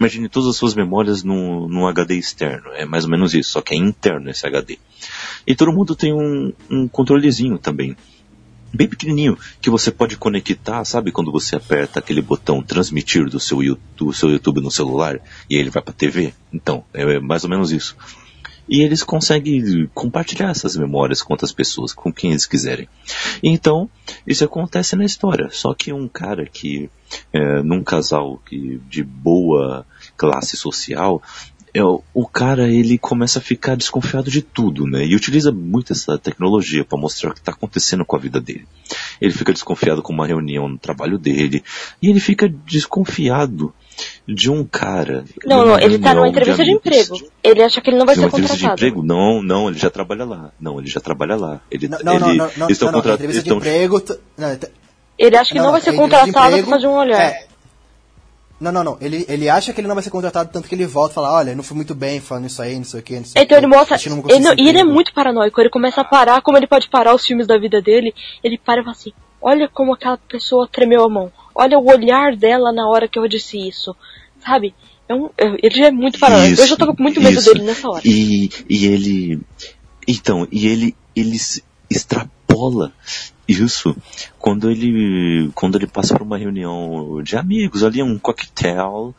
Imagine 0.00 0.28
todas 0.28 0.48
as 0.48 0.56
suas 0.56 0.74
memórias 0.74 1.22
num, 1.22 1.68
num 1.68 1.86
HD 1.86 2.16
externo, 2.16 2.70
é 2.72 2.84
mais 2.84 3.04
ou 3.04 3.10
menos 3.10 3.34
isso, 3.34 3.50
só 3.50 3.60
que 3.60 3.74
é 3.74 3.76
interno 3.76 4.30
esse 4.30 4.46
HD. 4.46 4.78
E 5.46 5.54
todo 5.54 5.72
mundo 5.72 5.94
tem 5.94 6.12
um, 6.12 6.52
um 6.70 6.88
controlezinho 6.88 7.58
também 7.58 7.96
bem 8.76 8.88
pequenininho 8.88 9.38
que 9.60 9.70
você 9.70 9.90
pode 9.90 10.16
conectar, 10.16 10.84
sabe 10.84 11.10
quando 11.10 11.32
você 11.32 11.56
aperta 11.56 11.98
aquele 11.98 12.22
botão 12.22 12.62
transmitir 12.62 13.28
do 13.28 13.40
seu 13.40 13.62
YouTube, 13.62 14.14
seu 14.14 14.30
YouTube 14.30 14.60
no 14.60 14.70
celular 14.70 15.20
e 15.48 15.56
ele 15.56 15.70
vai 15.70 15.82
para 15.82 15.92
TV? 15.92 16.32
Então, 16.52 16.84
é 16.92 17.18
mais 17.18 17.44
ou 17.44 17.50
menos 17.50 17.72
isso. 17.72 17.96
E 18.68 18.82
eles 18.82 19.02
conseguem 19.02 19.88
compartilhar 19.94 20.50
essas 20.50 20.76
memórias 20.76 21.22
com 21.22 21.32
outras 21.32 21.52
pessoas, 21.52 21.92
com 21.92 22.12
quem 22.12 22.30
eles 22.30 22.46
quiserem. 22.46 22.88
Então, 23.42 23.88
isso 24.26 24.44
acontece 24.44 24.96
na 24.96 25.04
história. 25.04 25.48
Só 25.52 25.72
que 25.72 25.92
um 25.92 26.08
cara 26.08 26.46
que, 26.46 26.90
é, 27.32 27.62
num 27.62 27.84
casal 27.84 28.42
que, 28.44 28.80
de 28.88 29.04
boa 29.04 29.86
classe 30.16 30.56
social, 30.56 31.22
é, 31.76 31.82
o 31.82 32.26
cara 32.26 32.68
ele 32.68 32.96
começa 32.98 33.38
a 33.38 33.42
ficar 33.42 33.76
desconfiado 33.76 34.30
de 34.30 34.40
tudo, 34.42 34.86
né? 34.86 35.04
E 35.04 35.14
utiliza 35.14 35.50
muito 35.52 35.92
essa 35.92 36.16
tecnologia 36.18 36.84
para 36.84 36.98
mostrar 36.98 37.30
o 37.30 37.32
que 37.34 37.40
está 37.40 37.52
acontecendo 37.52 38.04
com 38.04 38.16
a 38.16 38.18
vida 38.18 38.40
dele. 38.40 38.66
Ele 39.20 39.32
fica 39.32 39.52
desconfiado 39.52 40.02
com 40.02 40.12
uma 40.12 40.26
reunião 40.26 40.68
no 40.68 40.78
trabalho 40.78 41.18
dele 41.18 41.62
e 42.00 42.08
ele 42.08 42.20
fica 42.20 42.48
desconfiado 42.48 43.74
de 44.28 44.50
um 44.50 44.62
cara. 44.64 45.24
Não, 45.44 45.78
ele 45.78 45.98
tá 45.98 46.14
numa 46.14 46.28
entrevista 46.28 46.62
de, 46.64 46.70
emprego. 46.72 47.16
Ele 47.42 47.62
acha 47.62 47.80
que 47.80 47.90
ele 47.90 47.96
não 47.98 48.04
vai 48.06 48.14
ser 48.14 48.26
entrevista 48.26 48.56
de 48.56 48.62
contratado. 48.64 48.86
emprego? 48.88 49.06
Não, 49.06 49.42
não, 49.42 49.68
ele 49.68 49.78
já 49.78 49.88
trabalha 49.90 50.24
lá. 50.24 50.50
Não, 50.60 50.78
ele 50.78 50.88
já 50.88 51.00
trabalha 51.00 51.34
lá. 51.36 51.60
Ele, 51.70 51.88
Não, 51.88 51.98
não, 52.04 52.18
não, 52.20 52.28
ele, 52.30 52.38
não, 52.38 52.46
não, 52.56 52.66
não, 52.68 52.68
não, 52.68 52.92
contra- 52.92 53.14
entrevista 53.14 53.42
de 53.42 53.54
emprego. 53.54 54.00
t- 54.00 54.18
Não, 54.36 54.56
t- 54.56 54.70
Ele 55.18 55.36
acha 55.36 55.52
que 55.52 55.58
não, 55.58 55.72
vai 55.72 55.80
ser 55.80 55.94
contratado 55.94 56.56
por 56.58 56.64
causa 56.64 56.78
de 56.80 56.86
um 56.86 56.92
olhar. 56.96 57.20
é. 57.22 57.46
Não, 58.58 58.72
não, 58.72 58.82
não. 58.82 58.96
Ele, 59.00 59.26
ele 59.28 59.48
acha 59.50 59.72
que 59.72 59.80
ele 59.80 59.86
não 59.88 59.94
vai 59.94 60.02
ser 60.02 60.08
contratado, 60.10 60.50
tanto 60.50 60.66
que 60.68 60.74
ele 60.74 60.86
volta 60.86 61.12
e 61.12 61.14
fala, 61.14 61.30
olha, 61.32 61.50
eu 61.50 61.56
não 61.56 61.62
fui 61.62 61.76
muito 61.76 61.94
bem 61.94 62.20
falando 62.20 62.46
isso 62.46 62.62
aí, 62.62 62.76
não 62.76 62.84
sei 62.84 63.00
o 63.00 63.02
que, 63.02 63.16
não 63.16 63.24
sei 63.24 63.42
Então 63.42 63.56
o 63.56 63.60
ele 63.60 63.66
mostra. 63.66 63.98
Que 63.98 64.08
não 64.08 64.22
ele 64.28 64.40
não- 64.40 64.52
e 64.52 64.60
ele 64.60 64.68
é 64.68 64.70
emprego." 64.80 64.92
muito 64.92 65.12
paranoico. 65.12 65.60
Ele 65.60 65.68
começa 65.70 66.00
a 66.00 66.04
parar, 66.04 66.40
como 66.40 66.56
ele 66.56 66.66
pode 66.66 66.88
parar 66.88 67.14
os 67.14 67.24
filmes 67.26 67.46
da 67.46 67.58
vida 67.58 67.82
dele. 67.82 68.14
Ele 68.42 68.56
para 68.56 68.80
e 68.80 68.84
fala 68.84 68.96
assim: 68.96 69.12
Olha 69.42 69.68
como 69.68 69.92
aquela 69.92 70.16
pessoa 70.16 70.66
tremeu 70.66 71.04
a 71.04 71.08
mão. 71.08 71.30
Olha 71.54 71.78
o 71.78 71.86
olhar 71.86 72.34
dela 72.34 72.72
na 72.72 72.88
hora 72.88 73.06
que 73.06 73.18
eu 73.18 73.28
disse 73.28 73.58
isso. 73.58 73.94
Sabe? 74.44 74.74
É 75.08 75.14
um, 75.14 75.26
é- 75.36 75.58
ele 75.62 75.74
já 75.76 75.86
é 75.86 75.90
muito 75.90 76.18
paranoico. 76.18 76.48
eu 76.50 76.54
Isso, 76.54 76.66
já 76.66 76.76
tava 76.76 76.94
com 76.96 77.02
muito 77.02 77.20
medo 77.20 77.38
isso. 77.38 77.52
dele 77.52 77.64
nessa 77.66 77.88
hora. 77.90 78.02
E, 78.04 78.48
e 78.68 78.86
ele. 78.86 79.40
Então, 80.08 80.48
e 80.50 80.66
ele, 80.66 80.96
ele 81.14 81.38
se 81.38 81.62
extrapola 81.90 82.92
isso. 83.48 83.96
Quando 84.38 84.70
ele 84.70 85.50
quando 85.54 85.76
ele 85.76 85.86
passa 85.86 86.14
por 86.14 86.22
uma 86.22 86.38
reunião 86.38 87.22
de 87.22 87.36
amigos 87.36 87.82
ali 87.82 88.02
um 88.02 88.18
coquetel 88.18 89.14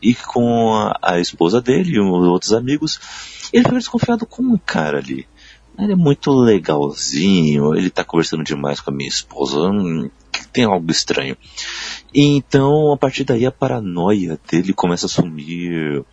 e 0.00 0.14
com 0.14 0.74
a, 0.74 0.98
a 1.02 1.20
esposa 1.20 1.60
dele 1.60 1.94
e 1.94 2.00
os 2.00 2.26
outros 2.26 2.52
amigos 2.52 3.00
ele 3.52 3.64
fica 3.64 3.76
desconfiado 3.76 4.26
com 4.26 4.42
um 4.42 4.58
cara 4.58 4.98
ali. 4.98 5.26
Ele 5.76 5.92
é 5.92 5.96
muito 5.96 6.30
legalzinho 6.30 7.74
ele 7.74 7.90
tá 7.90 8.04
conversando 8.04 8.44
demais 8.44 8.80
com 8.80 8.90
a 8.90 8.94
minha 8.94 9.08
esposa 9.08 9.58
hum, 9.58 10.08
tem 10.52 10.64
algo 10.64 10.90
estranho. 10.90 11.36
E 12.12 12.22
então 12.36 12.92
a 12.92 12.96
partir 12.96 13.24
daí 13.24 13.44
a 13.44 13.52
paranoia 13.52 14.38
dele 14.48 14.72
começa 14.72 15.06
a 15.06 15.08
assumir 15.08 16.04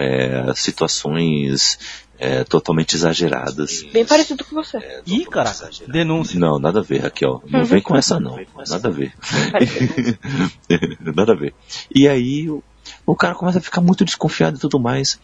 é, 0.00 0.52
situações 0.54 1.78
é, 2.18 2.44
totalmente 2.44 2.94
exageradas. 2.96 3.82
Bem 3.92 4.04
parecido 4.04 4.44
com 4.44 4.54
você. 4.54 4.78
Ih, 5.06 5.24
caraca, 5.26 5.70
denúncia. 5.88 6.38
Não, 6.38 6.58
nada 6.58 6.80
a 6.80 6.82
ver, 6.82 7.02
Raquel. 7.02 7.42
Não 7.48 7.64
vem 7.64 7.80
com 7.80 7.96
essa 7.96 8.18
não. 8.20 8.38
Nada 8.68 8.88
a 8.88 8.90
ver. 8.90 9.12
nada 11.14 11.32
a 11.32 11.34
ver. 11.36 11.54
E 11.94 12.08
aí 12.08 12.48
o, 12.48 12.62
o 13.06 13.14
cara 13.16 13.34
começa 13.34 13.58
a 13.58 13.62
ficar 13.62 13.80
muito 13.80 14.04
desconfiado 14.04 14.56
e 14.56 14.60
tudo 14.60 14.78
mais. 14.78 15.18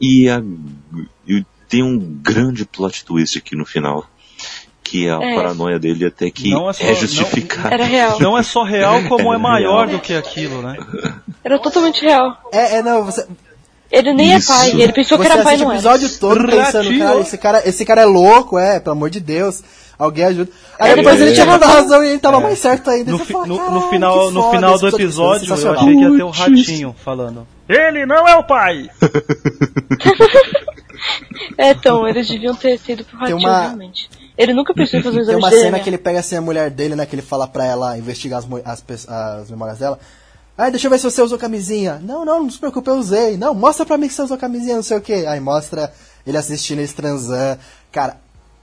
E, 0.00 0.28
a, 0.30 0.42
e 1.26 1.44
tem 1.68 1.82
um 1.82 1.98
grande 1.98 2.64
plot 2.64 3.04
twist 3.04 3.36
aqui 3.38 3.54
no 3.56 3.66
final. 3.66 4.06
Que 4.82 5.08
a 5.08 5.20
É. 5.22 5.34
paranoia 5.36 5.78
dele 5.78 6.04
até 6.06 6.30
que 6.32 6.50
Não 6.50 6.68
é 6.68 6.72
só- 6.72 6.82
é 6.84 6.94
justificada. 6.96 7.72
Era 7.72 7.84
real. 7.84 8.18
Não 8.18 8.36
é 8.36 8.42
só 8.42 8.64
real, 8.64 9.04
como 9.08 9.32
é, 9.32 9.36
É 9.36 9.38
maior 9.38 9.86
real. 9.86 9.98
do 9.98 10.02
que 10.02 10.14
aquilo, 10.14 10.62
né? 10.62 10.76
Era 11.44 11.58
totalmente 11.60 12.00
real. 12.02 12.36
É, 12.52 12.76
é, 12.78 12.82
não, 12.82 13.04
você, 13.04 13.24
Ele 13.90 14.12
nem 14.14 14.34
Isso. 14.36 14.52
é 14.52 14.56
pai, 14.56 14.80
ele 14.82 14.92
pensou 14.92 15.18
que 15.18 15.24
você 15.26 15.32
era 15.32 15.42
pai, 15.42 15.56
o 15.56 15.58
não 15.60 15.72
é. 15.72 15.74
episódio 15.74 16.08
todo 16.18 16.46
pensando, 16.46 16.84
Ratinho. 16.84 16.98
cara, 17.00 17.20
esse 17.20 17.38
cara, 17.38 17.62
esse 17.68 17.84
cara 17.84 18.00
é 18.02 18.04
louco, 18.04 18.58
é, 18.58 18.78
pelo 18.78 18.92
amor 18.92 19.10
de 19.10 19.18
Deus. 19.20 19.62
Alguém 19.98 20.24
ajuda. 20.24 20.50
Aí 20.78 20.92
É, 20.92 20.96
depois 20.96 21.20
ele 21.20 21.30
é. 21.30 21.34
tinha 21.34 21.44
dado 21.44 21.64
razão 21.66 22.02
e 22.02 22.08
ele 22.08 22.18
tava 22.18 22.40
mais 22.40 22.58
certo 22.58 22.88
ainda. 22.88 23.10
No, 23.12 23.18
fi- 23.18 23.32
fala, 23.34 23.46
no- 23.46 23.54
no 23.56 23.60
"Caralho, 23.66 23.90
final, 23.90 24.28
que 24.28 24.32
no 24.34 24.50
final 24.50 24.78
do 24.78 24.88
episódio, 24.88 25.42
eu 25.42 25.56
sensacional." 25.56 25.82
achei 25.82 25.94
que 25.94 26.00
ia 26.02 26.10
ter 26.16 26.22
o 26.22 26.26
Putz. 26.28 26.38
ratinho 26.38 26.96
falando. 27.04 27.46
Ele 27.68 28.06
não 28.06 28.26
é 28.26 28.34
o 28.36 28.42
pai! 28.44 28.88
É. 29.02 30.60
É, 31.56 31.70
então, 31.70 32.06
eles 32.06 32.28
deviam 32.28 32.54
ter 32.54 32.78
sido 32.78 33.04
pro 33.04 33.18
Tem 33.18 33.30
ratinho, 33.32 33.38
uma- 33.48 33.60
realmente. 33.62 34.08
Ele 34.36 34.52
nunca 34.54 34.72
pensou 34.74 34.98
em 35.00 35.02
fazer 35.02 35.16
um 35.20 35.24
Tem 35.24 35.28
exame 35.34 35.38
uma 35.42 35.48
de 35.50 35.56
cena 35.56 35.70
DNA. 35.72 35.80
que 35.84 35.90
ele 35.90 35.98
pega 35.98 36.20
assim 36.20 36.36
a 36.36 36.40
mulher 36.40 36.70
dele, 36.70 36.94
né? 36.94 37.04
Que 37.06 37.14
ele 37.14 37.22
fala 37.22 37.46
pra 37.46 37.64
ela 37.64 37.96
investigar 37.98 38.38
as, 38.38 38.46
as, 38.86 39.08
as 39.08 39.50
memórias 39.50 39.78
dela. 39.78 39.98
Ai, 40.60 40.70
deixa 40.70 40.86
eu 40.86 40.90
ver 40.90 40.98
se 40.98 41.04
você 41.10 41.22
usou 41.22 41.38
camisinha. 41.38 41.98
Não, 42.02 42.22
não, 42.22 42.42
não 42.42 42.50
se 42.50 42.58
preocupe, 42.58 42.90
eu 42.90 42.96
usei. 42.96 43.38
Não, 43.38 43.54
mostra 43.54 43.86
pra 43.86 43.96
mim 43.96 44.08
que 44.08 44.12
você 44.12 44.20
usou 44.20 44.36
camisinha, 44.36 44.76
não 44.76 44.82
sei 44.82 44.98
o 44.98 45.00
que. 45.00 45.24
Aí 45.26 45.40
mostra 45.40 45.90
ele 46.26 46.36
assistindo 46.36 46.80
eles 46.80 46.92
transando. 46.92 47.58
Cara, 47.90 48.18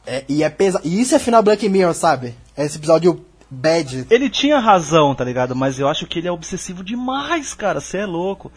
é- 0.06 0.24
e 0.30 0.44
é 0.44 0.50
pesado. 0.50 0.88
E 0.88 1.02
isso 1.02 1.16
é 1.16 1.20
final 1.20 1.42
Black 1.42 1.68
Mirror, 1.68 1.96
sabe? 1.96 2.36
É 2.56 2.64
esse 2.66 2.78
episódio 2.78 3.26
bad. 3.50 4.06
Ele 4.12 4.30
tinha 4.30 4.60
razão, 4.60 5.16
tá 5.16 5.24
ligado? 5.24 5.56
Mas 5.56 5.80
eu 5.80 5.88
acho 5.88 6.06
que 6.06 6.20
ele 6.20 6.28
é 6.28 6.32
obsessivo 6.32 6.84
demais, 6.84 7.56
cara. 7.56 7.80
Você 7.82 7.98
é 7.98 8.06
louco. 8.06 8.52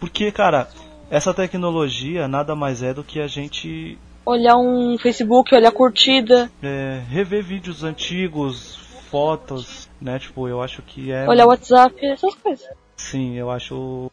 Porque, 0.00 0.32
cara, 0.32 0.66
essa 1.10 1.34
tecnologia 1.34 2.26
nada 2.26 2.54
mais 2.56 2.82
é 2.82 2.94
do 2.94 3.04
que 3.04 3.20
a 3.20 3.26
gente 3.26 3.98
Olhar 4.24 4.56
um 4.56 4.96
Facebook, 4.98 5.54
olhar 5.54 5.70
curtida, 5.70 6.50
é, 6.60 7.00
rever 7.08 7.44
vídeos 7.44 7.84
antigos, 7.84 8.76
fotos, 9.08 9.88
né? 10.00 10.18
Tipo, 10.18 10.48
eu 10.48 10.60
acho 10.60 10.82
que 10.82 11.12
é. 11.12 11.28
olhar 11.28 11.44
o 11.44 11.48
WhatsApp, 11.48 11.94
essas 12.04 12.34
coisas. 12.34 12.66
Sim, 12.96 13.34
eu 13.36 13.50
acho. 13.50 14.10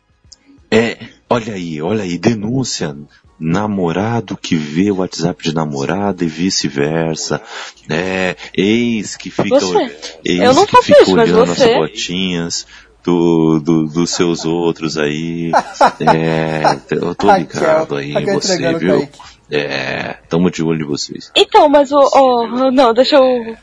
É, 0.70 0.98
olha 1.30 1.54
aí, 1.54 1.82
olha 1.82 2.04
aí, 2.04 2.18
denúncia. 2.18 2.96
Namorado 3.40 4.38
que 4.38 4.56
vê 4.56 4.90
o 4.92 4.98
WhatsApp 4.98 5.44
de 5.44 5.54
namorada 5.54 6.24
e 6.24 6.28
vice-versa. 6.28 7.42
É, 7.90 8.36
ex 8.54 9.18
que 9.18 9.30
fica, 9.30 9.60
Você. 9.60 9.98
ex 10.24 10.40
Eu 10.40 10.54
não 10.54 10.66
que 10.66 10.82
fica 10.84 11.02
isso, 11.02 11.14
olhando 11.14 11.52
as 11.52 11.58
você. 11.58 11.74
fotinhas 11.76 12.68
do, 13.04 13.60
do, 13.60 13.86
dos 13.88 14.12
seus 14.12 14.46
outros 14.46 14.98
aí. 14.98 15.52
É, 16.00 16.80
eu 16.96 17.14
tô 17.16 17.34
ligado 17.36 17.96
aí 17.98 18.14
em 18.14 18.34
você, 18.34 18.74
viu? 18.78 19.10
É, 19.52 20.14
tamo 20.30 20.50
de 20.50 20.64
olho 20.64 20.84
em 20.84 20.88
vocês. 20.88 21.32
Então, 21.36 21.68
mas 21.68 21.92
o. 21.92 21.98
o- 22.00 22.72
não, 22.72 22.94
deixa 22.94 23.18
eu. 23.18 23.58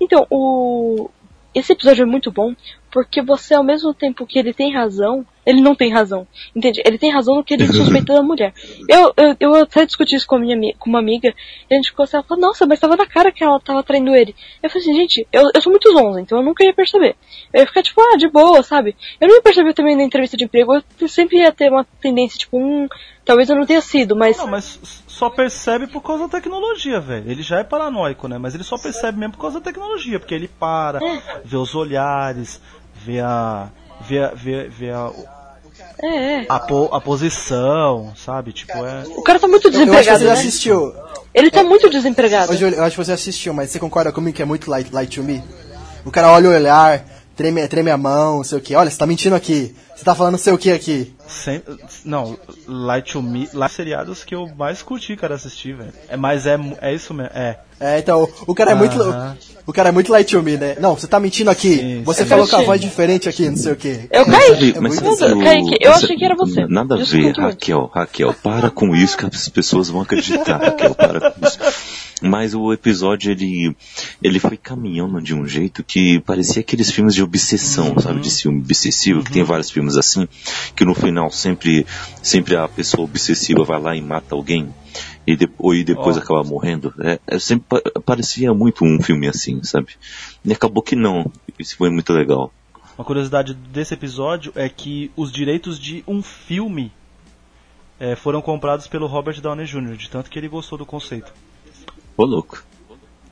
Então, 0.00 0.26
o. 0.30 1.10
Esse 1.54 1.72
episódio 1.72 2.02
é 2.02 2.06
muito 2.06 2.30
bom 2.30 2.54
porque 2.96 3.20
você, 3.20 3.52
ao 3.52 3.62
mesmo 3.62 3.92
tempo 3.92 4.26
que 4.26 4.38
ele 4.38 4.54
tem 4.54 4.72
razão, 4.72 5.22
ele 5.44 5.60
não 5.60 5.74
tem 5.74 5.92
razão. 5.92 6.26
Entende? 6.54 6.80
Ele 6.82 6.96
tem 6.96 7.12
razão 7.12 7.36
no 7.36 7.44
que 7.44 7.52
ele 7.52 7.66
suspeita 7.68 8.14
da 8.14 8.22
mulher. 8.22 8.54
Eu, 8.88 9.12
eu, 9.18 9.36
eu 9.38 9.54
até 9.56 9.84
discuti 9.84 10.16
isso 10.16 10.26
com, 10.26 10.36
a 10.36 10.38
minha, 10.38 10.74
com 10.78 10.88
uma 10.88 10.98
amiga 10.98 11.34
e 11.70 11.74
a 11.74 11.76
gente 11.76 11.90
ficou 11.90 12.04
assim, 12.04 12.16
ela 12.16 12.24
falou, 12.24 12.40
nossa, 12.40 12.66
mas 12.66 12.80
tava 12.80 12.96
na 12.96 13.04
cara 13.04 13.30
que 13.30 13.44
ela 13.44 13.60
tava 13.60 13.82
traindo 13.82 14.14
ele. 14.14 14.34
Eu 14.62 14.70
falei 14.70 14.82
assim, 14.82 14.96
gente, 14.96 15.28
eu, 15.30 15.50
eu 15.54 15.60
sou 15.60 15.70
muito 15.70 15.92
zonza, 15.92 16.22
então 16.22 16.38
eu 16.38 16.44
nunca 16.44 16.64
ia 16.64 16.72
perceber. 16.72 17.16
Eu 17.52 17.60
ia 17.60 17.66
ficar 17.66 17.82
tipo, 17.82 18.00
ah, 18.00 18.16
de 18.16 18.30
boa, 18.30 18.62
sabe? 18.62 18.96
Eu 19.20 19.28
não 19.28 19.34
ia 19.34 19.42
perceber 19.42 19.74
também 19.74 19.94
na 19.94 20.02
entrevista 20.02 20.38
de 20.38 20.44
emprego, 20.44 20.82
eu 20.98 21.08
sempre 21.08 21.36
ia 21.36 21.52
ter 21.52 21.70
uma 21.70 21.84
tendência, 22.00 22.38
tipo, 22.38 22.56
hum, 22.58 22.88
talvez 23.26 23.50
eu 23.50 23.56
não 23.56 23.66
tenha 23.66 23.82
sido, 23.82 24.16
mas. 24.16 24.38
Não, 24.38 24.46
mas 24.46 25.04
só 25.06 25.28
percebe 25.28 25.86
por 25.86 26.00
causa 26.00 26.24
da 26.24 26.30
tecnologia, 26.30 26.98
velho. 26.98 27.30
Ele 27.30 27.42
já 27.42 27.58
é 27.58 27.64
paranoico, 27.64 28.26
né? 28.26 28.38
Mas 28.38 28.54
ele 28.54 28.64
só 28.64 28.78
percebe 28.78 29.18
mesmo 29.18 29.34
por 29.34 29.40
causa 29.40 29.60
da 29.60 29.64
tecnologia, 29.64 30.18
porque 30.18 30.34
ele 30.34 30.48
para, 30.48 30.98
vê 31.44 31.56
os 31.56 31.74
olhares, 31.74 32.60
vê 33.06 33.20
a. 33.20 33.68
vê 34.08 34.18
a. 34.18 34.28
vê, 34.34 34.68
vê 34.68 34.90
a, 34.90 35.10
É, 36.02 36.06
é. 36.42 36.46
a, 36.48 36.58
po- 36.60 36.88
a 36.92 37.00
posição, 37.00 38.12
sabe? 38.16 38.52
Tipo, 38.52 38.72
é. 38.84 39.04
O 39.16 39.22
cara 39.22 39.38
tá 39.38 39.46
muito 39.48 39.68
Eu 39.68 39.70
acho 39.70 39.78
que 39.78 39.84
desempregado, 39.86 40.18
você 40.18 40.24
já 40.24 40.34
né? 40.34 40.38
assistiu. 40.40 40.94
Ele 41.32 41.50
tá 41.50 41.62
muito 41.62 41.88
desempregado. 41.90 42.52
Eu 42.54 42.82
acho 42.84 42.96
que 42.96 43.04
você 43.04 43.12
assistiu, 43.12 43.52
mas 43.54 43.70
você 43.70 43.78
concorda 43.78 44.10
comigo 44.12 44.34
que 44.36 44.42
é 44.42 44.44
muito 44.44 44.70
light, 44.70 44.90
light 44.92 45.14
to 45.14 45.22
me? 45.22 45.42
O 46.04 46.10
cara 46.10 46.30
olha 46.30 46.48
o 46.48 46.52
olhar, 46.52 47.04
treme, 47.36 47.66
treme 47.68 47.90
a 47.90 47.96
mão, 47.96 48.38
não 48.38 48.44
sei 48.44 48.58
o 48.58 48.60
que. 48.60 48.74
Olha, 48.74 48.90
você 48.90 48.96
tá 48.98 49.06
mentindo 49.06 49.34
aqui. 49.36 49.74
Você 49.96 50.04
tá 50.04 50.14
falando 50.14 50.36
sei 50.36 50.52
o 50.52 50.58
que 50.58 50.70
aqui. 50.70 51.12
Sem, 51.26 51.62
não, 52.04 52.38
Light 52.68 53.12
to 53.12 53.22
Me, 53.22 53.48
lá 53.54 53.66
seriados 53.68 54.22
que 54.22 54.34
eu 54.34 54.46
mais 54.56 54.82
curti, 54.82 55.16
cara, 55.16 55.34
assistir, 55.34 55.74
velho. 55.74 55.92
É, 56.08 56.16
mas 56.16 56.46
é, 56.46 56.58
é 56.82 56.94
isso 56.94 57.14
mesmo, 57.14 57.30
é. 57.34 57.58
É, 57.80 57.98
então, 57.98 58.28
o 58.46 58.54
cara 58.54 58.72
é 58.72 58.74
muito. 58.74 59.00
Aham. 59.00 59.36
O 59.66 59.72
cara 59.72 59.88
é 59.88 59.92
muito 59.92 60.12
light 60.12 60.30
to 60.30 60.42
me, 60.42 60.56
né? 60.56 60.76
Não, 60.80 60.94
você 60.94 61.06
tá 61.08 61.18
mentindo 61.18 61.50
aqui. 61.50 61.76
Sim, 61.76 62.02
você 62.04 62.22
sim. 62.22 62.28
falou 62.28 62.46
com 62.46 62.56
a 62.56 62.62
voz 62.62 62.80
diferente 62.80 63.28
aqui, 63.28 63.50
não 63.50 63.56
sei 63.56 63.72
o 63.72 63.76
que. 63.76 64.08
Eu 64.10 64.24
caí. 64.24 64.72
É 64.74 64.80
mas 64.80 65.00
muito 65.00 65.24
o- 65.24 65.42
Kaique, 65.42 65.76
eu 65.80 65.92
achei 65.92 66.16
que 66.16 66.24
era 66.24 66.36
você. 66.36 66.66
Nada 66.68 66.94
a 66.94 67.04
ver. 67.04 67.32
Raquel. 67.36 67.90
Raquel, 67.92 68.32
para 68.32 68.70
com 68.70 68.94
isso 68.94 69.18
que 69.18 69.26
as 69.26 69.48
pessoas 69.48 69.88
vão 69.88 70.02
acreditar. 70.02 70.56
Raquel, 70.58 70.94
para 70.94 71.32
com 71.32 71.46
isso. 71.46 71.58
Mas 72.22 72.54
o 72.54 72.72
episódio, 72.72 73.30
ele, 73.30 73.76
ele 74.22 74.38
foi 74.38 74.56
caminhando 74.56 75.20
de 75.20 75.34
um 75.34 75.46
jeito 75.46 75.84
que 75.84 76.18
parecia 76.20 76.60
aqueles 76.60 76.90
filmes 76.90 77.14
de 77.14 77.22
obsessão, 77.22 77.98
sabe? 77.98 78.20
De 78.20 78.30
filme 78.30 78.58
obsessivo, 78.60 79.22
que 79.22 79.32
tem 79.32 79.42
vários 79.42 79.70
filmes 79.70 79.85
assim, 79.94 80.26
que 80.74 80.86
no 80.86 80.94
final 80.94 81.30
sempre, 81.30 81.86
sempre 82.22 82.56
a 82.56 82.66
pessoa 82.66 83.04
obsessiva 83.04 83.62
vai 83.62 83.78
lá 83.78 83.94
e 83.94 84.00
mata 84.00 84.34
alguém. 84.34 84.74
E, 85.26 85.36
de, 85.36 85.46
ou, 85.58 85.74
e 85.74 85.84
depois 85.84 86.16
Ó. 86.16 86.20
acaba 86.20 86.42
morrendo. 86.42 86.94
É, 86.98 87.18
é 87.26 87.38
sempre 87.38 87.66
pa- 87.68 88.00
parecia 88.00 88.54
muito 88.54 88.84
um 88.86 89.02
filme 89.02 89.28
assim, 89.28 89.62
sabe? 89.62 89.88
E 90.42 90.52
acabou 90.52 90.82
que 90.82 90.96
não. 90.96 91.30
Isso 91.58 91.76
foi 91.76 91.90
muito 91.90 92.12
legal. 92.14 92.50
Uma 92.96 93.04
curiosidade 93.04 93.52
desse 93.52 93.92
episódio 93.92 94.52
é 94.54 94.68
que 94.70 95.10
os 95.14 95.30
direitos 95.30 95.78
de 95.78 96.02
um 96.08 96.22
filme 96.22 96.90
é, 98.00 98.16
foram 98.16 98.40
comprados 98.40 98.86
pelo 98.86 99.06
Robert 99.06 99.38
Downey 99.40 99.66
Jr., 99.66 99.96
de 99.96 100.08
tanto 100.08 100.30
que 100.30 100.38
ele 100.38 100.48
gostou 100.48 100.78
do 100.78 100.86
conceito. 100.86 101.30
Ô 102.16 102.24
louco. 102.24 102.64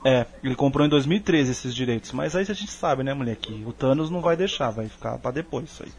É, 0.05 0.27
ele 0.43 0.55
comprou 0.55 0.85
em 0.85 0.91
2013 0.91 1.51
esses 1.53 1.75
direitos, 1.75 2.13
mas 2.13 2.37
aí 2.37 2.45
a 2.47 2.53
gente 2.53 2.71
sabe, 2.71 3.03
né, 3.03 3.15
mulher, 3.15 3.37
que 3.37 3.65
o 3.67 3.73
Thanos 3.73 4.11
não 4.11 4.21
vai 4.21 4.37
deixar, 4.37 4.69
vai 4.71 4.87
ficar 4.87 5.17
pra 5.17 5.31
depois 5.31 5.65
isso 5.65 5.83
aí. 5.83 5.93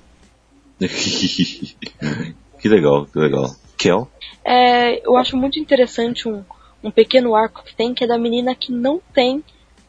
que 2.60 2.70
legal, 2.70 3.06
que 3.06 3.20
legal. 3.20 3.56
Kel? 3.78 4.08
É, 4.44 5.06
eu 5.06 5.18
acho 5.18 5.36
muito 5.38 5.60
interessante 5.60 6.28
um, 6.28 6.44
um 6.84 6.92
pequeno 6.92 7.36
arco 7.36 7.64
que 7.64 7.76
tem, 7.76 7.94
que 7.94 8.04
é 8.04 8.08
da 8.08 8.18
menina 8.18 8.56
que 8.56 8.72
não 8.72 9.02
tem 9.14 9.44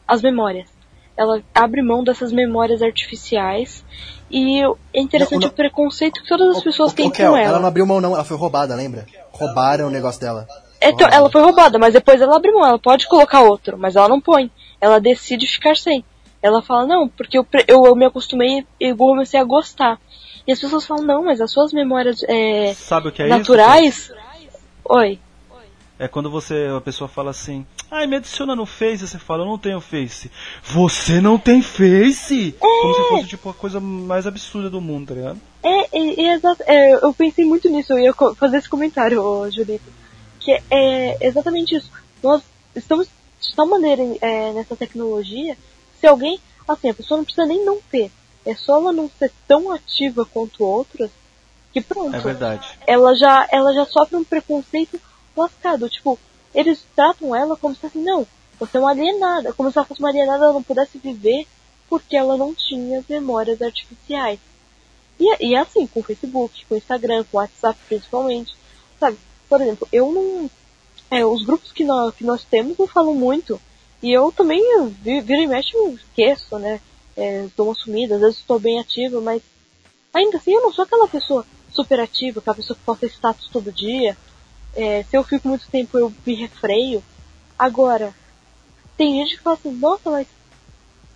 as 0.07 0.21
memórias. 0.21 0.67
Ela 1.15 1.41
abre 1.53 1.81
mão 1.81 2.03
dessas 2.03 2.31
memórias 2.31 2.81
artificiais 2.81 3.83
e 4.29 4.61
é 4.93 5.01
interessante 5.01 5.41
Não, 5.41 5.47
não- 5.47 5.53
o 5.53 5.53
preconceito 5.53 6.21
que 6.21 6.27
todas 6.27 6.57
as 6.57 6.63
pessoas 6.63 6.91
Ô, 6.91 6.95
têm 6.95 7.07
ô, 7.07 7.11
Kel, 7.11 7.31
com 7.31 7.37
ela 7.37 7.49
ela. 7.49 7.59
não 7.59 7.67
abriu 7.67 7.85
mão 7.85 7.99
não, 7.99 8.13
ela 8.13 8.23
foi 8.23 8.37
roubada, 8.37 8.75
lembra? 8.75 9.05
Roubaram 9.31 9.87
o 9.87 9.91
negócio 9.91 10.21
dela. 10.21 10.47
Então, 10.79 11.07
ela 11.11 11.29
foi 11.29 11.41
roubada, 11.41 11.79
mas 11.79 11.93
depois 11.93 12.21
ela 12.21 12.35
abre 12.35 12.51
mão. 12.51 12.63
Ela 12.63 12.77
pode 12.77 13.07
colocar 13.07 13.41
outro, 13.41 13.77
mas 13.79 13.95
ela 13.95 14.07
não 14.07 14.21
põe. 14.21 14.51
Ela 14.79 14.99
decide 14.99 15.47
ficar 15.47 15.75
sem. 15.75 16.05
Ela 16.39 16.61
fala, 16.61 16.85
não, 16.85 17.07
porque 17.07 17.37
eu, 17.37 17.45
eu, 17.67 17.83
eu 17.87 17.95
me 17.95 18.05
acostumei 18.05 18.63
e 18.79 18.93
comecei 18.93 19.39
a 19.39 19.43
gostar. 19.43 19.99
E 20.47 20.51
as 20.51 20.59
pessoas 20.59 20.85
falam, 20.85 21.03
não, 21.03 21.23
mas 21.25 21.41
as 21.41 21.51
suas 21.51 21.73
memórias 21.73 22.23
é, 22.23 22.73
Sabe 22.73 23.09
o 23.09 23.11
que 23.11 23.21
é 23.21 23.27
naturais. 23.27 24.11
Oi. 24.85 25.13
isso? 25.13 25.27
É 25.99 26.07
quando 26.07 26.29
você, 26.29 26.67
a 26.75 26.79
pessoa 26.79 27.07
fala 27.07 27.31
assim, 27.31 27.65
ai, 27.89 28.05
me 28.05 28.17
adiciona 28.17 28.55
no 28.55 28.67
Face, 28.67 29.07
você 29.07 29.17
fala, 29.17 29.41
eu 29.41 29.47
não 29.47 29.57
tenho 29.57 29.81
Face. 29.81 30.29
Você 30.63 31.19
não 31.19 31.39
tem 31.39 31.59
Face? 31.61 32.55
Como 32.59 32.93
se 32.93 33.09
fosse, 33.09 33.27
tipo, 33.27 33.49
a 33.49 33.53
coisa 33.53 33.79
mais 33.79 34.27
absurda 34.27 34.69
do 34.69 34.79
mundo, 34.79 35.07
tá 35.07 35.15
ligado? 35.15 35.41
É, 35.63 35.97
é, 35.97 36.35
é 36.35 36.39
é, 36.67 36.93
eu 37.03 37.13
pensei 37.13 37.45
muito 37.45 37.67
nisso, 37.67 37.93
eu 37.93 37.99
ia 37.99 38.13
fazer 38.35 38.57
esse 38.57 38.69
comentário, 38.69 39.23
ô, 39.23 39.49
Julito. 39.49 39.91
Que 40.39 40.61
é 40.69 41.17
exatamente 41.27 41.75
isso. 41.75 41.91
Nós 42.21 42.43
estamos 42.75 43.07
de 43.41 43.55
tal 43.55 43.65
maneira 43.65 44.03
é, 44.21 44.53
nessa 44.53 44.75
tecnologia, 44.75 45.57
se 45.99 46.05
alguém, 46.05 46.39
assim, 46.67 46.89
a 46.89 46.93
pessoa 46.93 47.17
não 47.17 47.25
precisa 47.25 47.47
nem 47.47 47.65
não 47.65 47.79
ter. 47.89 48.11
É 48.47 48.55
só 48.55 48.77
ela 48.77 48.93
não 48.93 49.09
ser 49.19 49.31
tão 49.45 49.71
ativa 49.71 50.25
quanto 50.25 50.63
outras, 50.63 51.11
que 51.73 51.81
pronto. 51.81 52.15
É 52.15 52.19
verdade. 52.19 52.65
Ela 52.87 53.13
já, 53.13 53.45
ela 53.51 53.73
já 53.73 53.85
sofre 53.85 54.15
um 54.15 54.23
preconceito 54.23 54.99
lascado. 55.35 55.89
Tipo, 55.89 56.17
eles 56.55 56.81
tratam 56.95 57.35
ela 57.35 57.57
como 57.57 57.75
se 57.75 57.85
assim, 57.85 58.01
não, 58.01 58.25
você 58.57 58.77
é 58.77 58.79
uma 58.79 58.91
alienada. 58.91 59.51
Como 59.51 59.69
se 59.69 59.77
ela 59.77 59.85
fosse 59.85 59.99
uma 59.99 60.09
alienada, 60.09 60.45
ela 60.45 60.53
não 60.53 60.63
pudesse 60.63 60.97
viver 60.97 61.45
porque 61.89 62.15
ela 62.15 62.37
não 62.37 62.55
tinha 62.55 62.99
as 62.99 63.07
memórias 63.07 63.61
artificiais. 63.61 64.39
E, 65.19 65.45
e 65.45 65.55
é 65.55 65.59
assim, 65.59 65.85
com 65.85 65.99
o 65.99 66.03
Facebook, 66.03 66.65
com 66.65 66.75
o 66.75 66.77
Instagram, 66.77 67.25
com 67.25 67.37
o 67.37 67.41
WhatsApp 67.41 67.77
principalmente. 67.87 68.55
Sabe? 68.97 69.17
Por 69.49 69.59
exemplo, 69.61 69.87
eu 69.91 70.11
não. 70.11 70.49
É, 71.11 71.25
os 71.25 71.43
grupos 71.45 71.71
que 71.71 71.83
nós, 71.83 72.15
que 72.15 72.23
nós 72.23 72.45
temos 72.45 72.77
não 72.77 72.87
falam 72.87 73.13
muito. 73.13 73.59
E 74.01 74.11
eu 74.11 74.31
também, 74.31 74.61
vira 75.01 75.41
e 75.41 75.47
mexe, 75.47 75.75
eu 75.75 75.95
esqueço, 75.95 76.57
né? 76.59 76.79
É, 77.17 77.47
dou 77.57 77.67
uma 77.67 77.75
sumida, 77.75 78.15
às 78.15 78.21
vezes 78.21 78.37
estou 78.37 78.59
bem 78.59 78.79
ativa, 78.79 79.19
mas 79.19 79.41
ainda 80.13 80.37
assim 80.37 80.53
eu 80.53 80.61
não 80.61 80.71
sou 80.71 80.85
aquela 80.85 81.07
pessoa 81.07 81.43
super 81.71 81.99
ativa, 81.99 82.39
aquela 82.39 82.55
pessoa 82.55 82.77
que 82.77 82.85
posta 82.85 83.07
status 83.07 83.49
todo 83.51 83.71
dia. 83.71 84.15
É, 84.75 85.03
se 85.03 85.17
eu 85.17 85.23
fico 85.23 85.47
muito 85.47 85.67
tempo 85.69 85.97
eu 85.97 86.13
me 86.25 86.35
refreio. 86.35 87.03
Agora, 87.57 88.13
tem 88.95 89.15
gente 89.15 89.37
que 89.37 89.43
fala 89.43 89.55
assim, 89.55 89.71
nossa, 89.71 90.11
mas 90.11 90.27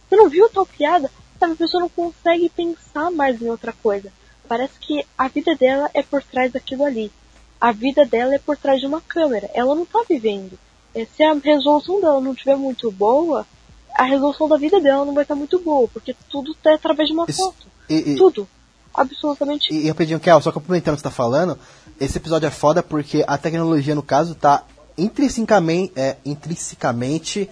você 0.10 0.15
não 0.15 0.28
viu 0.28 0.49
tal 0.49 0.65
piada? 0.65 1.10
Sabe, 1.40 1.53
a 1.53 1.56
pessoa 1.56 1.82
não 1.82 1.90
consegue 1.90 2.49
pensar 2.49 3.10
mais 3.11 3.41
em 3.41 3.49
outra 3.49 3.72
coisa. 3.72 4.11
Parece 4.48 4.73
que 4.80 5.06
a 5.18 5.28
vida 5.28 5.56
dela 5.56 5.90
é 5.94 6.03
por 6.03 6.22
trás 6.22 6.52
daquilo 6.52 6.84
ali. 6.84 7.11
A 7.60 7.72
vida 7.72 8.06
dela 8.06 8.36
é 8.36 8.40
por 8.40 8.57
trás 8.57 8.82
de 8.82 8.88
uma 8.88 9.02
câmera. 9.02 9.49
Ela 9.53 9.73
não 9.73 9.86
tá 9.86 10.03
vivendo. 10.10 10.60
É, 10.94 11.06
se 11.06 11.23
a 11.23 11.34
resolução 11.34 12.02
dela 12.02 12.19
não 12.19 12.34
estiver 12.34 12.57
muito 12.57 12.91
boa, 12.91 13.48
a 13.95 14.03
resolução 14.03 14.47
da 14.47 14.57
vida 14.57 14.80
dela 14.80 15.05
não 15.05 15.13
vai 15.13 15.23
estar 15.23 15.35
muito 15.35 15.59
boa, 15.59 15.88
porque 15.88 16.15
tudo 16.30 16.53
tá 16.55 16.73
através 16.76 17.07
de 17.09 17.13
uma 17.15 17.26
Isso- 17.27 17.43
foto. 17.43 17.68
e- 17.89 18.11
e- 18.13 18.15
Tudo. 18.15 18.47
Absolutamente. 18.93 19.73
E, 19.73 19.85
e 19.85 19.88
rapidinho, 19.89 20.19
Kel, 20.19 20.41
só 20.41 20.51
complementando 20.51 20.95
o 20.95 20.97
que 20.97 21.01
você 21.01 21.09
tá 21.09 21.11
falando, 21.15 21.57
esse 21.99 22.18
episódio 22.18 22.47
é 22.47 22.51
foda 22.51 22.84
porque 22.84 23.23
a 23.27 23.38
tecnologia, 23.38 23.95
no 23.95 24.03
caso, 24.03 24.35
tá 24.35 24.63
intrinsecamente, 24.97 25.93
é, 25.95 26.18
intrinsecamente 26.26 27.49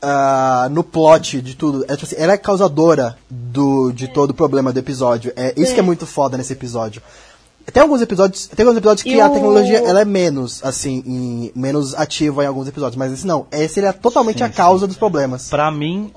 ah, 0.00 0.68
no 0.70 0.82
plot 0.82 1.40
de 1.40 1.54
tudo. 1.54 1.84
É, 1.84 1.94
tipo 1.96 2.04
assim, 2.06 2.16
ela 2.16 2.32
é 2.32 2.36
causadora 2.38 3.16
do, 3.30 3.92
de 3.92 4.08
todo 4.08 4.30
o 4.30 4.34
problema 4.34 4.72
do 4.72 4.78
episódio. 4.78 5.32
É 5.36 5.52
isso 5.56 5.74
que 5.74 5.80
é 5.80 5.82
muito 5.82 6.06
foda 6.06 6.36
nesse 6.36 6.52
episódio. 6.52 7.00
Tem 7.72 7.82
alguns 7.82 8.00
episódios, 8.02 8.46
tem 8.46 8.64
alguns 8.64 8.78
episódios 8.78 9.02
que 9.02 9.14
E 9.14 9.20
a 9.20 9.28
o- 9.28 9.32
tecnologia 9.32 9.78
ela 9.78 10.00
é 10.00 10.04
menos, 10.04 10.62
assim, 10.64 11.02
em- 11.06 11.52
menos 11.54 11.94
ativa 11.94 12.42
em 12.44 12.46
alguns 12.46 12.66
episódios, 12.68 12.96
mas 12.96 13.12
esse 13.12 13.26
não. 13.26 13.46
Esse 13.52 13.80
ele 13.80 13.86
é 13.86 13.92
totalmente 13.92 14.38
Sim, 14.38 14.44
a 14.44 14.48
causa 14.48 14.86
dos 14.86 14.96
problemas. 14.96 15.48
Pra 15.48 15.70
mim, 15.70 16.12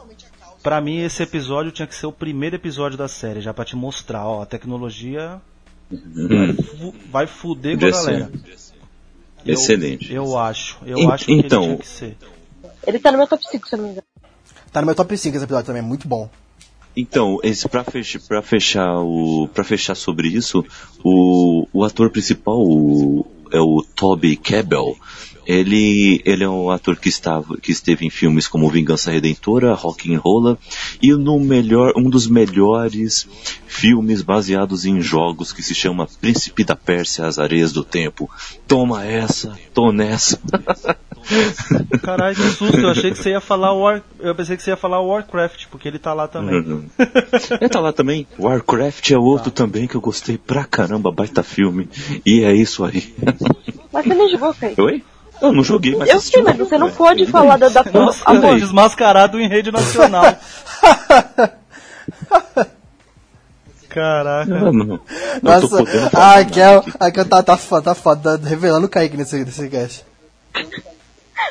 pra 0.64 0.82
mim 0.82 1.02
esse 1.04 1.22
episódio 1.22 1.72
tinha 1.72 1.88
que 1.88 1.96
ser 1.96 2.08
o 2.08 2.12
primeiro 2.12 2.56
episódio 2.56 2.98
da 2.98 3.08
série, 3.08 3.42
já 3.42 3.54
pra 3.54 3.64
te 3.66 3.76
mostrar, 3.76 4.26
ó, 4.28 4.42
a 4.42 4.46
tecnologia 4.46 5.40
Hum, 5.92 6.56
fu- 6.80 6.96
vai 7.12 7.28
fuder 7.28 7.78
com 7.80 7.86
a 7.86 7.92
galera. 7.92 8.32
Eu- 9.46 9.54
Excelente. 9.54 10.12
Eu 10.12 10.38
acho, 10.38 10.80
eu 10.86 10.98
En- 10.98 11.12
acho 11.12 11.26
que 11.26 11.34
então- 11.34 11.62
ele 11.64 11.68
tinha 11.74 11.78
que 11.78 11.88
ser. 11.88 12.18
Ele 12.88 12.98
tá 13.00 13.12
no 13.12 13.18
meu 13.20 13.28
top 13.28 13.44
5, 13.48 13.68
se 13.68 13.76
eu 13.76 13.78
não 13.78 13.86
me 13.86 13.92
engano. 13.92 14.08
Tá 14.72 14.82
no 14.82 14.88
meu 14.88 14.96
top 14.96 15.16
5 15.18 15.36
esse 15.36 15.46
episódio 15.46 15.68
também, 15.68 15.82
é 15.82 15.86
muito 15.86 16.08
bom. 16.08 16.28
Então, 16.96 17.40
esse 17.44 17.68
para 17.68 17.84
fechar, 17.84 18.20
pra 18.28 18.42
fechar 18.42 19.00
o 19.00 19.50
para 19.54 19.64
fechar 19.64 19.96
sobre 19.96 20.30
isso, 20.30 20.66
o, 21.04 21.68
o 21.74 21.84
ator 21.84 22.10
principal 22.10 22.62
o, 22.62 23.26
é 23.52 23.60
o 23.60 23.84
Toby 23.96 24.38
Kebbell. 24.38 24.96
Ele 25.46 26.22
ele 26.26 26.44
é 26.44 26.50
um 26.50 26.70
ator 26.70 26.96
que 26.96 27.10
estava 27.10 27.58
que 27.58 27.72
esteve 27.72 28.06
em 28.06 28.10
filmes 28.10 28.48
como 28.48 28.70
Vingança 28.70 29.12
Redentora, 29.12 29.74
Rock 29.74 30.14
and 30.14 30.20
Rolla 30.20 30.58
e 31.02 31.14
no 31.14 31.40
melhor 31.40 31.94
um 31.96 32.10
dos 32.10 32.28
melhores 32.28 33.28
filmes 33.68 34.22
baseados 34.22 34.86
em 34.86 35.02
jogos 35.02 35.52
que 35.52 35.62
se 35.62 35.76
chama 35.76 36.08
Príncipe 36.22 36.64
da 36.64 36.76
Pérsia, 36.76 37.26
as 37.26 37.38
Areias 37.38 37.74
do 37.74 37.84
Tempo. 37.84 38.30
Toma 38.68 39.06
essa, 39.06 39.58
tô 39.74 39.92
nessa. 39.92 40.40
Caralho, 42.02 42.36
que 42.36 42.42
susto, 42.52 42.78
eu 42.78 42.90
achei 42.90 43.12
que 43.12 43.18
você 43.18 43.32
ia 43.32 43.42
falar 43.42 43.74
War... 43.74 44.02
Eu 44.20 44.36
pensei 44.36 44.56
que 44.56 44.64
você 44.64 44.72
ia 44.72 44.78
falar 44.78 45.02
Warcraft, 45.02 45.66
porque 45.70 45.88
ele 45.88 46.00
tá 46.00 46.14
lá 46.14 46.28
também. 46.28 46.56
Uhum. 46.56 46.86
Ele 47.60 47.70
tá 47.70 47.80
lá 47.80 47.92
também. 47.92 48.28
Warcraft 48.40 49.12
é 49.12 49.18
outro 49.18 49.52
também 49.52 49.88
que 49.88 49.96
eu 49.96 50.02
gostei 50.02 50.38
pra 50.38 50.64
caramba, 50.66 51.12
baita 51.12 51.44
filme. 51.44 51.90
E 52.26 52.44
é 52.44 52.54
isso 52.54 52.84
aí. 52.84 53.14
Mas 53.92 54.06
você 54.06 54.14
nem 54.14 54.30
jogou. 54.30 54.56
Oi? 54.78 55.04
Eu 55.42 55.52
não 55.54 55.64
joguei, 55.64 55.96
mas 55.96 56.10
Eu 56.10 56.18
assisti 56.18 56.36
sei, 56.36 56.44
mas 56.44 56.58
jogo, 56.58 56.70
você 56.70 56.78
não 56.78 56.92
pode 56.92 57.26
falar 57.28 57.58
da 57.58 57.68
adaptação. 57.68 58.06
Nossa, 58.06 58.24
Amor. 58.26 58.60
desmascarado 58.60 59.40
em 59.40 59.48
rede 59.48 59.72
nacional. 59.72 60.24
Caraca. 63.90 64.54
Não, 64.54 64.74
não. 64.74 65.00
Nossa, 65.42 65.78
a 66.14 66.36
aqui. 66.40 66.62
a 66.62 66.82
Raquel 67.00 67.26
tá, 67.26 67.42
tá, 67.42 67.56
foda, 67.56 67.84
tá 67.84 67.96
foda, 67.96 68.38
tá 68.38 68.48
revelando 68.48 68.88
o 68.88 68.90
Kaique 68.90 69.16
nesse, 69.16 69.38
nesse 69.46 69.70
cast. 69.70 70.06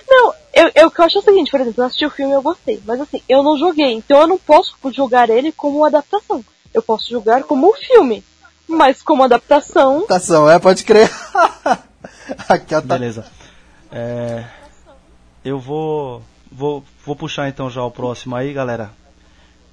Não, 0.07 0.35
eu, 0.53 0.67
eu, 0.75 0.93
eu 0.97 1.05
acho 1.05 1.17
é 1.17 1.21
o 1.21 1.25
seguinte, 1.25 1.51
por 1.51 1.61
exemplo, 1.61 1.83
eu 1.83 1.87
assisti 1.87 2.05
o 2.05 2.11
filme 2.11 2.33
e 2.33 2.35
eu 2.35 2.43
gostei. 2.43 2.83
Mas 2.85 3.01
assim, 3.01 3.23
eu 3.27 3.43
não 3.43 3.57
joguei, 3.57 3.95
então 3.95 4.21
eu 4.21 4.27
não 4.27 4.39
posso 4.39 4.77
julgar 4.93 5.31
ele 5.31 5.53
como 5.53 5.79
uma 5.79 5.87
adaptação. 5.87 6.45
Eu 6.75 6.83
posso 6.83 7.09
julgar 7.09 7.43
como 7.45 7.71
um 7.71 7.73
filme. 7.73 8.23
Mas 8.69 9.01
como 9.03 9.23
adaptação, 9.23 9.97
Adaptação, 9.97 10.51
é, 10.51 10.59
pode 10.59 10.85
crer. 10.85 11.11
a 11.35 11.79
Raquel 12.49 12.83
tá... 12.83 12.99
Beleza. 12.99 13.25
É, 13.95 14.45
eu 15.45 15.61
vou, 15.61 16.21
vou 16.51 16.83
vou 17.07 17.15
puxar 17.15 17.49
então 17.49 17.71
já 17.71 17.83
o 17.83 17.91
próximo 17.91 18.35
aí, 18.35 18.53
galera. 18.53 18.91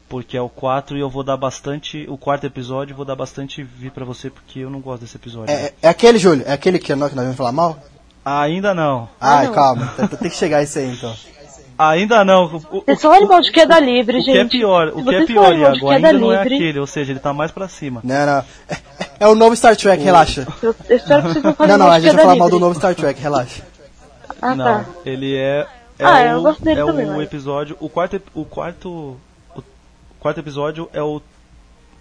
Porque 0.08 0.38
é 0.38 0.42
o 0.42 0.50
4 0.50 0.98
e 0.98 1.00
eu 1.00 1.10
vou 1.10 1.24
dar 1.24 1.38
bastante. 1.38 2.06
O 2.08 2.18
quarto 2.18 2.46
episódio 2.46 2.96
vou 2.96 3.06
dar 3.06 3.16
bastante 3.16 3.64
vi 3.64 3.90
pra 3.90 4.06
você 4.06 4.30
porque 4.30 4.60
eu 4.60 4.70
não 4.70 4.80
gosto 4.80 5.02
desse 5.02 5.16
episódio. 5.16 5.52
É, 5.54 5.74
é 5.82 5.88
aquele, 5.88 6.20
Júlio? 6.20 6.44
É 6.46 6.52
aquele 6.52 6.78
que 6.78 6.94
nós, 6.94 7.10
que 7.10 7.16
nós 7.16 7.24
vamos 7.24 7.38
falar 7.38 7.54
mal? 7.54 7.80
Ainda 8.24 8.74
não. 8.74 9.10
Ai, 9.20 9.48
não. 9.48 9.54
calma, 9.54 9.88
tem, 9.98 10.08
tem 10.08 10.30
que 10.30 10.36
chegar 10.36 10.62
esse 10.62 10.78
aí 10.78 10.92
então. 10.92 11.16
Ainda 11.80 12.24
não. 12.24 12.46
O, 12.72 12.78
o, 12.78 12.84
é 12.86 12.96
só 12.96 13.10
um 13.10 13.14
animal 13.14 13.42
de 13.42 13.52
queda 13.52 13.80
livre, 13.80 14.20
o 14.20 14.24
que 14.24 14.32
gente. 14.32 14.58
é 14.58 14.60
pior, 14.60 14.90
o 14.90 15.04
que 15.04 15.16
é 15.16 15.26
pior, 15.26 15.56
Iago, 15.58 15.80
queda 15.80 15.96
ainda 15.96 16.14
não 16.14 16.32
é 16.32 16.44
livre, 16.44 16.56
aquele, 16.56 16.80
ou 16.80 16.86
seja, 16.86 17.12
ele 17.12 17.20
tá 17.20 17.34
mais 17.34 17.50
pra 17.50 17.68
cima. 17.68 18.02
Não, 18.04 18.26
não. 18.26 18.44
É, 18.70 18.78
é 19.22 19.28
o 19.28 19.34
novo 19.34 19.56
Star 19.56 19.76
Trek, 19.76 20.04
relaxa. 20.04 20.46
Eu, 20.62 20.76
eu 20.88 20.98
espero 20.98 21.24
que 21.24 21.30
vocês 21.30 21.44
não 21.44 21.56
falem 21.56 21.72
Não, 21.72 21.80
não, 21.80 21.86
mal 21.88 21.96
a 21.96 22.00
gente 22.00 22.14
vai 22.14 22.24
falar 22.24 22.36
mal 22.36 22.48
livre. 22.48 22.60
do 22.60 22.66
novo 22.66 22.78
Star 22.78 22.94
Trek, 22.94 23.20
relaxa. 23.20 23.64
Ah, 24.42 24.56
não, 24.56 24.66
tá. 24.66 24.86
ele 25.06 25.36
é. 25.36 25.68
é 26.00 26.06
Ah, 26.06 26.16
o, 26.22 26.38
eu 26.38 26.42
gosto 26.42 26.64
dele 26.64 26.80
é 26.82 26.86
também, 26.86 27.06
o 27.06 27.12
mas- 27.14 27.24
episódio. 27.24 27.78
O 27.80 27.88
quarto, 27.90 28.22
o 28.34 28.44
quarto. 28.46 28.90
O 29.56 29.64
quarto 30.20 30.40
episódio 30.40 30.90
é 30.94 31.02
o 31.02 31.22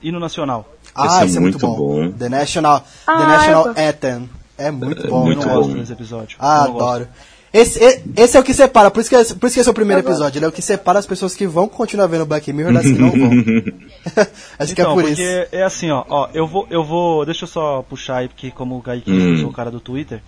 hino 0.03 0.19
nacional. 0.21 0.69
Ah, 0.95 1.23
é 1.23 1.27
esse 1.27 1.37
é 1.37 1.41
muito 1.41 1.59
muito 1.59 1.77
bom. 1.77 2.07
bom. 2.07 2.13
The 2.13 2.29
National, 2.29 2.81
The 2.81 2.87
Ah, 3.07 3.27
National 3.27 3.67
eu 3.69 3.75
tô- 3.75 3.81
Anthem. 3.81 4.31
É 4.59 4.71
muito 4.71 5.07
É 5.07 5.09
bom. 5.09 5.19
eu 5.21 5.25
muito 5.25 5.41
não 5.41 5.47
né? 5.49 5.55
gosto 5.55 5.73
bom. 5.73 5.79
desse 5.79 5.93
episódio. 5.93 6.37
Ah, 6.41 6.65
Eu 6.69 6.75
adoro. 6.77 7.09
Esse, 7.53 7.81
esse 8.17 8.37
é 8.37 8.41
o 8.41 8.45
que 8.45 8.55
separa, 8.55 8.93
por 8.93 9.01
isso 9.01 9.11
que, 9.11 9.17
é- 9.17 9.25
por 9.25 9.47
isso 9.47 9.55
que 9.55 9.61
esse 9.61 9.69
é 9.69 9.73
o 9.73 9.75
primeiro 9.75 10.01
episódio, 10.03 10.39
ele 10.39 10.45
é 10.45 10.49
o 10.49 10.53
que 10.53 10.63
separa 10.63 11.01
as 11.01 11.07
pessoas 11.07 11.35
que 11.35 11.49
vão 11.49 11.67
continuar 11.67 12.07
vendo 12.07 12.25
Black 12.25 12.53
Mirror 12.53 12.75
das 12.75 12.83
que 12.85 12.93
não 12.93 13.11
vão. 13.11 13.31
Acho 14.57 14.73
que 14.75 14.81
é 14.81 14.85
Então, 14.85 14.95
por 14.95 15.05
isso. 15.09 15.21
é 15.51 15.63
assim, 15.65 15.91
ó, 15.91 16.05
ó, 16.09 16.29
eu 16.33 16.47
vou, 16.47 16.67
eu 16.71 16.85
vou, 16.85 17.25
deixa 17.25 17.45
eu 17.45 17.49
só 17.49 17.83
puxar 17.83 18.19
aí, 18.19 18.29
porque 18.29 18.53
como 18.53 18.77
o 18.79 18.83
Kaique 18.83 19.11
Hum. 19.11 19.33
eu 19.33 19.39
sou 19.39 19.49
o 19.51 19.53
cara 19.53 19.69
do 19.71 19.81
Twitter, 19.81 20.23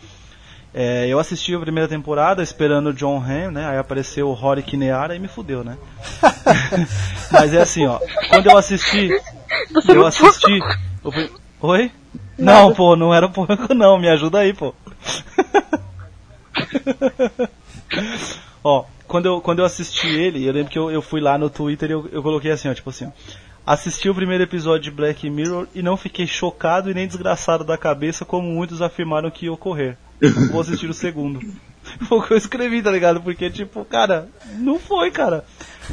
é, 0.75 1.07
eu 1.07 1.19
assisti 1.19 1.55
a 1.55 1.61
primeira 1.61 1.89
temporada 1.89 2.43
esperando 2.43 2.91
o 2.91 2.95
John 2.95 3.19
Hamm, 3.19 3.53
né, 3.53 3.67
aí 3.67 3.79
apareceu 3.79 4.29
o 4.29 4.33
Rory 4.33 4.63
Kineara 4.63 5.15
e 5.15 5.19
me 5.19 5.29
fudeu, 5.29 5.63
né. 5.63 5.77
Mas 7.31 7.53
é 7.53 7.61
assim, 7.61 7.87
ó, 7.87 7.99
quando 8.31 8.47
eu 8.47 8.57
assisti, 8.57 9.11
Você 9.73 9.93
eu 9.93 10.07
assisti, 10.07 10.61
o 11.05 11.13
pri- 11.13 11.31
oi? 11.61 11.91
Nada. 12.39 12.63
Não, 12.63 12.75
pô, 12.75 12.97
não 12.97 13.15
era 13.15 13.29
porco 13.29 13.75
não, 13.75 13.99
me 13.99 14.09
ajuda 14.09 14.39
aí, 14.39 14.55
pô. 14.55 14.75
ó, 18.65 18.85
quando 19.07 19.27
eu, 19.27 19.41
quando 19.41 19.59
eu 19.59 19.67
assisti 19.67 20.09
ele, 20.09 20.47
eu 20.47 20.53
lembro 20.53 20.73
que 20.73 20.79
eu, 20.79 20.91
eu 20.91 21.03
fui 21.03 21.21
lá 21.21 21.37
no 21.37 21.51
Twitter 21.51 21.91
e 21.91 21.93
eu, 21.93 22.09
eu 22.11 22.23
coloquei 22.23 22.51
assim, 22.51 22.69
ó, 22.69 22.75
tipo 22.75 22.89
assim, 22.89 23.07
ó, 23.07 23.11
assisti 23.67 24.09
o 24.09 24.15
primeiro 24.15 24.43
episódio 24.43 24.85
de 24.85 24.91
Black 24.91 25.29
Mirror 25.29 25.67
e 25.75 25.83
não 25.83 25.99
fiquei 25.99 26.27
chocado 26.27 26.91
e 26.91 26.95
nem 26.95 27.07
desgraçado 27.07 27.63
da 27.63 27.77
cabeça 27.77 28.25
como 28.25 28.49
muitos 28.49 28.81
afirmaram 28.81 29.31
que 29.31 29.45
ia 29.47 29.53
ocorrer. 29.53 29.97
Vou 30.51 30.61
assistir 30.61 30.89
o 30.89 30.95
segundo. 30.95 31.41
Foi 32.09 32.19
o 32.19 32.23
que 32.23 32.33
eu 32.33 32.37
escrevi, 32.37 32.81
tá 32.83 32.91
ligado? 32.91 33.21
Porque, 33.21 33.51
tipo, 33.51 33.85
cara, 33.85 34.29
não 34.59 34.79
foi, 34.79 35.11
cara. 35.11 35.45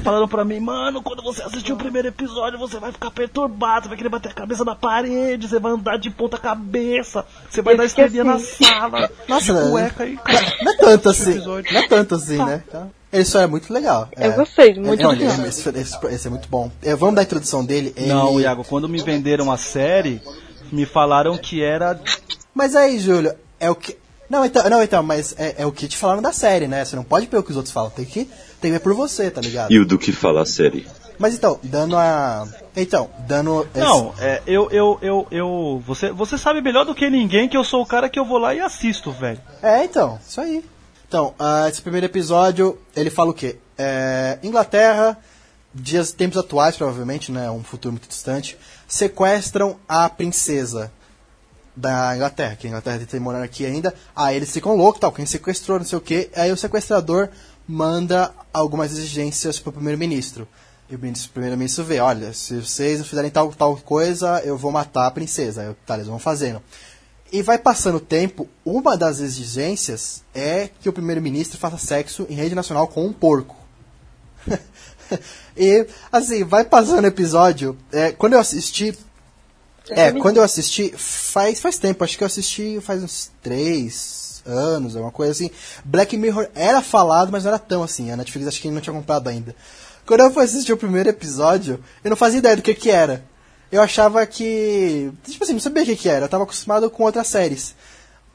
Falaram 0.03 0.27
pra 0.27 0.45
mim, 0.45 0.60
mano, 0.60 1.01
quando 1.01 1.23
você 1.23 1.41
assistir 1.41 1.73
o 1.73 1.77
primeiro 1.77 2.07
episódio, 2.07 2.60
você 2.60 2.80
vai 2.80 2.91
ficar 2.91 3.10
perturbado, 3.10 3.84
você 3.84 3.89
vai 3.89 3.97
querer 3.97 4.10
bater 4.10 4.30
a 4.30 4.34
cabeça 4.35 4.64
na 4.64 4.76
parede, 4.76 5.47
você 5.47 5.60
vai 5.60 5.72
andar 5.72 5.97
de 5.97 6.11
ponta 6.11 6.38
cabeça, 6.38 7.26
você 7.49 7.64
vai 7.64 7.73
Eu 7.73 7.77
dar 7.80 7.85
assim. 7.85 8.23
na 8.23 8.39
sala, 8.39 9.11
Nossa, 9.27 9.45
de 9.51 9.60
né? 9.60 9.69
cueca 9.72 10.06
e, 10.06 10.15
cara, 10.18 10.53
Não 10.61 10.72
é 10.72 10.77
tanto 10.77 11.10
assim, 11.10 11.35
não 11.43 11.57
é 11.57 11.88
tanto 11.88 12.15
assim, 12.15 12.38
né? 12.38 12.64
Ele 13.11 13.26
só 13.26 13.39
é 13.41 13.47
muito 13.47 13.73
legal. 13.73 14.07
Eu 14.15 14.31
é. 14.31 14.35
gostei, 14.35 14.76
muito 14.76 15.01
Não, 15.01 15.10
legal. 15.11 15.45
esse, 15.47 15.68
esse- 15.69 16.06
esse 16.07 16.27
é 16.27 16.30
muito 16.30 16.47
bom. 16.47 16.72
É, 16.84 16.95
vamos 16.95 17.15
dar 17.15 17.22
a 17.22 17.23
introdução 17.23 17.65
dele. 17.65 17.91
Ele... 17.97 18.10
Não, 18.10 18.39
Iago, 18.39 18.64
quando 18.64 18.88
me 18.88 19.01
venderam 19.01 19.51
a 19.51 19.57
série, 19.57 20.22
me 20.72 20.85
falaram 20.85 21.35
que 21.35 21.64
era 21.64 21.99
Mas 22.53 22.76
aí, 22.76 22.99
Júlio, 22.99 23.34
é 23.60 23.72
o 23.72 23.76
que. 23.76 23.97
Não, 24.30 24.45
então, 24.45 24.69
não, 24.69 24.84
então 24.84 25.01
mas 25.01 25.34
é, 25.38 25.56
é 25.60 25.65
o 25.65 25.72
que 25.72 25.88
te 25.88 25.97
falaram 25.97 26.22
da 26.22 26.31
série, 26.31 26.68
né? 26.68 26.85
Você 26.85 26.95
não 26.95 27.03
pode 27.03 27.26
ver 27.27 27.38
o 27.38 27.43
que 27.43 27.51
os 27.51 27.57
outros 27.57 27.73
falam, 27.73 27.89
tem 27.89 28.06
que, 28.06 28.26
tem 28.61 28.72
que 28.72 28.72
ver 28.72 28.80
por 28.80 28.93
você, 28.93 29.30
tá 29.31 29.41
ligado? 29.41 29.72
E 29.72 29.80
o 29.80 29.85
do 29.85 29.97
que 29.97 30.11
fala 30.11 30.41
a 30.43 30.45
série? 30.45 30.88
Mas 31.18 31.34
então, 31.34 31.60
dando 31.64 31.97
a. 31.97 32.47
Então, 32.76 33.10
dando. 33.27 33.68
esse- 33.76 33.80
Não, 33.84 34.14
é, 34.19 34.41
eu, 34.47 34.69
eu, 34.72 34.97
eu, 35.01 35.27
eu. 35.31 35.84
Você, 35.85 36.11
você 36.11 36.38
sabe 36.38 36.61
melhor 36.61 36.85
do 36.85 36.95
que 36.95 37.10
ninguém 37.10 37.49
que 37.49 37.57
eu 37.57 37.64
sou 37.64 37.81
o 37.81 37.85
cara 37.85 38.07
que 38.07 38.18
eu 38.18 38.23
vou 38.23 38.38
lá 38.38 38.56
e 38.56 38.60
assisto, 38.61 39.11
velho. 39.11 39.39
É, 39.61 39.84
então, 39.84 40.18
isso 40.26 40.39
aí. 40.39 40.64
Então, 41.07 41.34
ah, 41.38 41.68
esse 41.68 41.81
primeiro 41.81 42.06
episódio, 42.06 42.77
ele 42.95 43.10
fala 43.10 43.31
o 43.31 43.34
quê? 43.34 43.57
É, 43.77 44.38
Inglaterra 44.43 45.18
dias, 45.73 46.11
tempos 46.14 46.38
atuais, 46.38 46.77
provavelmente, 46.77 47.31
né? 47.31 47.49
Um 47.51 47.64
futuro 47.64 47.91
muito 47.93 48.07
distante, 48.07 48.57
sequestram 48.88 49.77
a 49.88 50.10
princesa 50.10 50.91
da 51.80 52.15
Inglaterra, 52.15 52.56
que 52.56 52.68
a 52.68 52.69
Inglaterra 52.69 52.99
tem 53.10 53.19
morando 53.19 53.43
aqui 53.43 53.65
ainda. 53.65 53.93
Aí 54.15 54.35
eles 54.35 54.51
ficam 54.51 54.76
loucos, 54.76 54.99
tal, 54.99 55.11
quem 55.11 55.26
sequestrou, 55.26 55.80
não 55.80 55.85
sei 55.85 55.97
o 55.97 56.01
que. 56.01 56.30
Aí 56.35 56.51
o 56.51 56.57
sequestrador 56.57 57.30
manda 57.68 58.31
algumas 58.51 58.91
exigências 58.91 59.60
pro 59.60 59.72
primeiro-ministro. 59.72 60.47
E 60.89 60.95
o 60.95 60.99
primeiro-ministro 61.34 61.84
vê, 61.84 61.99
olha, 61.99 62.34
se 62.34 62.60
vocês 62.60 62.97
não 62.97 63.06
fizerem 63.06 63.30
tal, 63.30 63.53
tal 63.53 63.77
coisa, 63.77 64.41
eu 64.43 64.57
vou 64.57 64.72
matar 64.72 65.06
a 65.06 65.11
princesa. 65.11 65.61
Aí, 65.61 65.76
tá, 65.85 65.93
eles 65.93 66.07
vão 66.07 66.19
fazendo. 66.19 66.61
E 67.31 67.43
vai 67.43 67.60
passando 67.60 67.97
o 67.97 68.01
tempo, 68.01 68.47
uma 68.65 68.97
das 68.97 69.19
exigências 69.19 70.23
é 70.34 70.69
que 70.81 70.89
o 70.89 70.93
primeiro-ministro 70.93 71.60
faça 71.60 71.77
sexo 71.77 72.26
em 72.27 72.34
rede 72.34 72.56
nacional 72.56 72.88
com 72.88 73.06
um 73.06 73.14
porco. 73.14 73.56
e, 75.56 75.85
assim, 76.11 76.43
vai 76.43 76.65
passando 76.65 77.03
o 77.03 77.07
episódio. 77.07 77.77
É, 77.91 78.11
quando 78.11 78.34
eu 78.34 78.39
assisti. 78.39 78.97
É, 79.90 80.11
quando 80.11 80.38
eu 80.38 80.44
assisti, 80.44 80.94
faz, 80.95 81.60
faz 81.60 81.78
tempo, 81.78 82.03
acho 82.03 82.18
que 82.18 82.24
eu 82.24 82.28
assisti 82.28 82.80
faz 82.82 83.03
uns 83.03 83.32
três 83.41 84.41
anos, 84.45 84.95
alguma 84.95 85.11
coisa 85.11 85.32
assim. 85.32 85.49
Black 85.84 86.16
Mirror 86.18 86.48
era 86.56 86.82
falado, 86.82 87.32
mas 87.32 87.44
não 87.44 87.49
era 87.52 87.60
tão 87.60 87.84
assim. 87.84 88.11
A 88.11 88.18
Netflix 88.18 88.48
acho 88.48 88.61
que 88.61 88.72
não 88.72 88.82
tinha 88.82 88.94
comprado 88.94 89.28
ainda. 89.28 89.56
Quando 90.06 90.22
eu 90.22 90.32
fui 90.32 90.44
assistir 90.44 90.74
o 90.74 90.78
primeiro 90.78 91.10
episódio, 91.10 91.84
eu 92.03 92.10
não 92.10 92.18
fazia 92.18 92.40
ideia 92.40 92.56
do 92.56 92.61
que 92.61 92.74
que 92.74 92.90
era. 92.90 93.24
Eu 93.72 93.82
achava 93.82 94.26
que. 94.26 95.11
Tipo 95.24 95.44
assim, 95.44 95.53
não 95.53 95.60
sabia 95.60 95.84
o 95.84 95.86
que 95.86 95.95
que 95.95 96.10
era. 96.10 96.26
Eu 96.26 96.30
tava 96.30 96.44
acostumado 96.44 96.90
com 96.90 97.03
outras 97.03 97.28
séries. 97.28 97.76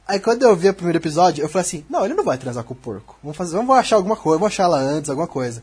Aí 0.07 0.21
quando 0.21 0.43
eu 0.43 0.55
vi 0.55 0.69
o 0.69 0.75
primeiro 0.75 0.99
episódio, 0.99 1.43
eu 1.43 1.49
falei 1.49 1.67
assim, 1.67 1.85
não, 1.89 2.05
ele 2.05 2.15
não 2.15 2.23
vai 2.23 2.37
transar 2.37 2.63
com 2.63 2.75
o 2.75 2.77
porco. 2.77 3.17
Vamos 3.23 3.37
fazer, 3.37 3.57
vamos 3.57 3.75
achar 3.75 3.97
alguma 3.97 4.17
coisa, 4.17 4.39
vamos 4.39 4.53
achar 4.53 4.65
ela 4.65 4.79
antes, 4.79 5.09
alguma 5.09 5.27
coisa. 5.27 5.63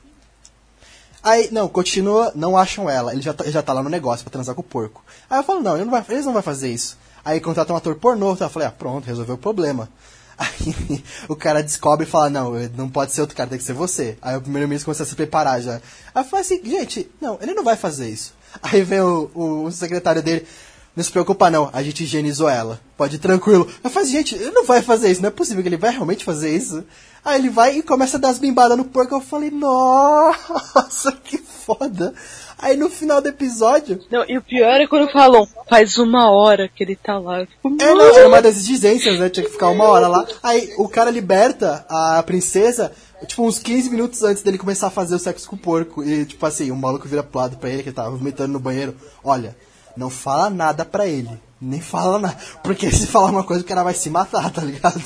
Aí, 1.23 1.49
não, 1.51 1.67
continua, 1.67 2.31
não 2.35 2.57
acham 2.57 2.89
ela. 2.89 3.13
Ele 3.13 3.21
já 3.21 3.33
tá, 3.33 3.49
já 3.49 3.61
tá 3.61 3.73
lá 3.73 3.83
no 3.83 3.89
negócio 3.89 4.23
pra 4.23 4.31
transar 4.31 4.55
com 4.55 4.61
o 4.61 4.63
porco. 4.63 5.03
Aí 5.29 5.39
eu 5.39 5.43
falo, 5.43 5.61
não, 5.61 5.75
ele 5.75 5.85
não 5.85 5.91
vai, 5.91 6.03
eles 6.09 6.25
não 6.25 6.33
vão 6.33 6.41
fazer 6.41 6.71
isso. 6.71 6.97
Aí 7.23 7.39
contratam 7.39 7.75
um 7.75 7.77
ator 7.77 7.95
pornô, 7.95 8.33
então 8.33 8.47
eu 8.47 8.51
falei, 8.51 8.67
ah, 8.67 8.71
pronto, 8.71 9.05
resolveu 9.05 9.35
o 9.35 9.37
problema. 9.37 9.87
Aí 10.37 11.03
o 11.29 11.35
cara 11.35 11.61
descobre 11.61 12.07
e 12.07 12.09
fala, 12.09 12.29
não, 12.29 12.53
não 12.75 12.89
pode 12.89 13.11
ser 13.11 13.21
outro 13.21 13.35
cara, 13.35 13.49
tem 13.49 13.59
que 13.59 13.63
ser 13.63 13.73
você. 13.73 14.17
Aí 14.21 14.35
o 14.35 14.41
primeiro-ministro 14.41 14.85
começa 14.85 15.03
a 15.03 15.05
se 15.05 15.15
preparar 15.15 15.61
já. 15.61 15.75
Aí 15.75 16.23
eu 16.23 16.23
falei 16.23 16.43
assim, 16.43 16.61
gente, 16.65 17.11
não, 17.21 17.37
ele 17.41 17.53
não 17.53 17.63
vai 17.63 17.75
fazer 17.75 18.09
isso. 18.09 18.33
Aí 18.61 18.81
vem 18.81 19.01
o, 19.01 19.29
o, 19.35 19.63
o 19.65 19.71
secretário 19.71 20.23
dele, 20.23 20.47
não 20.95 21.03
se 21.03 21.11
preocupa 21.11 21.49
não, 21.49 21.69
a 21.71 21.81
gente 21.81 22.03
higienizou 22.03 22.49
ela. 22.49 22.79
Pode 22.97 23.15
ir 23.15 23.19
tranquilo. 23.19 23.67
Eu 23.83 23.89
falei, 23.89 24.09
gente, 24.09 24.35
ele 24.35 24.51
não 24.51 24.65
vai 24.65 24.81
fazer 24.81 25.09
isso, 25.09 25.21
não 25.21 25.29
é 25.29 25.31
possível 25.31 25.63
que 25.63 25.69
ele 25.69 25.77
vai 25.77 25.91
realmente 25.91 26.25
fazer 26.25 26.55
isso. 26.55 26.83
Aí 27.23 27.39
ele 27.39 27.49
vai 27.49 27.77
e 27.77 27.83
começa 27.83 28.17
a 28.17 28.19
dar 28.19 28.29
as 28.29 28.39
bimbadas 28.39 28.77
no 28.77 28.85
porco. 28.85 29.15
Eu 29.15 29.21
falei, 29.21 29.51
nossa, 29.51 31.11
que 31.23 31.37
foda. 31.37 32.13
Aí 32.57 32.75
no 32.75 32.89
final 32.89 33.21
do 33.21 33.29
episódio. 33.29 33.99
Não, 34.11 34.23
e 34.27 34.37
o 34.37 34.41
pior 34.41 34.81
é 34.81 34.87
quando 34.87 35.11
falam, 35.11 35.47
faz 35.69 35.97
uma 35.97 36.29
hora 36.31 36.67
que 36.67 36.83
ele 36.83 36.95
tá 36.95 37.17
lá. 37.17 37.45
Fico, 37.45 37.75
é, 37.79 37.93
não, 37.93 38.15
era 38.15 38.27
uma 38.27 38.41
das 38.41 38.57
exigências, 38.57 39.19
né? 39.19 39.29
Tinha 39.29 39.45
que 39.45 39.51
ficar 39.51 39.69
uma 39.69 39.85
hora 39.85 40.07
lá. 40.07 40.27
Aí 40.43 40.73
o 40.77 40.89
cara 40.89 41.09
liberta 41.09 41.85
a 41.89 42.21
princesa, 42.23 42.91
tipo, 43.25 43.47
uns 43.47 43.57
15 43.59 43.89
minutos 43.89 44.23
antes 44.23 44.43
dele 44.43 44.57
começar 44.57 44.87
a 44.87 44.91
fazer 44.91 45.15
o 45.15 45.19
sexo 45.19 45.47
com 45.47 45.55
o 45.55 45.59
porco. 45.59 46.03
E, 46.03 46.25
tipo 46.25 46.45
assim, 46.45 46.69
o 46.69 46.75
maluco 46.75 47.07
vira 47.07 47.23
pro 47.23 47.39
lado 47.39 47.57
pra 47.57 47.69
ele, 47.69 47.81
que 47.81 47.89
ele 47.89 47.95
tava 47.95 48.15
vomitando 48.15 48.53
no 48.53 48.59
banheiro. 48.59 48.95
Olha, 49.23 49.55
não 50.01 50.09
fala 50.09 50.49
nada 50.49 50.83
pra 50.83 51.07
ele. 51.07 51.29
Nem 51.61 51.79
fala 51.79 52.17
nada. 52.17 52.37
Porque 52.63 52.89
se 52.89 53.05
falar 53.05 53.29
uma 53.29 53.43
coisa, 53.43 53.63
o 53.63 53.67
cara 53.67 53.83
vai 53.83 53.93
se 53.93 54.09
matar, 54.09 54.51
tá 54.51 54.63
ligado? 54.63 54.99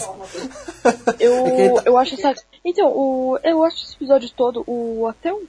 Eu, 1.20 1.46
é 1.52 1.70
tá... 1.70 1.82
eu 1.86 1.98
acho 1.98 2.16
essa. 2.16 2.34
Então, 2.64 2.88
o, 2.88 3.38
eu 3.44 3.62
acho 3.64 3.84
esse 3.84 3.96
episódio 3.96 4.32
todo, 4.32 4.64
o, 4.66 5.06
até 5.08 5.34
o 5.34 5.44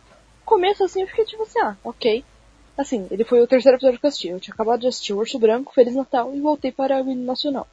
começo 0.45 0.83
assim, 0.83 1.03
eu 1.03 1.07
fiquei 1.07 1.25
tipo 1.25 1.45
assim, 1.45 1.61
ah, 1.61 1.77
ok. 1.85 2.25
Assim, 2.77 3.07
ele 3.11 3.25
foi 3.25 3.41
o 3.41 3.47
terceiro 3.47 3.79
episódio 3.79 4.01
que 4.01 4.05
eu 4.05 4.09
assisti. 4.09 4.29
Eu 4.29 4.41
tinha 4.41 4.53
acabado 4.53 4.81
de 4.81 4.89
assistir 4.89 5.13
o 5.13 5.19
Urso 5.19 5.39
Branco, 5.39 5.73
Feliz 5.73 5.95
Natal 5.95 6.35
e 6.35 6.41
voltei 6.41 6.73
para 6.73 7.01
o 7.01 7.09
hino 7.11 7.25
nacional. 7.25 7.69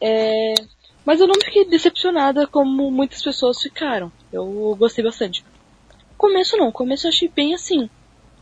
É... 0.00 0.54
Mas 1.04 1.20
eu 1.20 1.26
não 1.26 1.34
fiquei 1.34 1.66
decepcionada 1.66 2.46
como 2.46 2.90
muitas 2.90 3.22
pessoas 3.22 3.60
ficaram. 3.60 4.10
Eu 4.32 4.74
gostei 4.78 5.04
bastante. 5.04 5.44
Começo 6.16 6.56
não, 6.56 6.72
começo 6.72 7.06
eu 7.06 7.10
achei 7.10 7.28
bem 7.28 7.54
assim. 7.54 7.88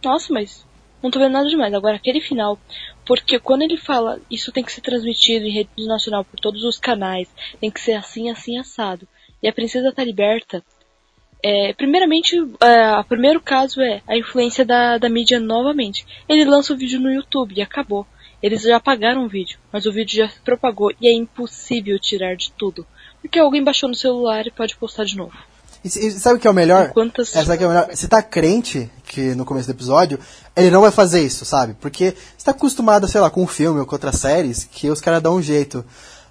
Nossa, 0.03 0.33
mas 0.33 0.68
não 1.03 1.11
tô 1.11 1.19
vendo 1.19 1.33
nada 1.33 1.49
demais. 1.49 1.73
Agora, 1.75 1.97
aquele 1.97 2.21
final, 2.21 2.59
porque 3.05 3.39
quando 3.39 3.63
ele 3.63 3.77
fala 3.77 4.21
isso 4.31 4.53
tem 4.53 4.65
que 4.65 4.73
ser 4.73 4.81
transmitido 4.81 5.47
em 5.47 5.53
rede 5.53 5.87
nacional 5.87 6.25
por 6.25 6.39
todos 6.41 6.65
os 6.65 6.79
canais, 6.79 7.29
tem 7.61 7.71
que 7.71 7.81
ser 7.81 7.93
assim, 7.93 8.31
assim, 8.31 8.59
assado, 8.59 9.07
e 9.43 9.49
a 9.49 9.53
princesa 9.53 9.93
tá 9.93 10.03
liberta, 10.03 10.63
é, 11.43 11.73
primeiramente, 11.73 12.37
é, 12.61 12.99
o 12.99 13.05
primeiro 13.05 13.41
caso 13.41 13.81
é 13.81 14.03
a 14.07 14.17
influência 14.17 14.65
da, 14.65 14.99
da 14.99 15.09
mídia 15.09 15.39
novamente. 15.39 16.05
Ele 16.29 16.45
lança 16.45 16.73
o 16.73 16.77
vídeo 16.77 16.99
no 16.99 17.13
YouTube 17.13 17.55
e 17.57 17.63
acabou. 17.63 18.07
Eles 18.43 18.63
já 18.63 18.77
apagaram 18.77 19.25
o 19.25 19.29
vídeo, 19.29 19.59
mas 19.73 19.87
o 19.87 19.93
vídeo 19.93 20.17
já 20.17 20.29
se 20.29 20.41
propagou 20.41 20.93
e 21.01 21.09
é 21.09 21.13
impossível 21.13 21.99
tirar 21.99 22.37
de 22.37 22.53
tudo. 22.53 22.87
Porque 23.21 23.39
alguém 23.39 23.63
baixou 23.63 23.89
no 23.89 23.95
celular 23.95 24.47
e 24.47 24.51
pode 24.51 24.77
postar 24.77 25.05
de 25.05 25.17
novo. 25.17 25.37
E, 25.97 26.11
sabe 26.13 26.37
o 26.37 26.39
que 26.41 26.47
é 26.47 26.51
o 26.51 26.55
melhor? 26.55 26.91
Quantas... 26.91 27.35
É, 27.35 27.45
sabe 27.45 27.55
o 27.55 27.59
que 27.59 27.65
é 27.65 27.67
o 27.67 27.71
melhor? 27.71 27.89
Você 27.95 28.09
tá 28.09 28.23
crente 28.23 28.91
que 29.05 29.35
no 29.35 29.45
começo 29.45 29.67
do 29.67 29.73
episódio 29.73 30.19
ele 30.55 30.71
não 30.71 30.81
vai 30.81 30.91
fazer 30.91 31.23
isso, 31.23 31.45
sabe? 31.45 31.75
Porque 31.81 32.15
você 32.37 32.45
tá 32.45 32.51
acostumado, 32.51 33.09
sei 33.09 33.21
lá, 33.21 33.31
com 33.31 33.43
um 33.43 33.47
filme 33.47 33.81
ou 33.81 33.87
com 33.87 33.95
outras 33.95 34.17
séries 34.17 34.69
que 34.71 34.91
os 34.91 35.01
caras 35.01 35.23
dão 35.23 35.37
um 35.37 35.43
jeito. 35.43 35.85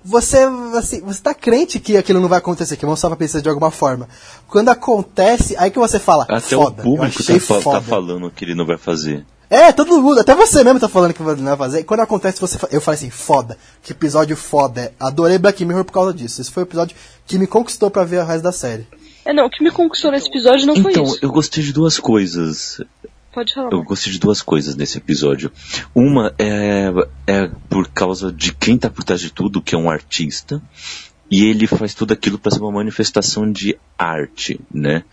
Você, 0.04 0.40
assim, 0.78 1.02
você 1.02 1.22
tá 1.22 1.34
crente 1.34 1.80
que 1.80 1.98
aquilo 1.98 2.22
não 2.22 2.30
vai 2.30 2.38
acontecer, 2.38 2.78
que 2.78 2.86
vão 2.86 2.96
salvar 2.96 3.16
a 3.16 3.18
princesa 3.18 3.42
de 3.42 3.50
alguma 3.50 3.72
forma. 3.72 4.08
Quando 4.48 4.70
acontece, 4.70 5.56
aí 5.58 5.70
que 5.70 5.80
você 5.80 6.00
fala, 6.00 6.24
Até 6.24 6.40
foda, 6.40 6.82
o 6.82 6.84
público 6.84 7.24
tá, 7.24 7.72
tá, 7.72 7.82
falando 7.82 8.32
que 8.32 8.46
ele 8.46 8.56
não 8.56 8.66
vai 8.66 8.78
fazer. 8.78 9.26
É, 9.50 9.72
todo 9.72 10.02
mundo, 10.02 10.20
até 10.20 10.36
você 10.36 10.62
mesmo 10.64 10.80
tá 10.80 10.90
falando 10.90 11.14
que 11.14 11.24
não 11.24 11.36
vai 11.36 11.58
fazer. 11.58 11.80
E 11.80 11.84
quando 11.84 12.02
acontece, 12.02 12.40
você 12.40 12.58
eu 12.70 12.82
falei 12.82 12.98
assim, 12.98 13.10
foda, 13.10 13.58
que 13.82 13.94
episódio 13.94 14.36
foda. 14.36 14.94
Adorei 15.00 15.38
Black 15.38 15.64
Mirror 15.64 15.86
por 15.86 15.94
causa 15.94 16.14
disso. 16.14 16.42
Esse 16.42 16.52
foi 16.52 16.64
o 16.64 16.66
episódio 16.66 16.96
que 17.26 17.38
me 17.38 17.48
conquistou 17.48 17.90
para 17.90 18.04
ver 18.04 18.22
o 18.22 18.26
resto 18.26 18.44
da 18.44 18.52
série. 18.52 18.86
É, 19.28 19.34
não, 19.34 19.48
o 19.48 19.50
que 19.50 19.62
me 19.62 19.70
conquistou 19.70 20.10
nesse 20.10 20.30
episódio 20.30 20.66
não 20.66 20.74
então, 20.74 20.84
foi 20.84 20.92
isso. 20.94 21.18
Então, 21.18 21.30
eu 21.30 21.34
gostei 21.34 21.62
de 21.62 21.74
duas 21.74 22.00
coisas. 22.00 22.80
Pode 23.34 23.54
falar. 23.54 23.74
Eu 23.74 23.84
gostei 23.84 24.14
de 24.14 24.20
duas 24.20 24.42
coisas 24.42 24.78
nesse 24.78 24.98
episódio. 24.98 25.52
Uma 25.94 26.34
é, 26.40 26.90
é 27.28 27.52
por 27.70 27.90
causa 27.90 28.32
de 28.32 28.54
quem 28.54 28.78
tá 28.78 28.90
por 28.90 29.04
trás 29.04 29.20
de 29.20 29.30
tudo, 29.30 29.62
que 29.62 29.76
é 29.76 29.78
um 29.78 29.90
artista. 29.90 30.62
E 31.30 31.44
ele 31.44 31.68
faz 31.68 31.94
tudo 31.94 32.14
aquilo 32.14 32.40
para 32.40 32.54
ser 32.54 32.62
uma 32.62 32.72
manifestação 32.72 33.52
de 33.52 33.78
arte, 34.00 34.62
né? 34.74 35.04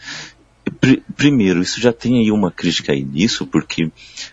Pr 0.81 1.01
primeiro, 1.17 1.61
isso 1.61 1.81
já 1.81 1.93
tem 1.93 2.21
aí 2.21 2.31
uma 2.31 2.53
crítica 2.53 2.93
aí 2.93 3.03
nisso, 3.03 3.45
porque 3.45 3.91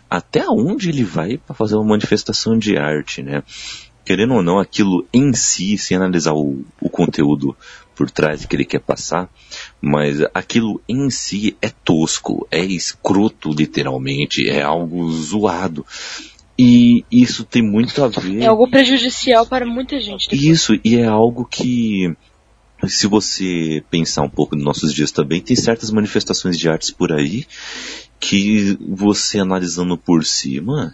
até 0.08 0.48
onde 0.48 0.90
ele 0.90 1.03
vai 1.03 1.38
para 1.38 1.56
fazer 1.56 1.74
uma 1.74 1.86
manifestação 1.86 2.56
de 2.56 2.78
arte, 2.78 3.24
né? 3.24 3.41
Querendo 4.06 4.36
ou 4.36 4.44
não, 4.44 4.60
aquilo 4.60 5.08
em 5.12 5.34
si, 5.34 5.76
sem 5.76 5.98
analisar 5.98 6.34
o, 6.34 6.64
o 6.80 6.88
conteúdo 6.88 7.58
por 7.95 8.09
trás 8.09 8.45
que 8.45 8.55
ele 8.55 8.65
quer 8.65 8.80
passar, 8.80 9.30
mas 9.80 10.22
aquilo 10.34 10.81
em 10.88 11.09
si 11.09 11.55
é 11.61 11.69
tosco, 11.69 12.47
é 12.49 12.63
escroto 12.63 13.51
literalmente, 13.51 14.47
é 14.49 14.61
algo 14.61 15.11
zoado. 15.11 15.85
E 16.57 17.03
isso 17.11 17.43
tem 17.43 17.61
muito 17.61 18.03
a 18.03 18.07
ver. 18.07 18.41
É 18.41 18.45
algo 18.45 18.69
prejudicial 18.69 19.45
para 19.45 19.65
muita 19.65 19.99
gente. 19.99 20.30
Depois. 20.30 20.43
Isso, 20.43 20.80
e 20.84 20.95
é 20.95 21.05
algo 21.05 21.45
que, 21.45 22.15
se 22.88 23.07
você 23.07 23.84
pensar 23.89 24.22
um 24.22 24.30
pouco 24.30 24.55
nos 24.55 24.63
nossos 24.63 24.93
dias 24.93 25.11
também, 25.11 25.41
tem 25.41 25.55
certas 25.55 25.89
manifestações 25.89 26.57
de 26.57 26.69
artes 26.69 26.91
por 26.91 27.11
aí 27.11 27.45
que 28.19 28.77
você 28.80 29.39
analisando 29.39 29.97
por 29.97 30.23
cima, 30.23 30.93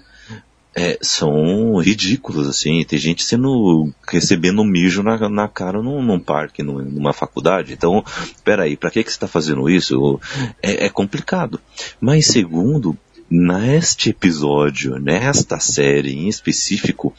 é, 0.79 0.95
são 1.01 1.77
ridículos, 1.77 2.47
assim. 2.47 2.85
Tem 2.85 2.99
gente 2.99 3.23
sendo 3.23 3.91
recebendo 4.07 4.63
mijo 4.63 5.01
na, 5.01 5.27
na 5.27 5.47
cara 5.47 5.81
num, 5.81 6.03
num 6.03 6.19
parque, 6.19 6.61
num, 6.61 6.77
numa 6.83 7.13
faculdade. 7.13 7.73
Então, 7.73 8.05
peraí, 8.43 8.77
para 8.77 8.91
que, 8.91 9.03
que 9.03 9.09
você 9.09 9.15
está 9.15 9.27
fazendo 9.27 9.67
isso? 9.67 10.21
É, 10.61 10.85
é 10.85 10.89
complicado. 10.89 11.59
Mas 11.99 12.27
segundo, 12.27 12.95
neste 13.27 14.11
episódio, 14.11 14.99
nesta 14.99 15.59
série 15.59 16.13
em 16.13 16.27
específico, 16.27 17.11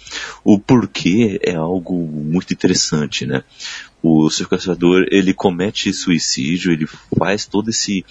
o 0.44 0.56
porquê 0.60 1.40
é 1.42 1.56
algo 1.56 1.96
muito 2.06 2.52
interessante, 2.52 3.26
né? 3.26 3.42
O 4.00 4.30
sequestrador, 4.30 5.04
ele 5.10 5.34
comete 5.34 5.92
suicídio, 5.92 6.70
ele 6.70 6.86
faz 7.18 7.44
todo 7.44 7.70
esse 7.70 8.04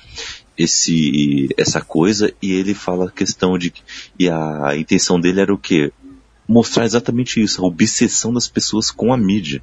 esse 0.58 1.50
essa 1.58 1.82
coisa 1.82 2.34
e 2.42 2.52
ele 2.52 2.74
fala 2.74 3.06
a 3.06 3.12
questão 3.12 3.58
de 3.58 3.74
e 4.18 4.30
a 4.30 4.76
intenção 4.76 5.20
dele 5.20 5.42
era 5.42 5.54
o 5.54 5.58
quê? 5.58 5.92
Mostrar 6.48 6.86
exatamente 6.86 7.42
isso, 7.42 7.62
a 7.62 7.68
obsessão 7.68 8.34
das 8.34 8.48
pessoas 8.48 8.90
com 8.90 9.14
a 9.14 9.18
mídia. 9.18 9.62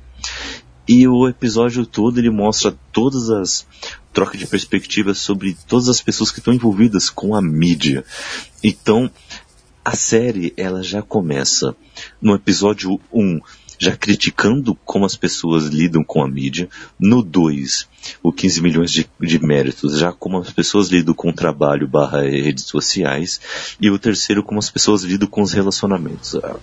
E 0.86 1.08
o 1.08 1.26
episódio 1.26 1.86
todo 1.86 2.18
ele 2.18 2.28
mostra 2.28 2.76
todas 2.92 3.30
as 3.30 3.66
trocas 4.12 4.38
de 4.38 4.46
perspectivas 4.46 5.18
sobre 5.18 5.56
todas 5.66 5.88
as 5.88 6.02
pessoas 6.02 6.30
que 6.30 6.40
estão 6.40 6.52
envolvidas 6.52 7.08
com 7.08 7.34
a 7.34 7.40
mídia. 7.40 8.04
Então, 8.62 9.10
a 9.82 9.96
série 9.96 10.52
ela 10.56 10.82
já 10.82 11.02
começa 11.02 11.74
no 12.20 12.34
episódio 12.34 13.00
1 13.12 13.40
já 13.84 13.96
criticando 13.96 14.74
como 14.84 15.04
as 15.04 15.16
pessoas 15.16 15.66
lidam 15.66 16.02
com 16.02 16.22
a 16.22 16.28
mídia. 16.28 16.68
No 16.98 17.22
2, 17.22 17.88
o 18.22 18.32
15 18.32 18.62
milhões 18.62 18.90
de, 18.90 19.08
de 19.20 19.38
méritos, 19.38 19.98
já 19.98 20.12
como 20.12 20.38
as 20.38 20.50
pessoas 20.50 20.88
lidam 20.88 21.14
com 21.14 21.28
o 21.28 21.34
trabalho 21.34 21.86
barra 21.86 22.22
redes 22.22 22.64
sociais. 22.64 23.40
E 23.80 23.90
o 23.90 23.98
terceiro, 23.98 24.42
como 24.42 24.58
as 24.58 24.70
pessoas 24.70 25.02
lidam 25.02 25.28
com 25.28 25.42
os 25.42 25.52
relacionamentos. 25.52 26.34
Ah, 26.36 26.56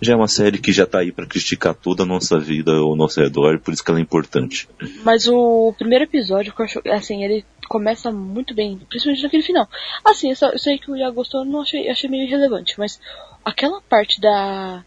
já 0.00 0.14
é 0.14 0.16
uma 0.16 0.28
série 0.28 0.58
que 0.58 0.72
já 0.72 0.84
tá 0.84 0.98
aí 0.98 1.12
para 1.12 1.26
criticar 1.26 1.74
toda 1.74 2.02
a 2.02 2.06
nossa 2.06 2.38
vida 2.38 2.72
ao 2.72 2.96
nosso 2.96 3.20
redor, 3.20 3.60
por 3.60 3.72
isso 3.72 3.84
que 3.84 3.90
ela 3.90 4.00
é 4.00 4.02
importante. 4.02 4.68
Mas 5.04 5.28
o 5.28 5.72
primeiro 5.78 6.04
episódio, 6.04 6.52
assim, 6.92 7.24
ele 7.24 7.44
começa 7.68 8.10
muito 8.10 8.52
bem, 8.52 8.78
principalmente 8.88 9.22
naquele 9.22 9.44
final. 9.44 9.68
Assim, 10.04 10.30
eu, 10.30 10.36
só, 10.36 10.50
eu 10.50 10.58
sei 10.58 10.76
que 10.76 10.90
o 10.90 10.96
Iago 10.96 11.14
gostou, 11.14 11.44
não 11.44 11.62
achei, 11.62 11.88
achei 11.88 12.10
meio 12.10 12.24
irrelevante, 12.24 12.74
mas 12.78 13.00
aquela 13.44 13.80
parte 13.80 14.20
da, 14.20 14.84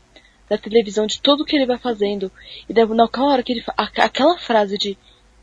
da 0.50 0.58
televisão, 0.58 1.08
de 1.08 1.22
tudo 1.22 1.46
que 1.46 1.56
ele 1.56 1.66
vai 1.66 1.78
fazendo, 1.78 2.32
e 2.70 2.74
da, 2.74 2.86
naquela 2.86 3.28
hora 3.28 3.44
que 3.44 3.54
ele 3.54 3.64
aquela 3.78 4.38
frase 4.38 4.78
de 4.78 4.98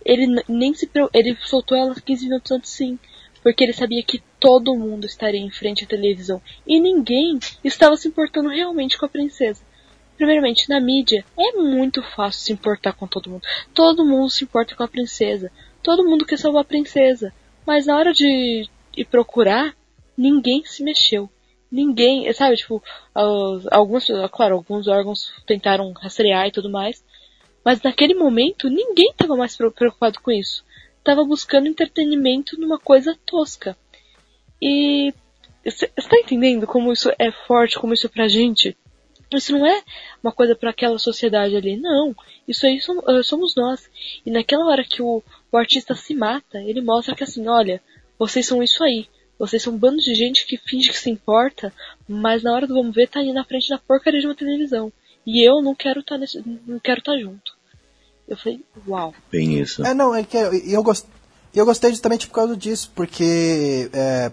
ele 0.04 0.42
nem 0.48 0.74
se 0.74 0.90
ele 1.12 1.36
soltou 1.40 1.76
ela 1.76 1.94
15 1.94 2.24
minutos 2.24 2.50
antes 2.50 2.70
sim, 2.70 2.98
porque 3.42 3.64
ele 3.64 3.72
sabia 3.72 4.02
que 4.02 4.22
todo 4.38 4.74
mundo 4.74 5.06
estaria 5.06 5.40
em 5.40 5.50
frente 5.50 5.84
à 5.84 5.86
televisão 5.86 6.40
e 6.66 6.80
ninguém 6.80 7.38
estava 7.62 7.96
se 7.96 8.08
importando 8.08 8.48
realmente 8.48 8.98
com 8.98 9.06
a 9.06 9.08
princesa. 9.08 9.62
Primeiramente, 10.16 10.68
na 10.68 10.80
mídia 10.80 11.24
é 11.36 11.52
muito 11.52 12.02
fácil 12.02 12.40
se 12.42 12.52
importar 12.52 12.92
com 12.92 13.06
todo 13.06 13.30
mundo. 13.30 13.42
Todo 13.74 14.04
mundo 14.04 14.30
se 14.30 14.44
importa 14.44 14.76
com 14.76 14.84
a 14.84 14.88
princesa. 14.88 15.50
Todo 15.82 16.04
mundo 16.04 16.26
quer 16.26 16.38
salvar 16.38 16.62
a 16.62 16.64
princesa. 16.64 17.32
Mas 17.66 17.86
na 17.86 17.96
hora 17.96 18.12
de 18.12 18.68
ir 18.96 19.04
procurar, 19.06 19.74
ninguém 20.16 20.64
se 20.64 20.84
mexeu. 20.84 21.28
Ninguém, 21.72 22.30
sabe, 22.34 22.54
tipo, 22.56 22.82
alguns, 23.70 24.06
claro, 24.30 24.56
alguns 24.56 24.86
órgãos 24.86 25.32
tentaram 25.46 25.90
rastrear 25.92 26.46
e 26.46 26.52
tudo 26.52 26.70
mais. 26.70 27.02
Mas 27.64 27.80
naquele 27.80 28.12
momento, 28.12 28.68
ninguém 28.68 29.10
estava 29.10 29.34
mais 29.34 29.56
preocupado 29.56 30.20
com 30.20 30.30
isso. 30.30 30.62
Tava 31.02 31.24
buscando 31.24 31.66
entretenimento 31.66 32.60
numa 32.60 32.78
coisa 32.78 33.18
tosca. 33.24 33.74
E 34.60 35.14
você 35.64 35.90
está 35.96 36.18
entendendo 36.18 36.66
como 36.66 36.92
isso 36.92 37.10
é 37.18 37.32
forte, 37.32 37.78
como 37.78 37.94
isso 37.94 38.06
é 38.06 38.10
pra 38.10 38.28
gente? 38.28 38.76
Isso 39.32 39.52
não 39.52 39.66
é 39.66 39.82
uma 40.22 40.30
coisa 40.30 40.54
para 40.54 40.70
aquela 40.70 40.98
sociedade 40.98 41.56
ali, 41.56 41.76
não. 41.76 42.14
Isso 42.46 42.66
aí 42.66 42.76
eh, 42.78 43.22
somos 43.22 43.56
nós. 43.56 43.90
E 44.26 44.30
naquela 44.30 44.66
hora 44.66 44.84
que 44.84 45.00
o, 45.00 45.22
o 45.50 45.56
artista 45.56 45.94
se 45.94 46.14
mata, 46.14 46.58
ele 46.58 46.82
mostra 46.82 47.14
que 47.14 47.24
assim, 47.24 47.48
olha, 47.48 47.80
vocês 48.18 48.46
são 48.46 48.62
isso 48.62 48.84
aí. 48.84 49.08
Vocês 49.42 49.60
são 49.60 49.72
um 49.72 49.78
bando 49.78 49.98
de 49.98 50.14
gente 50.14 50.46
que 50.46 50.56
finge 50.56 50.88
que 50.88 50.98
se 50.98 51.10
importa, 51.10 51.72
mas 52.08 52.44
na 52.44 52.52
hora 52.52 52.64
do 52.64 52.74
vamos 52.74 52.94
ver 52.94 53.08
tá 53.08 53.18
ali 53.18 53.32
na 53.32 53.44
frente 53.44 53.68
da 53.68 53.76
porcaria 53.76 54.20
de 54.20 54.26
uma 54.26 54.36
televisão. 54.36 54.92
E 55.26 55.44
eu 55.44 55.60
não 55.60 55.74
quero 55.74 55.98
estar 55.98 56.16
tá 56.16 56.24
não 56.64 56.78
quero 56.78 57.00
estar 57.00 57.12
tá 57.12 57.18
junto. 57.18 57.52
Eu 58.28 58.36
falei, 58.36 58.64
uau. 58.86 59.12
Bem 59.32 59.58
isso. 59.58 59.84
É, 59.84 59.92
não, 59.92 60.14
é 60.14 60.22
que 60.22 60.36
eu, 60.36 60.54
eu 60.54 60.82
gosto 60.82 61.08
eu 61.54 61.66
gostei 61.66 61.90
justamente 61.90 62.28
por 62.28 62.34
causa 62.34 62.56
disso, 62.56 62.90
porque. 62.94 63.90
É, 63.92 64.32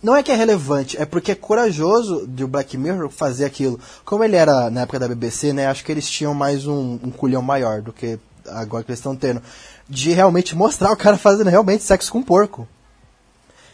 não 0.00 0.14
é 0.14 0.22
que 0.22 0.30
é 0.30 0.36
relevante, 0.36 0.96
é 0.96 1.04
porque 1.04 1.32
é 1.32 1.34
corajoso 1.34 2.24
de 2.28 2.44
o 2.44 2.48
Black 2.48 2.76
Mirror 2.76 3.10
fazer 3.10 3.44
aquilo. 3.44 3.80
Como 4.04 4.22
ele 4.22 4.36
era 4.36 4.70
na 4.70 4.82
época 4.82 5.00
da 5.00 5.08
BBC, 5.08 5.52
né? 5.52 5.66
Acho 5.66 5.84
que 5.84 5.90
eles 5.90 6.08
tinham 6.08 6.32
mais 6.34 6.66
um, 6.66 7.00
um 7.02 7.10
culhão 7.10 7.42
maior 7.42 7.82
do 7.82 7.92
que 7.92 8.18
agora 8.46 8.84
que 8.84 8.90
eles 8.90 9.00
estão 9.00 9.16
tendo. 9.16 9.42
De 9.88 10.12
realmente 10.12 10.54
mostrar 10.54 10.92
o 10.92 10.96
cara 10.96 11.16
fazendo 11.16 11.50
realmente 11.50 11.82
sexo 11.82 12.12
com 12.12 12.18
um 12.18 12.22
porco. 12.22 12.68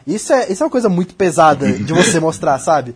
Isso 0.06 0.32
é, 0.32 0.52
isso 0.52 0.62
é 0.62 0.66
uma 0.66 0.70
coisa 0.70 0.88
muito 0.88 1.14
pesada 1.14 1.72
de 1.72 1.92
você 1.92 2.20
mostrar, 2.20 2.58
sabe? 2.58 2.94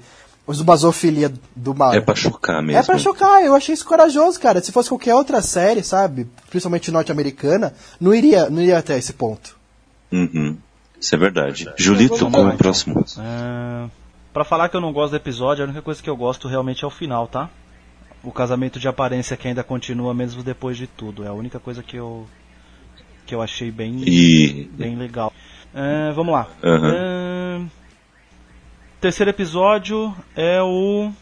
zoofilia 0.76 1.32
do 1.54 1.74
mal. 1.74 1.92
É 1.92 2.00
pra 2.00 2.14
chocar 2.14 2.62
mesmo. 2.62 2.80
É 2.80 2.82
pra 2.82 2.98
chocar, 2.98 3.42
eu 3.42 3.54
achei 3.54 3.74
isso 3.74 3.84
corajoso, 3.84 4.40
cara. 4.40 4.62
Se 4.62 4.72
fosse 4.72 4.88
qualquer 4.88 5.14
outra 5.14 5.42
série, 5.42 5.82
sabe, 5.82 6.26
principalmente 6.48 6.90
norte-americana, 6.90 7.74
não 8.00 8.14
iria, 8.14 8.48
não 8.48 8.60
iria 8.60 8.78
até 8.78 8.96
esse 8.96 9.12
ponto. 9.12 9.56
Uhum. 10.10 10.56
Isso 11.00 11.14
é 11.14 11.18
verdade. 11.18 11.70
Julito, 11.76 12.30
qual 12.30 12.48
é 12.48 12.54
o 12.54 12.56
próximo? 12.56 13.04
É... 13.18 13.88
Pra 14.32 14.44
falar 14.44 14.68
que 14.68 14.76
eu 14.76 14.80
não 14.80 14.92
gosto 14.92 15.10
do 15.10 15.16
episódio, 15.16 15.64
a 15.64 15.66
única 15.66 15.82
coisa 15.82 16.02
que 16.02 16.08
eu 16.08 16.16
gosto 16.16 16.48
realmente 16.48 16.84
é 16.84 16.86
o 16.86 16.90
final, 16.90 17.26
tá? 17.26 17.48
O 18.22 18.32
casamento 18.32 18.78
de 18.78 18.88
aparência 18.88 19.36
que 19.36 19.48
ainda 19.48 19.62
continua 19.62 20.12
mesmo 20.12 20.42
depois 20.42 20.76
de 20.76 20.86
tudo. 20.86 21.24
É 21.24 21.28
a 21.28 21.32
única 21.32 21.58
coisa 21.58 21.82
que 21.82 21.96
eu 21.96 22.26
que 23.26 23.34
eu 23.34 23.42
achei 23.42 23.70
bem, 23.70 24.02
e... 24.06 24.70
bem 24.72 24.96
legal. 24.96 25.30
É, 25.74 26.12
vamos 26.12 26.32
lá. 26.32 26.46
Uhum. 26.62 26.86
É 26.86 27.18
terceiro 29.00 29.30
episódio 29.30 30.12
é 30.34 30.60
o 30.60 31.12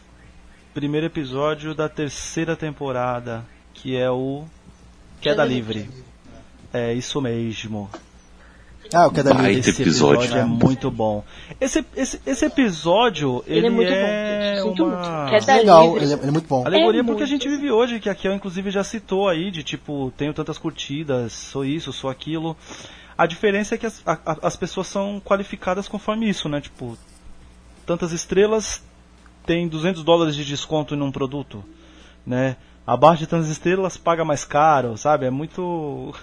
primeiro 0.73 1.05
episódio 1.05 1.75
da 1.75 1.87
terceira 1.87 2.55
temporada, 2.55 3.45
que 3.73 3.95
é 3.95 4.09
o 4.09 4.45
Queda 5.21 5.45
Livre. 5.45 5.87
É 6.73 6.93
isso 6.93 7.21
mesmo. 7.21 7.89
Ah, 8.91 9.05
o 9.05 9.11
Queda 9.11 9.31
Livre. 9.31 9.59
Esse 9.59 9.81
episódio. 9.81 10.21
episódio 10.23 10.41
é 10.41 10.45
muito 10.45 10.89
bom. 10.89 11.23
Esse, 11.61 11.85
esse, 11.95 12.19
esse 12.25 12.45
episódio, 12.45 13.43
ele, 13.45 13.59
ele 13.59 13.67
é 13.67 13.69
muito 13.69 13.91
é 13.91 14.61
bom. 14.63 14.85
uma... 14.85 15.29
Queda 15.29 15.55
Legal, 15.55 15.87
Livre. 15.87 16.03
ele 16.03 16.13
é, 16.13 16.17
ele 16.17 16.27
é 16.27 16.31
muito 16.31 16.47
bom. 16.47 16.65
Alegoria 16.65 17.01
É 17.01 17.03
porque 17.03 17.23
a 17.23 17.27
muito. 17.27 17.43
gente 17.43 17.47
vive 17.47 17.69
hoje, 17.69 17.99
que 17.99 18.09
aqui 18.09 18.27
eu 18.27 18.33
inclusive 18.33 18.71
já 18.71 18.83
citou 18.83 19.27
aí, 19.27 19.51
de 19.51 19.61
tipo, 19.61 20.11
tenho 20.17 20.33
tantas 20.33 20.57
curtidas, 20.57 21.31
sou 21.33 21.63
isso, 21.63 21.93
sou 21.93 22.09
aquilo. 22.09 22.57
A 23.17 23.25
diferença 23.25 23.75
é 23.75 23.77
que 23.77 23.85
as, 23.85 24.01
a- 24.05 24.37
as 24.43 24.55
pessoas 24.55 24.87
são 24.87 25.19
qualificadas 25.23 25.87
conforme 25.87 26.29
isso, 26.29 26.47
né? 26.47 26.61
Tipo, 26.61 26.97
tantas 27.85 28.11
estrelas 28.11 28.81
tem 29.45 29.67
200 29.67 30.03
dólares 30.03 30.35
de 30.35 30.43
desconto 30.45 30.93
em 30.93 31.01
um 31.01 31.11
produto, 31.11 31.63
né? 32.25 32.57
Abaixo 32.85 33.19
de 33.19 33.27
tantas 33.27 33.49
estrelas 33.49 33.97
paga 33.97 34.23
mais 34.23 34.45
caro, 34.45 34.97
sabe? 34.97 35.25
É 35.25 35.29
muito 35.31 36.13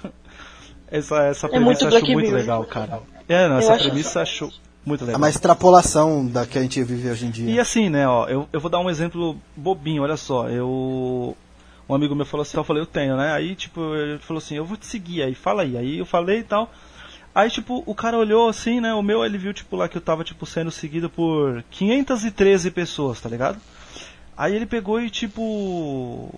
essa 0.88 1.22
essa 1.24 1.46
É 1.46 1.50
premissa 1.50 1.84
muito 1.84 1.94
eu 1.94 1.98
acho 2.02 2.12
muito 2.12 2.30
legal, 2.32 2.64
cara. 2.64 3.02
É, 3.28 3.48
não, 3.48 3.54
Eu 3.54 3.58
essa 3.60 3.74
acho 3.74 3.84
premissa 3.84 4.20
acho 4.22 4.52
muito 4.86 5.02
É 5.04 5.06
legal. 5.08 5.18
uma 5.20 5.28
extrapolação 5.30 6.26
da 6.26 6.46
que 6.46 6.58
a 6.58 6.62
gente 6.62 6.82
vive 6.82 7.10
hoje 7.10 7.26
em 7.26 7.30
dia. 7.30 7.50
E 7.50 7.58
assim, 7.58 7.88
né, 7.88 8.06
ó, 8.06 8.26
eu, 8.28 8.46
eu 8.52 8.60
vou 8.60 8.70
dar 8.70 8.78
um 8.80 8.90
exemplo 8.90 9.38
bobinho, 9.56 10.02
olha 10.02 10.16
só, 10.16 10.48
eu. 10.48 11.36
Um 11.88 11.94
amigo 11.94 12.14
meu 12.14 12.24
falou 12.24 12.42
assim, 12.42 12.56
eu 12.56 12.64
falei, 12.64 12.82
eu 12.82 12.86
tenho, 12.86 13.16
né? 13.16 13.32
Aí, 13.32 13.54
tipo, 13.54 13.94
ele 13.94 14.18
falou 14.18 14.38
assim, 14.38 14.56
eu 14.56 14.64
vou 14.64 14.76
te 14.76 14.86
seguir 14.86 15.22
aí, 15.22 15.34
fala 15.34 15.62
aí. 15.62 15.76
Aí 15.76 15.98
eu 15.98 16.06
falei 16.06 16.38
e 16.38 16.44
tal. 16.44 16.72
Aí, 17.34 17.50
tipo, 17.50 17.82
o 17.84 17.94
cara 17.94 18.16
olhou 18.16 18.48
assim, 18.48 18.80
né? 18.80 18.94
O 18.94 19.02
meu, 19.02 19.24
ele 19.24 19.36
viu, 19.36 19.52
tipo, 19.52 19.76
lá 19.76 19.88
que 19.88 19.96
eu 19.96 20.00
tava, 20.00 20.22
tipo, 20.22 20.46
sendo 20.46 20.70
seguido 20.70 21.10
por 21.10 21.64
513 21.70 22.70
pessoas, 22.70 23.20
tá 23.20 23.28
ligado? 23.28 23.58
Aí 24.36 24.54
ele 24.54 24.66
pegou 24.66 25.00
e, 25.00 25.10
tipo. 25.10 26.32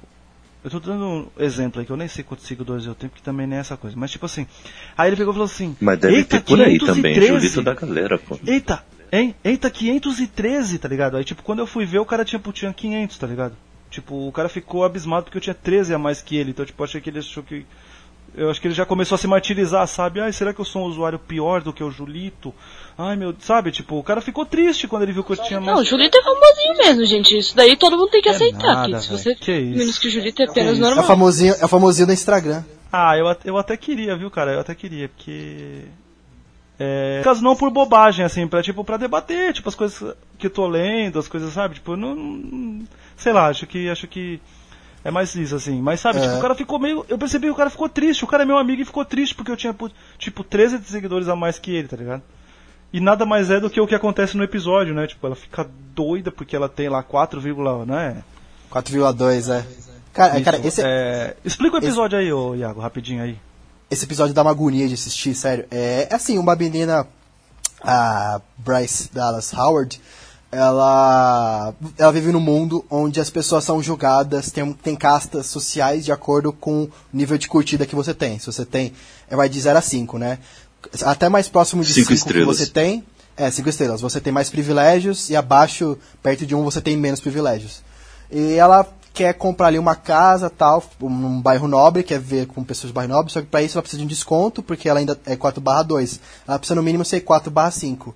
Eu 0.65 0.71
tô 0.71 0.81
dando 0.81 1.05
um 1.05 1.27
exemplo 1.39 1.79
aí, 1.79 1.87
que 1.87 1.93
eu 1.93 1.97
nem 1.97 2.09
sei 2.09 2.25
quantos 2.25 2.47
seguidores 2.47 2.87
eu 2.87 2.95
tenho, 2.95 3.11
porque 3.11 3.23
também 3.23 3.47
nem 3.47 3.59
é 3.59 3.61
essa 3.61 3.77
coisa. 3.77 3.95
Mas, 3.97 4.11
tipo 4.11 4.27
assim. 4.27 4.47
Aí 4.97 5.11
ele 5.11 5.17
pegou 5.17 5.33
e 5.33 5.35
falou 5.35 5.45
assim: 5.45 5.77
Mas 5.81 5.99
deve 5.99 6.25
ter 6.25 6.41
por 6.43 6.61
aí 6.61 6.79
também, 6.79 7.15
513. 7.15 7.27
Julito 7.27 7.63
da 7.63 7.75
galera, 7.75 8.19
pô. 8.19 8.39
Eita, 8.47 8.83
hein? 9.13 9.35
Eita, 9.45 9.71
513, 9.71 10.79
tá 10.79 10.89
ligado? 10.89 11.17
Aí, 11.17 11.25
tipo, 11.25 11.43
quando 11.43 11.61
eu 11.61 11.67
fui 11.67 11.85
ver, 11.85 11.99
o 11.99 12.07
cara 12.07 12.25
tinha, 12.25 12.43
tinha 12.53 12.73
500, 12.73 13.19
tá 13.19 13.27
ligado? 13.27 13.57
Tipo, 13.97 14.29
o 14.29 14.33
cara 14.33 14.49
ficou 14.49 14.85
abismado 14.85 15.25
porque 15.25 15.39
eu 15.39 15.43
tinha 15.43 15.55
13 15.55 15.95
a 15.95 15.99
mais 15.99 16.21
que 16.21 16.37
ele. 16.37 16.51
Então, 16.51 16.65
tipo, 16.67 16.85
achei 16.85 17.01
que 17.01 17.09
ele 17.11 17.19
achou 17.21 17.43
que. 17.43 17.65
Eu 18.37 18.51
acho 18.51 18.61
que 18.61 18.67
ele 18.67 18.75
já 18.75 18.85
começou 18.85 19.15
a 19.17 19.19
se 19.19 19.27
martirizar, 19.27 19.87
sabe? 19.89 20.21
Ai, 20.21 20.31
será 20.33 20.53
que 20.53 20.61
eu 20.61 20.65
sou 20.67 20.83
um 20.83 20.85
usuário 20.85 21.19
pior 21.19 21.63
do 21.63 21.73
que 21.73 21.83
o 21.83 21.91
Julito? 21.91 22.55
Ai, 22.99 23.17
meu. 23.17 23.35
Sabe? 23.41 23.71
Tipo, 23.73 23.99
o 23.99 24.03
cara 24.03 24.21
ficou 24.21 24.45
triste 24.45 24.87
quando 24.87 25.05
ele 25.05 25.13
viu 25.13 25.25
que 25.25 25.33
eu 25.33 25.37
tinha 25.39 25.59
mais. 25.59 25.75
Não, 25.75 25.83
o 25.83 25.85
Julito 25.87 26.19
é 26.19 26.23
famosinho 26.23 26.77
mesmo, 26.77 27.05
gente. 27.07 27.39
Isso 27.39 27.57
daí 27.57 27.75
todo 27.79 27.97
mundo 27.97 28.11
tem 28.11 28.21
que 28.21 28.29
É 28.29 28.33
aceitar. 28.33 28.75
nada, 28.89 28.99
que 28.99 29.05
se 29.05 29.11
você 29.11 29.35
Que 29.35 29.53
isso? 29.57 29.79
menos 29.79 29.99
que 29.99 30.09
o 30.09 30.11
Julito 30.11 30.43
é 30.43 30.45
apenas? 30.45 30.75
É 30.79 30.81
o 30.81 30.85
normal. 30.85 31.05
famosinho, 31.07 31.55
é 31.59 31.65
o 31.65 31.69
famosinho 31.69 32.07
do 32.09 32.13
Instagram. 32.13 32.63
Ah, 32.93 33.17
eu, 33.17 33.25
eu 33.45 33.57
até 33.57 33.75
queria, 33.77 34.15
viu, 34.17 34.31
cara? 34.31 34.53
Eu 34.53 34.61
até 34.61 34.75
queria, 34.75 35.09
porque. 35.09 35.85
É. 36.79 37.23
Caso 37.25 37.43
não 37.43 37.57
por 37.57 37.71
bobagem, 37.71 38.23
assim, 38.25 38.47
pra, 38.47 38.63
tipo, 38.63 38.85
pra 38.85 38.99
debater, 38.99 39.55
tipo, 39.55 39.69
as 39.69 39.75
coisas 39.75 40.15
que 40.39 40.47
eu 40.47 40.51
tô 40.51 40.67
lendo, 40.67 41.19
as 41.19 41.27
coisas, 41.27 41.51
sabe? 41.55 41.77
Tipo, 41.77 41.93
eu 41.93 41.97
não. 41.97 42.85
Sei 43.17 43.33
lá, 43.33 43.49
acho 43.49 43.67
que. 43.67 43.89
Acho 43.89 44.07
que. 44.07 44.41
É 45.05 45.11
mais 45.11 45.35
isso, 45.37 45.55
assim. 45.55 45.81
Mas 45.81 46.01
sabe, 46.01 46.19
É. 46.19 46.23
tipo, 46.23 46.37
o 46.37 46.41
cara 46.41 46.55
ficou 46.55 46.79
meio. 46.79 47.07
Eu 47.09 47.17
percebi 47.17 47.47
que 47.47 47.53
o 47.53 47.57
cara 47.57 47.71
ficou 47.71 47.89
triste. 47.89 48.25
O 48.25 48.27
cara 48.27 48.43
é 48.43 48.47
meu 48.47 48.59
amigo 48.59 48.83
e 48.83 48.85
ficou 48.85 49.05
triste 49.05 49.35
porque 49.35 49.53
eu 49.53 49.57
tinha, 49.57 49.75
tipo, 50.19 50.43
13 50.43 50.83
seguidores 50.85 51.29
a 51.29 51.37
mais 51.37 51.59
que 51.59 51.71
ele, 51.75 51.87
tá 51.87 51.97
ligado? 51.97 52.23
E 52.93 53.01
nada 53.01 53.25
mais 53.25 53.51
é 53.51 53.61
do 53.61 53.71
que 53.71 53.81
o 53.81 53.87
que 53.87 53.95
acontece 53.95 54.37
no 54.37 54.43
episódio, 54.43 54.95
né? 54.95 55.07
Tipo, 55.07 55.27
ela 55.27 55.37
fica 55.37 55.69
doida 55.95 56.33
porque 56.33 56.57
ela 56.57 56.69
tem 56.69 56.89
lá 56.89 57.03
4, 57.03 57.41
né? 57.87 58.23
4,2, 58.71 59.49
é. 59.53 59.65
Cara, 60.13 60.41
cara 60.41 60.57
Isso, 60.59 60.69
esse, 60.69 60.83
é, 60.85 61.37
Explica 61.45 61.77
o 61.77 61.79
episódio 61.79 62.19
aí, 62.19 62.33
ô 62.33 62.55
Iago, 62.55 62.81
rapidinho 62.81 63.23
aí. 63.23 63.39
esse 63.91 64.05
episódio 64.07 64.35
dá 64.35 64.43
uma 64.43 64.51
agonia 64.51 64.89
de 64.89 64.95
assistir, 64.95 65.35
sério. 65.35 65.67
É 65.71 66.09
assim, 66.11 66.39
uma 66.39 66.57
menina, 66.57 67.07
a 67.83 68.41
Bryce 68.57 69.11
Dallas 69.13 69.53
Howard, 69.53 70.01
ela, 70.57 71.75
ela 71.99 72.13
vive 72.13 72.33
num 72.33 72.41
mundo 72.41 72.83
onde 72.91 73.21
as 73.21 73.29
pessoas 73.29 73.63
são 73.63 73.83
julgadas, 73.83 74.51
tem, 74.51 74.73
tem 74.73 74.97
castas 74.97 75.47
sociais 75.47 76.05
de 76.05 76.13
acordo 76.13 76.51
com 76.51 76.85
o 76.85 76.91
nível 77.13 77.37
de 77.37 77.47
curtida 77.47 77.85
que 77.85 77.95
você 77.95 78.15
tem. 78.15 78.39
Se 78.39 78.47
você 78.47 78.65
tem, 78.65 78.95
é, 79.29 79.37
vai 79.37 79.51
de 79.51 79.61
0 79.61 79.79
a 79.79 79.83
5, 79.83 80.17
né? 80.17 80.39
Até 81.03 81.29
mais 81.29 81.47
próximo 81.49 81.85
de 81.85 81.93
Cinco 81.93 82.17
5 82.17 82.33
que 82.33 82.45
você 82.45 82.67
tem, 82.67 83.05
é, 83.37 83.51
5 83.51 83.69
estrelas, 83.69 84.01
você 84.01 84.19
tem 84.19 84.33
mais 84.33 84.49
privilégios 84.49 85.29
e 85.29 85.37
abaixo, 85.37 85.99
perto 86.23 86.47
de 86.47 86.55
1, 86.55 86.59
um, 86.59 86.65
você 86.65 86.81
tem 86.81 86.97
menos 86.97 87.21
privilégios. 87.21 87.83
E 88.31 88.55
ela 88.55 88.89
quer 89.13 89.35
comprar 89.35 89.67
ali 89.67 89.79
uma 89.79 89.95
casa, 89.95 90.49
tal, 90.49 90.83
num 91.01 91.41
bairro 91.41 91.69
nobre, 91.69 92.03
quer 92.03 92.19
ver 92.19 92.47
com 92.47 92.65
pessoas 92.65 92.93
do 92.93 92.95
bairro 92.95 93.13
nobre, 93.13 93.31
só 93.31 93.41
que 93.41 93.47
pra 93.47 93.63
isso 93.63 93.77
ela 93.77 93.83
precisa 93.83 94.01
de 94.01 94.05
um 94.05 94.09
desconto, 94.09 94.63
porque 94.63 94.89
ela 94.89 95.01
ainda 95.01 95.19
é 95.27 95.37
4 95.37 95.61
barra 95.61 95.83
2. 95.83 96.21
Ela 96.49 96.59
precisa 96.59 96.75
no 96.75 96.83
mínimo 96.83 97.05
ser 97.05 97.21
4 97.21 97.51
barra 97.51 97.71
5. 97.71 98.15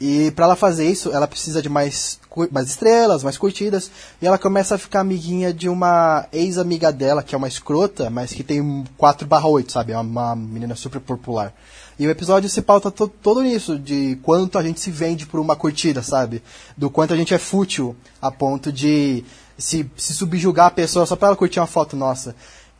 E 0.00 0.30
pra 0.32 0.46
ela 0.46 0.56
fazer 0.56 0.86
isso, 0.90 1.12
ela 1.12 1.26
precisa 1.26 1.62
de 1.62 1.68
mais, 1.68 2.18
mais 2.50 2.68
estrelas, 2.68 3.22
mais 3.22 3.38
curtidas, 3.38 3.90
e 4.20 4.26
ela 4.26 4.36
começa 4.36 4.74
a 4.74 4.78
ficar 4.78 5.00
amiguinha 5.00 5.54
de 5.54 5.68
uma 5.68 6.26
ex-amiga 6.32 6.92
dela, 6.92 7.22
que 7.22 7.34
é 7.34 7.38
uma 7.38 7.46
escrota, 7.48 8.10
mas 8.10 8.32
que 8.32 8.42
tem 8.42 8.84
4 8.98 9.26
barra 9.26 9.46
8, 9.46 9.70
sabe? 9.72 9.92
É 9.92 9.98
uma, 9.98 10.34
menina 10.34 10.74
super 10.74 11.00
popular. 11.00 11.54
E 11.96 12.06
o 12.06 12.10
episódio 12.10 12.50
se 12.50 12.60
pauta 12.60 12.90
to- 12.90 13.06
todo 13.06 13.40
nisso, 13.40 13.78
de 13.78 14.18
quanto 14.22 14.58
a 14.58 14.62
gente 14.64 14.80
se 14.80 14.90
vende 14.90 15.26
por 15.26 15.38
uma 15.38 15.54
curtida, 15.54 16.02
sabe? 16.02 16.42
Do 16.76 16.90
quanto 16.90 17.14
a 17.14 17.16
gente 17.16 17.32
é 17.32 17.38
fútil 17.38 17.94
a 18.20 18.32
ponto 18.32 18.72
de 18.72 19.24
se, 19.56 19.88
se 19.96 20.12
subjugar 20.12 20.66
a 20.66 20.70
pessoa 20.72 21.06
só 21.06 21.14
pra 21.14 21.28
ela 21.28 21.36
curtir 21.36 21.60
uma 21.60 21.68
foto 21.68 21.94
nossa. 21.96 22.34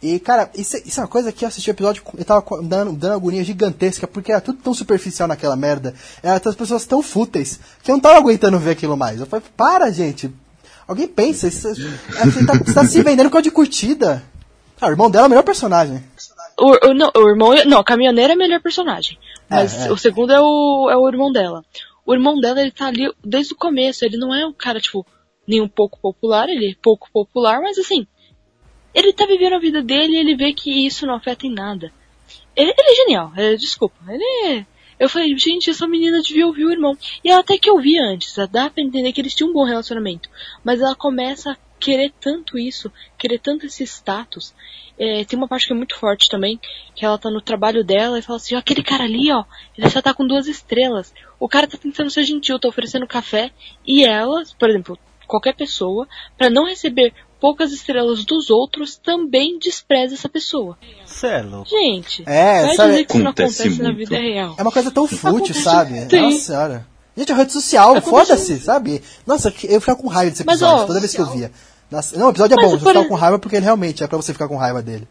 E, 0.06 0.18
cara, 0.18 0.50
isso, 0.54 0.76
é- 0.76 0.82
isso 0.84 1.00
é 1.00 1.02
uma 1.02 1.08
coisa 1.08 1.32
que 1.32 1.44
eu 1.44 1.48
assisti 1.48 1.70
o 1.70 1.72
episódio 1.72 2.02
eu 2.18 2.24
tava 2.26 2.44
dando, 2.62 2.92
dando 2.92 3.14
agonia 3.14 3.42
gigantesca, 3.42 4.06
porque 4.06 4.30
era 4.32 4.40
tudo 4.40 4.58
tão 4.62 4.74
superficial 4.74 5.26
naquela 5.26 5.56
merda. 5.56 5.94
Era 6.22 6.36
as 6.44 6.54
pessoas 6.54 6.84
tão 6.84 7.02
fúteis 7.02 7.58
que 7.82 7.90
eu 7.90 7.94
não 7.94 8.00
tava 8.02 8.18
aguentando 8.18 8.58
ver 8.58 8.72
aquilo 8.72 8.98
mais. 8.98 9.18
Eu 9.20 9.26
falei, 9.26 9.44
para, 9.56 9.90
gente. 9.90 10.30
Alguém 10.86 11.08
pensa, 11.08 11.48
isso, 11.48 11.68
é- 11.68 11.72
você, 11.72 12.44
tá, 12.44 12.52
você 12.52 12.74
tá 12.74 12.84
se 12.86 13.02
vendendo 13.02 13.30
com 13.30 13.38
a 13.38 13.40
de 13.40 13.50
curtida. 13.50 14.22
Ah, 14.78 14.88
o 14.88 14.90
irmão 14.90 15.10
dela 15.10 15.24
é 15.24 15.28
o 15.28 15.30
melhor 15.30 15.42
personagem. 15.44 16.04
O, 16.58 16.88
o- 16.90 16.94
não, 16.94 17.10
o 17.16 17.28
irmão. 17.30 17.54
Não, 17.64 17.78
a 17.78 17.84
caminhoneira 17.84 18.34
é 18.34 18.36
a 18.36 18.38
melhor 18.38 18.60
personagem. 18.60 19.18
Mas 19.48 19.86
É, 19.86 19.88
é. 19.88 19.92
o 19.92 19.96
segundo 19.96 20.34
é 20.34 20.40
o, 20.40 20.90
é 20.90 20.96
o 20.98 21.08
irmão 21.08 21.32
dela. 21.32 21.64
O 22.04 22.12
irmão 22.12 22.38
dela, 22.38 22.60
ele 22.60 22.70
tá 22.72 22.88
ali 22.88 23.10
desde 23.24 23.54
o 23.54 23.56
começo. 23.56 24.04
Ele 24.04 24.18
não 24.18 24.34
é 24.34 24.44
um 24.46 24.52
cara, 24.52 24.78
tipo, 24.78 25.06
nem 25.48 25.62
um 25.62 25.68
pouco 25.68 25.98
popular, 25.98 26.46
ele 26.50 26.72
é 26.72 26.74
pouco 26.82 27.08
popular, 27.10 27.62
mas 27.62 27.78
assim. 27.78 28.06
Ele 28.94 29.12
tá 29.12 29.26
vivendo 29.26 29.54
a 29.54 29.58
vida 29.58 29.82
dele 29.82 30.14
e 30.14 30.18
ele 30.18 30.36
vê 30.36 30.52
que 30.52 30.86
isso 30.86 31.06
não 31.06 31.14
afeta 31.14 31.46
em 31.46 31.52
nada. 31.52 31.92
Ele, 32.54 32.70
ele 32.70 32.90
é 32.90 32.94
genial, 32.94 33.32
é, 33.36 33.54
desculpa. 33.56 33.96
Ele 34.08 34.24
é. 34.46 34.66
Eu 34.98 35.08
falei, 35.08 35.36
gente, 35.36 35.70
essa 35.70 35.88
menina 35.88 36.22
devia 36.22 36.46
ouvir 36.46 36.64
o 36.64 36.70
irmão. 36.70 36.96
E 37.22 37.28
ela 37.28 37.40
até 37.40 37.58
que 37.58 37.70
ouvia 37.70 38.02
antes, 38.04 38.36
dá 38.50 38.70
pra 38.70 38.82
entender 38.82 39.12
que 39.12 39.20
eles 39.20 39.34
tinham 39.34 39.50
um 39.50 39.52
bom 39.52 39.64
relacionamento. 39.64 40.28
Mas 40.62 40.80
ela 40.80 40.94
começa 40.94 41.52
a 41.52 41.56
querer 41.80 42.12
tanto 42.20 42.56
isso, 42.56 42.90
querer 43.18 43.38
tanto 43.38 43.66
esse 43.66 43.82
status. 43.84 44.54
É, 44.98 45.24
tem 45.24 45.36
uma 45.36 45.48
parte 45.48 45.66
que 45.66 45.72
é 45.72 45.76
muito 45.76 45.98
forte 45.98 46.28
também, 46.28 46.60
que 46.94 47.04
ela 47.04 47.18
tá 47.18 47.28
no 47.28 47.40
trabalho 47.40 47.82
dela 47.82 48.18
e 48.18 48.22
fala 48.22 48.36
assim, 48.36 48.54
ó, 48.54 48.58
aquele 48.58 48.82
cara 48.82 49.04
ali, 49.04 49.30
ó, 49.32 49.44
ele 49.76 49.88
já 49.88 50.00
tá 50.00 50.14
com 50.14 50.26
duas 50.26 50.46
estrelas. 50.46 51.12
O 51.38 51.48
cara 51.48 51.66
tá 51.66 51.76
tentando 51.76 52.10
ser 52.10 52.22
gentil, 52.22 52.58
tá 52.58 52.68
oferecendo 52.68 53.06
café, 53.06 53.50
e 53.84 54.04
ela, 54.04 54.44
por 54.58 54.70
exemplo, 54.70 54.98
qualquer 55.26 55.54
pessoa, 55.54 56.06
pra 56.38 56.48
não 56.48 56.66
receber 56.66 57.12
poucas 57.44 57.72
estrelas 57.72 58.24
dos 58.24 58.48
outros, 58.48 58.96
também 58.96 59.58
despreza 59.58 60.14
essa 60.14 60.30
pessoa. 60.30 60.78
Cê 61.04 61.26
é 61.26 61.42
louco. 61.42 61.68
Gente, 61.68 62.22
É, 62.24 62.62
vai 62.62 62.74
sabe- 62.74 62.90
dizer 62.92 63.04
que 63.04 63.12
isso 63.12 63.22
não 63.22 63.30
Acontece 63.32 63.60
acontece 63.62 63.82
na 63.82 63.92
muito. 63.92 63.98
vida 63.98 64.16
real. 64.18 64.54
É 64.56 64.62
uma 64.62 64.72
coisa 64.72 64.90
tão 64.90 65.06
fútil, 65.06 65.28
Acontece- 65.28 65.60
sabe? 65.62 66.08
Sim. 66.08 66.20
Nossa 66.22 66.38
senhora. 66.38 66.86
Gente, 67.14 67.32
é 67.32 67.34
rede 67.34 67.52
social, 67.52 67.90
Acontece- 67.96 68.10
foda-se, 68.10 68.58
sabe? 68.60 69.02
Nossa, 69.26 69.52
eu 69.64 69.78
ficava 69.78 69.98
com 70.00 70.08
raiva 70.08 70.30
desse 70.30 70.42
Mas, 70.46 70.62
episódio, 70.62 70.84
ó, 70.84 70.86
toda 70.86 71.00
vez 71.00 71.14
que 71.14 71.20
eu 71.20 71.26
via. 71.26 71.52
Nossa, 71.90 72.16
não, 72.18 72.28
o 72.28 72.30
episódio 72.30 72.54
é 72.54 72.56
Mas, 72.56 72.64
bom, 72.64 72.70
você 72.70 72.78
por 72.82 72.88
ficava 72.88 72.98
ex- 73.04 73.08
com 73.10 73.14
raiva 73.14 73.38
porque 73.38 73.56
ele 73.56 73.64
realmente 73.66 74.02
é 74.02 74.06
pra 74.06 74.16
você 74.16 74.32
ficar 74.32 74.48
com 74.48 74.56
raiva 74.56 74.80
dele. 74.82 75.06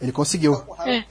Ele 0.00 0.10
conseguiu. 0.10 0.60
É. 0.84 1.04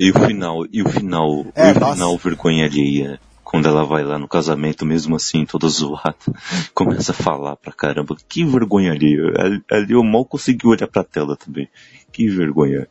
E 0.00 0.10
o 0.10 0.14
final, 0.18 0.64
e 0.72 0.82
o 0.82 0.88
final, 0.88 1.44
É, 1.54 1.68
e 1.68 1.72
o 1.72 1.78
nossa. 1.78 1.92
final 1.92 2.16
vergonha 2.16 2.64
alheia. 2.64 3.20
Quando 3.50 3.66
ela 3.66 3.82
vai 3.82 4.04
lá 4.04 4.18
no 4.18 4.28
casamento, 4.28 4.84
mesmo 4.84 5.16
assim, 5.16 5.46
toda 5.46 5.66
zoada, 5.68 6.16
começa 6.74 7.12
a 7.12 7.14
falar 7.14 7.56
pra 7.56 7.72
caramba. 7.72 8.14
Que 8.28 8.44
vergonha. 8.44 8.92
Ali- 8.92 9.62
Ali 9.70 9.92
eu 9.94 10.04
mal 10.04 10.24
consegui 10.26 10.66
olhar 10.66 10.86
pra 10.86 11.02
tela 11.02 11.34
também. 11.34 11.66
Que 12.12 12.28
vergonha. 12.28 12.86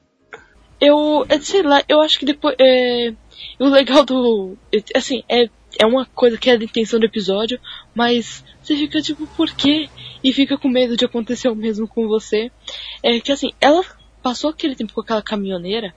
Eu, 0.81 1.25
é, 1.29 1.39
sei 1.39 1.61
lá, 1.61 1.83
eu 1.87 2.01
acho 2.01 2.17
que 2.17 2.25
depois. 2.25 2.55
É, 2.59 3.13
o 3.59 3.65
legal 3.69 4.03
do. 4.03 4.57
é, 4.73 4.81
Assim, 4.97 5.23
é, 5.29 5.47
é 5.79 5.85
uma 5.85 6.05
coisa 6.07 6.37
que 6.37 6.49
é 6.49 6.57
da 6.57 6.63
intenção 6.65 6.99
do 6.99 7.05
episódio, 7.05 7.59
mas 7.93 8.43
você 8.59 8.75
fica 8.75 8.99
tipo, 8.99 9.27
por 9.27 9.49
quê? 9.51 9.89
E 10.23 10.33
fica 10.33 10.57
com 10.57 10.67
medo 10.69 10.97
de 10.97 11.05
acontecer 11.05 11.49
o 11.49 11.55
mesmo 11.55 11.87
com 11.87 12.07
você. 12.07 12.51
É 13.03 13.19
que 13.19 13.31
assim, 13.31 13.51
ela 13.61 13.83
passou 14.23 14.49
aquele 14.49 14.75
tempo 14.75 14.93
com 14.93 15.01
aquela 15.01 15.21
caminhoneira 15.21 15.93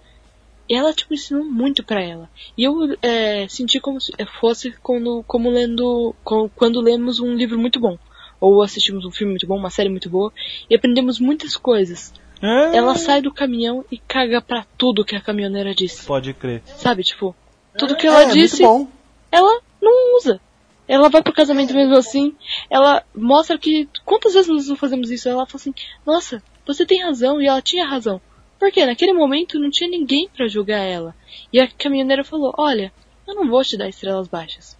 ela, 0.74 0.92
tipo, 0.92 1.15
ensinou 1.15 1.44
muito 1.44 1.82
pra 1.82 2.00
ela. 2.00 2.31
E 2.57 2.65
eu 2.65 2.97
é, 3.02 3.47
senti 3.49 3.81
como 3.81 4.00
se 4.00 4.12
fosse 4.40 4.73
quando, 4.82 5.24
como 5.26 5.50
lendo. 5.50 6.15
Quando 6.55 6.81
lemos 6.81 7.18
um 7.20 7.34
livro 7.34 7.58
muito 7.58 7.81
bom. 7.81 7.99
Ou 8.40 8.62
assistimos 8.62 9.05
um 9.05 9.10
filme 9.10 9.32
muito 9.32 9.47
bom, 9.47 9.58
uma 9.58 9.68
série 9.68 9.90
muito 9.90 10.08
boa, 10.08 10.32
e 10.68 10.74
aprendemos 10.74 11.20
muitas 11.20 11.57
coisas. 11.57 12.12
É, 12.40 12.76
Ela 12.76 12.94
sai 12.94 13.20
do 13.20 13.32
caminhão 13.32 13.84
e 13.90 13.99
caga 13.99 14.40
pra 14.40 14.65
tudo 14.78 15.05
que 15.05 15.15
a 15.15 15.20
caminhoneira 15.20 15.74
disse. 15.74 16.07
Pode 16.07 16.32
crer. 16.32 16.62
Sabe, 16.65 17.02
tipo, 17.02 17.36
tudo 17.78 17.97
que 17.97 18.07
ela 18.07 18.23
é, 18.23 18.28
disse, 18.31 18.62
ela 18.62 19.60
não 19.81 20.16
usa. 20.16 20.40
Ela 20.89 21.08
vai 21.08 21.23
pro 21.23 21.32
casamento 21.32 21.74
mesmo 21.74 21.94
assim, 21.94 22.34
ela 22.68 23.05
mostra 23.15 23.58
que. 23.58 23.89
Quantas 24.05 24.32
vezes 24.32 24.49
nós 24.49 24.66
não 24.68 24.74
fazemos 24.74 25.10
isso? 25.10 25.28
Ela 25.28 25.47
fala 25.47 25.57
assim, 25.57 25.74
nossa, 26.05 26.42
você 26.66 26.86
tem 26.86 27.02
razão, 27.02 27.40
e 27.40 27.47
ela 27.47 27.60
tinha 27.60 27.86
razão. 27.86 28.20
Porque 28.60 28.84
naquele 28.86 29.14
momento 29.14 29.58
não 29.58 29.70
tinha 29.70 29.89
ninguém 29.90 30.28
pra 30.28 30.47
julgar 30.47 30.78
ela. 30.84 31.16
E 31.52 31.58
a 31.58 31.66
caminhoneira 31.66 32.22
falou, 32.22 32.55
olha, 32.58 32.92
eu 33.26 33.34
não 33.34 33.48
vou 33.48 33.64
te 33.64 33.76
dar 33.76 33.89
estrelas 33.89 34.28
baixas. 34.28 34.78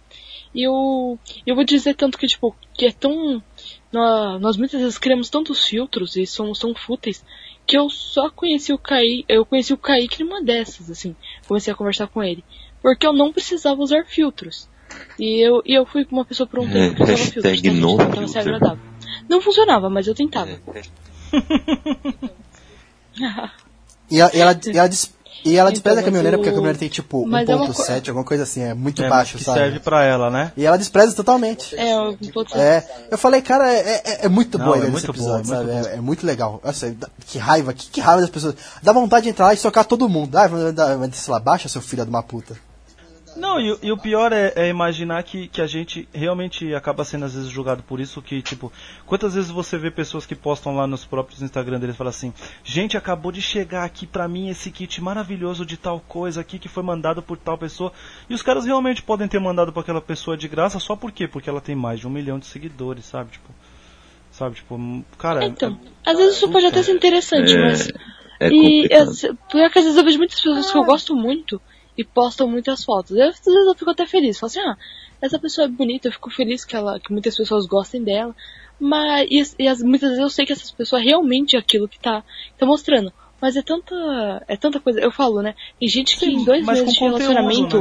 E 0.53 0.61
eu, 0.67 1.17
eu 1.47 1.55
vou 1.55 1.63
dizer 1.63 1.95
tanto 1.95 2.17
que, 2.17 2.27
tipo, 2.27 2.55
que 2.73 2.85
é 2.85 2.91
tão. 2.91 3.41
Nós, 3.91 4.39
nós 4.41 4.57
muitas 4.57 4.79
vezes 4.81 4.97
criamos 4.97 5.29
tantos 5.29 5.65
filtros 5.65 6.15
e 6.15 6.25
somos 6.27 6.59
tão 6.59 6.75
fúteis 6.75 7.25
que 7.65 7.77
eu 7.77 7.89
só 7.89 8.29
conheci 8.29 8.71
o 8.71 8.77
Kaique, 8.77 9.25
eu 9.27 9.45
conheci 9.45 9.73
o 9.73 9.77
Kaique 9.77 10.23
numa 10.23 10.43
dessas, 10.43 10.89
assim. 10.91 11.15
Comecei 11.47 11.73
a 11.73 11.75
conversar 11.75 12.07
com 12.07 12.21
ele. 12.21 12.43
Porque 12.81 13.07
eu 13.07 13.13
não 13.13 13.31
precisava 13.33 13.81
usar 13.81 14.05
filtros. 14.05 14.69
E 15.17 15.39
eu, 15.45 15.61
e 15.65 15.73
eu 15.73 15.85
fui 15.85 16.03
com 16.05 16.17
uma 16.17 16.25
pessoa 16.25 16.45
por 16.45 16.59
um 16.59 16.67
É, 16.67 16.71
tempo 16.71 16.95
que 16.97 17.03
usava 17.03 17.17
filtros, 17.17 17.43
no 17.73 17.97
Tentava 17.97 18.27
ser 18.27 18.41
filter. 18.43 18.55
agradável. 18.55 18.83
Não 19.29 19.41
funcionava, 19.41 19.89
mas 19.89 20.05
eu 20.07 20.13
tentava. 20.13 20.51
E 24.11 24.19
ela, 24.19 24.29
e 24.33 24.39
ela, 24.39 24.59
e 24.65 24.77
ela, 24.77 24.87
des- 24.89 25.11
e 25.43 25.57
ela 25.57 25.69
Então, 25.69 25.73
despreza 25.73 25.93
a 25.93 26.01
mas 26.01 26.05
caminhoneira 26.05 26.37
porque 26.37 26.49
a 26.49 26.51
caminhoneira 26.51 26.77
tem 26.77 26.89
tipo 26.89 27.25
mas 27.25 27.47
é 27.49 27.55
uma 27.55 27.65
1.7, 27.67 28.09
alguma 28.09 28.25
coisa 28.25 28.43
assim, 28.43 28.61
é 28.61 28.73
muito 28.73 29.01
É, 29.01 29.09
baixo, 29.09 29.37
que 29.37 29.43
sabe? 29.43 29.57
serve 29.59 29.79
pra 29.79 30.03
ela, 30.03 30.29
né? 30.29 30.51
E 30.55 30.65
ela 30.65 30.77
despreza 30.77 31.15
totalmente. 31.15 31.75
É, 31.75 31.93
eu 31.93 32.17
É, 32.53 32.83
eu 33.09 33.17
falei, 33.17 33.41
cara, 33.41 33.71
é, 33.73 34.01
é, 34.05 34.25
é 34.25 34.29
muito 34.29 34.57
Não, 34.59 34.65
boa 34.65 34.77
a 34.77 34.79
é 34.85 34.89
muito 34.89 35.13
boa, 35.13 35.39
episódio, 35.39 35.53
é 35.53 35.57
muito 35.57 35.73
sabe? 35.83 35.87
É, 35.89 35.97
é 35.97 36.01
muito 36.01 36.25
legal. 36.25 36.61
Nossa, 36.63 36.93
que 37.25 37.39
raiva, 37.39 37.73
que, 37.73 37.87
que 37.89 38.01
raiva 38.01 38.21
das 38.21 38.29
pessoas. 38.29 38.53
Dá 38.83 38.91
vontade 38.93 39.23
de 39.23 39.29
entrar 39.29 39.45
lá 39.47 39.53
e 39.53 39.57
socar 39.57 39.85
todo 39.85 40.07
mundo. 40.09 40.35
Ah, 40.37 40.47
vai, 40.47 41.09
sei 41.13 41.31
lá, 41.33 41.39
baixa 41.39 41.67
seu 41.69 41.81
filho 41.81 42.03
de 42.03 42.09
uma 42.09 42.21
puta. 42.21 42.55
Não, 43.35 43.59
e, 43.59 43.71
o- 43.71 43.79
e 43.81 43.91
o 43.91 43.97
pior 43.97 44.33
é, 44.33 44.51
é 44.55 44.67
imaginar 44.69 45.23
que, 45.23 45.47
que 45.47 45.61
a 45.61 45.67
gente 45.67 46.07
realmente 46.13 46.73
acaba 46.75 47.03
sendo 47.03 47.25
às 47.25 47.33
vezes 47.33 47.49
julgado 47.49 47.81
por 47.83 47.99
isso, 47.99 48.21
que 48.21 48.41
tipo, 48.41 48.71
quantas 49.05 49.33
vezes 49.35 49.49
você 49.49 49.77
vê 49.77 49.89
pessoas 49.89 50.25
que 50.25 50.35
postam 50.35 50.75
lá 50.75 50.85
nos 50.85 51.05
próprios 51.05 51.41
Instagram 51.41 51.79
deles 51.79 51.95
e 51.95 51.97
falam 51.97 52.09
assim, 52.09 52.33
gente, 52.63 52.97
acabou 52.97 53.31
de 53.31 53.41
chegar 53.41 53.83
aqui 53.83 54.05
pra 54.05 54.27
mim 54.27 54.49
esse 54.49 54.69
kit 54.69 55.01
maravilhoso 55.01 55.65
de 55.65 55.77
tal 55.77 55.99
coisa 55.99 56.41
aqui 56.41 56.59
que 56.59 56.67
foi 56.67 56.83
mandado 56.83 57.21
por 57.21 57.37
tal 57.37 57.57
pessoa, 57.57 57.93
e 58.29 58.33
os 58.33 58.41
caras 58.41 58.65
realmente 58.65 59.01
podem 59.01 59.27
ter 59.27 59.39
mandado 59.39 59.71
pra 59.71 59.81
aquela 59.81 60.01
pessoa 60.01 60.35
de 60.35 60.47
graça 60.47 60.79
só 60.79 60.95
por 60.95 61.11
quê? 61.11 61.27
Porque 61.27 61.49
ela 61.49 61.61
tem 61.61 61.75
mais 61.75 61.99
de 61.99 62.07
um 62.07 62.11
milhão 62.11 62.37
de 62.37 62.45
seguidores, 62.45 63.05
sabe? 63.05 63.31
Tipo, 63.31 63.49
sabe, 64.31 64.55
tipo, 64.55 64.75
hum, 64.75 65.03
cara, 65.17 65.45
Então, 65.45 65.79
às 66.05 66.17
vezes 66.17 66.35
isso 66.35 66.49
pode 66.49 66.65
até 66.65 66.83
ser 66.83 66.93
interessante, 66.93 67.55
mas. 67.57 67.89
É 68.39 68.47
e 68.49 68.89
complicado. 68.89 69.11
eu, 69.23 69.35
pior 69.51 69.69
que 69.69 69.77
às 69.79 69.85
vezes 69.85 69.97
eu 69.99 70.03
vejo 70.03 70.17
muitas 70.17 70.35
pessoas 70.37 70.71
que 70.71 70.77
eu 70.77 70.83
gosto 70.83 71.15
muito 71.15 71.61
e 71.97 72.03
postam 72.03 72.47
muitas 72.47 72.83
fotos. 72.83 73.11
Eu, 73.17 73.29
às 73.29 73.39
vezes 73.39 73.67
eu 73.67 73.75
fico 73.75 73.91
até 73.91 74.05
feliz. 74.05 74.39
Falo 74.39 74.47
assim, 74.49 74.59
ah, 74.59 74.77
essa 75.21 75.37
pessoa 75.39 75.65
é 75.65 75.67
bonita, 75.69 76.07
eu 76.07 76.11
fico 76.11 76.29
feliz 76.29 76.63
que, 76.65 76.75
ela, 76.75 76.99
que 76.99 77.11
muitas 77.11 77.35
pessoas 77.35 77.65
gostem 77.65 78.03
dela. 78.03 78.35
Mas 78.79 79.27
e, 79.29 79.39
as- 79.39 79.55
e 79.59 79.67
as- 79.67 79.81
muitas 79.83 80.09
vezes 80.09 80.23
eu 80.23 80.29
sei 80.29 80.45
que 80.45 80.53
essas 80.53 80.71
pessoas 80.71 81.03
realmente 81.03 81.55
é 81.55 81.59
aquilo 81.59 81.87
que 81.87 81.99
tá, 81.99 82.23
tá 82.57 82.65
mostrando. 82.65 83.11
Mas 83.39 83.55
é 83.55 83.61
tanta. 83.61 84.43
É 84.47 84.55
tanta 84.55 84.79
coisa. 84.79 84.99
Eu 84.99 85.11
falo, 85.11 85.41
né? 85.41 85.55
Tem 85.79 85.87
gente 85.89 86.13
que 86.17 86.25
Sim, 86.25 86.33
em 86.37 86.45
dois 86.45 86.65
meses 86.65 86.93
de 86.93 86.99
conteúdo, 86.99 87.17
relacionamento. 87.17 87.77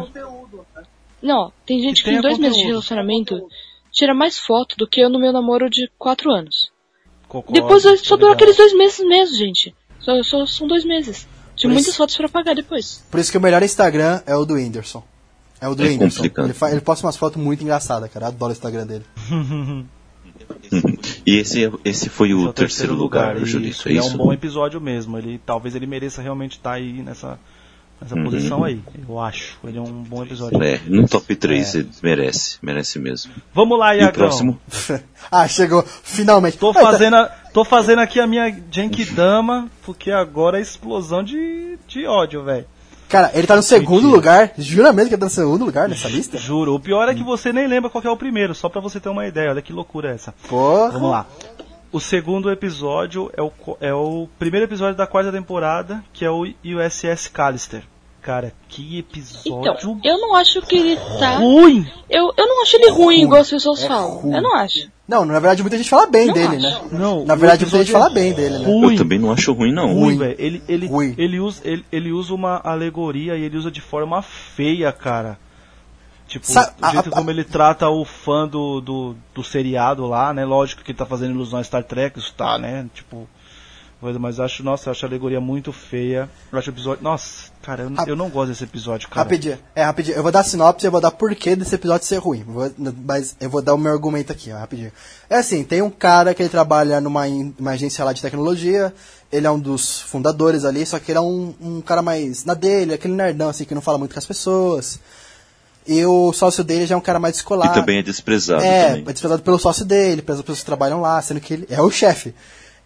né? 0.77 0.83
Não, 1.23 1.53
tem 1.67 1.81
gente 1.81 2.03
Que 2.03 2.11
que, 2.11 2.17
em 2.17 2.21
dois 2.21 2.39
meses 2.39 2.57
de 2.57 2.63
conteúdo. 2.63 2.71
relacionamento 2.71 3.49
tira 3.93 4.15
mais 4.15 4.39
foto 4.39 4.77
do 4.77 4.87
que 4.87 5.01
eu 5.01 5.11
no 5.11 5.19
meu 5.19 5.33
namoro 5.33 5.69
de 5.69 5.91
quatro 5.99 6.31
anos. 6.31 6.71
concordo, 7.29 7.53
Depois 7.61 7.83
tá 7.83 7.97
só 7.99 8.17
durou 8.17 8.33
aqueles 8.33 8.57
dois 8.57 8.73
meses 8.73 9.07
mesmo, 9.07 9.37
gente. 9.37 9.75
Só, 10.01 10.23
só 10.23 10.47
são 10.47 10.67
dois 10.67 10.85
meses. 10.85 11.29
Tinha 11.61 11.69
Por 11.69 11.75
muitas 11.75 11.89
isso- 11.89 11.99
fotos 11.99 12.17
pra 12.17 12.29
pagar 12.29 12.55
depois. 12.55 13.03
Por 13.11 13.21
isso 13.21 13.31
que 13.31 13.37
o 13.37 13.41
melhor 13.41 13.63
Instagram 13.63 14.23
é 14.27 14.35
o 14.35 14.45
do 14.47 14.55
Whindersson. 14.55 15.03
É 15.61 15.69
o 15.69 15.75
do 15.75 15.85
É 15.85 15.89
Whindersson. 15.89 16.25
Ele, 16.39 16.55
fa- 16.55 16.71
ele 16.71 16.81
posta 16.81 17.07
umas 17.07 17.17
fotos 17.19 17.43
muito 17.43 17.63
engraçadas, 17.63 18.11
cara. 18.11 18.25
Eu 18.27 18.29
adoro 18.29 18.51
o 18.51 18.57
Instagram 18.57 18.87
dele. 18.87 19.05
E 21.27 21.37
esse, 21.39 21.71
esse 21.85 22.09
foi 22.09 22.33
o, 22.35 22.41
Esse 22.41 22.49
é 22.49 22.53
terceiro, 22.53 22.95
lugar, 22.95 23.37
e 23.41 23.45
Julito, 23.45 23.89
é 23.89 23.93
ele 23.93 23.99
isso? 24.01 24.15
um 24.15 24.17
bom 24.17 24.33
episódio 24.33 24.81
mesmo. 24.81 25.17
Ele 25.19 25.41
talvez 25.45 25.75
ele 25.75 25.87
mereça 25.87 26.23
realmente 26.23 26.53
estar 26.53 26.73
aí 26.73 27.03
nessa, 27.03 27.39
nessa 28.01 28.15
Uhum. 28.15 28.25
posição 28.25 28.65
aí. 28.65 28.81
Eu 29.09 29.19
acho. 29.21 29.59
Ele 29.65 29.79
é 29.79 29.81
um 29.81 30.03
bom 30.03 30.23
episódio. 30.23 30.63
É, 30.63 30.81
no 30.87 31.07
top 31.09 31.35
3 31.37 31.75
ele 31.75 31.91
merece, 32.03 32.59
merece 32.63 32.99
mesmo. 32.99 33.33
Vamos 33.55 33.79
lá, 33.79 33.95
E 33.95 33.99
o 33.99 34.01
Iagão. 34.03 34.13
próximo? 34.15 34.59
ah, 35.31 35.47
chegou, 35.49 35.85
finalmente. 36.03 36.57
Tô 36.59 36.73
fazendo 36.73 37.17
a, 37.17 37.27
Tô 37.53 37.65
fazendo 37.65 37.99
aqui 37.99 38.21
a 38.21 38.27
minha 38.29 38.49
Genkidama, 38.71 39.69
porque 39.85 40.11
agora 40.13 40.59
é 40.59 40.63
explosão 40.63 41.23
de, 41.23 41.77
de 41.89 42.07
ódio, 42.07 42.45
velho. 42.45 42.65
Cara, 43.09 43.33
ele 43.35 43.45
tá 43.45 43.57
no 43.57 43.63
segundo 43.63 44.03
Mentira. 44.03 44.15
lugar. 44.15 44.53
Jura 44.57 44.93
mesmo 44.93 45.09
que 45.09 45.15
ele 45.17 45.21
tá 45.21 45.27
no 45.27 45.31
segundo 45.33 45.65
lugar 45.65 45.89
nessa 45.89 46.09
lista? 46.09 46.39
Juro. 46.39 46.75
O 46.77 46.79
pior 46.79 47.09
é 47.09 47.15
que 47.15 47.25
você 47.25 47.53
nem 47.53 47.67
lembra 47.67 47.91
qual 47.91 48.01
que 48.01 48.07
é 48.07 48.11
o 48.11 48.17
primeiro, 48.17 48.55
só 48.55 48.69
pra 48.69 48.81
você 48.81 49.01
ter 49.01 49.09
uma 49.09 49.27
ideia. 49.27 49.51
Olha 49.51 49.61
que 49.61 49.73
loucura 49.73 50.11
essa. 50.15 50.33
Porra. 50.49 50.91
Vamos 50.93 51.11
lá. 51.11 51.27
O 51.93 51.99
segundo 51.99 52.51
episódio 52.51 53.31
é 53.37 53.43
o, 53.43 53.51
é 53.81 53.93
o 53.93 54.29
primeiro 54.39 54.67
episódio 54.67 54.97
da 54.97 55.07
quarta 55.07 55.33
temporada, 55.33 56.03
que 56.13 56.25
é 56.25 56.31
o 56.31 56.43
USS 56.65 57.29
Callister. 57.29 57.83
Cara, 58.23 58.53
que 58.69 58.99
episódio 58.99 59.73
Então, 59.97 60.01
eu 60.05 60.21
não 60.21 60.35
acho 60.37 60.61
que 60.63 60.77
ele 60.77 60.97
tá. 61.19 61.39
ruim! 61.39 61.91
Eu, 62.09 62.31
eu 62.37 62.47
não 62.47 62.63
acho 62.63 62.77
ele 62.77 62.91
ruim, 62.91 63.23
igual 63.23 63.41
as 63.41 63.49
pessoas 63.49 63.83
É 63.83 63.89
falam. 63.89 64.19
ruim. 64.19 64.35
Eu 64.37 64.43
não 64.43 64.55
acho. 64.57 64.89
Não, 65.09 65.25
na 65.25 65.33
verdade 65.41 65.63
muita 65.63 65.77
gente 65.79 65.89
fala 65.89 66.07
bem 66.07 66.27
Não 66.27 66.35
dele, 66.35 66.57
acho. 66.67 66.83
né? 66.85 66.89
Não, 66.93 67.25
Na 67.25 67.35
verdade 67.35 67.65
muita 67.65 67.79
gente 67.79 67.91
fala 67.91 68.11
é 68.11 68.15
bem 68.15 68.33
dele, 68.35 68.59
né? 68.59 68.65
Ruim. 68.67 68.93
Eu 68.93 68.99
também 68.99 69.19
não 69.19 69.33
acho 69.33 69.53
ruim, 69.55 69.73
não. 69.73 69.87
Ruim. 69.87 70.01
ruim, 70.03 70.19
velho. 70.19 70.37
Ele, 70.39 70.63
ele, 70.69 70.87
Ruim. 70.87 71.15
ele, 71.19 71.41
usa, 71.41 71.63
ele, 71.65 71.85
ele 71.91 72.13
usa 72.13 72.35
uma 72.35 72.61
alegoria 72.63 73.37
e 73.37 73.43
ele 73.43 73.57
usa 73.57 73.71
de 73.71 73.81
forma 73.81 74.21
feia, 74.23 74.93
cara. 74.93 75.39
Tipo, 76.31 76.47
Sa- 76.47 76.73
o 76.81 76.91
jeito 76.93 77.07
a- 77.09 77.09
a- 77.09 77.17
como 77.17 77.31
ele 77.31 77.43
trata 77.45 77.89
o 77.89 78.05
fã 78.05 78.47
do, 78.47 78.81
do, 78.81 79.17
do 79.35 79.43
seriado 79.45 80.07
lá, 80.07 80.33
né? 80.33 80.45
Lógico 80.45 80.83
que 80.83 80.93
ele 80.93 80.99
tá 80.99 81.05
fazendo 81.05 81.33
ilusão 81.35 81.59
a 81.59 81.65
Star 81.65 81.83
Trek, 81.85 82.19
isso 82.19 82.33
tá, 82.35 82.57
né? 82.57 82.87
Tipo. 82.95 83.29
Mas 84.19 84.41
acho, 84.41 84.63
nossa, 84.63 84.91
acho 84.91 85.05
a 85.05 85.09
alegoria 85.11 85.43
muito 85.43 85.75
feia. 85.75 86.27
Eu 86.51 86.59
acho 86.59 86.71
o 86.71 86.73
episódio. 86.73 87.03
Nossa, 87.05 87.51
cara, 87.61 87.83
eu, 87.83 87.91
eu 88.07 88.17
não 88.17 88.31
gosto 88.31 88.49
desse 88.49 88.65
episódio, 88.65 89.07
cara. 89.11 89.21
Rapidinho, 89.25 89.59
é 89.75 89.83
rapidinho. 89.85 90.17
Eu 90.17 90.23
vou 90.23 90.33
dar 90.33 90.43
sinopse 90.43 90.87
e 90.87 90.89
eu 90.89 90.91
vou 90.91 91.03
dar 91.03 91.11
porquê 91.11 91.55
desse 91.55 91.75
episódio 91.75 92.07
ser 92.07 92.17
ruim. 92.17 92.43
Vou- 92.43 92.73
mas 93.05 93.37
eu 93.39 93.51
vou 93.51 93.61
dar 93.61 93.75
o 93.75 93.79
meu 93.79 93.93
argumento 93.93 94.33
aqui, 94.33 94.51
ó, 94.53 94.57
rapidinho. 94.57 94.91
É 95.29 95.37
assim, 95.37 95.63
tem 95.65 95.83
um 95.83 95.91
cara 95.91 96.33
que 96.33 96.41
ele 96.43 96.49
trabalha 96.49 96.99
numa 96.99 97.25
uma 97.59 97.73
agência 97.73 98.03
lá 98.03 98.15
de 98.15 98.23
tecnologia. 98.23 98.95
Ele 99.31 99.47
é 99.47 99.51
um 99.51 99.59
dos 99.61 100.01
fundadores 100.01 100.65
ali, 100.65 100.87
só 100.87 100.99
que 100.99 101.11
ele 101.13 101.19
é 101.19 101.23
um, 101.23 101.55
um 101.61 101.81
cara 101.83 102.01
mais 102.01 102.43
na 102.47 102.55
dele, 102.55 102.95
aquele 102.95 103.13
nerdão 103.13 103.51
assim 103.51 103.67
que 103.67 103.75
não 103.75 103.83
fala 103.83 103.99
muito 103.99 104.15
com 104.15 104.19
as 104.19 104.25
pessoas. 104.27 104.99
E 105.87 106.05
o 106.05 106.33
sócio 106.33 106.63
dele 106.63 106.87
já 106.87 106.95
é 106.95 106.99
um 106.99 107.01
cara 107.01 107.19
mais 107.19 107.35
E 107.35 107.39
descolado. 107.39 107.75
também 107.75 107.99
é 107.99 108.03
desprezado. 108.03 108.63
É, 108.63 108.89
também. 108.89 109.05
é 109.09 109.13
desprezado 109.13 109.43
pelo 109.43 109.59
sócio 109.59 109.85
dele, 109.85 110.23
pelas 110.23 110.41
pessoas 110.43 110.61
que 110.61 110.67
trabalham 110.67 111.01
lá, 111.01 111.21
sendo 111.23 111.41
que 111.41 111.55
ele 111.55 111.67
é 111.71 111.81
o 111.81 111.91
chefe. 111.91 112.35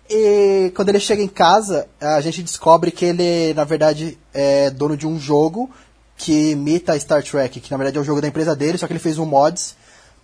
E 0.08 0.70
quando 0.76 0.90
ele 0.90 1.00
chega 1.00 1.22
em 1.22 1.28
casa, 1.28 1.86
a 2.00 2.20
gente 2.20 2.42
descobre 2.42 2.90
que 2.90 3.04
ele, 3.04 3.54
na 3.54 3.64
verdade, 3.64 4.18
é 4.32 4.70
dono 4.70 4.96
de 4.96 5.06
um 5.06 5.18
jogo 5.18 5.70
que 6.16 6.50
imita 6.52 6.98
Star 7.00 7.22
Trek, 7.22 7.60
que 7.60 7.70
na 7.70 7.76
verdade 7.76 7.98
é 7.98 8.00
o 8.00 8.04
jogo 8.04 8.20
da 8.20 8.28
empresa 8.28 8.54
dele, 8.54 8.78
só 8.78 8.86
que 8.86 8.92
ele 8.92 9.00
fez 9.00 9.18
um 9.18 9.26
mods 9.26 9.74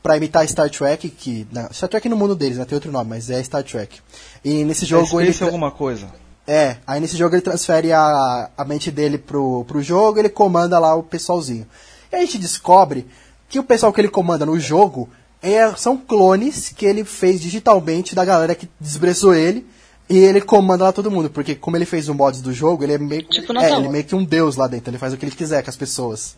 pra 0.02 0.16
imitar 0.16 0.46
Star 0.48 0.70
Trek, 0.70 1.08
que. 1.10 1.46
Não, 1.50 1.68
Star 1.72 1.88
Trek 1.88 2.08
no 2.08 2.16
mundo 2.16 2.34
deles, 2.36 2.58
né? 2.58 2.64
Tem 2.64 2.76
outro 2.76 2.92
nome, 2.92 3.10
mas 3.10 3.28
é 3.30 3.42
Star 3.42 3.64
Trek. 3.64 3.98
E 4.44 4.64
nesse 4.64 4.84
É 4.84 4.88
jogo 4.88 5.20
ele. 5.20 5.32
Space 5.32 5.44
alguma 5.44 5.70
coisa. 5.70 6.08
É, 6.46 6.76
aí 6.86 7.00
nesse 7.00 7.16
jogo 7.16 7.34
ele 7.34 7.42
transfere 7.42 7.92
a, 7.92 8.50
a 8.56 8.64
mente 8.64 8.90
dele 8.90 9.18
pro, 9.18 9.64
pro 9.66 9.80
jogo 9.82 10.18
ele 10.18 10.28
comanda 10.28 10.78
lá 10.78 10.94
o 10.94 11.02
pessoalzinho. 11.02 11.66
E 12.12 12.16
a 12.16 12.20
gente 12.20 12.38
descobre 12.38 13.06
que 13.48 13.58
o 13.58 13.64
pessoal 13.64 13.92
que 13.92 14.00
ele 14.00 14.08
comanda 14.08 14.46
no 14.46 14.58
jogo 14.58 15.08
é, 15.42 15.74
são 15.74 15.96
clones 15.96 16.68
que 16.68 16.84
ele 16.84 17.04
fez 17.04 17.40
digitalmente 17.40 18.14
da 18.14 18.24
galera 18.24 18.54
que 18.54 18.68
desbreçou 18.78 19.34
ele. 19.34 19.66
E 20.08 20.18
ele 20.18 20.40
comanda 20.40 20.82
lá 20.82 20.92
todo 20.92 21.10
mundo, 21.10 21.30
porque 21.30 21.54
como 21.54 21.76
ele 21.76 21.84
fez 21.84 22.08
o 22.08 22.14
mods 22.14 22.40
do 22.40 22.52
jogo, 22.52 22.82
ele 22.82 22.94
é 22.94 22.98
meio, 22.98 23.22
Tipo 23.28 23.56
é, 23.56 23.72
ele 23.72 23.86
é 23.86 23.88
meio 23.88 24.04
que 24.04 24.16
um 24.16 24.24
deus 24.24 24.56
lá 24.56 24.66
dentro, 24.66 24.90
ele 24.90 24.98
faz 24.98 25.12
o 25.12 25.16
que 25.16 25.24
ele 25.24 25.30
quiser 25.30 25.62
com 25.62 25.70
as 25.70 25.76
pessoas. 25.76 26.36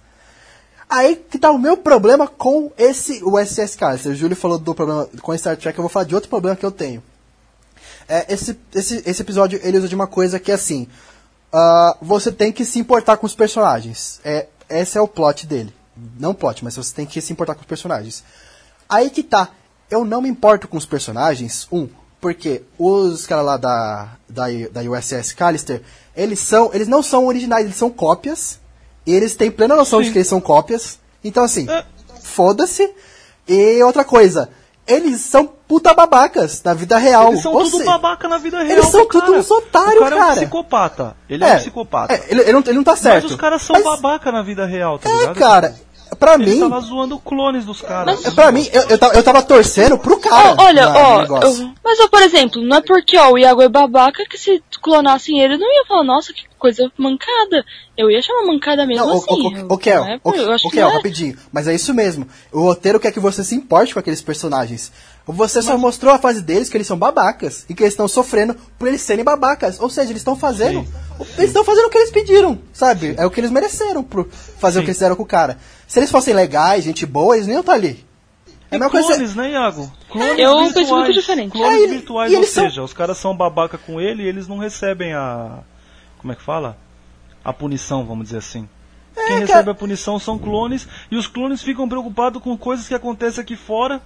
Aí 0.91 1.17
que 1.17 1.39
tá 1.39 1.51
o 1.51 1.59
meu 1.59 1.75
problema 1.79 2.29
com 2.29 2.71
esse 2.77 3.23
o 3.25 3.43
SS 3.43 3.79
Callister. 3.79 4.13
O 4.13 4.15
Júlio 4.15 4.37
falou 4.37 4.59
do 4.59 4.75
problema 4.75 5.09
com 5.23 5.37
Star 5.39 5.57
Trek, 5.57 5.79
eu 5.79 5.83
vou 5.83 5.89
falar 5.89 6.05
de 6.05 6.15
outro 6.15 6.29
problema 6.29 6.55
que 6.55 6.67
eu 6.67 6.71
tenho. 6.71 7.03
É, 8.07 8.31
esse, 8.31 8.59
esse, 8.75 9.03
esse 9.07 9.23
episódio 9.23 9.59
ele 9.63 9.79
usa 9.79 9.89
de 9.89 9.95
uma 9.95 10.07
coisa 10.07 10.39
que 10.39 10.51
é 10.51 10.55
assim: 10.55 10.87
ah, 11.51 11.97
você 12.03 12.31
tem 12.31 12.53
que 12.53 12.63
se 12.63 12.79
importar 12.79 13.17
com 13.17 13.25
os 13.25 13.35
personagens. 13.35 14.21
É, 14.23 14.49
esse 14.81 14.97
é 14.99 15.01
o 15.01 15.09
plot 15.09 15.47
dele. 15.47 15.73
Não 16.19 16.35
plot, 16.35 16.65
mas 16.65 16.77
você 16.77 16.95
tem 16.95 17.07
que 17.07 17.21
se 17.21 17.33
importar 17.33 17.55
com 17.55 17.61
os 17.61 17.67
personagens. 17.67 18.25
Aí 18.89 19.11
que 19.11 19.23
tá. 19.23 19.51
Eu 19.91 20.05
não 20.05 20.23
me 20.23 20.29
importo 20.29 20.67
com 20.67 20.77
os 20.77 20.87
personagens. 20.87 21.67
Um, 21.71 21.89
porque 22.21 22.63
os 22.79 23.27
caras 23.27 23.45
lá 23.45 23.57
da, 23.57 24.17
da, 24.29 24.47
da 24.73 24.81
USS 24.83 25.33
Callister, 25.35 25.83
eles 26.17 26.39
são. 26.39 26.71
Eles 26.73 26.89
não 26.89 27.03
são 27.03 27.27
originais, 27.27 27.65
eles 27.65 27.77
são 27.77 27.91
cópias. 27.91 28.59
E 29.05 29.13
eles 29.13 29.35
têm 29.35 29.51
plena 29.51 29.75
noção 29.77 30.01
de 30.01 30.11
que 30.11 30.19
eles 30.19 30.29
são 30.29 30.41
cópias. 30.41 30.99
Então 31.23 31.45
assim, 31.45 31.69
É. 31.69 31.85
foda-se. 32.23 32.89
E 33.47 33.83
outra 33.83 34.05
coisa, 34.05 34.49
eles 34.87 35.21
são 35.21 35.47
puta 35.47 35.95
babacas 35.95 36.63
na 36.63 36.75
vida 36.75 36.99
real. 36.99 37.29
Eles 37.29 37.43
são 37.43 37.53
Ou 37.53 37.65
tudo 37.65 37.79
se- 37.79 37.85
babaca 37.85 38.29
na 38.29 38.39
vida 38.39 38.59
real. 38.63 38.71
Eles 38.79 38.87
são 38.89 39.07
cara. 39.07 39.25
tudo 39.27 39.39
uns 39.39 39.51
otários, 39.51 39.97
O 39.97 40.01
cara. 40.01 40.15
é 40.15 40.19
um 40.19 40.21
cara. 40.21 40.37
psicopata. 40.37 41.17
Ele 41.29 41.45
é, 41.45 41.53
um 41.55 41.57
psicopata. 41.59 42.15
é, 42.15 42.25
ele, 42.29 42.41
ele 42.43 42.53
não, 42.53 42.61
ele 42.61 42.73
não 42.75 42.85
tá 42.85 42.97
certo. 42.97 43.23
Mas 43.25 43.33
os 43.33 43.37
caras 43.39 43.63
são 43.63 43.75
Mas- 43.75 43.85
babaca 43.85 44.31
na 44.33 44.43
vida 44.43 44.67
real, 44.67 44.99
tá 44.99 45.09
É, 45.09 45.13
ligado? 45.13 45.35
cara, 45.39 45.75
pra 46.19 46.35
Ele 46.35 46.51
mim, 46.51 46.61
tava 46.61 46.81
zoando 46.81 47.19
clones 47.19 47.65
dos 47.65 47.81
caras. 47.81 48.25
é, 48.25 48.31
pra 48.31 48.53
mim, 48.53 48.69
eu, 48.73 48.83
eu, 48.91 48.99
tava, 48.99 49.15
eu 49.15 49.23
tava 49.23 49.43
torcendo 49.43 49.99
pro 49.99 50.19
cara. 50.21 50.55
Ó, 50.59 50.65
olha, 50.65 50.89
ó, 50.89 51.21
negócio. 51.23 51.63
eu- 51.65 51.71
mas 51.85 52.01
ó, 52.01 52.09
por 52.09 52.23
exemplo, 52.23 52.63
não 52.63 52.77
é 52.77 52.81
porque 52.81 53.17
ó, 53.19 53.31
o 53.33 53.39
Iago 53.39 53.63
é 53.63 53.69
babaca 53.69 54.25
que 54.29 54.39
se 54.39 54.63
clonassem 54.81 55.41
ele, 55.41 55.55
eu 55.55 55.59
não 55.59 55.67
ia 55.67 55.85
falar, 55.87 56.05
nossa, 56.05 56.33
que 56.33 56.43
coisa 56.59 56.91
mancada. 56.97 57.65
Eu 57.97 58.11
ia 58.11 58.23
chamar 58.23 58.47
mancada 58.47 58.87
mesmo 58.87 59.05
Não, 59.07 59.15
o, 59.15 59.19
assim. 59.19 59.65
o, 59.69 59.75
o, 59.75 59.79
Kel, 59.79 60.05
é 60.05 60.21
o, 60.23 60.31
Kel, 60.31 60.47
não 60.47 60.91
é. 60.91 60.95
rapidinho. 60.97 61.37
Mas 61.53 61.67
é 61.69 61.75
isso 61.75 61.93
mesmo. 61.93 62.27
O 62.53 62.61
roteiro 62.63 62.99
quer 63.01 63.13
que 63.13 63.21
você 63.21 63.43
se 63.45 63.55
importe 63.55 63.93
com 63.93 64.01
aqueles 64.01 64.23
personagens. 64.23 64.93
Você 65.27 65.63
só 65.63 65.79
mostrou 65.79 66.13
a 66.13 66.19
fase 66.19 66.43
deles 66.43 66.69
que 66.69 66.77
eles 66.77 66.87
são 66.87 66.99
babacas 66.99 67.65
e 67.69 67.75
que 67.75 67.83
eles 67.83 67.93
estão 67.93 68.09
sofrendo 68.09 68.57
por 68.79 68.89
eles 68.89 69.01
serem 69.03 69.25
babacas. 69.25 69.79
Ou 69.81 69.89
seja, 69.89 70.11
eles 70.11 70.21
estão 70.21 70.35
fazendo. 70.37 70.85
Eles 71.39 71.51
estão 71.51 71.65
fazendo 71.65 71.87
o 71.87 71.91
que 71.91 71.99
eles 71.99 72.11
pediram, 72.11 72.59
sabe? 72.73 73.15
É 73.17 73.25
o 73.25 73.31
que 73.31 73.39
eles 73.39 73.51
mereceram 73.53 74.03
por 74.03 74.29
fazer 74.59 74.81
o 74.81 74.83
que 74.83 74.89
eles 74.89 74.97
fizeram 74.99 75.15
com 75.15 75.23
o 75.23 75.27
cara. 75.27 75.59
Se 75.87 76.01
eles 76.01 76.11
fossem 76.11 76.35
legais, 76.35 76.83
gente 76.83 77.07
boa, 77.07 77.37
eles 77.37 77.47
nem 77.47 77.55
iam 77.55 77.61
estar 77.61 77.75
ali. 77.75 78.05
É 78.71 78.77
a 78.77 78.79
mesma 78.79 78.91
coisa. 78.91 79.09
clones, 79.09 79.35
né, 79.37 79.51
Iago? 79.53 79.93
Clones 80.11 80.39
Eu 80.39 80.57
penso 80.57 80.75
virtuais. 80.75 80.91
muito 80.91 81.13
diferente. 81.13 81.53
Clones 81.53 81.81
É, 81.81 81.85
e- 81.85 81.89
virtuais, 81.89 82.33
e 82.33 82.35
ou 82.35 82.41
eles 82.41 82.51
são- 82.51 82.65
seja, 82.65 82.83
os 82.83 82.93
caras 82.93 83.19
são 83.19 83.37
babaca 83.37 83.77
com 83.79 84.01
ele 84.01 84.23
e 84.25 84.27
eles 84.27 84.49
não 84.49 84.59
recebem 84.59 85.13
a. 85.15 85.59
Como 86.19 86.33
é 86.33 86.37
que 86.37 86.43
fala? 86.43 86.77
A 87.45 87.53
punição, 87.53 88.05
vamos 88.05 88.25
dizer 88.25 88.39
assim. 88.39 88.69
Quem 89.15 89.25
cara. 89.27 89.41
recebe 89.41 89.71
a 89.71 89.75
punição 89.75 90.19
são 90.19 90.39
clones 90.39 90.89
e 91.11 91.17
os 91.17 91.27
clones 91.27 91.63
ficam 91.63 91.87
preocupados 91.89 92.43
com 92.43 92.57
coisas 92.57 92.89
que 92.89 92.95
acontecem 92.95 93.43
aqui 93.43 93.55
fora, 93.57 94.01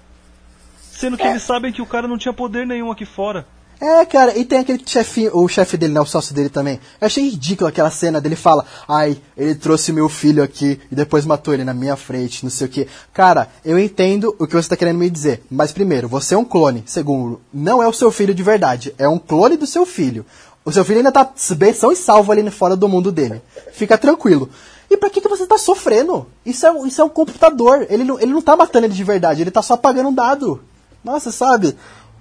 sendo 0.99 1.17
que 1.17 1.23
É. 1.23 1.31
eles 1.31 1.43
sabem 1.43 1.73
que 1.73 1.83
o 1.83 1.87
cara 1.87 2.09
não 2.09 2.19
tinha 2.19 2.33
poder 2.33 2.67
nenhum 2.67 2.91
aqui 2.91 3.05
fora. 3.05 3.47
É, 3.79 4.07
cara, 4.07 4.35
e 4.39 4.43
tem 4.43 4.61
aquele 4.61 4.83
chefinho, 4.87 5.37
o 5.37 5.47
chefe 5.49 5.77
dele, 5.77 5.93
né, 5.93 6.01
o 6.01 6.07
sócio 6.07 6.35
dele 6.35 6.49
também. 6.49 6.81
Eu 6.99 7.07
achei 7.07 7.29
ridículo 7.29 7.69
aquela 7.69 7.91
cena 7.91 8.19
dele 8.23 8.35
fala, 8.35 8.65
ai, 8.89 9.19
ele 9.37 9.55
trouxe 9.55 9.93
meu 9.93 10.09
filho 10.09 10.43
aqui 10.43 10.81
e 10.91 10.95
depois 10.95 11.27
matou 11.27 11.53
ele 11.53 11.63
na 11.63 11.75
minha 11.75 11.95
frente, 11.95 12.43
não 12.43 12.51
sei 12.51 12.67
o 12.67 12.71
que. 12.71 12.89
Cara, 13.13 13.51
eu 13.63 13.79
entendo 13.79 14.35
o 14.39 14.47
que 14.47 14.55
você 14.55 14.67
tá 14.71 14.77
querendo 14.79 14.97
me 14.99 15.11
dizer, 15.11 15.43
mas 15.51 15.73
primeiro, 15.73 16.09
você 16.09 16.35
é 16.35 16.39
um 16.39 16.45
clone. 16.45 16.85
Segundo, 16.87 17.39
não 17.53 17.83
é 17.83 17.87
o 17.87 17.93
seu 17.93 18.11
filho 18.11 18.35
de 18.35 18.43
verdade, 18.43 18.95
é 18.97 19.07
um 19.07 19.19
clone 19.19 19.59
do 19.59 19.67
seu 19.67 19.85
filho. 19.85 20.25
O 20.65 20.73
seu 20.73 20.83
filho 20.83 20.99
ainda 21.01 21.13
tá 21.13 21.31
bem 21.57 21.75
são 21.75 21.93
e 21.93 21.97
salvo 21.97 22.33
ali 22.33 22.51
fora 22.51 22.75
do 22.75 22.89
mundo 22.89 23.13
dele. 23.13 23.43
Fica 23.75 23.99
tranquilo. 23.99 24.49
E 24.91 24.97
pra 24.97 25.11
que, 25.11 25.21
que 25.21 25.29
você 25.29 25.47
tá 25.47 25.59
sofrendo? 25.59 26.27
Isso 26.47 26.65
é, 26.67 26.73
um- 26.73 26.87
isso 26.87 27.03
é 27.03 27.05
um 27.05 27.09
computador. 27.11 27.87
Ele 27.91 28.05
não, 28.05 28.19
ele 28.19 28.33
não 28.33 28.41
tá 28.41 28.57
matando 28.57 28.87
ele 28.87 28.95
de 28.95 29.05
verdade, 29.05 29.43
ele 29.43 29.51
tá 29.51 29.61
só 29.61 29.77
pagando 29.77 30.09
um 30.09 30.15
dado. 30.15 30.63
Nossa, 31.07 31.31
sabe? 31.31 31.77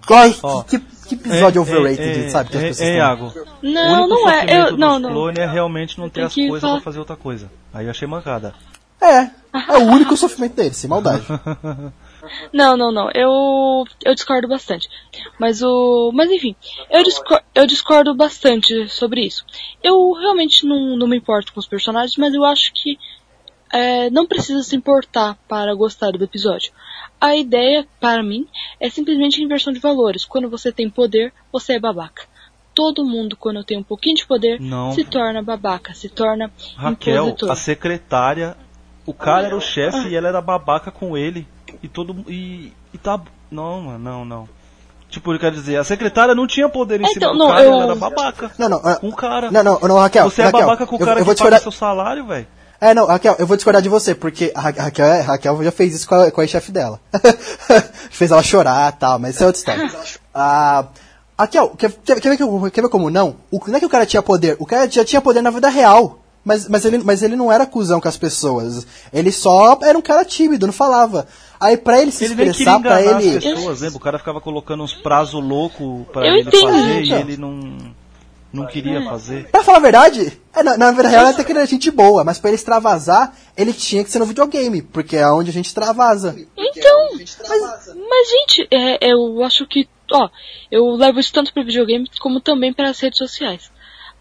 Ai, 0.07 0.35
Ó, 0.43 0.61
que, 0.61 0.79
que 0.79 1.15
episódio 1.15 1.57
É, 1.57 1.61
overrated, 1.61 2.25
é, 2.25 2.29
sabe? 2.29 2.51
Que 2.51 2.57
as 2.57 2.63
é, 2.63 2.67
pessoas 2.67 2.87
é, 2.87 2.91
tão- 2.91 2.97
Iago. 2.99 3.33
Não, 3.63 4.07
não 4.07 4.29
é. 4.29 4.45
Eu, 4.57 4.77
não, 4.77 4.99
não. 4.99 5.11
clones 5.11 5.39
é 5.39 5.47
realmente 5.47 5.97
não 5.97 6.07
ter 6.07 6.29
Tem 6.29 6.45
as 6.45 6.49
coisas 6.49 6.69
pra 6.69 6.81
fazer 6.81 6.99
outra 6.99 7.15
coisa. 7.15 7.51
Aí 7.73 7.85
eu 7.85 7.89
achei 7.89 8.07
mancada. 8.07 8.53
É, 9.01 9.23
é 9.53 9.77
o 9.79 9.85
único 9.87 10.15
sofrimento 10.15 10.55
dele, 10.55 10.73
sem 10.75 10.87
maldade. 10.89 11.25
Não, 12.51 12.75
não, 12.75 12.91
não. 12.91 13.11
Eu 13.13 13.85
eu 14.03 14.15
discordo 14.15 14.47
bastante. 14.47 14.89
Mas 15.39 15.61
o, 15.61 16.11
mas 16.11 16.31
enfim, 16.31 16.55
eu 16.89 17.03
discordo, 17.03 17.45
eu 17.53 17.67
discordo 17.67 18.15
bastante 18.15 18.89
sobre 18.89 19.21
isso. 19.23 19.45
Eu 19.83 20.11
realmente 20.13 20.65
não, 20.65 20.97
não 20.97 21.07
me 21.07 21.17
importo 21.17 21.53
com 21.53 21.59
os 21.59 21.67
personagens, 21.67 22.17
mas 22.17 22.33
eu 22.33 22.43
acho 22.43 22.73
que 22.73 22.97
é, 23.75 24.09
não 24.09 24.25
precisa 24.25 24.63
se 24.63 24.75
importar 24.75 25.37
para 25.47 25.73
gostar 25.75 26.11
do 26.11 26.23
episódio. 26.23 26.71
A 27.19 27.35
ideia, 27.35 27.85
para 27.99 28.21
mim, 28.23 28.47
é 28.79 28.89
simplesmente 28.89 29.41
inversão 29.43 29.73
de 29.73 29.79
valores. 29.79 30.23
Quando 30.25 30.49
você 30.49 30.71
tem 30.71 30.89
poder, 30.89 31.33
você 31.51 31.73
é 31.73 31.79
babaca. 31.79 32.23
Todo 32.73 33.05
mundo, 33.05 33.35
quando 33.37 33.63
tem 33.63 33.77
um 33.77 33.83
pouquinho 33.83 34.15
de 34.15 34.25
poder, 34.25 34.59
Não. 34.59 34.91
se 34.93 35.03
torna 35.03 35.41
babaca, 35.41 35.93
se 35.93 36.09
torna 36.09 36.51
Raquel, 36.75 37.27
impositor. 37.27 37.51
a 37.51 37.55
secretária, 37.55 38.57
o 39.05 39.13
cara 39.13 39.47
era 39.47 39.55
o 39.57 39.61
chefe 39.61 40.09
e 40.09 40.15
ela 40.15 40.27
era 40.27 40.41
babaca 40.41 40.91
com 40.91 41.17
ele. 41.17 41.47
E 41.81 41.87
todo 41.87 42.13
e, 42.29 42.71
e 42.93 42.97
tá. 42.97 43.19
Não, 43.51 43.81
mano, 43.81 43.99
não, 43.99 44.25
não. 44.25 44.49
Tipo, 45.09 45.33
eu 45.33 45.39
quero 45.39 45.55
dizer, 45.55 45.77
a 45.77 45.83
secretária 45.83 46.35
não 46.35 46.45
tinha 46.47 46.67
poder 46.67 46.99
em 46.99 47.05
cima 47.05 47.17
Então, 47.17 47.31
do 47.33 47.37
não, 47.37 47.47
cara, 47.47 47.63
eu- 47.63 47.71
ela 47.73 47.83
era 47.85 47.95
babaca. 47.95 48.51
Não, 48.57 48.67
não, 48.67 48.81
ah, 48.83 48.95
Com 48.95 49.07
o 49.09 49.15
cara. 49.15 49.49
Não, 49.51 49.63
não, 49.63 49.79
não, 49.79 49.97
Raquel. 49.97 50.29
Você 50.29 50.41
é 50.41 50.45
Raquel, 50.45 50.61
babaca 50.61 50.85
com 50.85 50.95
o 50.95 50.99
eu- 50.99 51.05
cara 51.05 51.19
eu, 51.21 51.25
vou 51.25 51.33
que 51.33 51.39
paga 51.43 51.55
discordar. 51.55 51.61
seu 51.61 51.71
salário, 51.71 52.25
velho. 52.25 52.47
É, 52.89 52.93
não, 52.93 53.05
Raquel, 53.07 53.35
eu 53.39 53.47
vou 53.47 53.55
discordar 53.57 53.81
de 53.81 53.89
você, 53.89 54.13
porque 54.13 54.51
a 54.53 54.61
Ra- 54.61 54.73
a 54.77 54.83
Raquel, 54.83 55.05
é- 55.05 55.19
a 55.21 55.23
Raquel 55.23 55.63
já 55.63 55.71
fez 55.71 55.93
isso 55.95 56.07
com 56.07 56.15
a, 56.15 56.29
com 56.31 56.41
a 56.41 56.47
chefe 56.47 56.71
dela. 56.71 56.99
fez 58.11 58.31
ela 58.31 58.43
chorar 58.43 58.93
e 58.93 58.97
tal, 58.99 59.17
mas 59.19 59.35
isso 59.35 59.43
é 59.43 59.47
outra 59.47 59.59
história. 59.59 59.91
Ah, 60.33 60.85
Aqui, 61.37 61.57
ó, 61.57 61.67
quer, 61.69 61.91
quer, 62.03 62.19
quer, 62.21 62.29
ver, 62.29 62.37
que- 62.37 62.71
quer 62.71 62.81
ver 62.81 62.89
como 62.89 63.09
não? 63.09 63.37
O, 63.51 63.59
não 63.67 63.75
é 63.75 63.79
que 63.79 63.85
o 63.85 63.89
cara 63.89 64.05
tinha 64.05 64.21
poder, 64.21 64.55
o 64.59 64.65
cara 64.65 64.89
já 64.89 65.03
tinha 65.03 65.19
poder 65.21 65.41
na 65.41 65.49
vida 65.49 65.67
real. 65.69 66.19
Mas, 66.45 66.67
mas, 66.69 66.85
ele, 66.85 66.99
mas 67.03 67.23
ele 67.23 67.35
não 67.35 67.51
era 67.51 67.65
cuzão 67.65 67.99
com 67.99 68.07
as 68.07 68.15
pessoas. 68.17 68.85
Ele 69.11 69.31
só 69.31 69.79
era 69.81 69.97
um 69.97 70.01
cara 70.01 70.23
tímido, 70.23 70.67
não 70.67 70.73
falava. 70.73 71.25
Aí 71.59 71.75
pra 71.75 71.99
ele 71.99 72.11
se 72.11 72.23
Ele 72.25 72.33
expressar, 72.43 72.79
pra 72.79 73.01
ele. 73.01 73.37
as 73.37 73.43
pessoas, 73.43 73.81
lembra? 73.81 73.97
O 73.97 73.99
cara 73.99 74.19
ficava 74.19 74.39
colocando 74.39 74.83
uns 74.83 74.93
prazos 74.93 75.43
loucos 75.43 76.05
pra 76.13 76.21
Eu 76.27 76.35
ele 76.35 76.47
entendo, 76.47 76.61
fazer 76.71 77.01
e 77.01 77.11
ele 77.13 77.37
não, 77.37 77.51
não 78.55 78.65
queria 78.65 79.03
fazer. 79.03 79.49
Pra 79.51 79.63
falar 79.63 79.77
a 79.77 79.81
verdade, 79.81 80.41
é, 80.55 80.63
na, 80.63 80.77
na 80.77 80.91
vida 80.91 81.07
real 81.07 81.23
ele 81.23 81.33
até 81.33 81.43
que 81.43 81.51
ele 81.51 81.59
era 81.59 81.67
gente 81.67 81.91
boa, 81.91 82.23
mas 82.23 82.39
pra 82.39 82.49
ele 82.49 82.55
extravasar, 82.55 83.35
ele 83.55 83.73
tinha 83.73 84.03
que 84.03 84.09
ser 84.09 84.19
no 84.19 84.25
videogame, 84.25 84.81
porque 84.81 85.17
é 85.17 85.27
onde 85.29 85.49
a 85.49 85.53
gente 85.53 85.65
extravasa. 85.65 86.35
Então, 86.57 87.09
mas, 87.13 87.95
mas 88.09 88.29
gente, 88.29 88.67
é, 88.71 89.11
eu 89.11 89.43
acho 89.43 89.67
que, 89.67 89.87
ó, 90.11 90.29
eu 90.71 90.95
levo 90.95 91.19
isso 91.19 91.33
tanto 91.33 91.53
para 91.53 91.63
videogame 91.63 92.09
como 92.19 92.39
também 92.39 92.73
para 92.73 92.89
as 92.89 92.99
redes 92.99 93.17
sociais. 93.17 93.71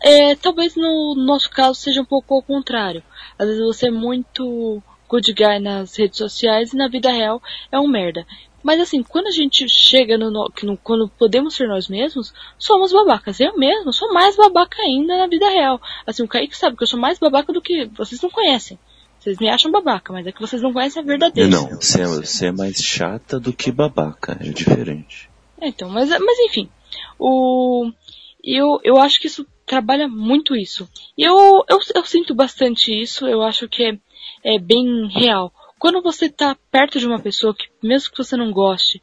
É, 0.02 0.34
talvez 0.34 0.76
no 0.76 1.14
nosso 1.16 1.50
caso 1.50 1.80
seja 1.80 2.02
um 2.02 2.04
pouco 2.04 2.34
ao 2.34 2.42
contrário. 2.42 3.02
Às 3.38 3.46
vezes 3.46 3.62
você 3.62 3.88
é 3.88 3.90
muito 3.90 4.82
good 5.08 5.32
guy 5.32 5.58
nas 5.60 5.96
redes 5.96 6.18
sociais 6.18 6.72
e 6.72 6.76
na 6.76 6.88
vida 6.88 7.10
real 7.10 7.40
é 7.70 7.78
um 7.78 7.88
merda. 7.88 8.26
Mas 8.64 8.80
assim, 8.80 9.02
quando 9.02 9.26
a 9.26 9.30
gente 9.30 9.68
chega 9.68 10.16
no, 10.16 10.30
no, 10.30 10.76
quando 10.78 11.06
podemos 11.06 11.54
ser 11.54 11.68
nós 11.68 11.86
mesmos, 11.86 12.32
somos 12.58 12.94
babacas. 12.94 13.38
Eu 13.38 13.58
mesmo 13.58 13.92
sou 13.92 14.10
mais 14.14 14.34
babaca 14.36 14.80
ainda 14.80 15.18
na 15.18 15.26
vida 15.26 15.46
real. 15.50 15.78
Assim, 16.06 16.22
o 16.22 16.28
Kaique 16.28 16.56
sabe 16.56 16.74
que 16.74 16.82
eu 16.82 16.86
sou 16.86 16.98
mais 16.98 17.18
babaca 17.18 17.52
do 17.52 17.60
que 17.60 17.84
vocês 17.94 18.22
não 18.22 18.30
conhecem. 18.30 18.78
Vocês 19.20 19.38
me 19.38 19.50
acham 19.50 19.70
babaca, 19.70 20.14
mas 20.14 20.26
é 20.26 20.32
que 20.32 20.40
vocês 20.40 20.62
não 20.62 20.72
conhecem 20.72 21.02
a 21.02 21.04
verdadeira. 21.04 21.50
Não, 21.50 21.68
você 21.68 22.00
é, 22.00 22.06
você 22.06 22.46
é 22.46 22.52
mais 22.52 22.76
chata 22.82 23.38
do 23.38 23.52
que 23.52 23.70
babaca, 23.70 24.36
é 24.40 24.48
diferente. 24.48 25.28
É, 25.60 25.68
então, 25.68 25.90
mas, 25.90 26.08
mas 26.08 26.38
enfim, 26.40 26.68
o, 27.18 27.90
eu, 28.42 28.80
eu 28.82 28.96
acho 28.98 29.20
que 29.20 29.26
isso 29.26 29.46
trabalha 29.66 30.08
muito 30.08 30.56
isso. 30.56 30.88
E 31.16 31.22
eu, 31.22 31.64
eu, 31.68 31.78
eu 31.94 32.04
sinto 32.04 32.34
bastante 32.34 32.98
isso, 32.98 33.26
eu 33.26 33.42
acho 33.42 33.68
que 33.68 33.82
é, 33.82 33.98
é 34.56 34.58
bem 34.58 35.08
real. 35.08 35.52
Quando 35.84 36.00
você 36.00 36.30
tá 36.30 36.56
perto 36.72 36.98
de 36.98 37.06
uma 37.06 37.20
pessoa 37.20 37.54
que, 37.54 37.66
mesmo 37.86 38.10
que 38.10 38.16
você 38.16 38.38
não 38.38 38.50
goste, 38.50 39.02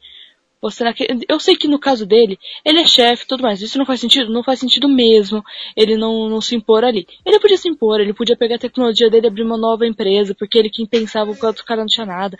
você 0.60 0.82
naquele, 0.82 1.24
eu 1.28 1.38
sei 1.38 1.54
que 1.54 1.68
no 1.68 1.78
caso 1.78 2.04
dele, 2.04 2.36
ele 2.64 2.80
é 2.80 2.86
chefe 2.88 3.22
e 3.22 3.26
tudo 3.28 3.44
mais, 3.44 3.62
isso 3.62 3.78
não 3.78 3.86
faz 3.86 4.00
sentido? 4.00 4.32
Não 4.32 4.42
faz 4.42 4.58
sentido 4.58 4.88
mesmo, 4.88 5.44
ele 5.76 5.96
não, 5.96 6.28
não 6.28 6.40
se 6.40 6.56
impor 6.56 6.82
ali. 6.82 7.06
Ele 7.24 7.38
podia 7.38 7.56
se 7.56 7.68
impor, 7.68 8.00
ele 8.00 8.12
podia 8.12 8.36
pegar 8.36 8.56
a 8.56 8.58
tecnologia 8.58 9.08
dele 9.08 9.28
e 9.28 9.30
abrir 9.30 9.44
uma 9.44 9.56
nova 9.56 9.86
empresa, 9.86 10.34
porque 10.34 10.58
ele 10.58 10.70
quem 10.70 10.84
pensava 10.84 11.32
que 11.32 11.44
o 11.44 11.46
outro 11.46 11.64
cara 11.64 11.82
não 11.82 11.86
tinha 11.86 12.04
nada. 12.04 12.36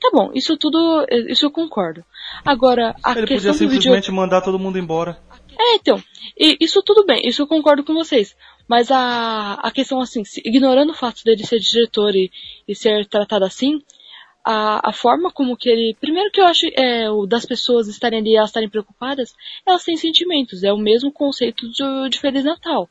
Tá 0.00 0.08
bom, 0.10 0.30
isso 0.34 0.56
tudo, 0.56 1.06
isso 1.28 1.44
eu 1.44 1.50
concordo. 1.50 2.02
Agora, 2.46 2.96
a 3.04 3.12
Ele 3.12 3.26
questão 3.26 3.52
podia 3.52 3.68
vídeo... 3.68 3.82
simplesmente 3.82 4.10
mandar 4.10 4.40
todo 4.40 4.58
mundo 4.58 4.78
embora. 4.78 5.18
É, 5.58 5.74
então, 5.74 6.02
isso 6.58 6.82
tudo 6.82 7.04
bem, 7.04 7.28
isso 7.28 7.42
eu 7.42 7.46
concordo 7.46 7.84
com 7.84 7.92
vocês. 7.92 8.34
Mas 8.68 8.90
a, 8.90 9.54
a 9.54 9.70
questão 9.70 10.00
assim, 10.00 10.24
se- 10.24 10.42
ignorando 10.44 10.90
o 10.90 10.96
fato 10.96 11.22
dele 11.24 11.44
ser 11.44 11.58
diretor 11.58 12.14
e, 12.14 12.30
e 12.66 12.74
ser 12.74 13.06
tratado 13.06 13.44
assim, 13.44 13.82
a, 14.44 14.90
a 14.90 14.92
forma 14.92 15.30
como 15.30 15.56
que 15.56 15.68
ele. 15.68 15.96
Primeiro 16.00 16.30
que 16.32 16.40
eu 16.40 16.46
acho 16.46 16.66
é, 16.74 17.08
o 17.10 17.26
das 17.26 17.44
pessoas 17.46 17.86
estarem 17.86 18.18
ali, 18.18 18.34
elas 18.36 18.50
estarem 18.50 18.68
preocupadas, 18.68 19.32
elas 19.64 19.84
têm 19.84 19.96
sentimentos. 19.96 20.64
É 20.64 20.72
o 20.72 20.78
mesmo 20.78 21.12
conceito 21.12 21.70
de, 21.70 22.08
de 22.10 22.18
Feliz 22.18 22.44
Natal. 22.44 22.88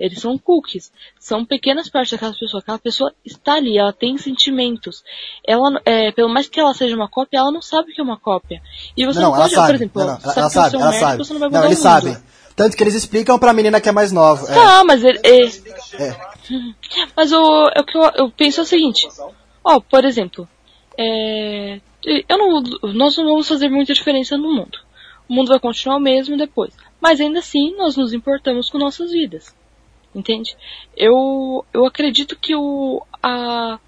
Eles 0.00 0.18
são 0.20 0.38
cookies. 0.38 0.90
São 1.20 1.44
pequenas 1.44 1.90
partes 1.90 2.12
daquela 2.12 2.32
pessoa. 2.32 2.60
Aquela 2.60 2.78
pessoa 2.78 3.12
está 3.24 3.54
ali, 3.54 3.76
ela 3.76 3.92
tem 3.92 4.16
sentimentos. 4.16 5.04
Ela, 5.46 5.78
é, 5.84 6.10
pelo 6.10 6.28
mais 6.32 6.48
que 6.48 6.58
ela 6.58 6.72
seja 6.72 6.96
uma 6.96 7.08
cópia, 7.08 7.38
ela 7.38 7.52
não 7.52 7.60
sabe 7.62 7.92
que 7.92 8.00
é 8.00 8.04
uma 8.04 8.18
cópia. 8.18 8.62
E 8.96 9.04
você 9.04 9.20
Não, 9.20 9.30
não, 9.30 9.36
pode, 9.36 9.54
sabe. 9.54 9.66
por 9.68 9.74
exemplo, 9.74 10.00
não, 10.04 10.08
não, 10.14 10.20
sabe 10.20 10.38
ela 10.38 10.46
que 10.48 10.54
sabe, 10.54 10.70
você 10.70 10.76
é 10.76 10.78
um 10.78 10.82
ela 10.82 10.92
sabe. 10.92 11.18
você 11.18 11.32
não 11.34 11.40
vai 11.40 11.48
Não, 11.50 11.56
mudar 11.58 11.66
eles 11.68 11.78
o 11.78 11.82
sabem. 11.82 12.16
Tanto 12.56 12.76
que 12.76 12.82
eles 12.84 12.94
explicam 12.94 13.38
pra 13.38 13.52
menina 13.52 13.80
que 13.80 13.88
é 13.88 13.92
mais 13.92 14.12
nova. 14.12 14.50
É, 14.50 14.54
Tá, 14.54 14.84
mas 14.84 15.02
ele. 15.02 15.18
é- 15.24 15.44
é. 16.02 16.34
Mas 17.16 17.32
o, 17.32 17.68
é 17.74 17.80
o 17.80 17.84
que 17.84 17.96
eu, 17.96 18.02
eu 18.16 18.30
penso 18.30 18.60
é 18.60 18.62
o 18.62 18.66
seguinte. 18.66 19.08
Ó, 19.64 19.80
por 19.80 20.04
exemplo, 20.04 20.48
é, 20.96 21.80
eu 22.28 22.38
não, 22.38 22.62
nós 22.92 23.16
não 23.16 23.24
vamos 23.24 23.48
fazer 23.48 23.68
muita 23.68 23.92
diferença 23.94 24.36
no 24.36 24.52
mundo. 24.54 24.78
O 25.28 25.34
mundo 25.34 25.48
vai 25.48 25.58
continuar 25.58 25.96
o 25.96 26.00
mesmo 26.00 26.36
depois. 26.36 26.72
Mas 27.00 27.20
ainda 27.20 27.38
assim, 27.40 27.74
nós 27.76 27.96
nos 27.96 28.12
importamos 28.12 28.68
com 28.70 28.78
nossas 28.78 29.10
vidas. 29.10 29.54
Entende? 30.14 30.54
Eu, 30.96 31.64
eu 31.72 31.84
acredito 31.86 32.36
que 32.38 32.54
o, 32.54 33.02
a, 33.22 33.80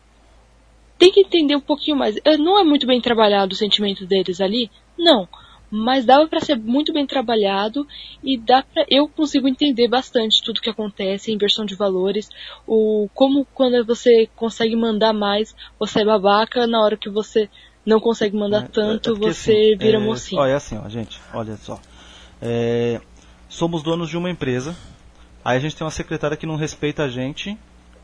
tem 0.98 1.12
que 1.12 1.20
entender 1.20 1.54
um 1.54 1.60
pouquinho 1.60 1.96
mais. 1.96 2.16
É, 2.24 2.36
Não 2.36 2.58
é 2.58 2.64
muito 2.64 2.86
bem 2.86 3.00
trabalhado 3.00 3.52
o 3.52 3.56
sentimento 3.56 4.04
deles 4.06 4.40
ali? 4.40 4.70
Não. 4.98 5.28
Mas 5.70 6.04
dava 6.04 6.28
pra 6.28 6.40
ser 6.40 6.56
muito 6.56 6.92
bem 6.92 7.06
trabalhado 7.06 7.86
e 8.22 8.38
dá 8.38 8.62
pra, 8.62 8.84
eu 8.88 9.08
consigo 9.08 9.48
entender 9.48 9.88
bastante 9.88 10.42
tudo 10.42 10.60
que 10.60 10.70
acontece, 10.70 11.32
inversão 11.32 11.64
de 11.64 11.74
valores, 11.74 12.28
o 12.66 13.08
como 13.12 13.44
quando 13.52 13.84
você 13.84 14.28
consegue 14.36 14.76
mandar 14.76 15.12
mais, 15.12 15.54
você 15.78 16.02
é 16.02 16.04
babaca, 16.04 16.66
na 16.66 16.80
hora 16.80 16.96
que 16.96 17.10
você 17.10 17.48
não 17.84 18.00
consegue 18.00 18.36
mandar 18.36 18.64
É, 18.64 18.68
tanto, 18.68 19.10
é 19.10 19.12
porque, 19.12 19.32
você 19.32 19.52
assim, 19.52 19.76
vira 19.76 19.98
é, 19.98 20.00
mocinho. 20.00 20.40
Olha, 20.40 20.52
é 20.52 20.54
assim, 20.54 20.78
ó, 20.78 20.88
gente, 20.88 21.20
olha 21.34 21.56
só. 21.56 21.80
É, 22.40 23.00
somos 23.48 23.82
donos 23.82 24.08
de 24.08 24.16
uma 24.16 24.30
empresa, 24.30 24.76
aí 25.44 25.56
a 25.56 25.60
gente 25.60 25.76
tem 25.76 25.84
uma 25.84 25.90
secretária 25.90 26.36
que 26.36 26.46
não 26.46 26.56
respeita 26.56 27.04
a 27.04 27.08
gente 27.08 27.56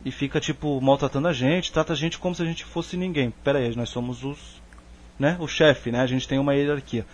e 0.04 0.10
fica, 0.10 0.40
tipo, 0.40 0.80
maltratando 0.80 1.28
a 1.28 1.32
gente, 1.32 1.72
trata 1.72 1.92
a 1.92 1.96
gente 1.96 2.18
como 2.18 2.34
se 2.34 2.42
a 2.42 2.46
gente 2.46 2.64
fosse 2.64 2.96
ninguém. 2.96 3.30
Pera 3.44 3.58
aí, 3.58 3.76
nós 3.76 3.88
somos 3.88 4.24
os, 4.24 4.38
né, 5.18 5.36
o 5.38 5.46
chefe, 5.46 5.90
né, 5.92 6.00
a 6.00 6.06
gente 6.06 6.26
tem 6.26 6.38
uma 6.38 6.54
hierarquia. 6.54 7.06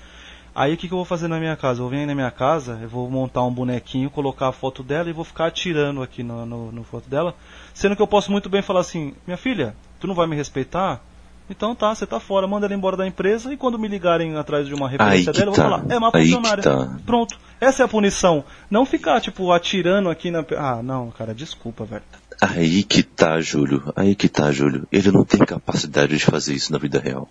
Aí 0.58 0.74
o 0.74 0.76
que, 0.76 0.88
que 0.88 0.92
eu 0.92 0.98
vou 0.98 1.04
fazer 1.04 1.28
na 1.28 1.38
minha 1.38 1.54
casa? 1.54 1.78
Eu 1.78 1.84
vou 1.84 1.90
vir 1.90 1.98
aí 1.98 2.06
na 2.06 2.16
minha 2.16 2.32
casa, 2.32 2.80
eu 2.82 2.88
vou 2.88 3.08
montar 3.08 3.44
um 3.44 3.54
bonequinho, 3.54 4.10
colocar 4.10 4.48
a 4.48 4.52
foto 4.52 4.82
dela 4.82 5.08
e 5.08 5.12
vou 5.12 5.24
ficar 5.24 5.46
atirando 5.46 6.02
aqui 6.02 6.24
no, 6.24 6.44
no, 6.44 6.72
no 6.72 6.82
foto 6.82 7.08
dela. 7.08 7.32
Sendo 7.72 7.94
que 7.94 8.02
eu 8.02 8.08
posso 8.08 8.32
muito 8.32 8.48
bem 8.48 8.60
falar 8.60 8.80
assim, 8.80 9.14
minha 9.24 9.36
filha, 9.36 9.76
tu 10.00 10.08
não 10.08 10.16
vai 10.16 10.26
me 10.26 10.34
respeitar? 10.34 11.00
Então 11.48 11.76
tá, 11.76 11.94
você 11.94 12.04
tá 12.08 12.18
fora, 12.18 12.48
manda 12.48 12.66
ela 12.66 12.74
embora 12.74 12.96
da 12.96 13.06
empresa 13.06 13.54
e 13.54 13.56
quando 13.56 13.78
me 13.78 13.86
ligarem 13.86 14.36
atrás 14.36 14.66
de 14.66 14.74
uma 14.74 14.88
referência 14.88 15.32
dela, 15.32 15.52
eu 15.52 15.52
tá, 15.52 15.62
vou 15.62 15.70
falar, 15.70 15.84
é 15.88 16.10
que 16.10 16.18
funcionária. 16.24 16.62
tá. 16.64 16.98
Pronto, 17.06 17.38
essa 17.60 17.84
é 17.84 17.86
a 17.86 17.88
punição. 17.88 18.44
Não 18.68 18.84
ficar, 18.84 19.20
tipo, 19.20 19.52
atirando 19.52 20.10
aqui 20.10 20.28
na. 20.32 20.44
Ah, 20.56 20.82
não, 20.82 21.12
cara, 21.12 21.32
desculpa, 21.32 21.84
velho. 21.84 22.02
Aí 22.40 22.82
que 22.82 23.04
tá, 23.04 23.40
Júlio. 23.40 23.92
Aí 23.94 24.16
que 24.16 24.28
tá, 24.28 24.50
Júlio. 24.50 24.88
Ele 24.90 25.12
não 25.12 25.24
tem 25.24 25.38
capacidade 25.38 26.16
de 26.16 26.24
fazer 26.24 26.52
isso 26.52 26.72
na 26.72 26.78
vida 26.78 26.98
real. 26.98 27.28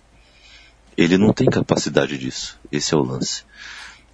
Ele 0.98 1.16
não 1.16 1.32
tem 1.32 1.46
capacidade 1.48 2.18
disso. 2.18 2.58
Esse 2.72 2.92
é 2.92 2.96
o 2.96 3.02
lance. 3.02 3.44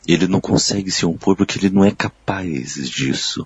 Ele 0.06 0.28
não 0.28 0.38
consegue 0.38 0.90
se 0.90 1.06
impor 1.06 1.34
porque 1.34 1.58
ele 1.58 1.70
não 1.70 1.82
é 1.82 1.90
capaz 1.90 2.74
disso. 2.90 3.42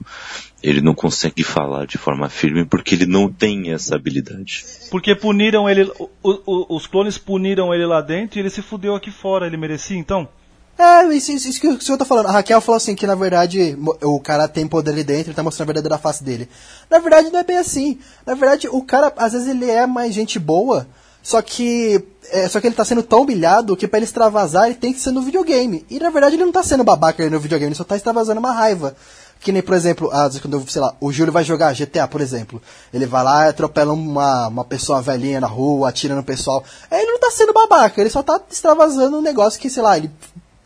Ele 0.60 0.80
não 0.80 0.92
consegue 0.92 1.44
falar 1.44 1.86
de 1.86 1.96
forma 1.96 2.28
firme 2.28 2.64
porque 2.64 2.96
ele 2.96 3.06
não 3.06 3.30
tem 3.32 3.70
essa 3.72 3.94
habilidade. 3.94 4.66
Porque 4.90 5.14
puniram 5.14 5.70
ele. 5.70 5.84
o- 5.98 6.10
o- 6.24 6.76
os 6.76 6.88
clones 6.88 7.16
puniram 7.16 7.72
ele 7.72 7.86
lá 7.86 8.00
dentro 8.00 8.38
e 8.38 8.42
ele 8.42 8.50
se 8.50 8.60
fudeu 8.60 8.96
aqui 8.96 9.12
fora. 9.12 9.46
Ele 9.46 9.56
merecia 9.56 9.96
então? 9.96 10.28
É, 10.76 11.04
isso, 11.14 11.30
isso, 11.30 11.48
isso 11.48 11.60
que 11.60 11.76
que 11.76 11.92
eu 11.92 11.98
tô 11.98 12.04
falando. 12.04 12.26
A 12.26 12.32
Raquel 12.32 12.60
falou 12.60 12.76
assim 12.76 12.94
que 12.96 13.06
na 13.06 13.14
verdade 13.14 13.76
o 14.02 14.18
cara 14.20 14.48
tem 14.48 14.66
poder 14.66 14.90
ali 14.92 15.04
dentro 15.04 15.30
e 15.30 15.34
tá 15.34 15.42
mostrando 15.44 15.68
a 15.70 15.72
verdadeira 15.72 15.98
face 15.98 16.24
dele. 16.24 16.48
Na 16.90 16.98
verdade 16.98 17.30
não 17.30 17.38
é 17.38 17.44
bem 17.44 17.58
assim. 17.58 17.98
Na 18.26 18.34
verdade 18.34 18.68
o 18.68 18.82
cara, 18.82 19.12
às 19.16 19.32
vezes 19.32 19.46
ele 19.48 19.68
é 19.70 19.86
mais 19.86 20.12
gente 20.14 20.38
boa, 20.40 20.88
só 21.22 21.42
que 21.42 22.04
é, 22.30 22.48
só 22.48 22.60
que 22.60 22.66
ele 22.66 22.74
tá 22.74 22.84
sendo 22.84 23.02
tão 23.02 23.22
humilhado 23.22 23.76
que 23.76 23.88
pra 23.88 23.98
ele 23.98 24.04
extravasar 24.04 24.66
ele 24.66 24.74
tem 24.74 24.92
que 24.92 25.00
ser 25.00 25.10
no 25.10 25.22
videogame. 25.22 25.84
E 25.90 25.98
na 25.98 26.10
verdade 26.10 26.36
ele 26.36 26.44
não 26.44 26.52
tá 26.52 26.62
sendo 26.62 26.84
babaca 26.84 27.28
no 27.28 27.40
videogame, 27.40 27.68
ele 27.68 27.74
só 27.74 27.84
tá 27.84 27.96
extravasando 27.96 28.40
uma 28.40 28.52
raiva. 28.52 28.96
Que 29.40 29.52
nem, 29.52 29.62
por 29.62 29.74
exemplo, 29.74 30.10
às 30.10 30.24
vezes 30.24 30.40
quando, 30.40 30.54
eu, 30.54 30.66
sei 30.66 30.82
lá, 30.82 30.96
o 31.00 31.12
Júlio 31.12 31.32
vai 31.32 31.44
jogar 31.44 31.72
GTA, 31.72 32.08
por 32.08 32.20
exemplo. 32.20 32.60
Ele 32.92 33.06
vai 33.06 33.22
lá 33.22 33.48
atropela 33.48 33.92
uma, 33.92 34.48
uma 34.48 34.64
pessoa 34.64 35.00
velhinha 35.00 35.40
na 35.40 35.46
rua, 35.46 35.88
atira 35.88 36.16
no 36.16 36.24
pessoal. 36.24 36.64
Aí 36.90 37.02
ele 37.02 37.12
não 37.12 37.20
tá 37.20 37.30
sendo 37.30 37.52
babaca, 37.52 38.00
ele 38.00 38.10
só 38.10 38.20
tá 38.20 38.40
extravasando 38.50 39.16
um 39.16 39.22
negócio 39.22 39.60
que, 39.60 39.70
sei 39.70 39.82
lá, 39.82 39.96
ele 39.96 40.10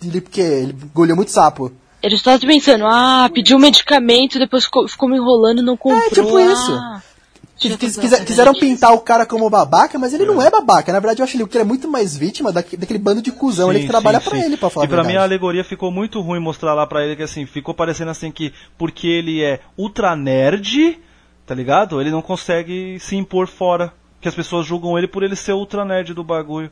ele, 0.07 0.21
porque 0.21 0.41
ele 0.41 0.77
engoliu 0.85 1.17
muito 1.17 1.31
sapo. 1.31 1.73
Ele 2.03 2.17
estava 2.17 2.39
pensando, 2.41 2.85
ah, 2.87 3.31
pediu 3.33 3.57
um 3.57 3.61
medicamento, 3.61 4.39
depois 4.39 4.65
ficou, 4.65 5.09
me 5.09 5.17
enrolando 5.17 5.61
e 5.61 5.65
não 5.65 5.77
comprou. 5.77 6.11
tipo 6.11 6.41
isso. 6.41 6.73
Quis- 7.71 7.97
quis- 7.97 8.13
uma 8.13 8.25
quiseram 8.25 8.53
pintar 8.55 8.93
o 8.93 9.01
cara 9.01 9.25
como 9.27 9.49
babaca, 9.51 9.99
mas 9.99 10.13
ele 10.13 10.25
não 10.25 10.41
é 10.43 10.51
babaca. 10.51 10.93
Na 10.93 11.01
verdade, 11.01 11.21
eu 11.21 11.25
acho 11.25 11.37
que 11.47 11.57
ele 11.57 11.63
é 11.63 11.65
muito 11.65 11.89
mais 11.89 12.17
vítima 12.17 12.53
daque- 12.53 12.77
daquele 12.77 12.99
bando 12.99 13.23
de 13.23 13.31
cuzão 13.33 13.71
ali 13.71 13.81
Sim, 13.81 13.85
que 13.87 13.91
trabalha 13.91 14.19
sim, 14.21 14.29
pra 14.31 14.39
sim. 14.39 14.45
ele, 14.45 14.57
pra 14.57 14.71
falar 14.71 14.87
E 14.87 14.89
pra 14.89 15.01
a 15.01 15.05
mim 15.05 15.17
a 15.17 15.23
alegoria 15.23 15.65
ficou 15.65 15.91
muito 15.91 16.21
ruim 16.21 16.41
mostrar 16.41 16.75
lá 16.75 16.87
pra 16.87 17.05
ele 17.05 17.17
que 17.17 17.23
assim, 17.23 17.47
ficou 17.47 17.75
parecendo 17.75 18.11
assim 18.11 18.31
que 18.31 18.53
porque 18.77 19.07
ele 19.07 19.43
é 19.43 19.61
ultra 19.77 20.15
nerd, 20.17 20.99
tá 21.47 21.55
ligado? 21.55 22.01
Ele 22.01 22.11
não 22.11 22.23
consegue 22.23 22.99
se 23.01 23.17
impor 23.17 23.47
fora. 23.47 23.93
Que 24.21 24.29
as 24.29 24.35
pessoas 24.35 24.65
julgam 24.65 24.97
ele 24.97 25.09
por 25.09 25.25
ele 25.25 25.35
ser 25.35 25.53
ultra 25.53 25.85
nerd 25.85 26.15
do 26.15 26.23
bagulho. 26.23 26.71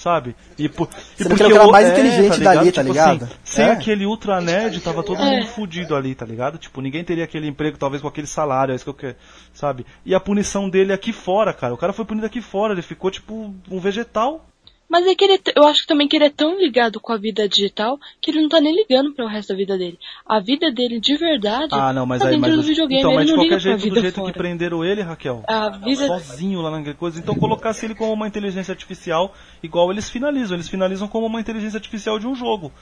Sabe? 0.00 0.34
E, 0.58 0.66
por, 0.66 0.88
e 1.18 1.22
Sendo 1.24 1.36
que 1.36 1.42
ele 1.42 1.52
é 1.52 1.56
o 1.56 1.60
cara 1.60 1.72
mais 1.72 1.90
inteligente 1.90 2.38
ligado? 2.38 2.54
dali, 2.56 2.72
tá 2.72 2.80
Tipo 2.80 2.92
ligado? 2.94 3.24
assim, 3.24 3.34
sem 3.44 3.64
É. 3.66 3.70
aquele 3.72 4.06
ultra 4.06 4.40
nerd, 4.40 4.80
tava 4.80 5.02
todo 5.02 5.20
É. 5.20 5.24
mundo 5.24 5.46
fudido 5.48 5.94
ali, 5.94 6.14
tá 6.14 6.24
ligado? 6.24 6.56
Tipo, 6.56 6.80
ninguém 6.80 7.04
teria 7.04 7.24
aquele 7.24 7.46
emprego, 7.46 7.76
talvez 7.76 8.00
com 8.00 8.08
aquele 8.08 8.26
salário, 8.26 8.72
é 8.72 8.76
isso 8.76 8.84
que 8.84 8.88
eu 8.88 8.94
quero, 8.94 9.16
sabe? 9.52 9.84
E 10.06 10.14
a 10.14 10.18
punição 10.20 10.70
dele 10.70 10.90
aqui 10.94 11.12
fora, 11.12 11.52
cara. 11.52 11.74
O 11.74 11.76
cara 11.76 11.92
foi 11.92 12.06
punido 12.06 12.24
aqui 12.24 12.40
fora, 12.40 12.72
ele 12.72 12.80
ficou 12.80 13.10
tipo 13.10 13.54
um 13.70 13.78
vegetal. 13.78 14.46
Mas 14.90 15.06
é 15.06 15.14
que 15.14 15.24
ele, 15.24 15.40
eu 15.54 15.64
acho 15.66 15.86
também 15.86 16.08
que 16.08 16.16
ele 16.16 16.24
é 16.24 16.30
tão 16.30 16.58
ligado 16.58 16.98
com 16.98 17.12
a 17.12 17.16
vida 17.16 17.48
digital 17.48 17.96
que 18.20 18.32
ele 18.32 18.42
não 18.42 18.48
tá 18.48 18.60
nem 18.60 18.74
ligando 18.74 19.12
para 19.14 19.24
o 19.24 19.28
resto 19.28 19.50
da 19.50 19.54
vida 19.54 19.78
dele. 19.78 19.96
A 20.26 20.40
vida 20.40 20.70
dele 20.72 20.98
de 20.98 21.16
verdade 21.16 21.72
Ah, 21.72 21.92
não, 21.92 22.04
mas 22.04 22.20
tá 22.20 22.26
aí, 22.26 22.34
dentro 22.34 22.48
mas, 22.50 22.56
do 22.56 22.62
videogame. 22.64 23.00
então, 23.00 23.14
mas 23.14 23.26
de 23.28 23.34
qualquer 23.34 23.60
jeito, 23.60 23.88
do 23.88 24.00
jeito 24.00 24.14
fora. 24.16 24.32
que 24.32 24.36
prenderam 24.38 24.84
ele, 24.84 25.00
Raquel, 25.02 25.44
A 25.46 25.68
vida 25.70 26.08
sozinho 26.08 26.60
lá 26.60 26.72
naquela 26.72 26.96
coisa, 26.96 27.20
então 27.20 27.36
colocasse 27.36 27.86
ele 27.86 27.94
como 27.94 28.12
uma 28.12 28.26
inteligência 28.26 28.72
artificial, 28.72 29.32
igual 29.62 29.92
eles 29.92 30.10
finalizam, 30.10 30.56
eles 30.56 30.68
finalizam 30.68 31.06
como 31.06 31.26
uma 31.26 31.40
inteligência 31.40 31.76
artificial 31.76 32.18
de 32.18 32.26
um 32.26 32.34
jogo. 32.34 32.72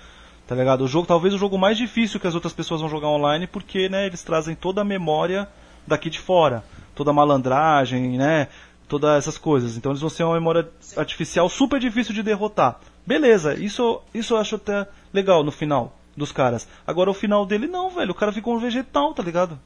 Tá 0.46 0.54
ligado? 0.54 0.84
O 0.84 0.88
jogo, 0.88 1.06
talvez 1.06 1.34
o 1.34 1.38
jogo 1.38 1.58
mais 1.58 1.76
difícil 1.76 2.18
que 2.18 2.26
as 2.26 2.34
outras 2.34 2.54
pessoas 2.54 2.80
vão 2.80 2.88
jogar 2.88 3.08
online, 3.08 3.46
porque, 3.46 3.86
né, 3.90 4.06
eles 4.06 4.22
trazem 4.22 4.54
toda 4.54 4.80
a 4.80 4.84
memória 4.84 5.46
daqui 5.86 6.08
de 6.08 6.18
fora, 6.18 6.64
toda 6.94 7.10
a 7.10 7.12
malandragem, 7.14 8.16
né, 8.16 8.48
todas 8.88 9.18
essas 9.18 9.38
coisas. 9.38 9.76
Então 9.76 9.92
eles 9.92 10.00
vão 10.00 10.10
ser 10.10 10.24
uma 10.24 10.34
memória 10.34 10.68
artificial 10.96 11.48
super 11.48 11.78
difícil 11.78 12.14
de 12.14 12.22
derrotar. 12.22 12.80
Beleza, 13.06 13.54
isso, 13.54 14.00
isso 14.12 14.34
eu 14.34 14.38
acho 14.38 14.56
até 14.56 14.86
legal 15.12 15.44
no 15.44 15.52
final 15.52 15.96
dos 16.16 16.32
caras. 16.32 16.66
Agora 16.86 17.10
o 17.10 17.14
final 17.14 17.46
dele 17.46 17.66
não, 17.66 17.90
velho, 17.90 18.10
o 18.10 18.14
cara 18.14 18.32
ficou 18.32 18.56
um 18.56 18.58
vegetal, 18.58 19.14
tá 19.14 19.22
ligado? 19.22 19.58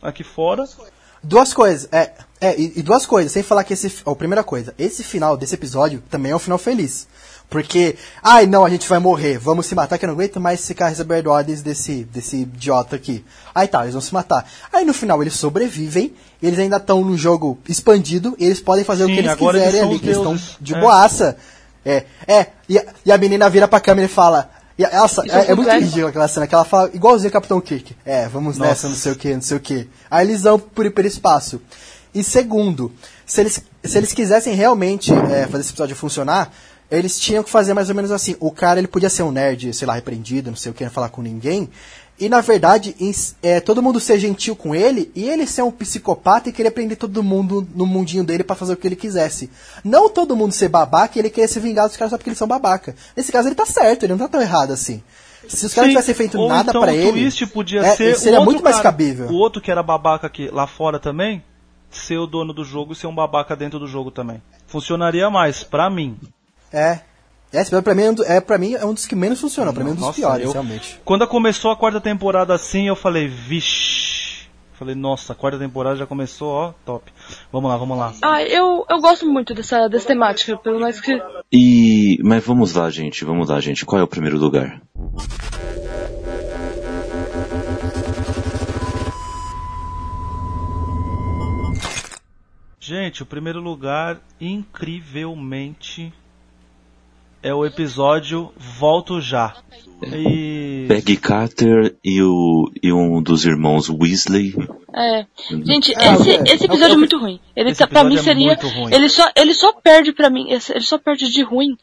Aqui 0.00 0.22
fora. 0.22 0.64
Duas 1.22 1.52
coisas, 1.52 1.88
é, 1.90 2.14
é 2.40 2.58
e, 2.58 2.78
e 2.78 2.82
duas 2.82 3.04
coisas, 3.04 3.32
sem 3.32 3.42
falar 3.42 3.64
que 3.64 3.72
esse, 3.72 4.02
ó, 4.04 4.14
primeira 4.14 4.44
coisa, 4.44 4.72
esse 4.78 5.02
final 5.02 5.36
desse 5.36 5.54
episódio 5.54 6.00
também 6.08 6.30
é 6.30 6.36
um 6.36 6.38
final 6.38 6.58
feliz. 6.58 7.08
Porque, 7.50 7.96
ai 8.22 8.46
não, 8.46 8.62
a 8.62 8.68
gente 8.68 8.86
vai 8.86 8.98
morrer, 8.98 9.38
vamos 9.38 9.64
se 9.64 9.74
matar 9.74 9.96
que 9.96 10.04
eu 10.04 10.08
não 10.08 10.14
aguento 10.14 10.38
mais 10.38 10.66
ficar 10.66 10.88
recebendo 10.88 11.28
ordens 11.28 11.62
desse, 11.62 12.04
desse 12.04 12.42
idiota 12.42 12.96
aqui. 12.96 13.24
Aí 13.54 13.66
tá, 13.66 13.82
eles 13.82 13.94
vão 13.94 14.02
se 14.02 14.12
matar. 14.12 14.46
Aí 14.70 14.84
no 14.84 14.92
final 14.92 15.22
eles 15.22 15.32
sobrevivem, 15.32 16.14
eles 16.42 16.58
ainda 16.58 16.76
estão 16.76 17.02
no 17.02 17.16
jogo 17.16 17.58
expandido, 17.66 18.36
e 18.38 18.44
eles 18.44 18.60
podem 18.60 18.84
fazer 18.84 19.04
o 19.04 19.06
Sim, 19.06 19.14
que 19.14 19.18
eles 19.20 19.34
quiserem 19.34 19.62
eles 19.62 19.80
ali, 19.80 19.98
que 19.98 20.06
eles 20.06 20.18
estão 20.18 20.38
de 20.60 20.74
é. 20.74 20.80
boaça. 20.80 21.36
É, 21.84 22.04
é, 22.26 22.46
e 22.68 22.78
a, 22.78 22.84
e 23.06 23.12
a 23.12 23.16
menina 23.16 23.48
vira 23.48 23.66
pra 23.66 23.80
câmera 23.80 24.04
e 24.04 24.10
fala. 24.10 24.50
E 24.78 24.84
essa, 24.84 25.22
é 25.26 25.48
é, 25.48 25.50
é 25.52 25.54
muito 25.54 25.70
ridícula 25.70 26.10
aquela 26.10 26.28
cena, 26.28 26.46
que 26.46 26.54
ela 26.54 26.64
fala 26.64 26.90
igualzinho 26.92 27.30
o 27.30 27.32
Capitão 27.32 27.60
Kirk. 27.62 27.96
É, 28.04 28.28
vamos 28.28 28.58
Nossa. 28.58 28.70
nessa, 28.70 28.88
não 28.88 28.94
sei 28.94 29.12
o 29.12 29.16
que, 29.16 29.34
não 29.34 29.42
sei 29.42 29.56
o 29.56 29.60
que. 29.60 29.88
Aí 30.10 30.26
eles 30.26 30.42
vão 30.42 30.58
por 30.58 30.84
hiperespaço. 30.84 31.62
E 32.14 32.22
segundo, 32.22 32.92
se 33.24 33.40
eles, 33.40 33.60
se 33.84 33.98
eles 33.98 34.12
quisessem 34.12 34.54
realmente 34.54 35.12
é, 35.12 35.46
fazer 35.46 35.60
esse 35.60 35.70
episódio 35.70 35.96
funcionar, 35.96 36.52
eles 36.90 37.18
tinham 37.18 37.42
que 37.42 37.50
fazer 37.50 37.74
mais 37.74 37.88
ou 37.88 37.94
menos 37.94 38.10
assim. 38.10 38.36
O 38.40 38.50
cara, 38.50 38.78
ele 38.78 38.88
podia 38.88 39.10
ser 39.10 39.22
um 39.22 39.30
nerd, 39.30 39.72
sei 39.74 39.86
lá, 39.86 39.94
repreendido, 39.94 40.50
não 40.50 40.56
sei 40.56 40.72
o 40.72 40.74
que, 40.74 40.84
não 40.84 40.90
falar 40.90 41.10
com 41.10 41.22
ninguém. 41.22 41.68
E, 42.20 42.28
na 42.28 42.40
verdade, 42.40 42.96
é, 43.42 43.60
todo 43.60 43.82
mundo 43.82 44.00
ser 44.00 44.18
gentil 44.18 44.56
com 44.56 44.74
ele 44.74 45.12
e 45.14 45.28
ele 45.28 45.46
ser 45.46 45.62
um 45.62 45.70
psicopata 45.70 46.48
e 46.48 46.52
querer 46.52 46.72
prender 46.72 46.98
todo 46.98 47.22
mundo 47.22 47.66
no 47.74 47.86
mundinho 47.86 48.24
dele 48.24 48.42
pra 48.42 48.56
fazer 48.56 48.72
o 48.72 48.76
que 48.76 48.88
ele 48.88 48.96
quisesse. 48.96 49.48
Não 49.84 50.08
todo 50.10 50.34
mundo 50.34 50.52
ser 50.52 50.68
babaca 50.68 51.16
e 51.16 51.20
ele 51.20 51.30
querer 51.30 51.46
se 51.46 51.60
vingar 51.60 51.86
dos 51.86 51.96
caras 51.96 52.10
só 52.10 52.18
porque 52.18 52.30
eles 52.30 52.38
são 52.38 52.48
babaca. 52.48 52.96
Nesse 53.16 53.30
caso, 53.30 53.46
ele 53.46 53.54
tá 53.54 53.64
certo, 53.64 54.02
ele 54.02 54.14
não 54.14 54.18
tá 54.18 54.28
tão 54.28 54.40
errado 54.40 54.72
assim. 54.72 55.00
Se 55.46 55.64
os 55.64 55.72
caras 55.72 55.90
tivessem 55.90 56.14
feito 56.14 56.38
ou 56.38 56.48
nada 56.48 56.70
então 56.70 56.82
pra 56.82 56.90
o 56.90 56.94
ele. 56.94 57.12
twist 57.12 57.46
podia 57.46 57.80
é, 57.80 57.94
ser 57.94 58.18
seria 58.18 58.40
o 58.40 58.44
muito 58.44 58.64
mais 58.64 58.76
cara, 58.76 58.90
cabível. 58.90 59.28
O 59.28 59.34
outro 59.34 59.62
que 59.62 59.70
era 59.70 59.82
babaca 59.82 60.26
aqui 60.26 60.50
lá 60.50 60.66
fora 60.66 60.98
também, 60.98 61.42
ser 61.88 62.18
o 62.18 62.26
dono 62.26 62.52
do 62.52 62.64
jogo 62.64 62.92
e 62.92 62.96
ser 62.96 63.06
um 63.06 63.14
babaca 63.14 63.54
dentro 63.54 63.78
do 63.78 63.86
jogo 63.86 64.10
também. 64.10 64.42
Funcionaria 64.66 65.30
mais, 65.30 65.62
pra 65.62 65.88
mim. 65.88 66.18
É. 66.72 67.00
Esse 67.50 67.62
episódio 67.62 67.82
pra 67.84 67.94
mim 67.94 68.02
é, 68.02 68.10
um 68.10 68.14
do- 68.14 68.24
é, 68.24 68.40
pra 68.40 68.58
mim 68.58 68.74
é 68.74 68.84
um 68.84 68.92
dos 68.92 69.06
que 69.06 69.14
menos 69.16 69.40
funcionou, 69.40 69.72
pra 69.72 69.82
mim 69.82 69.90
é 69.90 69.92
um 69.92 69.96
dos 69.96 70.04
Nossa, 70.04 70.20
piores, 70.20 70.44
eu- 70.44 70.52
realmente. 70.52 71.00
Quando 71.04 71.26
começou 71.26 71.70
a 71.70 71.76
quarta 71.76 71.98
temporada 72.00 72.52
assim, 72.54 72.86
eu 72.88 72.94
falei, 72.96 73.26
vixe. 73.26 74.46
Falei, 74.74 74.94
nossa, 74.94 75.32
a 75.32 75.34
quarta 75.36 75.58
temporada 75.58 75.96
já 75.96 76.06
começou, 76.06 76.50
ó, 76.52 76.72
top. 76.84 77.10
Vamos 77.50 77.68
lá, 77.70 77.76
vamos 77.76 77.98
lá. 77.98 78.12
Ah, 78.22 78.42
eu, 78.42 78.84
eu 78.88 79.00
gosto 79.00 79.26
muito 79.26 79.52
dessa, 79.54 79.88
dessa 79.88 80.06
temática, 80.06 80.56
pelo 80.58 80.78
mais 80.78 81.00
que. 81.00 81.20
E. 81.50 82.18
Mas 82.22 82.44
vamos 82.44 82.74
lá, 82.74 82.88
gente, 82.90 83.24
vamos 83.24 83.48
lá, 83.48 83.58
gente. 83.60 83.84
Qual 83.84 83.98
é 83.98 84.04
o 84.04 84.06
primeiro 84.06 84.36
lugar? 84.38 84.80
Gente, 92.80 93.22
o 93.22 93.26
primeiro 93.26 93.60
lugar, 93.60 94.20
incrivelmente, 94.40 96.12
é 97.42 97.54
o 97.54 97.64
episódio 97.64 98.52
Volto 98.56 99.20
Já. 99.20 99.54
E... 100.02 100.84
Peggy 100.88 101.16
Carter 101.16 101.96
e, 102.04 102.22
o, 102.22 102.70
e 102.82 102.92
um 102.92 103.20
dos 103.20 103.44
irmãos 103.44 103.88
Weasley. 103.90 104.54
É. 104.94 105.26
Gente, 105.50 105.92
É, 105.98 106.14
esse, 106.14 106.30
é, 106.30 106.42
esse 106.44 106.62
é, 106.64 106.66
episódio 106.66 106.94
é, 106.94 106.96
muito 106.96 107.18
ruim. 107.18 107.40
Ele 107.56 107.70
esse 107.70 107.80
tá, 107.80 107.86
pra 107.86 108.04
mim 108.04 108.14
é 108.14 108.22
seria. 108.22 108.46
muito 108.46 108.68
ruim. 108.68 108.94
Ele 108.94 109.08
só, 109.08 109.28
ele 109.36 109.54
só 109.54 109.72
perde 109.72 110.12
pra 110.12 110.30
mim. 110.30 110.46
Ele 110.50 110.80
só 110.80 110.98
perde 110.98 111.28
de 111.30 111.42
ruim 111.42 111.76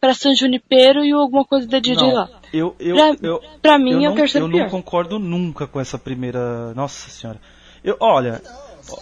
pra 0.00 0.14
San 0.14 0.34
Junipero 0.34 1.04
e 1.04 1.12
alguma 1.12 1.44
coisa 1.44 1.66
da 1.68 1.78
DJ 1.78 2.08
Não, 2.08 2.14
lá. 2.14 2.28
eu, 2.52 2.74
eu, 2.80 2.96
Pra- 2.96 3.16
eu, 3.22 3.40
pra 3.62 3.78
mim 3.78 3.92
eu 3.92 3.96
é 3.96 4.06
o 4.06 4.08
não, 4.10 4.14
terceiro 4.16 4.46
Eu 4.46 4.50
não 4.50 4.58
pior. 4.58 4.70
concordo 4.70 5.18
nunca 5.18 5.66
com 5.66 5.78
essa 5.80 5.98
primeira... 5.98 6.72
Nossa 6.74 7.08
senhora. 7.10 7.38
Eu, 7.84 7.96
olha, 8.00 8.42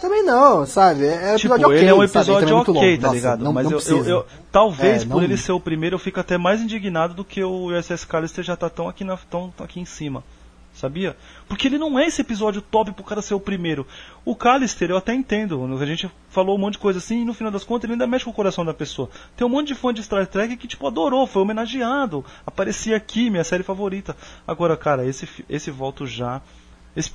Também 0.01 0.23
não, 0.23 0.65
sabe? 0.65 1.05
É 1.05 1.33
um 1.33 1.35
tipo, 1.37 1.53
episódio 1.53 1.65
ok, 1.67 1.77
ele 1.77 1.89
é 1.89 1.93
um 1.93 1.97
sabe? 2.07 2.29
Ele 2.29 2.37
episódio 2.37 2.49
é 2.49 2.53
ok, 2.53 2.73
longo. 2.73 2.95
tá 3.01 3.01
Nossa, 3.07 3.15
ligado? 3.15 3.43
não- 3.43 3.53
Mas 3.53 3.63
não 3.65 3.71
eu, 3.71 3.77
eu, 3.77 3.81
precisa. 3.85 4.09
eu- 4.09 4.25
talvez 4.51 5.01
É, 5.03 5.05
por 5.05 5.15
não- 5.17 5.23
ele 5.23 5.37
ser 5.37 5.51
o 5.51 5.59
primeiro, 5.59 5.95
eu 5.95 5.99
fico 5.99 6.19
até 6.19 6.37
mais 6.37 6.61
indignado 6.61 7.13
do 7.13 7.23
que 7.25 7.43
o 7.43 7.65
USS 7.71 8.05
Callister 8.05 8.43
já 8.43 8.55
tá 8.55 8.69
tão 8.69 8.87
aqui, 8.87 9.03
na, 9.03 9.17
tão, 9.17 9.49
tão 9.55 9.65
aqui 9.65 9.79
em 9.79 9.85
cima. 9.85 10.23
Sabia? 10.71 11.17
Porque 11.47 11.67
ele 11.67 11.77
não 11.77 11.99
é 11.99 12.05
esse 12.05 12.21
episódio 12.21 12.61
top 12.61 12.91
pro 12.93 13.03
cara 13.03 13.21
ser 13.21 13.33
o 13.33 13.39
primeiro. 13.39 13.85
O 14.23 14.33
Callister 14.33 14.89
eu 14.91 14.95
até 14.97 15.13
entendo. 15.13 15.61
A 15.77 15.85
gente 15.85 16.09
falou 16.29 16.55
um 16.55 16.59
monte 16.59 16.73
de 16.73 16.79
coisa 16.79 16.99
assim 16.99 17.21
e 17.23 17.25
no 17.25 17.33
final 17.33 17.51
das 17.51 17.65
contas 17.65 17.83
ele 17.85 17.93
ainda 17.93 18.07
mexe 18.07 18.23
com 18.23 18.31
o 18.31 18.33
coração 18.33 18.63
da 18.63 18.73
pessoa. 18.73 19.09
Tem 19.35 19.45
um 19.45 19.49
monte 19.49 19.69
de 19.69 19.75
fã 19.75 19.93
de 19.93 20.01
Star 20.01 20.25
Trek 20.27 20.55
que 20.55 20.67
tipo 20.67 20.87
adorou, 20.87 21.27
foi 21.27 21.41
homenageado. 21.41 22.23
Aparecia 22.45 22.95
aqui, 22.95 23.29
minha 23.29 23.43
série 23.43 23.63
favorita. 23.63 24.15
Agora, 24.47 24.77
cara, 24.77 25.05
esse, 25.05 25.27
esse 25.49 25.69
volto 25.69 26.05
já. 26.07 26.41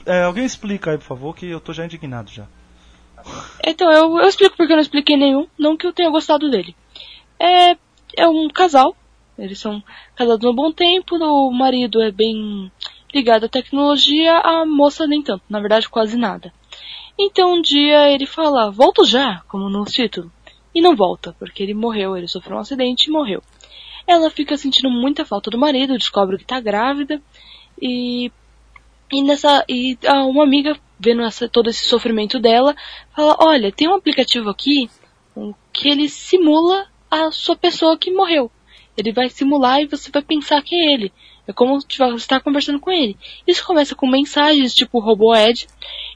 É, 0.06 0.22
alguém 0.22 0.44
explica 0.44 0.90
aí, 0.90 0.98
por 0.98 1.04
favor, 1.04 1.34
que 1.34 1.46
eu 1.46 1.60
tô 1.60 1.72
já 1.72 1.84
indignado 1.84 2.30
já. 2.30 2.46
Então, 3.64 3.90
eu, 3.90 4.18
eu 4.18 4.28
explico 4.28 4.56
porque 4.56 4.72
eu 4.72 4.76
não 4.76 4.82
expliquei 4.82 5.16
nenhum, 5.16 5.46
não 5.58 5.76
que 5.76 5.86
eu 5.86 5.92
tenha 5.92 6.10
gostado 6.10 6.50
dele. 6.50 6.76
É, 7.38 7.76
é 8.16 8.28
um 8.28 8.48
casal, 8.48 8.96
eles 9.38 9.58
são 9.58 9.82
casados 10.14 10.44
há 10.44 10.50
um 10.50 10.54
bom 10.54 10.72
tempo, 10.72 11.16
o 11.16 11.50
marido 11.50 12.02
é 12.02 12.10
bem 12.10 12.70
ligado 13.12 13.44
à 13.44 13.48
tecnologia, 13.48 14.38
a 14.38 14.66
moça 14.66 15.06
nem 15.06 15.22
tanto, 15.22 15.42
na 15.48 15.60
verdade 15.60 15.88
quase 15.88 16.16
nada. 16.16 16.52
Então 17.18 17.54
um 17.54 17.62
dia 17.62 18.10
ele 18.10 18.26
fala, 18.26 18.70
volto 18.70 19.04
já, 19.04 19.42
como 19.48 19.68
no 19.68 19.84
título. 19.84 20.30
E 20.74 20.80
não 20.80 20.96
volta, 20.96 21.34
porque 21.38 21.62
ele 21.62 21.72
morreu, 21.72 22.16
ele 22.16 22.26
sofreu 22.26 22.56
um 22.56 22.60
acidente 22.60 23.08
e 23.08 23.12
morreu. 23.12 23.42
Ela 24.06 24.28
fica 24.30 24.56
sentindo 24.56 24.90
muita 24.90 25.24
falta 25.24 25.50
do 25.50 25.58
marido, 25.58 25.96
descobre 25.96 26.36
que 26.36 26.44
tá 26.44 26.60
grávida, 26.60 27.22
e 27.80 28.30
e 29.15 29.23
nessa 29.23 29.65
e 29.68 29.97
ah, 30.07 30.25
uma 30.25 30.43
amiga 30.43 30.76
vendo 30.99 31.23
essa, 31.23 31.49
todo 31.49 31.70
esse 31.70 31.84
sofrimento 31.84 32.41
dela 32.41 32.75
fala, 33.15 33.36
olha, 33.39 33.70
tem 33.70 33.89
um 33.89 33.94
aplicativo 33.94 34.51
aqui 34.51 34.91
que 35.73 35.89
ele 35.89 36.09
simula 36.09 36.86
a 37.10 37.31
sua 37.31 37.57
pessoa 37.57 37.99
que 37.99 38.10
morreu. 38.10 38.51
Ele 38.97 39.12
vai 39.12 39.28
simular 39.28 39.81
e 39.81 39.86
você 39.86 40.10
vai 40.10 40.23
pensar 40.23 40.62
que 40.62 40.75
é 40.75 40.93
ele. 40.93 41.12
É 41.47 41.52
como 41.52 41.81
se 41.81 41.86
você 41.99 42.15
estar 42.15 42.41
conversando 42.41 42.81
com 42.81 42.91
ele. 42.91 43.17
Isso 43.47 43.67
começa 43.67 43.94
com 43.94 44.07
mensagens 44.07 44.75
tipo 44.75 44.99
RoboEd 44.99 45.67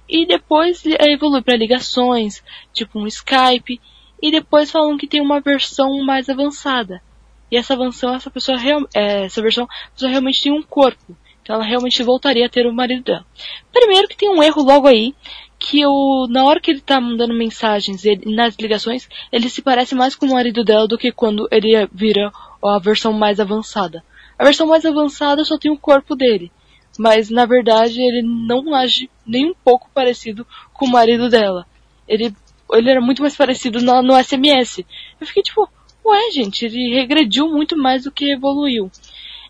e 0.09 0.25
depois 0.27 0.83
evolui 0.86 1.43
para 1.43 1.57
ligações, 1.57 2.43
tipo 2.73 2.99
um 2.99 3.07
Skype, 3.07 3.81
e 4.23 4.31
depois 4.31 4.70
falam 4.70 4.97
que 4.97 5.07
tem 5.07 5.20
uma 5.20 5.41
versão 5.41 6.02
mais 6.05 6.28
avançada. 6.28 7.02
E 7.51 7.57
essa 7.57 7.77
versão, 7.77 8.15
essa 8.15 8.31
pessoa 8.31 8.59
eh, 8.94 9.25
essa 9.25 9.43
versão, 9.43 9.65
a 9.65 9.91
pessoa 9.91 10.10
realmente 10.10 10.43
tem 10.43 10.52
um 10.52 10.62
corpo. 10.62 11.17
Então 11.49 11.57
ela 11.57 11.65
realmente 11.65 12.02
voltaria 12.02 12.44
a 12.44 12.49
ter 12.49 12.67
o 12.67 12.73
marido 12.75 13.05
dela. 13.05 13.25
Primeiro 13.73 14.07
que 14.07 14.18
tem 14.18 14.28
um 14.28 14.43
erro 14.43 14.62
logo 14.62 14.86
aí, 14.86 15.15
que 15.59 15.83
o, 15.86 16.27
na 16.28 16.44
hora 16.44 16.60
que 16.60 16.70
ele 16.70 16.83
tá 16.83 17.01
mandando 17.01 17.33
mensagens 17.33 18.05
ele, 18.05 18.35
nas 18.36 18.55
ligações, 18.57 19.09
ele 19.33 19.49
se 19.49 19.62
parece 19.62 19.94
mais 19.94 20.15
com 20.15 20.27
o 20.27 20.33
marido 20.33 20.62
dela 20.62 20.86
do 20.86 20.99
que 20.99 21.10
quando 21.10 21.49
ele 21.51 21.89
vira 21.91 22.31
a 22.62 22.78
versão 22.78 23.15
mais 23.15 23.41
avançada. 23.41 24.05
A 24.39 24.44
versão 24.44 24.67
mais 24.67 24.85
avançada 24.85 25.43
só 25.43 25.57
tem 25.57 25.70
o 25.70 25.78
corpo 25.78 26.15
dele. 26.15 26.52
Mas 26.99 27.31
na 27.31 27.47
verdade 27.47 27.99
ele 27.99 28.20
não 28.23 28.75
age 28.75 29.09
nem 29.27 29.47
um 29.47 29.55
pouco 29.55 29.89
parecido 29.94 30.47
com 30.75 30.85
o 30.85 30.91
marido 30.91 31.31
dela. 31.31 31.67
Ele, 32.07 32.31
ele 32.75 32.91
era 32.91 33.01
muito 33.01 33.23
mais 33.23 33.35
parecido 33.35 33.81
no, 33.81 34.02
no 34.02 34.23
SMS. 34.23 34.85
Eu 35.18 35.27
fiquei 35.27 35.43
tipo, 35.43 35.67
ué 36.05 36.31
gente, 36.31 36.67
ele 36.67 36.94
regrediu 36.94 37.49
muito 37.49 37.75
mais 37.75 38.05
do 38.05 38.12
que 38.12 38.33
evoluiu. 38.33 38.91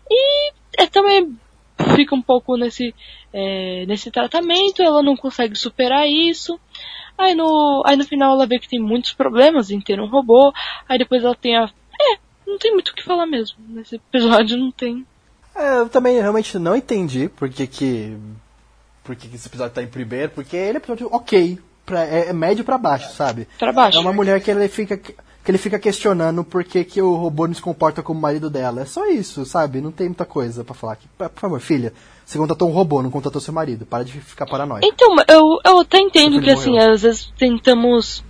E 0.09 0.53
é 0.77 0.87
também 0.87 1.37
fica 1.95 2.15
um 2.15 2.21
pouco 2.21 2.55
nesse, 2.57 2.93
é, 3.33 3.85
nesse 3.87 4.11
tratamento, 4.11 4.81
ela 4.81 5.01
não 5.01 5.15
consegue 5.15 5.55
superar 5.55 6.07
isso. 6.07 6.59
Aí 7.17 7.35
no, 7.35 7.83
aí 7.85 7.97
no 7.97 8.05
final 8.05 8.33
ela 8.33 8.47
vê 8.47 8.59
que 8.59 8.69
tem 8.69 8.79
muitos 8.79 9.13
problemas 9.13 9.69
em 9.69 9.81
ter 9.81 9.99
um 9.99 10.07
robô. 10.07 10.53
Aí 10.87 10.97
depois 10.97 11.23
ela 11.23 11.35
tem 11.35 11.57
a. 11.57 11.63
É, 11.63 12.17
não 12.47 12.57
tem 12.57 12.71
muito 12.71 12.89
o 12.89 12.95
que 12.95 13.03
falar 13.03 13.25
mesmo. 13.25 13.57
Nesse 13.67 13.95
episódio 13.95 14.57
não 14.57 14.71
tem. 14.71 15.05
É, 15.55 15.79
eu 15.79 15.89
também 15.89 16.19
realmente 16.19 16.57
não 16.57 16.75
entendi 16.75 17.29
porque 17.29 17.67
que. 17.67 18.17
Porque 19.03 19.27
que 19.27 19.35
esse 19.35 19.47
episódio 19.47 19.73
tá 19.73 19.83
em 19.83 19.87
primeiro, 19.87 20.31
porque 20.31 20.55
ele 20.55 20.69
é 20.69 20.73
um 20.73 20.77
episódio 20.77 21.09
ok. 21.11 21.59
Pra, 21.85 22.05
é, 22.05 22.29
é 22.29 22.33
médio 22.33 22.63
pra 22.63 22.77
baixo, 22.77 23.11
sabe? 23.13 23.47
Pra 23.57 23.73
baixo. 23.73 23.97
É 23.97 24.01
uma 24.01 24.13
mulher 24.13 24.39
que 24.41 24.51
ela 24.51 24.67
fica. 24.69 24.99
Que 25.43 25.51
ele 25.51 25.57
fica 25.57 25.79
questionando 25.79 26.43
por 26.43 26.63
que, 26.63 26.83
que 26.83 27.01
o 27.01 27.15
robô 27.15 27.47
não 27.47 27.53
se 27.53 27.61
comporta 27.61 28.03
como 28.03 28.19
o 28.19 28.21
marido 28.21 28.49
dela. 28.49 28.81
É 28.81 28.85
só 28.85 29.05
isso, 29.07 29.45
sabe? 29.45 29.81
Não 29.81 29.91
tem 29.91 30.07
muita 30.07 30.25
coisa 30.25 30.63
pra 30.63 30.75
falar 30.75 30.93
aqui. 30.93 31.07
Por 31.17 31.31
favor, 31.35 31.59
filha, 31.59 31.93
você 32.25 32.37
contratou 32.37 32.69
um 32.69 32.73
robô, 32.73 33.01
não 33.01 33.09
contratou 33.09 33.41
seu 33.41 33.53
marido. 33.53 33.85
Para 33.85 34.03
de 34.03 34.13
ficar 34.13 34.45
paranoico. 34.45 34.85
Então, 34.85 35.15
eu, 35.27 35.59
eu 35.65 35.79
até 35.79 35.99
entendo 35.99 36.41
que 36.41 36.51
assim, 36.51 36.77
às 36.77 37.01
vezes 37.01 37.33
tentamos 37.37 38.23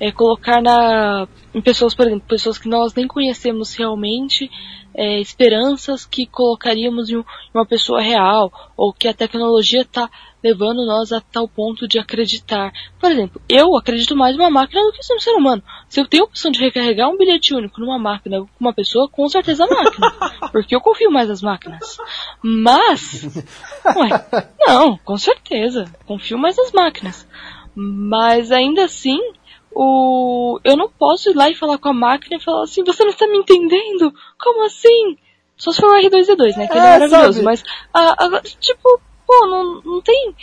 é, 0.00 0.10
colocar 0.10 0.62
na 0.62 1.28
em 1.54 1.60
pessoas, 1.60 1.94
por 1.94 2.06
exemplo, 2.06 2.24
pessoas 2.26 2.58
que 2.58 2.68
nós 2.68 2.94
nem 2.94 3.06
conhecemos 3.06 3.74
realmente, 3.74 4.50
é, 4.94 5.20
esperanças 5.20 6.04
que 6.06 6.26
colocaríamos 6.26 7.10
em, 7.10 7.16
um- 7.18 7.24
uma 7.54 7.66
pessoa 7.66 8.00
real, 8.00 8.52
ou 8.76 8.92
que 8.92 9.08
a 9.08 9.14
tecnologia 9.14 9.82
está 9.82 10.10
levando 10.42 10.84
nós 10.84 11.12
a 11.12 11.20
tal 11.20 11.46
ponto 11.48 11.86
de 11.86 11.98
acreditar. 12.00 12.72
Por 12.98 13.10
exemplo, 13.12 13.40
eu 13.48 13.76
acredito 13.76 14.16
mais 14.16 14.36
numa 14.36 14.50
máquina 14.50 14.82
do 14.82 14.90
que 14.92 14.98
no 15.14 15.20
ser 15.20 15.30
humano. 15.34 15.62
Se 15.88 16.00
eu 16.00 16.06
tenho 16.06 16.24
a 16.24 16.26
opção 16.26 16.50
de 16.50 16.58
recarregar 16.58 17.08
um 17.08 17.16
bilhete 17.16 17.54
único 17.54 17.80
numa 17.80 17.98
máquina 17.98 18.40
com 18.40 18.48
uma 18.58 18.72
pessoa, 18.72 19.08
com 19.08 19.28
certeza 19.28 19.64
a 19.64 19.68
máquina. 19.68 20.10
Porque 20.50 20.74
eu 20.74 20.80
confio 20.80 21.10
mais 21.12 21.28
nas 21.28 21.42
máquinas. 21.42 21.96
Mas, 22.42 23.22
ué, 23.96 24.48
não, 24.66 24.96
com 24.98 25.16
certeza. 25.16 25.84
Confio 26.06 26.36
mais 26.38 26.56
nas 26.56 26.72
máquinas. 26.72 27.26
Mas 27.74 28.50
ainda 28.50 28.84
assim, 28.84 29.18
o 29.74 30.60
eu 30.64 30.76
não 30.76 30.88
posso 30.88 31.30
ir 31.30 31.34
lá 31.36 31.48
e 31.50 31.54
falar 31.54 31.78
com 31.78 31.88
a 31.88 31.92
máquina 31.94 32.36
e 32.36 32.42
falar 32.44 32.64
assim, 32.64 32.84
você 32.84 33.02
não 33.04 33.10
está 33.10 33.26
me 33.26 33.38
entendendo? 33.38 34.12
Como 34.40 34.64
assim? 34.66 35.16
Só 35.56 35.70
se 35.72 35.80
for 35.80 35.90
o 35.90 36.00
R2D2, 36.00 36.56
né? 36.56 36.66
Que 36.66 36.78
ele 36.78 36.86
é 36.86 36.90
É, 36.90 36.98
maravilhoso. 36.98 37.32
sabe? 37.34 37.44
Mas, 37.44 37.64
ah, 37.94 38.14
agora, 38.18 38.42
tipo, 38.42 39.00
pô, 39.26 39.46
não, 39.46 39.80
não 39.82 40.00
tem. 40.00 40.34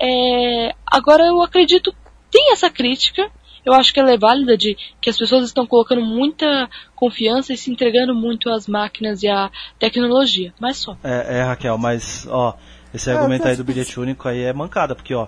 é, 0.00 0.74
agora 0.86 1.24
eu 1.24 1.42
acredito, 1.42 1.94
tem 2.30 2.52
essa 2.52 2.70
crítica. 2.70 3.30
Eu 3.66 3.74
acho 3.74 3.92
que 3.92 4.00
ela 4.00 4.10
é 4.12 4.16
válida 4.16 4.56
de 4.56 4.76
que 5.00 5.10
as 5.10 5.18
pessoas 5.18 5.44
estão 5.44 5.66
colocando 5.66 6.00
muita 6.00 6.70
confiança 6.94 7.52
e 7.52 7.56
se 7.56 7.70
entregando 7.70 8.14
muito 8.14 8.48
às 8.50 8.66
máquinas 8.66 9.22
e 9.22 9.28
à 9.28 9.50
tecnologia. 9.78 10.54
Mas 10.58 10.78
só. 10.78 10.96
É, 11.04 11.38
é, 11.38 11.42
Raquel, 11.42 11.76
mas, 11.76 12.26
ó, 12.30 12.54
esse 12.94 13.10
É, 13.10 13.14
argumento 13.14 13.46
aí 13.46 13.56
do 13.56 13.64
bilhete 13.64 13.98
único 14.00 14.26
aí 14.26 14.42
é 14.42 14.52
mancada, 14.54 14.94
porque, 14.94 15.12
ó, 15.12 15.26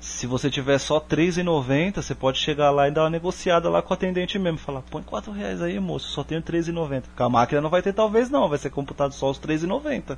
se 0.00 0.26
você 0.26 0.50
tiver 0.50 0.78
só 0.78 0.98
R$3,90, 0.98 1.96
você 1.96 2.14
pode 2.14 2.38
chegar 2.38 2.70
lá 2.70 2.88
e 2.88 2.90
dar 2.90 3.02
uma 3.02 3.10
negociada 3.10 3.68
lá 3.68 3.82
com 3.82 3.90
o 3.90 3.94
atendente 3.94 4.38
mesmo. 4.38 4.58
Falar, 4.58 4.82
põe 4.82 5.02
4 5.02 5.32
reais 5.32 5.60
aí, 5.60 5.78
moço, 5.80 6.08
só 6.08 6.22
tenho 6.22 6.42
R$3,90. 6.46 7.04
Com 7.16 7.24
a 7.24 7.28
máquina 7.28 7.60
não 7.60 7.70
vai 7.70 7.82
ter 7.82 7.92
talvez 7.92 8.30
não, 8.30 8.48
vai 8.48 8.58
ser 8.58 8.70
computado 8.70 9.12
só 9.12 9.30
os 9.30 9.38
R$3,90. 9.38 10.16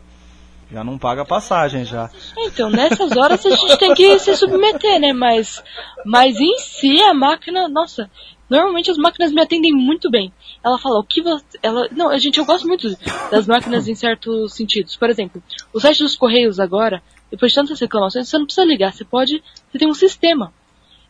Já 0.73 0.85
não 0.85 0.99
paga 0.99 1.25
passagem 1.25 1.85
já. 1.85 2.09
Então, 2.39 2.71
nessas 2.71 3.17
horas 3.17 3.45
a 3.45 3.51
gente 3.51 3.77
tem 3.77 3.93
que 3.93 4.19
se 4.21 4.37
submeter, 4.37 5.01
né? 5.01 5.13
Mas, 5.13 5.63
mas 6.05 6.39
em 6.39 6.59
si 6.59 7.03
a 7.03 7.13
máquina, 7.13 7.69
nossa, 7.69 8.09
normalmente 8.49 8.89
as 8.89 8.97
máquinas 8.97 9.33
me 9.33 9.41
atendem 9.41 9.73
muito 9.73 10.09
bem. 10.09 10.33
Ela 10.63 10.79
fala 10.79 11.01
o 11.01 11.05
que 11.05 11.23
você, 11.23 11.45
ela, 11.61 11.89
não, 11.91 12.09
a 12.09 12.19
gente 12.19 12.39
eu 12.39 12.45
gosto 12.45 12.69
muito 12.69 12.87
das 13.33 13.49
máquinas 13.49 13.89
em 13.89 13.97
certos 13.97 14.55
sentidos. 14.55 14.95
Por 14.95 15.11
exemplo, 15.11 15.43
o 15.73 15.81
site 15.81 16.05
dos 16.05 16.15
correios 16.15 16.61
agora, 16.61 17.03
depois 17.31 17.53
de 17.53 17.57
tantas 17.57 17.79
reclamações, 17.81 18.29
você 18.29 18.39
não 18.39 18.45
precisa 18.47 18.67
ligar, 18.67 18.93
você 18.93 19.05
pode, 19.05 19.43
você 19.71 19.79
tem 19.79 19.89
um 19.89 19.95
sistema. 19.95 20.53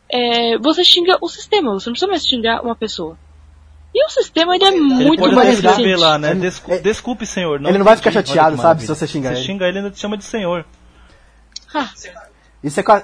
É, 0.09 0.57
você 0.57 0.83
xinga 0.83 1.17
o 1.21 1.27
sistema, 1.29 1.71
você 1.73 1.89
não 1.89 1.93
precisa 1.93 2.09
mais 2.11 2.25
xingar 2.25 2.61
uma 2.63 2.75
pessoa. 2.75 3.17
E 3.93 4.05
o 4.05 4.09
sistema 4.09 4.55
ele 4.55 4.63
é 4.63 4.67
Ele 4.69 4.79
muito 4.79 5.19
pode 5.19 5.35
mais 5.35 5.59
eficiente. 5.59 5.95
lá, 5.99 6.17
né? 6.17 6.31
Ele- 6.31 6.39
Descu- 6.41 6.71
é- 6.71 6.79
desculpe, 6.79 7.25
senhor. 7.25 7.59
ele 7.61 7.77
não 7.77 7.85
vai 7.85 7.95
ficar 7.97 8.11
chateado, 8.11 8.55
sabe, 8.57 8.81
se 8.81 8.87
você 8.87 9.05
xingar 9.07 9.33
ele. 9.33 9.41
xinga 9.43 9.65
ele, 9.65 9.77
ele 9.79 9.85
ainda 9.85 9.91
te 9.91 9.99
chama 9.99 10.17
de 10.17 10.23
senhor. 10.23 10.65
Ah, 11.73 11.89
Isso 12.63 12.79
é 12.79 12.83
com 12.83 12.91
a, 12.91 13.03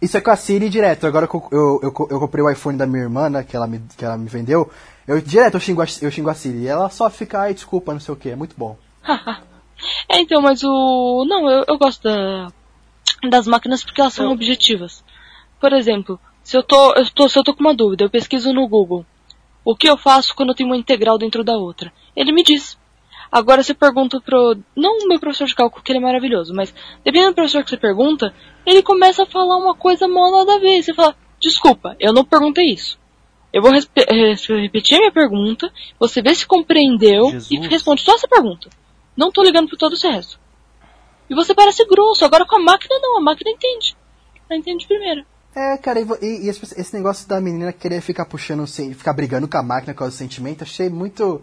isso 0.00 0.16
é 0.16 0.20
com 0.20 0.30
a 0.30 0.36
Siri 0.36 0.68
direto. 0.70 1.06
Agora 1.06 1.26
que 1.26 1.34
eu, 1.34 1.48
eu, 1.52 1.80
eu, 1.82 2.08
eu 2.10 2.20
comprei 2.20 2.42
o 2.44 2.50
iPhone 2.50 2.78
da 2.78 2.86
minha 2.86 3.02
irmã, 3.02 3.28
né, 3.28 3.42
que 3.42 3.54
ela 3.56 3.66
me, 3.66 3.82
que 3.96 4.04
ela 4.04 4.16
me 4.16 4.28
vendeu, 4.28 4.70
eu 5.06 5.20
direto 5.20 5.54
eu 5.54 5.60
xingo, 5.60 5.82
a, 5.82 5.86
eu 6.00 6.10
xingo 6.10 6.30
a 6.30 6.34
Siri. 6.34 6.58
E 6.60 6.66
ela 6.68 6.88
só 6.88 7.08
fica, 7.10 7.40
ai, 7.40 7.52
desculpa, 7.54 7.92
não 7.92 8.00
sei 8.00 8.14
o 8.14 8.16
que, 8.16 8.30
é 8.30 8.36
muito 8.36 8.54
bom. 8.56 8.78
É, 10.08 10.20
então, 10.20 10.40
mas 10.40 10.62
o. 10.62 11.24
Não, 11.28 11.50
eu, 11.50 11.64
eu 11.68 11.78
gosto 11.78 12.02
da, 12.02 12.48
das 13.28 13.46
máquinas 13.46 13.84
porque 13.84 14.00
elas 14.00 14.14
são 14.14 14.30
objetivas. 14.32 15.04
Por 15.60 15.72
exemplo, 15.72 16.18
se 16.42 16.56
eu, 16.56 16.62
tô, 16.62 16.94
eu 16.94 17.08
tô, 17.10 17.28
se 17.28 17.38
eu 17.38 17.44
tô 17.44 17.54
com 17.54 17.60
uma 17.60 17.74
dúvida, 17.74 18.04
eu 18.04 18.10
pesquiso 18.10 18.52
no 18.52 18.66
Google. 18.66 19.04
O 19.64 19.76
que 19.76 19.88
eu 19.88 19.96
faço 19.96 20.34
quando 20.34 20.50
eu 20.50 20.54
tenho 20.54 20.70
uma 20.70 20.76
integral 20.76 21.18
dentro 21.18 21.44
da 21.44 21.56
outra? 21.56 21.92
Ele 22.16 22.32
me 22.32 22.42
diz. 22.42 22.78
Agora 23.30 23.62
você 23.62 23.74
pergunta 23.74 24.20
pro. 24.20 24.56
Não 24.74 24.98
o 24.98 25.08
meu 25.08 25.20
professor 25.20 25.46
de 25.46 25.54
cálculo, 25.54 25.82
que 25.82 25.92
ele 25.92 25.98
é 25.98 26.02
maravilhoso, 26.02 26.52
mas 26.54 26.74
dependendo 27.04 27.32
do 27.32 27.36
professor 27.36 27.62
que 27.62 27.70
você 27.70 27.76
pergunta, 27.76 28.34
ele 28.66 28.82
começa 28.82 29.22
a 29.22 29.26
falar 29.26 29.56
uma 29.56 29.74
coisa 29.74 30.08
mal 30.08 30.30
nada 30.32 30.54
a 30.54 30.58
ver. 30.58 30.78
E 30.78 30.82
você 30.82 30.94
fala, 30.94 31.14
desculpa, 31.38 31.94
eu 32.00 32.12
não 32.12 32.24
perguntei 32.24 32.72
isso. 32.72 32.98
Eu 33.52 33.62
vou 33.62 33.72
eh, 33.74 34.34
repetir 34.62 34.96
a 34.96 35.00
minha 35.00 35.12
pergunta, 35.12 35.72
você 35.98 36.22
vê 36.22 36.34
se 36.34 36.46
compreendeu 36.46 37.30
Jesus. 37.30 37.50
e 37.50 37.68
responde 37.68 38.02
só 38.02 38.14
essa 38.14 38.28
pergunta. 38.28 38.70
Não 39.20 39.30
tô 39.30 39.42
ligando 39.42 39.68
pro 39.68 39.76
todo 39.76 39.94
esse 39.94 40.08
resto. 40.08 40.40
E 41.28 41.34
você 41.34 41.54
parece 41.54 41.84
grosso. 41.86 42.24
Agora 42.24 42.46
com 42.46 42.56
a 42.56 42.58
máquina 42.58 42.98
não, 43.02 43.18
a 43.18 43.20
máquina 43.20 43.50
entende. 43.50 43.94
Ela 44.48 44.58
entende 44.58 44.86
primeiro. 44.86 45.26
É, 45.54 45.76
cara, 45.76 46.00
e, 46.00 46.06
e- 46.22 46.48
esse, 46.48 46.94
negócio 46.96 47.28
da 47.28 47.38
menina 47.38 47.70
querer 47.70 48.00
ficar 48.00 48.24
puxando, 48.24 48.66
ficar 48.66 49.12
brigando 49.12 49.46
com 49.46 49.58
a 49.58 49.62
máquina 49.62 49.92
com 49.92 50.04
o 50.04 50.10
sentimento, 50.10 50.62
achei 50.62 50.88
muito. 50.88 51.42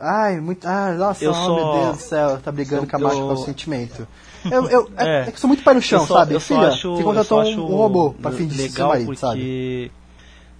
Ai, 0.00 0.40
muito. 0.40 0.66
Ah, 0.66 0.92
nossa, 0.94 1.24
Eu 1.24 1.30
oh, 1.30 1.34
só- 1.34 1.54
meu 1.54 1.72
Deus 1.84 1.96
do 1.98 2.02
céu, 2.02 2.40
tá 2.40 2.50
brigando 2.50 2.82
eu- 2.84 2.88
com 2.90 2.96
a 2.96 2.98
máquina 2.98 3.22
com 3.26 3.32
o 3.34 3.36
sentimento. 3.44 4.08
Eu, 4.50 4.68
eu, 4.68 4.90
é, 4.96 5.06
É. 5.06 5.20
é 5.20 5.24
que 5.26 5.34
eu 5.34 5.38
sou 5.38 5.46
muito 5.46 5.62
pé 5.62 5.74
no 5.74 5.80
chão, 5.80 6.00
Eu 6.00 6.06
só- 6.08 6.14
sabe? 6.14 6.34
eu 6.34 6.40
só 6.40 6.54
Filha, 6.56 6.68
acho- 6.68 6.96
você 6.96 7.02
eu 7.02 7.04
contratou 7.06 7.38
só 7.44 7.48
um, 7.48 7.52
acho 7.52 7.60
um 7.62 7.76
robô 7.76 8.10
pra 8.14 8.32
ser 8.32 8.50
seu 8.50 8.56
legal 8.64 8.88
marido, 8.88 9.06
porque 9.06 9.20
sabe? 9.20 9.92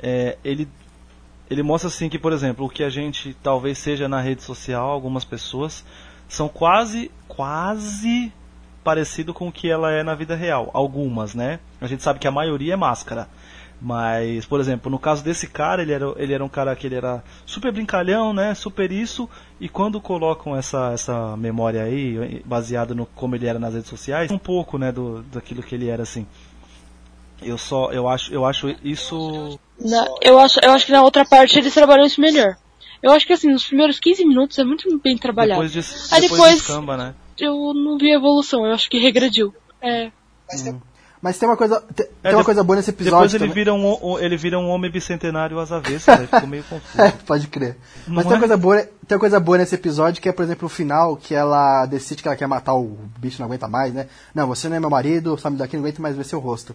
é, 0.00 0.38
ele 0.44 0.68
ele 1.50 1.62
mostra 1.62 1.88
assim 1.88 2.08
que, 2.08 2.18
por 2.18 2.32
exemplo, 2.32 2.64
o 2.64 2.68
que 2.70 2.82
a 2.84 2.88
gente 2.88 3.36
talvez 3.42 3.76
seja 3.78 4.08
na 4.08 4.20
rede 4.22 4.42
social, 4.42 4.88
algumas 4.88 5.24
pessoas 5.24 5.84
são 6.32 6.48
quase 6.48 7.10
quase 7.28 8.32
parecido 8.82 9.34
com 9.34 9.48
o 9.48 9.52
que 9.52 9.70
ela 9.70 9.92
é 9.92 10.02
na 10.02 10.14
vida 10.14 10.34
real. 10.34 10.70
Algumas, 10.72 11.34
né? 11.34 11.60
A 11.80 11.86
gente 11.86 12.02
sabe 12.02 12.18
que 12.18 12.26
a 12.26 12.30
maioria 12.30 12.72
é 12.72 12.76
máscara. 12.76 13.28
Mas, 13.80 14.46
por 14.46 14.58
exemplo, 14.58 14.90
no 14.90 14.98
caso 14.98 15.22
desse 15.22 15.46
cara, 15.46 15.82
ele 15.82 15.92
era, 15.92 16.06
ele 16.16 16.32
era 16.32 16.42
um 16.42 16.48
cara 16.48 16.74
que 16.74 16.86
ele 16.86 16.94
era 16.94 17.22
super 17.44 17.70
brincalhão, 17.70 18.32
né? 18.32 18.54
Super 18.54 18.90
isso. 18.90 19.28
E 19.60 19.68
quando 19.68 20.00
colocam 20.00 20.56
essa, 20.56 20.92
essa 20.92 21.36
memória 21.36 21.82
aí, 21.82 22.42
baseada 22.46 22.94
no 22.94 23.04
como 23.04 23.34
ele 23.34 23.46
era 23.46 23.58
nas 23.58 23.74
redes 23.74 23.90
sociais, 23.90 24.30
um 24.30 24.38
pouco, 24.38 24.78
né, 24.78 24.90
do, 24.90 25.22
daquilo 25.24 25.62
que 25.62 25.74
ele 25.74 25.88
era 25.88 26.02
assim. 26.02 26.26
Eu 27.42 27.58
só, 27.58 27.90
eu 27.90 28.08
acho, 28.08 28.32
eu 28.32 28.46
acho 28.46 28.74
isso 28.82 29.58
eu, 30.22 30.38
acho, 30.38 30.60
eu 30.62 30.70
acho 30.70 30.86
que 30.86 30.92
na 30.92 31.02
outra 31.02 31.24
parte 31.24 31.58
eles 31.58 31.74
trabalham 31.74 32.06
isso 32.06 32.20
melhor. 32.20 32.56
Eu 33.02 33.10
acho 33.12 33.26
que 33.26 33.32
assim, 33.32 33.50
nos 33.50 33.64
primeiros 33.66 33.98
15 33.98 34.24
minutos 34.24 34.58
é 34.58 34.64
muito 34.64 34.88
bem 35.00 35.18
trabalhado. 35.18 35.60
depois 35.62 35.72
de, 35.72 36.14
Aí 36.14 36.20
depois 36.20 36.40
depois- 36.40 36.54
descamba, 36.56 36.96
né? 36.96 37.14
Eu 37.38 37.74
não 37.74 37.98
vi 37.98 38.12
evolução, 38.12 38.64
eu 38.64 38.72
acho 38.72 38.88
que 38.88 38.98
regrediu. 38.98 39.52
É. 39.80 40.10
Mas 41.20 41.38
tem 41.38 41.48
uma 41.48 41.56
coisa, 41.56 41.80
tem, 41.94 42.04
tem 42.06 42.16
É, 42.24 42.30
uma 42.30 42.38
de- 42.40 42.44
coisa 42.44 42.64
boa 42.64 42.76
nesse 42.76 42.90
episódio. 42.90 43.16
Depois 43.18 43.34
ele 43.34 43.44
também. 43.44 43.54
vira 43.54 43.72
um, 43.74 44.18
ele 44.18 44.36
vira 44.36 44.58
um 44.58 44.68
homem 44.68 44.90
bicentenário 44.90 45.58
às 45.60 45.70
avessas, 45.70 46.08
aí 46.20 46.26
ficou 46.26 46.46
meio 46.48 46.64
confuso. 46.68 47.00
É, 47.00 47.10
pode 47.12 47.46
crer. 47.46 47.76
Não 48.08 48.16
Mas 48.16 48.24
tem 48.26 48.32
uma, 48.32 48.36
é? 48.36 48.40
coisa 48.40 48.56
boa, 48.56 48.76
tem 49.06 49.14
uma 49.16 49.20
coisa 49.20 49.38
boa 49.40 49.58
nesse 49.58 49.74
episódio 49.76 50.20
que 50.20 50.28
é, 50.28 50.32
por 50.32 50.42
exemplo, 50.42 50.66
o 50.66 50.68
final, 50.68 51.16
que 51.16 51.32
ela 51.34 51.86
decide 51.86 52.22
que 52.22 52.28
ela 52.28 52.36
quer 52.36 52.48
matar 52.48 52.74
o 52.74 52.98
bicho, 53.18 53.38
não 53.40 53.46
aguenta 53.46 53.68
mais, 53.68 53.94
né? 53.94 54.08
Não, 54.34 54.48
você 54.48 54.68
não 54.68 54.76
é 54.76 54.80
meu 54.80 54.90
marido, 54.90 55.38
sabe 55.38 55.56
daqui, 55.56 55.76
não 55.76 55.84
aguento 55.84 56.02
mais 56.02 56.16
ver 56.16 56.24
seu 56.24 56.40
rosto. 56.40 56.74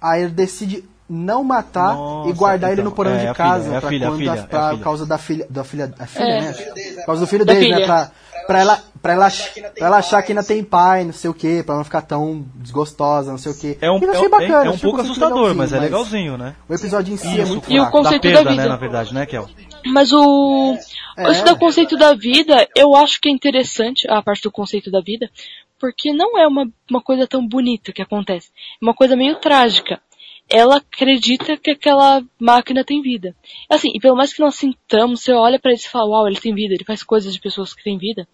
Aí 0.00 0.22
ele 0.24 0.32
decide 0.32 0.84
não 1.08 1.44
matar 1.44 1.94
Nossa, 1.94 2.30
e 2.30 2.32
guardar 2.32 2.70
ele 2.72 2.80
então, 2.80 2.90
no 2.90 2.96
porão 2.96 3.12
é, 3.12 3.18
de 3.18 3.26
a 3.26 3.34
casa 3.34 3.74
é 3.74 3.76
a 3.76 3.80
pra 3.80 3.90
filha, 3.90 4.06
a 4.06 4.10
quando 4.10 4.18
filha, 4.18 4.32
a- 4.32 4.36
é 4.36 4.40
a 4.40 4.44
pra 4.46 4.70
filha. 4.70 4.82
causa 4.82 5.06
da 5.06 5.18
filha, 5.18 5.46
da 5.50 5.64
filha, 5.64 5.94
a 5.98 6.06
filha, 6.06 6.24
É. 6.24 6.40
né? 6.40 6.52
Por 6.96 7.06
causa 7.06 7.20
do 7.20 7.26
filho 7.26 7.44
Da 7.44 7.52
dele, 7.52 7.70
né? 7.76 7.84
Pra, 7.84 8.10
pra 8.46 8.58
ela, 8.60 8.82
pra 9.02 9.12
ela, 9.12 9.28
pra 9.30 9.86
ela 9.86 9.96
achar 9.98 10.22
que 10.22 10.32
ainda 10.32 10.42
tem 10.42 10.64
pai, 10.64 11.04
não 11.04 11.12
sei 11.12 11.28
o 11.30 11.34
que, 11.34 11.62
pra 11.62 11.76
não 11.76 11.84
ficar 11.84 12.00
tão 12.02 12.44
desgostosa, 12.56 13.30
não 13.30 13.38
sei 13.38 13.52
o 13.52 13.54
que. 13.54 13.78
É 13.80 13.90
um, 13.90 13.98
é, 13.98 14.06
achei 14.10 14.26
um- 14.26 14.30
bacana, 14.30 14.64
é 14.66 14.70
um 14.70 14.78
pouco 14.78 15.00
assustador, 15.02 15.54
mas 15.54 15.72
é 15.72 15.78
legalzinho, 15.78 16.38
né? 16.38 16.54
O 16.68 16.74
episódio 16.74 17.12
em 17.12 17.16
si 17.18 17.40
é 17.40 17.44
muito 17.44 17.70
E 17.70 17.78
o 17.78 17.90
conceito 17.90 18.22
da 18.22 18.28
da 18.30 18.34
perda, 18.36 18.50
vida. 18.50 18.62
né, 18.62 18.68
na 18.68 18.76
verdade, 18.76 19.12
né, 19.14 19.26
Kel? 19.26 19.48
Mas 19.86 20.10
o. 20.12 20.74
É. 21.18 21.30
Isso 21.30 21.44
do 21.44 21.56
conceito 21.58 21.96
da 21.98 22.14
vida, 22.14 22.66
eu 22.74 22.96
acho 22.96 23.20
que 23.20 23.28
é 23.28 23.32
interessante, 23.32 24.10
a 24.10 24.22
parte 24.22 24.42
do 24.42 24.50
conceito 24.50 24.90
da 24.90 25.00
vida, 25.02 25.30
porque 25.78 26.12
não 26.14 26.38
é 26.38 26.46
uma, 26.46 26.66
uma 26.90 27.02
coisa 27.02 27.26
tão 27.26 27.46
bonita 27.46 27.92
que 27.92 28.00
acontece. 28.00 28.48
É 28.80 28.84
uma 28.84 28.94
coisa 28.94 29.14
meio 29.14 29.36
trágica. 29.36 30.00
Ela 30.48 30.76
acredita 30.76 31.56
que 31.56 31.70
aquela 31.70 32.22
máquina 32.38 32.84
tem 32.84 33.00
vida. 33.00 33.34
Assim, 33.68 33.90
e 33.94 34.00
pelo 34.00 34.16
mais 34.16 34.32
que 34.32 34.40
nós 34.40 34.54
sintamos, 34.56 35.22
você 35.22 35.32
olha 35.32 35.58
pra 35.58 35.72
ele 35.72 35.80
e 35.80 35.88
fala, 35.88 36.10
uau, 36.10 36.26
ele 36.26 36.40
tem 36.40 36.54
vida, 36.54 36.74
ele 36.74 36.84
faz 36.84 37.02
coisas 37.02 37.32
de 37.32 37.40
pessoas 37.40 37.72
que 37.72 37.82
têm 37.82 37.98
vida. 37.98 38.28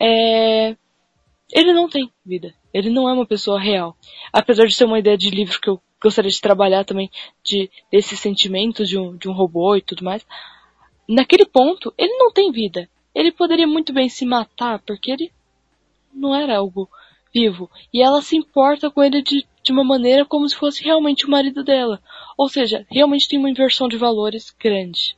É... 0.00 0.76
Ele 1.52 1.72
não 1.72 1.88
tem 1.88 2.10
vida. 2.24 2.54
Ele 2.72 2.90
não 2.90 3.08
é 3.08 3.12
uma 3.12 3.26
pessoa 3.26 3.58
real. 3.58 3.96
Apesar 4.32 4.66
de 4.66 4.74
ser 4.74 4.84
uma 4.84 4.98
ideia 4.98 5.16
de 5.16 5.30
livro 5.30 5.58
que 5.60 5.70
eu 5.70 5.80
gostaria 6.02 6.30
de 6.30 6.40
trabalhar 6.40 6.84
também, 6.84 7.10
de, 7.42 7.70
desses 7.90 8.20
sentimentos 8.20 8.88
de 8.88 8.98
um, 8.98 9.16
de 9.16 9.28
um 9.28 9.32
robô 9.32 9.74
e 9.74 9.80
tudo 9.80 10.04
mais 10.04 10.24
naquele 11.08 11.46
ponto, 11.46 11.92
ele 11.96 12.12
não 12.18 12.30
tem 12.30 12.52
vida. 12.52 12.88
Ele 13.14 13.32
poderia 13.32 13.66
muito 13.66 13.92
bem 13.92 14.08
se 14.08 14.26
matar, 14.26 14.80
porque 14.80 15.10
ele 15.10 15.32
não 16.12 16.34
era 16.34 16.58
algo 16.58 16.88
vivo. 17.34 17.70
E 17.92 18.02
ela 18.02 18.20
se 18.20 18.36
importa 18.36 18.90
com 18.90 19.02
ele 19.02 19.22
de, 19.22 19.46
de 19.68 19.72
uma 19.72 19.84
maneira 19.84 20.24
como 20.24 20.48
se 20.48 20.56
fosse 20.56 20.82
realmente 20.82 21.26
o 21.26 21.30
marido 21.30 21.62
dela. 21.62 22.00
Ou 22.38 22.48
seja, 22.48 22.86
realmente 22.90 23.28
tem 23.28 23.38
uma 23.38 23.50
inversão 23.50 23.86
de 23.86 23.98
valores 23.98 24.54
grande. 24.58 25.14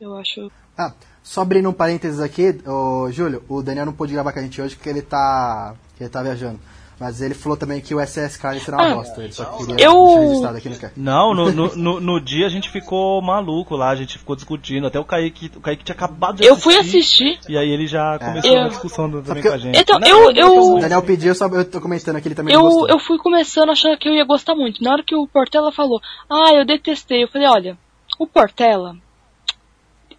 Eu 0.00 0.16
acho. 0.16 0.50
Ah, 0.76 0.92
só 1.22 1.42
abrindo 1.42 1.68
um 1.68 1.72
parênteses 1.72 2.20
aqui, 2.20 2.60
ô, 2.66 3.08
Júlio, 3.12 3.44
o 3.48 3.62
Daniel 3.62 3.86
não 3.86 3.92
pôde 3.92 4.12
gravar 4.12 4.32
com 4.32 4.40
a 4.40 4.42
gente 4.42 4.60
hoje 4.60 4.74
porque 4.74 4.88
ele 4.88 5.02
tá, 5.02 5.76
ele 6.00 6.08
tá 6.08 6.22
viajando. 6.22 6.58
Mas 7.00 7.20
ele 7.22 7.32
falou 7.32 7.56
também 7.56 7.80
que 7.80 7.94
o 7.94 8.00
SS 8.04 8.36
Cali 8.40 8.58
será 8.58 8.76
uma 8.78 8.86
Ah, 8.90 8.94
bosta. 8.96 9.22
Ele 9.22 9.32
só 9.32 9.44
queria 9.44 9.76
eu- 9.84 10.44
aqui 10.44 10.68
no. 10.68 10.76
Não, 10.96 11.32
no, 11.32 11.52
no, 11.52 11.76
no, 11.76 12.00
no 12.00 12.20
dia 12.20 12.44
a 12.44 12.48
gente 12.48 12.68
ficou 12.68 13.22
maluco 13.22 13.76
lá, 13.76 13.90
a 13.90 13.94
gente 13.94 14.18
ficou 14.18 14.34
discutindo. 14.34 14.88
Até 14.88 14.98
o 14.98 15.04
Kaique, 15.04 15.48
o 15.56 15.60
Kaique 15.60 15.84
tinha 15.84 15.94
acabado 15.94 16.38
de 16.38 16.44
Eu 16.44 16.56
fui 16.56 16.76
assistir. 16.76 17.38
E 17.48 17.56
aí 17.56 17.70
ele 17.70 17.86
já 17.86 18.18
começou 18.18 18.50
Eu- 18.52 18.60
uma 18.62 18.68
discussão 18.70 19.08
do- 19.08 19.22
também 19.22 19.44
com 19.44 19.48
a 19.52 19.58
gente. 19.58 19.78
Então, 19.78 19.98
Não, 20.00 20.08
eu- 20.08 20.32
eu- 20.32 20.72
O 20.74 20.80
Daniel 20.80 21.02
pediu, 21.02 21.32
só 21.36 21.46
eu 21.46 21.64
tô 21.64 21.80
comentando 21.80 22.16
aqui, 22.16 22.26
ele 22.26 22.34
também 22.34 22.52
não 22.52 22.62
Eu, 22.62 22.68
gostou. 22.68 22.88
eu 22.88 22.98
fui 22.98 23.16
começando 23.18 23.70
achando 23.70 23.96
que 23.96 24.08
eu 24.08 24.14
ia 24.14 24.24
gostar 24.24 24.56
muito. 24.56 24.82
Na 24.82 24.92
hora 24.94 25.04
que 25.04 25.14
o 25.14 25.28
Portela 25.28 25.70
falou, 25.70 26.00
ah, 26.28 26.52
eu 26.52 26.64
detestei, 26.66 27.22
eu 27.22 27.28
falei, 27.28 27.46
olha, 27.46 27.78
o 28.18 28.26
Portela, 28.26 28.96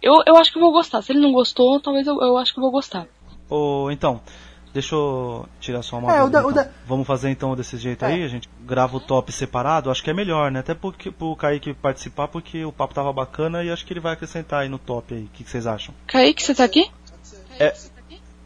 eu, 0.02 0.14
eu 0.26 0.36
acho 0.36 0.50
que 0.50 0.56
eu 0.58 0.62
vou 0.62 0.72
gostar. 0.72 1.02
Se 1.02 1.12
ele 1.12 1.20
não 1.20 1.32
gostou, 1.32 1.78
talvez 1.78 2.06
eu, 2.06 2.18
eu 2.22 2.38
acho 2.38 2.54
que 2.54 2.58
eu 2.58 2.62
vou 2.62 2.70
gostar. 2.70 3.06
Ô, 3.50 3.90
então, 3.90 4.20
deixa 4.72 4.94
eu 4.94 5.46
tirar 5.60 5.82
só 5.82 5.98
uma 5.98 6.12
É, 6.14 6.18
o 6.22 6.28
dúvida, 6.28 6.40
da- 6.40 6.46
o 6.46 6.50
então. 6.50 6.64
da- 6.64 6.70
Vamos 6.86 7.06
fazer 7.06 7.30
então 7.30 7.54
desse 7.56 7.76
jeito 7.76 8.04
É. 8.04 8.08
aí? 8.08 8.22
A 8.24 8.28
gente 8.28 8.48
grava 8.64 8.96
o 8.96 9.00
top 9.00 9.30
separado? 9.32 9.90
Acho 9.90 10.02
que 10.02 10.10
é 10.10 10.14
melhor, 10.14 10.50
né? 10.50 10.60
Até 10.60 10.74
porque, 10.74 11.10
pro 11.10 11.34
Kaique 11.36 11.74
participar, 11.74 12.28
porque 12.28 12.64
o 12.64 12.72
papo 12.72 12.94
tava 12.94 13.12
bacana 13.12 13.62
e 13.64 13.70
acho 13.70 13.84
que 13.84 13.92
ele 13.92 14.00
vai 14.00 14.12
acrescentar 14.14 14.62
aí 14.62 14.68
no 14.68 14.78
top 14.78 15.14
aí. 15.14 15.22
O 15.24 15.28
que, 15.32 15.44
que 15.44 15.50
vocês 15.50 15.66
acham? 15.66 15.94
Kaique, 16.06 16.42
você 16.42 16.54
tá 16.54 16.64
aqui? 16.64 16.90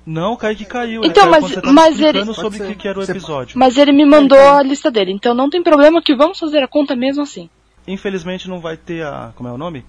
Não, 0.06 0.34
o 0.34 0.36
Kaique 0.36 0.66
caiu. 0.66 1.00
ele 1.02 1.10
Então, 1.10 1.30
caiu 1.30 1.40
mas- 1.42 1.54
tava 1.54 1.72
mas 1.72 2.00
ele- 2.00 2.24
sobre 2.34 2.62
o 2.62 2.66
que, 2.66 2.74
que 2.74 2.88
era 2.88 2.98
o 2.98 3.02
episódio. 3.02 3.58
Mas 3.58 3.78
ele 3.78 3.90
me 3.92 4.04
mandou 4.04 4.38
a 4.38 4.62
lista 4.62 4.90
dele, 4.90 5.12
então 5.12 5.32
não 5.34 5.48
tem 5.48 5.62
problema 5.62 6.02
que 6.02 6.14
vamos 6.14 6.38
fazer 6.38 6.62
a 6.62 6.68
conta 6.68 6.94
mesmo 6.94 7.22
assim. 7.22 7.48
Infelizmente 7.88 8.48
não 8.48 8.60
vai 8.60 8.76
ter 8.76 9.04
a. 9.04 9.32
Como 9.34 9.48
é 9.48 9.52
o 9.52 9.58
nome? 9.58 9.84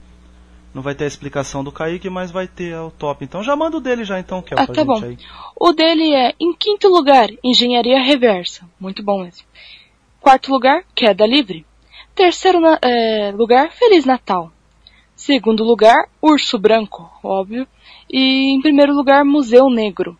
Não 0.75 0.81
vai 0.81 0.93
ter 0.93 1.05
a 1.05 1.07
explicação 1.07 1.63
do 1.63 1.71
Kaique, 1.71 2.09
mas 2.09 2.31
vai 2.31 2.47
ter 2.49 2.75
o 2.75 2.91
top. 2.91 3.23
Então 3.23 3.41
já 3.41 3.55
manda 3.55 3.77
o 3.77 3.79
dele 3.79 4.03
já 4.03 4.19
então, 4.19 4.41
Kel, 4.41 4.59
Ah, 4.59 4.65
pra 4.65 4.75
tá 4.75 4.81
gente 4.81 4.87
bom. 5.01 5.05
aí. 5.07 5.17
O 5.57 5.71
dele 5.71 6.13
é, 6.13 6.33
em 6.37 6.53
quinto 6.53 6.89
lugar, 6.89 7.29
Engenharia 7.41 8.03
Reversa. 8.03 8.69
Muito 8.77 9.01
bom 9.01 9.23
mesmo. 9.23 9.47
Quarto 10.19 10.51
lugar, 10.51 10.83
Queda 10.93 11.25
Livre. 11.25 11.65
Terceiro 12.13 12.59
na- 12.59 12.77
é, 12.81 13.31
lugar, 13.31 13.71
Feliz 13.71 14.03
Natal. 14.05 14.51
Segundo 15.15 15.63
lugar, 15.63 16.09
Urso 16.21 16.59
Branco, 16.59 17.09
óbvio. 17.23 17.65
E 18.11 18.53
em 18.53 18.59
primeiro 18.61 18.93
lugar, 18.93 19.23
Museu 19.23 19.69
Negro. 19.69 20.17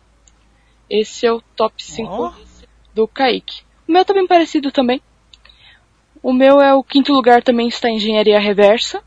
Esse 0.88 1.26
é 1.26 1.32
o 1.32 1.42
top 1.54 1.82
5 1.84 2.10
Ó. 2.12 2.32
do 2.94 3.06
Kaique. 3.06 3.60
O 3.86 3.92
meu 3.92 4.04
tá 4.06 4.14
bem 4.14 4.26
parecido 4.26 4.72
também. 4.72 5.02
O 6.22 6.32
meu 6.32 6.62
é 6.62 6.72
o 6.74 6.82
quinto 6.82 7.12
lugar 7.12 7.42
também 7.42 7.68
está 7.68 7.90
em 7.90 7.96
Engenharia 7.96 8.40
Reversa. 8.40 9.02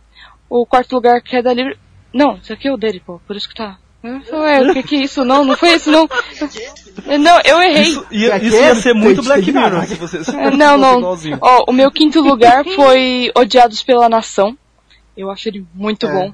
O 0.50 0.66
quarto 0.66 0.94
lugar, 0.94 1.22
Queda 1.22 1.54
Livre. 1.54 1.78
Não, 2.14 2.38
isso 2.38 2.52
aqui 2.52 2.68
é 2.68 2.74
o 2.74 2.78
dele, 2.78 3.00
pô. 3.06 3.20
Por 3.28 3.36
isso 3.36 3.48
que 3.48 3.56
tá. 3.56 3.78
Ué, 4.04 4.62
o 4.62 4.74
que 4.74 4.84
que 4.84 4.96
é 4.96 5.00
isso? 5.04 5.26
Não, 5.26 5.44
não 5.44 5.58
foi 5.58 5.76
isso, 5.76 5.92
não. 5.92 6.08
Não, 7.20 7.40
eu 7.46 7.62
errei. 7.62 7.84
Isso 7.84 8.06
ia, 8.12 8.38
isso 8.38 8.56
é 8.56 8.68
ia 8.68 8.76
ser 8.76 8.94
muito 8.94 9.24
Black. 9.24 9.52
Mirror 9.52 9.86
se 9.86 9.96
você 9.96 10.24
se 10.24 10.36
É, 10.36 10.52
Não, 10.52 10.78
não. 10.78 11.02
Ó, 11.42 11.66
o 11.70 11.74
meu 11.74 11.90
quinto 11.92 12.22
lugar 12.22 12.64
foi 12.66 13.32
Odiados 13.36 13.82
pela 13.84 14.10
Nação. 14.10 14.58
Eu 15.16 15.30
acho 15.32 15.48
ele 15.48 15.66
muito 15.74 16.06
É. 16.06 16.12
bom. 16.12 16.34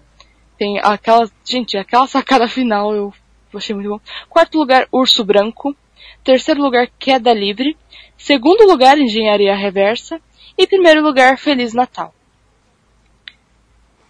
Tem 0.58 0.80
aquela, 0.82 1.30
gente, 1.44 1.78
aquela 1.78 2.08
sacada 2.08 2.48
final 2.48 2.94
eu 2.94 3.14
achei 3.54 3.76
muito 3.76 3.90
bom. 3.90 4.00
Quarto 4.28 4.58
lugar, 4.58 4.88
Urso 4.92 5.24
Branco. 5.24 5.76
Terceiro 6.24 6.62
lugar, 6.62 6.88
Queda 7.00 7.32
Livre. 7.34 7.78
Segundo 8.18 8.66
lugar, 8.66 8.98
Engenharia 8.98 9.56
Reversa. 9.56 10.20
E 10.58 10.66
primeiro 10.66 11.02
lugar, 11.04 11.38
Feliz 11.38 11.74
Natal. 11.74 12.14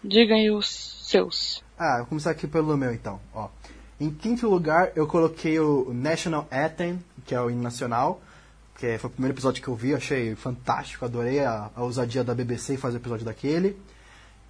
Digam 0.07 0.37
aí 0.37 0.49
os 0.51 0.67
seus. 1.03 1.63
Ah, 1.77 1.97
vou 1.97 2.05
começar 2.07 2.31
aqui 2.31 2.47
pelo 2.47 2.75
meu 2.77 2.93
então. 2.93 3.19
Ó. 3.33 3.47
Em 3.99 4.09
quinto 4.09 4.47
lugar, 4.49 4.91
eu 4.95 5.07
coloquei 5.07 5.59
o 5.59 5.91
National 5.93 6.47
Anthem, 6.51 6.99
que 7.25 7.33
é 7.33 7.41
o 7.41 7.49
hino 7.49 7.61
nacional, 7.61 8.21
que 8.77 8.97
foi 8.97 9.09
o 9.09 9.13
primeiro 9.13 9.33
episódio 9.35 9.61
que 9.63 9.67
eu 9.69 9.75
vi, 9.75 9.93
achei 9.93 10.35
fantástico, 10.35 11.05
adorei 11.05 11.39
a, 11.39 11.69
a 11.75 11.83
ousadia 11.83 12.23
da 12.23 12.33
BBC 12.35 12.73
em 12.73 12.77
fazer 12.77 12.97
o 12.97 12.99
episódio 12.99 13.25
daquele. 13.25 13.77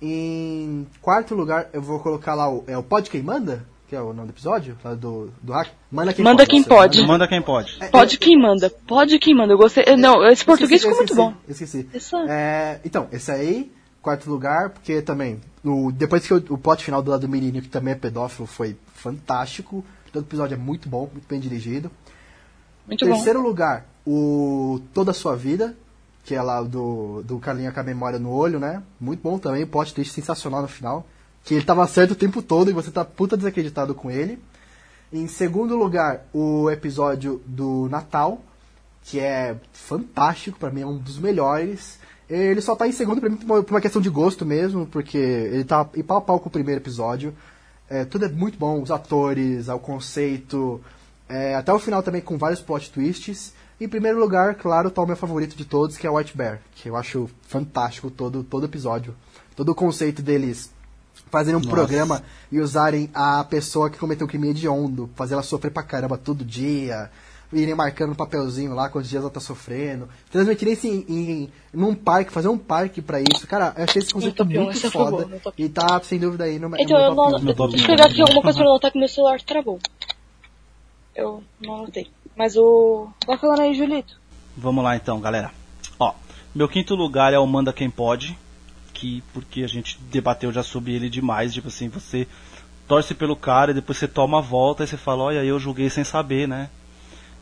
Em 0.01 0.85
quarto 1.01 1.33
lugar, 1.35 1.69
eu 1.73 1.81
vou 1.81 1.99
colocar 1.99 2.33
lá 2.35 2.49
o, 2.51 2.63
é 2.67 2.77
o 2.77 2.83
Pode 2.83 3.09
Quem 3.09 3.21
Manda, 3.21 3.65
que 3.87 3.95
é 3.95 4.01
o 4.01 4.11
nome 4.13 4.27
do 4.27 4.31
episódio, 4.31 4.77
lá 4.83 4.93
do, 4.93 5.31
do 5.41 5.53
hack. 5.53 5.69
Manda 5.91 6.13
quem 6.13 6.23
Manda 6.25 6.37
pode. 6.43 6.49
quem 6.49 6.63
pode. 6.63 6.97
manda- 7.01 7.07
Manda 7.13 7.27
quem 7.27 7.41
pode. 7.41 7.77
É, 7.79 7.87
Pode 7.87 8.17
quem 8.17 8.37
manda. 8.39 8.69
Pode 8.69 9.17
quem 9.19 9.33
manda. 9.35 9.53
Eu 9.53 9.57
gostei. 9.57 9.83
eh, 9.87 9.95
Não, 9.95 10.25
esse 10.27 10.43
português 10.43 10.81
Esqueci, 10.83 11.05
ficou 11.07 11.23
muito 11.23 11.37
esqueci, 11.47 11.83
bom. 11.87 11.87
Esqueci. 11.93 12.27
É, 12.29 12.79
então, 12.83 13.07
esse 13.11 13.31
aí, 13.31 13.71
quarto 14.05 14.29
lugar, 14.29 14.69
porque 14.69 15.01
também, 15.01 15.41
o, 15.63 15.91
depois 15.91 16.25
que 16.25 16.33
o, 16.33 16.37
o 16.49 16.57
plot 16.59 16.83
final 16.83 17.01
do 17.01 17.09
lado 17.09 17.21
do 17.21 17.29
menino, 17.29 17.59
que 17.59 17.67
também 17.67 17.93
é 17.93 17.97
pedófilo, 17.97 18.45
foi 18.45 18.77
fantástico. 18.93 19.83
Todo 20.13 20.23
episódio 20.23 20.53
é 20.53 20.57
muito 20.57 20.87
bom, 20.87 21.09
muito 21.11 21.27
bem 21.27 21.39
dirigido. 21.39 21.89
Muito 22.85 23.03
bom. 23.03 23.15
Terceiro 23.15 23.41
lugar, 23.41 23.87
o 24.05 24.79
Toda 24.93 25.09
a 25.09 25.13
Sua 25.13 25.35
Vida, 25.35 25.75
que 26.23 26.35
é 26.35 26.41
lá 26.41 26.61
do, 26.61 27.23
do 27.23 27.39
Carlinha 27.39 27.71
com 27.71 27.79
a 27.79 27.83
memória 27.83 28.19
no 28.19 28.29
olho, 28.29 28.59
né? 28.59 28.83
Muito 29.01 29.21
bom 29.23 29.39
também, 29.39 29.63
o 29.63 29.67
plot 29.67 29.93
twist 29.93 30.13
sensacional 30.13 30.61
no 30.61 30.67
final. 30.67 31.05
Que 31.43 31.55
ele 31.55 31.65
tava 31.65 31.85
certo 31.87 32.11
o 32.11 32.15
tempo 32.15 32.41
todo 32.41 32.69
e 32.69 32.73
você 32.73 32.91
tá 32.91 33.03
puta 33.03 33.35
desacreditado 33.35 33.95
com 33.95 34.11
ele. 34.11 34.39
Em 35.11 35.27
segundo 35.27 35.75
lugar, 35.75 36.25
o 36.31 36.69
episódio 36.69 37.41
do 37.45 37.87
Natal, 37.89 38.39
que 39.03 39.19
é 39.19 39.55
fantástico, 39.73 40.59
pra 40.59 40.71
mim 40.71 40.81
é 40.81 40.85
um 40.85 40.97
dos 40.97 41.17
melhores. 41.17 41.99
Ele 42.29 42.61
só 42.61 42.75
tá 42.75 42.87
em 42.87 42.91
segundo 42.91 43.19
pra 43.19 43.29
mim 43.29 43.37
por 43.37 43.45
uma, 43.45 43.63
por 43.63 43.73
uma 43.73 43.81
questão 43.81 44.01
de 44.01 44.09
gosto 44.09 44.45
mesmo, 44.45 44.85
porque 44.87 45.17
ele 45.17 45.63
tá 45.63 45.87
em 45.95 46.03
pau 46.03 46.17
a 46.17 46.21
pau 46.21 46.39
com 46.39 46.49
o 46.49 46.51
primeiro 46.51 46.81
episódio. 46.81 47.33
É, 47.87 48.03
tudo 48.03 48.25
é 48.25 48.29
muito 48.29 48.57
bom, 48.57 48.81
os 48.81 48.89
atores, 48.89 49.67
o 49.69 49.77
conceito, 49.77 50.81
é, 51.29 51.55
até 51.55 51.71
o 51.71 51.79
final 51.79 52.01
também 52.01 52.21
com 52.21 52.37
vários 52.37 52.61
plot 52.61 52.91
twists. 52.91 53.53
Em 53.79 53.87
primeiro 53.87 54.19
lugar, 54.19 54.55
claro, 54.55 54.89
tá 54.89 55.01
o 55.01 55.05
meu 55.05 55.15
favorito 55.15 55.55
de 55.55 55.65
todos, 55.65 55.97
que 55.97 56.07
é 56.07 56.09
White 56.09 56.35
Bear, 56.35 56.61
que 56.75 56.89
eu 56.89 56.95
acho 56.95 57.29
fantástico 57.47 58.09
todo 58.09 58.43
todo 58.43 58.65
episódio. 58.65 59.13
Todo 59.55 59.69
o 59.69 59.75
conceito 59.75 60.21
deles 60.21 60.71
fazerem 61.29 61.57
um 61.57 61.63
Nossa. 61.63 61.75
programa 61.75 62.23
e 62.51 62.59
usarem 62.59 63.09
a 63.13 63.43
pessoa 63.43 63.89
que 63.89 63.97
cometeu 63.97 64.25
o 64.25 64.29
crime 64.29 64.49
hediondo, 64.49 65.09
fazer 65.15 65.33
ela 65.33 65.43
sofrer 65.43 65.71
pra 65.71 65.83
caramba 65.83 66.17
todo 66.17 66.45
dia, 66.45 67.11
irem 67.55 67.75
marcando 67.75 68.11
um 68.11 68.15
papelzinho 68.15 68.73
lá 68.73 68.89
quantos 68.89 69.09
dias 69.09 69.21
ela 69.21 69.31
tá 69.31 69.39
sofrendo, 69.39 70.09
transmitirem 70.31 70.73
isso 70.73 70.87
em, 70.87 71.05
em, 71.07 71.49
num 71.73 71.95
parque, 71.95 72.31
fazer 72.31 72.47
um 72.47 72.57
parque 72.57 73.01
pra 73.01 73.19
isso. 73.21 73.47
Cara, 73.47 73.73
eu 73.77 73.83
achei 73.83 74.01
esse 74.01 74.13
conceito 74.13 74.45
muito 74.45 74.79
foi 74.79 74.89
foda 74.89 75.39
top 75.39 75.63
e 75.63 75.69
tá, 75.69 75.99
sem 76.03 76.19
dúvida, 76.19 76.43
aí 76.43 76.59
no 76.59 76.69
no 76.69 76.79
Então, 76.79 76.99
eu 76.99 77.15
não. 77.15 77.55
top 77.55 77.71
Deixa 77.71 77.85
eu 77.85 77.95
pegar 77.95 78.05
aqui 78.05 78.21
alguma 78.21 78.41
coisa 78.41 78.59
pra 78.59 78.67
anotar 78.67 78.91
que 78.91 78.99
meu 78.99 79.07
celular 79.07 79.41
travou. 79.41 79.79
Eu 81.15 81.43
não 81.61 81.75
anotei. 81.75 82.09
Mas 82.35 82.57
o. 82.57 83.07
Vai 83.25 83.37
falando 83.37 83.61
aí, 83.61 83.73
Julito. 83.73 84.19
Vamos 84.57 84.83
lá 84.83 84.95
então, 84.95 85.19
galera. 85.19 85.51
Ó, 85.97 86.13
meu 86.53 86.67
quinto 86.67 86.93
lugar 86.95 87.33
é 87.33 87.39
o 87.39 87.47
Manda 87.47 87.71
Quem 87.71 87.89
Pode, 87.89 88.37
que 88.93 89.23
porque 89.33 89.63
a 89.63 89.67
gente 89.67 89.97
debateu 90.11 90.51
já 90.51 90.63
sobre 90.63 90.93
ele 90.93 91.09
demais, 91.09 91.53
tipo 91.53 91.69
assim, 91.69 91.87
você 91.87 92.27
torce 92.87 93.13
pelo 93.13 93.35
cara 93.35 93.71
e 93.71 93.73
depois 93.73 93.97
você 93.97 94.07
toma 94.07 94.39
a 94.39 94.41
volta 94.41 94.83
e 94.83 94.87
você 94.87 94.97
fala, 94.97 95.23
olha, 95.23 95.43
eu 95.43 95.59
julguei 95.59 95.89
sem 95.89 96.03
saber, 96.03 96.47
né? 96.47 96.69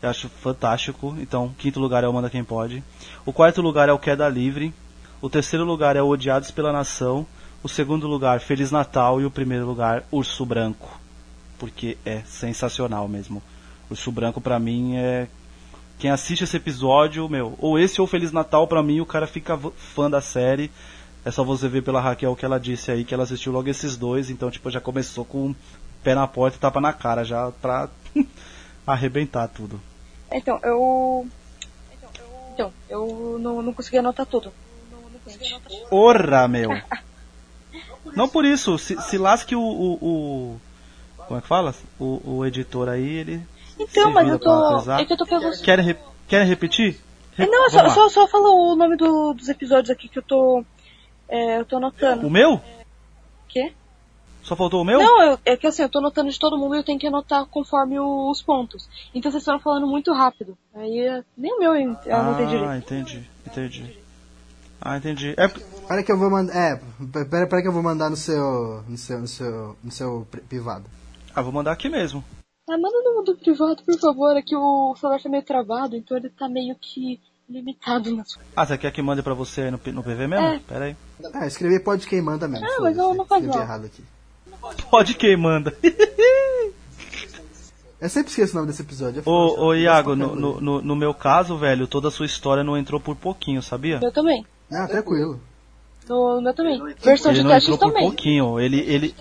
Eu 0.04 0.10
acho 0.10 0.28
fantástico. 0.28 1.16
Então, 1.18 1.54
quinto 1.56 1.80
lugar 1.80 2.04
é 2.04 2.08
o 2.08 2.12
Manda 2.12 2.28
Quem 2.28 2.44
Pode. 2.44 2.84
O 3.24 3.32
quarto 3.32 3.62
lugar 3.62 3.88
é 3.88 3.92
o 3.92 3.98
Queda 3.98 4.28
Livre. 4.28 4.74
O 5.18 5.30
terceiro 5.30 5.64
lugar 5.64 5.96
é 5.96 6.02
o 6.02 6.08
Odiados 6.08 6.50
pela 6.50 6.70
Nação. 6.70 7.26
O 7.62 7.70
segundo 7.70 8.06
lugar, 8.06 8.38
Feliz 8.40 8.70
Natal. 8.70 9.18
E 9.18 9.24
o 9.24 9.30
primeiro 9.30 9.64
lugar, 9.64 10.04
Urso 10.12 10.44
Branco. 10.44 11.00
Porque 11.58 11.96
é 12.04 12.20
sensacional 12.26 13.08
mesmo. 13.08 13.42
Urso 13.90 14.12
Branco 14.12 14.42
pra 14.42 14.58
mim 14.58 14.94
é 14.96 15.26
quem 15.98 16.10
assiste 16.10 16.44
esse 16.44 16.58
episódio, 16.58 17.26
meu, 17.30 17.54
ou 17.58 17.78
esse 17.78 17.98
ou 17.98 18.06
Feliz 18.06 18.30
Natal, 18.30 18.66
pra 18.66 18.82
mim 18.82 19.00
o 19.00 19.06
cara 19.06 19.26
fica 19.26 19.58
fã 19.94 20.10
da 20.10 20.20
série. 20.20 20.70
É 21.24 21.30
só 21.30 21.42
você 21.42 21.66
ver 21.66 21.82
pela 21.82 22.00
Raquel 22.00 22.36
que 22.36 22.44
ela 22.44 22.60
disse 22.60 22.90
aí 22.90 23.04
que 23.04 23.14
ela 23.14 23.22
assistiu 23.22 23.52
logo 23.52 23.70
esses 23.70 23.96
dois, 23.96 24.28
então 24.28 24.50
tipo 24.50 24.70
já 24.70 24.82
começou 24.82 25.24
com 25.24 25.52
o 25.52 25.56
pé 26.02 26.14
na 26.14 26.26
porta 26.26 26.58
e 26.58 26.60
tapa 26.60 26.78
na 26.78 26.92
cara 26.92 27.24
já 27.24 27.50
pra 27.52 27.88
arrebentar 28.86 29.48
tudo. 29.48 29.80
Então, 30.32 30.58
eu. 30.62 31.26
Então, 32.52 32.72
eu 32.88 33.38
não, 33.40 33.62
não 33.62 33.72
consegui 33.72 33.98
anotar 33.98 34.26
tudo. 34.26 34.52
Porra, 35.90 36.48
meu. 36.48 36.70
Não 38.14 38.28
por 38.28 38.44
isso, 38.44 38.78
se, 38.78 39.00
se 39.02 39.18
lasque 39.18 39.56
o, 39.56 39.60
o, 39.60 39.94
o- 40.00 40.60
como 41.16 41.38
é 41.38 41.42
que 41.42 41.48
fala? 41.48 41.74
O, 41.98 42.36
o 42.36 42.46
editor 42.46 42.88
aí, 42.88 43.04
ele 43.04 43.42
Então, 43.78 44.12
mas 44.12 44.28
eu 44.28 44.38
tô. 44.38 44.78
É 44.92 45.04
que 45.04 45.12
eu 45.12 45.16
tô 45.16 45.24
pegando. 45.26 45.60
Querem, 45.60 45.84
re- 45.84 45.98
querem 46.28 46.46
repetir? 46.46 47.00
Re- 47.36 47.46
Não, 47.46 47.68
só, 47.70 47.88
só, 47.88 48.08
só 48.08 48.28
fala 48.28 48.48
o 48.50 48.76
nome 48.76 48.96
do- 48.96 49.34
dos 49.34 49.48
episódios 49.48 49.90
aqui 49.90 50.08
que 50.08 50.18
eu 50.18 50.22
tô. 50.22 50.64
É, 51.28 51.58
eu 51.58 51.64
tô 51.64 51.78
anotando. 51.78 52.28
O 52.28 52.30
meu? 52.30 52.60
Quê? 53.48 53.72
Só 54.44 54.54
faltou 54.54 54.82
o 54.82 54.84
meu? 54.84 54.98
Não, 55.00 55.22
eu- 55.22 55.38
é 55.44 55.56
que 55.56 55.66
assim, 55.66 55.82
eu 55.82 55.88
tô 55.88 55.98
anotando 55.98 56.30
de 56.30 56.38
todo 56.38 56.56
mundo 56.58 56.74
e 56.74 56.78
eu 56.78 56.84
tenho 56.84 56.98
que 56.98 57.06
anotar 57.06 57.44
conforme 57.46 57.98
o- 57.98 58.30
os 58.30 58.42
pontos. 58.42 58.88
Então 59.14 59.30
vocês 59.32 59.42
estão 59.42 59.58
falando 59.58 59.86
muito 59.86 60.12
rápido. 60.12 60.56
Aí 60.74 61.00
é, 61.00 61.24
nem 61.36 61.52
o 61.54 61.58
meu 61.58 61.74
eu 61.74 61.96
eu 62.06 62.16
anotei 62.16 62.44
ah, 62.44 62.48
direito. 62.48 62.74
entendi, 62.76 63.30
entendi. 63.46 63.98
Ah, 64.80 64.98
entendi. 64.98 65.34
É, 65.38 65.48
Pera 65.88 66.02
que 66.02 66.12
eu 66.12 66.18
vou 66.18 66.30
mandar. 66.30 66.54
É, 66.54 66.76
pera, 67.24 67.46
pera 67.46 67.62
que 67.62 67.68
eu 67.68 67.72
vou 67.72 67.82
mandar 67.82 68.08
no 68.10 68.16
seu. 68.16 68.82
no 68.88 68.96
seu. 68.98 69.18
no 69.20 69.26
seu. 69.26 69.76
no 69.82 69.90
seu 69.90 70.26
pri- 70.30 70.40
privado. 70.42 70.84
ah, 71.34 71.42
vou 71.42 71.52
mandar 71.52 71.72
aqui 71.72 71.88
mesmo. 71.88 72.22
Ah, 72.68 72.78
manda 72.78 73.02
no 73.02 73.14
mundo 73.16 73.36
privado, 73.36 73.82
por 73.82 73.98
favor. 73.98 74.36
É 74.36 74.42
que 74.42 74.56
o 74.56 74.94
celular 74.96 75.20
tá 75.22 75.28
meio 75.28 75.42
travado, 75.42 75.96
então 75.96 76.16
ele 76.16 76.30
tá 76.30 76.48
meio 76.48 76.74
que 76.76 77.20
limitado 77.48 78.14
nas 78.16 78.38
Ah, 78.56 78.64
você 78.64 78.78
quer 78.78 78.90
que 78.90 79.02
mande 79.02 79.22
pra 79.22 79.34
você 79.34 79.62
aí 79.62 79.70
no, 79.70 79.78
no 79.92 80.02
PV 80.02 80.26
mesmo? 80.26 80.46
É. 80.46 80.58
Pera 80.60 80.84
aí. 80.86 80.96
Ah, 81.34 81.46
escrevi 81.46 81.78
pode 81.80 82.06
quem 82.06 82.22
manda 82.22 82.48
mesmo. 82.48 82.64
Ah, 82.64 82.68
mas 82.68 82.76
foda-se, 82.78 82.96
não- 82.98 83.14
não 83.14 83.24
faz 83.26 83.44
errado 83.44 83.84
aqui. 83.86 84.02
Pode 84.90 85.14
quem 85.14 85.36
manda. 85.36 85.76
Eu 88.00 88.08
sempre 88.10 88.28
esqueço 88.28 88.52
o 88.52 88.56
nome 88.56 88.66
desse 88.66 88.82
episódio. 88.82 89.22
Ô, 89.24 89.64
ô 89.66 89.74
eu 89.74 89.80
Iago, 89.80 90.14
no, 90.14 90.36
no, 90.36 90.60
no- 90.60 90.82
no 90.82 90.94
meu 90.96 91.14
caso, 91.14 91.56
velho, 91.56 91.86
toda 91.86 92.08
a 92.08 92.10
sua 92.10 92.26
história 92.26 92.62
não 92.62 92.76
entrou 92.76 93.00
por 93.00 93.16
pouquinho, 93.16 93.62
sabia? 93.62 93.98
Eu 94.02 94.12
também. 94.12 94.44
Ah, 94.70 94.86
tranquilo. 94.86 95.40
No 96.06 96.42
meu 96.42 96.52
também. 96.52 96.78
Versão 97.02 97.30
Ele 97.32 97.38
de 97.38 97.44
não 97.44 97.50
testes 97.52 97.72
entrou 97.72 97.78
por 97.90 97.94
também. 97.94 98.08
pouquinho. 98.10 98.60
Ele, 98.60 98.78
ele, 98.80 99.14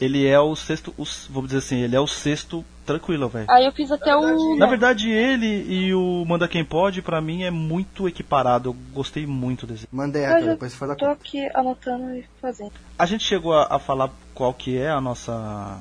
ele 0.00 0.26
é 0.28 0.38
o 0.38 0.54
sexto, 0.54 0.94
o, 0.96 1.02
vamos 1.30 1.48
dizer 1.50 1.58
assim, 1.58 1.80
ele 1.80 1.96
é 1.96 2.00
o 2.00 2.06
sexto 2.06 2.64
tranquilo, 2.84 3.28
velho. 3.28 3.46
Aí 3.48 3.64
eu 3.64 3.72
fiz 3.72 3.90
até 3.90 4.14
o. 4.16 4.56
Na 4.56 4.66
verdade, 4.66 5.10
ele 5.10 5.64
e 5.68 5.94
o 5.94 6.24
Manda 6.26 6.46
Quem 6.46 6.64
Pode, 6.64 7.02
pra 7.02 7.20
mim, 7.20 7.42
é 7.42 7.50
muito 7.50 8.06
equparado. 8.06 8.70
Eu 8.70 8.76
gostei 8.92 9.26
muito 9.26 9.66
desse. 9.66 9.88
Mandei 9.90 10.24
aqui, 10.24 10.44
depois 10.46 10.72
você 10.72 10.78
faz 10.78 10.90
a 10.92 10.94
tô 10.94 11.06
conta. 11.06 11.20
aqui 11.20 11.48
anotando 11.54 12.14
e 12.14 12.24
fazendo. 12.40 12.72
A 12.98 13.06
gente 13.06 13.24
chegou 13.24 13.52
a, 13.52 13.66
a 13.70 13.78
falar 13.78 14.10
qual 14.34 14.52
que 14.52 14.76
é 14.76 14.90
a 14.90 15.00
nossa 15.00 15.80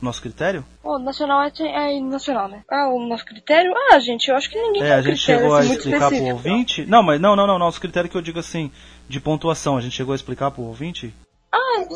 nosso 0.00 0.22
critério? 0.22 0.64
O 0.82 0.98
nacional 0.98 1.42
é, 1.42 1.50
é 1.60 2.00
nacional, 2.00 2.48
né? 2.48 2.62
Ah, 2.70 2.88
o 2.88 3.04
nosso 3.06 3.24
critério? 3.24 3.72
Ah, 3.90 3.98
gente, 3.98 4.28
eu 4.28 4.36
acho 4.36 4.48
que 4.48 4.60
ninguém 4.60 4.82
É, 4.82 4.86
tem 4.86 4.94
a 4.94 5.02
gente 5.02 5.18
chegou 5.18 5.54
a 5.54 5.58
assim, 5.58 5.68
muito 5.68 5.80
explicar 5.80 6.08
pro 6.08 6.24
ouvinte. 6.24 6.86
Não, 6.86 7.02
mas 7.02 7.20
não, 7.20 7.34
não, 7.34 7.46
não, 7.46 7.58
nosso 7.58 7.80
critério 7.80 8.08
que 8.08 8.16
eu 8.16 8.22
digo 8.22 8.38
assim, 8.38 8.70
de 9.08 9.20
pontuação, 9.20 9.76
a 9.76 9.80
gente 9.80 9.96
chegou 9.96 10.12
a 10.12 10.16
explicar 10.16 10.50
pro 10.50 10.62
ouvinte? 10.62 11.12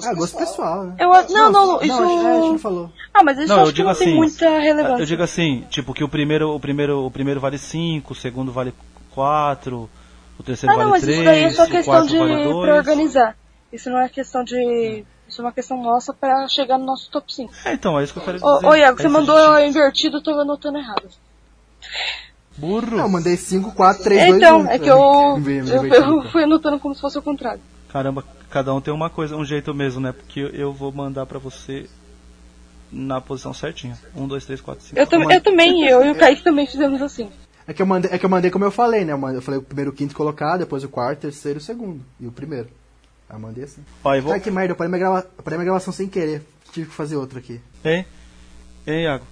Ah, 0.05 0.15
gosto 0.15 0.37
pessoal, 0.37 0.85
né? 0.85 0.95
Eu, 0.99 1.09
não, 1.31 1.51
não, 1.53 1.83
isso. 1.83 2.01
Não, 2.01 2.29
é, 2.29 2.31
a 2.33 2.41
gente 2.41 2.51
não 2.53 2.59
falou. 2.59 2.91
Ah, 3.13 3.23
mas 3.23 3.39
isso 3.39 3.49
Não, 3.49 3.57
eu 3.57 3.61
eu 3.61 3.65
acho 3.65 3.73
que 3.73 3.77
digo 3.77 3.89
não 3.89 3.95
tem 3.95 4.09
assim, 4.09 4.17
muita 4.17 4.59
relevância. 4.59 5.03
Eu 5.03 5.07
digo 5.07 5.23
assim, 5.23 5.67
tipo, 5.71 5.93
que 5.95 6.05
o 6.05 6.09
primeiro, 6.09 6.55
o 6.55 6.61
primeiro, 6.61 7.05
o 7.07 7.11
primeiro 7.11 7.41
vale 7.41 7.59
5, 7.59 8.13
o 8.13 8.17
segundo 8.17 8.53
vale 8.53 8.73
4, 9.15 9.91
o 10.39 10.43
terceiro 10.43 10.75
Ah, 10.75 10.79
não, 10.79 10.91
vale 10.91 11.03
mas 11.03 11.09
isso 11.09 11.25
daí 11.25 11.39
é 11.39 11.43
3, 11.43 11.57
só 11.57 11.65
o 11.65 11.67
questão 11.69 11.95
quarto 11.95 12.09
de 12.09 12.19
vale 12.19 12.35
pra 12.35 12.53
2. 12.53 12.77
organizar. 12.79 13.37
Isso 13.73 13.91
não 13.91 14.01
é 14.01 14.09
questão 14.09 14.45
de. 14.45 15.05
Isso 15.29 15.41
é 15.41 15.45
uma 15.45 15.53
questão 15.53 15.83
nossa 15.83 16.13
pra 16.13 16.47
chegar 16.49 16.77
no 16.77 16.85
nosso 16.85 17.11
top 17.11 17.33
5. 17.33 17.53
É, 17.65 17.73
então, 17.73 17.99
é 17.99 18.05
isso 18.05 18.13
que 18.13 18.19
eu 18.19 18.25
quero 18.25 18.39
dizer. 18.39 18.47
Ô, 18.67 18.69
ô 18.71 18.75
Iago, 18.75 19.01
você 19.01 19.07
É 19.07 19.11
mandou 19.11 19.39
isso, 19.39 19.57
gente. 19.59 19.69
invertido, 19.71 20.17
eu 20.19 20.23
tô 20.23 20.31
anotando 20.39 20.77
errado. 20.79 21.09
Burro. 22.57 22.97
Não, 22.97 23.05
eu 23.05 23.09
mandei 23.09 23.37
5, 23.37 23.73
4, 23.73 24.03
3, 24.05 24.21
2, 24.29 24.33
1. 24.35 24.37
então, 24.37 24.67
é 24.71 24.79
que 24.79 24.89
eu, 24.91 24.99
eu, 25.67 25.87
eu 25.87 26.23
fui 26.31 26.45
anotando 26.45 26.79
como 26.79 26.95
se 26.95 27.01
fosse 27.01 27.19
o 27.19 27.23
contrário. 27.23 27.61
Caramba, 27.93 28.25
cada 28.51 28.73
um 28.75 28.81
tem 28.81 28.93
uma 28.93 29.11
coisa, 29.11 29.37
um 29.37 29.45
jeito 29.45 29.75
mesmo, 29.75 30.01
né? 30.01 30.13
Porque 30.13 30.41
eu- 30.55 30.73
vou 30.73 30.91
mandar 30.91 31.27
pra 31.27 31.39
você 31.39 31.89
na 32.91 33.21
posição 33.21 33.53
certinha. 33.53 33.99
1, 34.15 34.27
2, 34.27 34.45
3, 34.47 34.61
4, 34.61 34.85
5. 34.85 34.99
Eu, 34.99 35.07
tam, 35.07 35.31
eu 35.31 35.41
também, 35.43 35.87
eu 35.87 36.05
e 36.05 36.11
o 36.11 36.15
Kaique 36.15 36.43
também 36.43 36.67
fizemos 36.67 37.01
assim. 37.03 37.31
É 37.67 37.73
que, 37.73 37.81
eu 37.81 37.87
mandei, 37.87 38.11
é 38.11 38.19
que 38.19 38.25
eu 38.27 38.31
mandei 38.31 38.51
como 38.51 38.65
eu 38.65 38.71
falei, 38.71 39.05
né? 39.05 39.13
Eu, 39.13 39.43
falei 39.43 39.61
o 39.61 39.63
primeiro, 39.63 39.91
o 39.91 39.95
quinto 39.95 40.15
colocado, 40.15 40.61
depois 40.61 40.83
o 40.85 40.89
quarto, 40.89 41.19
o 41.19 41.23
terceiro 41.23 41.59
e 41.59 41.63
o 41.63 41.65
segundo. 41.65 42.05
E 42.21 42.27
o 42.27 42.33
primeiro. 42.33 42.69
Aí 43.29 43.37
eu 43.37 43.41
mandei 43.41 43.65
assim. 43.65 43.83
Ó, 44.03 44.15
eu 44.15 44.23
vou... 44.23 44.33
Ai, 44.33 44.41
que 44.41 44.51
merda, 44.51 44.73
eu 44.73 44.77
parei 44.77 44.91
minha, 44.91 44.99
grava... 44.99 45.27
eu 45.39 45.43
parei 45.45 45.59
minha 45.59 45.67
gravação 45.67 45.93
sem 45.93 46.09
querer. 46.09 46.43
Tive 46.73 46.89
que 46.89 46.95
fazer 46.95 47.17
outra 47.17 47.39
aqui. 47.39 47.61
Hein? 47.85 48.05
Hein, 48.87 49.03
Iago? 49.05 49.25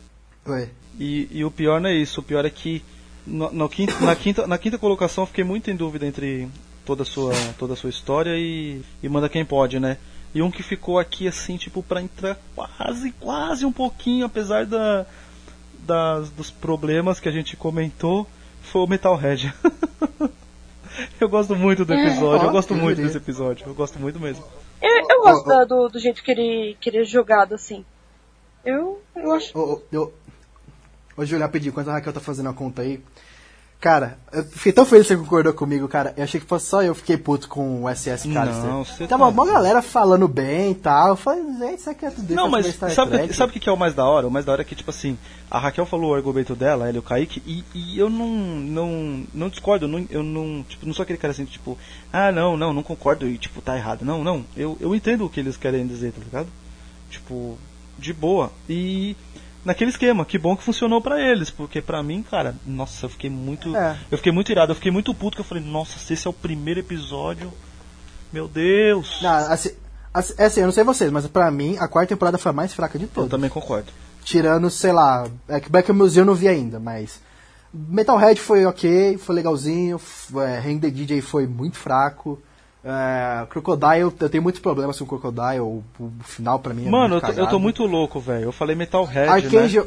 Oi. 0.46 0.68
E, 0.98 1.28
e 1.32 1.44
o 1.44 1.50
pior 1.50 1.80
não 1.80 1.88
é 1.90 1.94
isso, 1.94 2.20
o 2.20 2.22
pior 2.22 2.44
é 2.44 2.50
que 2.50 2.82
no, 3.26 3.50
no 3.52 3.68
quinto- 3.68 4.02
na, 4.04 4.14
quinta, 4.14 4.46
na 4.46 4.58
quinta 4.58 4.78
colocação 4.78 5.22
eu 5.24 5.26
fiquei 5.26 5.44
muito 5.44 5.70
em 5.70 5.76
dúvida 5.76 6.06
entre 6.06 6.48
toda 6.84 7.02
a 7.02 7.06
sua, 7.06 7.32
toda 7.58 7.74
a 7.74 7.76
sua 7.76 7.90
história 7.90 8.36
e, 8.36 8.82
e 9.02 9.08
manda 9.08 9.28
quem 9.28 9.44
pode, 9.44 9.78
né? 9.78 9.96
E 10.34 10.42
um 10.42 10.50
que 10.50 10.62
ficou 10.62 10.98
aqui 10.98 11.26
assim, 11.26 11.56
tipo, 11.56 11.82
pra 11.82 12.00
entrar 12.00 12.38
quase, 12.54 13.10
quase 13.12 13.66
um 13.66 13.72
pouquinho, 13.72 14.26
apesar 14.26 14.64
da, 14.64 15.04
das, 15.80 16.30
dos 16.30 16.50
problemas 16.50 17.18
que 17.18 17.28
a 17.28 17.32
gente 17.32 17.56
comentou, 17.56 18.26
foi 18.62 18.82
o 18.82 18.86
Metalhead. 18.86 19.52
eu 21.20 21.28
gosto 21.28 21.56
muito 21.56 21.84
do 21.84 21.92
episódio, 21.94 22.46
eu 22.46 22.52
gosto 22.52 22.74
muito 22.74 23.02
desse 23.02 23.16
episódio, 23.16 23.66
eu 23.66 23.74
gosto 23.74 23.98
muito 23.98 24.20
mesmo. 24.20 24.44
Eu, 24.80 25.06
eu 25.08 25.22
gosto 25.22 25.46
da- 25.48 25.64
do, 25.64 25.88
do 25.88 25.98
jeito 25.98 26.22
que 26.22 26.30
ele, 26.30 26.76
que 26.80 26.88
ele 26.90 26.98
é 26.98 27.04
jogado 27.04 27.54
assim. 27.54 27.84
Eu, 28.64 29.02
eu 29.16 29.32
acho. 29.32 29.56
Ô, 29.58 29.74
ô, 29.74 29.82
eu... 29.90 30.14
Ô, 31.16 31.24
Júlio, 31.24 31.44
rapidinho, 31.44 31.70
enquanto 31.70 31.88
a 31.88 31.92
Raquel 31.94 32.12
tá 32.12 32.20
fazendo 32.20 32.48
a 32.48 32.54
conta 32.54 32.82
aí. 32.82 33.00
Cara, 33.80 34.18
eu 34.30 34.44
fiquei 34.44 34.72
tão 34.74 34.84
feliz 34.84 35.06
que 35.06 35.14
você 35.14 35.18
concordou 35.18 35.54
comigo, 35.54 35.88
cara. 35.88 36.12
Eu 36.14 36.24
achei 36.24 36.38
que 36.38 36.46
fosse 36.46 36.66
só 36.66 36.82
eu 36.82 36.94
fiquei 36.94 37.16
puto 37.16 37.48
com 37.48 37.84
o 37.84 37.88
SS 37.88 38.28
Callister. 38.30 38.66
Não, 38.66 38.84
você 38.84 39.06
Tava 39.06 39.24
tá- 39.24 39.30
uma 39.30 39.46
galera 39.46 39.80
falando 39.80 40.28
bem 40.28 40.72
e 40.72 40.74
tal. 40.74 41.08
Eu 41.08 41.16
falei, 41.16 41.42
gente, 41.58 41.78
isso 41.78 41.88
aqui 41.88 42.04
é 42.04 42.10
tudo 42.10 42.34
Não, 42.34 42.46
mas 42.46 42.66
Star 42.66 42.90
sabe, 42.90 43.12
Trek. 43.12 43.28
que- 43.28 43.34
sabe 43.34 43.48
o 43.48 43.52
que 43.54 43.58
que 43.60 43.70
é 43.70 43.72
o 43.72 43.78
mais 43.78 43.94
da 43.94 44.04
hora? 44.04 44.28
O 44.28 44.30
mais 44.30 44.44
da 44.44 44.52
hora 44.52 44.60
é 44.60 44.64
que, 44.66 44.74
tipo 44.74 44.90
assim, 44.90 45.16
a 45.50 45.58
Raquel 45.58 45.86
falou 45.86 46.10
o 46.10 46.14
argumento 46.14 46.54
dela, 46.54 46.88
ela 46.88 46.94
e 46.96 46.98
o 46.98 47.02
Kaique, 47.02 47.42
e, 47.46 47.64
e 47.74 47.98
eu 47.98 48.10
não, 48.10 48.28
não, 48.28 49.24
não 49.32 49.48
discordo, 49.48 49.86
eu 49.86 49.88
não, 49.88 50.06
eu 50.10 50.22
não, 50.22 50.62
tipo, 50.68 50.84
não 50.84 50.92
sou 50.92 51.02
aquele 51.02 51.18
cara 51.18 51.32
assim, 51.32 51.46
tipo, 51.46 51.78
ah, 52.12 52.30
não, 52.30 52.58
não, 52.58 52.74
não 52.74 52.82
concordo 52.82 53.26
e, 53.26 53.38
tipo, 53.38 53.62
tá 53.62 53.78
errado. 53.78 54.04
Não, 54.04 54.22
não, 54.22 54.44
eu, 54.54 54.76
eu 54.78 54.94
entendo 54.94 55.24
o 55.24 55.30
que 55.30 55.40
eles 55.40 55.56
querem 55.56 55.86
dizer, 55.86 56.12
tá 56.12 56.20
ligado? 56.22 56.48
Tipo, 57.08 57.56
de 57.98 58.12
boa. 58.12 58.52
E 58.68 59.16
naquele 59.64 59.90
esquema, 59.90 60.24
que 60.24 60.38
bom 60.38 60.56
que 60.56 60.62
funcionou 60.62 61.00
pra 61.00 61.20
eles, 61.20 61.50
porque 61.50 61.80
pra 61.82 62.02
mim, 62.02 62.22
cara, 62.22 62.54
nossa, 62.66 63.06
eu 63.06 63.10
fiquei 63.10 63.28
muito, 63.30 63.74
É. 63.76 63.96
eu 64.10 64.18
fiquei 64.18 64.32
muito 64.32 64.50
irado, 64.50 64.72
eu 64.72 64.76
fiquei 64.76 64.90
muito 64.92 65.14
puto, 65.14 65.36
que 65.36 65.40
eu 65.40 65.44
falei, 65.44 65.62
nossa, 65.62 65.98
se 65.98 66.12
esse 66.14 66.26
é 66.26 66.30
o 66.30 66.32
primeiro 66.32 66.80
episódio, 66.80 67.52
meu 68.32 68.48
Deus. 68.48 69.18
Não, 69.22 69.30
assim, 69.30 69.70
assim, 70.14 70.34
é 70.38 70.44
assim, 70.46 70.60
eu 70.60 70.66
não 70.66 70.72
sei 70.72 70.84
vocês, 70.84 71.10
mas 71.10 71.26
pra 71.26 71.50
mim 71.50 71.76
a 71.78 71.86
quarta 71.88 72.08
temporada 72.14 72.38
foi 72.38 72.50
a 72.50 72.52
mais 72.54 72.72
fraca 72.72 72.98
de 72.98 73.04
Eu 73.04 73.10
todas. 73.10 73.30
também 73.30 73.50
concordo. 73.50 73.92
Tirando, 74.24 74.68
sei 74.70 74.92
lá, 74.92 75.26
é 75.48 75.58
que 75.60 75.70
Black 75.70 75.90
Museum 75.92 76.22
eu 76.22 76.26
não 76.26 76.34
vi 76.34 76.46
ainda, 76.48 76.78
mas. 76.78 77.20
Metalhead 77.72 78.40
foi 78.40 78.66
ok, 78.66 79.16
foi 79.18 79.34
legalzinho, 79.34 80.00
é, 80.36 80.58
Hang 80.58 80.80
the 80.80 80.90
DJ 80.90 81.20
foi 81.20 81.46
muito 81.46 81.76
fraco. 81.78 82.40
É, 82.84 83.46
Crocodile, 83.50 84.00
eu 84.18 84.28
tenho 84.28 84.42
muitos 84.42 84.60
problemas 84.60 84.98
com 84.98 85.06
Crocodile, 85.06 85.60
o, 85.60 85.82
o 85.98 86.10
final 86.24 86.58
pra 86.58 86.72
mim 86.72 86.86
é 86.86 86.90
Mano, 86.90 87.16
eu 87.16 87.20
tô, 87.20 87.32
eu 87.32 87.46
tô 87.46 87.58
muito 87.58 87.84
louco, 87.84 88.18
velho. 88.20 88.44
Eu 88.44 88.52
falei 88.52 88.74
Metalhead, 88.74 89.14
né? 89.14 89.28
Archangel. 89.28 89.86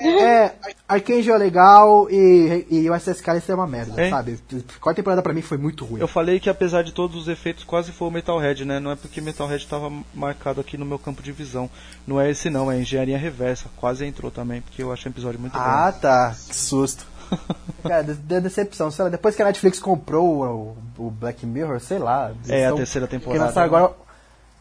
É, 0.00 0.52
Archangel 0.88 1.34
é 1.34 1.38
legal 1.38 2.08
e, 2.10 2.66
e 2.70 2.90
o 2.90 2.98
SS 2.98 3.20
Callister 3.22 3.52
é 3.52 3.56
uma 3.56 3.66
merda, 3.66 4.00
É. 4.00 4.08
sabe? 4.08 4.38
Quarta 4.80 4.96
temporada 5.00 5.22
pra 5.22 5.34
mim 5.34 5.42
foi 5.42 5.58
muito 5.58 5.84
ruim. 5.84 6.00
Eu 6.00 6.08
falei 6.08 6.40
que 6.40 6.48
apesar 6.48 6.82
de 6.82 6.92
todos 6.92 7.14
os 7.16 7.28
efeitos, 7.28 7.62
quase 7.62 7.92
foi 7.92 8.08
o 8.08 8.10
Metalhead, 8.10 8.64
né? 8.64 8.80
Não 8.80 8.90
é 8.90 8.96
porque 8.96 9.20
Metalhead 9.20 9.66
tava 9.66 9.92
marcado 10.14 10.60
aqui 10.60 10.78
no 10.78 10.86
meu 10.86 10.98
campo 10.98 11.22
de 11.22 11.30
visão. 11.30 11.68
Não 12.06 12.20
é 12.20 12.30
esse 12.30 12.48
não, 12.48 12.70
é 12.72 12.80
Engenharia 12.80 13.18
Reversa. 13.18 13.66
Quase 13.76 14.04
entrou 14.06 14.30
também, 14.30 14.60
porque 14.62 14.82
eu 14.82 14.92
achei 14.92 15.10
o 15.10 15.12
episódio 15.12 15.38
muito 15.38 15.56
Ah, 15.56 15.92
tá. 15.92 16.34
Que 16.48 16.56
susto. 16.56 17.06
Cara, 17.82 18.02
de, 18.02 18.14
de 18.14 18.40
decepção. 18.40 18.90
Sei 18.90 19.04
lá, 19.04 19.10
depois 19.10 19.34
que 19.34 19.42
a 19.42 19.44
Netflix 19.44 19.78
comprou 19.78 20.76
o, 20.98 21.04
o 21.06 21.10
Black 21.10 21.44
Mirror, 21.44 21.80
sei 21.80 21.98
lá. 21.98 22.32
É, 22.48 22.66
a 22.66 22.72
terceira 22.72 23.06
temporada. 23.06 23.46
lançar 23.46 23.64
agora. 23.64 23.92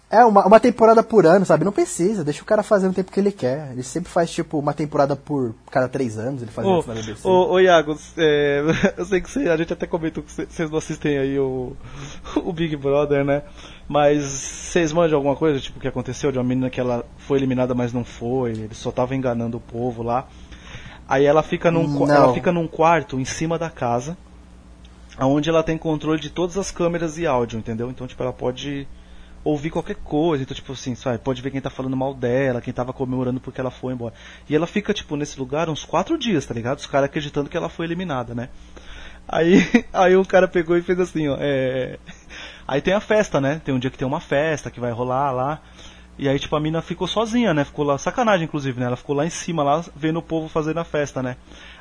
É, 0.10 0.26
uma, 0.26 0.46
uma 0.46 0.60
temporada 0.60 1.02
por 1.02 1.26
ano, 1.26 1.46
sabe? 1.46 1.64
Não 1.64 1.72
precisa, 1.72 2.22
deixa 2.22 2.42
o 2.42 2.46
cara 2.46 2.62
fazer 2.62 2.86
no 2.86 2.94
tempo 2.94 3.10
que 3.10 3.18
ele 3.18 3.32
quer. 3.32 3.72
Ele 3.72 3.82
sempre 3.82 4.12
faz, 4.12 4.30
tipo, 4.30 4.60
uma 4.60 4.74
temporada 4.74 5.16
por 5.16 5.56
cada 5.72 5.88
três 5.88 6.18
anos, 6.18 6.42
ele 6.42 6.52
faz 6.52 6.68
Ô, 6.68 6.80
isso 6.80 6.88
na 6.90 6.96
BBC. 6.96 7.26
ô, 7.26 7.52
ô, 7.52 7.60
Iago, 7.62 7.98
é, 8.18 8.62
eu 8.98 9.06
sei 9.06 9.22
que 9.22 9.32
você, 9.32 9.48
a 9.48 9.56
gente 9.56 9.72
até 9.72 9.88
comentou 9.88 10.22
que 10.22 10.30
cê- 10.30 10.46
vocês 10.46 10.70
não 10.70 10.80
assistem 10.80 11.18
aí 11.18 11.40
o, 11.40 11.78
o 12.44 12.52
Big 12.52 12.76
Brother, 12.76 13.24
né? 13.24 13.44
Mas 13.88 14.24
vocês 14.26 14.92
mandam 14.92 15.16
alguma 15.16 15.38
coisa, 15.38 15.62
tipo, 15.62 15.78
o 15.80 15.82
que 15.82 15.88
aconteceu 15.88 16.30
de 16.30 16.38
uma 16.38 16.44
menina 16.44 16.70
que 16.70 16.82
ela 16.82 17.06
foi 17.20 17.38
eliminada, 17.40 17.74
mas 17.74 17.94
não 17.94 18.04
foi, 18.04 18.52
ele 18.52 18.76
só 18.76 18.92
tava 18.92 19.16
enganando 19.16 19.56
o 19.56 19.62
povo 19.62 20.04
lá. 20.04 20.28
Aí 21.12 21.26
ela 21.26 21.44
fica 21.44 21.70
num, 21.70 21.86
Não. 21.86 22.10
ela 22.10 22.34
fica 22.34 22.54
num 22.54 22.66
quarto 22.66 23.20
em 23.20 23.26
cima 23.26 23.60
da 23.60 23.70
casa, 23.70 24.18
onde 25.20 25.50
ela 25.50 25.62
tem 25.62 25.78
controle 25.78 26.22
de 26.22 26.30
todas 26.30 26.58
as 26.58 26.72
câmeras 26.72 27.18
e 27.18 27.28
áudio, 27.28 27.60
entendeu? 27.60 27.90
Então, 27.90 28.08
tipo, 28.08 28.24
ela 28.24 28.32
pode 28.32 28.88
ouvir 29.44 29.72
qualquer 29.72 29.98
coisa, 29.98 30.42
então, 30.42 30.56
tipo 30.56 30.72
assim, 30.72 30.96
sabe, 30.96 31.18
pode 31.18 31.42
ver 31.42 31.52
quem 31.52 31.60
tá 31.60 31.70
falando 31.70 31.98
mal 31.98 32.14
dela, 32.14 32.62
quem 32.62 32.74
tava 32.74 32.94
comemorando 32.94 33.42
porque 33.42 33.60
ela 33.60 33.70
foi 33.70 33.92
embora. 33.92 34.14
E 34.50 34.56
ela 34.56 34.66
fica, 34.66 34.94
tipo, 34.94 35.18
nesse 35.18 35.38
lugar 35.38 35.68
uns 35.68 35.84
quatro 35.84 36.18
dias, 36.18 36.46
tá 36.46 36.54
ligado? 36.54 36.78
Os 36.78 36.86
caras 36.86 37.10
acreditando 37.10 37.50
que 37.50 37.58
ela 37.58 37.68
foi 37.68 37.86
eliminada, 37.88 38.34
né? 38.34 38.48
Aí, 39.28 39.68
aí 39.92 40.16
o 40.16 40.24
cara 40.24 40.48
pegou 40.48 40.78
e 40.78 40.82
fez 40.82 40.98
assim, 40.98 41.28
ó. 41.28 41.36
É... 41.42 42.00
Aí 42.66 42.80
tem 42.80 42.94
a 42.94 43.02
festa, 43.02 43.42
né? 43.42 43.60
Tem 43.66 43.76
um 43.76 43.80
dia 43.80 43.92
que 43.92 43.98
tem 43.98 44.08
uma 44.08 44.22
festa 44.22 44.72
que 44.72 44.80
vai 44.80 44.94
rolar 44.94 45.32
lá. 45.32 45.62
E 46.18 46.30
aí, 46.30 46.38
tipo, 46.38 46.56
a 46.56 46.60
mina 46.60 46.82
ficou 46.82 47.08
sozinha, 47.08 47.54
né? 47.54 47.64
Ficou 47.64 47.84
lá, 47.84 47.98
sacanagem, 47.98 48.46
inclusive, 48.46 48.80
né? 48.80 48.86
Ela 48.86 48.96
ficou 48.96 49.16
lá 49.16 49.26
em 49.26 49.30
cima, 49.30 49.64
lá, 49.64 49.84
vendo 49.96 50.20
o 50.20 50.22
povo 50.22 50.48
fazendo 50.48 50.80
a 50.80 50.84
festa, 50.84 51.24
né? 51.24 51.36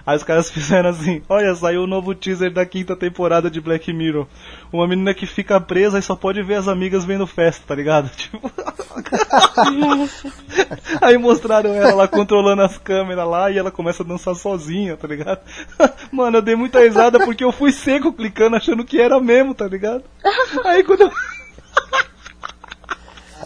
Aí 0.07 0.17
os 0.17 0.23
caras 0.23 0.49
fizeram 0.51 0.91
assim, 0.91 1.23
olha, 1.29 1.55
saiu 1.55 1.83
o 1.83 1.87
novo 1.87 2.15
teaser 2.15 2.53
da 2.53 2.65
quinta 2.65 2.97
temporada 2.97 3.51
de 3.51 3.61
Black 3.61 3.93
Mirror. 3.93 4.27
Uma 4.73 4.87
menina 4.87 5.13
que 5.13 5.27
fica 5.27 5.61
presa 5.61 5.99
e 5.99 6.03
só 6.03 6.17
pode 6.17 6.43
ver 6.43 6.55
as 6.55 6.69
amigas 6.69 7.05
vendo 7.05 7.27
festa, 7.27 7.65
tá 7.67 7.75
ligado? 7.75 8.11
Tipo... 8.17 8.51
Aí 11.01 11.17
mostraram 11.19 11.75
ela 11.75 11.95
lá 11.95 12.09
controlando 12.09 12.63
as 12.63 12.79
câmeras 12.79 13.29
lá 13.29 13.51
e 13.51 13.59
ela 13.59 13.71
começa 13.71 14.03
a 14.03 14.07
dançar 14.07 14.35
sozinha, 14.35 14.97
tá 14.97 15.07
ligado? 15.07 15.41
Mano, 16.11 16.39
eu 16.39 16.43
dei 16.43 16.57
muita 16.57 16.81
risada 16.81 17.25
porque 17.25 17.45
eu 17.45 17.53
fui 17.53 17.73
seco 17.73 18.13
clicando 18.13 18.57
achando 18.57 18.85
que 18.85 19.01
era 19.01 19.21
mesmo, 19.21 19.55
tá 19.55 19.67
ligado? 19.67 20.03
Aí 20.65 20.83
quando 20.83 21.03
eu... 21.03 21.13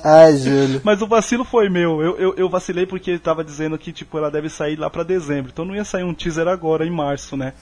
Ai, 0.05 0.37
Júlio. 0.37 0.83
Mas 0.85 1.01
o 1.03 1.07
vacilo 1.07 1.45
foi 1.45 1.69
meu. 1.71 2.03
Eu, 2.03 2.19
eu, 2.19 2.35
eu 2.37 2.49
vacilei 2.49 2.87
porque 2.87 3.11
ele 3.11 3.19
tava 3.19 3.43
dizendo 3.43 3.79
que, 3.79 3.93
tipo, 3.93 4.19
ela 4.19 4.31
deve 4.31 4.51
sair 4.51 4.77
lá 4.77 4.91
pra 4.91 5.03
dezembro. 5.03 5.51
Então 5.53 5.65
não 5.65 5.75
ia 5.75 5.85
sair 5.85 6.05
um 6.05 6.13
teaser 6.15 6.47
agora, 6.47 6.87
em 6.87 6.91
março, 6.91 7.37
né? 7.37 7.55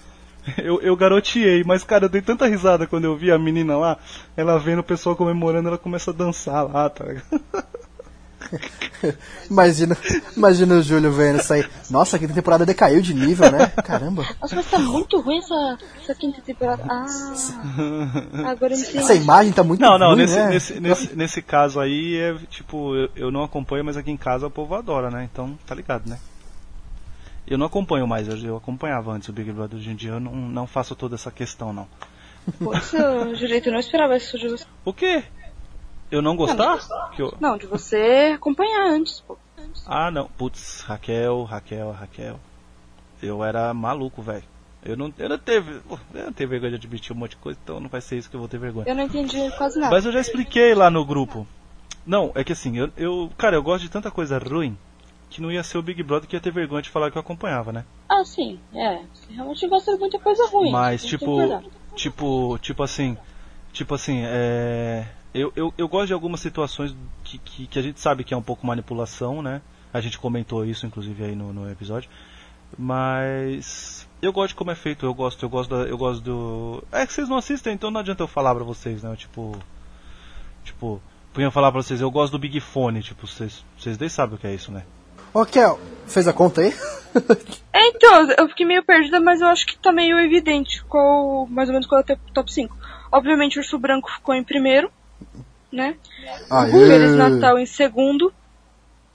Eu, 0.58 0.80
eu 0.82 0.96
garoteei, 0.96 1.62
mas 1.62 1.84
cara, 1.84 2.06
eu 2.06 2.08
dei 2.08 2.20
tanta 2.20 2.48
risada 2.48 2.84
quando 2.84 3.04
eu 3.04 3.16
vi 3.16 3.30
a 3.30 3.38
menina 3.38 3.76
lá, 3.76 3.96
ela 4.36 4.58
vendo 4.58 4.80
o 4.80 4.82
pessoal 4.82 5.14
comemorando, 5.14 5.68
ela 5.68 5.78
começa 5.78 6.10
a 6.10 6.14
dançar 6.14 6.64
lá, 6.68 6.90
tá 6.90 7.04
ligado? 7.04 7.40
Imagina, 9.50 9.96
imagina 10.36 10.74
o 10.74 10.82
Júlio 10.82 11.12
vendo 11.12 11.40
isso 11.40 11.52
aí. 11.52 11.66
Nossa, 11.90 12.16
a 12.16 12.18
quinta 12.18 12.32
temporada 12.32 12.64
decaiu 12.64 13.00
de 13.00 13.12
nível, 13.14 13.50
né? 13.50 13.66
Caramba. 13.84 14.24
Nossa, 14.40 14.56
mas 14.56 14.70
tá 14.70 14.78
muito 14.78 15.20
ruim 15.20 15.38
essa, 15.38 15.78
essa 16.00 16.14
quinta 16.14 16.40
temporada. 16.40 16.84
Ah, 16.88 17.06
agora 18.50 18.74
eu 18.74 18.78
entendi. 18.78 18.98
Essa 18.98 19.14
imagem 19.14 19.52
tá 19.52 19.64
muito 19.64 19.80
Não, 19.80 19.98
não, 19.98 20.08
ruim, 20.08 20.18
nesse, 20.18 20.36
né? 20.36 20.48
nesse, 20.48 20.80
nesse, 20.80 21.16
nesse 21.16 21.42
caso 21.42 21.80
aí 21.80 22.16
é 22.16 22.34
tipo, 22.48 22.94
eu, 22.94 23.10
eu 23.16 23.30
não 23.30 23.42
acompanho, 23.42 23.84
mas 23.84 23.96
aqui 23.96 24.10
em 24.10 24.16
casa 24.16 24.46
o 24.46 24.50
povo 24.50 24.74
adora, 24.74 25.10
né? 25.10 25.28
Então, 25.30 25.58
tá 25.66 25.74
ligado, 25.74 26.08
né? 26.08 26.18
Eu 27.46 27.58
não 27.58 27.66
acompanho 27.66 28.06
mais, 28.06 28.28
eu, 28.28 28.36
eu 28.38 28.56
acompanhava 28.56 29.12
antes 29.12 29.28
o 29.28 29.32
Big 29.32 29.50
Brother, 29.52 29.78
hoje 29.78 29.90
em 29.90 29.96
dia 29.96 30.12
eu 30.12 30.20
não, 30.20 30.32
não 30.32 30.66
faço 30.66 30.94
toda 30.94 31.16
essa 31.16 31.30
questão, 31.30 31.72
não. 31.72 31.88
Poxa, 32.58 33.34
Julieta, 33.34 33.68
eu 33.68 33.72
não 33.72 33.80
esperava 33.80 34.16
isso 34.16 34.38
de 34.38 34.48
você. 34.48 34.64
O 34.84 34.92
quê? 34.92 35.24
Eu 36.12 36.20
não 36.22 36.36
gostar? 36.36 36.78
Eu- 37.18 37.34
Não, 37.40 37.56
de 37.56 37.66
você 37.66 38.32
acompanhar 38.36 38.86
antes, 38.90 39.20
pô. 39.20 39.38
Ah, 39.86 40.10
não. 40.10 40.28
Putz, 40.28 40.82
Raquel, 40.82 41.42
Raquel, 41.44 41.90
Raquel. 41.90 42.38
Eu 43.22 43.42
era 43.42 43.72
maluco, 43.72 44.20
velho. 44.20 44.44
Eu 44.84 44.96
não, 44.96 45.14
eu 45.16 45.28
não 45.28 45.38
teve, 45.38 45.80
eu 46.12 46.24
não 46.26 46.32
tenho 46.32 46.50
vergonha 46.50 46.70
de 46.72 46.76
admitir 46.76 47.12
um 47.12 47.18
monte 47.18 47.30
de 47.30 47.36
coisa, 47.36 47.58
então 47.62 47.80
não 47.80 47.88
vai 47.88 48.00
ser 48.00 48.18
isso 48.18 48.28
que 48.28 48.34
eu 48.36 48.40
vou 48.40 48.48
ter 48.48 48.58
vergonha. 48.58 48.86
Eu 48.88 48.94
não 48.94 49.04
entendi 49.04 49.38
quase 49.56 49.78
nada. 49.78 49.90
Mas 49.94 50.04
eu 50.04 50.12
já 50.12 50.20
expliquei 50.20 50.74
lá 50.74 50.90
no 50.90 51.04
grupo. 51.04 51.46
Não, 52.04 52.32
é 52.34 52.42
que 52.44 52.52
assim, 52.52 52.76
eu, 52.76 52.90
eu, 52.96 53.30
cara, 53.38 53.56
eu 53.56 53.62
gosto 53.62 53.84
de 53.84 53.88
tanta 53.90 54.10
coisa 54.10 54.38
ruim 54.38 54.76
que 55.30 55.40
não 55.40 55.50
ia 55.50 55.62
ser 55.62 55.78
o 55.78 55.82
Big 55.82 56.02
Brother 56.02 56.28
que 56.28 56.36
ia 56.36 56.40
ter 56.40 56.52
vergonha 56.52 56.82
de 56.82 56.90
falar 56.90 57.10
que 57.10 57.16
eu 57.16 57.20
acompanhava, 57.20 57.72
né? 57.72 57.84
Ah, 58.08 58.24
sim, 58.24 58.60
é. 58.74 59.02
Você 59.14 59.32
realmente 59.32 59.66
gosta 59.68 59.92
de 59.94 59.98
muita 60.00 60.18
coisa 60.18 60.46
ruim. 60.50 60.70
Mas 60.72 61.02
tipo, 61.04 61.62
tipo, 61.94 62.58
tipo 62.58 62.82
assim, 62.82 63.16
tipo 63.72 63.94
assim, 63.94 64.22
é, 64.26 65.06
eu, 65.34 65.52
eu, 65.56 65.74
eu 65.76 65.88
gosto 65.88 66.08
de 66.08 66.12
algumas 66.12 66.40
situações 66.40 66.94
que, 67.24 67.38
que, 67.38 67.66
que 67.66 67.78
a 67.78 67.82
gente 67.82 68.00
sabe 68.00 68.24
que 68.24 68.34
é 68.34 68.36
um 68.36 68.42
pouco 68.42 68.66
manipulação, 68.66 69.42
né? 69.42 69.62
A 69.92 70.00
gente 70.00 70.18
comentou 70.18 70.64
isso 70.64 70.86
inclusive 70.86 71.24
aí 71.24 71.34
no, 71.34 71.52
no 71.52 71.70
episódio. 71.70 72.10
Mas 72.78 74.08
eu 74.20 74.32
gosto 74.32 74.48
de 74.50 74.54
como 74.54 74.70
é 74.70 74.74
feito, 74.74 75.04
eu 75.04 75.12
gosto, 75.12 75.44
eu 75.44 75.48
gosto 75.48 75.70
da, 75.70 75.82
eu 75.84 75.98
gosto 75.98 76.22
do. 76.22 76.84
É 76.90 77.06
que 77.06 77.12
vocês 77.12 77.28
não 77.28 77.36
assistem, 77.36 77.74
então 77.74 77.90
não 77.90 78.00
adianta 78.00 78.22
eu 78.22 78.28
falar 78.28 78.54
pra 78.54 78.64
vocês, 78.64 79.02
né? 79.02 79.14
Tipo, 79.16 79.56
tipo, 80.64 81.02
punha 81.32 81.50
falar 81.50 81.70
pra 81.72 81.82
vocês, 81.82 82.00
eu 82.00 82.10
gosto 82.10 82.32
do 82.32 82.38
Big 82.38 82.60
Fone, 82.60 83.02
tipo, 83.02 83.26
vocês, 83.26 83.64
vocês 83.78 83.98
nem 83.98 84.08
sabem 84.08 84.36
o 84.36 84.38
que 84.38 84.46
é 84.46 84.54
isso, 84.54 84.72
né? 84.72 84.84
Ô, 85.34 85.44
Kel, 85.46 85.78
fez 86.06 86.28
a 86.28 86.32
conta 86.32 86.60
aí? 86.60 86.74
É, 87.74 87.88
então, 87.88 88.30
eu 88.38 88.48
fiquei 88.48 88.66
meio 88.66 88.84
perdida, 88.84 89.18
mas 89.18 89.40
eu 89.40 89.46
acho 89.46 89.66
que 89.66 89.78
tá 89.78 89.90
meio 89.90 90.18
evidente 90.18 90.84
qual, 90.84 91.46
mais 91.46 91.70
ou 91.70 91.72
menos 91.72 91.86
qual 91.86 92.02
é 92.06 92.12
o 92.12 92.32
top 92.32 92.52
5. 92.52 92.76
Obviamente, 93.10 93.58
o 93.58 93.60
Urso 93.60 93.78
Branco 93.78 94.10
ficou 94.10 94.34
em 94.34 94.44
primeiro, 94.44 94.90
né? 95.72 95.96
Aê. 96.50 96.70
Feliz 96.70 97.14
Natal 97.16 97.58
em 97.58 97.66
segundo. 97.66 98.32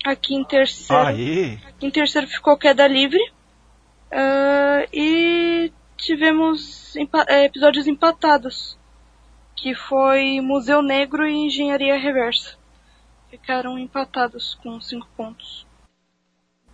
Aqui 0.05 0.35
em 0.35 0.43
terceiro. 0.43 1.03
Aê! 1.07 1.57
Aqui 1.67 1.85
em 1.87 1.91
terceiro 1.91 2.27
ficou 2.27 2.57
Queda 2.57 2.87
Livre. 2.87 3.19
Ah, 4.11 4.85
e 4.93 5.71
tivemos 5.97 6.95
empa- 6.95 7.25
eh, 7.27 7.45
episódios 7.45 7.87
empatados. 7.87 8.77
Que 9.55 9.73
foi 9.73 10.39
Museu 10.39 10.81
Negro 10.83 11.27
e 11.27 11.47
Engenharia 11.47 11.97
Reversa. 11.97 12.55
Ficaram 13.29 13.77
empatados 13.77 14.55
com 14.63 14.79
5 14.79 15.07
pontos. 15.17 15.65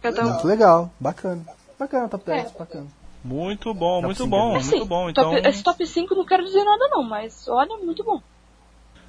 Cada 0.01 0.21
um. 0.25 0.29
Muito 0.31 0.47
legal, 0.47 0.91
bacana. 0.99 1.45
Bacana, 1.79 2.09
top 2.09 2.25
10, 2.25 2.53
É. 2.53 2.57
bacana. 2.59 2.87
Muito 3.23 3.73
bom, 3.73 4.01
Dá 4.01 4.07
muito 4.07 4.27
bom, 4.27 4.55
Assim, 4.57 4.71
muito 4.75 4.85
bom. 4.85 5.09
Então, 5.09 5.31
top- 5.33 5.47
esse 5.47 5.63
top 5.63 5.87
5 5.87 6.13
não 6.13 6.25
quero 6.25 6.43
dizer 6.43 6.61
nada 6.65 6.89
não, 6.89 7.03
mas 7.03 7.47
olha, 7.47 7.77
muito 7.77 8.03
bom. 8.03 8.21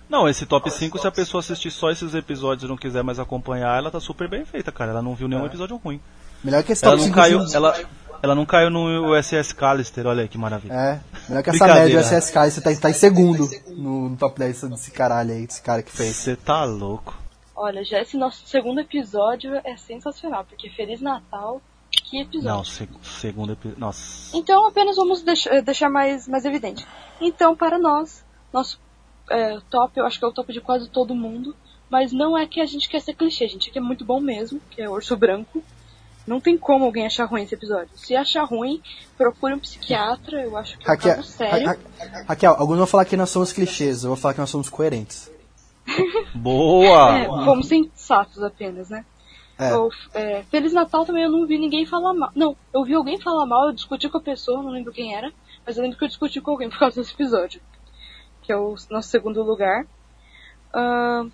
Não, 0.09 0.29
esse 0.29 0.45
top 0.47 0.71
5, 0.71 0.99
se 0.99 1.07
a 1.07 1.11
pessoa 1.11 1.41
assistir 1.41 1.71
só 1.71 1.91
esses 1.91 2.15
episódios 2.15 2.65
e 2.65 2.69
não 2.69 2.77
quiser 2.77 3.03
mais 3.03 3.19
acompanhar, 3.19 3.77
ela 3.79 3.91
tá 3.91 4.01
super 4.01 4.29
bem 4.29 4.45
feita, 4.45 4.71
cara. 4.71 4.91
Ela 4.91 5.03
não 5.03 5.15
viu 5.15 5.27
nenhum 5.29 5.47
episódio 5.47 5.77
ruim. 5.77 6.01
Melhor 6.43 6.63
que 6.63 6.73
esse 6.73 6.85
Ela 6.85 6.93
top 6.97 7.01
não 7.01 7.15
5 7.15 7.17
caiu, 7.17 7.55
ela, 7.55 7.81
ela 8.23 8.35
não 8.35 8.45
caiu 8.45 8.69
no 8.71 9.15
USS 9.17 9.53
Callister, 9.55 10.07
olha 10.07 10.23
aí 10.23 10.29
que 10.29 10.37
maravilha. 10.37 10.73
É, 10.75 11.01
melhor 11.29 11.43
que 11.43 11.51
essa 11.51 11.67
média 11.67 12.01
SSK, 12.01 12.35
você 12.51 12.61
tá, 12.61 12.75
tá 12.77 12.91
em 12.91 12.95
segundo 12.95 13.49
no, 13.69 14.11
no 14.11 14.17
top 14.17 14.39
10 14.39 14.63
desse 14.65 14.91
caralho 14.91 15.33
aí, 15.33 15.47
desse 15.47 15.63
cara 15.63 15.83
que 15.83 15.91
fez. 15.91 16.15
Você 16.15 16.37
tá 16.37 16.65
louco. 16.65 17.17
Olha, 17.57 17.83
já 17.85 18.01
esse 18.03 18.17
nosso 18.17 18.47
segundo 18.47 18.81
episódio 18.81 19.55
é 19.65 19.77
sensacional, 19.77 20.45
porque 20.45 20.69
Feliz 20.71 21.01
Natal, 21.01 21.63
que 21.91 22.21
episódio. 22.21 22.49
Não, 22.57 22.65
se, 22.65 22.89
segundo 23.03 23.53
episódio. 23.53 23.81
Nossa. 23.81 24.37
Então 24.37 24.67
apenas 24.67 24.97
vamos 24.97 25.23
deix- 25.23 25.47
eh, 25.47 25.63
deixar 25.63 25.89
mais, 25.89 26.29
mais 26.29 26.45
evidente. 26.45 26.87
Então, 27.21 27.57
para 27.57 27.79
nós, 27.79 28.25
nosso 28.53 28.79
eh, 29.31 29.59
top, 29.71 29.99
eu 29.99 30.07
acho 30.07 30.19
que 30.19 30.25
é 30.25 30.29
o 30.29 30.33
top 30.33 30.53
de 30.53 30.61
quase 30.61 30.89
todo 30.89 31.15
mundo, 31.15 31.55
mas 31.91 32.13
não 32.13 32.37
é 32.37 32.47
que 32.47 32.61
a 32.61 32.67
gente 32.67 32.89
quer 32.89 33.01
ser 33.01 33.15
clichê, 33.15 33.45
a 33.45 33.49
gente 33.49 33.71
quer 33.71 33.81
muito 33.81 34.05
bom 34.05 34.21
mesmo, 34.21 34.61
que 34.71 34.81
é 34.83 34.89
o 34.89 34.93
Urso 34.93 35.17
Branco. 35.17 35.63
Não 36.27 36.41
tem 36.41 36.57
como 36.57 36.87
alguém 36.87 37.05
achar 37.05 37.27
ruim 37.27 37.43
esse 37.43 37.55
episódio. 37.55 37.91
Se 37.97 38.17
achar 38.17 38.45
ruim, 38.45 38.81
procure 39.17 39.53
um 39.55 39.59
psiquiatra, 39.59 40.41
eu 40.41 40.57
acho 40.57 40.79
que 40.79 40.87
é 40.89 40.93
um 40.93 40.95
Raquel, 40.97 41.23
sério. 41.23 41.67
Ra- 41.67 41.77
Ra- 41.99 42.25
Raquel, 42.29 42.55
alguns 42.59 42.79
vão 42.79 42.87
falar 42.87 43.05
que 43.05 43.15
nós 43.17 43.29
somos 43.29 43.53
clichês, 43.53 44.03
eu 44.05 44.09
vou 44.09 44.17
falar 44.17 44.33
que 44.33 44.41
nós 44.41 44.49
somos 44.49 44.71
coerentes. 44.71 45.31
Boa! 46.35 47.19
É, 47.19 47.27
fomos 47.27 47.67
sensatos 47.69 48.43
apenas, 48.43 48.89
né? 48.89 49.05
É. 49.59 49.75
Ou, 49.77 49.91
é, 50.15 50.43
Feliz 50.45 50.73
Natal 50.73 51.05
também 51.05 51.25
eu 51.25 51.31
não 51.31 51.47
vi 51.47 51.59
ninguém 51.59 51.87
falar 51.87 52.13
mal. 52.15 52.31
Não, 52.35 52.57
eu 52.73 52.83
vi 52.85 52.95
alguém 52.95 53.21
falar 53.21 53.47
mal, 53.47 53.67
eu 53.67 53.73
discuti 53.73 54.09
com 54.09 54.19
a 54.19 54.23
pessoa, 54.23 54.63
não 54.63 54.71
lembro 54.71 54.93
quem 54.93 55.15
era, 55.15 55.31
mas 55.65 55.77
eu 55.77 55.83
lembro 55.83 55.97
que 55.99 56.05
eu 56.05 56.09
discuti 56.09 56.41
com 56.41 56.51
alguém 56.53 56.69
por 56.71 56.79
causa 56.79 57.01
desse 57.01 57.13
episódio. 57.13 57.61
Que 58.45 58.53
é 58.53 58.57
o 58.57 58.75
nosso 58.91 59.09
segundo 59.09 59.43
lugar. 59.43 59.87
Ahn, 60.73 61.31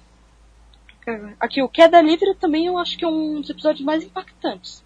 aqui, 1.39 1.63
o 1.63 1.69
Queda 1.69 2.01
Livre 2.01 2.35
também 2.37 2.67
eu 2.67 2.79
acho 2.79 2.97
que 2.97 3.05
é 3.05 3.09
um 3.09 3.41
dos 3.41 3.51
episódios 3.51 3.85
mais 3.85 4.05
impactantes. 4.05 4.85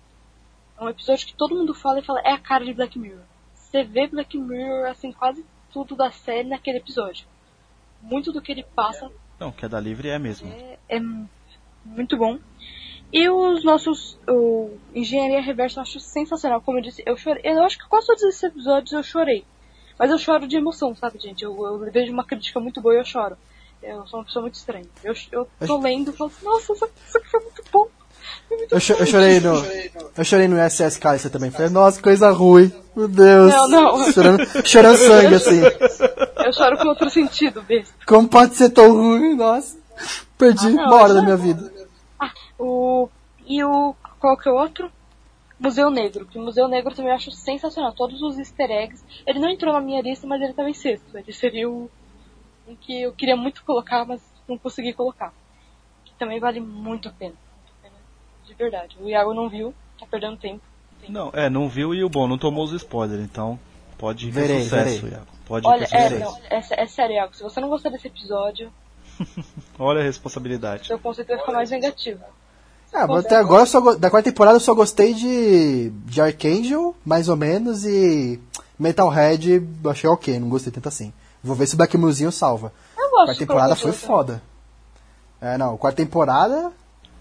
É 0.78 0.84
um 0.84 0.88
episódio 0.88 1.26
que 1.26 1.34
todo 1.34 1.54
mundo 1.54 1.74
fala 1.74 2.00
e 2.00 2.04
fala, 2.04 2.20
é 2.20 2.32
a 2.32 2.38
cara 2.38 2.64
de 2.64 2.72
Black 2.72 2.98
Mirror. 2.98 3.22
Você 3.54 3.82
vê 3.84 4.06
Black 4.06 4.36
Mirror, 4.38 4.86
assim, 4.88 5.12
quase 5.12 5.44
tudo 5.72 5.94
da 5.96 6.10
série 6.10 6.48
naquele 6.48 6.78
episódio. 6.78 7.26
Muito 8.00 8.32
do 8.32 8.40
que 8.40 8.52
ele 8.52 8.62
passa 8.62 9.10
Não, 9.38 9.50
queda 9.52 9.80
livre 9.80 10.08
é 10.08 10.18
mesmo. 10.18 10.48
é 10.88 10.96
m- 10.96 11.28
muito 11.84 12.16
bom. 12.16 12.38
E 13.12 13.28
os 13.28 13.64
nossos. 13.64 14.18
O 14.28 14.76
Engenharia 14.94 15.40
Reversa 15.40 15.78
eu 15.78 15.82
acho 15.82 16.00
sensacional. 16.00 16.60
Como 16.60 16.78
eu 16.78 16.82
disse, 16.82 17.02
eu 17.06 17.16
chorei. 17.16 17.42
Eu 17.44 17.62
acho 17.64 17.78
que 17.78 17.88
quase 17.88 18.06
todos 18.08 18.22
esses 18.24 18.42
episódios 18.42 18.92
eu 18.92 19.02
chorei. 19.02 19.44
Mas 19.98 20.10
eu 20.10 20.18
choro 20.18 20.47
de 20.47 20.56
emoção, 20.56 20.94
sabe, 20.94 21.18
gente? 21.20 21.42
Eu, 21.44 21.55
eu 21.66 21.78
vejo 21.92 22.12
uma 22.12 22.24
crítica 22.24 22.58
muito 22.60 22.81
boa 22.81 22.94
e 22.94 22.98
eu 22.98 23.05
choro. 23.05 23.36
Eu 23.82 24.06
sou 24.06 24.20
uma 24.20 24.24
pessoa 24.26 24.42
muito 24.42 24.55
estranha. 24.55 24.86
Eu, 25.02 25.14
eu 25.31 25.48
tô 25.66 25.78
lendo 25.78 26.10
e 26.10 26.16
falo 26.16 26.31
assim, 26.34 26.44
nossa, 26.44 26.73
isso, 26.73 26.84
aqui 27.16 27.28
foi 27.31 27.40
muito 27.40 27.62
bom. 27.70 27.86
Foi 28.48 28.56
muito 28.56 28.74
Eu, 28.74 28.78
bom. 28.78 29.00
eu 29.02 29.06
chorei 29.06 29.40
no. 29.40 29.55
Eu 30.16 30.24
chorei 30.24 30.48
no 30.48 30.56
SS 30.70 30.98
Callister 30.98 31.31
também. 31.31 31.50
Falei, 31.50 31.68
nossa, 31.68 32.00
coisa 32.00 32.31
ruim. 32.31 32.73
Meu 32.97 33.06
Deus. 33.08 33.52
Não, 33.52 33.68
não. 33.68 34.12
Chorando, 34.12 34.66
chorando 34.66 34.97
sangue, 34.97 35.34
assim. 35.34 35.60
Eu 36.44 36.52
choro 36.52 36.78
com 36.78 36.89
outro 36.89 37.10
sentido, 37.10 37.62
besta. 37.62 37.92
Como 38.06 38.26
pode 38.28 38.56
ser 38.56 38.70
tão 38.70 38.90
ruim? 38.92 39.34
Nossa. 39.36 39.76
Perdi 40.39 40.66
Ah, 40.66 40.70
não, 40.70 40.84
uma 40.86 40.97
hora 40.97 41.14
da 41.14 41.23
minha 41.23 41.36
vida. 41.36 41.70
Ah, 42.18 42.31
o. 42.58 43.08
E 43.47 43.62
o. 43.62 43.94
Qual 44.18 44.36
que 44.39 44.48
é 44.48 44.52
o 44.52 44.56
outro? 44.56 44.90
Museu 45.58 45.91
Negro, 45.91 46.26
que 46.26 46.39
o 46.39 46.42
Museu 46.42 46.68
Negro 46.68 46.94
também 46.94 47.10
eu 47.10 47.16
acho 47.16 47.31
sensacional. 47.31 47.92
Todos 47.92 48.20
os 48.23 48.39
easter 48.39 48.70
eggs. 48.70 49.05
Ele 49.26 49.39
não 49.39 49.49
entrou 49.49 49.73
na 49.73 49.81
minha 49.81 50.02
lista, 50.02 50.26
mas 50.26 50.41
ele 50.41 50.50
estava 50.50 50.68
em 50.68 50.74
sexto. 50.74 51.16
Ele 51.16 51.33
seria 51.33 51.68
o. 51.68 51.91
Um 52.66 52.74
que 52.74 53.02
eu 53.02 53.12
queria 53.12 53.36
muito 53.36 53.62
colocar, 53.62 54.07
mas 54.07 54.23
não 54.49 54.57
consegui 54.57 54.92
colocar. 54.92 55.33
Que 56.05 56.15
também 56.15 56.41
vale 56.41 56.60
muito 56.60 57.08
a 57.08 57.12
pena. 57.12 57.34
Muito 57.34 57.73
a 57.78 57.83
pena. 57.83 57.97
De 58.47 58.55
verdade. 58.55 58.97
O 58.99 59.08
Iago 59.08 59.34
não 59.34 59.49
viu, 59.49 59.74
tá 59.99 60.07
perdendo 60.07 60.39
tempo. 60.39 60.62
Não, 61.07 61.31
é, 61.34 61.50
não 61.50 61.68
viu 61.68 61.94
e 61.94 62.02
o 62.02 62.08
bom, 62.08 62.26
não 62.26 62.39
tomou 62.39 62.65
os 62.65 62.73
spoilers, 62.73 63.23
então 63.23 63.60
pode 63.99 64.28
ir 64.28 64.31
Verei, 64.31 64.57
ter 64.57 64.62
sucesso, 64.62 65.02
verei. 65.02 65.10
Iago. 65.10 65.26
Pode 65.44 65.66
ir 65.66 65.70
Olha, 65.70 65.89
é, 65.92 66.10
não, 66.18 66.39
é, 66.49 66.57
é 66.57 66.86
sério, 66.86 67.16
Iago. 67.16 67.36
Se 67.36 67.42
você 67.42 67.60
não 67.60 67.68
gostar 67.68 67.91
desse 67.91 68.07
episódio, 68.07 68.73
Olha 69.78 70.00
a 70.00 70.05
responsabilidade. 70.05 70.86
Seu 70.86 70.99
conceito 70.99 71.28
vai 71.28 71.39
ficar 71.39 71.52
mais 71.52 71.70
negativo. 71.70 72.23
Ah, 72.94 73.06
mas 73.08 73.24
até 73.26 73.36
agora, 73.36 73.62
eu 73.62 73.66
só 73.66 73.81
go- 73.81 73.97
da 73.97 74.08
quarta 74.08 74.31
temporada, 74.31 74.56
eu 74.56 74.60
só 74.60 74.73
gostei 74.73 75.12
de, 75.14 75.90
de 76.06 76.20
Archangel, 76.20 76.94
mais 77.05 77.28
ou 77.28 77.34
menos, 77.36 77.84
e 77.84 78.40
Metalhead, 78.78 79.66
eu 79.82 79.90
achei 79.90 80.08
ok, 80.08 80.39
não 80.39 80.48
gostei 80.48 80.73
tanto 80.73 80.89
assim. 80.89 81.12
Vou 81.42 81.56
ver 81.56 81.66
se 81.66 81.74
o 81.74 81.76
Black 81.76 81.97
Museum 81.98 82.31
salva. 82.31 82.73
Eu 82.97 83.10
gosto 83.10 83.24
Quarta 83.26 83.39
temporada 83.39 83.76
foi 83.76 83.92
foda. 83.92 84.42
É, 85.40 85.58
não, 85.58 85.76
quarta 85.76 85.97
temporada. 85.97 86.73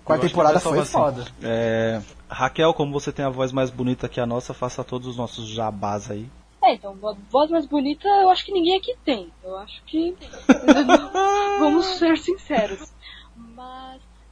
Quarta 0.06 0.28
temporada 0.28 0.60
vai 0.60 0.62
foi 0.62 0.86
salvar, 0.86 1.14
foda. 1.14 1.28
É, 1.42 2.02
Raquel, 2.30 2.74
como 2.74 2.92
você 2.94 3.12
tem 3.12 3.26
a 3.26 3.30
voz 3.30 3.52
mais 3.52 3.70
bonita 3.70 4.08
que 4.08 4.20
a 4.20 4.26
nossa, 4.26 4.54
faça 4.54 4.84
todos 4.84 5.08
os 5.08 5.18
nossos 5.18 5.48
jabás 5.48 6.12
aí. 6.12 6.30
É, 6.64 6.76
então, 6.76 6.94
vo- 6.96 7.18
voz 7.30 7.50
mais 7.52 7.66
bonita 7.66 8.08
eu 8.08 8.30
acho 8.30 8.46
que 8.46 8.52
ninguém 8.54 8.78
aqui 8.78 8.96
tem. 9.04 9.30
Eu 9.44 9.58
acho 9.58 9.82
que. 9.86 10.16
Vamos 11.60 11.86
ser 11.98 12.18
sinceros. 12.18 12.92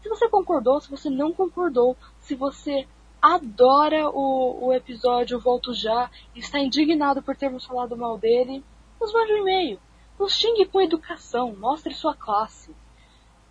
Se 0.02 0.10
você 0.10 0.28
concordou, 0.30 0.80
se 0.82 0.90
você 0.90 1.10
não 1.10 1.32
concordou, 1.34 1.96
se 2.20 2.36
você 2.36 2.88
adora 3.22 4.10
o, 4.10 4.68
o 4.68 4.74
episódio 4.74 5.40
Volto 5.40 5.74
Já 5.74 6.10
e 6.36 6.40
está 6.40 6.60
indignado 6.60 7.22
por 7.22 7.36
termos 7.36 7.66
falado 7.66 7.96
mal 7.96 8.18
dele, 8.18 8.64
nos 9.00 9.14
mande 9.14 9.34
um 9.34 9.38
e-mail. 9.38 9.80
Nos 10.20 10.34
xingue 10.36 10.66
com 10.66 10.82
educação, 10.82 11.56
mostre 11.56 11.94
sua 11.94 12.16
classe. 12.16 12.76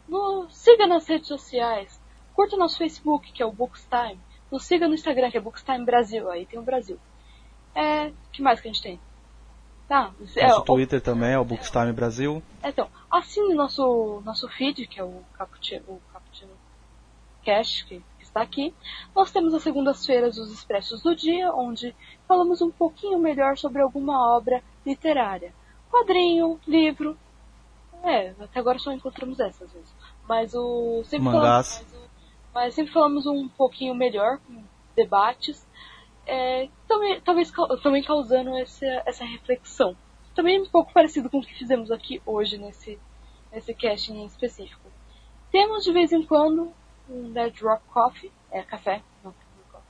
No- 0.08 0.48
siga 0.50 0.86
nas 0.86 1.06
redes 1.06 1.28
sociais. 1.28 2.00
Curta 2.34 2.56
nosso 2.56 2.78
Facebook, 2.78 3.30
que 3.32 3.42
é 3.42 3.46
o 3.46 3.52
Bookstime. 3.52 4.18
Nos 4.50 4.64
siga 4.64 4.88
no 4.88 4.94
Instagram, 4.94 5.30
que 5.30 5.36
é 5.36 5.40
Bookstime 5.40 5.84
Brasil. 5.84 6.28
Aí 6.30 6.46
tem 6.46 6.58
o 6.58 6.62
Brasil. 6.62 6.98
É, 7.74 8.10
que 8.32 8.42
mais 8.42 8.60
que 8.60 8.68
a 8.68 8.72
gente 8.72 8.82
tem? 8.82 9.00
Tá, 9.88 10.12
é, 10.36 10.46
Nosso 10.48 10.60
o- 10.60 10.64
Twitter 10.64 11.00
também 11.00 11.30
é 11.32 11.38
o 11.38 11.44
Bookstime 11.44 11.92
Brasil. 11.92 12.40
então, 12.62 12.88
assine 13.10 13.54
nosso, 13.54 14.20
nosso 14.24 14.48
feed, 14.48 14.86
que 14.86 15.00
é 15.00 15.04
o 15.04 15.22
o 15.88 16.00
Cash, 17.44 17.82
que 17.82 18.02
está 18.20 18.42
aqui. 18.42 18.74
Nós 19.14 19.30
temos 19.30 19.52
as 19.54 19.62
segundas-feiras 19.62 20.38
os 20.38 20.52
Expressos 20.52 21.02
do 21.02 21.14
Dia, 21.14 21.52
onde 21.52 21.94
falamos 22.28 22.60
um 22.62 22.70
pouquinho 22.70 23.18
melhor 23.18 23.56
sobre 23.58 23.82
alguma 23.82 24.34
obra 24.36 24.62
literária. 24.86 25.52
Quadrinho, 25.90 26.60
livro. 26.66 27.16
É, 28.02 28.30
até 28.40 28.60
agora 28.60 28.78
só 28.78 28.92
encontramos 28.92 29.38
essas 29.40 29.70
vezes. 29.72 29.92
Mas 30.28 30.54
o. 30.54 31.02
Sempre 31.04 31.24
Mangás. 31.26 31.78
Falamos, 31.78 31.92
mas, 31.92 32.02
o- 32.02 32.10
mas 32.54 32.74
sempre 32.74 32.92
falamos 32.92 33.26
um 33.26 33.48
pouquinho 33.48 33.94
melhor, 33.94 34.38
com 34.38 34.62
debates. 34.96 35.66
É, 36.26 36.68
também, 36.86 37.20
talvez 37.20 37.52
também 37.82 38.02
causando 38.02 38.56
essa, 38.56 38.86
essa 39.04 39.24
reflexão. 39.24 39.96
Também 40.34 40.62
um 40.62 40.66
pouco 40.68 40.92
parecido 40.92 41.28
com 41.28 41.38
o 41.38 41.42
que 41.42 41.52
fizemos 41.54 41.90
aqui 41.90 42.22
hoje 42.24 42.56
nesse, 42.56 42.98
nesse 43.52 43.74
casting 43.74 44.14
em 44.18 44.26
específico. 44.26 44.88
Temos 45.50 45.82
de 45.82 45.92
vez 45.92 46.12
em 46.12 46.22
quando 46.22 46.72
um 47.10 47.32
Dead 47.32 47.60
Rock 47.60 47.82
Coffee, 47.92 48.32
é 48.50 48.62
café, 48.62 49.02
não, 49.22 49.34
coffee, 49.70 49.86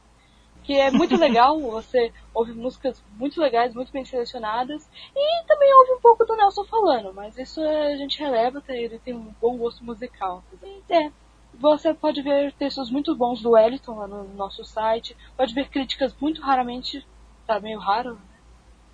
que 0.65 0.75
é 0.75 0.91
muito 0.91 1.17
legal, 1.21 1.61
você 1.61 2.13
ouve 2.33 2.53
músicas 2.53 3.03
muito 3.17 3.41
legais, 3.41 3.75
muito 3.75 3.93
bem 3.93 4.05
selecionadas, 4.05 4.89
e 5.15 5.45
também 5.47 5.73
ouve 5.75 5.93
um 5.93 6.01
pouco 6.01 6.25
do 6.25 6.37
Nelson 6.37 6.65
falando, 6.65 7.13
mas 7.13 7.37
isso 7.37 7.61
a 7.63 7.97
gente 7.97 8.19
releva, 8.19 8.63
ele 8.69 8.99
tem 8.99 9.15
um 9.15 9.35
bom 9.41 9.57
gosto 9.57 9.85
musical. 9.85 10.43
E, 10.63 10.93
é, 10.93 11.13
você 11.55 11.93
pode 11.93 12.23
ver 12.23 12.53
textos 12.53 12.91
muito 12.91 13.15
bons 13.15 13.43
do 13.43 13.51
Wellington 13.51 13.97
lá 13.97 14.07
no 14.07 14.25
nosso 14.35 14.65
site, 14.65 15.17
pode 15.37 15.53
ver 15.53 15.69
críticas 15.69 16.15
muito 16.19 16.41
raramente, 16.41 17.07
tá 17.47 17.61
meio 17.61 17.79
raro, 17.79 18.15
né? 18.15 18.21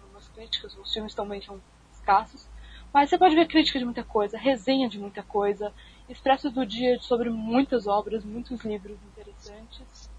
Algumas 0.03 0.29
críticas, 0.29 0.77
os 0.77 0.93
filmes 0.93 1.15
também 1.15 1.41
são 1.41 1.61
escassos, 1.93 2.49
mas 2.93 3.11
você 3.11 3.19
pode 3.19 3.35
ver 3.35 3.47
crítica 3.47 3.79
de 3.79 3.85
muita 3.85 4.03
coisa, 4.03 4.39
resenha 4.39 4.89
de 4.89 4.99
muita 4.99 5.23
coisa, 5.23 5.73
expresso 6.09 6.51
do 6.51 6.65
dia 6.65 6.99
sobre 7.01 7.31
muitas 7.31 7.87
obras, 7.87 8.25
muitos 8.25 8.61
livros 8.65 8.97
interessantes. 9.13 10.11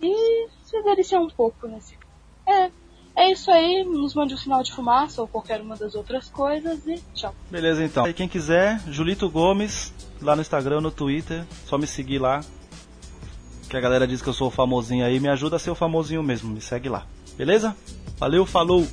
E 0.00 0.48
se 0.64 0.82
deliciar 0.82 1.20
um 1.20 1.28
pouco 1.28 1.66
nesse. 1.66 1.96
É, 2.46 2.70
é 3.16 3.32
isso 3.32 3.50
aí, 3.50 3.82
nos 3.84 4.14
mande 4.14 4.34
um 4.34 4.36
sinal 4.36 4.62
de 4.62 4.72
fumaça 4.72 5.22
ou 5.22 5.28
qualquer 5.28 5.60
uma 5.60 5.76
das 5.76 5.94
outras 5.94 6.28
coisas 6.28 6.86
e 6.86 7.02
tchau. 7.14 7.34
Beleza, 7.50 7.84
então. 7.84 8.06
E 8.06 8.12
quem 8.12 8.28
quiser, 8.28 8.80
Julito 8.88 9.28
Gomes, 9.30 9.92
lá 10.20 10.36
no 10.36 10.42
Instagram, 10.42 10.80
no 10.80 10.90
Twitter, 10.90 11.44
só 11.64 11.78
me 11.78 11.86
seguir 11.86 12.18
lá. 12.18 12.42
Que 13.68 13.76
a 13.76 13.80
galera 13.80 14.06
diz 14.06 14.22
que 14.22 14.28
eu 14.28 14.34
sou 14.34 14.48
o 14.48 14.50
famosinho 14.50 15.04
aí, 15.04 15.18
me 15.18 15.28
ajuda 15.28 15.56
a 15.56 15.58
ser 15.58 15.70
o 15.70 15.74
famosinho 15.74 16.22
mesmo, 16.22 16.52
me 16.52 16.60
segue 16.60 16.88
lá. 16.88 17.06
Beleza? 17.36 17.76
Valeu, 18.18 18.46
falou! 18.46 18.86